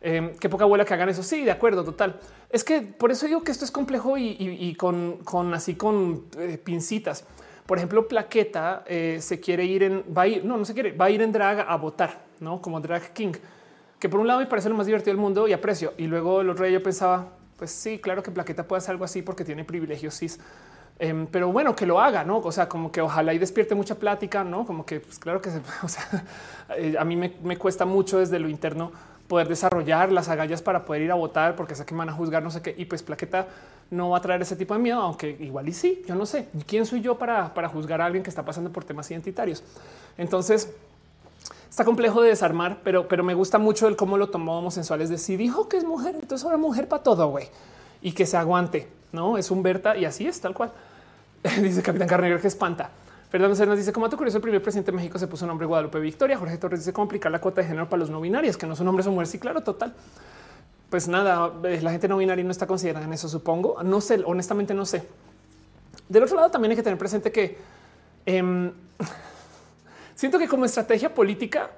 eh, 0.00 0.36
poca 0.48 0.62
abuela 0.62 0.84
que 0.84 0.94
hagan 0.94 1.08
eso. 1.08 1.24
Sí, 1.24 1.42
de 1.42 1.50
acuerdo, 1.50 1.82
total. 1.82 2.20
Es 2.50 2.62
que 2.62 2.82
por 2.82 3.10
eso 3.10 3.26
digo 3.26 3.42
que 3.42 3.50
esto 3.50 3.64
es 3.64 3.72
complejo 3.72 4.16
y, 4.16 4.76
con, 4.76 5.18
así 5.52 5.74
con 5.74 6.26
eh, 6.38 6.56
pincitas. 6.62 7.24
Por 7.66 7.78
ejemplo, 7.78 8.06
Plaqueta 8.06 8.84
eh, 8.86 9.18
se 9.20 9.40
quiere 9.40 9.64
ir 9.64 9.82
en, 9.82 10.04
va 10.16 10.22
a 10.22 10.26
ir, 10.28 10.44
no, 10.44 10.56
no 10.56 10.64
se 10.64 10.72
quiere, 10.72 10.92
va 10.92 11.06
a 11.06 11.10
ir 11.10 11.20
en 11.20 11.32
drag 11.32 11.66
a 11.68 11.76
votar, 11.78 12.26
no 12.38 12.62
como 12.62 12.80
drag 12.80 13.12
king, 13.12 13.32
que 13.98 14.08
por 14.08 14.20
un 14.20 14.28
lado 14.28 14.38
me 14.38 14.46
parece 14.46 14.68
lo 14.68 14.76
más 14.76 14.86
divertido 14.86 15.10
del 15.10 15.20
mundo 15.20 15.48
y 15.48 15.52
aprecio. 15.52 15.94
Y 15.98 16.06
luego 16.06 16.42
el 16.42 16.50
otro 16.50 16.64
día 16.64 16.74
yo 16.74 16.82
pensaba, 16.84 17.41
pues 17.62 17.70
sí, 17.70 18.00
claro 18.00 18.24
que 18.24 18.32
Plaqueta 18.32 18.66
puede 18.66 18.78
hacer 18.78 18.90
algo 18.90 19.04
así 19.04 19.22
porque 19.22 19.44
tiene 19.44 19.62
privilegios 19.62 20.18
cis. 20.18 20.40
Em, 20.98 21.28
pero 21.28 21.52
bueno, 21.52 21.76
que 21.76 21.86
lo 21.86 22.00
haga, 22.00 22.24
no? 22.24 22.38
O 22.38 22.50
sea, 22.50 22.68
como 22.68 22.90
que 22.90 23.00
ojalá 23.00 23.32
y 23.34 23.38
despierte 23.38 23.76
mucha 23.76 23.94
plática, 23.94 24.42
no? 24.42 24.66
Como 24.66 24.84
que, 24.84 24.98
pues 24.98 25.20
claro 25.20 25.40
que 25.40 25.50
o 25.84 25.86
sea, 25.86 26.24
eh, 26.76 26.96
a 26.98 27.04
mí 27.04 27.14
me, 27.14 27.56
cuesta 27.58 27.84
mucho 27.84 28.18
desde 28.18 28.40
lo 28.40 28.48
interno 28.48 28.90
poder 29.28 29.46
desarrollar 29.46 30.10
las 30.10 30.28
agallas 30.28 30.60
para 30.60 30.84
poder 30.84 31.02
ir 31.02 31.12
a 31.12 31.14
votar 31.14 31.54
porque 31.54 31.76
sé 31.76 31.84
que 31.84 31.94
van 31.94 32.08
a 32.08 32.12
juzgar, 32.12 32.42
no 32.42 32.50
sé 32.50 32.62
qué. 32.62 32.74
Y 32.76 32.86
pues 32.86 33.04
Plaqueta 33.04 33.46
no 33.92 34.10
va 34.10 34.18
a 34.18 34.20
traer 34.20 34.42
ese 34.42 34.56
tipo 34.56 34.74
de 34.74 34.80
miedo, 34.80 35.00
aunque 35.00 35.36
igual 35.38 35.68
y 35.68 35.72
sí, 35.72 36.02
yo 36.08 36.16
no 36.16 36.26
sé 36.26 36.48
quién 36.66 36.84
soy 36.84 37.00
yo 37.00 37.16
para, 37.16 37.54
para 37.54 37.68
juzgar 37.68 38.00
a 38.00 38.06
alguien 38.06 38.24
que 38.24 38.30
está 38.30 38.44
pasando 38.44 38.72
por 38.72 38.82
temas 38.82 39.08
identitarios. 39.08 39.62
Entonces, 40.18 40.74
está 41.72 41.86
complejo 41.86 42.20
de 42.20 42.28
desarmar, 42.28 42.80
pero, 42.84 43.08
pero 43.08 43.24
me 43.24 43.32
gusta 43.32 43.56
mucho 43.56 43.88
el 43.88 43.96
cómo 43.96 44.18
lo 44.18 44.28
tomó 44.28 44.58
homosexuales 44.58 45.08
de 45.08 45.16
si 45.16 45.38
dijo 45.38 45.70
que 45.70 45.78
es 45.78 45.84
mujer, 45.84 46.14
entonces 46.16 46.44
ahora 46.44 46.58
mujer 46.58 46.86
para 46.86 47.02
todo, 47.02 47.28
güey, 47.28 47.48
y 48.02 48.12
que 48.12 48.26
se 48.26 48.36
aguante, 48.36 48.88
no 49.10 49.38
es 49.38 49.50
un 49.50 49.62
Berta 49.62 49.96
y 49.96 50.04
así 50.04 50.26
es 50.26 50.38
tal 50.38 50.52
cual. 50.52 50.70
dice 51.62 51.82
Capitán 51.82 52.06
Carnegie 52.06 52.38
que 52.38 52.48
espanta. 52.48 52.90
Fernando 53.30 53.56
Cernas 53.56 53.78
dice, 53.78 53.90
como 53.90 54.10
tú 54.10 54.18
curioso, 54.18 54.36
el 54.36 54.42
primer 54.42 54.62
presidente 54.62 54.90
de 54.90 54.96
México 54.98 55.18
se 55.18 55.26
puso 55.26 55.46
nombre 55.46 55.66
Guadalupe 55.66 55.98
Victoria. 55.98 56.36
Jorge 56.36 56.58
Torres 56.58 56.80
dice, 56.80 56.92
cómo 56.92 57.06
aplicar 57.06 57.32
la 57.32 57.40
cuota 57.40 57.62
de 57.62 57.68
género 57.68 57.88
para 57.88 58.00
los 58.00 58.10
no 58.10 58.20
binarios, 58.20 58.58
que 58.58 58.66
no 58.66 58.76
son 58.76 58.86
hombres 58.88 59.06
o 59.06 59.10
mujeres. 59.10 59.30
Sí, 59.30 59.38
claro, 59.38 59.62
total. 59.62 59.94
Pues 60.90 61.08
nada, 61.08 61.50
eh, 61.64 61.80
la 61.80 61.90
gente 61.90 62.06
no 62.06 62.18
binaria 62.18 62.44
no 62.44 62.50
está 62.50 62.66
considerada 62.66 63.06
en 63.06 63.14
eso, 63.14 63.30
supongo. 63.30 63.82
No 63.82 64.02
sé, 64.02 64.22
honestamente 64.26 64.74
no 64.74 64.84
sé. 64.84 65.08
Del 66.06 66.24
otro 66.24 66.36
lado, 66.36 66.50
también 66.50 66.72
hay 66.72 66.76
que 66.76 66.82
tener 66.82 66.98
presente 66.98 67.32
que 67.32 67.56
em, 68.26 68.70
siento 70.22 70.38
que 70.38 70.46
como 70.46 70.64
estrategia 70.64 71.12
política, 71.12 71.72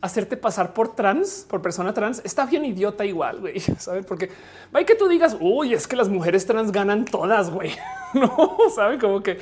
hacerte 0.00 0.38
pasar 0.38 0.72
por 0.72 0.94
trans, 0.94 1.44
por 1.46 1.60
persona 1.60 1.92
trans, 1.92 2.22
está 2.24 2.46
bien 2.46 2.64
idiota 2.64 3.04
igual, 3.04 3.40
güey, 3.40 3.60
¿saben? 3.78 4.04
Porque 4.04 4.30
hay 4.72 4.86
que 4.86 4.94
tú 4.94 5.06
digas, 5.06 5.36
uy, 5.38 5.74
es 5.74 5.86
que 5.86 5.96
las 5.96 6.08
mujeres 6.08 6.46
trans 6.46 6.72
ganan 6.72 7.04
todas, 7.04 7.50
güey. 7.50 7.72
No, 8.14 8.56
¿saben? 8.74 8.98
Como 8.98 9.22
que 9.22 9.38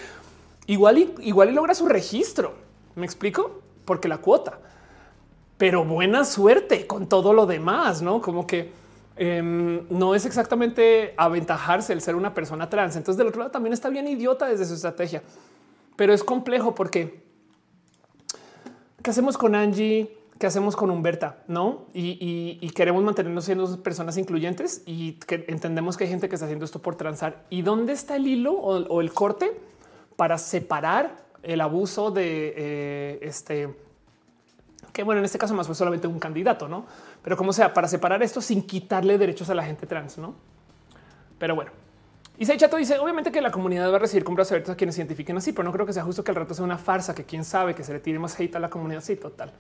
igual 0.67 0.99
y, 0.99 1.15
igual 1.21 1.51
y 1.51 1.53
logra 1.53 1.73
su 1.73 1.87
registro. 1.87 2.57
¿Me 2.97 3.07
explico? 3.07 3.63
Porque 3.85 4.09
la 4.09 4.19
cuota. 4.19 4.59
Pero 5.57 5.85
buena 5.85 6.25
suerte 6.25 6.89
con 6.89 7.09
todo 7.09 7.33
lo 7.33 7.47
demás, 7.47 8.03
¿no? 8.03 8.21
Como 8.21 8.45
que 8.45 8.73
em, 9.15 9.87
no 9.89 10.17
es 10.17 10.27
exactamente 10.27 11.15
aventajarse 11.17 11.93
el 11.93 12.01
ser 12.01 12.17
una 12.17 12.35
persona 12.35 12.69
trans. 12.69 12.97
Entonces, 12.97 13.19
del 13.19 13.29
otro 13.29 13.39
lado 13.39 13.53
también 13.53 13.73
está 13.73 13.89
bien 13.89 14.09
idiota 14.09 14.47
desde 14.47 14.65
su 14.65 14.75
estrategia. 14.75 15.23
Pero 15.95 16.13
es 16.13 16.25
complejo 16.25 16.75
porque 16.75 17.28
¿qué 19.09 19.13
hacemos 19.13 19.39
con 19.39 19.55
Angie? 19.55 20.19
¿Qué 20.39 20.47
hacemos 20.47 20.77
con 20.77 20.91
Humberta? 20.91 21.39
No, 21.47 21.87
y, 21.95 22.71
queremos 22.75 23.03
mantenernos 23.03 23.47
siendo 23.47 23.83
personas 23.83 24.19
incluyentes 24.19 24.83
y 24.85 25.13
que 25.13 25.47
entendemos 25.49 25.97
que 25.97 26.05
hay 26.05 26.11
gente 26.11 26.29
que 26.29 26.35
está 26.35 26.45
haciendo 26.45 26.67
esto 26.67 26.83
por 26.83 26.95
transar. 26.97 27.43
¿Y 27.49 27.63
dónde 27.63 27.95
está 27.95 28.17
el 28.17 28.27
hilo 28.27 28.53
o, 28.53 29.01
el 29.01 29.15
corte 29.15 29.59
para 30.17 30.37
separar 30.37 31.25
el 31.43 31.63
abuso 31.63 32.11
de 32.11 32.53
eh, 32.55 33.19
este? 33.23 33.75
Que 34.93 35.05
bueno, 35.05 35.21
en 35.21 35.25
este 35.25 35.39
caso 35.39 35.55
más 35.55 35.67
fue 35.67 35.75
solamente 35.75 36.07
un 36.07 36.19
candidato, 36.19 36.69
no? 36.69 36.85
Pero 37.23 37.39
como 37.39 37.55
sea, 37.55 37.73
para 37.73 37.89
separar 37.89 38.23
esto 38.23 38.43
sin 38.43 38.61
quitarle 38.61 39.17
derechos 39.17 39.49
a 39.49 39.55
la 39.55 39.65
gente 39.65 39.87
trans, 39.87 40.19
no? 40.19 40.35
Pero 41.39 41.55
bueno, 41.55 41.71
y 42.39 42.47
Chato 42.47 42.77
dice, 42.77 42.99
obviamente 42.99 43.33
que 43.33 43.41
la 43.41 43.51
comunidad 43.51 43.91
va 43.91 43.97
a 43.97 43.99
recibir 43.99 44.23
compras 44.23 44.51
abiertas 44.53 44.75
a 44.75 44.77
quienes 44.77 44.97
identifiquen 44.97 45.37
así, 45.37 45.53
pero 45.53 45.65
no 45.65 45.73
creo 45.73 45.85
que 45.85 45.93
sea 45.93 46.05
justo 46.05 46.23
que 46.23 46.31
al 46.31 46.37
rato 46.37 46.55
sea 46.55 46.65
una 46.65 46.79
farsa, 46.79 47.13
que 47.15 47.25
quién 47.25 47.45
sabe 47.45 47.75
que 47.75 47.83
se 47.83 47.93
le 47.93 47.99
tire 47.99 48.19
más 48.19 48.39
hate 48.39 48.55
a 48.55 48.61
la 48.61 48.71
comunidad. 48.71 49.01
Sí, 49.01 49.17
total. 49.17 49.51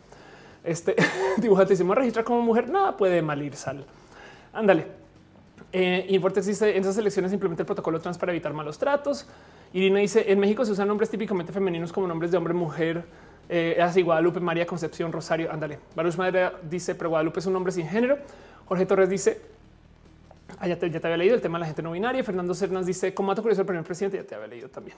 Este 0.62 0.94
dibujante 1.38 1.72
dice, 1.74 1.84
registrar 1.92 2.24
como 2.24 2.40
mujer, 2.40 2.70
nada 2.70 2.96
puede 2.96 3.20
mal 3.20 3.42
ir, 3.42 3.56
sal. 3.56 3.84
Ándale. 4.52 4.86
Eh, 5.72 6.20
dice, 6.36 6.76
en 6.76 6.82
esas 6.82 6.96
elecciones 6.96 7.30
simplemente 7.30 7.62
el 7.62 7.66
protocolo 7.66 8.00
trans 8.00 8.16
para 8.16 8.32
evitar 8.32 8.52
malos 8.52 8.78
tratos. 8.78 9.26
Irina 9.72 9.98
dice, 9.98 10.30
en 10.30 10.38
México 10.38 10.64
se 10.64 10.72
usan 10.72 10.88
nombres 10.88 11.10
típicamente 11.10 11.52
femeninos 11.52 11.92
como 11.92 12.06
nombres 12.06 12.30
de 12.30 12.38
hombre, 12.38 12.54
mujer, 12.54 13.04
eh, 13.48 13.78
así 13.82 14.02
Guadalupe, 14.02 14.40
María 14.40 14.66
Concepción, 14.66 15.12
Rosario, 15.12 15.50
ándale. 15.50 15.78
Baruch 15.94 16.16
Madre 16.16 16.52
dice, 16.70 16.94
pero 16.94 17.10
Guadalupe 17.10 17.40
es 17.40 17.46
un 17.46 17.54
nombre 17.54 17.72
sin 17.72 17.86
género. 17.88 18.18
Jorge 18.66 18.86
Torres 18.86 19.08
dice, 19.08 19.40
ah, 20.60 20.66
ya, 20.66 20.78
te, 20.78 20.86
había 20.86 21.16
leído 21.16 21.34
el 21.34 21.40
tema 21.40 21.58
de 21.58 21.60
la 21.60 21.66
gente 21.66 21.82
no 21.82 21.92
binaria. 21.92 22.22
Fernando 22.24 22.54
Cernas 22.54 22.86
dice, 22.86 23.14
como 23.14 23.32
dato 23.32 23.42
curioso, 23.42 23.62
el 23.62 23.66
primer 23.66 23.84
presidente 23.84 24.16
ya 24.16 24.24
te 24.24 24.34
había 24.34 24.48
leído 24.48 24.68
también. 24.68 24.96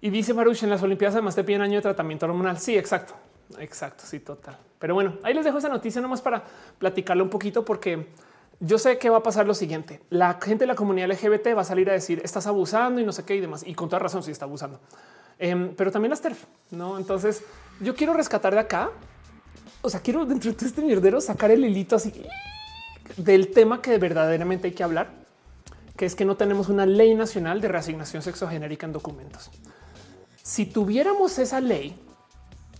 Y 0.00 0.10
dice 0.10 0.32
Baruch, 0.32 0.62
en 0.62 0.70
las 0.70 0.82
Olimpiadas 0.82 1.14
además 1.14 1.34
te 1.34 1.44
piden 1.44 1.62
año 1.62 1.76
de 1.76 1.82
tratamiento 1.82 2.26
hormonal. 2.26 2.58
Sí, 2.58 2.76
exacto. 2.76 3.14
Exacto, 3.58 4.04
sí, 4.06 4.20
total. 4.20 4.58
Pero 4.78 4.94
bueno, 4.94 5.14
ahí 5.22 5.32
les 5.32 5.44
dejo 5.44 5.58
esa 5.58 5.68
noticia 5.68 6.00
nomás 6.00 6.20
para 6.20 6.42
platicarlo 6.78 7.24
un 7.24 7.30
poquito 7.30 7.64
porque 7.64 8.08
yo 8.60 8.78
sé 8.78 8.98
que 8.98 9.10
va 9.10 9.18
a 9.18 9.22
pasar 9.22 9.46
lo 9.46 9.54
siguiente. 9.54 10.00
La 10.10 10.38
gente 10.42 10.64
de 10.64 10.66
la 10.66 10.74
comunidad 10.74 11.08
LGBT 11.10 11.56
va 11.56 11.60
a 11.60 11.64
salir 11.64 11.88
a 11.90 11.92
decir 11.92 12.20
estás 12.24 12.46
abusando 12.46 13.00
y 13.00 13.04
no 13.04 13.12
sé 13.12 13.24
qué 13.24 13.36
y 13.36 13.40
demás. 13.40 13.62
Y 13.66 13.74
con 13.74 13.88
toda 13.88 14.00
razón 14.00 14.22
sí 14.22 14.30
está 14.30 14.44
abusando. 14.44 14.80
Em, 15.38 15.74
pero 15.74 15.92
también 15.92 16.10
las 16.10 16.20
TERF, 16.20 16.44
¿no? 16.70 16.98
Entonces 16.98 17.44
yo 17.80 17.94
quiero 17.94 18.14
rescatar 18.14 18.54
de 18.54 18.60
acá. 18.60 18.90
O 19.82 19.90
sea, 19.90 20.00
quiero 20.00 20.24
dentro 20.24 20.52
de 20.52 20.66
este 20.66 20.82
mierdero 20.82 21.20
sacar 21.20 21.50
el 21.50 21.64
hilito 21.64 21.96
así 21.96 22.10
del 23.16 23.52
tema 23.52 23.82
que 23.82 23.98
verdaderamente 23.98 24.68
hay 24.68 24.74
que 24.74 24.84
hablar, 24.84 25.10
que 25.96 26.06
es 26.06 26.14
que 26.14 26.24
no 26.24 26.36
tenemos 26.36 26.68
una 26.68 26.86
ley 26.86 27.14
nacional 27.14 27.60
de 27.60 27.68
reasignación 27.68 28.22
sexogenérica 28.22 28.86
en 28.86 28.92
documentos. 28.92 29.50
Si 30.42 30.66
tuviéramos 30.66 31.38
esa 31.38 31.60
ley, 31.60 31.98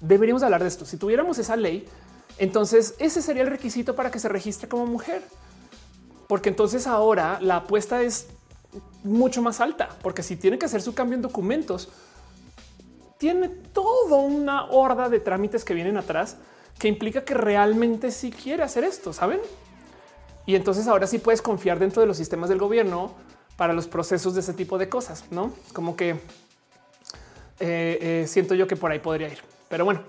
deberíamos 0.00 0.42
hablar 0.42 0.62
de 0.62 0.68
esto. 0.68 0.84
Si 0.84 0.96
tuviéramos 0.96 1.38
esa 1.38 1.56
ley, 1.56 1.86
entonces 2.38 2.94
ese 2.98 3.22
sería 3.22 3.42
el 3.42 3.50
requisito 3.50 3.96
para 3.96 4.10
que 4.10 4.18
se 4.18 4.28
registre 4.28 4.68
como 4.68 4.86
mujer. 4.86 5.22
Porque 6.28 6.48
entonces 6.48 6.86
ahora 6.86 7.38
la 7.40 7.56
apuesta 7.56 8.02
es 8.02 8.28
mucho 9.04 9.42
más 9.42 9.60
alta, 9.60 9.88
porque 10.02 10.22
si 10.22 10.36
tiene 10.36 10.58
que 10.58 10.66
hacer 10.66 10.82
su 10.82 10.94
cambio 10.94 11.16
en 11.16 11.22
documentos, 11.22 11.88
tiene 13.18 13.48
toda 13.48 14.18
una 14.18 14.66
horda 14.66 15.08
de 15.08 15.20
trámites 15.20 15.64
que 15.64 15.74
vienen 15.74 15.96
atrás 15.96 16.36
que 16.78 16.88
implica 16.88 17.24
que 17.24 17.34
realmente 17.34 18.10
sí 18.10 18.30
quiere 18.30 18.62
hacer 18.62 18.84
esto, 18.84 19.12
¿saben? 19.12 19.40
Y 20.46 20.54
entonces 20.54 20.86
ahora 20.86 21.06
sí 21.06 21.18
puedes 21.18 21.42
confiar 21.42 21.78
dentro 21.78 22.00
de 22.00 22.06
los 22.06 22.16
sistemas 22.16 22.48
del 22.48 22.58
gobierno 22.58 23.14
para 23.56 23.72
los 23.72 23.88
procesos 23.88 24.34
de 24.34 24.40
ese 24.40 24.52
tipo 24.52 24.78
de 24.78 24.88
cosas, 24.88 25.24
¿no? 25.30 25.52
Como 25.72 25.96
que 25.96 26.10
eh, 26.10 26.18
eh, 27.60 28.24
siento 28.28 28.54
yo 28.54 28.66
que 28.66 28.76
por 28.76 28.90
ahí 28.90 29.00
podría 29.00 29.28
ir. 29.28 29.38
Pero 29.68 29.84
bueno, 29.84 30.02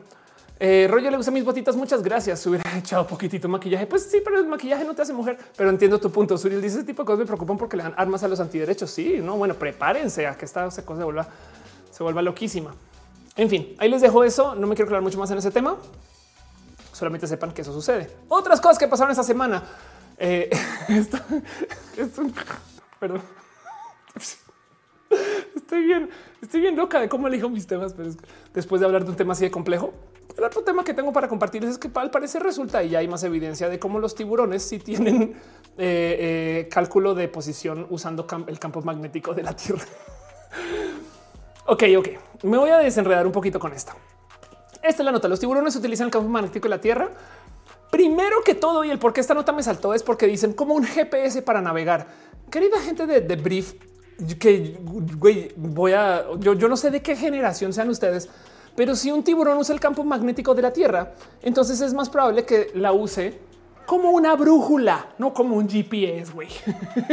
eh, 0.59 0.87
Rollo 0.89 1.09
le 1.09 1.17
gusta 1.17 1.31
mis 1.31 1.45
botitas. 1.45 1.75
Muchas 1.75 2.01
gracias. 2.03 2.45
Hubiera 2.45 2.77
echado 2.77 3.07
poquitito 3.07 3.47
maquillaje. 3.47 3.87
Pues 3.87 4.03
sí, 4.03 4.21
pero 4.23 4.39
el 4.39 4.47
maquillaje 4.47 4.83
no 4.83 4.93
te 4.93 5.01
hace 5.01 5.13
mujer. 5.13 5.37
Pero 5.55 5.69
entiendo 5.69 5.99
tu 5.99 6.11
punto. 6.11 6.37
Suril 6.37 6.61
dice 6.61 6.77
ese 6.77 6.85
tipo 6.85 7.03
de 7.03 7.07
cosas 7.07 7.19
me 7.19 7.25
preocupan 7.25 7.57
porque 7.57 7.77
le 7.77 7.83
dan 7.83 7.93
armas 7.97 8.23
a 8.23 8.27
los 8.27 8.39
antiderechos. 8.39 8.91
Sí, 8.91 9.19
no, 9.21 9.37
bueno, 9.37 9.53
prepárense 9.55 10.27
a 10.27 10.37
que 10.37 10.45
esta 10.45 10.65
cosa 10.65 10.99
se 10.99 11.03
vuelva, 11.03 11.27
se 11.91 12.03
vuelva 12.03 12.21
loquísima. 12.21 12.75
En 13.35 13.49
fin, 13.49 13.75
ahí 13.77 13.89
les 13.89 14.01
dejo 14.01 14.23
eso. 14.23 14.55
No 14.55 14.67
me 14.67 14.75
quiero 14.75 14.87
aclarar 14.87 15.03
mucho 15.03 15.19
más 15.19 15.29
en 15.31 15.37
ese 15.37 15.51
tema. 15.51 15.77
Solamente 16.91 17.27
sepan 17.27 17.51
que 17.51 17.61
eso 17.61 17.71
sucede. 17.71 18.09
Otras 18.27 18.59
cosas 18.59 18.79
que 18.79 18.87
pasaron 18.87 19.11
esta 19.11 19.23
semana. 19.23 19.63
Eh, 20.17 20.49
esto, 20.89 21.17
esto, 21.97 22.23
perdón. 22.99 23.21
Estoy 25.55 25.83
bien, 25.83 26.09
estoy 26.41 26.61
bien 26.61 26.75
loca 26.75 26.99
de 26.99 27.09
cómo 27.09 27.27
elijo 27.27 27.49
mis 27.49 27.67
temas, 27.67 27.93
pero 27.93 28.09
después 28.53 28.79
de 28.79 28.85
hablar 28.85 29.03
de 29.03 29.11
un 29.11 29.15
tema 29.15 29.33
así 29.33 29.43
de 29.43 29.51
complejo, 29.51 29.93
el 30.37 30.43
otro 30.43 30.63
tema 30.63 30.83
que 30.83 30.93
tengo 30.93 31.11
para 31.11 31.27
compartirles 31.27 31.71
es 31.71 31.77
que 31.77 31.89
al 31.95 32.11
parecer 32.11 32.43
resulta 32.43 32.83
y 32.83 32.89
ya 32.89 32.99
hay 32.99 33.07
más 33.07 33.23
evidencia 33.23 33.69
de 33.69 33.79
cómo 33.79 33.99
los 33.99 34.13
tiburones 34.15 34.63
sí 34.63 34.79
tienen 34.79 35.35
eh, 35.77 36.63
eh, 36.67 36.69
cálculo 36.69 37.15
de 37.15 37.27
posición 37.27 37.87
usando 37.89 38.27
el 38.47 38.59
campo 38.59 38.81
magnético 38.81 39.33
de 39.33 39.43
la 39.43 39.55
Tierra. 39.55 39.83
ok, 41.65 41.83
ok, 41.97 42.07
me 42.43 42.57
voy 42.57 42.69
a 42.69 42.77
desenredar 42.77 43.25
un 43.25 43.31
poquito 43.31 43.59
con 43.59 43.73
esta. 43.73 43.95
Esta 44.83 45.01
es 45.01 45.05
la 45.05 45.11
nota. 45.11 45.27
Los 45.27 45.39
tiburones 45.39 45.75
utilizan 45.75 46.05
el 46.05 46.11
campo 46.11 46.29
magnético 46.29 46.65
de 46.65 46.69
la 46.69 46.81
Tierra. 46.81 47.09
Primero 47.91 48.43
que 48.43 48.53
todo, 48.55 48.83
y 48.83 48.89
el 48.89 48.99
por 48.99 49.13
qué 49.13 49.21
esta 49.21 49.33
nota 49.33 49.51
me 49.51 49.63
saltó 49.63 49.93
es 49.93 50.03
porque 50.03 50.27
dicen 50.27 50.53
como 50.53 50.73
un 50.73 50.83
GPS 50.83 51.41
para 51.41 51.61
navegar. 51.61 52.07
Querida 52.49 52.79
gente 52.81 53.07
de, 53.07 53.21
de 53.21 53.35
Brief, 53.35 53.73
que 54.39 54.77
güey, 54.81 55.51
voy 55.55 55.93
a 55.93 56.25
yo, 56.39 56.53
yo 56.53 56.67
no 56.67 56.75
sé 56.75 56.91
de 56.91 57.01
qué 57.01 57.15
generación 57.15 57.71
sean 57.71 57.89
ustedes, 57.89 58.29
pero 58.75 58.95
si 58.95 59.11
un 59.11 59.23
tiburón 59.23 59.57
usa 59.57 59.73
el 59.73 59.79
campo 59.79 60.03
magnético 60.03 60.53
de 60.53 60.61
la 60.61 60.71
Tierra, 60.71 61.13
entonces 61.41 61.81
es 61.81 61.93
más 61.93 62.09
probable 62.09 62.45
que 62.45 62.71
la 62.75 62.91
use 62.91 63.39
como 63.87 64.09
una 64.11 64.35
brújula, 64.35 65.13
no 65.17 65.33
como 65.33 65.55
un 65.55 65.67
GPS, 65.67 66.33
güey. 66.33 66.49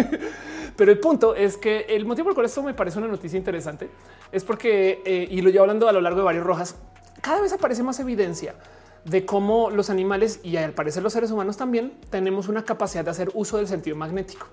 Pero 0.76 0.90
el 0.90 0.98
punto 0.98 1.36
es 1.36 1.56
que 1.56 1.86
el 1.88 2.04
motivo 2.04 2.24
por 2.24 2.32
el 2.32 2.34
cual 2.34 2.46
esto 2.46 2.64
me 2.64 2.74
parece 2.74 2.98
una 2.98 3.06
noticia 3.06 3.36
interesante 3.36 3.88
es 4.32 4.42
porque, 4.42 5.00
eh, 5.04 5.28
y 5.30 5.40
lo 5.40 5.50
llevo 5.50 5.62
hablando 5.62 5.88
a 5.88 5.92
lo 5.92 6.00
largo 6.00 6.18
de 6.18 6.24
varios 6.24 6.44
rojas, 6.44 6.74
cada 7.20 7.40
vez 7.40 7.52
aparece 7.52 7.84
más 7.84 8.00
evidencia 8.00 8.56
de 9.04 9.26
cómo 9.26 9.70
los 9.70 9.90
animales 9.90 10.40
y 10.42 10.56
al 10.56 10.72
parecer 10.72 11.02
los 11.02 11.12
seres 11.12 11.30
humanos 11.30 11.56
también 11.56 11.98
tenemos 12.10 12.48
una 12.48 12.64
capacidad 12.64 13.04
de 13.04 13.10
hacer 13.10 13.30
uso 13.34 13.58
del 13.58 13.68
sentido 13.68 13.96
magnético. 13.96 14.46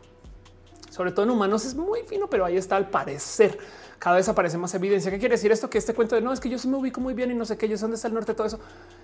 Sobre 0.90 1.12
todo 1.12 1.24
en 1.24 1.32
humanos 1.32 1.66
es 1.66 1.76
muy 1.76 2.02
fino, 2.04 2.30
pero 2.30 2.44
ahí 2.44 2.58
está 2.58 2.76
al 2.76 2.90
parecer. 2.90 3.58
Cada 4.02 4.16
vez 4.16 4.28
aparece 4.28 4.58
más 4.58 4.74
evidencia. 4.74 5.12
¿Qué 5.12 5.20
quiere 5.20 5.36
decir 5.36 5.52
esto? 5.52 5.70
Que 5.70 5.78
este 5.78 5.94
cuento 5.94 6.16
de 6.16 6.22
no 6.22 6.34
es 6.34 6.40
que 6.40 6.50
yo 6.50 6.58
sí 6.58 6.68
me 6.68 6.76
ubico 6.76 7.00
muy 7.00 7.14
bien 7.14 7.30
y 7.30 7.36
no 7.36 7.46
sé 7.46 7.56
qué, 7.56 7.70
yo 7.70 7.78
sé 7.78 7.82
dónde 7.82 7.98
está 7.98 8.08
el 8.08 8.16
norte, 8.16 8.34
todo 8.34 8.48
eso. 8.48 8.60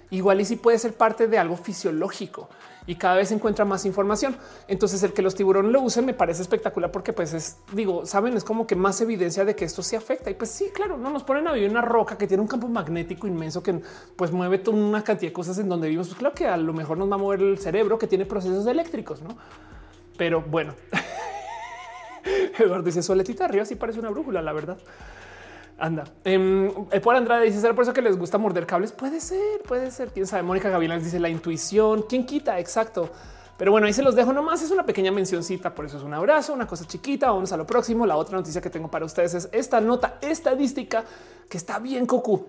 Igual 0.09 0.41
y 0.41 0.45
si 0.45 0.55
puede 0.55 0.79
ser 0.79 0.93
parte 0.93 1.27
de 1.27 1.37
algo 1.37 1.55
fisiológico 1.55 2.49
y 2.87 2.95
cada 2.95 3.13
vez 3.13 3.31
encuentra 3.31 3.63
más 3.63 3.85
información. 3.85 4.35
Entonces 4.67 5.03
el 5.03 5.13
que 5.13 5.21
los 5.21 5.35
tiburones 5.35 5.71
lo 5.71 5.81
usen 5.81 6.03
me 6.03 6.15
parece 6.15 6.41
espectacular 6.41 6.91
porque 6.91 7.13
pues 7.13 7.31
es, 7.35 7.57
digo, 7.73 8.07
saben, 8.07 8.35
es 8.35 8.43
como 8.43 8.65
que 8.65 8.75
más 8.75 8.99
evidencia 8.99 9.45
de 9.45 9.55
que 9.55 9.65
esto 9.65 9.83
se 9.83 9.95
afecta. 9.95 10.31
Y 10.31 10.33
pues 10.33 10.49
sí, 10.49 10.71
claro, 10.73 10.97
no 10.97 11.11
nos 11.11 11.23
ponen 11.23 11.47
a 11.47 11.51
vivir 11.51 11.69
una 11.69 11.81
roca 11.81 12.17
que 12.17 12.25
tiene 12.25 12.41
un 12.41 12.47
campo 12.47 12.67
magnético 12.67 13.27
inmenso 13.27 13.61
que 13.61 13.79
pues 14.15 14.31
mueve 14.31 14.63
una 14.67 15.03
cantidad 15.03 15.29
de 15.29 15.33
cosas 15.33 15.59
en 15.59 15.69
donde 15.69 15.89
vivimos. 15.89 16.07
Pues 16.07 16.17
claro 16.17 16.33
que 16.33 16.47
a 16.47 16.57
lo 16.57 16.73
mejor 16.73 16.97
nos 16.97 17.07
va 17.07 17.13
a 17.13 17.19
mover 17.19 17.41
el 17.41 17.59
cerebro 17.59 17.99
que 17.99 18.07
tiene 18.07 18.25
procesos 18.25 18.65
eléctricos, 18.65 19.21
¿no? 19.21 19.37
Pero 20.17 20.41
bueno. 20.41 20.73
Eduardo 22.59 22.83
dice 22.83 23.01
soletita 23.01 23.45
arriba, 23.45 23.65
sí 23.65 23.75
parece 23.75 23.99
una 23.99 24.09
brújula, 24.09 24.41
la 24.41 24.53
verdad. 24.53 24.77
Anda. 25.79 26.05
Eh, 26.25 26.99
por 27.03 27.15
Andrade 27.15 27.45
dice: 27.45 27.61
¿Será 27.61 27.75
por 27.75 27.83
eso 27.83 27.93
que 27.93 28.01
les 28.01 28.17
gusta 28.17 28.37
morder 28.37 28.65
cables? 28.65 28.91
Puede 28.91 29.19
ser, 29.19 29.61
puede 29.67 29.91
ser. 29.91 30.09
Quién 30.09 30.25
sabe. 30.25 30.43
Mónica 30.43 30.69
Gavilán 30.69 31.03
dice 31.03 31.19
la 31.19 31.29
intuición. 31.29 32.05
¿Quién 32.09 32.25
quita? 32.25 32.59
Exacto. 32.59 33.11
Pero 33.57 33.71
bueno, 33.71 33.87
ahí 33.87 33.93
se 33.93 34.01
los 34.01 34.15
dejo 34.15 34.33
nomás. 34.33 34.61
Es 34.63 34.71
una 34.71 34.85
pequeña 34.85 35.11
mencioncita. 35.11 35.75
Por 35.75 35.85
eso 35.85 35.97
es 35.97 36.03
un 36.03 36.13
abrazo, 36.13 36.53
una 36.53 36.65
cosa 36.65 36.85
chiquita. 36.85 37.29
Vamos 37.31 37.51
a 37.51 37.57
lo 37.57 37.67
próximo. 37.67 38.07
La 38.07 38.15
otra 38.15 38.37
noticia 38.37 38.59
que 38.59 38.71
tengo 38.71 38.89
para 38.89 39.05
ustedes 39.05 39.35
es 39.35 39.49
esta 39.51 39.79
nota 39.79 40.17
estadística 40.21 41.03
que 41.47 41.57
está 41.57 41.77
bien 41.77 42.07
cocu. 42.07 42.47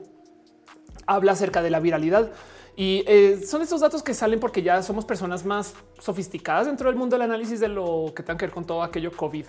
Habla 1.06 1.32
acerca 1.32 1.60
de 1.60 1.70
la 1.70 1.80
viralidad 1.80 2.30
y 2.78 3.02
eh, 3.08 3.44
son 3.44 3.62
estos 3.62 3.80
datos 3.80 4.04
que 4.04 4.14
salen 4.14 4.38
porque 4.38 4.62
ya 4.62 4.80
somos 4.84 5.04
personas 5.04 5.44
más 5.44 5.74
sofisticadas 5.98 6.66
dentro 6.66 6.88
del 6.88 6.96
mundo 6.96 7.16
del 7.16 7.22
análisis 7.22 7.58
de 7.58 7.66
lo 7.66 8.12
que 8.14 8.22
tenga 8.22 8.38
que 8.38 8.46
ver 8.46 8.54
con 8.54 8.64
todo 8.64 8.84
aquello 8.84 9.10
COVID. 9.10 9.46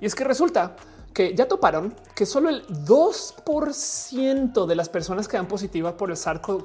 Y 0.00 0.06
es 0.06 0.14
que 0.16 0.24
resulta 0.24 0.74
que 1.12 1.36
ya 1.36 1.46
toparon 1.46 1.94
que 2.16 2.26
solo 2.26 2.48
el 2.48 2.66
2% 2.66 4.66
de 4.66 4.74
las 4.74 4.88
personas 4.88 5.28
que 5.28 5.36
dan 5.36 5.46
positiva 5.46 5.96
por 5.96 6.10
el 6.10 6.16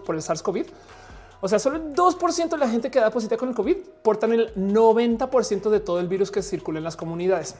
por 0.03 0.15
el 0.15 0.23
SARS 0.23 0.41
COVID, 0.41 0.65
o 1.41 1.47
sea, 1.47 1.59
solo 1.59 1.75
el 1.75 1.93
2% 1.93 2.49
de 2.49 2.57
la 2.57 2.67
gente 2.67 2.89
que 2.89 2.99
da 2.99 3.11
positiva 3.11 3.37
con 3.37 3.49
el 3.49 3.55
COVID 3.55 3.77
portan 4.01 4.33
el 4.33 4.51
90% 4.55 5.69
de 5.69 5.79
todo 5.79 5.99
el 5.99 6.07
virus 6.07 6.31
que 6.31 6.41
circula 6.41 6.79
en 6.79 6.85
las 6.85 6.97
comunidades. 6.97 7.53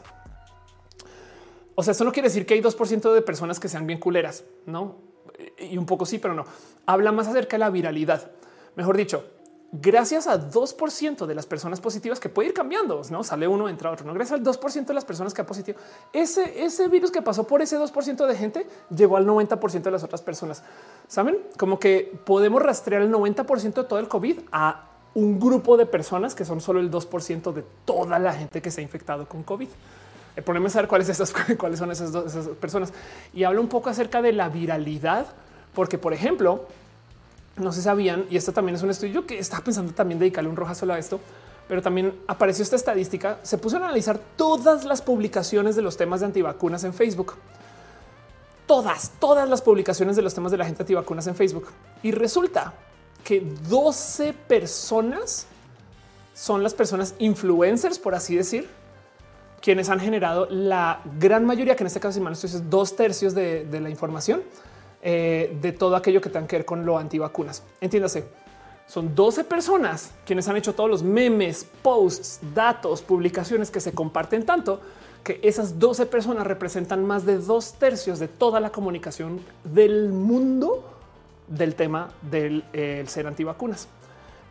O 1.76 1.84
sea, 1.84 1.92
eso 1.92 2.04
no 2.04 2.12
quiere 2.12 2.30
decir 2.30 2.48
que 2.48 2.56
hay 2.56 2.62
2% 2.62 3.14
de 3.14 3.22
personas 3.22 3.60
que 3.60 3.70
sean 3.70 3.86
bien 3.86 4.00
culeras, 4.00 4.44
no? 4.66 4.96
Y 5.60 5.78
un 5.78 5.86
poco 5.86 6.08
sí, 6.08 6.18
pero 6.18 6.34
no. 6.34 6.46
Habla 6.88 7.12
más 7.12 7.28
acerca 7.28 7.58
de 7.58 7.60
la 7.60 7.70
viralidad. 7.70 8.32
Mejor 8.80 8.96
dicho, 8.96 9.26
gracias 9.74 10.26
a 10.26 10.40
2% 10.40 11.26
de 11.26 11.36
las 11.36 11.46
personas 11.46 11.82
positivas 11.82 12.18
que 12.22 12.30
puede 12.30 12.48
ir 12.48 12.54
cambiando, 12.54 13.02
no 13.12 13.26
sale 13.26 13.46
uno, 13.46 13.68
entra 13.68 13.92
otro, 13.92 14.06
no 14.06 14.14
gracias 14.14 14.40
al 14.40 14.46
2% 14.46 14.86
de 14.86 14.94
las 14.94 15.04
personas 15.04 15.34
que 15.34 15.42
ha 15.42 15.46
positivo. 15.46 15.78
Ese, 16.14 16.64
ese 16.64 16.88
virus 16.88 17.12
que 17.12 17.22
pasó 17.22 17.46
por 17.46 17.62
ese 17.62 17.78
2% 17.78 18.26
de 18.26 18.36
gente 18.38 18.66
llegó 18.90 19.18
al 19.18 19.28
90% 19.28 19.82
de 19.82 19.92
las 19.92 20.06
otras 20.06 20.22
personas. 20.22 20.64
Saben 21.10 21.40
como 21.58 21.78
que 21.78 22.22
podemos 22.26 22.62
rastrear 22.62 23.02
el 23.02 23.12
90% 23.12 23.74
de 23.74 23.84
todo 23.84 24.00
el 24.00 24.08
COVID 24.08 24.40
a 24.54 24.86
un 25.14 25.42
grupo 25.42 25.76
de 25.76 25.86
personas 25.86 26.36
que 26.36 26.46
son 26.46 26.62
solo 26.62 26.80
el 26.80 26.90
2% 26.90 27.52
de 27.52 27.66
toda 27.84 28.18
la 28.18 28.32
gente 28.32 28.62
que 28.62 28.72
se 28.72 28.80
ha 28.80 28.84
infectado 28.86 29.28
con 29.28 29.44
COVID. 29.44 29.68
El 30.38 30.44
problema 30.46 30.68
es 30.68 30.72
saber 30.72 30.88
cuáles, 30.88 31.22
cuáles 31.58 31.80
son 31.80 31.92
esas, 31.92 32.14
dos, 32.14 32.34
esas 32.34 32.48
personas. 32.56 32.94
Y 33.34 33.44
habla 33.44 33.60
un 33.60 33.68
poco 33.68 33.90
acerca 33.90 34.22
de 34.22 34.32
la 34.32 34.48
viralidad, 34.48 35.26
porque, 35.74 35.98
por 35.98 36.14
ejemplo, 36.14 36.66
no 37.60 37.72
se 37.72 37.82
sabían, 37.82 38.26
y 38.30 38.38
esto 38.38 38.52
también 38.52 38.76
es 38.76 38.84
un 38.84 38.90
estudio 38.90 39.26
que 39.26 39.40
estaba 39.40 39.64
pensando 39.64 39.94
también 39.94 40.20
dedicarle 40.20 40.50
un 40.50 40.56
roja 40.56 40.76
solo 40.76 40.94
a 40.94 41.00
esto, 41.00 41.20
pero 41.68 41.82
también 41.82 42.20
apareció 42.28 42.64
esta 42.64 42.76
estadística. 42.76 43.40
Se 43.44 43.58
puso 43.58 43.78
a 43.78 43.80
analizar 43.80 44.20
todas 44.36 44.86
las 44.86 45.02
publicaciones 45.02 45.76
de 45.76 45.82
los 45.82 45.98
temas 45.98 46.20
de 46.20 46.26
antivacunas 46.26 46.84
en 46.84 46.94
Facebook. 46.94 47.36
Todas, 48.66 49.12
todas 49.20 49.48
las 49.48 49.62
publicaciones 49.62 50.16
de 50.16 50.22
los 50.22 50.34
temas 50.34 50.52
de 50.52 50.58
la 50.58 50.66
gente 50.66 50.84
antivacunas 50.84 51.28
en 51.28 51.36
Facebook. 51.36 51.68
Y 52.02 52.12
resulta 52.12 52.74
que 53.24 53.42
12 53.70 54.34
personas 54.34 55.46
son 56.34 56.64
las 56.64 56.74
personas 56.74 57.14
influencers, 57.20 58.00
por 58.00 58.16
así 58.16 58.36
decir, 58.36 58.68
quienes 59.62 59.90
han 59.90 60.00
generado 60.00 60.48
la 60.50 61.02
gran 61.20 61.46
mayoría, 61.46 61.76
que 61.76 61.84
en 61.84 61.88
este 61.88 62.00
caso, 62.00 62.14
si 62.14 62.22
mal 62.22 62.34
es 62.34 62.70
dos 62.70 62.96
tercios 62.96 63.36
de 63.36 63.80
la 63.80 63.90
información 63.90 64.42
eh, 65.02 65.58
de 65.62 65.72
todo 65.72 65.96
aquello 65.96 66.22
que 66.22 66.30
tenga 66.30 66.48
que 66.48 66.58
ver 66.58 66.66
con 66.66 66.86
lo 66.86 66.98
antivacunas. 66.98 67.64
Entiéndase, 67.82 68.26
son 68.88 69.14
12 69.14 69.44
personas 69.44 70.12
quienes 70.26 70.48
han 70.48 70.58
hecho 70.58 70.74
todos 70.74 70.90
los 70.90 71.04
memes, 71.04 71.66
posts, 71.82 72.40
datos, 72.54 73.02
publicaciones 73.02 73.72
que 73.72 73.80
se 73.80 73.92
comparten 73.94 74.46
tanto 74.46 74.82
que 75.24 75.40
esas 75.44 75.80
12 75.80 76.06
personas 76.06 76.48
representan 76.48 77.06
más 77.06 77.26
de 77.26 77.38
dos 77.38 77.74
tercios 77.74 78.20
de 78.20 78.28
toda 78.28 78.60
la 78.60 78.72
comunicación 78.72 79.42
del 79.64 80.10
mundo 80.10 80.84
del 81.48 81.76
tema 81.76 82.10
del 82.22 82.64
eh, 82.74 83.04
ser 83.08 83.28
antivacunas. 83.28 83.88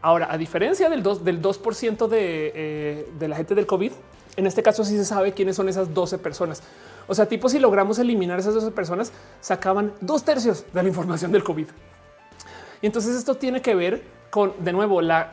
Ahora, 0.03 0.29
a 0.31 0.39
diferencia 0.39 0.89
del 0.89 1.03
2%, 1.03 1.23
del 1.23 1.43
2 1.43 2.11
de, 2.11 2.53
eh, 2.55 3.09
de 3.19 3.29
la 3.29 3.37
gente 3.37 3.55
del 3.55 3.67
COVID, 3.67 3.93
en 4.37 4.47
este 4.47 4.63
caso 4.63 4.85
sí 4.85 4.97
se 4.97 5.05
sabe 5.05 5.33
quiénes 5.33 5.57
son 5.57 5.69
esas 5.69 5.93
12 5.93 6.19
personas. 6.19 6.63
O 7.09 7.15
sea, 7.15 7.27
tipo, 7.27 7.49
si 7.49 7.59
logramos 7.59 7.99
eliminar 7.99 8.39
esas 8.39 8.55
12 8.55 8.71
personas, 8.71 9.13
sacaban 9.41 9.93
dos 10.01 10.25
tercios 10.25 10.65
de 10.73 10.83
la 10.83 10.89
información 10.89 11.33
del 11.33 11.43
COVID. 11.43 11.67
Y 12.83 12.87
entonces 12.87 13.17
esto 13.17 13.35
tiene 13.35 13.63
que 13.63 13.75
ver 13.75 14.03
con, 14.31 14.53
de 14.61 14.73
nuevo, 14.73 15.01
la 15.01 15.33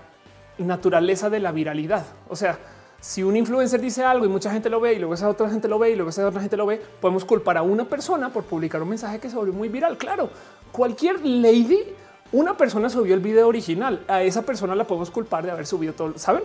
naturaleza 0.58 1.30
de 1.30 1.40
la 1.42 1.52
viralidad. 1.52 2.06
O 2.30 2.36
sea, 2.36 2.58
si 3.00 3.24
un 3.24 3.36
influencer 3.36 3.82
dice 3.82 4.04
algo 4.04 4.26
y 4.26 4.30
mucha 4.30 4.52
gente 4.52 4.70
lo 4.70 4.80
ve 4.80 4.94
y 4.94 5.00
luego 5.00 5.14
esa 5.14 5.30
otra 5.30 5.50
gente 5.50 5.68
lo 5.68 5.78
ve 5.78 5.92
y 5.92 5.96
luego 5.96 6.10
esa 6.10 6.28
otra 6.28 6.42
gente 6.42 6.58
lo 6.58 6.66
ve, 6.66 6.82
podemos 7.02 7.26
culpar 7.26 7.58
a 7.58 7.62
una 7.62 7.86
persona 7.86 8.30
por 8.30 8.46
publicar 8.46 8.82
un 8.82 8.90
mensaje 8.90 9.20
que 9.20 9.30
se 9.30 9.36
volvió 9.36 9.54
muy 9.54 9.70
viral. 9.70 9.98
Claro, 9.98 10.30
cualquier 10.72 11.24
lady, 11.24 11.84
una 12.32 12.58
persona 12.58 12.90
subió 12.90 13.14
el 13.14 13.20
video 13.20 13.48
original. 13.48 14.04
A 14.08 14.24
esa 14.24 14.44
persona 14.44 14.76
la 14.76 14.88
podemos 14.88 15.12
culpar 15.12 15.46
de 15.46 15.52
haber 15.52 15.68
subido 15.68 15.94
todo. 15.94 16.18
Saben? 16.18 16.44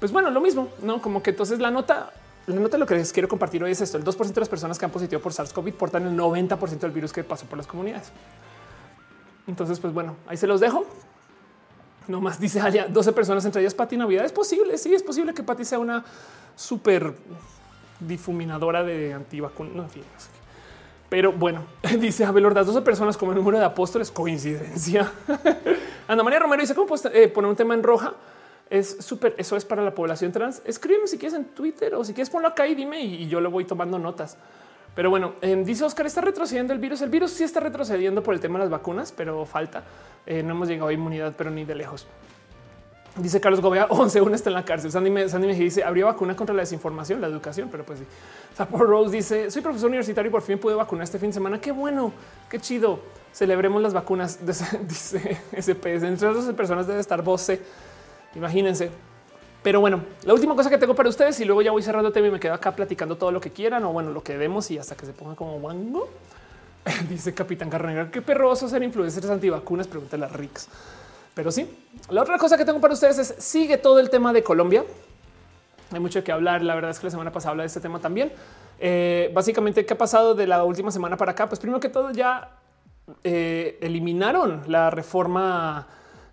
Pues 0.00 0.12
bueno, 0.12 0.30
lo 0.30 0.40
mismo, 0.40 0.68
no 0.82 1.00
como 1.00 1.22
que 1.22 1.30
entonces 1.30 1.58
la 1.58 1.70
nota 1.70 2.10
la 2.46 2.60
nota 2.60 2.78
lo 2.78 2.86
que 2.86 2.94
les 2.94 3.12
quiero 3.12 3.28
compartir 3.28 3.62
hoy 3.62 3.72
es 3.72 3.80
esto. 3.80 3.98
El 3.98 4.04
2% 4.04 4.32
de 4.32 4.40
las 4.40 4.48
personas 4.48 4.78
que 4.78 4.84
han 4.84 4.90
positivo 4.90 5.20
por 5.20 5.32
SARS-CoV 5.32 5.72
portan 5.72 6.06
el 6.06 6.16
90% 6.16 6.78
del 6.78 6.92
virus 6.92 7.12
que 7.12 7.24
pasó 7.24 7.46
por 7.46 7.58
las 7.58 7.66
comunidades. 7.66 8.12
Entonces, 9.46 9.80
pues 9.80 9.92
bueno, 9.92 10.16
ahí 10.26 10.36
se 10.36 10.46
los 10.46 10.60
dejo. 10.60 10.84
No 12.08 12.20
más 12.20 12.38
dice 12.38 12.60
Alia, 12.60 12.86
12 12.88 13.12
personas 13.12 13.44
entre 13.44 13.62
ellas 13.62 13.74
Pati 13.74 13.96
Navidad. 13.96 14.24
Es 14.24 14.32
posible, 14.32 14.78
sí, 14.78 14.94
es 14.94 15.02
posible 15.02 15.34
que 15.34 15.42
Pati 15.42 15.64
sea 15.64 15.80
una 15.80 16.04
súper 16.54 17.14
difuminadora 17.98 18.84
de 18.84 19.12
antivacunas. 19.12 19.74
No, 19.74 19.82
en 19.82 19.90
fin, 19.90 20.04
Pero 21.08 21.32
bueno, 21.32 21.64
dice 21.98 22.24
Abel 22.24 22.46
Ordaz, 22.46 22.66
12 22.66 22.82
personas 22.82 23.16
como 23.16 23.32
el 23.32 23.38
número 23.38 23.58
de 23.58 23.64
apóstoles, 23.64 24.12
coincidencia. 24.12 25.10
Ana 26.08 26.22
María 26.22 26.38
Romero 26.38 26.60
dice, 26.60 26.76
¿cómo 26.76 26.94
eh, 27.12 27.28
poner 27.28 27.50
un 27.50 27.56
tema 27.56 27.74
en 27.74 27.82
roja? 27.82 28.14
Es 28.70 28.96
súper. 29.00 29.34
Eso 29.38 29.56
es 29.56 29.64
para 29.64 29.82
la 29.82 29.94
población 29.94 30.32
trans. 30.32 30.62
Escríbeme 30.64 31.06
si 31.06 31.18
quieres 31.18 31.38
en 31.38 31.44
Twitter 31.44 31.94
o 31.94 32.04
si 32.04 32.12
quieres 32.12 32.30
ponlo 32.30 32.48
acá 32.48 32.66
y 32.66 32.74
dime 32.74 33.00
y, 33.00 33.28
yo 33.28 33.40
le 33.40 33.48
voy 33.48 33.64
tomando 33.64 33.98
notas. 33.98 34.36
Pero 34.94 35.10
bueno, 35.10 35.34
em, 35.42 35.62
dice 35.64 35.84
Oscar, 35.84 36.06
está 36.06 36.20
retrocediendo 36.20 36.72
el 36.72 36.78
virus. 36.78 37.02
El 37.02 37.10
virus 37.10 37.30
sí 37.32 37.44
está 37.44 37.60
retrocediendo 37.60 38.22
por 38.22 38.34
el 38.34 38.40
tema 38.40 38.58
de 38.58 38.64
las 38.64 38.70
vacunas, 38.70 39.12
pero 39.12 39.44
falta. 39.44 39.84
Eh, 40.24 40.42
no 40.42 40.52
hemos 40.52 40.68
llegado 40.68 40.88
a 40.88 40.92
inmunidad, 40.92 41.34
pero 41.36 41.50
ni 41.50 41.64
de 41.64 41.74
lejos. 41.74 42.06
Dice 43.16 43.40
Carlos 43.40 43.60
Gobea, 43.60 43.86
11, 43.90 44.20
uno 44.20 44.34
está 44.34 44.50
en 44.50 44.54
la 44.54 44.64
cárcel. 44.64 44.90
Sandy 44.90 45.10
me, 45.10 45.28
Sandy 45.28 45.46
me 45.46 45.54
dice, 45.54 45.84
habría 45.84 46.06
vacuna 46.06 46.34
contra 46.34 46.54
la 46.54 46.62
desinformación, 46.62 47.20
la 47.20 47.28
educación, 47.28 47.68
pero 47.70 47.84
pues 47.84 48.00
sí. 48.00 48.04
Zapor 48.56 48.88
Rose 48.88 49.14
dice, 49.14 49.50
soy 49.50 49.62
profesor 49.62 49.88
universitario 49.88 50.28
y 50.30 50.32
por 50.32 50.42
fin 50.42 50.58
pude 50.58 50.74
vacunar 50.74 51.04
este 51.04 51.18
fin 51.18 51.28
de 51.30 51.34
semana. 51.34 51.60
Qué 51.60 51.72
bueno, 51.72 52.12
qué 52.48 52.58
chido. 52.58 53.00
Celebremos 53.32 53.82
las 53.82 53.92
vacunas. 53.92 54.38
Dice 54.88 55.38
SPS. 55.52 56.02
Entre 56.04 56.26
otras 56.26 56.46
personas 56.54 56.86
debe 56.86 57.00
estar 57.00 57.20
voce 57.20 57.60
Imagínense. 58.36 58.90
Pero 59.62 59.80
bueno, 59.80 60.00
la 60.24 60.32
última 60.32 60.54
cosa 60.54 60.70
que 60.70 60.78
tengo 60.78 60.94
para 60.94 61.08
ustedes 61.08 61.40
y 61.40 61.44
luego 61.44 61.60
ya 61.60 61.72
voy 61.72 61.82
cerrando 61.82 62.12
tema 62.12 62.28
y 62.28 62.30
me 62.30 62.38
quedo 62.38 62.54
acá 62.54 62.76
platicando 62.76 63.16
todo 63.16 63.32
lo 63.32 63.40
que 63.40 63.50
quieran 63.50 63.84
o 63.84 63.92
bueno, 63.92 64.12
lo 64.12 64.22
que 64.22 64.38
demos 64.38 64.70
y 64.70 64.78
hasta 64.78 64.94
que 64.94 65.06
se 65.06 65.12
ponga 65.12 65.34
como 65.34 65.56
wango. 65.56 66.08
Dice 67.08 67.34
Capitán 67.34 67.68
Carnegar, 67.68 68.10
qué 68.10 68.22
perroso 68.22 68.68
ser 68.68 68.82
influencers 68.84 69.28
antivacunas, 69.28 69.88
pregúntale 69.88 70.26
a 70.26 70.28
Rix. 70.28 70.68
Pero 71.34 71.50
sí, 71.50 71.68
la 72.10 72.22
otra 72.22 72.38
cosa 72.38 72.56
que 72.56 72.64
tengo 72.64 72.80
para 72.80 72.94
ustedes 72.94 73.18
es 73.18 73.34
sigue 73.44 73.76
todo 73.76 73.98
el 73.98 74.08
tema 74.08 74.32
de 74.32 74.42
Colombia. 74.42 74.84
Hay 75.92 76.00
mucho 76.00 76.22
que 76.22 76.32
hablar. 76.32 76.62
La 76.62 76.74
verdad 76.74 76.92
es 76.92 76.98
que 76.98 77.06
la 77.06 77.10
semana 77.10 77.32
pasada 77.32 77.50
habla 77.50 77.62
de 77.64 77.68
este 77.68 77.80
tema 77.80 77.98
también. 77.98 78.32
Eh, 78.78 79.30
básicamente, 79.34 79.84
¿qué 79.84 79.94
ha 79.94 79.98
pasado 79.98 80.34
de 80.34 80.46
la 80.46 80.64
última 80.64 80.90
semana 80.90 81.16
para 81.16 81.32
acá? 81.32 81.48
Pues 81.48 81.60
primero 81.60 81.80
que 81.80 81.88
todo 81.88 82.10
ya 82.10 82.52
eh, 83.24 83.78
eliminaron 83.82 84.62
la 84.66 84.90
reforma 84.90 85.86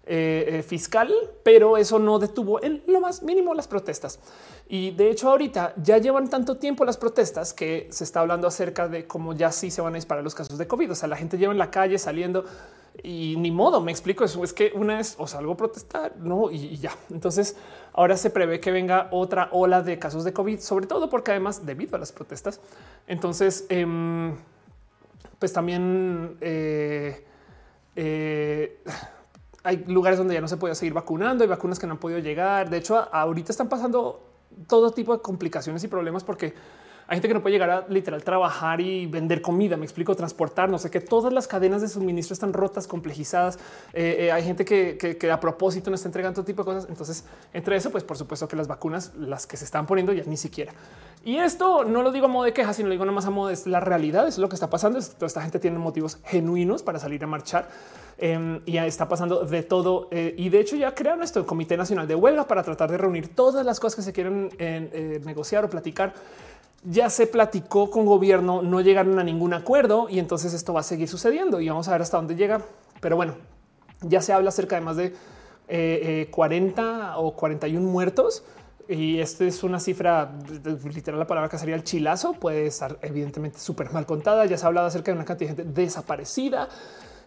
eh, 0.06 0.58
eh, 0.60 0.64
fiscal, 0.64 1.14
pero 1.44 1.78
eso 1.78 1.98
no 1.98 2.20
detuvo 2.20 2.62
en 2.62 2.84
lo 2.88 3.00
más 3.00 3.24
mínimo 3.24 3.54
las 3.54 3.70
protestas. 3.70 4.20
Y 4.68 4.92
de 4.92 5.10
hecho 5.10 5.30
ahorita 5.30 5.76
ya 5.82 5.98
llevan 5.98 6.30
tanto 6.30 6.58
tiempo 6.58 6.84
las 6.84 6.98
protestas 6.98 7.54
que 7.54 7.88
se 7.90 8.04
está 8.04 8.20
hablando 8.20 8.46
acerca 8.46 8.90
de 8.90 9.08
cómo 9.08 9.32
ya 9.34 9.50
sí 9.54 9.72
se 9.72 9.82
van 9.82 9.94
a 9.94 9.96
disparar 9.96 10.22
los 10.22 10.36
casos 10.36 10.58
de 10.58 10.68
COVID. 10.68 10.92
O 10.92 10.96
sea, 10.96 11.08
la 11.08 11.16
gente 11.16 11.38
lleva 11.38 11.54
en 11.54 11.58
la 11.58 11.72
calle 11.72 11.98
saliendo 11.98 12.44
y 13.02 13.36
ni 13.38 13.50
modo, 13.50 13.80
me 13.80 13.94
explico 13.94 14.26
eso. 14.26 14.44
Es 14.44 14.52
que 14.52 14.74
una 14.76 15.00
es 15.00 15.16
o 15.18 15.26
salgo 15.26 15.54
a 15.54 15.58
protestar, 15.58 16.18
no, 16.18 16.52
y, 16.52 16.76
ya. 16.76 16.98
Entonces 17.10 17.56
ahora 17.94 18.18
se 18.18 18.30
prevé 18.30 18.60
que 18.60 18.74
venga 18.74 19.08
otra 19.12 19.48
ola 19.54 19.82
de 19.82 20.00
casos 20.00 20.26
de 20.26 20.34
COVID, 20.34 20.60
sobre 20.60 20.86
todo 20.86 21.10
porque 21.10 21.32
además 21.32 21.66
debido 21.66 21.96
a 21.96 22.00
las 22.00 22.12
protestas. 22.12 22.60
Entonces, 23.08 23.68
em, 23.70 24.36
pues 25.40 25.54
también 25.54 26.38
eh, 26.42 27.26
hay 29.64 29.84
lugares 29.88 30.18
donde 30.18 30.34
ya 30.34 30.42
no 30.42 30.48
se 30.48 30.58
puede 30.58 30.76
seguir 30.76 30.94
vacunando, 30.94 31.44
hay 31.44 31.50
vacunas 31.50 31.80
que 31.80 31.88
no 31.88 31.94
han 31.94 32.00
podido 32.00 32.20
llegar. 32.20 32.70
De 32.70 32.78
hecho, 32.78 33.08
ahorita 33.12 33.52
están 33.52 33.70
pasando 33.70 34.22
todo 34.68 34.92
tipo 34.92 35.16
de 35.16 35.22
complicaciones 35.22 35.84
y 35.84 35.88
problemas 35.88 36.24
porque 36.24 36.54
hay 37.08 37.18
gente 37.18 37.28
que 37.28 37.34
no 37.34 37.42
puede 37.42 37.54
llegar 37.54 37.70
a 37.70 37.86
literal 37.90 38.24
trabajar 38.24 38.80
y 38.80 39.06
vender 39.08 39.42
comida. 39.42 39.76
Me 39.78 39.86
explico, 39.86 40.16
transportar, 40.16 40.70
no 40.70 40.78
sé 40.80 40.90
qué. 40.90 41.02
Todas 41.02 41.34
las 41.34 41.48
cadenas 41.48 41.82
de 41.82 41.90
suministro 41.90 42.34
están 42.34 42.54
rotas, 42.54 42.88
complejizadas. 42.88 43.60
Eh, 43.94 44.18
eh, 44.20 44.32
hay 44.32 44.44
gente 44.44 44.64
que, 44.64 45.30
a 45.32 45.40
propósito 45.40 45.90
no 45.90 45.96
está 45.96 46.08
entregando 46.08 46.36
todo 46.36 46.46
tipo 46.46 46.64
de 46.64 46.66
cosas. 46.66 46.90
Entonces, 46.90 47.26
entre 47.54 47.76
eso, 47.76 47.92
pues 47.92 48.04
por 48.04 48.18
supuesto 48.18 48.48
que 48.48 48.56
las 48.56 48.68
vacunas, 48.68 49.14
las 49.16 49.46
que 49.48 49.58
se 49.58 49.66
están 49.66 49.86
poniendo 49.86 50.14
ya 50.14 50.24
ni 50.26 50.38
siquiera. 50.38 50.74
Y 51.26 51.38
esto 51.38 51.84
no 51.84 52.04
lo 52.04 52.12
digo 52.12 52.26
a 52.26 52.30
modo 52.30 52.46
de 52.46 52.54
queja, 52.54 52.74
sino 52.74 52.88
lo 52.88 52.94
digo 52.94 53.06
nada 53.06 53.16
más 53.16 53.26
a 53.26 53.30
modo 53.30 53.50
de 53.50 53.58
la 53.66 53.80
realidad. 53.80 54.28
es 54.28 54.38
lo 54.38 54.48
que 54.48 54.56
está 54.56 54.70
pasando. 54.70 54.98
esta 55.00 55.42
gente 55.42 55.60
tiene 55.60 55.78
motivos 55.80 56.20
genuinos 56.26 56.84
para 56.84 57.00
salir 57.00 57.24
a 57.24 57.28
marchar. 57.28 57.68
Em, 58.18 58.62
y 58.66 58.78
está 58.78 59.08
pasando 59.08 59.44
de 59.44 59.64
todo. 59.64 60.08
Eh, 60.12 60.36
y 60.38 60.50
de 60.50 60.60
hecho 60.60 60.76
ya 60.76 60.94
crearon 60.94 61.24
esto, 61.24 61.40
el 61.40 61.46
Comité 61.46 61.76
Nacional 61.78 62.08
de 62.08 62.16
Huelga, 62.16 62.48
para 62.48 62.64
tratar 62.64 62.92
de 62.92 62.98
reunir 62.98 63.36
todas 63.36 63.66
las 63.66 63.80
cosas 63.80 63.96
que 63.96 64.02
se 64.04 64.14
quieren 64.14 64.50
eh, 64.60 65.22
negociar 65.26 65.66
o 65.66 65.70
platicar. 65.70 66.14
Ya 66.86 67.10
se 67.10 67.28
platicó 67.28 67.90
con 67.90 68.06
gobierno, 68.06 68.62
no 68.62 68.82
llegaron 68.82 69.18
a 69.18 69.24
ningún 69.24 69.54
acuerdo 69.54 70.08
y 70.10 70.20
entonces 70.20 70.54
esto 70.54 70.74
va 70.74 70.82
a 70.82 70.84
seguir 70.84 71.08
sucediendo 71.08 71.62
y 71.62 71.70
vamos 71.70 71.88
a 71.88 71.92
ver 71.92 72.02
hasta 72.02 72.18
dónde 72.18 72.36
llega. 72.36 72.62
Pero 73.00 73.16
bueno, 73.16 73.36
ya 74.02 74.22
se 74.22 74.34
habla 74.34 74.50
acerca 74.50 74.76
de 74.76 74.82
más 74.82 74.98
de 74.98 75.14
40 76.30 76.82
eh, 76.82 77.14
o 77.18 77.34
41 77.36 77.90
muertos. 77.90 78.44
Y 78.90 79.20
esta 79.20 79.46
es 79.46 79.64
una 79.64 79.80
cifra 79.80 80.34
literal. 80.94 81.18
La 81.18 81.26
palabra 81.26 81.50
que 81.50 81.58
sería 81.58 81.76
el 81.76 81.86
chilazo 81.86 82.34
puede 82.34 82.68
estar 82.68 83.00
evidentemente 83.02 83.60
súper 83.60 83.92
mal 83.94 84.06
contada. 84.06 84.46
Ya 84.46 84.58
se 84.58 84.66
ha 84.66 84.68
hablado 84.68 84.88
acerca 84.88 85.12
de 85.12 85.16
una 85.16 85.26
cantidad 85.26 85.52
de 85.52 85.64
gente 85.64 85.82
desaparecida. 85.82 86.68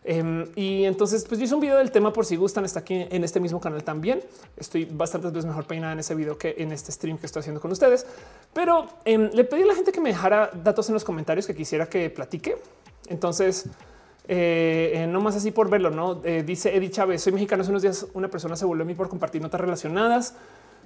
Em, 0.08 0.46
y 0.54 0.84
entonces, 0.84 1.24
pues 1.28 1.40
yo 1.40 1.46
hice 1.46 1.54
un 1.56 1.60
video 1.60 1.78
del 1.78 1.90
tema 1.90 2.12
por 2.12 2.24
si 2.24 2.36
gustan. 2.36 2.64
Está 2.64 2.78
aquí 2.78 3.06
en 3.10 3.24
este 3.24 3.40
mismo 3.40 3.60
canal 3.60 3.82
también. 3.82 4.22
Estoy 4.56 4.84
bastantes 4.84 5.32
veces 5.32 5.46
mejor 5.46 5.66
peinada 5.66 5.94
en 5.94 5.98
ese 5.98 6.14
video 6.14 6.38
que 6.38 6.54
en 6.58 6.70
este 6.70 6.92
stream 6.92 7.18
que 7.18 7.26
estoy 7.26 7.40
haciendo 7.40 7.60
con 7.60 7.72
ustedes. 7.72 8.06
Pero 8.52 8.86
em, 9.04 9.28
le 9.32 9.42
pedí 9.42 9.62
a 9.62 9.66
la 9.66 9.74
gente 9.74 9.90
que 9.90 10.00
me 10.00 10.10
dejara 10.10 10.52
datos 10.62 10.88
en 10.88 10.94
los 10.94 11.02
comentarios 11.02 11.44
que 11.44 11.56
quisiera 11.56 11.88
que 11.88 12.08
platique. 12.08 12.56
Entonces, 13.08 13.66
eh, 14.28 14.92
eh, 14.94 15.06
no 15.08 15.20
más 15.20 15.34
así 15.34 15.50
por 15.50 15.68
verlo, 15.68 15.90
no 15.90 16.20
eh, 16.22 16.44
dice 16.46 16.76
Eddie 16.76 16.90
Chávez. 16.90 17.22
Soy 17.22 17.32
mexicano. 17.32 17.62
Hace 17.62 17.70
unos 17.70 17.82
días 17.82 18.06
una 18.14 18.28
persona 18.28 18.54
se 18.54 18.64
volvió 18.64 18.84
a 18.84 18.86
mí 18.86 18.94
por 18.94 19.08
compartir 19.08 19.42
notas 19.42 19.60
relacionadas. 19.60 20.36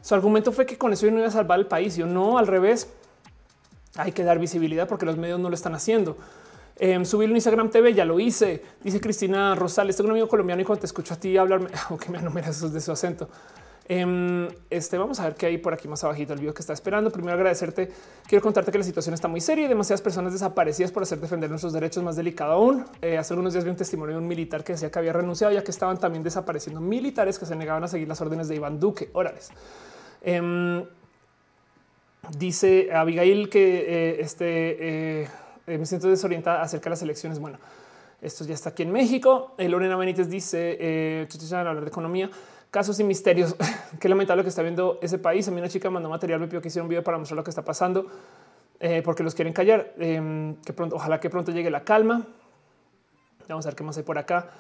Su 0.01 0.15
argumento 0.15 0.51
fue 0.51 0.65
que 0.65 0.79
con 0.79 0.95
eso 0.95 1.05
yo 1.05 1.13
no 1.13 1.19
iba 1.19 1.29
a 1.29 1.31
salvar 1.31 1.59
el 1.59 1.67
país. 1.67 1.95
Yo 1.95 2.07
no, 2.07 2.39
al 2.39 2.47
revés. 2.47 2.89
Hay 3.97 4.13
que 4.13 4.25
dar 4.25 4.39
visibilidad 4.39 4.89
porque 4.89 5.05
los 5.05 5.19
medios 5.19 5.39
no 5.39 5.51
lo 5.51 5.55
están 5.55 5.75
haciendo. 5.75 6.17
Eh, 6.83 7.05
subir 7.05 7.29
un 7.29 7.37
Instagram 7.37 7.69
TV, 7.69 7.93
ya 7.93 8.07
lo 8.07 8.19
hice. 8.19 8.63
Dice 8.83 9.03
Cristina 9.03 9.55
Rosales, 9.55 9.97
tengo 9.97 10.07
un 10.07 10.13
amigo 10.13 10.29
colombiano 10.29 10.63
y 10.63 10.65
cuando 10.65 10.81
te 10.81 10.87
escucho 10.87 11.13
a 11.13 11.19
ti 11.19 11.37
hablarme, 11.37 11.69
aunque 11.91 12.09
me 12.09 12.41
esos 12.41 12.73
de 12.73 12.81
su 12.81 12.91
acento. 12.91 13.29
Em, 13.87 14.49
este 14.71 14.97
vamos 14.97 15.21
a 15.21 15.25
ver 15.25 15.35
qué 15.35 15.47
hay 15.47 15.59
por 15.59 15.75
aquí 15.75 15.89
más 15.89 16.03
abajito 16.05 16.33
el 16.33 16.39
video 16.39 16.55
que 16.55 16.61
está 16.61 16.73
esperando. 16.73 17.11
Primero 17.11 17.35
agradecerte. 17.35 17.93
Quiero 18.27 18.41
contarte 18.41 18.73
que 18.73 18.79
la 18.79 18.85
situación 18.85 19.13
está 19.15 19.29
muy 19.29 19.43
seria 19.43 19.67
y 19.67 19.69
demasiadas 19.69 20.01
personas 20.01 20.33
desaparecidas 20.33 20.91
por 20.91 21.03
hacer 21.03 21.21
defender 21.21 21.51
nuestros 21.51 21.75
derechos 21.75 22.03
más 22.03 22.17
delicado 22.17 22.53
aún. 22.53 22.87
Eh, 23.03 23.19
hace 23.19 23.35
algunos 23.35 23.53
días 23.53 23.65
vi 23.65 23.71
un 23.71 23.77
testimonio 23.77 24.15
de 24.15 24.23
un 24.23 24.27
militar 24.27 24.65
que 24.65 24.73
decía 24.73 24.91
que 24.91 24.99
había 24.99 25.13
renunciado 25.13 25.53
ya 25.53 25.63
que 25.63 25.73
estaban 25.73 25.99
también 25.99 26.23
desapareciendo 26.23 26.81
militares 26.81 27.39
que 27.39 27.45
se 27.45 27.55
negaban 27.57 27.85
a 27.85 27.89
seguir 27.89 28.09
las 28.09 28.21
órdenes 28.23 28.49
de 28.49 28.55
Iván 28.55 28.81
Duque. 28.81 29.11
Órales. 29.13 29.51
Em, 30.23 30.83
dice 32.39 32.91
Abigail 32.95 33.51
que 33.51 33.81
eh, 33.87 34.21
este 34.21 35.23
eh, 35.23 35.29
me 35.67 35.87
siento 35.87 36.09
desorientada 36.09 36.63
acerca 36.63 36.85
de 36.85 36.91
las 36.91 37.03
elecciones. 37.03 37.39
Bueno, 37.39 37.59
esto 38.21 38.45
ya 38.45 38.55
está 38.55 38.71
aquí 38.71 38.83
en 38.83 38.93
México. 38.93 39.55
Eh, 39.57 39.69
Lorena 39.69 39.97
Benítez 39.97 40.29
dice 40.29 40.77
eh, 40.79 41.29
hablar 41.53 41.81
de 41.81 41.89
economía, 41.89 42.31
casos 42.71 43.01
y 43.01 43.05
misterios. 43.05 43.57
Qué 44.01 44.09
lamentable 44.09 44.43
que 44.43 44.51
está 44.51 44.63
viendo 44.63 44.99
ese 45.01 45.19
país. 45.19 45.49
A 45.49 45.51
mí 45.51 45.59
una 45.59 45.69
chica 45.69 45.89
mandó 45.91 46.11
material, 46.11 46.41
me 46.41 46.47
pidió 46.47 46.61
que 46.61 46.69
hiciera 46.69 46.83
un 46.83 46.89
video 46.89 47.03
para 47.03 47.17
mostrar 47.17 47.37
lo 47.37 47.45
que 47.45 47.51
está 47.51 47.65
pasando, 47.65 48.07
eh, 48.79 49.01
porque 49.03 49.23
los 49.23 49.35
quieren 49.35 49.55
callar. 49.55 49.95
Em, 49.99 50.57
que 50.57 50.73
pronto, 50.73 50.97
ojalá 50.97 51.19
que 51.19 51.31
pronto 51.31 51.51
llegue 51.51 51.71
la 51.71 51.83
calma. 51.83 52.27
Vamos 53.49 53.65
a 53.65 53.71
ver 53.71 53.77
qué 53.77 53.85
más 53.85 53.97
hay 53.97 54.03
por 54.03 54.19
acá. 54.19 54.51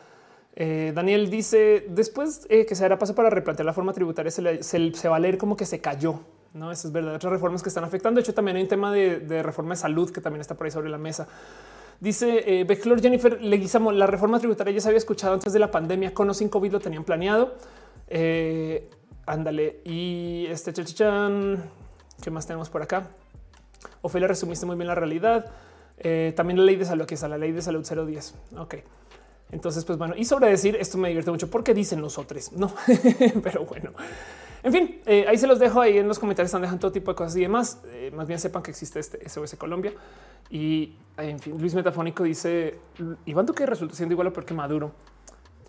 Daniel 0.52 1.30
dice 1.30 1.86
después 1.88 2.44
que 2.48 2.74
se 2.74 2.84
hará 2.84 2.98
paso 2.98 3.14
para 3.14 3.30
replantear 3.30 3.64
la 3.64 3.72
forma 3.72 3.92
tributaria, 3.92 4.32
se, 4.32 4.62
se 4.62 5.08
va 5.08 5.14
a 5.14 5.20
leer 5.20 5.38
como 5.38 5.56
que 5.56 5.64
se 5.64 5.80
cayó. 5.80 6.18
No, 6.52 6.72
eso 6.72 6.88
es 6.88 6.92
verdad. 6.92 7.14
Otras 7.14 7.32
reformas 7.32 7.62
que 7.62 7.68
están 7.68 7.84
afectando. 7.84 8.18
De 8.18 8.22
hecho, 8.22 8.34
también 8.34 8.56
hay 8.56 8.64
un 8.64 8.68
tema 8.68 8.92
de, 8.92 9.42
reforma 9.42 9.70
de 9.70 9.80
salud 9.80 10.10
que 10.10 10.20
también 10.20 10.40
está 10.40 10.56
por 10.56 10.66
ahí 10.66 10.70
sobre 10.70 10.88
la 10.88 10.98
mesa. 10.98 11.28
Dice 12.00 12.62
eh, 12.62 12.66
Jennifer 13.00 13.40
Leguizamo, 13.42 13.92
la 13.92 14.06
reforma 14.06 14.38
tributaria 14.38 14.72
ya 14.72 14.80
se 14.80 14.88
había 14.88 14.98
escuchado 14.98 15.34
antes 15.34 15.52
de 15.52 15.58
la 15.58 15.70
pandemia, 15.70 16.14
con 16.14 16.30
o 16.30 16.34
sin 16.34 16.48
COVID 16.48 16.72
lo 16.72 16.80
tenían 16.80 17.04
planeado. 17.04 17.54
Eh, 18.08 18.90
ándale. 19.26 19.80
Y 19.84 20.46
este 20.48 20.72
chachichan, 20.72 21.62
¿qué 22.22 22.30
más 22.30 22.46
tenemos 22.46 22.68
por 22.68 22.82
acá? 22.82 23.08
Ofelia, 24.02 24.26
resumiste 24.26 24.66
muy 24.66 24.76
bien 24.76 24.88
la 24.88 24.94
realidad. 24.94 25.46
Eh, 25.98 26.32
también 26.34 26.58
la 26.58 26.64
ley 26.64 26.76
de 26.76 26.84
salud, 26.84 27.06
que 27.06 27.14
es 27.14 27.22
la 27.22 27.38
ley 27.38 27.52
de 27.52 27.62
salud 27.62 27.86
010. 27.86 28.34
Ok. 28.56 28.76
Entonces, 29.52 29.84
pues 29.84 29.98
bueno, 29.98 30.14
y 30.16 30.24
sobre 30.24 30.48
decir 30.48 30.76
esto 30.76 30.96
me 30.96 31.08
divierte 31.08 31.30
mucho 31.30 31.50
porque 31.50 31.74
dicen 31.74 32.00
los 32.00 32.18
otros, 32.18 32.52
no, 32.52 32.72
pero 33.42 33.64
bueno. 33.64 33.90
En 34.62 34.72
fin, 34.72 35.00
eh, 35.06 35.24
ahí 35.28 35.38
se 35.38 35.46
los 35.46 35.58
dejo 35.58 35.80
ahí 35.80 35.98
en 35.98 36.08
los 36.08 36.18
comentarios. 36.18 36.48
Están 36.48 36.62
dejando 36.62 36.80
todo 36.80 36.92
tipo 36.92 37.10
de 37.10 37.14
cosas 37.16 37.36
y 37.36 37.40
demás. 37.40 37.80
Eh, 37.86 38.10
más 38.14 38.26
bien 38.26 38.38
sepan 38.38 38.62
que 38.62 38.70
existe 38.70 38.98
este 39.00 39.28
SOS 39.28 39.56
Colombia. 39.56 39.92
Y 40.50 40.96
en 41.16 41.38
fin, 41.38 41.56
Luis 41.58 41.74
Metafónico 41.74 42.24
dice 42.24 42.76
Iván 43.24 43.46
Duque 43.46 43.64
resulta 43.66 43.94
siendo 43.94 44.12
igual 44.12 44.28
a 44.28 44.32
peor 44.32 44.44
que 44.44 44.54
Maduro. 44.54 44.92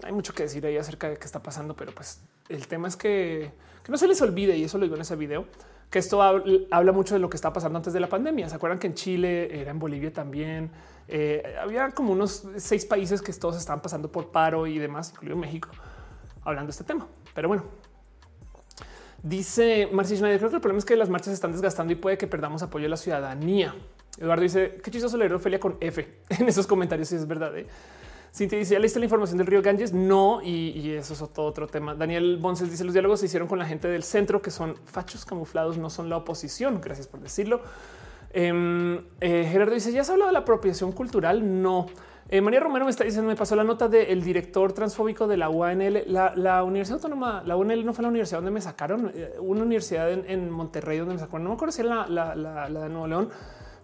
Hay 0.04 0.12
mucho 0.12 0.34
que 0.34 0.44
decir 0.44 0.66
ahí 0.66 0.78
acerca 0.78 1.10
de 1.10 1.18
qué 1.18 1.26
está 1.26 1.44
pasando, 1.44 1.76
pero 1.76 1.92
pues 1.92 2.24
el 2.50 2.68
tema 2.68 2.88
es 2.88 2.96
que, 2.96 3.52
no 3.88 3.98
se 3.98 4.08
les 4.08 4.22
olvide, 4.22 4.58
y 4.58 4.64
eso 4.64 4.78
lo 4.78 4.84
digo 4.84 4.96
en 4.96 5.02
ese 5.02 5.16
video, 5.16 5.46
que 5.90 6.00
esto 6.00 6.22
habla, 6.22 6.92
mucho 6.92 7.14
de 7.14 7.20
lo 7.20 7.30
que 7.30 7.36
está 7.36 7.54
pasando 7.54 7.78
antes 7.78 7.94
de 7.94 8.00
la 8.00 8.10
pandemia. 8.10 8.50
Se 8.50 8.56
acuerdan 8.56 8.80
que 8.80 8.88
en 8.88 8.96
Chile, 8.96 9.62
era 9.62 9.72
en 9.72 9.80
Bolivia 9.80 10.12
también, 10.12 10.72
eh, 11.08 11.56
había 11.62 11.92
como 11.92 12.14
unos 12.14 12.48
seis 12.58 12.86
países 12.86 13.22
que 13.22 13.32
todos 13.34 13.58
estaban 13.58 13.82
pasando 13.82 14.12
por 14.12 14.32
paro 14.32 14.66
y 14.66 14.80
demás, 14.80 15.12
incluido 15.12 15.38
México, 15.38 15.70
hablando 16.44 16.68
de 16.68 16.72
este 16.72 16.84
tema. 16.84 17.08
Pero 17.36 17.48
bueno, 17.48 17.64
Dice 19.24 19.88
Marcia 19.92 20.18
Schneider, 20.18 20.40
creo 20.40 20.50
que 20.50 20.56
el 20.56 20.62
problema 20.62 20.80
es 20.80 20.86
que 20.86 20.96
las 20.96 21.10
marchas 21.10 21.28
se 21.28 21.34
están 21.34 21.52
desgastando 21.52 21.94
y 21.94 21.96
puede 21.96 22.18
que 22.18 22.28
perdamos 22.28 22.64
apoyo 22.64 22.84
de 22.84 22.90
la 22.90 22.98
ciudadanía. 22.98 23.76
Eduardo 24.18 24.44
dice, 24.44 24.80
qué 24.84 24.92
chistoso 24.92 25.18
leer 25.18 25.34
Ofelia 25.34 25.60
con 25.60 25.78
F 25.80 26.08
en 26.30 26.48
esos 26.48 26.66
comentarios, 26.66 27.10
si 27.10 27.16
es 27.16 27.28
verdad. 27.28 27.56
¿eh? 27.58 27.68
Cintia 28.34 28.58
dice, 28.58 28.74
¿ya 28.74 28.80
leíste 28.80 28.98
la 29.00 29.06
información 29.06 29.38
del 29.38 29.48
río 29.48 29.62
Ganges? 29.62 29.94
No, 29.94 30.42
y, 30.42 30.92
eso 30.92 31.14
es 31.14 31.34
todo 31.34 31.46
otro 31.46 31.68
tema. 31.68 31.94
Daniel 31.94 32.38
Bonces 32.38 32.72
dice, 32.72 32.84
los 32.84 32.94
diálogos 32.94 33.20
se 33.20 33.26
hicieron 33.28 33.48
con 33.48 33.60
la 33.60 33.66
gente 33.66 33.88
del 33.88 34.04
centro, 34.04 34.42
que 34.42 34.52
son 34.52 34.76
fachos 34.86 35.26
camuflados, 35.26 35.78
no 35.78 35.90
son 35.90 36.10
la 36.10 36.18
oposición. 36.18 36.80
Gracias 36.82 37.08
por 37.08 37.20
decirlo. 37.20 37.62
Em, 38.34 38.98
eh, 39.20 39.48
Gerardo 39.52 39.74
dice, 39.74 39.92
¿ya 39.92 40.02
has 40.02 40.10
hablado 40.10 40.30
de 40.30 40.34
la 40.34 40.40
apropiación 40.40 40.94
cultural? 40.94 41.62
No. 41.62 41.88
Eh, 42.30 42.40
María 42.40 42.62
Romero 42.62 42.86
me 42.86 42.92
está 42.92 43.04
diciendo, 43.04 43.28
me 43.28 43.36
pasó 43.36 43.58
la 43.58 43.64
nota 43.66 43.90
del 43.90 44.24
director 44.24 44.72
transfóbico 44.72 45.28
de 45.28 45.36
la 45.36 45.50
UNL, 45.50 46.06
la, 46.08 46.64
Universidad 46.64 46.98
Autónoma, 46.98 47.44
la 47.46 47.58
UNL 47.58 47.86
no 47.86 47.94
fue 47.94 48.04
la 48.04 48.08
universidad 48.08 48.38
donde 48.38 48.52
me 48.52 48.62
sacaron, 48.62 49.12
eh, 49.14 49.34
una 49.40 49.64
universidad 49.64 50.10
en, 50.10 50.50
Monterrey 50.50 51.00
donde 51.00 51.16
me 51.16 51.20
sacaron, 51.20 51.44
no 51.44 51.50
me 51.50 51.56
acuerdo 51.56 51.74
si 51.74 51.82
era 51.82 52.08
la, 52.08 52.70
de 52.70 52.90
Nuevo 52.90 53.08
León, 53.08 53.30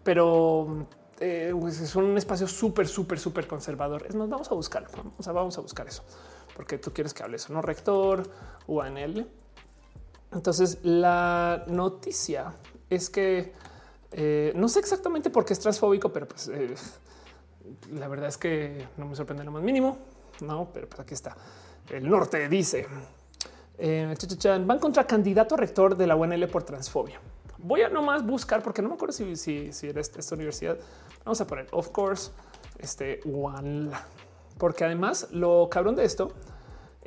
pero 0.02 0.88
pues 1.18 1.82
es 1.82 1.96
un 1.98 2.16
espacio 2.16 2.48
súper, 2.48 2.88
súper, 2.88 3.20
súper 3.20 3.48
conservador. 3.48 4.06
Es 4.08 4.16
más, 4.16 4.30
vamos 4.30 4.50
a 4.50 4.56
buscar, 4.56 4.88
vamos 4.96 5.28
a, 5.28 5.32
vamos 5.34 5.58
a 5.58 5.62
buscar 5.62 5.88
eso, 5.88 6.06
porque 6.56 6.78
tú 6.78 6.94
quieres 6.94 7.14
que 7.14 7.24
hable 7.24 7.36
eso, 7.36 7.52
no 7.52 7.62
rector, 7.62 8.24
UNL. 8.66 9.28
Entonces, 10.32 10.80
la 10.84 11.66
noticia 11.68 12.54
es 12.90 13.10
que 13.10 13.52
no 14.56 14.70
sé 14.70 14.80
exactamente 14.80 15.30
por 15.30 15.46
qué 15.46 15.54
es 15.54 15.60
transfóbico, 15.60 16.12
pero 16.12 16.28
pues 16.28 16.50
la 17.92 18.08
verdad 18.08 18.30
es 18.30 18.38
que 18.38 18.88
no 18.98 19.06
me 19.06 19.16
sorprende 19.16 19.44
lo 19.44 19.52
más 19.52 19.64
mínimo, 19.64 19.98
no, 20.42 20.70
pero 20.74 20.88
pues 20.88 21.00
aquí 21.00 21.14
está. 21.14 21.36
El 21.90 22.10
norte 22.10 22.48
dice 22.50 22.86
eh, 23.78 24.16
van 24.66 24.80
contra 24.80 25.06
candidato 25.06 25.56
rector 25.56 25.96
de 25.96 26.08
la 26.08 26.16
UNL 26.16 26.48
por 26.48 26.64
transfobia. 26.64 27.20
Voy 27.60 27.82
a 27.82 27.90
nomás 27.90 28.26
buscar 28.26 28.62
porque 28.62 28.82
no 28.82 28.90
me 28.90 28.96
acuerdo 28.96 29.14
si, 29.14 29.36
si, 29.36 29.72
si 29.72 29.88
era 29.88 30.02
esta, 30.02 30.36
universidad. 30.36 30.78
Vamos 31.26 31.42
a 31.42 31.48
poner, 31.48 31.68
of 31.72 31.90
course, 31.90 32.32
este 32.80 33.20
one, 33.26 33.90
porque 34.58 34.84
además 34.86 35.28
lo 35.32 35.68
cabrón 35.70 35.96
de 35.96 36.06
esto 36.06 36.32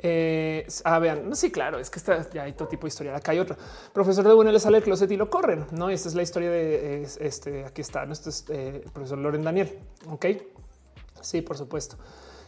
Eh, 0.03 0.65
ah, 0.83 0.97
vean, 0.97 1.35
sí, 1.35 1.51
claro, 1.51 1.77
es 1.77 1.91
que 1.91 1.99
está, 1.99 2.27
ya 2.31 2.43
hay 2.43 2.53
todo 2.53 2.67
tipo 2.67 2.83
de 2.83 2.89
historia. 2.89 3.15
Acá 3.15 3.33
hay 3.33 3.39
otra. 3.39 3.55
Profesor 3.93 4.27
de 4.27 4.33
Buñuel 4.33 4.59
sale 4.59 4.77
el 4.77 4.83
closet 4.83 5.11
y 5.11 5.17
lo 5.17 5.29
corren. 5.29 5.65
No, 5.71 5.89
esta 5.89 6.09
es 6.09 6.15
la 6.15 6.23
historia 6.23 6.49
de 6.49 7.03
este. 7.19 7.65
Aquí 7.65 7.81
está. 7.81 8.05
¿no? 8.05 8.13
Este 8.13 8.29
es 8.29 8.45
eh, 8.49 8.81
el 8.83 8.91
profesor 8.91 9.19
Loren 9.19 9.43
Daniel. 9.43 9.79
Ok. 10.07 10.25
Sí, 11.21 11.41
por 11.41 11.57
supuesto. 11.57 11.97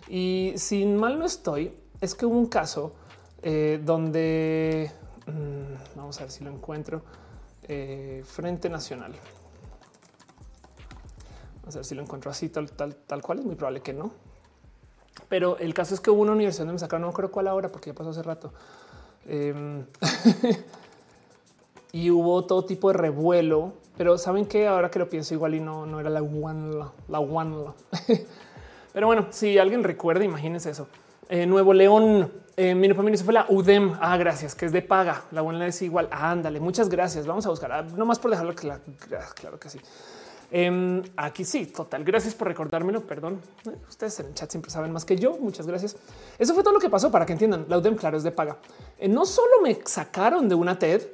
Y 0.08 0.54
sin 0.56 0.98
mal 0.98 1.20
no 1.20 1.26
estoy, 1.26 1.78
es 2.02 2.16
que 2.16 2.26
hubo 2.26 2.38
un 2.38 2.48
caso 2.48 2.96
eh, 3.44 3.80
donde 3.84 4.92
mm, 5.28 5.96
vamos 5.96 6.18
a 6.18 6.22
ver 6.22 6.32
si 6.32 6.44
lo 6.44 6.52
encuentro. 6.52 7.04
Frente 8.26 8.70
Nacional. 8.70 9.14
Vamos 11.62 11.76
a 11.76 11.80
ver 11.80 11.86
si 11.86 11.96
lo 11.96 12.02
encuentro 12.02 12.30
así, 12.30 12.50
tal, 12.50 12.70
tal, 12.72 12.94
tal 12.96 13.22
cual. 13.22 13.40
Es 13.40 13.46
muy 13.46 13.56
probable 13.56 13.82
que 13.82 13.94
no. 13.94 14.12
Pero 15.30 15.58
el 15.58 15.74
caso 15.74 15.94
es 15.94 16.00
que 16.00 16.12
hubo 16.12 16.22
una 16.22 16.32
universidad 16.32 16.62
donde 16.62 16.74
me 16.74 16.80
sacaron, 16.80 17.08
no 17.08 17.14
creo 17.14 17.32
cuál 17.32 17.48
ahora, 17.48 17.70
porque 17.70 17.90
ya 17.90 17.94
pasó 17.94 18.10
hace 18.10 18.24
rato. 18.24 18.52
Em, 19.28 19.86
y 21.92 22.10
hubo 22.12 22.46
todo 22.46 22.66
tipo 22.66 22.92
de 22.92 22.98
revuelo, 22.98 23.74
pero 23.98 24.18
saben 24.18 24.46
que 24.46 24.68
ahora 24.68 24.90
que 24.90 25.00
lo 25.00 25.10
pienso 25.10 25.34
igual 25.34 25.56
y 25.56 25.60
no, 25.60 25.86
no 25.86 26.00
era 26.00 26.10
la 26.10 26.22
one, 26.22 26.76
la, 27.08 27.20
one. 27.20 27.74
pero 28.94 29.08
bueno, 29.08 29.28
si 29.30 29.58
alguien 29.58 29.84
recuerda, 29.84 30.24
imagínense 30.24 30.72
eso. 30.72 30.88
Eh, 31.30 31.46
Nuevo 31.46 31.74
León, 31.74 32.32
eh, 32.58 32.76
mi 32.76 32.92
familia 32.94 33.24
fue 33.24 33.34
la 33.34 33.46
UDEM. 33.50 33.96
Ah, 34.02 34.18
gracias, 34.18 34.56
que 34.56 34.66
es 34.66 34.72
de 34.72 34.82
paga. 34.82 35.24
La 35.32 35.42
buena 35.42 35.66
es 35.66 35.82
igual. 35.82 36.10
ándale, 36.12 36.60
muchas 36.60 36.90
gracias. 36.90 37.26
Vamos 37.26 37.46
a 37.46 37.50
buscar. 37.50 37.72
Ah, 37.72 37.84
no 37.96 38.06
más 38.06 38.20
por 38.20 38.32
dejarlo 38.32 38.54
claro, 38.54 38.82
claro 39.36 39.60
que 39.60 39.70
sí. 39.70 39.80
Em, 40.56 41.02
aquí 41.18 41.46
sí, 41.46 41.66
total. 41.66 42.04
Gracias 42.04 42.36
por 42.36 42.48
recordármelo. 42.48 43.02
Perdón. 43.02 43.42
Eh, 43.66 43.76
ustedes 43.90 44.20
en 44.20 44.28
el 44.28 44.34
chat 44.36 44.52
siempre 44.52 44.70
saben 44.70 44.92
más 44.92 45.04
que 45.04 45.16
yo. 45.16 45.36
Muchas 45.40 45.66
gracias. 45.66 45.98
Eso 46.38 46.54
fue 46.54 46.62
todo 46.62 46.76
lo 46.76 46.80
que 46.80 46.92
pasó 46.92 47.10
para 47.10 47.26
que 47.26 47.34
entiendan. 47.34 47.66
La 47.68 47.80
UDEM, 47.80 47.96
claro, 47.96 48.18
es 48.18 48.24
de 48.24 48.30
paga. 48.30 48.60
Eh, 49.00 49.08
no 49.08 49.26
solo 49.26 49.62
me 49.64 49.80
sacaron 49.84 50.48
de 50.48 50.54
una 50.54 50.78
TED, 50.78 51.08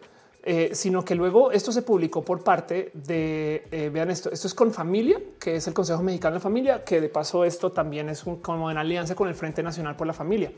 eh, 0.44 0.72
sino 0.74 1.06
que 1.06 1.16
luego 1.16 1.54
esto 1.54 1.72
se 1.72 1.84
publicó 1.84 2.22
por 2.22 2.44
parte 2.44 2.92
de 2.94 3.90
vean 3.94 4.12
esto. 4.12 4.30
Esto 4.30 4.48
es 4.48 4.54
con 4.54 4.74
familia, 4.74 5.22
que 5.40 5.56
es 5.56 5.68
el 5.68 5.74
Consejo 5.74 6.04
Mexicano 6.04 6.34
de 6.34 6.42
Familia, 6.42 6.84
que 6.84 7.00
de 7.00 7.08
paso 7.08 7.46
esto 7.46 7.72
también 7.72 8.10
es 8.10 8.26
como 8.42 8.70
en 8.70 8.78
alianza 8.78 9.16
con 9.16 9.30
el 9.30 9.36
Frente 9.36 9.64
Nacional 9.64 9.96
por 9.96 10.06
la 10.06 10.14
Familia. 10.14 10.52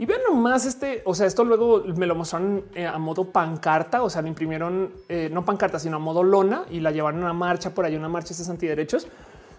Y 0.00 0.06
vean 0.06 0.22
nomás 0.26 0.64
este, 0.64 1.02
o 1.04 1.14
sea, 1.14 1.26
esto 1.26 1.44
luego 1.44 1.84
me 1.94 2.06
lo 2.06 2.14
mostraron 2.14 2.64
eh, 2.74 2.86
a 2.86 2.96
modo 2.96 3.26
pancarta, 3.26 4.02
o 4.02 4.08
sea, 4.08 4.22
lo 4.22 4.28
imprimieron 4.28 4.90
eh, 5.10 5.28
no 5.30 5.44
pancarta, 5.44 5.78
sino 5.78 5.96
a 5.96 5.98
modo 5.98 6.22
lona 6.22 6.64
y 6.70 6.80
la 6.80 6.90
llevaron 6.90 7.20
a 7.20 7.24
una 7.24 7.34
marcha 7.34 7.74
por 7.74 7.84
ahí, 7.84 7.96
una 7.96 8.08
marcha 8.08 8.32
de 8.32 8.50
antiderechos. 8.50 9.06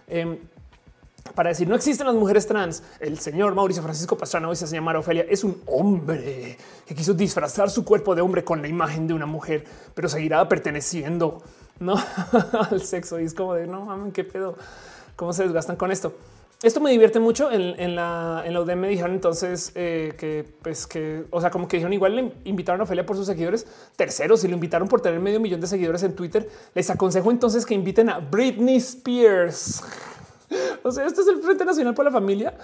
Eh, 0.08 0.40
para 1.36 1.50
decir 1.50 1.68
no 1.68 1.76
existen 1.76 2.08
las 2.08 2.16
mujeres 2.16 2.48
trans. 2.48 2.82
El 2.98 3.20
señor 3.20 3.54
Mauricio 3.54 3.84
Francisco 3.84 4.18
Pastrana 4.18 4.48
hoy 4.48 4.56
se 4.56 4.66
llama 4.66 4.98
Ofelia. 4.98 5.24
Es 5.28 5.44
un 5.44 5.62
hombre 5.66 6.58
que 6.86 6.94
quiso 6.96 7.14
disfrazar 7.14 7.70
su 7.70 7.84
cuerpo 7.84 8.16
de 8.16 8.22
hombre 8.22 8.42
con 8.42 8.60
la 8.62 8.66
imagen 8.66 9.06
de 9.06 9.14
una 9.14 9.26
mujer, 9.26 9.64
pero 9.94 10.08
seguirá 10.08 10.48
perteneciendo 10.48 11.40
¿no? 11.78 11.94
al 12.68 12.82
sexo. 12.82 13.20
Y 13.20 13.26
es 13.26 13.34
como 13.34 13.54
de 13.54 13.68
no 13.68 13.84
mames, 13.84 14.12
qué 14.12 14.24
pedo, 14.24 14.56
cómo 15.14 15.32
se 15.32 15.44
desgastan 15.44 15.76
con 15.76 15.92
esto 15.92 16.12
esto 16.62 16.80
me 16.80 16.90
divierte 16.90 17.18
mucho 17.18 17.50
en, 17.50 17.96
la, 17.96 18.42
en 18.44 18.54
la 18.54 18.60
UDM. 18.60 18.76
Me 18.78 18.88
dijeron 18.88 19.12
entonces 19.12 19.72
eh, 19.74 20.14
que, 20.16 20.44
pues 20.62 20.86
que, 20.86 21.24
o 21.30 21.40
sea, 21.40 21.50
como 21.50 21.66
que 21.66 21.76
dijeron 21.76 21.92
igual 21.92 22.14
le 22.14 22.32
invitaron 22.44 22.80
a 22.80 22.84
Ofelia 22.84 23.04
por 23.04 23.16
sus 23.16 23.26
seguidores. 23.26 23.66
Tercero, 23.96 24.36
si 24.36 24.46
lo 24.46 24.54
invitaron 24.54 24.86
por 24.86 25.00
tener 25.00 25.18
medio 25.18 25.40
millón 25.40 25.60
de 25.60 25.66
seguidores 25.66 26.02
en 26.04 26.14
Twitter, 26.14 26.48
les 26.74 26.88
aconsejo 26.90 27.30
entonces 27.30 27.66
que 27.66 27.74
inviten 27.74 28.10
a 28.10 28.18
Britney 28.20 28.76
Spears. 28.76 29.82
o 30.82 30.90
sea, 30.92 31.06
este 31.06 31.22
es 31.22 31.28
el 31.28 31.42
Frente 31.42 31.64
Nacional 31.64 31.94
por 31.94 32.04
la 32.04 32.10
Familia. 32.10 32.54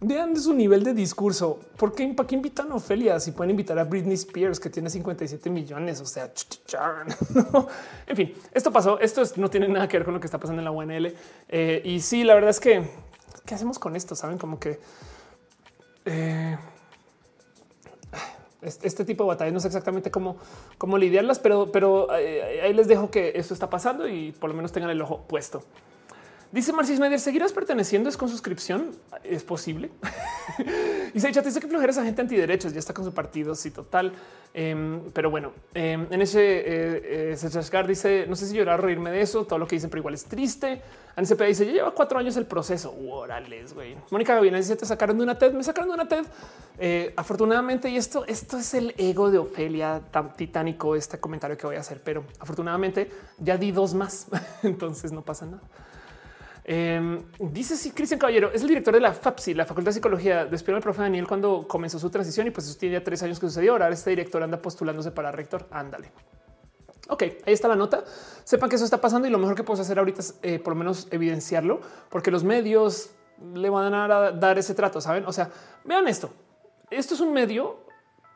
Vean 0.00 0.36
su 0.38 0.52
nivel 0.52 0.82
de 0.84 0.92
discurso. 0.92 1.58
¿Por 1.78 1.94
qué, 1.94 2.06
¿Para 2.08 2.26
qué 2.26 2.34
invitan 2.34 2.70
a 2.70 2.74
Ofelia? 2.74 3.18
Si 3.18 3.32
pueden 3.32 3.52
invitar 3.52 3.78
a 3.78 3.84
Britney 3.84 4.14
Spears, 4.14 4.60
que 4.60 4.68
tiene 4.68 4.90
57 4.90 5.48
millones. 5.48 6.02
O 6.02 6.04
sea, 6.04 6.30
en 8.06 8.16
fin, 8.16 8.34
esto 8.52 8.70
pasó. 8.70 9.00
Esto 9.00 9.22
no 9.36 9.48
tiene 9.48 9.68
nada 9.68 9.88
que 9.88 9.96
ver 9.96 10.04
con 10.04 10.12
lo 10.12 10.20
que 10.20 10.26
está 10.26 10.38
pasando 10.38 10.60
en 10.60 10.64
la 10.66 10.70
UNL. 10.70 11.14
Eh, 11.48 11.80
y 11.82 12.00
sí, 12.00 12.24
la 12.24 12.34
verdad 12.34 12.50
es 12.50 12.60
que 12.60 12.84
¿qué 13.46 13.54
hacemos 13.54 13.78
con 13.78 13.96
esto? 13.96 14.14
Saben 14.14 14.36
como 14.36 14.58
que 14.58 14.78
eh, 16.04 16.58
este 18.62 19.04
tipo 19.04 19.24
de 19.24 19.28
batallas 19.28 19.54
no 19.54 19.60
sé 19.60 19.68
exactamente 19.68 20.10
cómo, 20.10 20.36
cómo 20.78 20.98
lidiarlas, 20.98 21.38
pero, 21.38 21.70
pero 21.72 22.14
eh, 22.16 22.60
ahí 22.62 22.74
les 22.74 22.88
dejo 22.88 23.10
que 23.10 23.32
esto 23.36 23.54
está 23.54 23.70
pasando 23.70 24.08
y 24.08 24.32
por 24.32 24.50
lo 24.50 24.56
menos 24.56 24.72
tengan 24.72 24.90
el 24.90 25.00
ojo 25.00 25.22
puesto. 25.26 25.62
Dice 26.52 26.72
Marcis 26.72 27.00
Meyer, 27.00 27.18
¿seguirás 27.18 27.52
perteneciendo? 27.52 28.08
¿Es 28.08 28.16
con 28.16 28.28
suscripción? 28.28 28.92
¿Es 29.24 29.42
posible? 29.42 29.90
y 31.12 31.20
se 31.20 31.32
dice 31.32 31.60
que 31.60 31.66
flojera 31.66 31.90
esa 31.90 32.04
gente 32.04 32.22
antiderechos, 32.22 32.72
ya 32.72 32.78
está 32.78 32.94
con 32.94 33.04
su 33.04 33.12
partido, 33.12 33.54
sí, 33.54 33.70
total. 33.70 34.12
Em, 34.54 35.10
pero 35.12 35.28
bueno, 35.28 35.52
em, 35.74 36.06
en 36.08 36.22
ese 36.22 36.40
eh, 36.40 37.34
eh 37.34 37.86
dice, 37.86 38.26
no 38.28 38.36
sé 38.36 38.46
si 38.46 38.54
llorar 38.54 38.78
o 38.80 38.82
reírme 38.84 39.10
de 39.10 39.20
eso, 39.20 39.44
todo 39.44 39.58
lo 39.58 39.66
que 39.66 39.76
dicen, 39.76 39.90
pero 39.90 40.00
igual 40.00 40.14
es 40.14 40.24
triste. 40.24 40.80
ANCP 41.16 41.42
dice, 41.42 41.66
ya 41.66 41.72
lleva 41.72 41.90
cuatro 41.90 42.18
años 42.18 42.36
el 42.36 42.46
proceso. 42.46 42.94
Órales, 43.06 43.74
güey. 43.74 43.96
Mónica 44.10 44.34
Gavina 44.34 44.56
dice, 44.56 44.76
te 44.76 44.86
sacaron 44.86 45.18
de 45.18 45.24
una 45.24 45.36
TED, 45.36 45.52
me 45.52 45.64
sacaron 45.64 45.88
de 45.88 45.94
una 45.94 46.08
TED. 46.08 46.24
Eh, 46.78 47.12
afortunadamente, 47.16 47.90
y 47.90 47.96
esto, 47.96 48.24
esto 48.26 48.56
es 48.56 48.72
el 48.72 48.94
ego 48.98 49.30
de 49.30 49.38
Ofelia 49.38 50.00
tan 50.10 50.34
titánico, 50.34 50.94
este 50.94 51.18
comentario 51.18 51.56
que 51.58 51.66
voy 51.66 51.76
a 51.76 51.80
hacer, 51.80 52.00
pero 52.04 52.24
afortunadamente 52.38 53.10
ya 53.38 53.56
di 53.58 53.72
dos 53.72 53.94
más, 53.94 54.28
entonces 54.62 55.10
no 55.10 55.22
pasa 55.22 55.46
nada. 55.46 55.62
Em, 56.68 57.22
dice 57.38 57.76
si 57.76 57.92
Cristian 57.92 58.18
Caballero 58.18 58.50
es 58.52 58.60
el 58.62 58.66
director 58.66 58.92
de 58.92 58.98
la 58.98 59.12
FAPSI, 59.12 59.54
la 59.54 59.64
Facultad 59.64 59.90
de 59.90 59.92
Psicología. 59.92 60.46
Despidió 60.46 60.74
al 60.74 60.82
profe 60.82 61.00
Daniel 61.00 61.24
cuando 61.28 61.68
comenzó 61.68 62.00
su 62.00 62.10
transición 62.10 62.48
y 62.48 62.50
pues 62.50 62.66
eso 62.66 62.76
tiene 62.76 62.94
ya 62.94 63.04
tres 63.04 63.22
años 63.22 63.38
que 63.38 63.46
sucedió. 63.46 63.72
Ahora 63.72 63.88
este 63.88 64.10
director 64.10 64.42
anda 64.42 64.60
postulándose 64.60 65.12
para 65.12 65.30
rector. 65.30 65.68
Ándale. 65.70 66.10
Ok, 67.08 67.22
ahí 67.22 67.52
está 67.52 67.68
la 67.68 67.76
nota. 67.76 68.02
Sepan 68.42 68.68
que 68.68 68.74
eso 68.74 68.84
está 68.84 69.00
pasando 69.00 69.28
y 69.28 69.30
lo 69.30 69.38
mejor 69.38 69.54
que 69.54 69.62
puedo 69.62 69.80
hacer 69.80 69.96
ahorita 69.96 70.20
es 70.20 70.40
eh, 70.42 70.58
por 70.58 70.72
lo 70.72 70.78
menos 70.78 71.06
evidenciarlo, 71.12 71.80
porque 72.10 72.32
los 72.32 72.42
medios 72.42 73.10
le 73.54 73.70
van 73.70 73.94
a 73.94 74.32
dar 74.32 74.58
ese 74.58 74.74
trato. 74.74 75.00
Saben? 75.00 75.24
O 75.26 75.32
sea, 75.32 75.48
vean 75.84 76.08
esto. 76.08 76.30
Esto 76.90 77.14
es 77.14 77.20
un 77.20 77.32
medio 77.32 77.86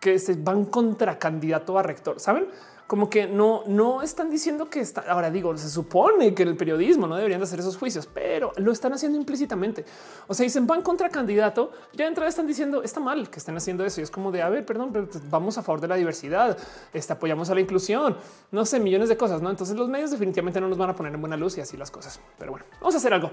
que 0.00 0.20
se 0.20 0.34
van 0.34 0.66
contra 0.66 1.18
candidato 1.18 1.76
a 1.80 1.82
rector. 1.82 2.20
Saben? 2.20 2.46
Como 2.90 3.08
que 3.08 3.28
no, 3.28 3.62
no 3.68 4.02
están 4.02 4.30
diciendo 4.30 4.68
que 4.68 4.80
está. 4.80 5.02
Ahora 5.02 5.30
digo, 5.30 5.56
se 5.56 5.70
supone 5.70 6.34
que 6.34 6.42
el 6.42 6.56
periodismo 6.56 7.06
no 7.06 7.14
deberían 7.14 7.38
de 7.38 7.44
hacer 7.44 7.60
esos 7.60 7.76
juicios, 7.76 8.08
pero 8.12 8.50
lo 8.56 8.72
están 8.72 8.92
haciendo 8.92 9.16
implícitamente. 9.16 9.84
O 10.26 10.34
sea, 10.34 10.42
dicen 10.42 10.66
van 10.66 10.82
contra 10.82 11.08
candidato. 11.08 11.70
Ya 11.92 12.06
de 12.06 12.08
entrada 12.08 12.28
están 12.28 12.48
diciendo 12.48 12.82
está 12.82 12.98
mal 12.98 13.30
que 13.30 13.38
estén 13.38 13.56
haciendo 13.56 13.84
eso. 13.84 14.00
Y 14.00 14.02
es 14.02 14.10
como 14.10 14.32
de 14.32 14.42
a 14.42 14.48
ver, 14.48 14.66
perdón, 14.66 14.90
pero 14.92 15.08
pues, 15.08 15.30
vamos 15.30 15.56
a 15.56 15.62
favor 15.62 15.80
de 15.80 15.86
la 15.86 15.94
diversidad. 15.94 16.58
Este, 16.92 17.12
apoyamos 17.12 17.48
a 17.48 17.54
la 17.54 17.60
inclusión. 17.60 18.16
No 18.50 18.66
sé, 18.66 18.80
millones 18.80 19.08
de 19.08 19.16
cosas. 19.16 19.40
No, 19.40 19.50
entonces 19.50 19.76
los 19.76 19.88
medios 19.88 20.10
definitivamente 20.10 20.60
no 20.60 20.66
nos 20.66 20.76
van 20.76 20.90
a 20.90 20.96
poner 20.96 21.14
en 21.14 21.20
buena 21.20 21.36
luz 21.36 21.58
y 21.58 21.60
así 21.60 21.76
las 21.76 21.92
cosas. 21.92 22.18
Pero 22.40 22.50
bueno, 22.50 22.66
vamos 22.80 22.96
a 22.96 22.98
hacer 22.98 23.14
algo. 23.14 23.30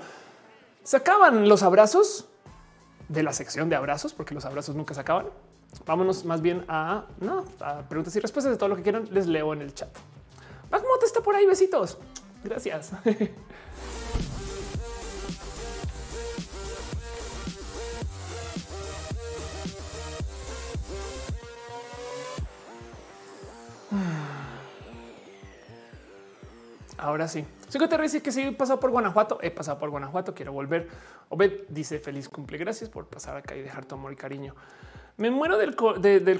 Se 0.83 0.97
acaban 0.97 1.49
los 1.49 1.63
abrazos 1.63 2.27
de 3.09 3.23
la 3.23 3.33
sección 3.33 3.69
de 3.69 3.75
abrazos, 3.75 4.13
porque 4.13 4.35
los 4.35 4.45
abrazos 4.45 4.75
nunca 4.75 4.93
se 4.93 5.01
acaban. 5.01 5.25
Vámonos 5.85 6.25
más 6.25 6.41
bien 6.41 6.65
a, 6.67 7.05
no, 7.19 7.45
preguntas 7.87 8.15
y 8.15 8.19
respuestas 8.19 8.51
de 8.51 8.57
todo 8.57 8.69
lo 8.69 8.75
que 8.75 8.83
quieran. 8.83 9.07
Les 9.11 9.27
leo 9.27 9.53
en 9.53 9.61
el 9.61 9.73
chat. 9.73 9.89
te 9.89 11.05
está 11.05 11.21
por 11.21 11.35
ahí. 11.35 11.45
Besitos. 11.45 11.97
Gracias. 12.43 12.91
Ahora 26.97 27.27
sí. 27.27 27.45
Sigo 27.69 27.87
te 27.87 27.97
dice 28.01 28.21
que 28.21 28.31
sí 28.31 28.41
he 28.41 28.51
pasado 28.51 28.79
por 28.79 28.91
Guanajuato. 28.91 29.39
He 29.41 29.51
pasado 29.51 29.79
por 29.79 29.89
Guanajuato. 29.89 30.33
Quiero 30.33 30.51
volver. 30.51 30.89
Obed 31.29 31.67
dice 31.69 31.99
feliz 31.99 32.27
cumple. 32.27 32.57
Gracias 32.57 32.89
por 32.89 33.07
pasar 33.07 33.37
acá 33.37 33.55
y 33.55 33.61
dejar 33.61 33.85
tu 33.85 33.95
amor 33.95 34.11
y 34.11 34.15
cariño. 34.15 34.55
Me 35.17 35.31
muero 35.31 35.57
del, 35.57 35.75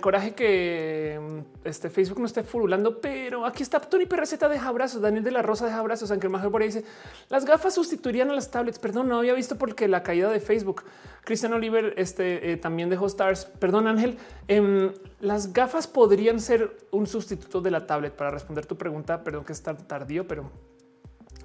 coraje 0.01 0.35
que 0.35 1.19
mm, 1.19 1.67
este 1.67 1.89
Facebook 1.89 2.19
no 2.19 2.27
esté 2.27 2.43
furulando, 2.43 3.01
pero 3.01 3.43
aquí 3.43 3.64
está 3.64 3.80
Tony 3.80 4.06
PRZ 4.06 4.38
de 4.38 4.59
abrazos, 4.59 5.01
Daniel 5.01 5.23
de 5.23 5.31
la 5.31 5.41
Rosa 5.41 5.65
de 5.65 5.72
abrazos, 5.72 6.11
aunque 6.11 6.30
más 6.30 6.45
por 6.45 6.61
ahí 6.61 6.67
dice 6.67 6.85
las 7.30 7.43
gafas 7.43 7.73
sustituirían 7.73 8.30
a 8.30 8.35
las 8.35 8.51
tablets. 8.51 8.77
Perdón, 8.77 9.07
no 9.07 9.17
había 9.17 9.33
visto 9.33 9.57
porque 9.57 9.88
la 9.88 10.03
caída 10.03 10.30
de 10.30 10.39
Facebook. 10.39 10.83
Cristian 11.23 11.53
Oliver 11.53 11.95
este, 11.97 12.51
eh, 12.51 12.57
también 12.57 12.91
dejó 12.91 13.07
stars. 13.07 13.45
Perdón, 13.45 13.88
Ángel. 13.88 14.19
Em, 14.47 14.91
las 15.22 15.53
gafas 15.53 15.88
podrían 15.88 16.39
ser 16.39 16.77
un 16.91 17.07
sustituto 17.07 17.61
de 17.61 17.72
la 17.72 17.88
tablet 17.88 18.14
para 18.14 18.30
responder 18.30 18.67
tu 18.67 18.77
pregunta. 18.77 19.23
Perdón 19.23 19.43
que 19.43 19.53
es 19.53 19.61
tan 19.64 19.77
tardío, 19.88 20.27
pero 20.27 20.51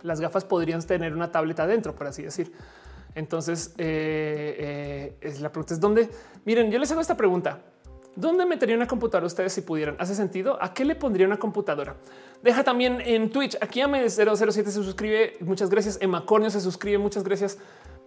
las 0.03 0.21
gafas 0.21 0.45
podrían 0.45 0.83
tener 0.83 1.15
una 1.15 1.33
tablet 1.33 1.59
adentro, 1.61 1.95
por 1.95 2.09
así 2.09 2.23
decir. 2.23 2.53
Entonces, 3.15 3.75
eh, 3.79 4.57
eh, 4.59 5.17
es 5.21 5.41
la 5.41 5.51
pregunta 5.51 5.75
es 5.75 5.81
dónde. 5.81 6.09
Miren, 6.45 6.71
yo 6.71 6.79
les 6.79 6.91
hago 6.93 7.01
esta 7.01 7.17
pregunta. 7.17 7.61
¿Dónde 8.15 8.45
metería 8.45 8.77
una 8.77 8.87
computadora 8.87 9.27
ustedes 9.27 9.55
si 9.55 9.63
pudieran? 9.63 9.97
¿Hace 9.99 10.15
sentido? 10.15 10.63
¿A 10.63 10.75
qué 10.75 10.85
le 10.85 10.95
pondría 10.95 11.27
una 11.27 11.39
computadora? 11.39 11.97
Deja 12.43 12.63
también 12.63 13.01
en 13.01 13.31
Twitch. 13.31 13.57
Aquí 13.61 13.81
a 13.81 13.89
007 13.89 14.71
se 14.71 14.83
suscribe. 14.83 15.37
Muchas 15.41 15.71
gracias. 15.71 15.99
Emma 16.01 16.27
Cornio 16.27 16.51
se 16.51 16.61
suscribe. 16.61 16.99
Muchas 16.99 17.25
gracias. 17.25 17.59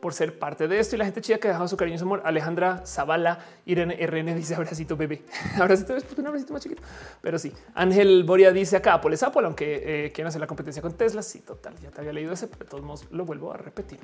por 0.01 0.13
ser 0.13 0.37
parte 0.37 0.67
de 0.67 0.77
esto 0.77 0.95
y 0.95 0.99
la 0.99 1.05
gente 1.05 1.19
chida 1.19 1.39
que 1.39 1.47
ha 1.47 1.51
dejado 1.51 1.67
su 1.67 1.77
cariño 1.77 1.95
y 1.95 1.97
su 1.97 2.05
amor. 2.05 2.21
Alejandra 2.25 2.85
Zavala, 2.85 3.39
Irene 3.65 3.95
RN 4.05 4.35
dice 4.35 4.53
abracito 4.53 4.95
bebé. 4.95 5.23
abracito 5.59 5.95
es 5.95 6.05
un 6.15 6.27
abracito 6.27 6.53
más 6.53 6.61
chiquito, 6.61 6.83
pero 7.21 7.39
sí. 7.39 7.51
Ángel 7.73 8.23
Boria 8.23 8.51
dice 8.51 8.77
acá 8.77 8.93
Apple 8.93 9.15
es 9.15 9.23
Apple, 9.23 9.45
aunque 9.45 10.05
eh, 10.05 10.11
quieren 10.11 10.27
hacer 10.27 10.41
la 10.41 10.45
competencia 10.45 10.79
con 10.79 10.93
Tesla. 10.93 11.23
Sí, 11.23 11.39
total. 11.39 11.73
Ya 11.81 11.89
te 11.89 12.01
había 12.01 12.13
leído 12.13 12.33
ese, 12.33 12.47
pero 12.47 12.65
de 12.65 12.69
todos 12.69 12.83
modos 12.83 13.07
lo 13.09 13.25
vuelvo 13.25 13.51
a 13.51 13.57
repetir. 13.57 13.97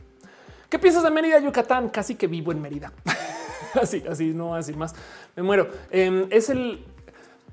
¿Qué 0.71 0.79
piensas 0.79 1.03
de 1.03 1.11
Mérida, 1.11 1.37
Yucatán? 1.37 1.89
Casi 1.89 2.15
que 2.15 2.27
vivo 2.27 2.53
en 2.53 2.61
Mérida. 2.61 2.93
así, 3.81 4.01
así 4.09 4.33
no 4.33 4.55
así 4.55 4.73
más. 4.73 4.95
Me 5.35 5.43
muero. 5.43 5.67
Em, 5.91 6.27
es 6.29 6.49
el. 6.49 6.85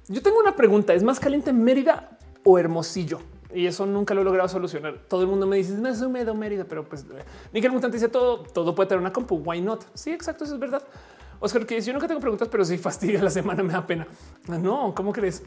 Yo 0.06 0.22
tengo 0.22 0.38
una 0.38 0.54
pregunta. 0.54 0.94
¿Es 0.94 1.02
más 1.02 1.18
caliente 1.18 1.50
en 1.50 1.62
Mérida 1.64 2.16
o 2.44 2.58
Hermosillo? 2.58 3.18
y 3.54 3.66
eso 3.66 3.86
nunca 3.86 4.14
lo 4.14 4.20
he 4.20 4.24
logrado 4.24 4.48
solucionar. 4.48 4.98
Todo 5.08 5.22
el 5.22 5.26
mundo 5.26 5.46
me 5.46 5.56
dice 5.56 5.72
no 5.72 5.88
es 5.88 6.00
húmedo 6.02 6.34
Mérida, 6.34 6.64
pero 6.64 6.86
pues 6.88 7.04
Nickel 7.52 7.72
Mutante 7.72 7.96
dice 7.96 8.08
todo, 8.08 8.42
todo 8.42 8.74
puede 8.74 8.90
tener 8.90 9.00
una 9.00 9.12
compu. 9.12 9.36
Why 9.36 9.60
not? 9.60 9.84
Sí, 9.94 10.12
exacto. 10.12 10.44
Eso 10.44 10.54
es 10.54 10.60
verdad. 10.60 10.82
Oscar, 11.40 11.66
que 11.66 11.80
yo 11.80 11.92
nunca 11.92 12.06
tengo 12.06 12.20
preguntas, 12.20 12.46
pero 12.48 12.64
si 12.64 12.78
fastidia 12.78 13.22
la 13.22 13.30
semana, 13.30 13.62
me 13.64 13.72
da 13.72 13.84
pena. 13.84 14.06
No, 14.46 14.94
¿cómo 14.94 15.12
crees? 15.12 15.42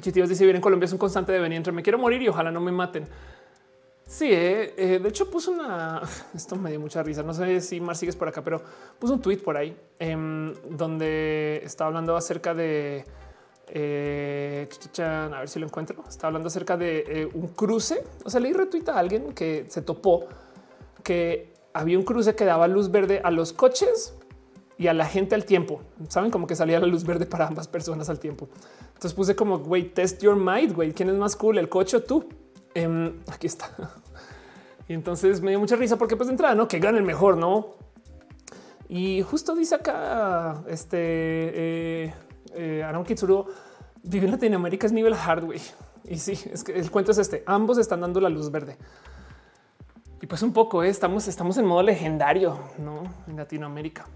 Chitivos 0.00 0.28
dice 0.28 0.44
vivir 0.44 0.56
en 0.56 0.62
Colombia 0.62 0.86
es 0.86 0.92
un 0.92 0.98
constante 0.98 1.32
de 1.32 1.38
venir 1.38 1.58
entre 1.58 1.72
me 1.72 1.82
quiero 1.82 1.98
morir 1.98 2.22
y 2.22 2.28
ojalá 2.28 2.50
no 2.50 2.60
me 2.60 2.72
maten. 2.72 3.06
Sí, 4.06 4.28
eh, 4.30 4.74
eh, 4.76 4.98
de 5.02 5.08
hecho 5.08 5.30
puso 5.30 5.50
una. 5.50 6.02
Esto 6.34 6.56
me 6.56 6.70
dio 6.70 6.80
mucha 6.80 7.02
risa. 7.02 7.22
No 7.22 7.34
sé 7.34 7.60
si 7.60 7.80
Mar 7.80 7.96
sigues 7.96 8.16
por 8.16 8.28
acá, 8.28 8.42
pero 8.42 8.60
puso 8.98 9.14
un 9.14 9.20
tweet 9.20 9.38
por 9.38 9.56
ahí 9.56 9.76
em, 9.98 10.52
donde 10.70 11.62
estaba 11.64 11.88
hablando 11.88 12.16
acerca 12.16 12.54
de 12.54 13.04
eh, 13.68 14.68
a 14.98 15.38
ver 15.38 15.48
si 15.48 15.58
lo 15.58 15.66
encuentro. 15.66 16.04
Está 16.08 16.26
hablando 16.26 16.48
acerca 16.48 16.76
de 16.76 17.04
eh, 17.08 17.28
un 17.32 17.48
cruce. 17.48 18.04
O 18.24 18.30
sea, 18.30 18.40
leí 18.40 18.52
retuita 18.52 18.94
a 18.94 18.98
alguien 18.98 19.32
que 19.32 19.66
se 19.68 19.82
topó 19.82 20.26
que 21.02 21.52
había 21.72 21.98
un 21.98 22.04
cruce 22.04 22.34
que 22.34 22.44
daba 22.44 22.68
luz 22.68 22.90
verde 22.90 23.20
a 23.24 23.30
los 23.30 23.52
coches 23.52 24.14
y 24.78 24.86
a 24.86 24.94
la 24.94 25.06
gente 25.06 25.34
al 25.34 25.44
tiempo. 25.44 25.80
Saben 26.08 26.30
como 26.30 26.46
que 26.46 26.56
salía 26.56 26.80
la 26.80 26.86
luz 26.86 27.04
verde 27.04 27.26
para 27.26 27.46
ambas 27.46 27.68
personas 27.68 28.08
al 28.08 28.18
tiempo. 28.18 28.48
Entonces 28.88 29.14
puse 29.14 29.34
como 29.34 29.58
güey, 29.58 29.90
test 29.90 30.22
your 30.22 30.36
mind. 30.36 30.74
Güey, 30.74 30.92
quién 30.92 31.08
es 31.08 31.16
más 31.16 31.36
cool, 31.36 31.58
el 31.58 31.68
coche 31.68 31.96
o 31.96 32.02
tú? 32.02 32.28
Em, 32.74 33.20
aquí 33.28 33.46
está. 33.46 33.70
Y 34.88 34.92
entonces 34.92 35.40
me 35.40 35.50
dio 35.50 35.60
mucha 35.60 35.76
risa 35.76 35.96
porque, 35.96 36.16
pues 36.16 36.26
de 36.26 36.32
entrada, 36.32 36.54
no 36.54 36.68
que 36.68 36.78
gane 36.78 36.98
el 36.98 37.04
mejor, 37.04 37.36
no? 37.36 37.76
Y 38.88 39.22
justo 39.22 39.54
dice 39.54 39.76
acá 39.76 40.62
este 40.68 40.98
eh, 40.98 42.14
eh, 42.54 42.82
Aaron 42.84 43.06
vive 44.02 44.26
en 44.26 44.32
Latinoamérica 44.32 44.86
es 44.86 44.92
nivel 44.92 45.14
hardware. 45.14 45.60
Y 46.04 46.18
sí, 46.18 46.38
es 46.52 46.62
que 46.62 46.72
el 46.78 46.90
cuento 46.90 47.12
es 47.12 47.18
este. 47.18 47.42
Ambos 47.46 47.78
están 47.78 48.02
dando 48.02 48.20
la 48.20 48.28
luz 48.28 48.50
verde. 48.50 48.76
Y 50.20 50.26
pues 50.26 50.42
un 50.42 50.52
poco 50.52 50.82
¿eh? 50.82 50.88
estamos, 50.88 51.28
estamos 51.28 51.56
en 51.56 51.66
modo 51.66 51.82
legendario 51.82 52.58
¿no? 52.78 53.02
en 53.26 53.36
Latinoamérica. 53.36 54.06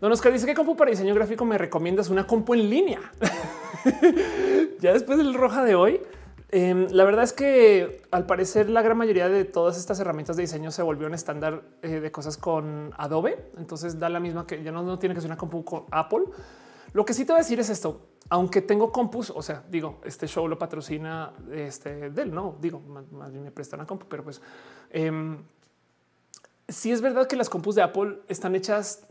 Don 0.00 0.10
Oscar 0.10 0.32
dice 0.32 0.46
que 0.46 0.54
compu 0.54 0.74
para 0.74 0.90
diseño 0.90 1.14
gráfico 1.14 1.44
me 1.44 1.56
recomiendas 1.58 2.10
una 2.10 2.26
compu 2.26 2.54
en 2.54 2.68
línea. 2.68 3.00
ya 4.80 4.92
después 4.92 5.18
del 5.18 5.34
roja 5.34 5.62
de 5.62 5.74
hoy, 5.74 6.00
em, 6.52 6.86
la 6.90 7.04
verdad 7.04 7.24
es 7.24 7.32
que 7.32 8.02
al 8.12 8.26
parecer 8.26 8.70
la 8.70 8.82
gran 8.82 8.96
mayoría 8.96 9.28
de 9.28 9.44
todas 9.44 9.76
estas 9.76 9.98
herramientas 9.98 10.36
de 10.36 10.42
diseño 10.42 10.70
se 10.70 10.82
volvió 10.82 11.08
un 11.08 11.14
estándar 11.14 11.62
eh, 11.82 11.98
de 11.98 12.12
cosas 12.12 12.36
con 12.36 12.92
Adobe. 12.96 13.50
Entonces 13.58 13.98
da 13.98 14.08
la 14.08 14.20
misma 14.20 14.46
que 14.46 14.62
ya 14.62 14.70
no, 14.70 14.98
tiene 14.98 15.14
que 15.14 15.20
ser 15.20 15.28
una 15.28 15.36
compu 15.36 15.64
con 15.64 15.86
Apple 15.90 16.26
lo 16.92 17.04
que 17.04 17.14
sí 17.14 17.24
te 17.24 17.32
voy 17.32 17.40
a 17.40 17.42
decir 17.42 17.58
es 17.58 17.70
esto. 17.70 18.08
Aunque 18.28 18.60
tengo 18.60 18.92
compus, 18.92 19.30
o 19.30 19.42
sea, 19.42 19.64
digo, 19.68 20.00
este 20.04 20.26
show 20.26 20.46
lo 20.46 20.58
patrocina 20.58 21.32
este 21.50 22.10
del 22.10 22.32
no 22.32 22.56
digo, 22.60 22.80
más, 22.80 23.30
bien 23.30 23.42
me 23.42 23.50
prestan 23.50 23.80
a 23.80 23.86
compu, 23.86 24.06
pero 24.08 24.24
pues 24.24 24.40
eh, 24.90 25.10
sí 26.68 26.92
es 26.92 27.00
verdad 27.00 27.26
que 27.26 27.36
las 27.36 27.48
compus 27.48 27.74
de 27.74 27.82
Apple 27.82 28.20
están 28.28 28.54
hechas 28.54 29.06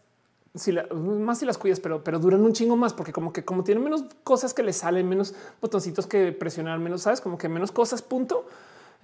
si 0.53 0.73
más 0.93 1.39
si 1.39 1.45
las 1.45 1.57
cuidas, 1.57 1.79
pero, 1.79 2.03
pero 2.03 2.19
duran 2.19 2.41
un 2.41 2.53
chingo 2.53 2.75
más 2.75 2.93
porque 2.93 3.13
como 3.13 3.31
que 3.31 3.45
como 3.45 3.63
tienen 3.63 3.83
menos 3.83 4.03
cosas 4.23 4.53
que 4.53 4.63
le 4.63 4.73
salen, 4.73 5.07
menos 5.07 5.33
botoncitos 5.61 6.07
que 6.07 6.31
presionar, 6.31 6.79
menos 6.79 7.03
sabes, 7.03 7.21
como 7.21 7.37
que 7.37 7.47
menos 7.49 7.71
cosas, 7.71 8.01
punto. 8.01 8.45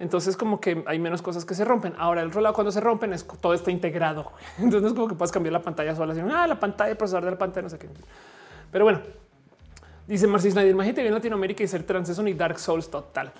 Entonces, 0.00 0.36
como 0.36 0.60
que 0.60 0.84
hay 0.86 0.98
menos 1.00 1.22
cosas 1.22 1.44
que 1.44 1.54
se 1.54 1.64
rompen. 1.64 1.92
Ahora, 1.98 2.22
el 2.22 2.30
rollo 2.30 2.52
cuando 2.52 2.70
se 2.70 2.80
rompen 2.80 3.12
es 3.12 3.26
todo 3.40 3.52
está 3.52 3.70
integrado. 3.70 4.30
Entonces, 4.58 4.90
es 4.90 4.94
como 4.94 5.08
que 5.08 5.14
puedes 5.14 5.32
cambiar 5.32 5.52
la 5.52 5.62
pantalla 5.62 5.94
sola. 5.96 6.14
Sino, 6.14 6.32
ah, 6.34 6.46
la 6.46 6.60
pantalla, 6.60 6.90
el 6.90 6.96
procesador 6.96 7.24
de 7.24 7.30
la 7.32 7.38
pantalla, 7.38 7.62
no 7.62 7.70
sé 7.70 7.78
qué. 7.78 7.88
Pero 8.70 8.84
bueno, 8.84 9.00
dice 10.06 10.26
Marcis 10.26 10.52
Snyder, 10.52 10.70
imagínate 10.70 11.06
en 11.06 11.14
Latinoamérica 11.14 11.64
y 11.64 11.66
ser 11.66 11.82
trans 11.82 12.08
eso 12.10 12.22
ni 12.22 12.34
Dark 12.34 12.60
Souls 12.60 12.88
total. 12.88 13.32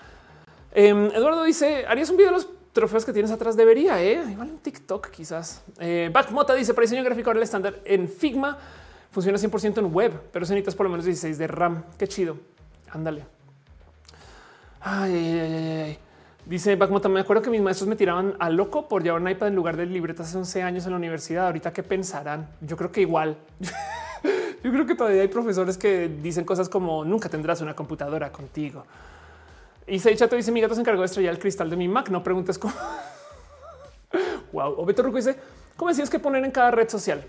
Em, 0.72 1.06
Eduardo 1.06 1.44
dice, 1.44 1.86
¿harías 1.86 2.10
un 2.10 2.16
video 2.16 2.30
de 2.30 2.38
los 2.38 2.48
trofeos 2.78 3.04
que 3.04 3.12
tienes 3.12 3.32
atrás? 3.32 3.56
Debería, 3.56 4.00
¿eh? 4.00 4.22
Igual 4.30 4.50
en 4.50 4.58
TikTok 4.58 5.10
quizás. 5.10 5.62
Eh, 5.80 6.10
Backmota 6.12 6.54
dice, 6.54 6.74
para 6.74 6.82
diseño 6.82 7.02
gráfico 7.02 7.28
ahora 7.28 7.40
el 7.40 7.44
estándar 7.44 7.80
en 7.84 8.08
Figma 8.08 8.56
funciona 9.10 9.36
100% 9.36 9.78
en 9.78 9.92
web, 9.92 10.12
pero 10.32 10.46
se 10.46 10.54
necesitas 10.54 10.76
por 10.76 10.84
lo 10.84 10.90
menos 10.90 11.04
16 11.04 11.36
de 11.38 11.46
RAM. 11.48 11.84
Qué 11.98 12.06
chido. 12.06 12.36
Ándale. 12.90 13.24
Ay, 14.80 15.12
ay, 15.12 15.82
ay. 15.82 15.98
Dice 16.46 16.76
Backmota, 16.76 17.08
me 17.08 17.20
acuerdo 17.20 17.42
que 17.42 17.50
mis 17.50 17.60
maestros 17.60 17.88
me 17.88 17.96
tiraban 17.96 18.34
a 18.38 18.48
loco 18.48 18.88
por 18.88 19.02
llevar 19.02 19.20
un 19.20 19.28
iPad 19.28 19.48
en 19.48 19.54
lugar 19.56 19.76
de 19.76 19.86
libretas 19.86 20.28
hace 20.28 20.38
11 20.38 20.62
años 20.62 20.84
en 20.86 20.92
la 20.92 20.96
universidad. 20.96 21.46
Ahorita, 21.46 21.72
¿qué 21.72 21.82
pensarán? 21.82 22.48
Yo 22.60 22.76
creo 22.76 22.92
que 22.92 23.00
igual. 23.00 23.36
Yo 24.62 24.72
creo 24.72 24.86
que 24.86 24.94
todavía 24.94 25.22
hay 25.22 25.28
profesores 25.28 25.76
que 25.76 26.08
dicen 26.08 26.44
cosas 26.44 26.68
como 26.68 27.04
nunca 27.04 27.28
tendrás 27.28 27.60
una 27.60 27.74
computadora 27.74 28.32
contigo. 28.32 28.84
Y 29.88 29.98
se 29.98 30.14
Chato 30.14 30.36
dice 30.36 30.52
mi 30.52 30.60
gato 30.60 30.74
se 30.74 30.80
encargó 30.80 31.00
de 31.00 31.06
estrellar 31.06 31.34
el 31.34 31.40
cristal 31.40 31.70
de 31.70 31.76
mi 31.76 31.88
Mac. 31.88 32.10
No 32.10 32.22
preguntes 32.22 32.58
cómo. 32.58 32.74
wow. 34.52 34.74
O 34.76 34.84
Beto 34.84 35.02
Ruco 35.02 35.16
dice 35.16 35.36
cómo 35.76 35.88
decías 35.90 36.10
que 36.10 36.18
poner 36.18 36.44
en 36.44 36.50
cada 36.50 36.70
red 36.70 36.88
social. 36.88 37.24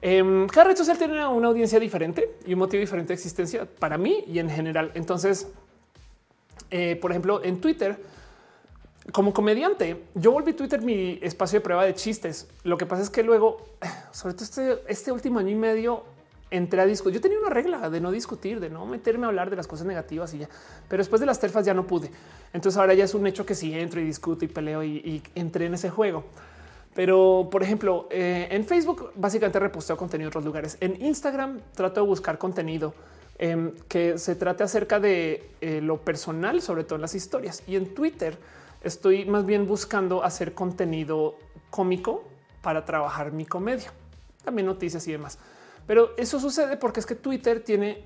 Em, 0.00 0.46
cada 0.46 0.68
red 0.68 0.76
social 0.76 0.96
tiene 0.96 1.26
una 1.26 1.48
audiencia 1.48 1.80
diferente 1.80 2.36
y 2.46 2.52
un 2.52 2.60
motivo 2.60 2.80
diferente 2.80 3.08
de 3.08 3.14
existencia 3.14 3.66
para 3.66 3.98
mí 3.98 4.24
y 4.28 4.38
en 4.38 4.48
general. 4.48 4.92
Entonces, 4.94 5.48
eh, 6.70 6.96
por 6.96 7.10
ejemplo, 7.10 7.42
en 7.42 7.60
Twitter, 7.60 7.98
como 9.12 9.32
comediante, 9.32 10.04
yo 10.14 10.32
volví 10.32 10.52
Twitter 10.52 10.82
mi 10.82 11.18
espacio 11.22 11.58
de 11.58 11.64
prueba 11.64 11.84
de 11.84 11.94
chistes. 11.94 12.46
Lo 12.62 12.76
que 12.76 12.86
pasa 12.86 13.02
es 13.02 13.10
que 13.10 13.22
luego, 13.22 13.64
sobre 14.12 14.34
todo 14.34 14.44
este, 14.44 14.78
este 14.86 15.10
último 15.10 15.38
año 15.38 15.50
y 15.50 15.56
medio, 15.56 16.04
entré 16.50 16.80
a 16.80 16.86
discutir. 16.86 17.16
Yo 17.16 17.20
tenía 17.20 17.38
una 17.38 17.50
regla 17.50 17.90
de 17.90 18.00
no 18.00 18.10
discutir, 18.10 18.60
de 18.60 18.70
no 18.70 18.86
meterme 18.86 19.26
a 19.26 19.28
hablar 19.28 19.50
de 19.50 19.56
las 19.56 19.66
cosas 19.66 19.86
negativas 19.86 20.32
y 20.34 20.38
ya. 20.38 20.48
Pero 20.88 21.00
después 21.00 21.20
de 21.20 21.26
las 21.26 21.40
terfas 21.40 21.64
ya 21.64 21.74
no 21.74 21.86
pude. 21.86 22.10
Entonces 22.52 22.78
ahora 22.78 22.94
ya 22.94 23.04
es 23.04 23.14
un 23.14 23.26
hecho 23.26 23.44
que 23.44 23.54
sí 23.54 23.78
entro 23.78 24.00
y 24.00 24.04
discuto 24.04 24.44
y 24.44 24.48
peleo 24.48 24.82
y, 24.82 25.22
entré 25.34 25.66
en 25.66 25.74
ese 25.74 25.90
juego. 25.90 26.24
Pero, 26.94 27.48
por 27.50 27.62
ejemplo, 27.62 28.08
eh, 28.10 28.48
en 28.50 28.64
Facebook 28.64 29.12
básicamente 29.14 29.58
reposteo 29.58 29.96
contenido 29.96 30.26
en 30.26 30.30
otros 30.30 30.44
lugares. 30.44 30.76
En 30.80 31.00
Instagram 31.00 31.60
trato 31.74 32.00
de 32.02 32.06
buscar 32.06 32.38
contenido 32.38 32.92
em, 33.38 33.72
que 33.86 34.18
se 34.18 34.34
trate 34.34 34.64
acerca 34.64 34.98
de 34.98 35.50
eh, 35.60 35.80
lo 35.80 35.98
personal, 35.98 36.60
sobre 36.60 36.82
todo 36.84 36.96
en 36.96 37.02
las 37.02 37.14
historias. 37.14 37.62
Y 37.68 37.76
en 37.76 37.94
Twitter 37.94 38.36
Estoy 38.82 39.24
más 39.24 39.44
bien 39.44 39.66
buscando 39.66 40.22
hacer 40.22 40.54
contenido 40.54 41.34
cómico 41.68 42.22
para 42.62 42.84
trabajar 42.84 43.32
mi 43.32 43.44
comedia, 43.44 43.92
también 44.44 44.66
noticias 44.66 45.06
y 45.08 45.12
demás. 45.12 45.38
Pero 45.88 46.10
eso 46.18 46.38
sucede 46.38 46.76
porque 46.76 47.00
es 47.00 47.06
que 47.06 47.16
Twitter 47.16 47.64
tiene, 47.64 48.04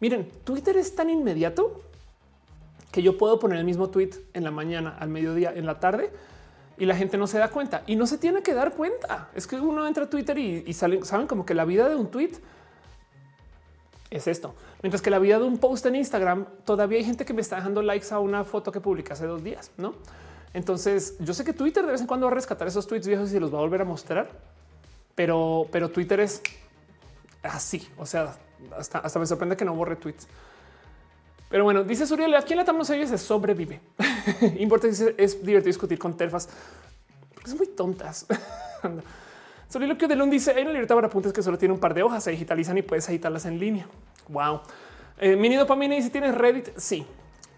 miren, 0.00 0.28
Twitter 0.42 0.76
es 0.76 0.94
tan 0.94 1.08
inmediato 1.08 1.80
que 2.90 3.02
yo 3.02 3.16
puedo 3.16 3.38
poner 3.38 3.58
el 3.58 3.64
mismo 3.64 3.88
tweet 3.88 4.10
en 4.34 4.44
la 4.44 4.50
mañana, 4.50 4.96
al 4.98 5.08
mediodía, 5.08 5.52
en 5.54 5.64
la 5.64 5.80
tarde 5.80 6.10
y 6.76 6.86
la 6.86 6.96
gente 6.96 7.16
no 7.16 7.28
se 7.28 7.38
da 7.38 7.50
cuenta 7.50 7.84
y 7.86 7.94
no 7.94 8.08
se 8.08 8.18
tiene 8.18 8.42
que 8.42 8.52
dar 8.52 8.74
cuenta. 8.74 9.30
Es 9.32 9.46
que 9.46 9.56
uno 9.56 9.86
entra 9.86 10.04
a 10.04 10.10
Twitter 10.10 10.36
y, 10.38 10.72
salen, 10.72 11.04
saben 11.04 11.28
como 11.28 11.46
que 11.46 11.54
la 11.54 11.64
vida 11.64 11.88
de 11.88 11.94
un 11.94 12.10
tweet 12.10 12.32
es 14.10 14.26
esto. 14.26 14.56
Mientras 14.82 15.00
que 15.00 15.10
la 15.10 15.20
vida 15.20 15.38
de 15.38 15.44
un 15.44 15.58
post 15.58 15.86
en 15.86 15.94
Instagram, 15.94 16.46
todavía 16.64 16.98
hay 16.98 17.04
gente 17.04 17.24
que 17.24 17.32
me 17.32 17.42
está 17.42 17.56
dejando 17.56 17.80
likes 17.80 18.12
a 18.12 18.18
una 18.18 18.42
foto 18.42 18.72
que 18.72 18.80
publiqué 18.80 19.12
hace 19.12 19.26
dos 19.26 19.42
días, 19.44 19.70
¿no? 19.76 19.94
Entonces, 20.52 21.16
yo 21.20 21.32
sé 21.32 21.44
que 21.44 21.52
Twitter 21.52 21.86
de 21.86 21.92
vez 21.92 22.00
en 22.00 22.08
cuando 22.08 22.26
va 22.26 22.32
a 22.32 22.34
rescatar 22.34 22.66
esos 22.66 22.88
tweets 22.88 23.06
viejos 23.06 23.32
y 23.32 23.38
los 23.38 23.54
va 23.54 23.58
a 23.58 23.60
volver 23.60 23.82
a 23.82 23.84
mostrar, 23.84 24.30
pero, 25.14 25.68
pero 25.70 25.90
Twitter 25.90 26.18
es 26.20 26.42
así. 27.44 27.88
O 27.96 28.06
sea, 28.06 28.36
hasta, 28.76 29.18
me 29.18 29.26
sorprende 29.26 29.56
que 29.56 29.64
no 29.64 29.74
borre 29.74 29.96
tweets. 29.96 30.26
Pero 31.50 31.64
bueno, 31.64 31.84
dice 31.84 32.06
Suriel, 32.06 32.34
aquí 32.34 32.54
en 32.54 32.64
la 32.64 32.72
no 32.72 32.84
se 32.84 33.18
sobrevive. 33.18 33.80
Importante 34.58 35.14
es 35.18 35.44
divertido 35.44 35.68
discutir 35.68 35.98
con 35.98 36.16
terfas. 36.16 36.48
Porque 37.34 37.50
son 37.50 37.58
muy 37.58 37.68
tontas. 37.68 38.26
que 39.98 40.06
de 40.06 40.16
Lund 40.16 40.32
dice 40.32 40.52
hay 40.52 40.62
una 40.62 40.72
libreta 40.72 40.94
para 40.94 41.08
apuntes 41.08 41.32
que 41.32 41.42
solo 41.42 41.58
tiene 41.58 41.74
un 41.74 41.80
par 41.80 41.94
de 41.94 42.02
hojas, 42.02 42.22
se 42.22 42.30
digitalizan 42.30 42.78
y 42.78 42.82
puedes 42.82 43.08
editarlas 43.08 43.44
en 43.46 43.58
línea. 43.58 43.86
Wow. 44.28 44.60
Eh, 45.18 45.36
Mini 45.36 45.56
dopamina 45.56 45.94
dice 45.94 46.10
tienes 46.10 46.34
Reddit. 46.34 46.76
Sí, 46.76 47.06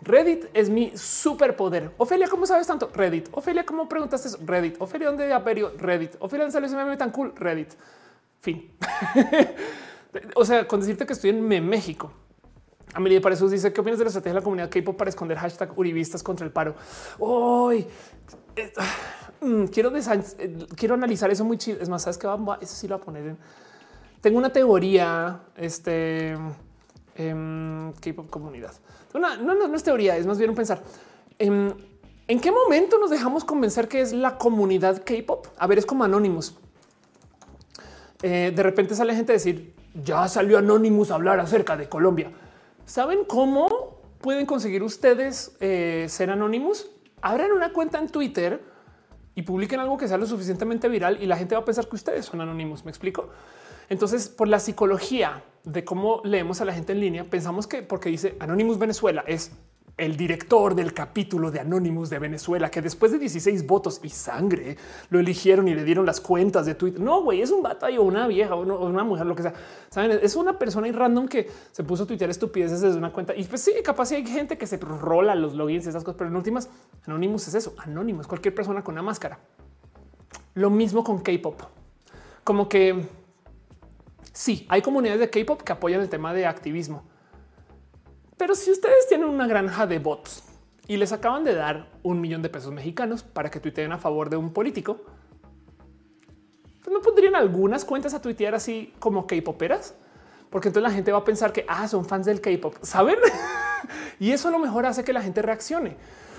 Reddit 0.03 0.47
es 0.55 0.69
mi 0.69 0.93
superpoder. 0.97 1.91
Ofelia, 1.99 2.29
¿cómo 2.29 2.47
sabes 2.47 2.67
tanto? 2.67 2.91
Reddit. 2.95 3.29
Ofelia, 3.33 3.65
¿cómo 3.65 3.89
preguntaste? 3.89 4.29
Reddit. 4.45 4.81
Ofelia, 4.81 5.09
¿dónde 5.09 5.33
aperio? 5.33 5.73
Reddit. 5.77 6.17
Ofelia, 6.21 6.45
¿dónde 6.45 6.53
salió 6.53 6.67
ese 6.67 6.77
meme 6.77 6.97
tan 6.97 7.11
cool? 7.11 7.35
Reddit. 7.37 7.73
Fin. 8.47 8.71
o 10.37 10.45
sea, 10.45 10.69
con 10.69 10.79
decirte 10.79 11.05
que 11.05 11.15
estoy 11.15 11.31
en 11.31 11.69
México. 11.69 12.13
A 12.95 13.01
mí 13.01 13.19
para 13.19 13.35
eso 13.35 13.49
dice 13.49 13.73
qué 13.73 13.81
opinas 13.81 13.99
de 13.99 14.05
la 14.05 14.09
estrategia 14.11 14.35
de 14.35 14.41
la 14.41 14.45
comunidad 14.45 14.71
K-pop 14.71 14.97
para 14.97 15.11
esconder 15.11 15.37
hashtag 15.37 15.77
uribistas 15.77 16.23
contra 16.23 16.47
el 16.47 16.53
paro. 16.53 16.77
Hoy 17.19 17.85
mm, 19.41 19.65
quiero, 19.65 19.93
eh, 19.97 20.67
quiero 20.77 20.95
analizar 20.95 21.29
eso 21.33 21.45
muy 21.45 21.59
chido. 21.59 21.81
Es 21.81 21.89
más, 21.89 22.03
sabes 22.03 22.19
que 22.19 22.29
eso 22.61 22.77
sí 22.77 22.87
lo 22.87 22.97
voy 22.97 23.03
a 23.03 23.05
poner 23.05 23.27
en. 23.27 23.39
Tengo 24.21 24.39
una 24.39 24.51
teoría, 24.51 25.41
este 25.57 26.37
em, 27.17 27.93
K-pop 27.95 28.31
comunidad. 28.31 28.75
No, 29.13 29.37
no, 29.39 29.55
no, 29.55 29.75
es 29.75 29.83
teoría, 29.83 30.17
es 30.17 30.25
más 30.25 30.39
bien 30.39 30.51
un 30.51 30.57
pensar. 30.57 30.85
Em, 31.37 31.73
¿En 32.29 32.41
qué 32.41 32.53
momento 32.53 32.97
nos 33.01 33.11
dejamos 33.11 33.43
convencer 33.43 33.89
que 33.89 34.03
es 34.03 34.13
la 34.13 34.39
comunidad 34.39 35.03
K-pop? 35.05 35.49
A 35.59 35.67
ver, 35.67 35.79
es 35.79 35.87
como 35.87 36.05
Anonymous. 36.05 36.55
Eh, 38.23 38.53
de 38.55 38.63
repente 38.63 38.95
sale 38.95 39.15
gente 39.15 39.33
a 39.33 39.35
decir 39.35 39.75
ya 40.03 40.29
salió 40.29 40.59
Anonymous 40.59 41.11
a 41.11 41.15
hablar 41.15 41.41
acerca 41.41 41.77
de 41.77 41.89
Colombia. 41.89 42.31
¿Saben 42.85 43.25
cómo 43.25 44.01
pueden 44.21 44.47
conseguir 44.47 44.83
ustedes 44.83 45.57
eh, 45.61 46.07
ser 46.09 46.31
Anonymous? 46.31 46.91
Abran 47.23 47.53
una 47.53 47.73
cuenta 47.73 47.99
en 47.99 48.09
Twitter 48.09 48.63
y 49.35 49.43
publiquen 49.43 49.81
algo 49.81 49.97
que 49.97 50.09
sea 50.09 50.17
lo 50.19 50.27
suficientemente 50.27 50.89
viral 50.89 51.23
y 51.23 51.27
la 51.27 51.37
gente 51.37 51.55
va 51.55 51.63
a 51.63 51.65
pensar 51.65 51.89
que 51.89 51.97
ustedes 51.97 52.27
son 52.27 52.41
Anonymous. 52.41 52.85
¿Me 52.85 52.91
explico? 52.91 53.29
Entonces, 53.89 54.29
por 54.29 54.49
la 54.49 54.59
psicología 54.59 55.43
de 55.65 55.85
cómo 55.85 56.21
leemos 56.25 56.61
a 56.61 56.65
la 56.65 56.73
gente 56.73 56.93
en 56.93 57.01
línea, 57.01 57.25
pensamos 57.25 57.67
que 57.67 57.83
porque 57.83 58.09
dice 58.09 58.37
Anonymous 58.41 58.79
Venezuela 58.79 59.25
es 59.27 59.53
el 59.97 60.17
director 60.17 60.75
del 60.75 60.93
capítulo 60.93 61.51
de 61.51 61.61
Anonymous 61.61 62.11
de 62.11 62.19
Venezuela, 62.19 62.71
que 62.71 62.83
después 62.83 63.13
de 63.13 63.19
16 63.19 63.67
votos 63.67 64.01
y 64.03 64.11
sangre 64.11 64.77
lo 65.09 65.19
eligieron 65.19 65.69
y 65.69 65.75
le 65.75 65.85
dieron 65.85 66.05
las 66.05 66.21
cuentas 66.21 66.67
de 66.67 66.75
Twitter. 66.75 67.01
No, 67.01 67.23
güey, 67.23 67.41
es 67.41 67.51
un 67.51 67.63
bata 67.63 67.89
o 67.99 68.03
una 68.03 68.27
vieja 68.27 68.55
o 68.55 68.87
una 68.87 69.05
mujer, 69.05 69.25
lo 69.25 69.35
que 69.35 69.43
sea. 69.43 69.55
Saben, 69.89 70.19
es 70.23 70.37
una 70.37 70.59
persona 70.59 70.87
y 70.87 70.93
random 70.93 71.29
que 71.29 71.51
se 71.73 71.83
puso 71.83 72.03
a 72.03 72.07
tuitear 72.07 72.29
estupideces 72.29 72.83
desde 72.83 72.99
una 72.99 73.11
cuenta. 73.11 73.35
Y 73.35 73.45
pues 73.45 73.63
sí, 73.63 73.73
capaz 73.83 74.13
hay 74.13 74.27
gente 74.27 74.59
que 74.59 74.67
se 74.67 74.77
rola 74.77 75.35
los 75.35 75.55
logins 75.55 75.87
y 75.87 75.89
esas 75.89 76.05
cosas, 76.05 76.19
pero 76.19 76.29
en 76.29 76.37
últimas, 76.37 76.69
Anonymous 77.07 77.49
es 77.49 77.55
eso. 77.55 77.75
Anonymous, 77.79 78.27
cualquier 78.27 78.55
persona 78.55 78.85
con 78.85 78.95
una 78.95 79.03
máscara. 79.03 79.39
Lo 80.53 80.69
mismo 80.69 81.05
con 81.05 81.21
K-pop. 81.21 81.63
Como 82.45 82.69
que 82.69 83.03
sí, 84.33 84.67
hay 84.69 84.83
comunidades 84.83 85.21
de 85.21 85.31
K-pop 85.31 85.63
que 85.63 85.73
apoyan 85.73 86.03
el 86.03 86.11
tema 86.11 86.35
de 86.35 86.45
activismo 86.45 87.16
pero 88.37 88.55
si 88.55 88.71
ustedes 88.71 89.09
tienen 89.09 89.29
una 89.29 89.47
granja 89.47 89.87
de 89.87 89.99
bots 89.99 90.43
y 90.87 90.97
les 90.97 91.13
acaban 91.13 91.45
de 91.45 91.55
dar 91.55 91.89
un 92.03 92.21
millón 92.21 92.43
de 92.43 92.49
pesos 92.49 92.73
mexicanos 92.73 93.23
para 93.23 93.51
que 93.51 93.61
tuiteen 93.61 93.93
a 93.93 93.99
favor 93.99 94.31
de 94.31 94.37
un 94.37 94.53
político, 94.53 95.01
pues 96.85 96.95
no 96.95 97.01
pondrían 97.01 97.35
algunas 97.35 97.85
cuentas 97.85 98.15
a 98.15 98.23
tuitear 98.23 98.55
así 98.55 98.93
como 98.99 99.27
K-poperas, 99.27 99.95
porque 100.51 100.69
entonces 100.69 100.89
la 100.89 100.95
gente 100.95 101.11
va 101.11 101.19
a 101.19 101.25
pensar 101.25 101.53
que 101.53 101.65
ah, 101.67 101.89
son 101.89 102.05
fans 102.05 102.27
del 102.27 102.41
K-pop, 102.41 102.77
saben? 102.83 103.17
y 104.21 104.31
eso 104.31 104.49
a 104.49 104.51
lo 104.53 104.59
mejor 104.59 104.87
hace 104.87 105.03
que 105.03 105.13
la 105.13 105.21
gente 105.21 105.43
reaccione. 105.43 105.97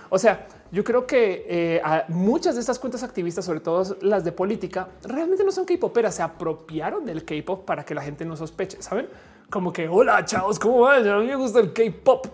O 0.09 0.17
sea, 0.17 0.47
yo 0.71 0.83
creo 0.83 1.05
que 1.05 1.45
eh, 1.49 1.81
muchas 2.07 2.55
de 2.55 2.61
estas 2.61 2.79
cuentas 2.79 3.03
activistas, 3.03 3.43
sobre 3.43 3.59
todo 3.59 3.97
las 4.01 4.23
de 4.23 4.31
política, 4.31 4.87
realmente 5.03 5.43
no 5.43 5.51
son 5.51 5.65
K-poperas, 5.65 6.15
se 6.15 6.23
apropiaron 6.23 7.05
del 7.05 7.25
K-pop 7.25 7.65
para 7.65 7.83
que 7.83 7.93
la 7.93 8.01
gente 8.01 8.23
no 8.23 8.37
sospeche, 8.37 8.81
saben? 8.81 9.09
Como 9.49 9.71
que 9.71 9.87
hola 9.87 10.23
chavos, 10.25 10.59
¿cómo 10.59 10.81
van? 10.81 11.07
A 11.07 11.17
mí 11.19 11.27
me 11.27 11.35
gusta 11.35 11.59
el 11.59 11.73
K-pop, 11.73 12.27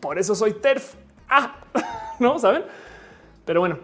por 0.00 0.18
eso 0.18 0.34
soy 0.34 0.54
TERF. 0.54 0.94
Ah, 1.28 1.56
no 2.18 2.38
saben, 2.38 2.64
pero 3.44 3.60
bueno, 3.60 3.78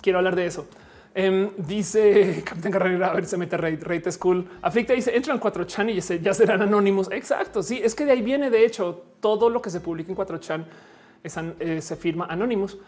quiero 0.00 0.18
hablar 0.18 0.36
de 0.36 0.46
eso. 0.46 0.66
Em, 1.14 1.50
dice 1.56 2.44
Capitán 2.44 2.70
Carrera, 2.70 3.10
a 3.10 3.14
ver, 3.14 3.26
se 3.26 3.36
mete 3.36 3.56
Rate 3.56 4.12
School. 4.12 4.48
Aflicta 4.62 4.92
dice 4.92 5.16
entran 5.16 5.40
4chan 5.40 5.90
y 5.90 6.22
ya 6.22 6.32
serán 6.32 6.62
anónimos. 6.62 7.10
Exacto. 7.10 7.60
Sí, 7.62 7.80
es 7.82 7.96
que 7.96 8.04
de 8.04 8.12
ahí 8.12 8.22
viene. 8.22 8.50
De 8.50 8.64
hecho, 8.64 9.02
todo 9.18 9.50
lo 9.50 9.60
que 9.60 9.68
se 9.68 9.80
publica 9.80 10.12
en 10.12 10.16
4chan 10.16 10.64
eh, 11.58 11.80
se 11.80 11.96
firma 11.96 12.26
anónimos. 12.26 12.78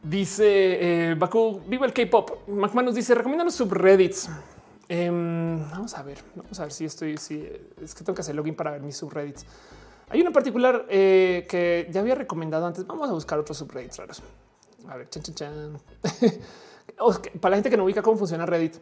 Dice 0.00 0.44
eh, 0.46 1.14
Baku, 1.18 1.62
viva 1.66 1.84
el 1.84 1.92
K-pop. 1.92 2.48
McManus 2.48 2.94
dice 2.94 3.12
recomienda 3.14 3.44
los 3.44 3.54
subreddits. 3.54 4.30
Em, 4.88 5.68
vamos 5.70 5.94
a 5.94 6.02
ver, 6.02 6.18
vamos 6.34 6.58
a 6.58 6.62
ver 6.62 6.72
si 6.72 6.86
estoy, 6.86 7.18
si 7.18 7.46
es 7.82 7.94
que 7.94 8.04
tengo 8.04 8.14
que 8.14 8.22
hacer 8.22 8.34
login 8.34 8.54
para 8.54 8.70
ver 8.70 8.80
mis 8.80 8.96
subreddits. 8.96 9.44
Hay 10.08 10.20
una 10.22 10.32
particular 10.32 10.86
eh, 10.88 11.46
que 11.48 11.88
ya 11.90 12.00
había 12.00 12.14
recomendado 12.14 12.66
antes. 12.66 12.86
Vamos 12.86 13.10
a 13.10 13.12
buscar 13.12 13.38
otros 13.38 13.58
subreddits 13.58 13.98
raros. 13.98 14.22
A 14.88 14.96
ver, 14.96 15.08
chan, 15.10 15.22
chan, 15.22 15.34
chan. 15.34 15.80
para 17.40 17.50
la 17.50 17.56
gente 17.56 17.70
que 17.70 17.76
no 17.76 17.84
ubica 17.84 18.02
cómo 18.02 18.16
funciona 18.16 18.46
Reddit, 18.46 18.76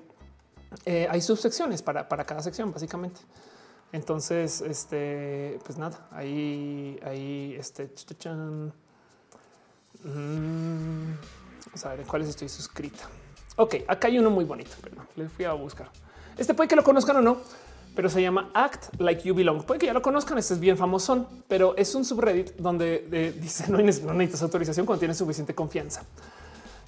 eh, 0.84 1.06
hay 1.10 1.20
subsecciones 1.20 1.82
para, 1.82 2.08
para 2.08 2.24
cada 2.24 2.42
sección, 2.42 2.70
básicamente. 2.70 3.20
Entonces, 3.92 4.60
este, 4.60 5.58
pues 5.64 5.78
nada, 5.78 6.08
ahí, 6.10 6.98
ahí, 7.04 7.56
este, 7.58 7.92
chan, 8.18 8.72
mm, 10.04 11.14
vamos 11.66 11.84
a 11.84 11.88
ver 11.90 12.00
en 12.00 12.06
cuáles 12.06 12.28
estoy 12.28 12.48
suscrita. 12.48 13.08
Ok, 13.56 13.76
acá 13.88 14.08
hay 14.08 14.18
uno 14.18 14.30
muy 14.30 14.44
bonito, 14.44 14.70
pero 14.82 14.96
no, 14.96 15.06
les 15.16 15.32
fui 15.32 15.44
a 15.44 15.52
buscar. 15.52 15.88
Este 16.36 16.54
puede 16.54 16.68
que 16.68 16.76
lo 16.76 16.84
conozcan 16.84 17.16
o 17.16 17.22
no, 17.22 17.38
pero 17.94 18.08
se 18.10 18.20
llama 18.20 18.50
Act 18.52 19.00
Like 19.00 19.22
You 19.22 19.34
Belong. 19.34 19.62
Puede 19.64 19.80
que 19.80 19.86
ya 19.86 19.94
lo 19.94 20.02
conozcan, 20.02 20.36
este 20.38 20.54
es 20.54 20.60
bien 20.60 20.76
famoso, 20.76 21.26
pero 21.48 21.74
es 21.76 21.94
un 21.94 22.04
subreddit 22.04 22.56
donde 22.56 23.08
eh, 23.10 23.34
dice 23.40 23.66
no 23.70 23.78
necesitas 23.78 24.42
autorización 24.42 24.84
cuando 24.84 25.00
tienes 25.00 25.16
suficiente 25.16 25.54
confianza. 25.54 26.02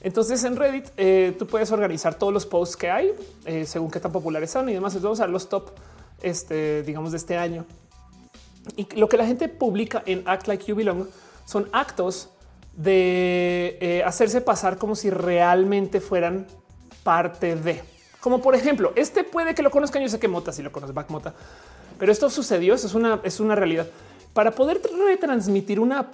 Entonces 0.01 0.45
en 0.45 0.57
Reddit 0.57 0.87
eh, 0.97 1.35
tú 1.39 1.47
puedes 1.47 1.73
organizar 1.73 2.15
todos 2.15 2.33
los 2.33 2.47
posts 2.47 2.77
que 2.77 2.91
hay 2.91 3.13
eh, 3.45 3.67
según 3.67 3.91
qué 3.91 3.99
tan 3.99 4.13
populares 4.13 4.51
son 4.51 4.69
y 4.69 4.75
demás. 4.75 5.01
Vamos 5.01 5.21
a 5.21 5.27
los 5.27 5.49
top, 5.49 5.71
este, 6.23 6.83
digamos, 6.83 7.11
de 7.11 7.17
este 7.17 7.37
año. 7.37 7.65
Y 8.77 8.87
lo 8.97 9.09
que 9.09 9.17
la 9.17 9.27
gente 9.27 9.49
publica 9.49 10.03
en 10.07 10.23
Act 10.27 10.47
Like 10.47 10.67
You 10.67 10.77
Belong 10.77 11.09
son 11.47 11.69
actos 11.73 12.31
de 12.78 14.02
hacerse 14.07 14.40
pasar 14.40 14.78
como 14.78 14.94
si 14.94 15.10
realmente 15.10 16.00
fueran 16.00 16.47
parte 17.02 17.57
de. 17.57 17.82
Como 18.20 18.40
por 18.40 18.55
ejemplo, 18.55 18.92
este 18.97 19.24
puede 19.24 19.55
que 19.55 19.62
lo 19.62 19.70
conozcan. 19.70 20.02
Yo 20.02 20.08
sé 20.08 20.18
que 20.18 20.28
Mota 20.28 20.52
si 20.52 20.62
lo 20.62 20.73
conoce, 20.73 20.92
Back 20.92 21.10
Mota, 21.10 21.34
pero 21.98 22.12
esto 22.12 22.31
sucedió. 22.31 22.74
Eso 22.74 22.86
es 22.86 22.94
una, 22.94 23.20
es 23.24 23.40
una 23.40 23.55
realidad. 23.55 23.86
Para 24.32 24.52
poder 24.52 24.81
retransmitir 25.07 25.81
una, 25.81 26.10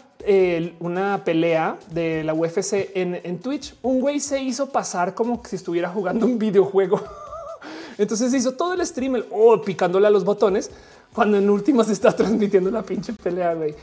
una 0.81 1.25
pelea 1.25 1.79
de 1.91 2.25
la 2.25 2.33
UFC 2.33 2.91
en, 2.95 3.21
en 3.23 3.39
Twitch, 3.39 3.75
un 3.83 4.01
güey 4.01 4.19
se 4.19 4.41
hizo 4.41 4.71
pasar 4.71 5.15
como 5.15 5.43
si 5.45 5.57
estuviera 5.57 5.91
jugando 5.91 6.25
un 6.25 6.39
videojuego. 6.39 7.03
Entonces 7.99 8.33
hizo 8.33 8.53
todo 8.53 8.73
el 8.73 8.87
stream, 8.87 9.17
el, 9.17 9.27
oh, 9.31 9.61
picándole 9.61 10.07
a 10.07 10.11
los 10.11 10.25
botones, 10.25 10.71
cuando 11.13 11.37
en 11.37 11.51
últimas 11.51 11.91
está 11.91 12.13
transmitiendo 12.13 12.71
la 12.71 12.83
pinche 12.83 13.13
pelea, 13.13 13.55
güey, 13.55 13.75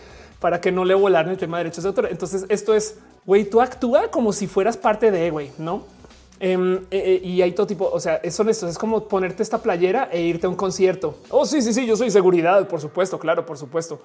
para 0.41 0.59
que 0.59 0.71
no 0.71 0.83
le 0.83 0.95
volaran 0.95 1.31
el 1.31 1.37
tema 1.37 1.59
de 1.59 1.65
derechos 1.65 1.83
de 1.83 1.89
autor. 1.89 2.07
Entonces 2.09 2.45
esto 2.49 2.73
es, 2.73 2.97
güey, 3.25 3.45
tú 3.45 3.61
actúa 3.61 4.09
como 4.09 4.33
si 4.33 4.47
fueras 4.47 4.75
parte 4.75 5.11
de, 5.11 5.29
güey, 5.29 5.51
¿no? 5.59 5.83
Em, 6.39 6.77
eh, 6.77 6.81
eh, 6.89 7.21
y 7.23 7.43
hay 7.43 7.51
todo 7.51 7.67
tipo, 7.67 7.87
o 7.87 7.99
sea, 7.99 8.19
son 8.31 8.49
estos, 8.49 8.71
es 8.71 8.77
como 8.79 9.07
ponerte 9.07 9.43
esta 9.43 9.59
playera 9.59 10.09
e 10.11 10.21
irte 10.21 10.47
a 10.47 10.49
un 10.49 10.55
concierto. 10.55 11.15
Oh, 11.29 11.45
sí, 11.45 11.61
sí, 11.61 11.71
sí, 11.71 11.85
yo 11.85 11.95
soy 11.95 12.09
seguridad, 12.09 12.67
por 12.67 12.81
supuesto, 12.81 13.19
claro, 13.19 13.45
por 13.45 13.59
supuesto. 13.59 14.01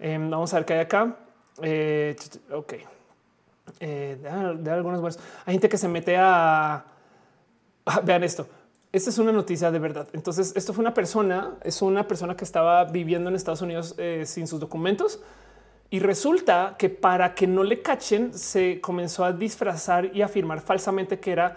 Em, 0.00 0.30
vamos 0.30 0.54
a 0.54 0.56
ver 0.56 0.64
qué 0.64 0.72
hay 0.72 0.80
acá. 0.80 1.16
Eh, 1.60 2.16
ok. 2.50 2.72
de, 3.78 4.70
algunos 4.70 5.02
buenos. 5.02 5.18
Hay 5.44 5.52
gente 5.52 5.68
que 5.68 5.76
se 5.76 5.86
mete 5.86 6.16
a... 6.16 6.86
Ah, 7.84 8.00
vean 8.02 8.24
esto. 8.24 8.46
Esta 8.90 9.10
es 9.10 9.18
una 9.18 9.32
noticia 9.32 9.70
de 9.70 9.78
verdad. 9.78 10.08
Entonces, 10.14 10.54
esto 10.56 10.72
fue 10.72 10.80
una 10.80 10.94
persona, 10.94 11.58
es 11.62 11.82
una 11.82 12.08
persona 12.08 12.34
que 12.34 12.44
estaba 12.44 12.84
viviendo 12.84 13.28
en 13.28 13.36
Estados 13.36 13.60
Unidos 13.60 13.94
sin 14.24 14.46
sus 14.46 14.58
documentos. 14.58 15.20
Y 15.94 16.00
resulta 16.00 16.74
que 16.76 16.90
para 16.90 17.36
que 17.36 17.46
no 17.46 17.62
le 17.62 17.80
cachen, 17.80 18.36
se 18.36 18.80
comenzó 18.80 19.24
a 19.24 19.32
disfrazar 19.32 20.10
y 20.12 20.22
afirmar 20.22 20.60
falsamente 20.60 21.20
que 21.20 21.30
era 21.30 21.56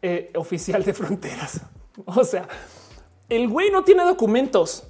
eh, 0.00 0.32
oficial 0.36 0.82
de 0.82 0.94
fronteras. 0.94 1.60
O 2.06 2.24
sea, 2.24 2.48
el 3.28 3.46
güey 3.46 3.70
no 3.70 3.84
tiene 3.84 4.04
documentos 4.04 4.84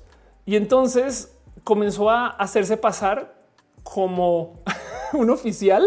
y 0.46 0.54
entonces 0.54 1.36
comenzó 1.64 2.08
a 2.08 2.28
hacerse 2.28 2.76
pasar 2.76 3.34
como 3.82 4.62
un 5.12 5.30
oficial 5.30 5.82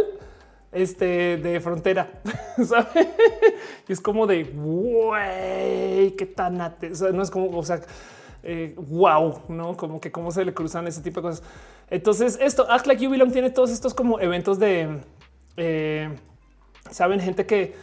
este, 0.74 1.38
de 1.38 1.62
frontera. 1.62 2.22
Y 3.88 3.94
es 3.94 4.02
como 4.02 4.28
de 4.28 4.44
güey, 4.44 6.12
qué 6.18 6.26
tan 6.26 6.58
no 6.58 7.24
es 7.24 7.32
como, 7.32 7.58
o 7.58 7.64
sea, 7.64 7.80
wow, 8.76 9.30
eh, 9.30 9.42
no 9.48 9.78
como 9.78 10.02
que 10.02 10.12
cómo 10.12 10.32
se 10.32 10.44
le 10.44 10.54
cruzan 10.54 10.88
ese 10.88 11.02
tipo 11.02 11.22
de 11.22 11.30
cosas. 11.30 11.44
Entonces, 11.92 12.40
esto 12.42 12.66
Act 12.72 12.88
Like 12.88 13.04
You 13.04 13.12
Belong 13.12 13.32
tiene 13.32 13.52
todos 13.52 13.70
estos 13.70 13.94
como 13.94 14.20
eventos 14.20 14.58
de 14.58 15.02
eh, 15.58 16.10
saben, 16.90 17.20
gente 17.20 17.46
que 17.46 17.76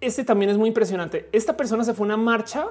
este 0.00 0.24
también 0.24 0.50
es 0.50 0.58
muy 0.58 0.68
impresionante. 0.68 1.28
Esta 1.32 1.56
persona 1.56 1.84
se 1.84 1.94
fue 1.94 2.04
a 2.04 2.08
una 2.08 2.16
marcha 2.16 2.68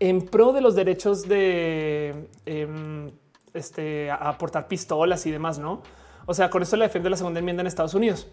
en 0.00 0.22
pro 0.22 0.52
de 0.52 0.60
los 0.60 0.74
derechos 0.74 1.28
de 1.28 2.28
em, 2.46 3.12
este, 3.52 4.10
aportar 4.10 4.66
pistolas 4.66 5.24
y 5.26 5.30
demás, 5.30 5.58
no? 5.58 5.82
O 6.26 6.34
sea, 6.34 6.50
con 6.50 6.62
esto 6.62 6.76
le 6.76 6.86
defiende 6.86 7.10
la 7.10 7.16
segunda 7.16 7.38
enmienda 7.38 7.60
en 7.60 7.66
Estados 7.66 7.94
Unidos. 7.94 8.26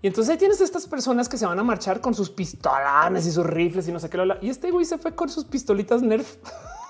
Y 0.00 0.06
entonces 0.06 0.32
ahí 0.32 0.38
tienes 0.38 0.60
estas 0.60 0.86
personas 0.86 1.28
que 1.28 1.36
se 1.36 1.46
van 1.46 1.58
a 1.58 1.62
marchar 1.62 2.00
con 2.00 2.14
sus 2.14 2.30
pistolanes 2.30 3.26
y 3.26 3.30
sus 3.30 3.44
rifles 3.44 3.86
y 3.88 3.92
no 3.92 4.00
sé 4.00 4.08
qué. 4.08 4.18
Y 4.40 4.48
este 4.48 4.70
güey 4.70 4.84
se 4.84 4.98
fue 4.98 5.14
con 5.14 5.28
sus 5.28 5.44
pistolitas 5.44 6.02
Nerf. 6.02 6.36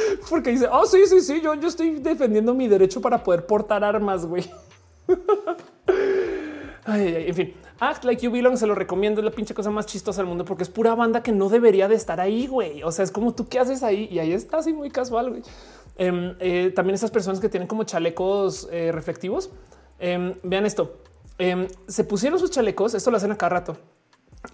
Porque 0.30 0.50
dice, 0.50 0.68
oh, 0.70 0.86
sí, 0.86 1.06
sí, 1.06 1.20
sí, 1.20 1.40
yo, 1.40 1.54
yo 1.54 1.68
estoy 1.68 2.00
defendiendo 2.00 2.54
mi 2.54 2.68
derecho 2.68 3.00
para 3.00 3.22
poder 3.22 3.46
portar 3.46 3.84
armas, 3.84 4.26
güey. 4.26 4.50
en 6.86 7.34
fin, 7.34 7.54
Act 7.80 8.04
Like 8.04 8.22
You 8.22 8.30
Belong 8.30 8.56
se 8.56 8.66
lo 8.66 8.74
recomiendo. 8.74 9.20
Es 9.20 9.24
la 9.24 9.30
pinche 9.30 9.54
cosa 9.54 9.70
más 9.70 9.86
chistosa 9.86 10.20
del 10.22 10.28
mundo 10.28 10.44
porque 10.44 10.62
es 10.62 10.68
pura 10.68 10.94
banda 10.94 11.22
que 11.22 11.32
no 11.32 11.48
debería 11.48 11.88
de 11.88 11.94
estar 11.94 12.20
ahí, 12.20 12.46
güey. 12.46 12.82
O 12.82 12.92
sea, 12.92 13.04
es 13.04 13.10
como 13.10 13.34
tú 13.34 13.48
qué 13.48 13.58
haces 13.58 13.82
ahí 13.82 14.08
y 14.10 14.18
ahí 14.18 14.32
está 14.32 14.58
así 14.58 14.72
muy 14.72 14.90
casual, 14.90 15.30
güey. 15.30 15.42
Em, 15.96 16.34
eh, 16.40 16.72
también 16.74 16.94
esas 16.94 17.10
personas 17.10 17.40
que 17.40 17.48
tienen 17.48 17.68
como 17.68 17.84
chalecos 17.84 18.68
eh, 18.72 18.92
reflectivos. 18.92 19.50
Em, 19.98 20.34
vean 20.42 20.66
esto. 20.66 20.98
Em, 21.38 21.68
se 21.86 22.04
pusieron 22.04 22.38
sus 22.38 22.50
chalecos. 22.50 22.94
Esto 22.94 23.10
lo 23.10 23.16
hacen 23.16 23.32
a 23.32 23.36
cada 23.36 23.50
rato 23.50 23.76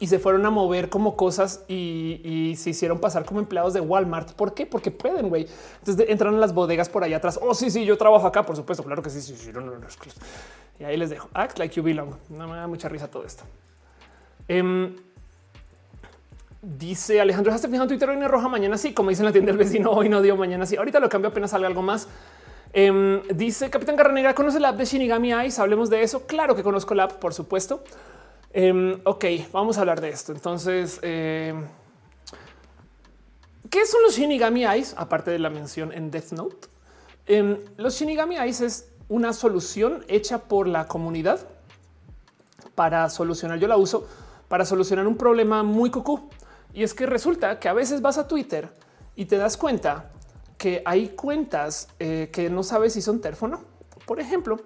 y 0.01 0.07
se 0.07 0.19
fueron 0.19 0.45
a 0.47 0.51
mover 0.51 0.91
como 0.91 1.17
cosas 1.17 1.65
y, 1.67 2.55
se 2.57 2.71
hicieron 2.71 2.99
pasar 3.01 3.25
como 3.25 3.41
empleados 3.41 3.73
de 3.73 3.81
Walmart. 3.81 4.33
¿Por 4.33 4.55
qué? 4.55 4.67
Porque 4.67 4.91
pueden, 4.91 5.29
güey. 5.29 5.47
Entonces 5.79 6.07
entran 6.09 6.35
a 6.35 6.39
las 6.39 6.53
bodegas 6.53 6.89
por 6.89 7.05
allá 7.05 7.17
atrás. 7.17 7.39
Oh, 7.43 7.55
sí, 7.55 7.71
sí, 7.71 7.85
yo 7.85 7.97
trabajo 7.97 8.27
acá, 8.27 8.45
por 8.45 8.57
supuesto. 8.57 8.85
Claro 8.85 9.03
que 9.03 9.11
sí, 9.11 9.21
sí, 9.23 9.35
sí. 9.37 9.51
No, 9.53 9.61
no, 9.61 9.73
no, 9.73 9.87
y 10.79 10.85
ahí 10.85 10.97
les 10.97 11.11
dejo. 11.11 11.29
Act 11.35 11.59
like 11.59 11.75
you 11.75 11.83
belong. 11.83 12.15
No 12.29 12.47
me 12.47 12.57
da 12.57 12.67
mucha 12.67 12.89
risa 12.89 13.09
todo 13.09 13.25
esto. 13.25 13.45
Em, 14.47 14.95
dice 16.63 17.21
Alejandro, 17.21 17.53
¿has 17.53 17.63
fijado 17.63 17.83
en 17.83 17.89
Twitter 17.89 18.09
hoy 18.11 18.23
roja 18.27 18.49
mañana? 18.49 18.79
Sí, 18.79 18.93
como 18.93 19.11
dice 19.11 19.23
en 19.23 19.27
la 19.27 19.33
tienda 19.33 19.51
del 19.51 19.59
vecino, 19.59 19.91
hoy 19.91 20.09
no 20.09 20.23
dio 20.23 20.37
mañana. 20.37 20.67
Sí, 20.67 20.77
ahorita 20.77 21.01
lo 21.01 21.09
cambio 21.09 21.31
apenas 21.31 21.51
salga 21.51 21.67
algo 21.67 21.83
más. 21.83 22.09
Em, 22.73 23.23
dice 23.35 23.71
Capitán 23.71 23.97
Garranera, 23.97 24.35
¿conoce 24.35 24.61
la 24.61 24.69
app 24.69 24.77
de 24.77 24.85
Shinigami 24.85 25.33
Ice? 25.47 25.61
Hablemos 25.61 25.91
de 25.91 26.03
eso. 26.03 26.27
Claro 26.27 26.55
que 26.55 26.63
conozco 26.63 26.95
la 26.95 27.05
app, 27.05 27.13
por 27.13 27.35
supuesto. 27.35 27.83
Em, 28.51 28.99
ok, 29.05 29.25
vamos 29.53 29.77
a 29.77 29.81
hablar 29.81 30.01
de 30.01 30.09
esto. 30.09 30.33
Entonces, 30.33 30.99
em, 31.03 31.67
¿qué 33.69 33.85
son 33.87 34.03
los 34.03 34.17
Shinigami 34.17 34.65
Eyes? 34.65 34.95
Aparte 34.97 35.31
de 35.31 35.39
la 35.39 35.51
mención 35.51 35.93
en 35.93 36.11
Death 36.11 36.33
Note, 36.33 36.69
em, 37.27 37.59
los 37.77 37.95
Shinigami 37.95 38.37
Eyes 38.37 38.61
es 38.61 38.89
una 39.09 39.33
solución 39.33 40.05
hecha 40.09 40.39
por 40.39 40.67
la 40.67 40.87
comunidad 40.87 41.47
para 42.75 43.09
solucionar. 43.11 43.59
Yo 43.59 43.69
la 43.69 43.77
uso 43.77 44.07
para 44.49 44.65
solucionar 44.65 45.07
un 45.07 45.17
problema 45.17 45.63
muy 45.63 45.91
cucú. 45.91 46.31
Y 46.73 46.83
es 46.83 46.95
que 46.95 47.07
resulta 47.07 47.59
que 47.59 47.69
a 47.69 47.73
veces 47.73 48.01
vas 48.03 48.19
a 48.19 48.29
Twitter 48.29 48.71
y 49.17 49.27
te 49.27 49.37
das 49.37 49.57
cuenta 49.57 50.11
que 50.57 50.83
hay 50.85 51.09
cuentas 51.09 51.89
eh, 51.99 52.31
que 52.33 52.51
no 52.51 52.63
sabes 52.63 52.95
si 52.95 53.03
son 53.03 53.21
TERF 53.21 53.43
o 53.43 53.49
no. 53.49 53.65
Por 54.07 54.21
ejemplo, 54.21 54.59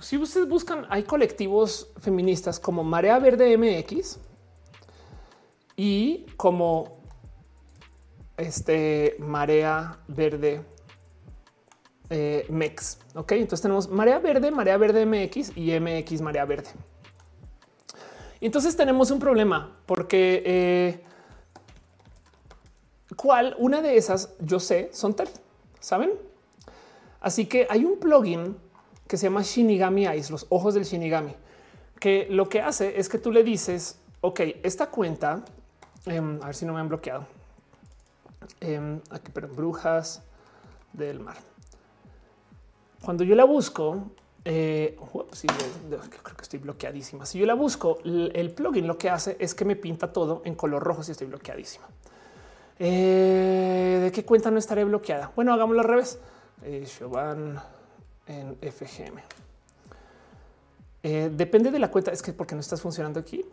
si 0.00 0.18
ustedes 0.18 0.48
buscan, 0.48 0.86
hay 0.90 1.04
colectivos 1.04 1.90
feministas 1.98 2.60
como 2.60 2.84
Marea 2.84 3.18
Verde 3.18 3.56
MX 3.56 4.18
y 5.76 6.26
como 6.36 6.98
este 8.36 9.16
Marea 9.18 9.98
Verde 10.08 10.62
eh, 12.10 12.46
MEX. 12.50 12.98
Ok, 13.14 13.32
entonces 13.32 13.62
tenemos 13.62 13.88
Marea 13.88 14.18
Verde, 14.18 14.50
Marea 14.50 14.76
Verde 14.76 15.06
MX 15.06 15.56
y 15.56 15.78
MX 15.80 16.20
Marea 16.20 16.44
Verde. 16.44 16.68
Entonces 18.40 18.76
tenemos 18.76 19.10
un 19.10 19.18
problema 19.18 19.78
porque 19.86 20.42
eh, 20.44 21.04
cuál 23.16 23.56
una 23.58 23.80
de 23.80 23.96
esas 23.96 24.34
yo 24.40 24.60
sé 24.60 24.90
son 24.92 25.14
TERF, 25.14 25.32
saben? 25.80 26.12
Así 27.20 27.46
que 27.46 27.66
hay 27.70 27.84
un 27.84 27.98
plugin 27.98 28.56
que 29.06 29.16
se 29.16 29.26
llama 29.26 29.42
Shinigami 29.42 30.06
Eyes, 30.06 30.30
los 30.30 30.46
ojos 30.48 30.74
del 30.74 30.84
Shinigami, 30.84 31.34
que 32.00 32.26
lo 32.30 32.48
que 32.48 32.60
hace 32.60 32.98
es 32.98 33.08
que 33.08 33.18
tú 33.18 33.32
le 33.32 33.42
dices, 33.44 33.98
ok, 34.20 34.40
esta 34.62 34.86
cuenta, 34.88 35.44
em, 36.06 36.40
a 36.42 36.46
ver 36.46 36.54
si 36.54 36.66
no 36.66 36.72
me 36.72 36.80
han 36.80 36.88
bloqueado, 36.88 37.26
em, 38.60 39.00
aquí, 39.10 39.30
pero 39.32 39.48
brujas 39.48 40.22
del 40.92 41.20
mar. 41.20 41.36
Cuando 43.02 43.24
yo 43.24 43.34
la 43.34 43.44
busco, 43.44 44.10
eh, 44.44 44.96
creo 44.98 46.36
que 46.36 46.42
estoy 46.42 46.60
bloqueadísima. 46.60 47.26
Si 47.26 47.38
yo 47.38 47.46
la 47.46 47.54
busco, 47.54 47.98
el 48.04 48.50
plugin 48.50 48.86
lo 48.86 48.96
que 48.96 49.10
hace 49.10 49.36
es 49.40 49.54
que 49.54 49.64
me 49.64 49.76
pinta 49.76 50.12
todo 50.12 50.42
en 50.44 50.54
color 50.54 50.82
rojo 50.82 51.02
si 51.02 51.12
estoy 51.12 51.26
bloqueadísima. 51.26 51.86
Eh, 52.78 54.00
¿De 54.02 54.12
qué 54.12 54.24
cuenta 54.24 54.50
no 54.50 54.58
estaré 54.58 54.84
bloqueada? 54.84 55.32
Bueno, 55.34 55.52
hagámoslo 55.52 55.82
al 55.82 55.88
revés. 55.88 56.18
Eh, 56.62 56.86
en 58.26 58.56
FGM. 58.56 59.20
Eh, 61.02 61.30
depende 61.32 61.70
de 61.70 61.78
la 61.78 61.90
cuenta. 61.90 62.10
Es 62.10 62.22
que 62.22 62.32
porque 62.32 62.54
no 62.54 62.60
estás 62.60 62.80
funcionando 62.80 63.20
aquí. 63.20 63.44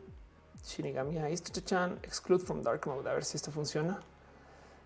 Shinigami 0.65 1.17
chan 1.65 1.99
exclude 2.03 2.43
from 2.43 2.61
dark 2.61 2.87
mode. 2.87 3.09
A 3.09 3.13
ver 3.13 3.23
si 3.23 3.37
esto 3.37 3.51
funciona. 3.51 3.99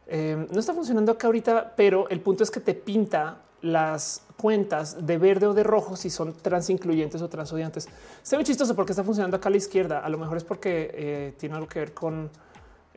Eh, 0.07 0.47
no 0.51 0.59
está 0.59 0.73
funcionando 0.73 1.11
acá 1.11 1.27
ahorita, 1.27 1.73
pero 1.75 2.09
el 2.09 2.21
punto 2.21 2.43
es 2.43 2.51
que 2.51 2.59
te 2.59 2.73
pinta 2.73 3.41
las 3.61 4.23
cuentas 4.37 5.05
de 5.05 5.17
verde 5.17 5.47
o 5.47 5.53
de 5.53 5.63
rojo 5.63 5.95
si 5.95 6.09
son 6.09 6.33
trans 6.33 6.69
incluyentes 6.69 7.21
o 7.21 7.27
transodiantes. 7.27 7.87
Se 8.21 8.37
ve 8.37 8.43
chistoso 8.43 8.75
porque 8.75 8.91
está 8.91 9.03
funcionando 9.03 9.37
acá 9.37 9.49
a 9.49 9.51
la 9.51 9.57
izquierda. 9.57 9.99
A 9.99 10.09
lo 10.09 10.17
mejor 10.17 10.37
es 10.37 10.43
porque 10.43 10.91
eh, 10.93 11.33
tiene 11.37 11.55
algo 11.55 11.67
que 11.67 11.79
ver 11.79 11.93
con 11.93 12.29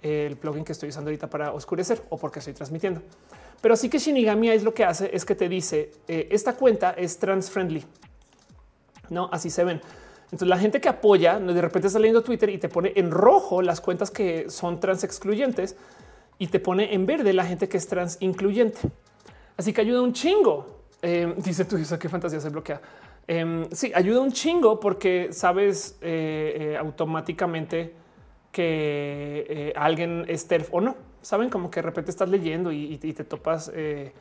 el 0.03 0.37
plugin 0.37 0.65
que 0.65 0.73
estoy 0.73 0.89
usando 0.89 1.11
ahorita 1.11 1.29
para 1.29 1.53
oscurecer 1.53 2.03
o 2.11 2.17
porque 2.17 2.39
estoy 2.39 2.55
transmitiendo. 2.55 3.03
Pero 3.61 3.77
sí 3.77 3.89
que 3.89 3.99
Shinigami 3.99 4.51
es 4.51 4.63
lo 4.63 4.73
que 4.73 4.85
hace 4.85 5.11
es 5.13 5.25
que 5.25 5.35
te 5.35 5.49
dice 5.49 5.91
eh, 6.09 6.29
esta 6.31 6.55
cuenta 6.55 6.93
es 6.93 7.19
trans 7.19 7.51
friendly. 7.51 7.85
No, 9.11 9.29
así 9.33 9.51
se 9.51 9.65
ven. 9.65 9.81
Entonces 10.27 10.49
la 10.49 10.59
gente 10.59 10.81
que 10.81 10.89
apoya 10.89 11.39
de 11.39 11.61
repente 11.61 11.89
está 11.89 11.99
leyendo 11.99 12.23
Twitter 12.23 12.49
y 12.51 12.59
te 12.59 12.69
pone 12.69 12.93
en 12.95 13.11
rojo 13.11 13.63
las 13.63 13.81
cuentas 13.81 14.11
que 14.11 14.49
son 14.49 14.79
trans 14.79 15.03
excluyentes 15.05 15.77
y 16.39 16.47
te 16.47 16.61
pone 16.61 16.95
en 16.95 17.05
verde 17.05 17.33
la 17.33 17.45
gente 17.45 17.69
que 17.69 17.77
es 17.77 17.87
trans 17.87 18.17
incluyente. 18.21 18.79
Así 19.57 19.73
que 19.73 19.81
ayuda 19.81 20.01
un 20.01 20.13
chingo. 20.13 20.85
Em, 21.03 21.35
dice 21.43 21.65
tú, 21.65 21.77
dice 21.77 21.99
qué 21.99 22.09
fantasía 22.09 22.41
se 22.41 22.49
bloquea. 22.49 22.81
Em, 23.27 23.69
sí, 23.73 23.93
ayuda 23.95 24.21
un 24.21 24.33
chingo 24.33 24.81
porque 24.81 25.29
sabes 25.33 25.99
eh, 26.01 26.73
eh, 26.73 26.77
automáticamente 26.79 27.95
que 28.53 29.73
alguien 29.77 30.25
es 30.29 30.47
TERF 30.47 30.73
o 30.73 30.81
no 30.81 31.11
saben 31.23 31.51
como 31.51 31.71
que 31.71 31.81
de 31.81 31.83
repente 31.83 32.11
estás 32.11 32.29
leyendo 32.29 32.73
y, 32.73 32.97
te 32.99 33.25
topas 33.25 33.71
eh, 33.75 34.13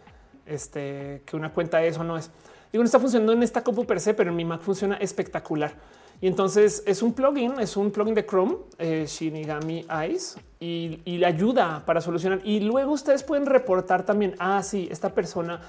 este, 0.45 1.21
que 1.25 1.35
una 1.35 1.53
cuenta 1.53 1.81
es 1.83 1.97
o 1.97 2.03
no 2.03 2.17
es. 2.17 2.29
Digo, 2.71 2.83
no 2.83 2.85
está 2.85 2.99
funcionando 2.99 3.33
en 3.33 3.43
esta 3.43 3.63
compu 3.63 3.85
per 3.85 3.99
se, 3.99 4.13
pero 4.13 4.29
en 4.29 4.35
mi 4.35 4.45
Mac 4.45 4.61
funciona 4.61 4.95
espectacular. 4.97 5.73
Y 6.21 6.27
entonces 6.27 6.83
es 6.85 7.01
un 7.01 7.13
plugin, 7.13 7.59
es 7.59 7.77
un 7.77 7.91
plugin 7.91 8.13
de 8.13 8.25
Chrome, 8.25 8.57
eh, 8.77 9.05
Shinigami 9.07 9.85
Eyes, 9.89 10.37
y, 10.59 10.99
le 11.05 11.25
ayuda 11.25 11.83
para 11.85 12.01
solucionar. 12.01 12.41
Y 12.43 12.59
luego 12.59 12.91
ustedes 12.91 13.23
pueden 13.23 13.45
reportar 13.45 14.05
también, 14.05 14.35
ah, 14.37 14.61
sí, 14.61 14.87
esta 14.91 15.13
persona, 15.13 15.61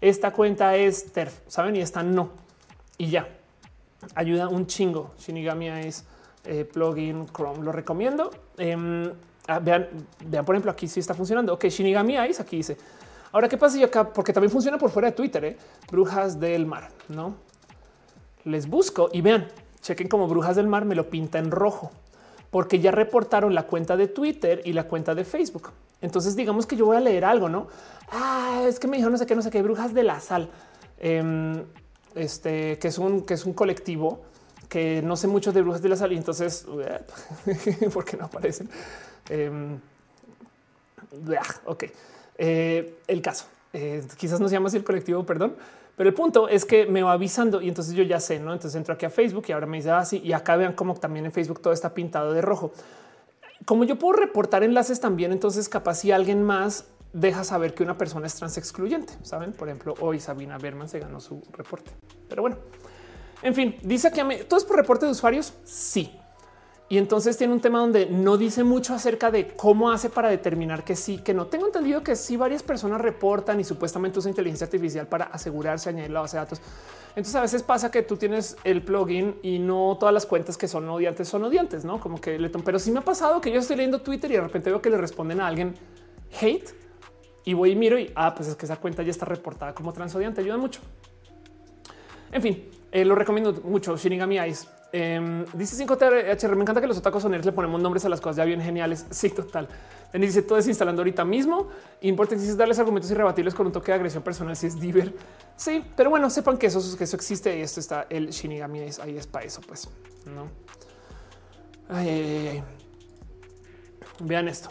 esta 0.00 0.32
cuenta 0.32 0.74
es 0.76 1.12
TERF, 1.12 1.40
¿saben? 1.46 1.76
Y 1.76 1.80
esta 1.80 2.02
no. 2.02 2.30
Y 2.96 3.10
ya, 3.10 3.28
ayuda 4.14 4.48
un 4.48 4.66
chingo. 4.66 5.12
Shinigami 5.18 5.68
Eyes, 5.68 6.04
eh, 6.48 6.64
plugin 6.64 7.26
Chrome, 7.26 7.62
lo 7.62 7.70
recomiendo. 7.70 8.30
Em, 8.56 9.12
Ah, 9.50 9.60
vean, 9.60 9.88
vean, 10.26 10.44
por 10.44 10.54
ejemplo, 10.54 10.70
aquí 10.70 10.86
sí 10.86 11.00
está 11.00 11.14
funcionando. 11.14 11.54
Ok, 11.54 11.64
Shinigami 11.64 12.16
Ice 12.28 12.42
aquí 12.42 12.58
dice. 12.58 12.76
Ahora, 13.32 13.48
¿qué 13.48 13.56
pasa 13.56 13.78
yo 13.78 13.86
acá? 13.86 14.12
Porque 14.12 14.34
también 14.34 14.50
funciona 14.50 14.76
por 14.76 14.90
fuera 14.90 15.08
de 15.08 15.16
Twitter, 15.16 15.42
¿eh? 15.42 15.56
Brujas 15.90 16.38
del 16.38 16.66
Mar, 16.66 16.90
¿no? 17.08 17.34
Les 18.44 18.68
busco 18.68 19.08
y 19.10 19.22
vean, 19.22 19.48
chequen 19.80 20.06
como 20.08 20.28
Brujas 20.28 20.54
del 20.54 20.66
Mar 20.66 20.84
me 20.84 20.94
lo 20.94 21.08
pinta 21.08 21.38
en 21.38 21.50
rojo, 21.50 21.90
porque 22.50 22.78
ya 22.78 22.90
reportaron 22.90 23.54
la 23.54 23.62
cuenta 23.62 23.96
de 23.96 24.06
Twitter 24.06 24.60
y 24.66 24.74
la 24.74 24.84
cuenta 24.84 25.14
de 25.14 25.24
Facebook. 25.24 25.70
Entonces, 26.02 26.36
digamos 26.36 26.66
que 26.66 26.76
yo 26.76 26.84
voy 26.84 26.98
a 26.98 27.00
leer 27.00 27.24
algo, 27.24 27.48
¿no? 27.48 27.68
Ah, 28.12 28.64
es 28.68 28.78
que 28.78 28.86
me 28.86 28.98
dijo 28.98 29.08
no 29.08 29.16
sé 29.16 29.24
qué, 29.24 29.34
no 29.34 29.40
sé 29.40 29.50
qué, 29.50 29.62
Brujas 29.62 29.94
de 29.94 30.02
la 30.02 30.20
Sal, 30.20 30.50
em, 30.98 31.64
este, 32.14 32.78
que 32.78 32.88
es 32.88 32.98
un, 32.98 33.22
que 33.22 33.32
es 33.32 33.46
un 33.46 33.54
colectivo 33.54 34.20
que 34.68 35.02
no 35.02 35.16
sé 35.16 35.26
mucho 35.26 35.52
de 35.52 35.62
Brujas 35.62 35.82
de 35.82 35.88
la 35.88 35.96
Sal 35.96 36.12
y 36.12 36.16
entonces, 36.16 36.66
¿por 37.92 38.04
qué 38.04 38.16
no 38.16 38.26
aparecen? 38.26 38.68
Em, 39.28 39.78
ok, 41.64 41.84
eh, 42.38 42.94
el 43.06 43.22
caso. 43.22 43.46
Eh, 43.72 44.02
quizás 44.16 44.40
no 44.40 44.48
se 44.48 44.54
llama 44.54 44.68
así 44.68 44.76
el 44.76 44.84
colectivo, 44.84 45.24
perdón, 45.24 45.54
pero 45.96 46.08
el 46.08 46.14
punto 46.14 46.48
es 46.48 46.64
que 46.64 46.86
me 46.86 47.02
va 47.02 47.12
avisando 47.12 47.60
y 47.60 47.68
entonces 47.68 47.94
yo 47.94 48.02
ya 48.02 48.20
sé, 48.20 48.38
¿no? 48.38 48.52
Entonces 48.52 48.76
entro 48.76 48.94
aquí 48.94 49.04
a 49.04 49.10
Facebook 49.10 49.44
y 49.48 49.52
ahora 49.52 49.66
me 49.66 49.78
dice 49.78 49.90
así 49.90 50.20
ah, 50.22 50.26
y 50.26 50.32
acá 50.32 50.56
vean 50.56 50.72
como 50.72 50.94
también 50.94 51.26
en 51.26 51.32
Facebook 51.32 51.60
todo 51.60 51.72
está 51.72 51.92
pintado 51.92 52.32
de 52.32 52.40
rojo. 52.40 52.72
Como 53.64 53.84
yo 53.84 53.98
puedo 53.98 54.14
reportar 54.14 54.62
enlaces 54.62 55.00
también, 55.00 55.32
entonces 55.32 55.68
capaz 55.68 55.96
si 55.96 56.12
alguien 56.12 56.42
más 56.42 56.86
deja 57.12 57.42
saber 57.42 57.74
que 57.74 57.82
una 57.82 57.98
persona 57.98 58.26
es 58.26 58.34
trans 58.34 58.56
excluyente, 58.58 59.12
saben? 59.22 59.52
Por 59.52 59.68
ejemplo, 59.68 59.94
hoy 60.00 60.20
Sabina 60.20 60.56
Berman 60.56 60.88
se 60.88 61.00
ganó 61.00 61.20
su 61.20 61.42
reporte. 61.52 61.90
Pero 62.28 62.42
bueno, 62.42 62.56
en 63.42 63.54
fin, 63.54 63.76
dice 63.82 64.10
que 64.10 64.44
todo 64.44 64.58
es 64.58 64.64
por 64.64 64.76
reporte 64.76 65.06
de 65.06 65.12
usuarios. 65.12 65.54
Sí, 65.64 66.18
y 66.90 66.96
entonces 66.96 67.36
tiene 67.36 67.52
un 67.52 67.60
tema 67.60 67.80
donde 67.80 68.06
no 68.06 68.38
dice 68.38 68.64
mucho 68.64 68.94
acerca 68.94 69.30
de 69.30 69.48
cómo 69.48 69.90
hace 69.90 70.08
para 70.08 70.30
determinar 70.30 70.84
que 70.84 70.96
sí, 70.96 71.18
que 71.18 71.34
no. 71.34 71.46
Tengo 71.46 71.66
entendido 71.66 72.02
que 72.02 72.16
sí 72.16 72.38
varias 72.38 72.62
personas 72.62 73.02
reportan 73.02 73.60
y 73.60 73.64
supuestamente 73.64 74.18
usa 74.18 74.30
inteligencia 74.30 74.64
artificial 74.64 75.06
para 75.06 75.26
asegurarse 75.26 75.90
añadir 75.90 76.12
la 76.12 76.20
base 76.20 76.38
de 76.38 76.44
datos. 76.44 76.62
Entonces 77.10 77.34
a 77.34 77.42
veces 77.42 77.62
pasa 77.62 77.90
que 77.90 78.02
tú 78.02 78.16
tienes 78.16 78.56
el 78.64 78.82
plugin 78.82 79.38
y 79.42 79.58
no 79.58 79.98
todas 80.00 80.14
las 80.14 80.24
cuentas 80.24 80.56
que 80.56 80.66
son 80.66 80.88
odiantes 80.88 81.28
son 81.28 81.44
odiantes, 81.44 81.84
no 81.84 82.00
como 82.00 82.20
que 82.20 82.38
le 82.38 82.48
pero 82.48 82.78
sí 82.78 82.90
me 82.90 83.00
ha 83.00 83.04
pasado 83.04 83.40
que 83.42 83.50
yo 83.50 83.60
estoy 83.60 83.76
leyendo 83.76 84.00
Twitter 84.00 84.30
y 84.30 84.34
de 84.34 84.40
repente 84.40 84.70
veo 84.70 84.80
que 84.80 84.88
le 84.88 84.96
responden 84.96 85.40
a 85.40 85.46
alguien 85.46 85.74
hate 86.40 86.70
y 87.44 87.52
voy 87.52 87.72
y 87.72 87.76
miro 87.76 87.98
y 87.98 88.10
ah, 88.14 88.34
pues 88.34 88.48
es 88.48 88.56
que 88.56 88.64
esa 88.64 88.76
cuenta 88.76 89.02
ya 89.02 89.10
está 89.10 89.26
reportada 89.26 89.74
como 89.74 89.92
transodiante. 89.92 90.40
Ayuda 90.40 90.56
mucho. 90.56 90.80
En 92.32 92.40
fin, 92.40 92.68
eh, 92.90 93.04
lo 93.04 93.14
recomiendo 93.14 93.52
mucho. 93.64 93.96
Shinigami 93.96 94.38
Ice. 94.48 94.66
Em, 94.92 95.44
dice 95.52 95.84
5THR. 95.84 96.56
Me 96.56 96.62
encanta 96.62 96.80
que 96.80 96.86
los 96.86 96.98
otacos 96.98 97.22
soneros 97.22 97.44
le 97.44 97.52
ponemos 97.52 97.80
nombres 97.80 98.04
a 98.04 98.08
las 98.08 98.20
cosas 98.20 98.36
ya 98.36 98.44
bien 98.44 98.60
geniales. 98.60 99.06
Sí, 99.10 99.30
total. 99.30 99.68
Denis 100.12 100.34
dice 100.34 100.42
todo 100.42 100.58
es 100.58 100.66
instalando 100.66 101.02
ahorita 101.02 101.24
mismo. 101.24 101.68
Importante 102.00 102.44
es 102.44 102.56
darles 102.56 102.78
argumentos 102.78 103.10
irrebatibles 103.10 103.54
con 103.54 103.66
un 103.66 103.72
toque 103.72 103.92
de 103.92 103.96
agresión 103.96 104.22
personal. 104.22 104.56
Si 104.56 104.66
es 104.66 104.80
diver. 104.80 105.14
Sí, 105.56 105.84
pero 105.96 106.08
bueno, 106.08 106.30
sepan 106.30 106.56
que 106.56 106.68
eso, 106.68 106.96
que 106.96 107.04
eso 107.04 107.16
existe 107.16 107.58
y 107.58 107.60
esto 107.60 107.80
está 107.80 108.06
el 108.08 108.30
Shinigami. 108.30 108.80
Ahí 109.02 109.16
es 109.18 109.26
para 109.26 109.44
eso, 109.44 109.60
pues 109.66 109.88
no. 110.24 110.48
Ay, 111.90 112.08
ay, 112.08 112.48
ay, 112.48 112.62
Vean 114.20 114.48
esto. 114.48 114.70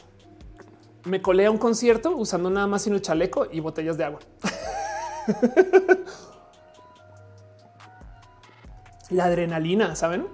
Me 1.06 1.22
colé 1.22 1.46
a 1.46 1.52
un 1.52 1.58
concierto 1.58 2.16
usando 2.16 2.50
nada 2.50 2.68
más 2.68 2.82
sin 2.82 2.94
el 2.94 3.02
chaleco 3.02 3.48
y 3.52 3.60
botellas 3.60 3.98
de 3.98 4.04
agua. 4.04 4.20
La 9.10 9.26
adrenalina, 9.26 9.96
¿saben? 9.96 10.28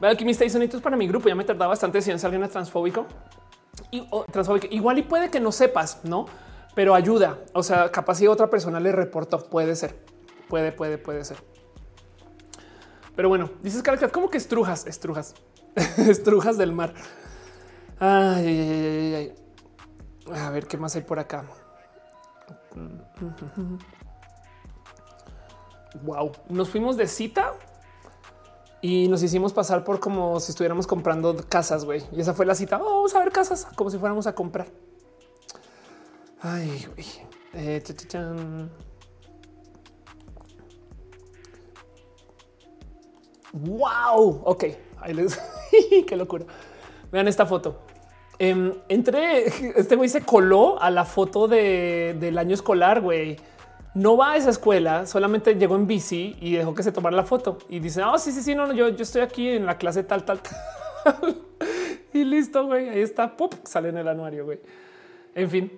Veo 0.00 0.10
aquí 0.10 0.24
mis 0.24 0.38
sonitos 0.38 0.80
para 0.80 0.96
mi 0.96 1.06
grupo. 1.06 1.28
Ya 1.28 1.34
me 1.34 1.44
tardaba 1.44 1.68
bastante 1.68 2.00
si 2.00 2.10
alguien 2.10 2.42
es 2.42 2.50
transfóbico 2.50 3.06
y 3.90 4.06
transfóbico. 4.30 4.66
Igual 4.70 4.98
y 4.98 5.02
puede 5.02 5.30
que 5.30 5.40
no 5.40 5.52
sepas, 5.52 6.00
no, 6.04 6.26
pero 6.74 6.94
ayuda. 6.94 7.38
O 7.52 7.62
sea, 7.62 7.90
capaz 7.90 8.16
si 8.16 8.26
otra 8.26 8.48
persona 8.48 8.80
le 8.80 8.92
reportó, 8.92 9.48
puede 9.48 9.76
ser, 9.76 9.96
puede, 10.48 10.72
puede, 10.72 10.98
puede 10.98 11.24
ser. 11.24 11.38
Pero 13.16 13.28
bueno, 13.28 13.50
dices 13.62 13.82
Caracat, 13.82 14.10
como 14.10 14.30
que 14.30 14.38
estrujas, 14.38 14.86
estrujas, 14.86 15.34
estrujas 15.98 16.56
del 16.56 16.72
mar. 16.72 16.94
Ay, 17.98 18.46
ay, 18.46 19.14
ay, 19.14 19.34
A 20.40 20.50
ver 20.50 20.66
qué 20.66 20.78
más 20.78 20.94
hay 20.96 21.02
por 21.02 21.18
acá. 21.18 21.44
Wow, 26.02 26.32
nos 26.48 26.68
fuimos 26.68 26.96
de 26.96 27.06
cita 27.06 27.54
y 28.82 29.08
nos 29.08 29.22
hicimos 29.22 29.52
pasar 29.52 29.84
por 29.84 30.00
como 30.00 30.40
si 30.40 30.52
estuviéramos 30.52 30.86
comprando 30.86 31.36
casas, 31.48 31.84
güey. 31.84 32.02
Y 32.12 32.20
esa 32.20 32.32
fue 32.32 32.46
la 32.46 32.54
cita. 32.54 32.78
Oh, 32.78 32.96
vamos 32.96 33.14
a 33.14 33.18
ver 33.18 33.32
casas, 33.32 33.66
como 33.74 33.90
si 33.90 33.98
fuéramos 33.98 34.26
a 34.26 34.34
comprar. 34.34 34.68
Ay, 36.40 36.86
güey. 36.94 37.06
Eh, 37.52 37.82
wow. 43.52 44.42
Ok, 44.44 44.64
ahí 45.00 45.14
les. 45.14 45.38
Qué 46.06 46.16
locura. 46.16 46.46
Vean 47.12 47.28
esta 47.28 47.44
foto. 47.44 47.80
Eh, 48.38 48.72
entré, 48.88 49.46
este 49.78 49.96
güey 49.96 50.08
se 50.08 50.22
coló 50.22 50.80
a 50.80 50.90
la 50.90 51.04
foto 51.04 51.48
de, 51.48 52.16
del 52.18 52.38
año 52.38 52.54
escolar, 52.54 53.02
güey. 53.02 53.36
No 53.94 54.16
va 54.16 54.32
a 54.32 54.36
esa 54.36 54.50
escuela, 54.50 55.06
solamente 55.06 55.54
llegó 55.56 55.74
en 55.74 55.86
bici 55.86 56.36
y 56.40 56.52
dejó 56.52 56.74
que 56.74 56.82
se 56.82 56.92
tomara 56.92 57.16
la 57.16 57.24
foto 57.24 57.58
y 57.68 57.80
dice, 57.80 58.02
oh, 58.04 58.18
sí, 58.18 58.30
sí, 58.30 58.40
sí, 58.42 58.54
no, 58.54 58.66
no 58.66 58.72
yo, 58.72 58.88
yo 58.88 59.02
estoy 59.02 59.22
aquí 59.22 59.48
en 59.48 59.66
la 59.66 59.78
clase 59.78 60.04
tal, 60.04 60.24
tal, 60.24 60.40
tal. 60.40 61.36
y 62.12 62.24
listo, 62.24 62.66
güey, 62.66 62.88
ahí 62.88 63.00
está, 63.00 63.36
¡pup! 63.36 63.54
sale 63.64 63.88
en 63.88 63.98
el 63.98 64.06
anuario, 64.06 64.44
güey. 64.44 64.60
En 65.34 65.50
fin, 65.50 65.72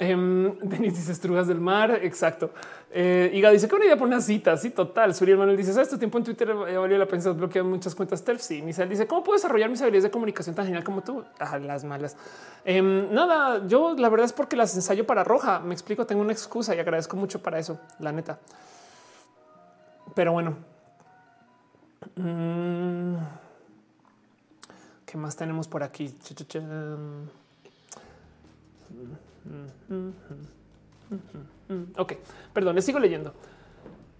Um, 0.00 0.58
Denis 0.62 0.96
dice 0.96 1.12
estrugas 1.12 1.46
del 1.46 1.60
mar. 1.60 2.00
Exacto. 2.02 2.50
Eh, 2.90 3.30
Iga 3.34 3.50
dice 3.50 3.68
que 3.68 3.74
una 3.74 3.84
idea 3.84 3.96
por 3.96 4.06
una 4.06 4.20
cita. 4.20 4.56
Sí, 4.56 4.70
total. 4.70 5.14
Suriel 5.14 5.38
Manuel 5.38 5.56
dice: 5.56 5.72
¿Sabes 5.72 5.88
tu 5.88 5.98
tiempo 5.98 6.18
en 6.18 6.24
Twitter? 6.24 6.50
Eh, 6.50 6.76
valió 6.76 6.98
la 6.98 7.06
pena 7.06 7.30
bloquear 7.30 7.64
muchas 7.64 7.94
cuentas 7.94 8.24
TERF. 8.24 8.40
Sí, 8.40 8.62
Misael 8.62 8.88
dice: 8.88 9.06
¿Cómo 9.06 9.22
puedo 9.22 9.36
desarrollar 9.36 9.70
mis 9.70 9.80
habilidades 9.82 10.04
de 10.04 10.10
comunicación 10.10 10.54
tan 10.54 10.64
genial 10.66 10.84
como 10.84 11.02
tú? 11.02 11.24
a 11.38 11.58
las 11.58 11.84
malas. 11.84 12.16
Em, 12.64 13.12
nada, 13.12 13.66
yo 13.66 13.94
la 13.96 14.08
verdad 14.08 14.26
es 14.26 14.32
porque 14.32 14.56
las 14.56 14.74
ensayo 14.74 15.06
para 15.06 15.22
roja. 15.24 15.60
Me 15.60 15.74
explico, 15.74 16.06
tengo 16.06 16.22
una 16.22 16.32
excusa 16.32 16.74
y 16.74 16.80
agradezco 16.80 17.16
mucho 17.16 17.40
para 17.40 17.58
eso, 17.58 17.78
la 18.00 18.12
neta. 18.12 18.38
Pero 20.14 20.32
bueno, 20.32 20.56
mm, 22.16 23.16
¿qué 25.06 25.18
más 25.18 25.36
tenemos 25.36 25.66
por 25.66 25.82
aquí? 25.82 26.14
Ok, 31.96 32.12
perdón, 32.52 32.74
les 32.74 32.84
sigo 32.84 32.98
leyendo. 32.98 33.32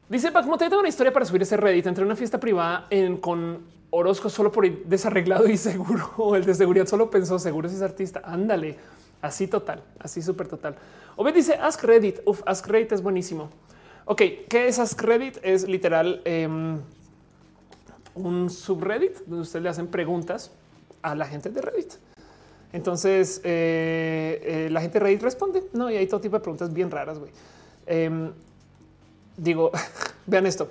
Dice 0.09 0.33
como 0.33 0.59
te 0.59 0.69
tengo 0.69 0.81
una 0.81 0.89
historia 0.89 1.12
para 1.12 1.25
subir 1.25 1.43
ese 1.43 1.57
Reddit. 1.57 1.86
entre 1.86 2.05
una 2.05 2.17
fiesta 2.17 2.39
privada 2.39 2.86
en, 2.91 3.17
con 3.17 3.62
Orozco 3.91 4.28
solo 4.28 4.53
por 4.53 4.67
ir 4.67 4.85
desarreglado 4.86 5.49
y 5.49 5.57
seguro. 5.57 6.11
El 6.36 6.44
de 6.44 6.55
seguridad 6.55 6.86
solo 6.86 7.11
pensó 7.11 7.39
seguro 7.39 7.69
si 7.69 7.77
es 7.77 7.83
artista. 7.83 8.20
Ándale, 8.25 8.77
así 9.23 9.47
total, 9.47 9.83
así 9.99 10.20
súper 10.20 10.49
total. 10.49 10.77
Obed 11.17 11.35
dice 11.35 11.55
Ask 11.55 11.83
Reddit. 11.85 12.20
Uf, 12.27 12.43
Ask 12.44 12.67
Reddit 12.67 12.93
es 12.93 13.03
buenísimo. 13.03 13.51
Ok, 14.05 14.23
¿qué 14.49 14.69
es 14.69 14.78
Ask 14.78 15.01
Reddit? 15.01 15.39
Es 15.43 15.67
literal 15.67 16.20
em, 16.25 16.81
un 18.15 18.51
subreddit 18.51 19.19
donde 19.27 19.43
ustedes 19.43 19.62
le 19.62 19.69
hacen 19.69 19.86
preguntas 19.86 20.51
a 21.03 21.15
la 21.15 21.27
gente 21.27 21.49
de 21.49 21.62
Reddit. 21.62 21.94
Entonces 22.75 23.41
eh, 23.44 24.41
eh, 24.43 24.69
la 24.69 24.81
gente 24.81 24.99
Reddit 24.99 25.23
responde, 25.23 25.62
no? 25.75 25.89
Y 25.93 25.97
hay 25.97 26.09
todo 26.09 26.20
tipo 26.20 26.36
de 26.36 26.41
preguntas 26.41 26.73
bien 26.73 26.91
raras. 26.91 27.20
güey. 27.20 27.31
Em, 27.86 28.33
digo, 29.36 29.70
vean 30.27 30.44
esto. 30.44 30.69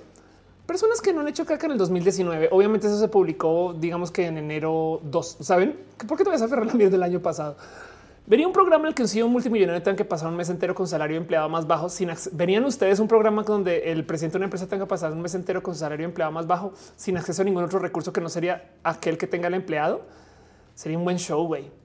Personas 0.66 1.00
que 1.00 1.14
no 1.14 1.22
han 1.22 1.28
hecho 1.28 1.46
caca 1.46 1.64
en 1.64 1.72
el 1.72 1.78
2019. 1.78 2.50
Obviamente 2.52 2.88
eso 2.88 3.00
se 3.00 3.08
publicó, 3.08 3.72
digamos 3.72 4.10
que 4.10 4.26
en 4.26 4.36
enero 4.36 5.00
2. 5.02 5.38
Saben 5.40 5.78
por 6.06 6.18
qué 6.18 6.24
te 6.24 6.30
vas 6.30 6.42
a 6.42 6.44
aferrar 6.44 6.66
la 6.66 6.74
mierda 6.74 6.92
del 6.92 7.02
año 7.04 7.20
pasado? 7.20 7.56
Vería 8.26 8.46
un 8.46 8.52
programa 8.52 8.84
en 8.84 8.88
el 8.88 8.94
que 8.94 9.00
un 9.00 9.08
CEO 9.08 9.26
multimillonario 9.26 9.82
tenga 9.82 9.96
que 9.96 10.04
pasar 10.04 10.28
un 10.28 10.36
mes 10.36 10.50
entero 10.50 10.74
con 10.74 10.86
salario 10.86 11.16
empleado 11.16 11.48
más 11.48 11.66
bajo. 11.66 11.88
Sin 11.88 12.10
verían 12.32 12.66
ustedes 12.66 12.98
un 12.98 13.08
programa 13.08 13.44
donde 13.44 13.90
el 13.90 14.04
presidente 14.04 14.34
de 14.34 14.38
una 14.40 14.46
empresa 14.46 14.66
tenga 14.66 14.84
que 14.84 14.90
pasar 14.90 15.10
un 15.12 15.22
mes 15.22 15.34
entero 15.34 15.62
con 15.62 15.74
salario 15.74 16.04
empleado 16.04 16.32
más 16.32 16.46
bajo 16.46 16.74
sin 16.96 17.16
acceso 17.16 17.40
a 17.40 17.44
ningún 17.46 17.64
otro 17.64 17.78
recurso 17.78 18.12
que 18.12 18.20
no 18.20 18.28
sería 18.28 18.72
aquel 18.82 19.16
que 19.16 19.26
tenga 19.26 19.48
el 19.48 19.54
empleado. 19.54 20.02
Sería 20.74 20.98
un 20.98 21.04
buen 21.04 21.18
show, 21.18 21.46
güey. 21.46 21.83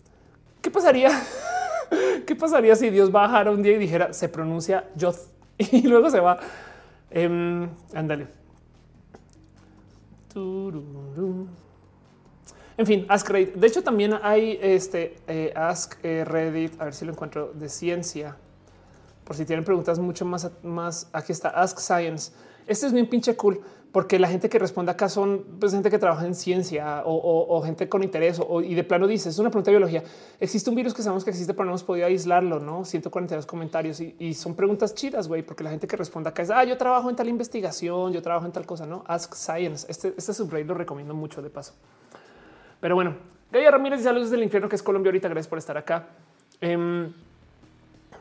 ¿Qué 0.61 0.71
pasaría? 0.71 1.09
¿Qué 2.25 2.35
pasaría 2.35 2.75
si 2.75 2.89
Dios 2.89 3.11
bajara 3.11 3.51
un 3.51 3.61
día 3.61 3.73
y 3.73 3.77
dijera 3.77 4.13
se 4.13 4.29
pronuncia 4.29 4.89
Joth 4.99 5.19
y 5.57 5.87
luego 5.87 6.09
se 6.09 6.19
va? 6.19 6.39
Em, 7.09 7.69
ándale. 7.93 8.27
En 12.77 12.85
fin, 12.85 13.05
Ask 13.09 13.29
Reddit. 13.29 13.55
De 13.55 13.67
hecho, 13.67 13.83
también 13.83 14.13
hay 14.21 14.57
este 14.61 15.17
eh, 15.27 15.51
Ask 15.55 15.97
eh, 16.03 16.23
Reddit. 16.23 16.79
A 16.79 16.85
ver 16.85 16.93
si 16.93 17.03
lo 17.03 17.11
encuentro 17.11 17.51
de 17.53 17.67
ciencia. 17.67 18.37
Por 19.25 19.35
si 19.35 19.45
tienen 19.45 19.65
preguntas 19.65 19.99
mucho 19.99 20.23
más, 20.23 20.49
más. 20.63 21.09
Aquí 21.11 21.31
está 21.31 21.49
Ask 21.49 21.79
Science. 21.79 22.31
Este 22.67 22.85
es 22.85 22.93
bien 22.93 23.09
pinche 23.09 23.35
cool 23.35 23.59
porque 23.91 24.19
la 24.19 24.27
gente 24.27 24.49
que 24.49 24.59
responde 24.59 24.91
acá 24.91 25.09
son 25.09 25.43
pues, 25.59 25.71
gente 25.71 25.89
que 25.89 25.97
trabaja 25.97 26.25
en 26.25 26.35
ciencia 26.35 27.01
o, 27.05 27.61
gente 27.63 27.89
con 27.89 28.03
interés 28.03 28.39
y 28.63 28.75
de 28.75 28.83
plano 28.83 29.07
dice 29.07 29.29
es 29.29 29.39
una 29.39 29.49
pregunta 29.49 29.71
de 29.71 29.77
biología. 29.77 30.03
Existe 30.39 30.69
un 30.69 30.75
virus 30.75 30.93
que 30.93 31.01
sabemos 31.01 31.23
que 31.23 31.31
existe, 31.31 31.53
pero 31.53 31.65
no 31.65 31.71
hemos 31.71 31.83
podido 31.83 32.05
aislarlo. 32.05 32.59
No 32.59 32.85
142 32.85 33.45
comentarios 33.45 33.99
y, 33.99 34.33
son 34.35 34.55
preguntas 34.55 34.93
chidas, 34.93 35.27
güey, 35.27 35.41
porque 35.41 35.63
la 35.63 35.71
gente 35.71 35.87
que 35.87 35.97
responde 35.97 36.29
acá 36.29 36.43
es 36.43 36.51
ah, 36.51 36.63
yo 36.63 36.77
trabajo 36.77 37.09
en 37.09 37.15
tal 37.15 37.27
investigación, 37.27 38.13
yo 38.13 38.21
trabajo 38.21 38.45
en 38.45 38.51
tal 38.51 38.65
cosa. 38.65 38.85
No 38.85 39.03
ask 39.07 39.33
science. 39.33 39.87
Este, 39.89 40.13
este 40.15 40.33
subreddit 40.33 40.67
lo 40.67 40.75
recomiendo 40.75 41.15
mucho 41.15 41.41
de 41.41 41.49
paso. 41.49 41.73
Pero 42.79 42.95
bueno, 42.95 43.15
Gaya 43.51 43.71
Ramírez, 43.71 44.03
saludos 44.03 44.29
del 44.29 44.43
infierno 44.43 44.69
que 44.69 44.75
es 44.75 44.83
Colombia. 44.83 45.09
Ahorita 45.09 45.27
gracias 45.27 45.47
por 45.47 45.57
estar 45.57 45.77
acá. 45.77 46.09
Um, 46.61 47.11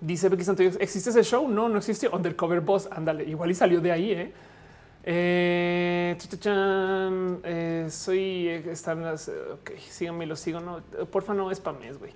dice 0.01 0.31
Becky 0.31 0.45
Santos, 0.45 0.79
¿existe 0.81 1.11
ese 1.11 1.23
show? 1.23 1.47
No, 1.47 1.69
no 1.69 1.77
existe. 1.77 2.09
Undercover 2.09 2.63
Boss. 2.63 2.89
Ándale, 2.91 3.25
igual 3.25 3.51
y 3.51 3.55
salió 3.55 3.83
de 3.83 3.93
ahí. 3.93 4.13
¿eh? 4.13 4.33
Eh, 5.11 6.19
eh, 6.45 7.87
soy 7.89 8.49
eh, 8.49 8.63
están 8.71 9.03
las 9.03 9.29
ok, 9.29 9.71
síganme, 9.89 10.27
lo 10.27 10.37
sigo. 10.37 10.61
No, 10.61 10.83
porfa, 11.11 11.33
no 11.33 11.51
es 11.51 11.61
para 11.61 11.79
mes, 11.79 11.99
güey. 11.99 12.13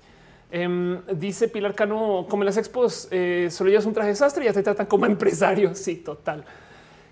Em, 0.50 1.00
dice 1.14 1.48
Pilar 1.48 1.74
Cano, 1.74 2.26
como 2.28 2.42
en 2.42 2.46
las 2.46 2.58
expos, 2.58 3.08
eh, 3.10 3.48
solo 3.50 3.70
llevas 3.70 3.86
un 3.86 3.94
traje 3.94 4.10
de 4.10 4.14
sastre 4.14 4.44
y 4.44 4.46
ya 4.46 4.52
te 4.52 4.62
tratan 4.62 4.84
como 4.84 5.06
empresario. 5.06 5.74
Sí, 5.74 5.96
total. 5.96 6.44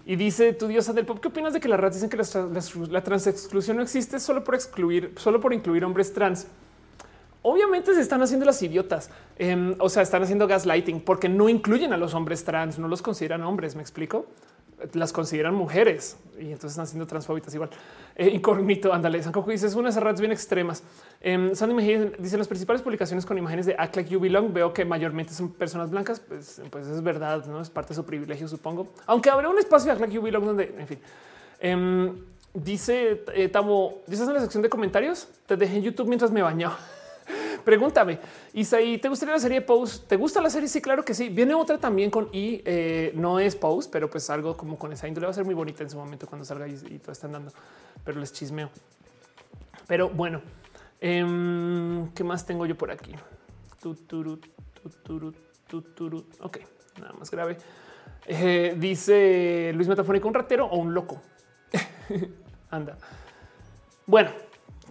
Y 0.05 0.17
dice 0.17 0.53
tu 0.53 0.67
diosa 0.67 0.93
del 0.93 1.07
pop, 1.07 1.19
¿qué 1.19 1.29
opinas 1.29 1.55
de 1.55 1.61
que 1.61 1.69
las 1.69 1.81
ratas 1.81 2.03
dicen 2.03 2.11
que 2.11 2.19
la, 2.91 3.03
transexclusión 3.03 3.79
no 3.79 3.83
existe 3.83 4.21
solo 4.21 4.45
por 4.45 4.57
excluir, 4.57 5.15
solo 5.17 5.41
por 5.41 5.55
incluir 5.55 5.83
hombres 5.87 6.13
trans? 6.13 6.47
Obviamente 7.41 7.95
se 7.95 8.03
están 8.03 8.21
haciendo 8.21 8.45
las 8.45 8.63
idiotas, 8.63 9.09
em, 9.39 9.75
o 9.79 9.89
sea, 9.89 10.03
están 10.03 10.23
haciendo 10.23 10.47
gaslighting 10.47 11.01
porque 11.01 11.31
no 11.31 11.49
incluyen 11.49 11.95
a 11.95 11.97
los 11.97 12.13
hombres 12.13 12.45
trans, 12.45 12.79
no 12.79 12.87
los 12.87 13.01
consideran 13.01 13.43
hombres. 13.45 13.77
Me 13.77 13.81
explico 13.81 14.27
las 14.95 15.13
consideran 15.13 15.55
mujeres 15.55 16.17
y 16.39 16.47
entonces 16.47 16.73
están 16.73 16.87
siendo 16.87 17.07
transfóbicas 17.07 17.55
igual. 17.55 17.71
Eh, 18.17 18.29
incógnito, 18.29 18.93
ándale. 18.93 19.23
Sancoco 19.23 19.51
dice 19.51 19.67
es 19.67 19.75
unas 19.75 19.97
ratas 19.97 20.21
bien 20.21 20.33
extremas. 20.33 20.83
Eh, 21.21 21.51
Sandy 21.55 21.75
Mejía 21.75 22.13
dice 22.19 22.39
las 22.39 22.49
principales 22.49 22.83
publicaciones 22.83 23.27
con 23.27 23.37
imágenes 23.39 23.67
de 23.67 23.75
Act 23.79 23.97
Like 23.97 24.11
You 24.11 24.21
Belong. 24.21 24.53
Veo 24.53 24.73
que 24.73 24.85
mayormente 24.85 25.33
son 25.33 25.53
personas 25.53 25.91
blancas. 25.91 26.21
Pues, 26.21 26.61
pues 26.71 26.87
es 26.87 27.03
verdad, 27.03 27.45
no 27.47 27.61
es 27.61 27.71
parte 27.71 27.91
de 27.91 27.97
su 27.97 28.05
privilegio, 28.05 28.49
supongo. 28.49 28.89
Aunque 29.07 29.31
habrá 29.31 29.49
un 29.49 29.59
espacio 29.59 29.87
de 29.87 29.93
Act 29.93 30.01
Like 30.01 30.15
You 30.15 30.23
Belong 30.23 30.45
donde, 30.45 30.75
en 30.79 30.87
fin. 30.87 30.99
Em, 31.61 32.25
dice 32.55 33.25
eh, 33.35 33.49
Tamo, 33.49 34.03
dices 34.07 34.27
en 34.27 34.35
la 34.35 34.41
sección 34.41 34.63
de 34.63 34.69
comentarios. 34.69 35.29
Te 35.47 35.57
dejé 35.57 35.77
en 35.77 35.83
YouTube 35.83 36.09
mientras 36.09 36.31
me 36.31 36.43
bañaba. 36.43 36.79
Pregúntame. 37.65 38.19
Isaí, 38.53 38.99
¿te 38.99 39.09
gustaría 39.09 39.35
la 39.35 39.41
serie 39.41 39.61
Pose? 39.61 40.03
¿Te 40.07 40.17
gusta 40.17 40.41
la 40.41 40.51
serie? 40.51 40.69
Sí, 40.69 40.81
claro 40.81 41.05
que 41.05 41.15
sí. 41.15 41.29
Viene 41.29 41.55
otra 41.55 41.79
también 41.79 42.11
con 42.11 42.29
y 42.33 42.63
eh, 42.65 43.13
no 43.15 43.39
es 43.39 43.57
Pose, 43.57 43.89
pero 43.91 44.11
pues 44.11 44.29
algo 44.31 44.57
como 44.57 44.79
con 44.79 44.93
esa 44.93 45.09
índole 45.09 45.27
va 45.27 45.31
a 45.31 45.35
ser 45.35 45.45
muy 45.45 45.55
bonita 45.55 45.83
en 45.83 45.91
su 45.91 45.97
momento 45.97 46.27
cuando 46.27 46.45
salga 46.45 46.67
y, 46.69 46.99
todo 46.99 47.13
está 47.13 47.27
andando. 47.27 47.53
Pero 48.05 48.21
les 48.21 48.33
chismeo. 48.33 48.71
Pero 49.87 50.09
bueno, 50.09 50.41
em, 51.01 52.11
¿qué 52.13 52.25
más 52.25 52.47
tengo 52.47 52.67
yo 52.67 52.77
por 52.77 52.91
aquí? 52.91 53.15
Ok, 56.41 56.59
nada 56.99 57.13
más 57.13 57.31
grave. 57.31 57.57
Eh, 58.27 58.75
dice 58.77 59.73
Luis 59.75 59.89
Metafónico, 59.89 60.29
un 60.29 60.35
ratero 60.35 60.67
o 60.67 60.77
un 60.77 60.95
loco. 60.95 61.21
Anda. 62.71 62.97
Bueno, 64.07 64.31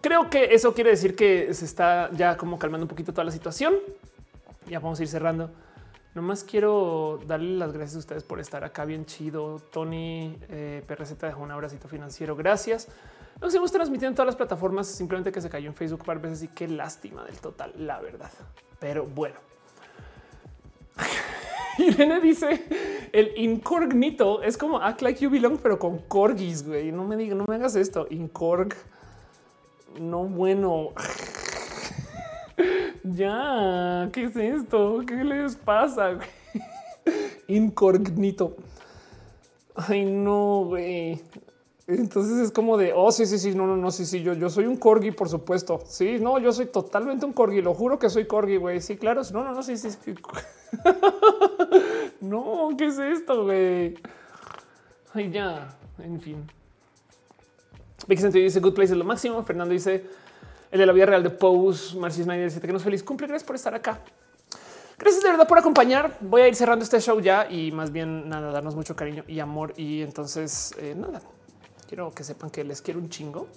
creo 0.01 0.29
que 0.29 0.53
eso 0.53 0.73
quiere 0.73 0.91
decir 0.91 1.15
que 1.15 1.53
se 1.53 1.65
está 1.65 2.09
ya 2.11 2.37
como 2.37 2.57
calmando 2.59 2.85
un 2.85 2.89
poquito 2.89 3.11
toda 3.11 3.25
la 3.25 3.31
situación. 3.31 3.75
Ya 4.67 4.79
vamos 4.79 4.99
a 4.99 5.03
ir 5.03 5.09
cerrando. 5.09 5.49
Nomás 6.15 6.43
quiero 6.43 7.19
darle 7.27 7.57
las 7.57 7.71
gracias 7.71 7.95
a 7.95 7.99
ustedes 7.99 8.23
por 8.23 8.39
estar 8.39 8.63
acá 8.63 8.85
bien 8.85 9.05
chido. 9.05 9.59
Tony 9.71 10.37
eh, 10.49 10.83
PRZ 10.87 11.17
dejó 11.19 11.43
un 11.43 11.51
abracito 11.51 11.87
financiero. 11.87 12.35
Gracias. 12.35 12.87
Nos 13.41 13.53
hemos 13.55 13.71
transmitido 13.71 14.09
en 14.09 14.15
todas 14.15 14.25
las 14.25 14.35
plataformas, 14.35 14.87
simplemente 14.87 15.31
que 15.31 15.39
se 15.39 15.49
cayó 15.49 15.67
en 15.67 15.75
Facebook 15.75 16.03
par 16.03 16.19
veces 16.19 16.43
y 16.43 16.47
qué 16.49 16.67
lástima 16.67 17.23
del 17.23 17.37
total, 17.37 17.73
la 17.77 17.99
verdad. 17.99 18.31
Pero 18.79 19.05
bueno. 19.05 19.35
Irene 21.77 22.19
dice 22.19 23.09
el 23.13 23.31
incognito 23.37 24.41
es 24.41 24.57
como 24.57 24.81
act 24.81 25.01
like 25.01 25.23
you 25.23 25.29
belong, 25.29 25.57
pero 25.57 25.79
con 25.79 25.99
corgis. 25.99 26.65
Güey, 26.65 26.91
no 26.91 27.03
me 27.03 27.15
digas, 27.15 27.37
no 27.37 27.45
me 27.47 27.55
hagas 27.55 27.75
esto. 27.75 28.07
Incorg, 28.09 28.75
no 29.99 30.25
bueno. 30.25 30.89
ya, 33.03 34.09
¿qué 34.11 34.23
es 34.25 34.35
esto? 34.35 35.01
¿Qué 35.07 35.23
les 35.23 35.55
pasa? 35.55 36.19
Incognito. 37.47 38.55
Ay, 39.75 40.05
no, 40.05 40.65
güey. 40.65 41.21
Entonces 41.87 42.37
es 42.37 42.51
como 42.51 42.77
de, 42.77 42.93
oh, 42.93 43.11
sí, 43.11 43.25
sí, 43.25 43.39
sí, 43.39 43.55
no, 43.55 43.65
no, 43.65 43.75
no, 43.75 43.89
sí, 43.89 44.05
sí, 44.05 44.21
yo, 44.21 44.33
yo 44.33 44.49
soy 44.49 44.65
un 44.65 44.77
corgi, 44.77 45.09
por 45.11 45.27
supuesto. 45.27 45.81
Sí, 45.85 46.19
no, 46.19 46.37
yo 46.37 46.51
soy 46.51 46.67
totalmente 46.67 47.25
un 47.25 47.33
corgi, 47.33 47.63
lo 47.63 47.73
juro 47.73 47.97
que 47.97 48.09
soy 48.09 48.27
corgi, 48.27 48.57
güey. 48.57 48.79
Sí, 48.79 48.97
claro, 48.97 49.21
no, 49.33 49.43
no, 49.43 49.53
no, 49.53 49.63
sí, 49.63 49.75
sí. 49.75 49.89
sí. 49.89 50.13
no, 52.21 52.69
¿qué 52.77 52.85
es 52.85 52.99
esto, 52.99 53.45
güey? 53.45 53.95
Ay, 55.13 55.31
ya, 55.31 55.75
en 55.97 56.21
fin. 56.21 56.58
Vicky 58.07 58.21
Santillo 58.21 58.45
dice, 58.45 58.59
good 58.59 58.73
place 58.73 58.93
es 58.93 58.97
lo 58.97 59.05
máximo. 59.05 59.43
Fernando 59.43 59.73
dice, 59.73 60.05
el 60.71 60.79
de 60.79 60.85
la 60.85 60.93
vida 60.93 61.05
real 61.05 61.23
de 61.23 61.29
Pose. 61.29 61.97
Marcis 61.97 62.25
Snyder 62.25 62.45
dice 62.49 62.61
que 62.61 62.73
nos 62.73 62.83
feliz 62.83 63.03
cumple. 63.03 63.27
Gracias 63.27 63.45
por 63.45 63.55
estar 63.55 63.73
acá. 63.73 63.99
Gracias 64.97 65.23
de 65.23 65.29
verdad 65.29 65.47
por 65.47 65.57
acompañar. 65.57 66.17
Voy 66.21 66.41
a 66.41 66.47
ir 66.47 66.55
cerrando 66.55 66.83
este 66.83 66.99
show 66.99 67.19
ya 67.19 67.49
y 67.49 67.71
más 67.71 67.91
bien 67.91 68.27
nada, 68.27 68.51
darnos 68.51 68.75
mucho 68.75 68.95
cariño 68.95 69.23
y 69.27 69.39
amor. 69.39 69.73
Y 69.77 70.01
entonces, 70.01 70.73
eh, 70.77 70.93
nada, 70.95 71.21
Quiero 71.89 72.13
que 72.13 72.23
sepan 72.23 72.51
que 72.51 72.63
les 72.63 72.83
quiero 72.83 72.99
un 72.99 73.09
chingo. 73.09 73.47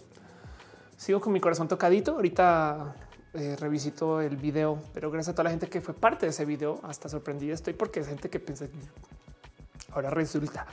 Sigo 0.96 1.20
con 1.20 1.34
mi 1.34 1.40
corazón 1.40 1.68
tocadito. 1.68 2.12
Ahorita 2.12 2.96
eh, 3.34 3.56
revisito 3.60 4.22
el 4.22 4.38
video, 4.38 4.78
pero 4.94 5.10
gracias 5.10 5.32
a 5.32 5.34
toda 5.34 5.44
la 5.44 5.50
gente 5.50 5.68
que 5.68 5.82
fue 5.82 5.92
parte 5.92 6.24
de 6.24 6.30
ese 6.30 6.46
video. 6.46 6.80
Hasta 6.82 7.10
sorprendida 7.10 7.52
estoy 7.52 7.74
porque 7.74 8.00
es 8.00 8.06
gente 8.06 8.30
que 8.30 8.40
piensa 8.40 8.68
que 8.68 8.78
ahora 9.92 10.08
resulta 10.08 10.66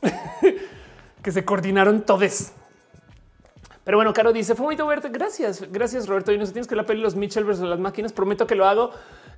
que 1.22 1.32
se 1.32 1.44
coordinaron 1.44 2.06
todos. 2.06 2.52
Pero 3.84 3.98
bueno, 3.98 4.12
Caro 4.14 4.32
dice 4.32 4.54
fue 4.54 4.64
muy 4.64 4.76
verte. 4.76 5.10
Gracias, 5.10 5.70
gracias 5.70 6.06
Roberto. 6.06 6.32
Y 6.32 6.38
no 6.38 6.44
tienes 6.46 6.66
que 6.66 6.74
la 6.74 6.84
peli 6.84 7.00
los 7.00 7.14
Mitchell 7.14 7.44
versus 7.44 7.68
las 7.68 7.78
máquinas. 7.78 8.12
Prometo 8.12 8.46
que 8.46 8.54
lo 8.54 8.66
hago. 8.66 8.90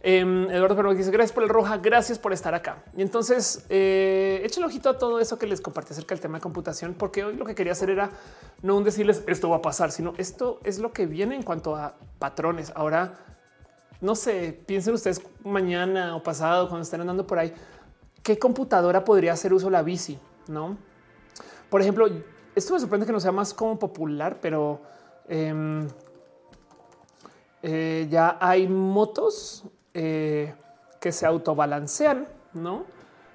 Em, 0.03 0.49
Eduardo 0.51 0.77
Fernández 0.77 0.99
dice 0.99 1.11
gracias 1.11 1.33
por 1.33 1.43
el 1.43 1.49
roja, 1.49 1.79
gracias 1.79 2.19
por 2.19 2.33
estar 2.33 2.55
acá. 2.55 2.85
Y 2.97 3.03
entonces 3.03 3.67
eh, 3.69 4.41
echen 4.45 4.63
ojito 4.63 4.89
a 4.89 4.99
todo 4.99 5.19
eso 5.19 5.37
que 5.37 5.49
les 5.49 5.61
compartí 5.61 5.95
acerca 5.95 6.15
del 6.15 6.21
tema 6.21 6.39
de 6.39 6.43
computación, 6.43 6.95
porque 6.95 7.25
hoy 7.25 7.35
lo 7.35 7.45
que 7.45 7.57
quería 7.57 7.73
hacer 7.73 7.91
era 7.91 8.11
no 8.63 8.81
decirles 8.83 9.25
esto 9.27 9.49
va 9.51 9.57
a 9.57 9.63
pasar, 9.63 9.91
sino 9.91 10.15
esto 10.17 10.61
es 10.63 10.79
lo 10.79 10.93
que 10.93 11.07
viene 11.07 11.35
en 11.35 11.43
cuanto 11.43 11.75
a 11.75 11.97
patrones. 12.21 12.73
Ahora, 12.77 13.15
no 14.01 14.15
sé, 14.15 14.61
piensen 14.67 14.95
ustedes 14.95 15.21
mañana 15.43 16.15
o 16.15 16.23
pasado 16.23 16.69
cuando 16.69 16.85
estén 16.85 17.01
andando 17.01 17.27
por 17.27 17.41
ahí, 17.41 17.53
qué 18.23 18.39
computadora 18.39 19.05
podría 19.05 19.33
hacer 19.33 19.53
uso 19.53 19.71
la 19.71 19.83
bici, 19.83 20.19
no? 20.47 20.77
Por 21.71 21.81
ejemplo, 21.81 22.09
esto 22.57 22.73
me 22.73 22.81
sorprende 22.81 23.07
que 23.07 23.13
no 23.13 23.21
sea 23.21 23.33
más 23.33 23.53
como 23.55 23.79
popular, 23.79 24.39
pero 24.41 24.81
em, 25.29 25.87
eh, 27.63 28.09
ya 28.11 28.39
hay 28.41 28.67
motos 28.67 29.65
eh, 29.93 30.55
que 30.99 31.13
se 31.13 31.27
autobalancean, 31.27 32.27
¿no? 32.55 32.85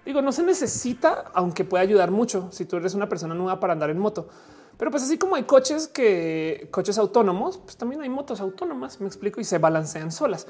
Digo, 0.04 0.24
no 0.24 0.32
se 0.32 0.42
necesita, 0.42 1.26
aunque 1.36 1.64
puede 1.64 1.84
ayudar 1.84 2.10
mucho 2.10 2.48
si 2.52 2.66
tú 2.66 2.78
eres 2.78 2.96
una 2.96 3.08
persona 3.08 3.36
nueva 3.36 3.60
para 3.60 3.74
andar 3.74 3.92
en 3.92 4.00
moto. 4.00 4.28
Pero 4.76 4.90
pues 4.90 5.04
así 5.04 5.20
como 5.20 5.36
hay 5.36 5.44
coches 5.44 5.88
que 5.88 6.68
coches 6.72 6.98
autónomos, 6.98 7.60
pues 7.60 7.78
también 7.78 8.02
hay 8.02 8.10
motos 8.10 8.42
autónomas, 8.42 9.00
me 9.00 9.06
explico, 9.06 9.40
y 9.40 9.44
se 9.44 9.60
balancean 9.60 10.12
solas. 10.12 10.48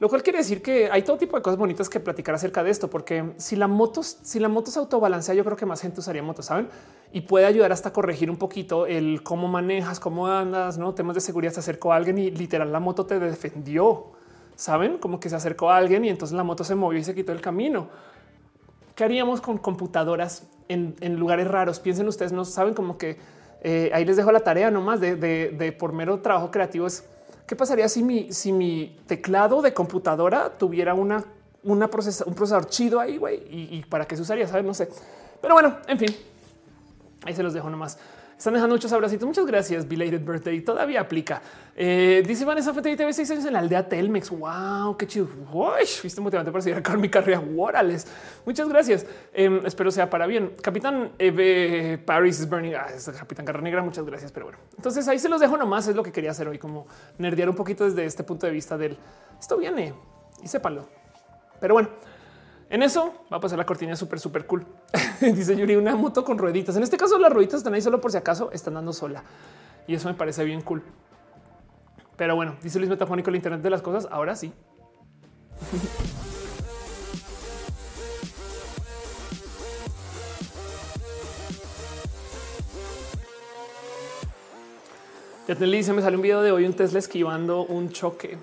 Lo 0.00 0.08
cual 0.08 0.22
quiere 0.22 0.38
decir 0.38 0.60
que 0.60 0.90
hay 0.90 1.02
todo 1.02 1.16
tipo 1.16 1.36
de 1.36 1.42
cosas 1.42 1.58
bonitas 1.58 1.88
que 1.88 2.00
platicar 2.00 2.34
acerca 2.34 2.64
de 2.64 2.70
esto, 2.70 2.90
porque 2.90 3.32
si 3.36 3.54
la 3.56 3.68
moto, 3.68 4.02
si 4.02 4.40
la 4.40 4.48
moto 4.48 4.70
se 4.70 4.78
autobalancea, 4.78 5.34
yo 5.34 5.44
creo 5.44 5.56
que 5.56 5.66
más 5.66 5.80
gente 5.80 6.00
usaría 6.00 6.22
motos, 6.22 6.46
saben? 6.46 6.68
Y 7.12 7.22
puede 7.22 7.46
ayudar 7.46 7.70
hasta 7.70 7.92
corregir 7.92 8.30
un 8.30 8.36
poquito 8.36 8.86
el 8.86 9.22
cómo 9.22 9.46
manejas, 9.46 10.00
cómo 10.00 10.26
andas, 10.26 10.78
no 10.78 10.94
temas 10.94 11.14
de 11.14 11.20
seguridad. 11.20 11.52
Se 11.52 11.60
acercó 11.60 11.92
a 11.92 11.96
alguien 11.96 12.18
y 12.18 12.30
literal 12.30 12.72
la 12.72 12.80
moto 12.80 13.06
te 13.06 13.20
defendió 13.20 14.14
saben 14.56 14.98
como 14.98 15.20
que 15.20 15.28
se 15.28 15.36
acercó 15.36 15.70
a 15.70 15.76
alguien 15.76 16.04
y 16.04 16.08
entonces 16.08 16.36
la 16.36 16.44
moto 16.44 16.64
se 16.64 16.74
movió 16.74 16.98
y 16.98 17.04
se 17.04 17.14
quitó 17.14 17.32
el 17.32 17.40
camino. 17.40 17.88
¿Qué 18.94 19.04
haríamos 19.04 19.40
con 19.40 19.58
computadoras 19.58 20.46
en, 20.68 20.94
lugares 21.16 21.48
raros? 21.48 21.80
Piensen 21.80 22.06
ustedes, 22.06 22.32
no 22.32 22.44
saben 22.44 22.74
como 22.74 22.96
que 22.96 23.18
eh, 23.62 23.90
ahí 23.92 24.04
les 24.04 24.16
dejo 24.16 24.30
la 24.30 24.40
tarea 24.40 24.70
nomás 24.70 25.00
de, 25.00 25.16
de, 25.16 25.72
por 25.72 25.92
mero 25.92 26.20
trabajo 26.20 26.50
creativo. 26.50 26.86
Es 26.86 27.04
qué 27.46 27.56
pasaría 27.56 27.88
si 27.88 28.02
mi, 28.02 28.32
si 28.32 28.52
mi 28.52 28.98
teclado 29.06 29.62
de 29.62 29.74
computadora 29.74 30.50
tuviera 30.58 30.94
una, 30.94 31.24
una 31.62 31.86
un 31.86 32.34
procesador 32.34 32.66
chido 32.68 33.00
ahí, 33.00 33.16
güey, 33.16 33.42
y, 33.50 33.78
y, 33.78 33.84
para 33.84 34.06
qué 34.06 34.16
se 34.16 34.22
usaría, 34.22 34.46
saben? 34.46 34.66
No 34.66 34.74
sé. 34.74 34.88
Pero 35.40 35.54
bueno, 35.54 35.78
en 35.86 35.98
fin, 35.98 36.08
ahí 37.24 37.34
se 37.34 37.42
los 37.42 37.52
dejo 37.52 37.68
nomás. 37.68 37.98
Están 38.36 38.54
dejando 38.54 38.74
muchos 38.74 38.92
abracitos. 38.92 39.26
Muchas 39.26 39.46
gracias. 39.46 39.86
Belated 39.86 40.24
birthday 40.24 40.60
todavía 40.60 41.00
aplica. 41.00 41.40
Eh, 41.76 42.22
dice 42.26 42.44
Vanessa 42.44 42.74
Fete 42.74 42.96
TV 42.96 43.12
seis 43.12 43.30
años 43.30 43.44
en 43.44 43.52
la 43.52 43.60
aldea 43.60 43.88
Telmex. 43.88 44.30
Wow, 44.30 44.96
qué 44.96 45.06
chido. 45.06 45.28
Uy, 45.52 45.86
fuiste 45.86 46.20
motivante 46.20 46.50
para 46.50 46.62
seguir 46.62 46.78
acá 46.78 46.96
mi 46.96 47.08
carrera. 47.08 47.40
Morales. 47.40 48.06
Muchas 48.44 48.68
gracias. 48.68 49.06
Em, 49.32 49.64
espero 49.64 49.90
sea 49.90 50.10
para 50.10 50.26
bien. 50.26 50.54
Capitán 50.60 51.12
Eve 51.18 51.98
Paris 52.04 52.40
is 52.40 52.48
burning. 52.48 52.72
Ah, 52.74 52.86
Capitán 53.18 53.46
Carra 53.46 53.60
Negra. 53.60 53.82
Muchas 53.82 54.04
gracias. 54.04 54.32
Pero 54.32 54.46
bueno, 54.46 54.58
entonces 54.76 55.06
ahí 55.08 55.18
se 55.18 55.28
los 55.28 55.40
dejo 55.40 55.56
nomás. 55.56 55.86
Es 55.88 55.96
lo 55.96 56.02
que 56.02 56.12
quería 56.12 56.32
hacer 56.32 56.48
hoy, 56.48 56.58
como 56.58 56.86
nerdear 57.18 57.48
un 57.48 57.56
poquito 57.56 57.84
desde 57.84 58.04
este 58.04 58.24
punto 58.24 58.46
de 58.46 58.52
vista 58.52 58.76
del 58.76 58.98
esto 59.38 59.56
viene 59.56 59.94
y 60.42 60.48
sépanlo. 60.48 60.88
Pero 61.60 61.74
bueno, 61.74 61.88
en 62.74 62.82
eso 62.82 63.14
va 63.32 63.36
a 63.36 63.40
pasar 63.40 63.56
la 63.56 63.64
cortina 63.64 63.94
súper, 63.94 64.18
súper 64.18 64.46
cool. 64.46 64.66
Dice 65.20 65.54
Yuri, 65.56 65.76
una 65.76 65.94
moto 65.94 66.24
con 66.24 66.38
rueditas. 66.38 66.74
En 66.76 66.82
este 66.82 66.96
caso, 66.96 67.16
las 67.20 67.32
rueditas 67.32 67.58
están 67.58 67.72
ahí 67.72 67.80
solo 67.80 68.00
por 68.00 68.10
si 68.10 68.16
acaso 68.16 68.50
están 68.50 68.74
dando 68.74 68.92
sola. 68.92 69.22
Y 69.86 69.94
eso 69.94 70.08
me 70.08 70.14
parece 70.14 70.42
bien 70.42 70.60
cool. 70.60 70.82
Pero 72.16 72.34
bueno, 72.34 72.56
dice 72.64 72.80
Luis 72.80 72.90
Metafónico, 72.90 73.30
el 73.30 73.36
Internet 73.36 73.62
de 73.62 73.70
las 73.70 73.80
cosas. 73.80 74.08
Ahora 74.10 74.34
sí. 74.34 74.52
Ya 85.46 85.54
te 85.54 85.66
dice, 85.66 85.92
me 85.92 86.00
salió 86.00 86.16
un 86.16 86.22
video 86.22 86.40
de 86.40 86.52
hoy 86.52 86.64
un 86.64 86.72
Tesla 86.72 86.98
esquivando 86.98 87.66
un 87.66 87.90
choque. 87.90 88.38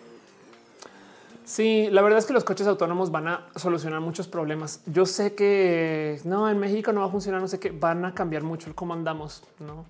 Sí, 1.52 1.90
la 1.92 2.02
verdad 2.02 2.18
es 2.18 2.26
que 2.26 2.32
los 2.32 2.46
coches 2.46 2.66
autónomos 2.66 3.12
van 3.12 3.28
a 3.28 3.48
solucionar 3.58 4.00
muchos 4.00 4.26
problemas. 4.30 4.82
Yo 4.86 5.06
sé 5.06 5.36
que 5.36 6.18
no 6.24 6.50
en 6.50 6.58
México 6.58 6.94
no 6.94 7.02
va 7.02 7.08
a 7.08 7.10
funcionar, 7.10 7.42
no 7.42 7.50
sé 7.50 7.60
qué 7.60 7.72
van 7.72 8.06
a 8.06 8.14
cambiar 8.14 8.42
mucho 8.42 8.70
el 8.70 8.74
cómo 8.74 8.94
andamos, 8.94 9.44
no? 9.60 9.84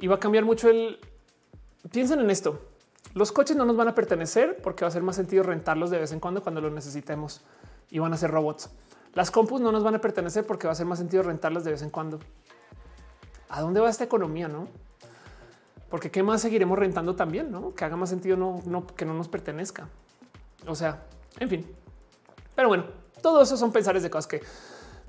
Y 0.00 0.08
va 0.08 0.16
a 0.16 0.18
cambiar 0.18 0.44
mucho 0.44 0.68
el. 0.68 0.98
Piensen 1.92 2.18
en 2.18 2.30
esto. 2.30 2.60
Los 3.14 3.30
coches 3.30 3.56
no 3.56 3.64
nos 3.64 3.76
van 3.76 3.86
a 3.86 3.94
pertenecer 3.94 4.58
porque 4.60 4.84
va 4.84 4.88
a 4.88 4.90
ser 4.90 5.04
más 5.04 5.14
sentido 5.14 5.44
rentarlos 5.44 5.88
de 5.90 6.00
vez 6.00 6.10
en 6.10 6.18
cuando 6.18 6.42
cuando 6.42 6.60
los 6.60 6.72
necesitemos 6.72 7.42
y 7.88 8.00
van 8.00 8.12
a 8.12 8.16
ser 8.16 8.32
robots. 8.32 8.68
Las 9.14 9.30
compus 9.30 9.60
no 9.60 9.70
nos 9.70 9.84
van 9.84 9.94
a 9.94 10.00
pertenecer 10.00 10.44
porque 10.44 10.66
va 10.66 10.72
a 10.72 10.74
ser 10.74 10.86
más 10.86 10.98
sentido 10.98 11.22
rentarlas 11.22 11.62
de 11.62 11.70
vez 11.70 11.82
en 11.82 11.90
cuando. 11.90 12.18
¿A 13.50 13.60
dónde 13.60 13.78
va 13.78 13.88
esta 13.88 14.02
economía? 14.02 14.48
No, 14.48 14.66
porque 15.90 16.10
qué 16.10 16.24
más 16.24 16.42
seguiremos 16.42 16.76
rentando 16.76 17.14
también, 17.14 17.52
no 17.52 17.72
que 17.72 17.84
haga 17.84 17.94
más 17.94 18.08
sentido, 18.08 18.36
no, 18.36 18.60
no 18.66 18.84
que 18.84 19.04
no 19.04 19.14
nos 19.14 19.28
pertenezca. 19.28 19.86
O 20.66 20.74
sea, 20.74 21.02
en 21.38 21.48
fin. 21.48 21.76
Pero 22.54 22.68
bueno, 22.68 22.84
todo 23.20 23.42
eso 23.42 23.56
son 23.56 23.72
pensares 23.72 24.02
de 24.02 24.10
cosas 24.10 24.26
que 24.26 24.42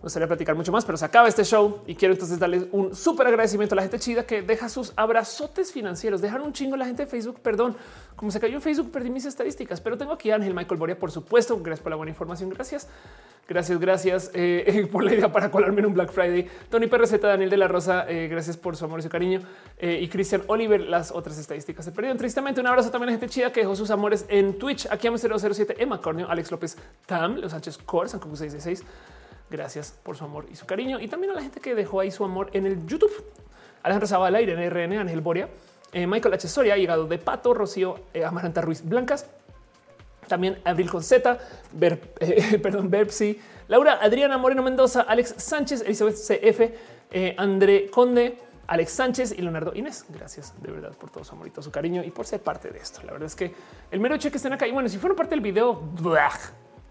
gustaría 0.03 0.27
platicar 0.27 0.53
mucho 0.55 0.71
más, 0.71 0.83
pero 0.83 0.97
se 0.97 1.05
acaba 1.05 1.27
este 1.27 1.45
show 1.45 1.79
y 1.87 1.95
quiero 1.95 2.13
entonces 2.13 2.37
darles 2.37 2.65
un 2.71 2.93
súper 2.93 3.25
agradecimiento 3.27 3.73
a 3.73 3.77
la 3.77 3.81
gente 3.83 3.99
chida 3.99 4.25
que 4.25 4.41
deja 4.41 4.67
sus 4.67 4.91
abrazotes 4.97 5.71
financieros. 5.71 6.21
Dejan 6.21 6.41
un 6.41 6.51
chingo 6.51 6.75
la 6.75 6.85
gente 6.85 7.05
de 7.05 7.09
Facebook. 7.09 7.39
Perdón, 7.41 7.75
como 8.15 8.29
se 8.29 8.39
cayó 8.39 8.55
en 8.55 8.61
Facebook, 8.61 8.91
perdí 8.91 9.09
mis 9.09 9.25
estadísticas, 9.25 9.79
pero 9.79 9.97
tengo 9.97 10.11
aquí 10.11 10.29
a 10.29 10.35
Ángel 10.35 10.53
Michael 10.53 10.77
Boria, 10.77 10.99
por 10.99 11.09
supuesto. 11.09 11.57
Gracias 11.57 11.81
por 11.81 11.89
la 11.89 11.95
buena 11.95 12.11
información. 12.11 12.49
Gracias. 12.49 12.87
Gracias, 13.47 13.79
gracias 13.79 14.31
eh, 14.33 14.87
por 14.91 15.03
la 15.03 15.13
idea 15.13 15.31
para 15.31 15.51
colarme 15.51 15.79
en 15.79 15.87
un 15.87 15.93
Black 15.93 16.11
Friday. 16.11 16.49
Tony 16.69 16.87
PRZ, 16.87 17.21
Daniel 17.21 17.49
de 17.49 17.57
la 17.57 17.67
Rosa, 17.67 18.05
eh, 18.09 18.27
gracias 18.29 18.55
por 18.55 18.75
su 18.75 18.85
amor 18.85 18.99
y 18.99 19.03
su 19.03 19.09
cariño. 19.09 19.41
Eh, 19.77 19.99
y 20.01 20.07
Cristian 20.07 20.43
Oliver, 20.47 20.81
las 20.81 21.11
otras 21.11 21.37
estadísticas 21.37 21.85
se 21.85 21.91
perdieron 21.91 22.17
tristemente. 22.17 22.61
Un 22.61 22.67
abrazo 22.67 22.91
también 22.91 23.09
a 23.09 23.11
la 23.13 23.19
gente 23.19 23.33
chida 23.33 23.51
que 23.51 23.61
dejó 23.61 23.75
sus 23.75 23.89
amores 23.89 24.25
en 24.27 24.57
Twitch. 24.57 24.87
Aquí 24.89 25.07
a 25.07 25.17
007, 25.17 25.75
Emma 25.77 26.01
Corneo, 26.01 26.27
Alex 26.29 26.51
López 26.51 26.77
Tam, 27.05 27.35
Los 27.35 27.51
Sánchez 27.51 27.77
Core, 27.79 28.09
San 28.09 28.19
666. 28.19 28.83
Gracias 29.53 29.93
por 30.01 30.17
su 30.17 30.25
amor 30.25 30.47
y 30.51 30.55
su 30.55 30.65
cariño. 30.65 30.99
Y 30.99 31.07
también 31.07 31.31
a 31.31 31.35
la 31.35 31.41
gente 31.43 31.59
que 31.59 31.75
dejó 31.75 31.99
ahí 31.99 32.09
su 32.09 32.25
amor 32.25 32.49
en 32.53 32.65
el 32.65 32.87
YouTube. 32.87 33.11
Alejandro 33.83 34.07
Zavala, 34.07 34.41
Irene 34.41 34.67
RN, 34.67 34.97
Ángel 34.97 35.21
Boria, 35.21 35.47
Michael 35.93 36.33
H. 36.33 36.47
Soria, 36.47 36.75
Llegado 36.75 37.05
de 37.05 37.19
Pato, 37.19 37.53
Rocío 37.53 37.99
Amaranta 38.25 38.61
Ruiz 38.61 38.83
Blancas, 38.83 39.27
también 40.27 40.57
Abril 40.63 40.89
con 40.89 41.03
Z, 41.03 41.37
perdón, 42.63 42.89
Berpsi, 42.89 43.39
Laura, 43.67 43.99
Adriana 44.01 44.39
Moreno 44.39 44.63
Mendoza, 44.63 45.01
Alex 45.01 45.35
Sánchez, 45.37 45.81
Elizabeth 45.81 46.15
CF, 46.15 46.61
eh, 47.11 47.35
André 47.37 47.91
Conde, 47.91 48.39
Alex 48.65 48.91
Sánchez 48.91 49.35
y 49.37 49.43
Leonardo 49.43 49.71
Inés. 49.75 50.03
Gracias 50.09 50.59
de 50.63 50.71
verdad 50.71 50.93
por 50.93 51.11
todo 51.11 51.23
su 51.23 51.35
amor 51.35 51.45
y 51.45 51.51
todo 51.51 51.61
su 51.61 51.69
cariño 51.69 52.03
y 52.03 52.09
por 52.09 52.25
ser 52.25 52.41
parte 52.41 52.71
de 52.71 52.79
esto. 52.79 53.01
La 53.03 53.11
verdad 53.11 53.27
es 53.27 53.35
que 53.35 53.53
el 53.91 53.99
mero 53.99 54.15
hecho 54.15 54.31
que 54.31 54.37
estén 54.37 54.53
acá 54.53 54.65
y 54.65 54.71
bueno, 54.71 54.89
si 54.89 54.97
fueron 54.97 55.15
parte 55.15 55.35
del 55.35 55.41
video, 55.41 55.79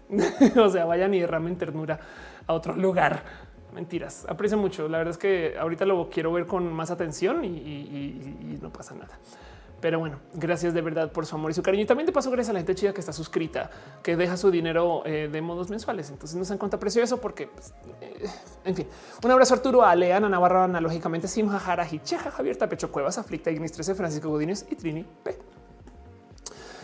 o 0.55 0.69
sea, 0.69 0.85
vayan 0.85 1.13
y 1.13 1.19
derramen 1.19 1.57
ternura 1.57 1.99
a 2.47 2.53
otro 2.53 2.75
lugar. 2.75 3.23
Mentiras, 3.73 4.25
aprecio 4.29 4.57
mucho. 4.57 4.87
La 4.87 4.99
verdad 4.99 5.11
es 5.11 5.17
que 5.17 5.55
ahorita 5.57 5.85
lo 5.85 6.09
quiero 6.09 6.31
ver 6.31 6.45
con 6.45 6.71
más 6.71 6.91
atención 6.91 7.43
y 7.43 8.59
no 8.61 8.71
pasa 8.71 8.93
nada. 8.93 9.17
Pero 9.83 9.99
bueno, 9.99 10.19
gracias 10.33 10.73
de 10.73 10.79
verdad 10.79 11.11
por 11.11 11.25
su 11.25 11.35
amor 11.35 11.51
y 11.51 11.53
su 11.53 11.61
cariño. 11.61 11.83
Y 11.83 11.85
también 11.85 12.05
de 12.05 12.13
paso, 12.13 12.31
gracias 12.31 12.51
a 12.51 12.53
la 12.53 12.59
gente 12.59 12.73
chida 12.73 12.93
que 12.93 13.01
está 13.01 13.11
suscrita, 13.11 13.69
que 14.01 14.15
deja 14.15 14.37
su 14.37 14.49
dinero 14.49 15.03
eh, 15.05 15.27
de 15.29 15.41
modos 15.41 15.69
mensuales. 15.69 16.09
Entonces 16.09 16.37
no 16.37 16.45
se 16.45 16.57
cuenta 16.57 16.79
precio 16.79 17.03
eso 17.03 17.19
porque, 17.19 17.47
pues, 17.47 17.73
eh, 17.99 18.25
en 18.63 18.75
fin, 18.77 18.87
un 19.21 19.29
abrazo 19.29 19.55
a 19.55 19.57
Arturo, 19.57 19.83
a 19.83 19.93
Leana 19.93 20.29
Navarro, 20.29 20.63
analógicamente, 20.63 21.27
Simha 21.27 21.59
Jara, 21.59 21.85
Hicheja, 21.85 22.31
Javier 22.31 22.55
Tapecho 22.55 22.93
Cuevas, 22.93 23.17
Aflicta, 23.17 23.51
Ignis 23.51 23.73
13, 23.73 23.93
Francisco 23.93 24.29
Godínez 24.29 24.65
y 24.71 24.75
Trini 24.75 25.05
P. 25.21 25.37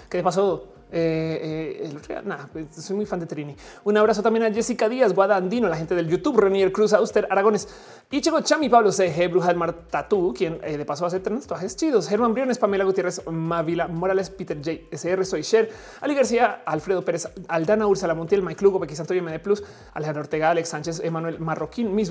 Que 0.09 0.17
de 0.17 0.23
paso 0.23 0.67
eh, 0.91 1.91
eh 1.91 2.21
nada, 2.25 2.49
pues, 2.51 2.67
soy 2.71 2.95
muy 2.95 3.05
fan 3.05 3.19
de 3.19 3.25
Trini. 3.25 3.55
Un 3.83 3.97
abrazo 3.97 4.21
también 4.21 4.45
a 4.45 4.53
Jessica 4.53 4.89
Díaz, 4.89 5.13
Guada 5.13 5.35
Andino, 5.35 5.67
la 5.67 5.75
gente 5.75 5.95
del 5.95 6.07
YouTube, 6.07 6.39
Renier 6.39 6.71
Cruz, 6.71 6.93
Auster, 6.93 7.27
Aragones, 7.29 7.67
Ichigo 8.11 8.41
Chami, 8.41 8.69
Pablo 8.69 8.91
CG, 8.91 9.29
Bruja 9.29 9.47
del 9.47 9.57
Mar 9.57 9.73
Tatu, 9.89 10.33
quien 10.35 10.59
eh, 10.63 10.77
de 10.77 10.85
paso 10.85 11.05
hace 11.05 11.19
tatuajes 11.19 11.75
chidos, 11.75 12.07
Germán 12.07 12.33
Briones, 12.33 12.57
Pamela 12.57 12.83
Gutiérrez, 12.83 13.21
Mavila 13.29 13.87
Morales, 13.87 14.29
Peter 14.29 14.57
J. 14.57 14.87
SR, 14.91 15.25
Soy 15.25 15.43
Sher, 15.43 15.69
Ali 16.01 16.15
García, 16.15 16.63
Alfredo 16.65 17.03
Pérez, 17.05 17.29
Aldana 17.47 17.87
Ursula 17.87 18.13
Montiel, 18.15 18.41
Mike 18.41 18.63
Lugo, 18.63 18.79
Becky 18.79 18.95
Santoyo, 18.95 19.21
MD 19.21 19.39
Plus, 19.39 19.63
Alejandro 19.93 20.21
Ortega, 20.21 20.51
Alex 20.51 20.69
Sánchez, 20.69 21.01
Emanuel 21.01 21.39
Marroquín, 21.39 21.93
Miss 21.93 22.09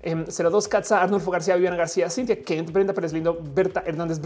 02 0.00 0.66
em, 0.66 0.70
Katza, 0.70 1.02
Arnulfo 1.02 1.30
García, 1.30 1.56
Viviana 1.56 1.76
García, 1.76 2.08
Cintia 2.08 2.40
Kent, 2.42 2.70
Brenda 2.70 2.92
Pérez 2.92 3.12
Lindo, 3.12 3.36
Berta 3.42 3.82
Hernández, 3.84 4.20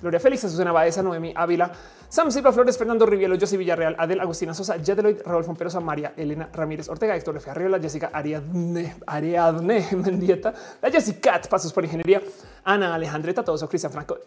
Gloria 0.00 0.18
Félix, 0.18 0.40
Susana 0.40 0.72
Baeza, 0.72 1.02
Noemi 1.02 1.34
Ávila, 1.36 1.70
Sam 2.08 2.30
Silva 2.30 2.52
Flores, 2.52 2.78
Fernando 2.78 3.04
Rivielo, 3.04 3.36
José 3.38 3.56
Villarreal, 3.56 3.94
Adel 3.98 4.20
Agustina 4.20 4.54
Sosa, 4.54 4.76
Yadeloid, 4.76 5.20
Rodolfo 5.24 5.54
Perosa, 5.54 5.80
María 5.80 6.14
Elena 6.16 6.48
Ramírez 6.52 6.88
Ortega, 6.88 7.14
Héctor 7.14 7.36
F. 7.36 7.50
Arriola, 7.50 7.78
Jessica 7.78 8.10
Ariadne, 8.12 8.96
Ariadne 9.06 9.86
Mendieta, 9.96 10.54
la 10.80 10.90
Jessica 10.90 11.40
Pasos 11.50 11.72
por 11.72 11.84
Ingeniería, 11.84 12.22
Ana 12.64 12.94
Alejandreta, 12.94 13.44
todos 13.44 13.62
Cristian 13.68 13.92
Franco, 13.92 14.18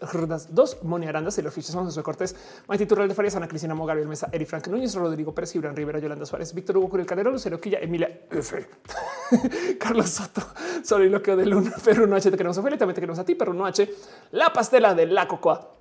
dos, 0.50 0.78
Moni 0.82 1.06
Aranda, 1.06 1.30
Silvio 1.30 1.50
Fiches, 1.50 1.74
José 1.74 2.02
Cortés, 2.02 2.36
Maite 2.68 2.86
Turral 2.86 3.08
de 3.08 3.14
Farias, 3.14 3.34
Ana 3.34 3.48
Cristina 3.48 3.74
Mogario, 3.74 4.06
Mesa, 4.06 4.28
Eri 4.30 4.44
Frank 4.44 4.68
Núñez, 4.68 4.94
Rodrigo 4.94 5.34
Pérez, 5.34 5.52
Gibran 5.52 5.74
Rivera, 5.74 5.98
Yolanda 5.98 6.26
Suárez, 6.26 6.54
Víctor 6.54 6.76
Hugo 6.76 6.90
Curiel 6.90 7.06
Calderón, 7.06 7.32
Lucero 7.32 7.60
Quilla, 7.60 7.80
Emilia. 7.80 8.20
Carlos 9.78 10.10
Soto, 10.10 10.42
Soliloquio 10.82 11.36
de 11.36 11.46
Luna, 11.46 11.72
Perro 11.84 12.14
H, 12.14 12.30
te 12.30 12.36
queremos 12.36 12.58
a 12.58 12.62
también 12.62 12.94
te 12.94 13.00
queremos 13.00 13.18
a 13.18 13.24
ti, 13.24 13.34
Perro 13.34 13.64
H, 13.64 13.90
La 14.32 14.52
Pastela 14.52 14.94
de 14.94 15.06
la 15.06 15.26
Cocoa, 15.28 15.79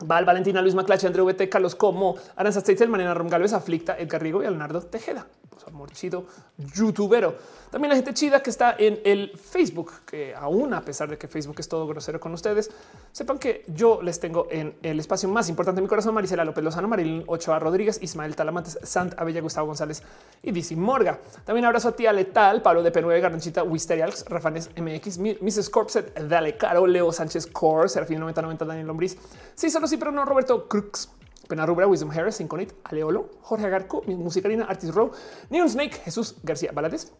Val, 0.00 0.24
Valentina, 0.24 0.62
Luis 0.62 0.74
Maclache, 0.74 1.06
André 1.06 1.22
VT, 1.22 1.48
Carlos 1.48 1.74
Como, 1.74 2.16
Aranza 2.36 2.60
Steitzel, 2.60 2.88
Mariana 2.88 3.14
Rom 3.14 3.28
Galvez, 3.28 3.52
Aflicta, 3.52 3.96
Edgar 3.98 4.22
Rigo 4.22 4.40
y 4.42 4.44
Leonardo 4.44 4.80
Tejeda. 4.82 5.26
Pues 5.50 5.66
amor 5.66 5.90
chido, 5.90 6.24
youtubero. 6.56 7.34
También 7.70 7.90
la 7.90 7.96
gente 7.96 8.14
chida 8.14 8.42
que 8.42 8.50
está 8.50 8.76
en 8.78 9.00
el 9.04 9.32
Facebook, 9.36 9.92
que 10.06 10.34
aún 10.34 10.72
a 10.72 10.82
pesar 10.82 11.10
de 11.10 11.18
que 11.18 11.26
Facebook 11.26 11.56
es 11.58 11.68
todo 11.68 11.86
grosero 11.86 12.20
con 12.20 12.32
ustedes, 12.32 12.70
sepan 13.12 13.38
que 13.38 13.64
yo 13.66 14.00
les 14.00 14.20
tengo 14.20 14.46
en 14.50 14.76
el 14.82 15.00
espacio 15.00 15.28
más 15.28 15.48
importante 15.48 15.80
de 15.80 15.82
mi 15.82 15.88
corazón, 15.88 16.14
Marisela 16.14 16.44
López 16.44 16.62
Lozano, 16.62 16.86
Marilyn 16.86 17.24
Ochoa 17.26 17.58
Rodríguez, 17.58 17.98
Ismael 18.00 18.36
Talamantes, 18.36 18.78
Sant 18.84 19.18
Abella, 19.18 19.40
Gustavo 19.40 19.66
González 19.66 20.02
y 20.42 20.52
Dizzy 20.52 20.76
Morga. 20.76 21.18
También 21.44 21.64
abrazo 21.64 21.88
a 21.88 21.92
tía 21.92 22.12
Letal, 22.12 22.62
Pablo 22.62 22.82
de 22.84 22.92
P9, 22.92 23.20
Garnchita, 23.20 23.64
Wisterials, 23.64 24.24
Rafanes 24.28 24.70
MX, 24.76 25.18
Mrs. 25.18 25.70
Corpset, 25.70 26.18
Dale 26.20 26.56
Caro, 26.56 26.86
Leo 26.86 27.12
Sánchez 27.12 27.48
Core, 27.48 27.88
Serafín 27.88 28.20
9090, 28.20 28.64
Daniel 28.64 28.86
Lombriz. 28.86 29.18
Sí, 29.54 29.70
solo 29.70 29.87
sí, 29.88 29.96
pero 29.96 30.12
no 30.12 30.24
Roberto 30.24 30.68
Crux. 30.68 31.10
Penarrubra, 31.48 31.86
Wisdom 31.86 32.10
Harris, 32.10 32.40
Inconit, 32.40 32.72
Aleolo, 32.84 33.30
Jorge 33.40 33.66
Agarco, 33.66 34.02
Musicalina, 34.02 34.66
Artist 34.66 34.94
Row, 34.94 35.10
Neon 35.48 35.68
Snake, 35.68 35.96
Jesús 36.04 36.36
García 36.42 36.72
Balades, 36.72 37.10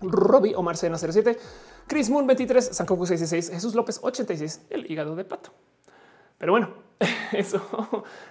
Robbie 0.00 0.54
Omar 0.54 0.76
Sena 0.76 0.96
07, 0.96 1.36
Chris 1.86 2.08
Moon 2.08 2.26
23, 2.26 2.64
Sankoku 2.64 3.04
66, 3.04 3.50
Jesús 3.50 3.74
López 3.74 3.98
86, 4.00 4.66
el 4.70 4.90
hígado 4.90 5.16
de 5.16 5.24
pato. 5.24 5.50
Pero 6.38 6.52
bueno, 6.52 6.68
eso. 7.32 7.60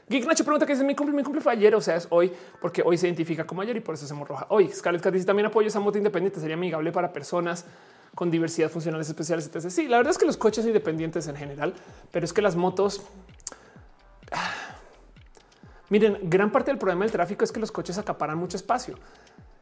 Geek 0.07 0.25
Nacho 0.25 0.43
pregunta 0.43 0.65
que 0.65 0.73
es 0.73 0.83
mi 0.83 0.95
cumple. 0.95 1.15
Mi 1.15 1.23
cumple 1.23 1.41
fue 1.41 1.53
ayer, 1.53 1.75
o 1.75 1.81
sea, 1.81 1.95
es 1.95 2.07
hoy, 2.09 2.31
porque 2.61 2.81
hoy 2.83 2.97
se 2.97 3.07
identifica 3.07 3.45
como 3.45 3.61
ayer 3.61 3.75
y 3.75 3.79
por 3.79 3.95
eso 3.95 4.05
hacemos 4.05 4.27
roja. 4.27 4.45
Hoy 4.49 4.69
Scarlett 4.69 5.01
Cat 5.01 5.13
dice 5.13 5.25
también 5.25 5.47
apoyo 5.47 5.67
esa 5.67 5.79
moto 5.79 5.97
independiente, 5.97 6.39
sería 6.39 6.55
amigable 6.55 6.91
para 6.91 7.11
personas 7.11 7.65
con 8.15 8.29
diversidad 8.29 8.69
funcionales 8.69 9.07
especiales. 9.07 9.45
Entonces, 9.45 9.73
sí, 9.73 9.87
la 9.87 9.97
verdad 9.97 10.11
es 10.11 10.17
que 10.17 10.25
los 10.25 10.37
coches 10.37 10.65
independientes 10.65 11.27
en 11.27 11.35
general, 11.35 11.73
pero 12.11 12.25
es 12.25 12.33
que 12.33 12.41
las 12.41 12.55
motos 12.55 13.01
Miren, 15.93 16.17
gran 16.23 16.51
parte 16.51 16.71
del 16.71 16.79
problema 16.79 17.05
del 17.05 17.11
tráfico 17.11 17.43
es 17.43 17.51
que 17.51 17.59
los 17.59 17.71
coches 17.71 17.99
acaparan 17.99 18.35
mucho 18.35 18.57
espacio. 18.57 18.95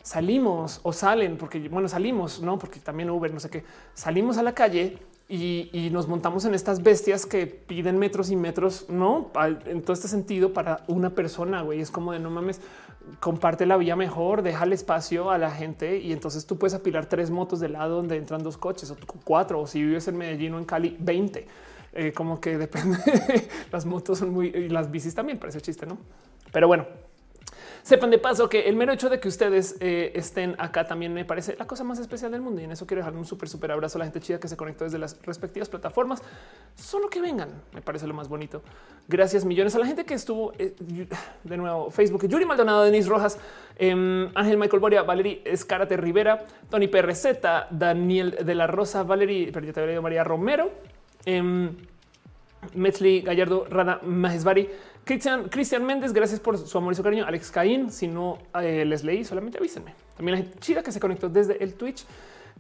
Salimos 0.02 0.80
o 0.82 0.94
salen 0.94 1.36
porque, 1.36 1.60
bueno, 1.68 1.90
salimos, 1.90 2.42
no, 2.42 2.58
porque 2.58 2.80
también 2.80 3.10
Uber, 3.10 3.34
no 3.34 3.42
sé 3.42 3.50
qué, 3.50 3.66
salimos 3.96 4.38
a 4.38 4.44
la 4.44 4.54
calle 4.54 4.98
y, 5.28 5.90
nos 5.92 6.08
montamos 6.08 6.46
en 6.46 6.54
estas 6.54 6.84
bestias 6.84 7.26
que 7.26 7.48
piden 7.48 8.00
metros 8.00 8.32
y 8.32 8.38
metros, 8.38 8.86
no 8.88 9.30
en 9.66 9.82
todo 9.82 9.92
este 9.92 10.08
sentido 10.08 10.54
para 10.54 10.86
una 10.88 11.10
persona. 11.10 11.64
Güey, 11.64 11.82
es 11.82 11.92
como 11.92 12.14
de 12.14 12.20
no 12.20 12.30
mames, 12.30 12.62
comparte 13.20 13.66
la 13.66 13.76
vía 13.76 13.98
mejor, 13.98 14.42
deja 14.42 14.64
el 14.64 14.72
espacio 14.72 15.32
a 15.32 15.38
la 15.38 15.52
gente 15.52 15.98
y 15.98 16.14
entonces 16.14 16.46
tú 16.46 16.58
puedes 16.58 16.76
apilar 16.76 17.08
tres 17.08 17.30
motos 17.30 17.60
de 17.60 17.68
lado 17.68 17.98
donde 17.98 18.16
entran 18.16 18.42
dos 18.42 18.58
coches 18.58 18.90
o 18.90 18.96
cuatro, 19.26 19.60
o 19.60 19.68
si 19.68 19.84
vives 19.84 20.08
en 20.08 20.16
Medellín 20.16 20.54
o 20.54 20.60
en 20.60 20.64
Cali, 20.64 20.96
20. 20.98 21.46
Eh, 21.94 22.14
como 22.14 22.40
que 22.40 22.58
depende. 22.58 22.98
las 23.72 23.86
motos 23.86 24.20
son 24.20 24.32
muy 24.32 24.48
y 24.48 24.70
las 24.70 24.90
bicis 24.90 25.14
también 25.14 25.38
parece 25.38 25.62
chiste, 25.62 25.86
no? 25.86 25.98
Pero 26.52 26.68
bueno, 26.68 26.86
sepan 27.84 28.12
de 28.12 28.18
paso 28.18 28.48
que 28.48 28.70
el 28.70 28.76
mero 28.76 28.94
hecho 28.94 29.10
de 29.10 29.20
que 29.20 29.28
ustedes 29.28 29.76
eh, 29.80 30.12
estén 30.16 30.56
acá 30.58 30.86
también 30.88 31.14
me 31.14 31.26
parece 31.26 31.56
la 31.58 31.66
cosa 31.66 31.84
más 31.84 32.00
especial 32.00 32.32
del 32.32 32.42
mundo. 32.42 32.62
Y 32.62 32.66
en 32.66 32.72
eso 32.72 32.86
quiero 32.86 33.02
dejar 33.02 33.16
un 33.16 33.26
súper, 33.26 33.50
súper 33.50 33.72
abrazo 33.72 33.98
a 33.98 34.00
la 34.00 34.06
gente 34.06 34.20
chida 34.20 34.40
que 34.40 34.48
se 34.48 34.56
conectó 34.56 34.84
desde 34.84 35.00
las 35.00 35.22
respectivas 35.24 35.70
plataformas. 35.70 36.22
Solo 36.76 37.10
que 37.10 37.22
vengan, 37.22 37.50
me 37.74 37.82
parece 37.82 38.08
lo 38.08 38.14
más 38.14 38.28
bonito. 38.28 38.62
Gracias 39.08 39.44
millones 39.46 39.76
a 39.76 39.80
la 39.80 39.86
gente 39.86 40.06
que 40.06 40.14
estuvo 40.14 40.54
eh, 40.58 40.76
de 41.44 41.58
nuevo 41.58 41.90
Facebook, 41.92 42.28
Yuri 42.28 42.46
Maldonado, 42.46 42.84
Denis 42.84 43.08
Rojas, 43.08 43.38
em, 43.78 44.30
Ángel 44.36 44.58
Michael 44.58 44.80
Boria, 44.80 45.04
Valerie 45.04 45.42
Escárate 45.46 45.98
Rivera, 45.98 46.46
Tony 46.70 46.88
PRZ, 46.88 47.42
Daniel 47.72 48.38
de 48.46 48.56
la 48.56 48.68
Rosa, 48.68 49.04
Valerie, 49.04 49.52
perdón, 49.52 50.04
María 50.04 50.24
Romero, 50.24 50.72
eh, 51.26 51.70
Metzli, 52.76 53.22
Gallardo, 53.22 53.66
Rana, 53.70 54.00
Majesbari, 54.04 54.70
Cristian, 55.04 55.50
Cristian 55.50 55.84
Méndez, 55.84 56.14
gracias 56.14 56.40
por 56.40 56.58
su 56.58 56.78
amor 56.78 56.94
y 56.94 56.96
su 56.96 57.04
cariño. 57.04 57.26
Alex 57.26 57.52
Caín, 57.52 57.92
si 57.92 58.08
no 58.08 58.38
eh, 58.62 58.86
les 58.86 59.04
leí, 59.04 59.26
solamente 59.26 59.58
avísenme. 59.58 59.96
También 60.16 60.38
la 60.38 60.44
gente 60.44 60.60
chida 60.60 60.84
que 60.84 60.92
se 60.92 61.00
conectó 61.00 61.28
desde 61.28 61.64
el 61.64 61.74
Twitch. 61.74 62.06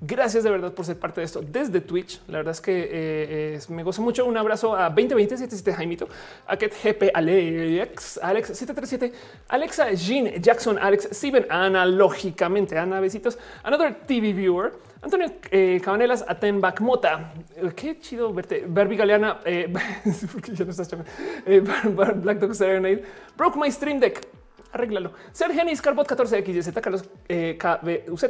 Gracias 0.03 0.43
de 0.43 0.49
verdad 0.49 0.73
por 0.73 0.83
ser 0.83 0.97
parte 0.97 1.21
de 1.21 1.25
esto 1.25 1.41
desde 1.43 1.79
Twitch. 1.79 2.21
La 2.27 2.39
verdad 2.39 2.53
es 2.53 2.59
que 2.59 2.89
eh, 2.91 3.59
me 3.69 3.83
gozo 3.83 4.01
mucho. 4.01 4.25
Un 4.25 4.35
abrazo 4.35 4.75
a 4.75 4.89
2020 4.89 5.71
Jaimito, 5.71 6.09
a 6.47 6.57
Ket 6.57 6.73
GP, 6.73 7.11
Alex, 7.13 8.19
Alex 8.23 8.47
737, 8.47 9.13
Alexa, 9.47 9.93
Jean, 9.93 10.41
Jackson, 10.41 10.79
Alex, 10.79 11.09
Steven, 11.11 11.45
analógicamente, 11.51 12.79
Ana, 12.79 12.99
besitos, 12.99 13.37
Another 13.61 13.93
TV 14.07 14.33
viewer, 14.33 14.73
Antonio 15.03 15.27
eh, 15.51 15.79
Cabanelas, 15.83 16.25
Atenback 16.27 16.81
Mota. 16.81 17.33
Eh, 17.55 17.71
qué 17.75 17.99
chido 17.99 18.33
verte. 18.33 18.65
Barbie 18.67 18.95
Galeana, 18.95 19.41
eh, 19.45 19.71
eh, 21.45 21.59
Black 21.59 22.39
Dog 22.39 22.55
Serenade, 22.55 23.03
Broke 23.37 23.59
My 23.59 23.71
Stream 23.71 23.99
Deck. 23.99 24.27
Arréglalo. 24.71 25.11
Sergenis 25.31 25.81
Carbot 25.81 26.07
14XYZ, 26.07 26.81
Carlos 26.81 27.03
eh, 27.27 27.57
KBUZ, 27.59 28.25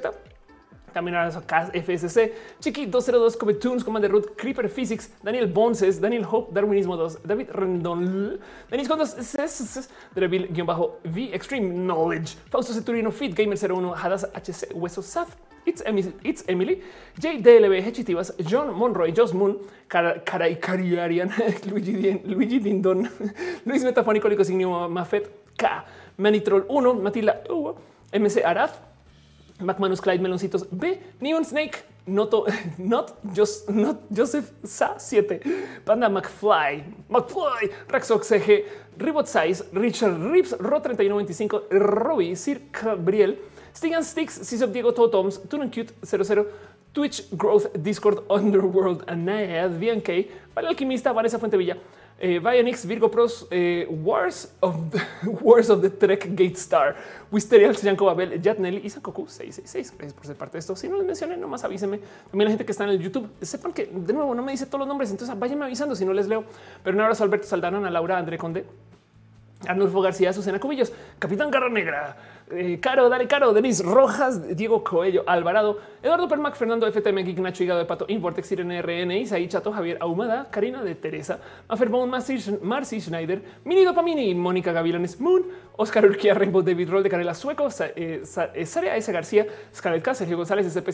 También 0.93 1.15
a 1.15 1.29
FSC, 1.29 2.33
Chiqui 2.59 2.85
202, 2.87 3.37
Tunes, 3.59 3.83
Commander 3.83 4.11
Root, 4.11 4.35
Creeper 4.35 4.69
Physics, 4.69 5.11
Daniel 5.23 5.47
Bonses, 5.47 5.99
Daniel 5.99 6.25
Hope, 6.29 6.53
Darwinismo 6.53 6.97
2, 6.97 7.19
David 7.23 7.49
Rendon, 7.51 8.39
Denis 8.69 8.87
Condos, 8.87 9.15
Dreville-V, 10.13 11.33
Extreme 11.33 11.73
Knowledge, 11.73 12.35
Fausto 12.49 12.73
Ceturino, 12.73 13.11
Fit 13.11 13.35
Gamer 13.35 13.57
01, 13.57 13.95
Hadas 13.95 14.25
HC, 14.33 14.73
Hueso 14.73 15.01
Saf, 15.01 15.29
It's 15.63 15.83
Emily, 15.85 16.81
JDLB, 17.19 17.83
Hechitivas, 17.83 18.33
John 18.45 18.73
Monroy, 18.73 19.11
Joss 19.11 19.33
Moon, 19.33 19.59
Caray 19.87 20.59
Cariarian, 20.59 21.29
Luigi, 21.69 22.19
Luigi 22.25 22.59
Dindon, 22.59 23.07
Luis 23.65 23.83
Metafónico, 23.83 24.27
Licosignio 24.27 24.89
Mafet, 24.89 25.29
K, 25.55 25.85
Manitrol 26.17 26.65
1, 26.67 27.01
Matilda, 27.03 27.43
MC 28.11 28.43
Arad, 28.43 28.71
McManus 29.61 30.01
Clyde 30.01 30.21
Meloncitos 30.21 30.65
B, 30.69 30.99
Neon 31.21 31.45
Snake, 31.45 31.83
Noto, 32.07 32.45
not 32.77 33.13
just 33.33 33.69
not 33.69 34.01
Joseph 34.11 34.51
Sa 34.65 34.97
7, 34.97 35.39
Panda 35.85 36.09
McFly, 36.09 36.83
McFly, 37.09 37.71
Rexox 37.87 38.25
CG, 38.27 38.65
Ribot 38.97 39.27
Size, 39.27 39.63
Richard 39.73 40.17
Rips, 40.17 40.53
Ro 40.59 40.79
3125, 40.79 41.71
Robbie, 41.71 42.35
Sir 42.35 42.59
Gabriel, 42.73 43.37
Stigan 43.73 44.03
Sticks, 44.03 44.39
Sisop 44.39 44.73
Diego 44.73 44.91
Totoms, 44.91 45.37
Tunan 45.47 45.71
Cute 45.71 45.93
00, 46.03 46.45
Twitch 46.93 47.23
Growth, 47.37 47.71
Discord 47.81 48.19
Underworld, 48.29 49.05
Anaed, 49.07 49.79
VNK, 49.79 50.27
Para 50.53 50.67
Alquimista, 50.67 51.13
Vanessa 51.13 51.39
Fuentevilla, 51.39 51.77
eh, 52.21 52.39
Virgo 52.85 53.09
Pros, 53.09 53.47
eh, 53.49 53.87
Wars 53.89 54.53
of 54.59 54.75
the, 54.91 54.99
Wars 55.41 55.69
of 55.69 55.81
the 55.81 55.89
Trek 55.89 56.27
Gate 56.35 56.57
Star, 56.57 56.95
Wisteria, 57.31 57.71
Yanko 57.71 58.05
Babel, 58.05 58.41
Jatnelli 58.41 58.81
y 58.83 58.89
Sakoku 58.89 59.27
666. 59.27 59.97
Gracias 59.97 60.13
por 60.13 60.25
ser 60.25 60.35
parte 60.35 60.53
de 60.53 60.59
esto. 60.59 60.75
Si 60.75 60.87
no 60.87 60.97
les 60.97 61.05
mencioné, 61.05 61.37
nomás 61.37 61.63
avísenme. 61.63 61.99
También 62.29 62.45
la 62.45 62.51
gente 62.51 62.65
que 62.65 62.71
está 62.71 62.83
en 62.83 62.91
el 62.91 62.99
YouTube, 62.99 63.29
sepan 63.41 63.73
que 63.73 63.87
de 63.87 64.13
nuevo 64.13 64.35
no 64.35 64.43
me 64.43 64.51
dice 64.51 64.65
todos 64.65 64.79
los 64.79 64.87
nombres, 64.87 65.09
entonces 65.11 65.37
váyanme 65.37 65.65
avisando 65.65 65.95
si 65.95 66.05
no 66.05 66.13
les 66.13 66.27
leo. 66.27 66.43
Pero 66.83 66.95
un 66.95 67.01
abrazo 67.01 67.23
a 67.23 67.25
Alberto 67.25 67.47
Saldana, 67.47 67.85
a 67.85 67.91
Laura, 67.91 68.17
André 68.17 68.37
Conde, 68.37 68.65
Arnulfo 69.67 70.01
García, 70.01 70.33
Susana 70.33 70.59
Cubillos, 70.59 70.91
Capitán 71.19 71.51
Garra 71.51 71.69
Negra, 71.69 72.17
eh, 72.53 72.79
Caro, 72.79 73.09
dale 73.09 73.27
Caro, 73.27 73.53
Denis 73.53 73.83
Rojas, 73.83 74.55
Diego 74.55 74.83
Coello, 74.83 75.23
Alvarado, 75.27 75.79
Eduardo 76.01 76.27
Permac, 76.27 76.55
Fernando 76.55 76.91
FTM, 76.91 77.23
Geek 77.23 77.39
Nacho 77.39 77.63
Hígado 77.63 77.79
de 77.79 77.85
Pato, 77.85 78.05
Importex, 78.07 78.51
Irene 78.51 78.81
RN, 78.81 79.11
Isaí 79.11 79.47
Chato, 79.47 79.71
Javier 79.71 79.97
Ahumada, 80.01 80.49
Karina 80.49 80.83
de 80.83 80.95
Teresa, 80.95 81.39
Aferbón, 81.67 82.09
Marcy 82.09 83.01
Schneider, 83.01 83.41
Mini 83.63 83.83
Dopamini, 83.83 84.33
Mónica 84.35 84.71
Gavilanes, 84.71 85.19
Moon, 85.19 85.45
Oscar 85.77 86.05
Urquía, 86.05 86.33
Rainbow, 86.33 86.61
David 86.61 86.89
Roll 86.89 87.03
de 87.03 87.09
Canela 87.09 87.33
Sueco, 87.33 87.67
eh, 87.95 88.23
eh, 88.53 88.65
Sarea 88.65 88.95
S. 88.95 89.11
García, 89.11 89.47
Scarlett 89.73 90.03
K, 90.03 90.13
Sergio 90.13 90.37
González, 90.37 90.65
SP, 90.67 90.91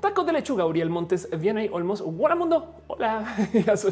Taco 0.00 0.24
de 0.24 0.32
Lechuga, 0.32 0.66
Uriel 0.66 0.90
Montes, 0.90 1.28
Vianey 1.38 1.68
Olmos, 1.72 2.02
Guaramundo, 2.02 2.82
hola, 2.88 3.24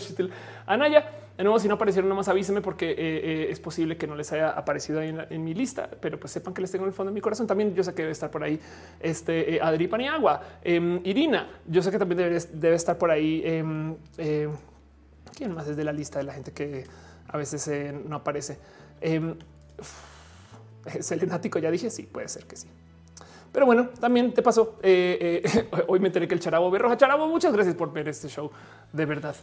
Anaya, 0.66 1.22
de 1.43 1.45
nuevo, 1.45 1.59
si 1.59 1.67
no 1.67 1.75
aparecieron, 1.75 2.09
nomás 2.09 2.29
avísenme 2.29 2.61
porque 2.61 2.93
eh, 2.93 2.97
eh, 2.99 3.47
es 3.51 3.59
posible 3.59 3.97
que 3.97 4.07
no 4.07 4.15
les 4.15 4.31
haya 4.31 4.51
aparecido 4.51 5.01
ahí 5.01 5.12
en, 5.29 5.43
mi 5.43 5.55
lista, 5.55 5.91
pero 6.01 6.21
pues 6.21 6.33
sepan 6.33 6.55
que 6.55 6.61
les 6.61 6.71
tengo 6.71 6.85
en 6.85 6.91
el 6.91 6.95
fondo 6.95 7.11
de 7.11 7.15
mi 7.15 7.21
corazón. 7.21 7.49
También 7.49 7.75
yo 7.75 7.83
sé 7.83 7.93
que 7.95 8.03
debe 8.03 8.12
estar 8.12 8.31
por 8.31 8.45
ahí 8.45 8.61
este 9.01 9.57
eh, 9.57 9.61
Adri 9.61 9.89
Paniagua, 9.89 10.41
em, 10.62 11.01
Irina. 11.03 11.51
Yo 11.67 11.83
sé 11.83 11.91
que 11.91 11.99
también 11.99 12.19
debe, 12.53 12.77
estar 12.77 12.97
por 12.97 13.11
ahí. 13.11 13.43
Em, 13.45 13.97
¿Quién 15.37 15.53
más 15.53 15.67
es 15.67 15.77
de 15.77 15.83
la 15.83 15.93
lista 15.93 16.21
de 16.21 16.27
la 16.27 16.33
gente 16.33 16.53
que 16.53 16.85
a 17.27 17.37
veces 17.37 17.69
no 18.07 18.15
aparece? 18.15 18.59
Em, 19.01 19.35
Selenático, 21.01 21.59
ya 21.59 21.73
dije, 21.73 21.91
sí, 21.91 22.05
puede 22.05 22.29
ser 22.29 22.45
que 22.45 22.55
sí. 22.55 22.69
Pero 23.51 23.67
bueno, 23.67 23.89
también 23.99 24.33
te 24.33 24.43
pasó. 24.43 24.79
hoy 25.89 25.99
me 25.99 26.07
enteré 26.07 26.29
que 26.29 26.35
el 26.35 26.41
Charabo 26.41 26.71
ve. 26.71 26.79
Charabo, 26.97 27.27
muchas 27.27 27.53
gracias 27.53 27.75
por 27.75 27.93
ver 27.93 28.07
este 28.07 28.29
show. 28.29 28.49
De 28.93 29.07
verdad. 29.07 29.35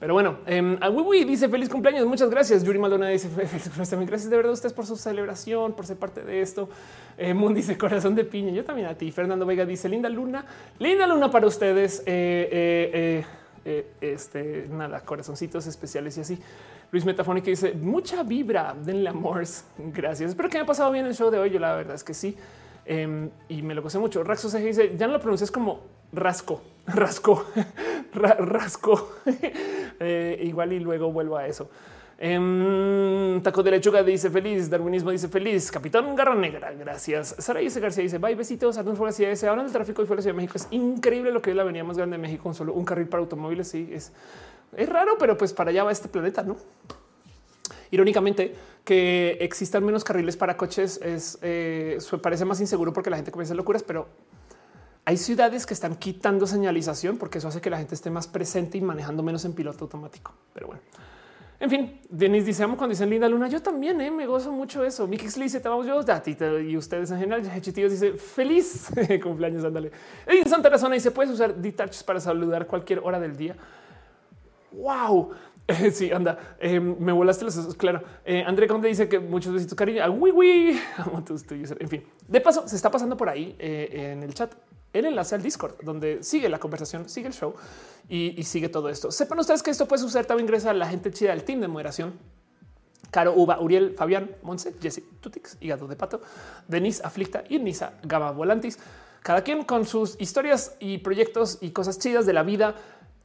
Pero 0.00 0.14
bueno, 0.14 0.38
eh, 0.46 1.24
dice 1.26 1.48
feliz 1.48 1.68
cumpleaños. 1.68 2.06
Muchas 2.06 2.28
gracias. 2.30 2.62
Yuri 2.64 2.78
Maldonado 2.78 3.10
dice 3.10 3.28
feliz 3.28 3.64
cumpleaños. 3.64 4.08
Gracias 4.08 4.30
de 4.30 4.36
verdad 4.36 4.50
a 4.50 4.54
ustedes 4.54 4.72
por 4.72 4.86
su 4.86 4.96
celebración, 4.96 5.72
por 5.72 5.86
ser 5.86 5.96
parte 5.96 6.22
de 6.22 6.40
esto. 6.40 6.68
Eh, 7.16 7.32
Moon 7.32 7.54
dice 7.54 7.78
corazón 7.78 8.14
de 8.14 8.24
piña. 8.24 8.52
Yo 8.52 8.64
también 8.64 8.88
a 8.88 8.94
ti. 8.94 9.10
Fernando 9.12 9.46
Vega 9.46 9.64
dice 9.64 9.88
linda 9.88 10.08
luna, 10.08 10.44
linda 10.78 11.06
luna 11.06 11.30
para 11.30 11.46
ustedes. 11.46 12.02
Eh, 12.06 12.48
eh, 12.52 13.24
eh, 13.66 13.86
este 14.02 14.66
nada, 14.68 15.00
corazoncitos 15.00 15.66
especiales 15.66 16.18
y 16.18 16.20
así. 16.20 16.38
Luis 16.92 17.04
Metafónica 17.06 17.46
dice 17.46 17.72
mucha 17.72 18.22
vibra, 18.22 18.76
denle 18.78 19.08
amores. 19.08 19.64
Gracias. 19.78 20.30
Espero 20.30 20.50
que 20.50 20.58
haya 20.58 20.66
pasado 20.66 20.92
bien 20.92 21.06
el 21.06 21.14
show 21.14 21.30
de 21.30 21.38
hoy. 21.38 21.50
Yo 21.50 21.58
la 21.58 21.74
verdad 21.74 21.94
es 21.94 22.04
que 22.04 22.14
sí. 22.14 22.36
Em, 22.86 23.30
y 23.48 23.62
me 23.62 23.74
lo 23.74 23.82
gocé 23.82 23.98
mucho. 23.98 24.22
Raxo 24.22 24.48
se 24.48 24.60
dice 24.60 24.94
ya 24.96 25.06
no 25.06 25.14
lo 25.14 25.20
pronuncias 25.20 25.50
como 25.50 25.80
rasco, 26.12 26.62
rasco, 26.86 27.44
rasco. 28.14 29.10
Eh, 30.00 30.40
igual 30.42 30.72
y 30.72 30.80
luego 30.80 31.12
vuelvo 31.12 31.36
a 31.36 31.46
eso. 31.46 31.70
Em, 32.18 33.40
Taco 33.42 33.62
de 33.62 33.70
lechuga 33.70 34.02
dice 34.02 34.28
feliz, 34.28 34.68
darwinismo 34.68 35.12
dice 35.12 35.28
feliz, 35.28 35.70
Capitán 35.70 36.16
Garra 36.16 36.34
Negra, 36.34 36.72
gracias. 36.72 37.36
Sara 37.38 37.60
dice 37.60 37.78
García 37.78 38.02
dice 38.02 38.18
bye, 38.18 38.34
besitos, 38.34 38.76
Arnulfo 38.76 39.04
García 39.04 39.28
dice 39.28 39.46
ahora 39.46 39.62
del 39.62 39.70
tráfico 39.70 40.02
y 40.02 40.06
fuera 40.06 40.18
de 40.18 40.22
Ciudad 40.22 40.34
de 40.34 40.42
México. 40.42 40.56
Es 40.56 40.66
increíble 40.72 41.30
lo 41.30 41.40
que 41.40 41.50
es 41.50 41.56
la 41.56 41.62
avenida 41.62 41.84
más 41.84 41.96
grande 41.96 42.16
de 42.16 42.22
México 42.22 42.42
con 42.42 42.54
solo 42.54 42.72
un 42.72 42.84
carril 42.84 43.06
para 43.06 43.22
automóviles. 43.22 43.68
Sí, 43.68 43.88
es, 43.92 44.12
es 44.76 44.88
raro, 44.88 45.16
pero 45.18 45.36
pues 45.36 45.52
para 45.52 45.70
allá 45.70 45.84
va 45.84 45.92
este 45.92 46.08
planeta, 46.08 46.42
¿no? 46.42 46.56
Irónicamente, 47.90 48.54
que 48.84 49.38
existan 49.40 49.84
menos 49.84 50.04
carriles 50.04 50.36
para 50.36 50.56
coches 50.56 51.00
es 51.02 51.38
eh, 51.42 51.98
parece 52.22 52.44
más 52.44 52.60
inseguro 52.60 52.92
porque 52.92 53.10
la 53.10 53.16
gente 53.16 53.30
comienza 53.30 53.54
a 53.54 53.56
locuras, 53.56 53.82
pero 53.82 54.06
hay 55.06 55.16
ciudades 55.16 55.66
que 55.66 55.74
están 55.74 55.96
quitando 55.96 56.46
señalización 56.46 57.18
porque 57.18 57.38
eso 57.38 57.48
hace 57.48 57.60
que 57.60 57.70
la 57.70 57.78
gente 57.78 57.94
esté 57.94 58.10
más 58.10 58.26
presente 58.26 58.78
y 58.78 58.80
manejando 58.80 59.22
menos 59.22 59.44
en 59.44 59.54
piloto 59.54 59.84
automático. 59.84 60.32
Pero 60.52 60.66
bueno, 60.68 60.82
en 61.60 61.70
fin, 61.70 62.00
Denis 62.10 62.44
dice 62.44 62.62
amo 62.62 62.76
cuando 62.76 62.92
dicen 62.92 63.08
linda 63.08 63.28
luna. 63.28 63.48
Yo 63.48 63.62
también 63.62 64.00
eh, 64.00 64.10
me 64.10 64.26
gozo 64.26 64.52
mucho 64.52 64.84
eso. 64.84 65.06
Miki 65.06 65.28
dice 65.28 65.60
te 65.60 65.68
vamos 65.68 65.86
yo 65.86 66.00
y 66.60 66.76
ustedes 66.76 67.10
en 67.10 67.18
general. 67.18 67.42
Hechitíos 67.54 67.90
dice 67.90 68.12
feliz 68.12 68.90
cumpleaños. 69.22 69.64
Ándale. 69.64 69.90
En 70.26 70.48
Santa 70.48 70.68
Razona 70.68 70.94
dice 70.94 71.10
puedes 71.10 71.32
usar 71.32 71.54
detach 71.54 72.02
para 72.04 72.20
saludar 72.20 72.66
cualquier 72.66 72.98
hora 72.98 73.18
del 73.18 73.36
día. 73.36 73.56
Wow. 74.72 75.30
sí, 75.92 76.12
anda, 76.12 76.56
eh, 76.60 76.78
me 76.80 77.12
volaste 77.12 77.44
los 77.44 77.74
Claro. 77.76 78.02
Eh, 78.24 78.44
André 78.46 78.66
Conde 78.68 78.88
dice 78.88 79.08
que 79.08 79.18
muchos 79.18 79.52
besitos, 79.52 79.74
cariño. 79.74 80.02
Ah, 80.02 80.08
en 81.80 81.88
fin, 81.88 82.04
de 82.28 82.40
paso, 82.40 82.68
se 82.68 82.76
está 82.76 82.90
pasando 82.90 83.16
por 83.16 83.28
ahí 83.28 83.56
en 83.58 84.22
el 84.22 84.34
chat 84.34 84.54
el 84.94 85.06
enlace 85.06 85.34
al 85.34 85.42
Discord, 85.42 85.74
donde 85.82 86.22
sigue 86.22 86.48
la 86.48 86.58
conversación, 86.58 87.08
sigue 87.08 87.26
el 87.26 87.34
show 87.34 87.54
y, 88.08 88.42
sigue 88.44 88.68
todo 88.68 88.88
esto. 88.88 89.10
Sepan 89.10 89.40
ustedes 89.40 89.62
que 89.62 89.70
esto 89.70 89.86
puede 89.86 90.00
suceder. 90.00 90.24
También 90.24 90.46
ingresa 90.46 90.72
la 90.72 90.86
gente 90.86 91.10
chida 91.10 91.30
del 91.30 91.42
team 91.42 91.60
de 91.60 91.68
moderación. 91.68 92.14
Caro, 93.10 93.34
Uva, 93.34 93.60
Uriel, 93.60 93.94
Fabián, 93.96 94.30
Monse, 94.42 94.74
Jesse, 94.80 95.02
Tutix, 95.20 95.56
Hígado 95.60 95.86
de 95.88 95.96
Pato, 95.96 96.20
Denise, 96.68 97.02
Aflicta 97.04 97.44
y 97.48 97.58
Nisa, 97.58 97.94
Gama 98.04 98.30
Volantis. 98.30 98.78
Cada 99.22 99.42
quien 99.42 99.64
con 99.64 99.84
sus 99.84 100.16
historias 100.20 100.76
y 100.78 100.98
proyectos 100.98 101.58
y 101.60 101.70
cosas 101.70 101.98
chidas 101.98 102.24
de 102.24 102.32
la 102.32 102.42
vida. 102.42 102.76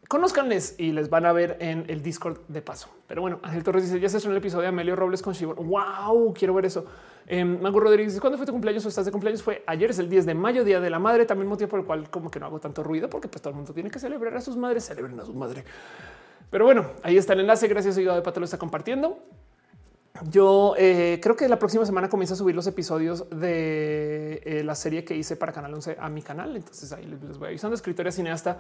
Conozcanles 0.10 0.74
y 0.80 0.92
les 0.92 1.12
van 1.12 1.28
a 1.28 1.34
ver 1.34 1.58
en 1.60 1.86
el 1.88 2.02
Discord 2.02 2.40
de 2.48 2.64
paso. 2.64 2.90
Pero 3.06 3.22
bueno, 3.22 3.40
Ángel 3.44 3.64
Torres 3.64 3.84
dice: 3.84 4.00
Ya 4.00 4.10
se 4.10 4.18
en 4.18 4.32
el 4.32 4.38
episodio 4.38 4.64
de 4.64 4.70
Amelio 4.70 4.96
Robles 4.96 5.22
con 5.22 5.36
Shibor. 5.36 5.56
Wow, 5.58 6.34
quiero 6.34 6.56
ver 6.56 6.66
eso. 6.66 6.84
Eh, 7.28 7.46
Mago 7.46 7.80
Rodríguez, 7.80 8.20
¿cuándo 8.20 8.36
fue 8.36 8.48
tu 8.48 8.52
cumpleaños 8.52 8.84
o 8.88 8.90
estás 8.90 9.06
de 9.06 9.12
cumpleaños? 9.12 9.44
Fue 9.44 9.64
ayer, 9.68 9.92
es 9.92 10.00
el 10.00 10.10
10 10.10 10.26
de 10.26 10.34
mayo, 10.34 10.64
Día 10.66 10.80
de 10.80 10.90
la 10.90 10.98
Madre, 10.98 11.28
también 11.28 11.48
motivo 11.48 11.70
por 11.70 11.82
el 11.82 11.86
cual 11.86 12.10
como 12.10 12.32
que 12.32 12.40
no 12.40 12.48
hago 12.48 12.60
tanto 12.60 12.82
ruido, 12.82 13.08
porque 13.08 13.28
pues 13.28 13.40
todo 13.44 13.52
el 13.52 13.58
mundo 13.58 13.72
tiene 13.72 13.92
que 13.92 14.00
celebrar 14.00 14.36
a 14.36 14.42
sus 14.42 14.58
madres, 14.58 14.88
celebren 14.88 15.20
a 15.20 15.26
su 15.26 15.34
madre. 15.36 15.64
Pero 16.50 16.66
bueno, 16.66 16.88
ahí 17.04 17.16
está 17.16 17.34
el 17.34 17.42
enlace, 17.42 17.68
gracias, 17.68 17.96
Hígado 17.96 18.18
de 18.18 18.24
Pato 18.24 18.40
lo 18.40 18.46
está 18.46 18.58
compartiendo. 18.58 19.20
Yo 20.28 20.74
eh, 20.78 21.20
creo 21.22 21.36
que 21.36 21.48
la 21.48 21.58
próxima 21.58 21.86
semana 21.86 22.10
comienza 22.10 22.34
a 22.34 22.38
subir 22.38 22.56
los 22.56 22.68
episodios 22.68 23.30
de 23.30 24.42
eh, 24.44 24.64
la 24.64 24.76
serie 24.76 25.06
que 25.06 25.16
hice 25.16 25.36
para 25.36 25.54
Canal 25.54 25.74
11 25.74 25.98
a 26.00 26.10
mi 26.10 26.22
canal. 26.22 26.56
Entonces 26.56 26.92
ahí 26.92 27.06
les 27.06 27.38
voy 27.38 27.50
avisando. 27.50 27.76
Escritoria 27.76 28.12
cineasta 28.12 28.60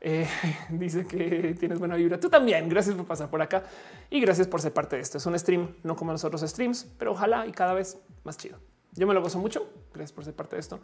eh, 0.00 0.28
dice 0.70 1.06
que 1.06 1.56
tienes 1.58 1.78
buena 1.78 1.96
vibra. 1.96 2.20
Tú 2.20 2.28
también. 2.28 2.68
Gracias 2.68 2.94
por 2.94 3.06
pasar 3.06 3.30
por 3.30 3.40
acá 3.40 3.62
y 4.10 4.20
gracias 4.20 4.46
por 4.46 4.60
ser 4.60 4.72
parte 4.72 4.96
de 4.96 5.02
esto. 5.02 5.18
Es 5.18 5.26
un 5.26 5.38
stream, 5.38 5.76
no 5.82 5.96
como 5.96 6.12
los 6.12 6.24
otros 6.24 6.42
streams, 6.42 6.86
pero 6.98 7.12
ojalá 7.12 7.46
y 7.46 7.52
cada 7.52 7.72
vez 7.72 7.98
más 8.24 8.36
chido. 8.36 8.58
Yo 8.92 9.06
me 9.06 9.14
lo 9.14 9.22
gozo 9.22 9.38
mucho. 9.38 9.68
Gracias 9.92 10.12
por 10.12 10.24
ser 10.24 10.34
parte 10.34 10.56
de 10.56 10.60
esto. 10.60 10.80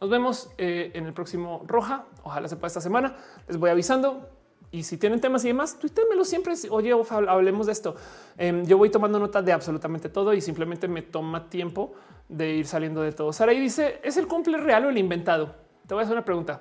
Nos 0.00 0.10
vemos 0.10 0.50
en 0.56 1.04
el 1.04 1.12
próximo 1.12 1.62
Roja. 1.66 2.06
Ojalá 2.22 2.48
se 2.48 2.56
esta 2.62 2.80
semana. 2.80 3.16
Les 3.46 3.58
voy 3.58 3.70
avisando. 3.70 4.39
Y 4.72 4.84
si 4.84 4.96
tienen 4.96 5.20
temas 5.20 5.44
y 5.44 5.48
demás, 5.48 5.78
tuítemelo 5.78 6.24
siempre. 6.24 6.54
Oye, 6.70 6.92
hablemos 7.28 7.66
de 7.66 7.72
esto. 7.72 7.96
Em, 8.38 8.64
yo 8.66 8.78
voy 8.78 8.88
tomando 8.88 9.18
nota 9.18 9.42
de 9.42 9.52
absolutamente 9.52 10.08
todo 10.08 10.32
y 10.32 10.40
simplemente 10.40 10.86
me 10.86 11.02
toma 11.02 11.50
tiempo 11.50 11.92
de 12.28 12.54
ir 12.54 12.66
saliendo 12.66 13.02
de 13.02 13.12
todo. 13.12 13.32
Sara 13.32 13.52
y 13.52 13.60
dice: 13.60 14.00
¿Es 14.04 14.16
el 14.16 14.28
cumple 14.28 14.58
real 14.58 14.84
o 14.84 14.90
el 14.90 14.98
inventado? 14.98 15.56
Te 15.88 15.94
voy 15.94 16.02
a 16.02 16.04
hacer 16.04 16.16
una 16.16 16.24
pregunta. 16.24 16.60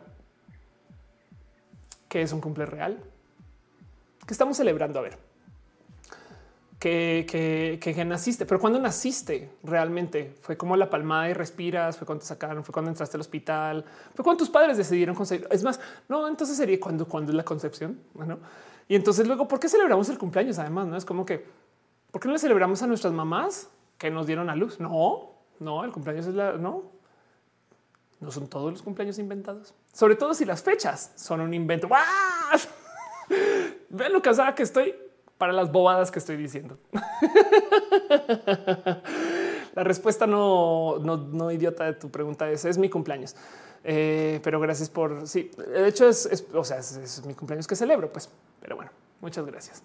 ¿Qué 2.08 2.24
es 2.24 2.34
un 2.34 2.42
cumple 2.42 2.66
real? 2.66 3.00
¿Qué 4.26 4.34
estamos 4.34 4.58
celebrando? 4.58 4.98
A 4.98 5.04
ver. 5.04 5.29
Que, 6.80 7.78
que, 7.82 7.94
que, 7.94 8.06
naciste, 8.06 8.46
pero 8.46 8.60
cuando 8.60 8.80
naciste 8.80 9.50
realmente 9.64 10.34
fue 10.42 10.56
como 10.56 10.78
la 10.78 10.90
palmada 10.90 11.30
y 11.30 11.34
respiras, 11.34 11.98
fue 11.98 12.08
cuando 12.08 12.22
te 12.22 12.28
sacaron, 12.28 12.64
fue 12.64 12.72
cuando 12.72 12.90
entraste 12.90 13.18
al 13.18 13.22
hospital, 13.22 13.84
fue 14.16 14.24
cuando 14.24 14.40
tus 14.40 14.50
padres 14.50 14.78
decidieron 14.78 15.14
conseguir. 15.14 15.46
Es 15.52 15.62
más, 15.62 15.78
no, 16.08 16.26
entonces 16.26 16.56
sería 16.56 16.80
cuando, 16.80 17.06
cuando 17.06 17.34
es 17.34 17.36
la 17.36 17.44
concepción. 17.44 18.00
Bueno, 18.14 18.40
y 18.88 18.96
entonces 18.96 19.28
luego, 19.28 19.46
¿por 19.46 19.60
qué 19.60 19.68
celebramos 19.68 20.08
el 20.08 20.18
cumpleaños? 20.18 20.58
Además, 20.58 20.88
no 20.88 20.96
es 20.96 21.04
como 21.04 21.26
que, 21.26 21.46
¿por 22.12 22.22
qué 22.22 22.30
no 22.30 22.34
le 22.34 22.40
celebramos 22.40 22.82
a 22.82 22.88
nuestras 22.88 23.12
mamás 23.12 23.68
que 23.98 24.10
nos 24.10 24.26
dieron 24.26 24.50
a 24.50 24.56
luz? 24.56 24.80
No, 24.80 25.34
no, 25.60 25.84
el 25.84 25.92
cumpleaños 25.92 26.28
es 26.28 26.34
la, 26.34 26.54
no, 26.54 26.84
no 28.22 28.32
son 28.32 28.48
todos 28.48 28.72
los 28.72 28.82
cumpleaños 28.82 29.20
inventados, 29.20 29.74
sobre 29.92 30.16
todo 30.16 30.34
si 30.34 30.46
las 30.46 30.64
fechas 30.64 31.12
son 31.16 31.42
un 31.42 31.54
invento. 31.54 31.90
Vean 33.90 34.14
lo 34.14 34.22
casada 34.22 34.56
que 34.56 34.64
estoy 34.64 34.96
para 35.40 35.54
las 35.54 35.72
bobadas 35.72 36.12
que 36.12 36.20
estoy 36.20 36.36
diciendo. 36.36 36.78
La 39.74 39.84
respuesta 39.84 40.28
no, 40.28 41.00
no, 41.00 41.52
idiota 41.52 41.86
de 41.86 41.94
tu 41.94 42.12
pregunta 42.12 42.52
es, 42.52 42.66
es 42.66 42.78
mi 42.78 42.90
cumpleaños. 42.90 43.36
Eh, 43.86 44.42
pero 44.44 44.60
gracias 44.60 44.90
por 44.90 45.26
sí. 45.26 45.50
De 45.58 45.88
hecho, 45.88 46.10
es, 46.10 46.46
o 46.54 46.64
sea, 46.66 46.80
es, 46.80 47.26
mi 47.26 47.34
cumpleaños 47.34 47.66
que 47.66 47.78
celebro, 47.78 48.12
pues. 48.12 48.30
Pero 48.60 48.76
bueno, 48.76 48.92
muchas 49.22 49.46
gracias. 49.46 49.82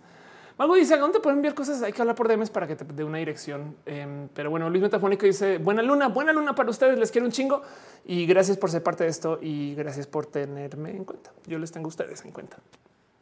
Mago 0.59 0.75
dice: 0.75 0.95
¿A 0.95 0.99
dónde 0.99 1.21
pueden 1.21 1.39
enviar 1.39 1.55
cosas? 1.55 1.81
Hay 1.83 1.93
que 1.93 2.03
hablar 2.03 2.17
por 2.17 2.27
DMs 2.27 2.51
para 2.51 2.67
que 2.67 2.75
te 2.75 2.85
dé 2.85 3.05
una 3.05 3.19
dirección. 3.19 3.77
Em, 3.87 4.29
pero 4.35 4.51
bueno, 4.51 4.69
Luis 4.69 4.83
Metafónico 4.83 5.25
dice: 5.25 5.59
Buena 5.59 5.83
luna, 5.83 6.09
buena 6.09 6.33
luna 6.33 6.57
para 6.57 6.71
ustedes. 6.71 6.99
Les 6.99 7.13
quiero 7.13 7.27
un 7.27 7.33
chingo 7.33 7.63
y 8.05 8.27
gracias 8.27 8.57
por 8.57 8.73
ser 8.73 8.83
parte 8.83 9.05
de 9.05 9.11
esto 9.11 9.39
y 9.41 9.77
gracias 9.77 10.09
por 10.09 10.27
tenerme 10.27 10.91
en 10.91 11.05
cuenta. 11.05 11.31
Yo 11.47 11.61
les 11.61 11.71
tengo 11.71 11.87
a 11.87 11.91
ustedes 11.91 12.25
en 12.25 12.33
cuenta. 12.33 12.57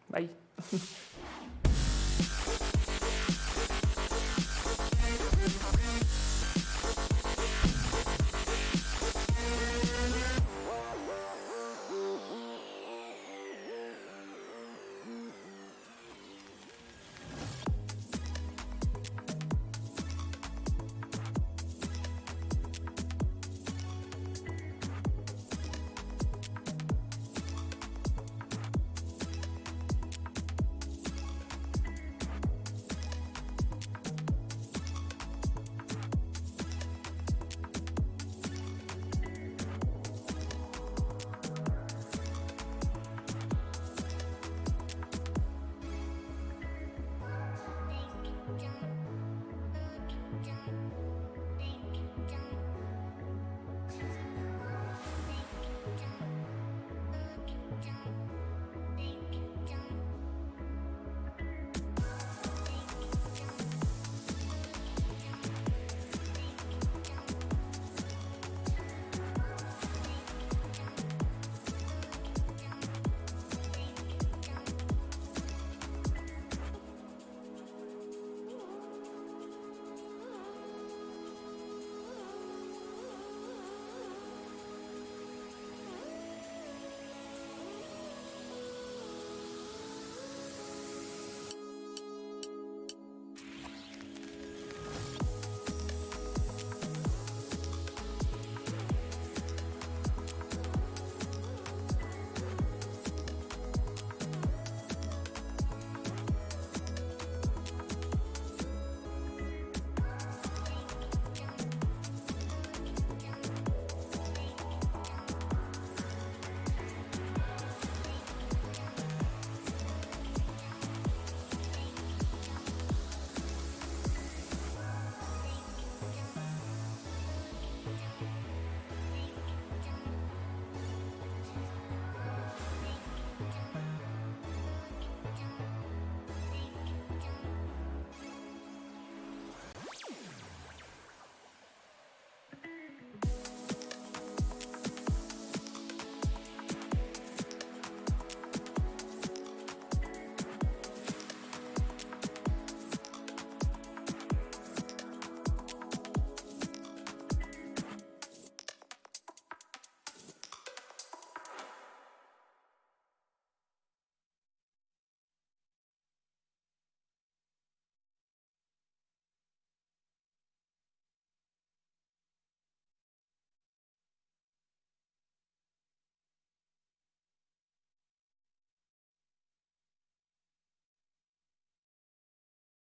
Bye. 0.08 0.30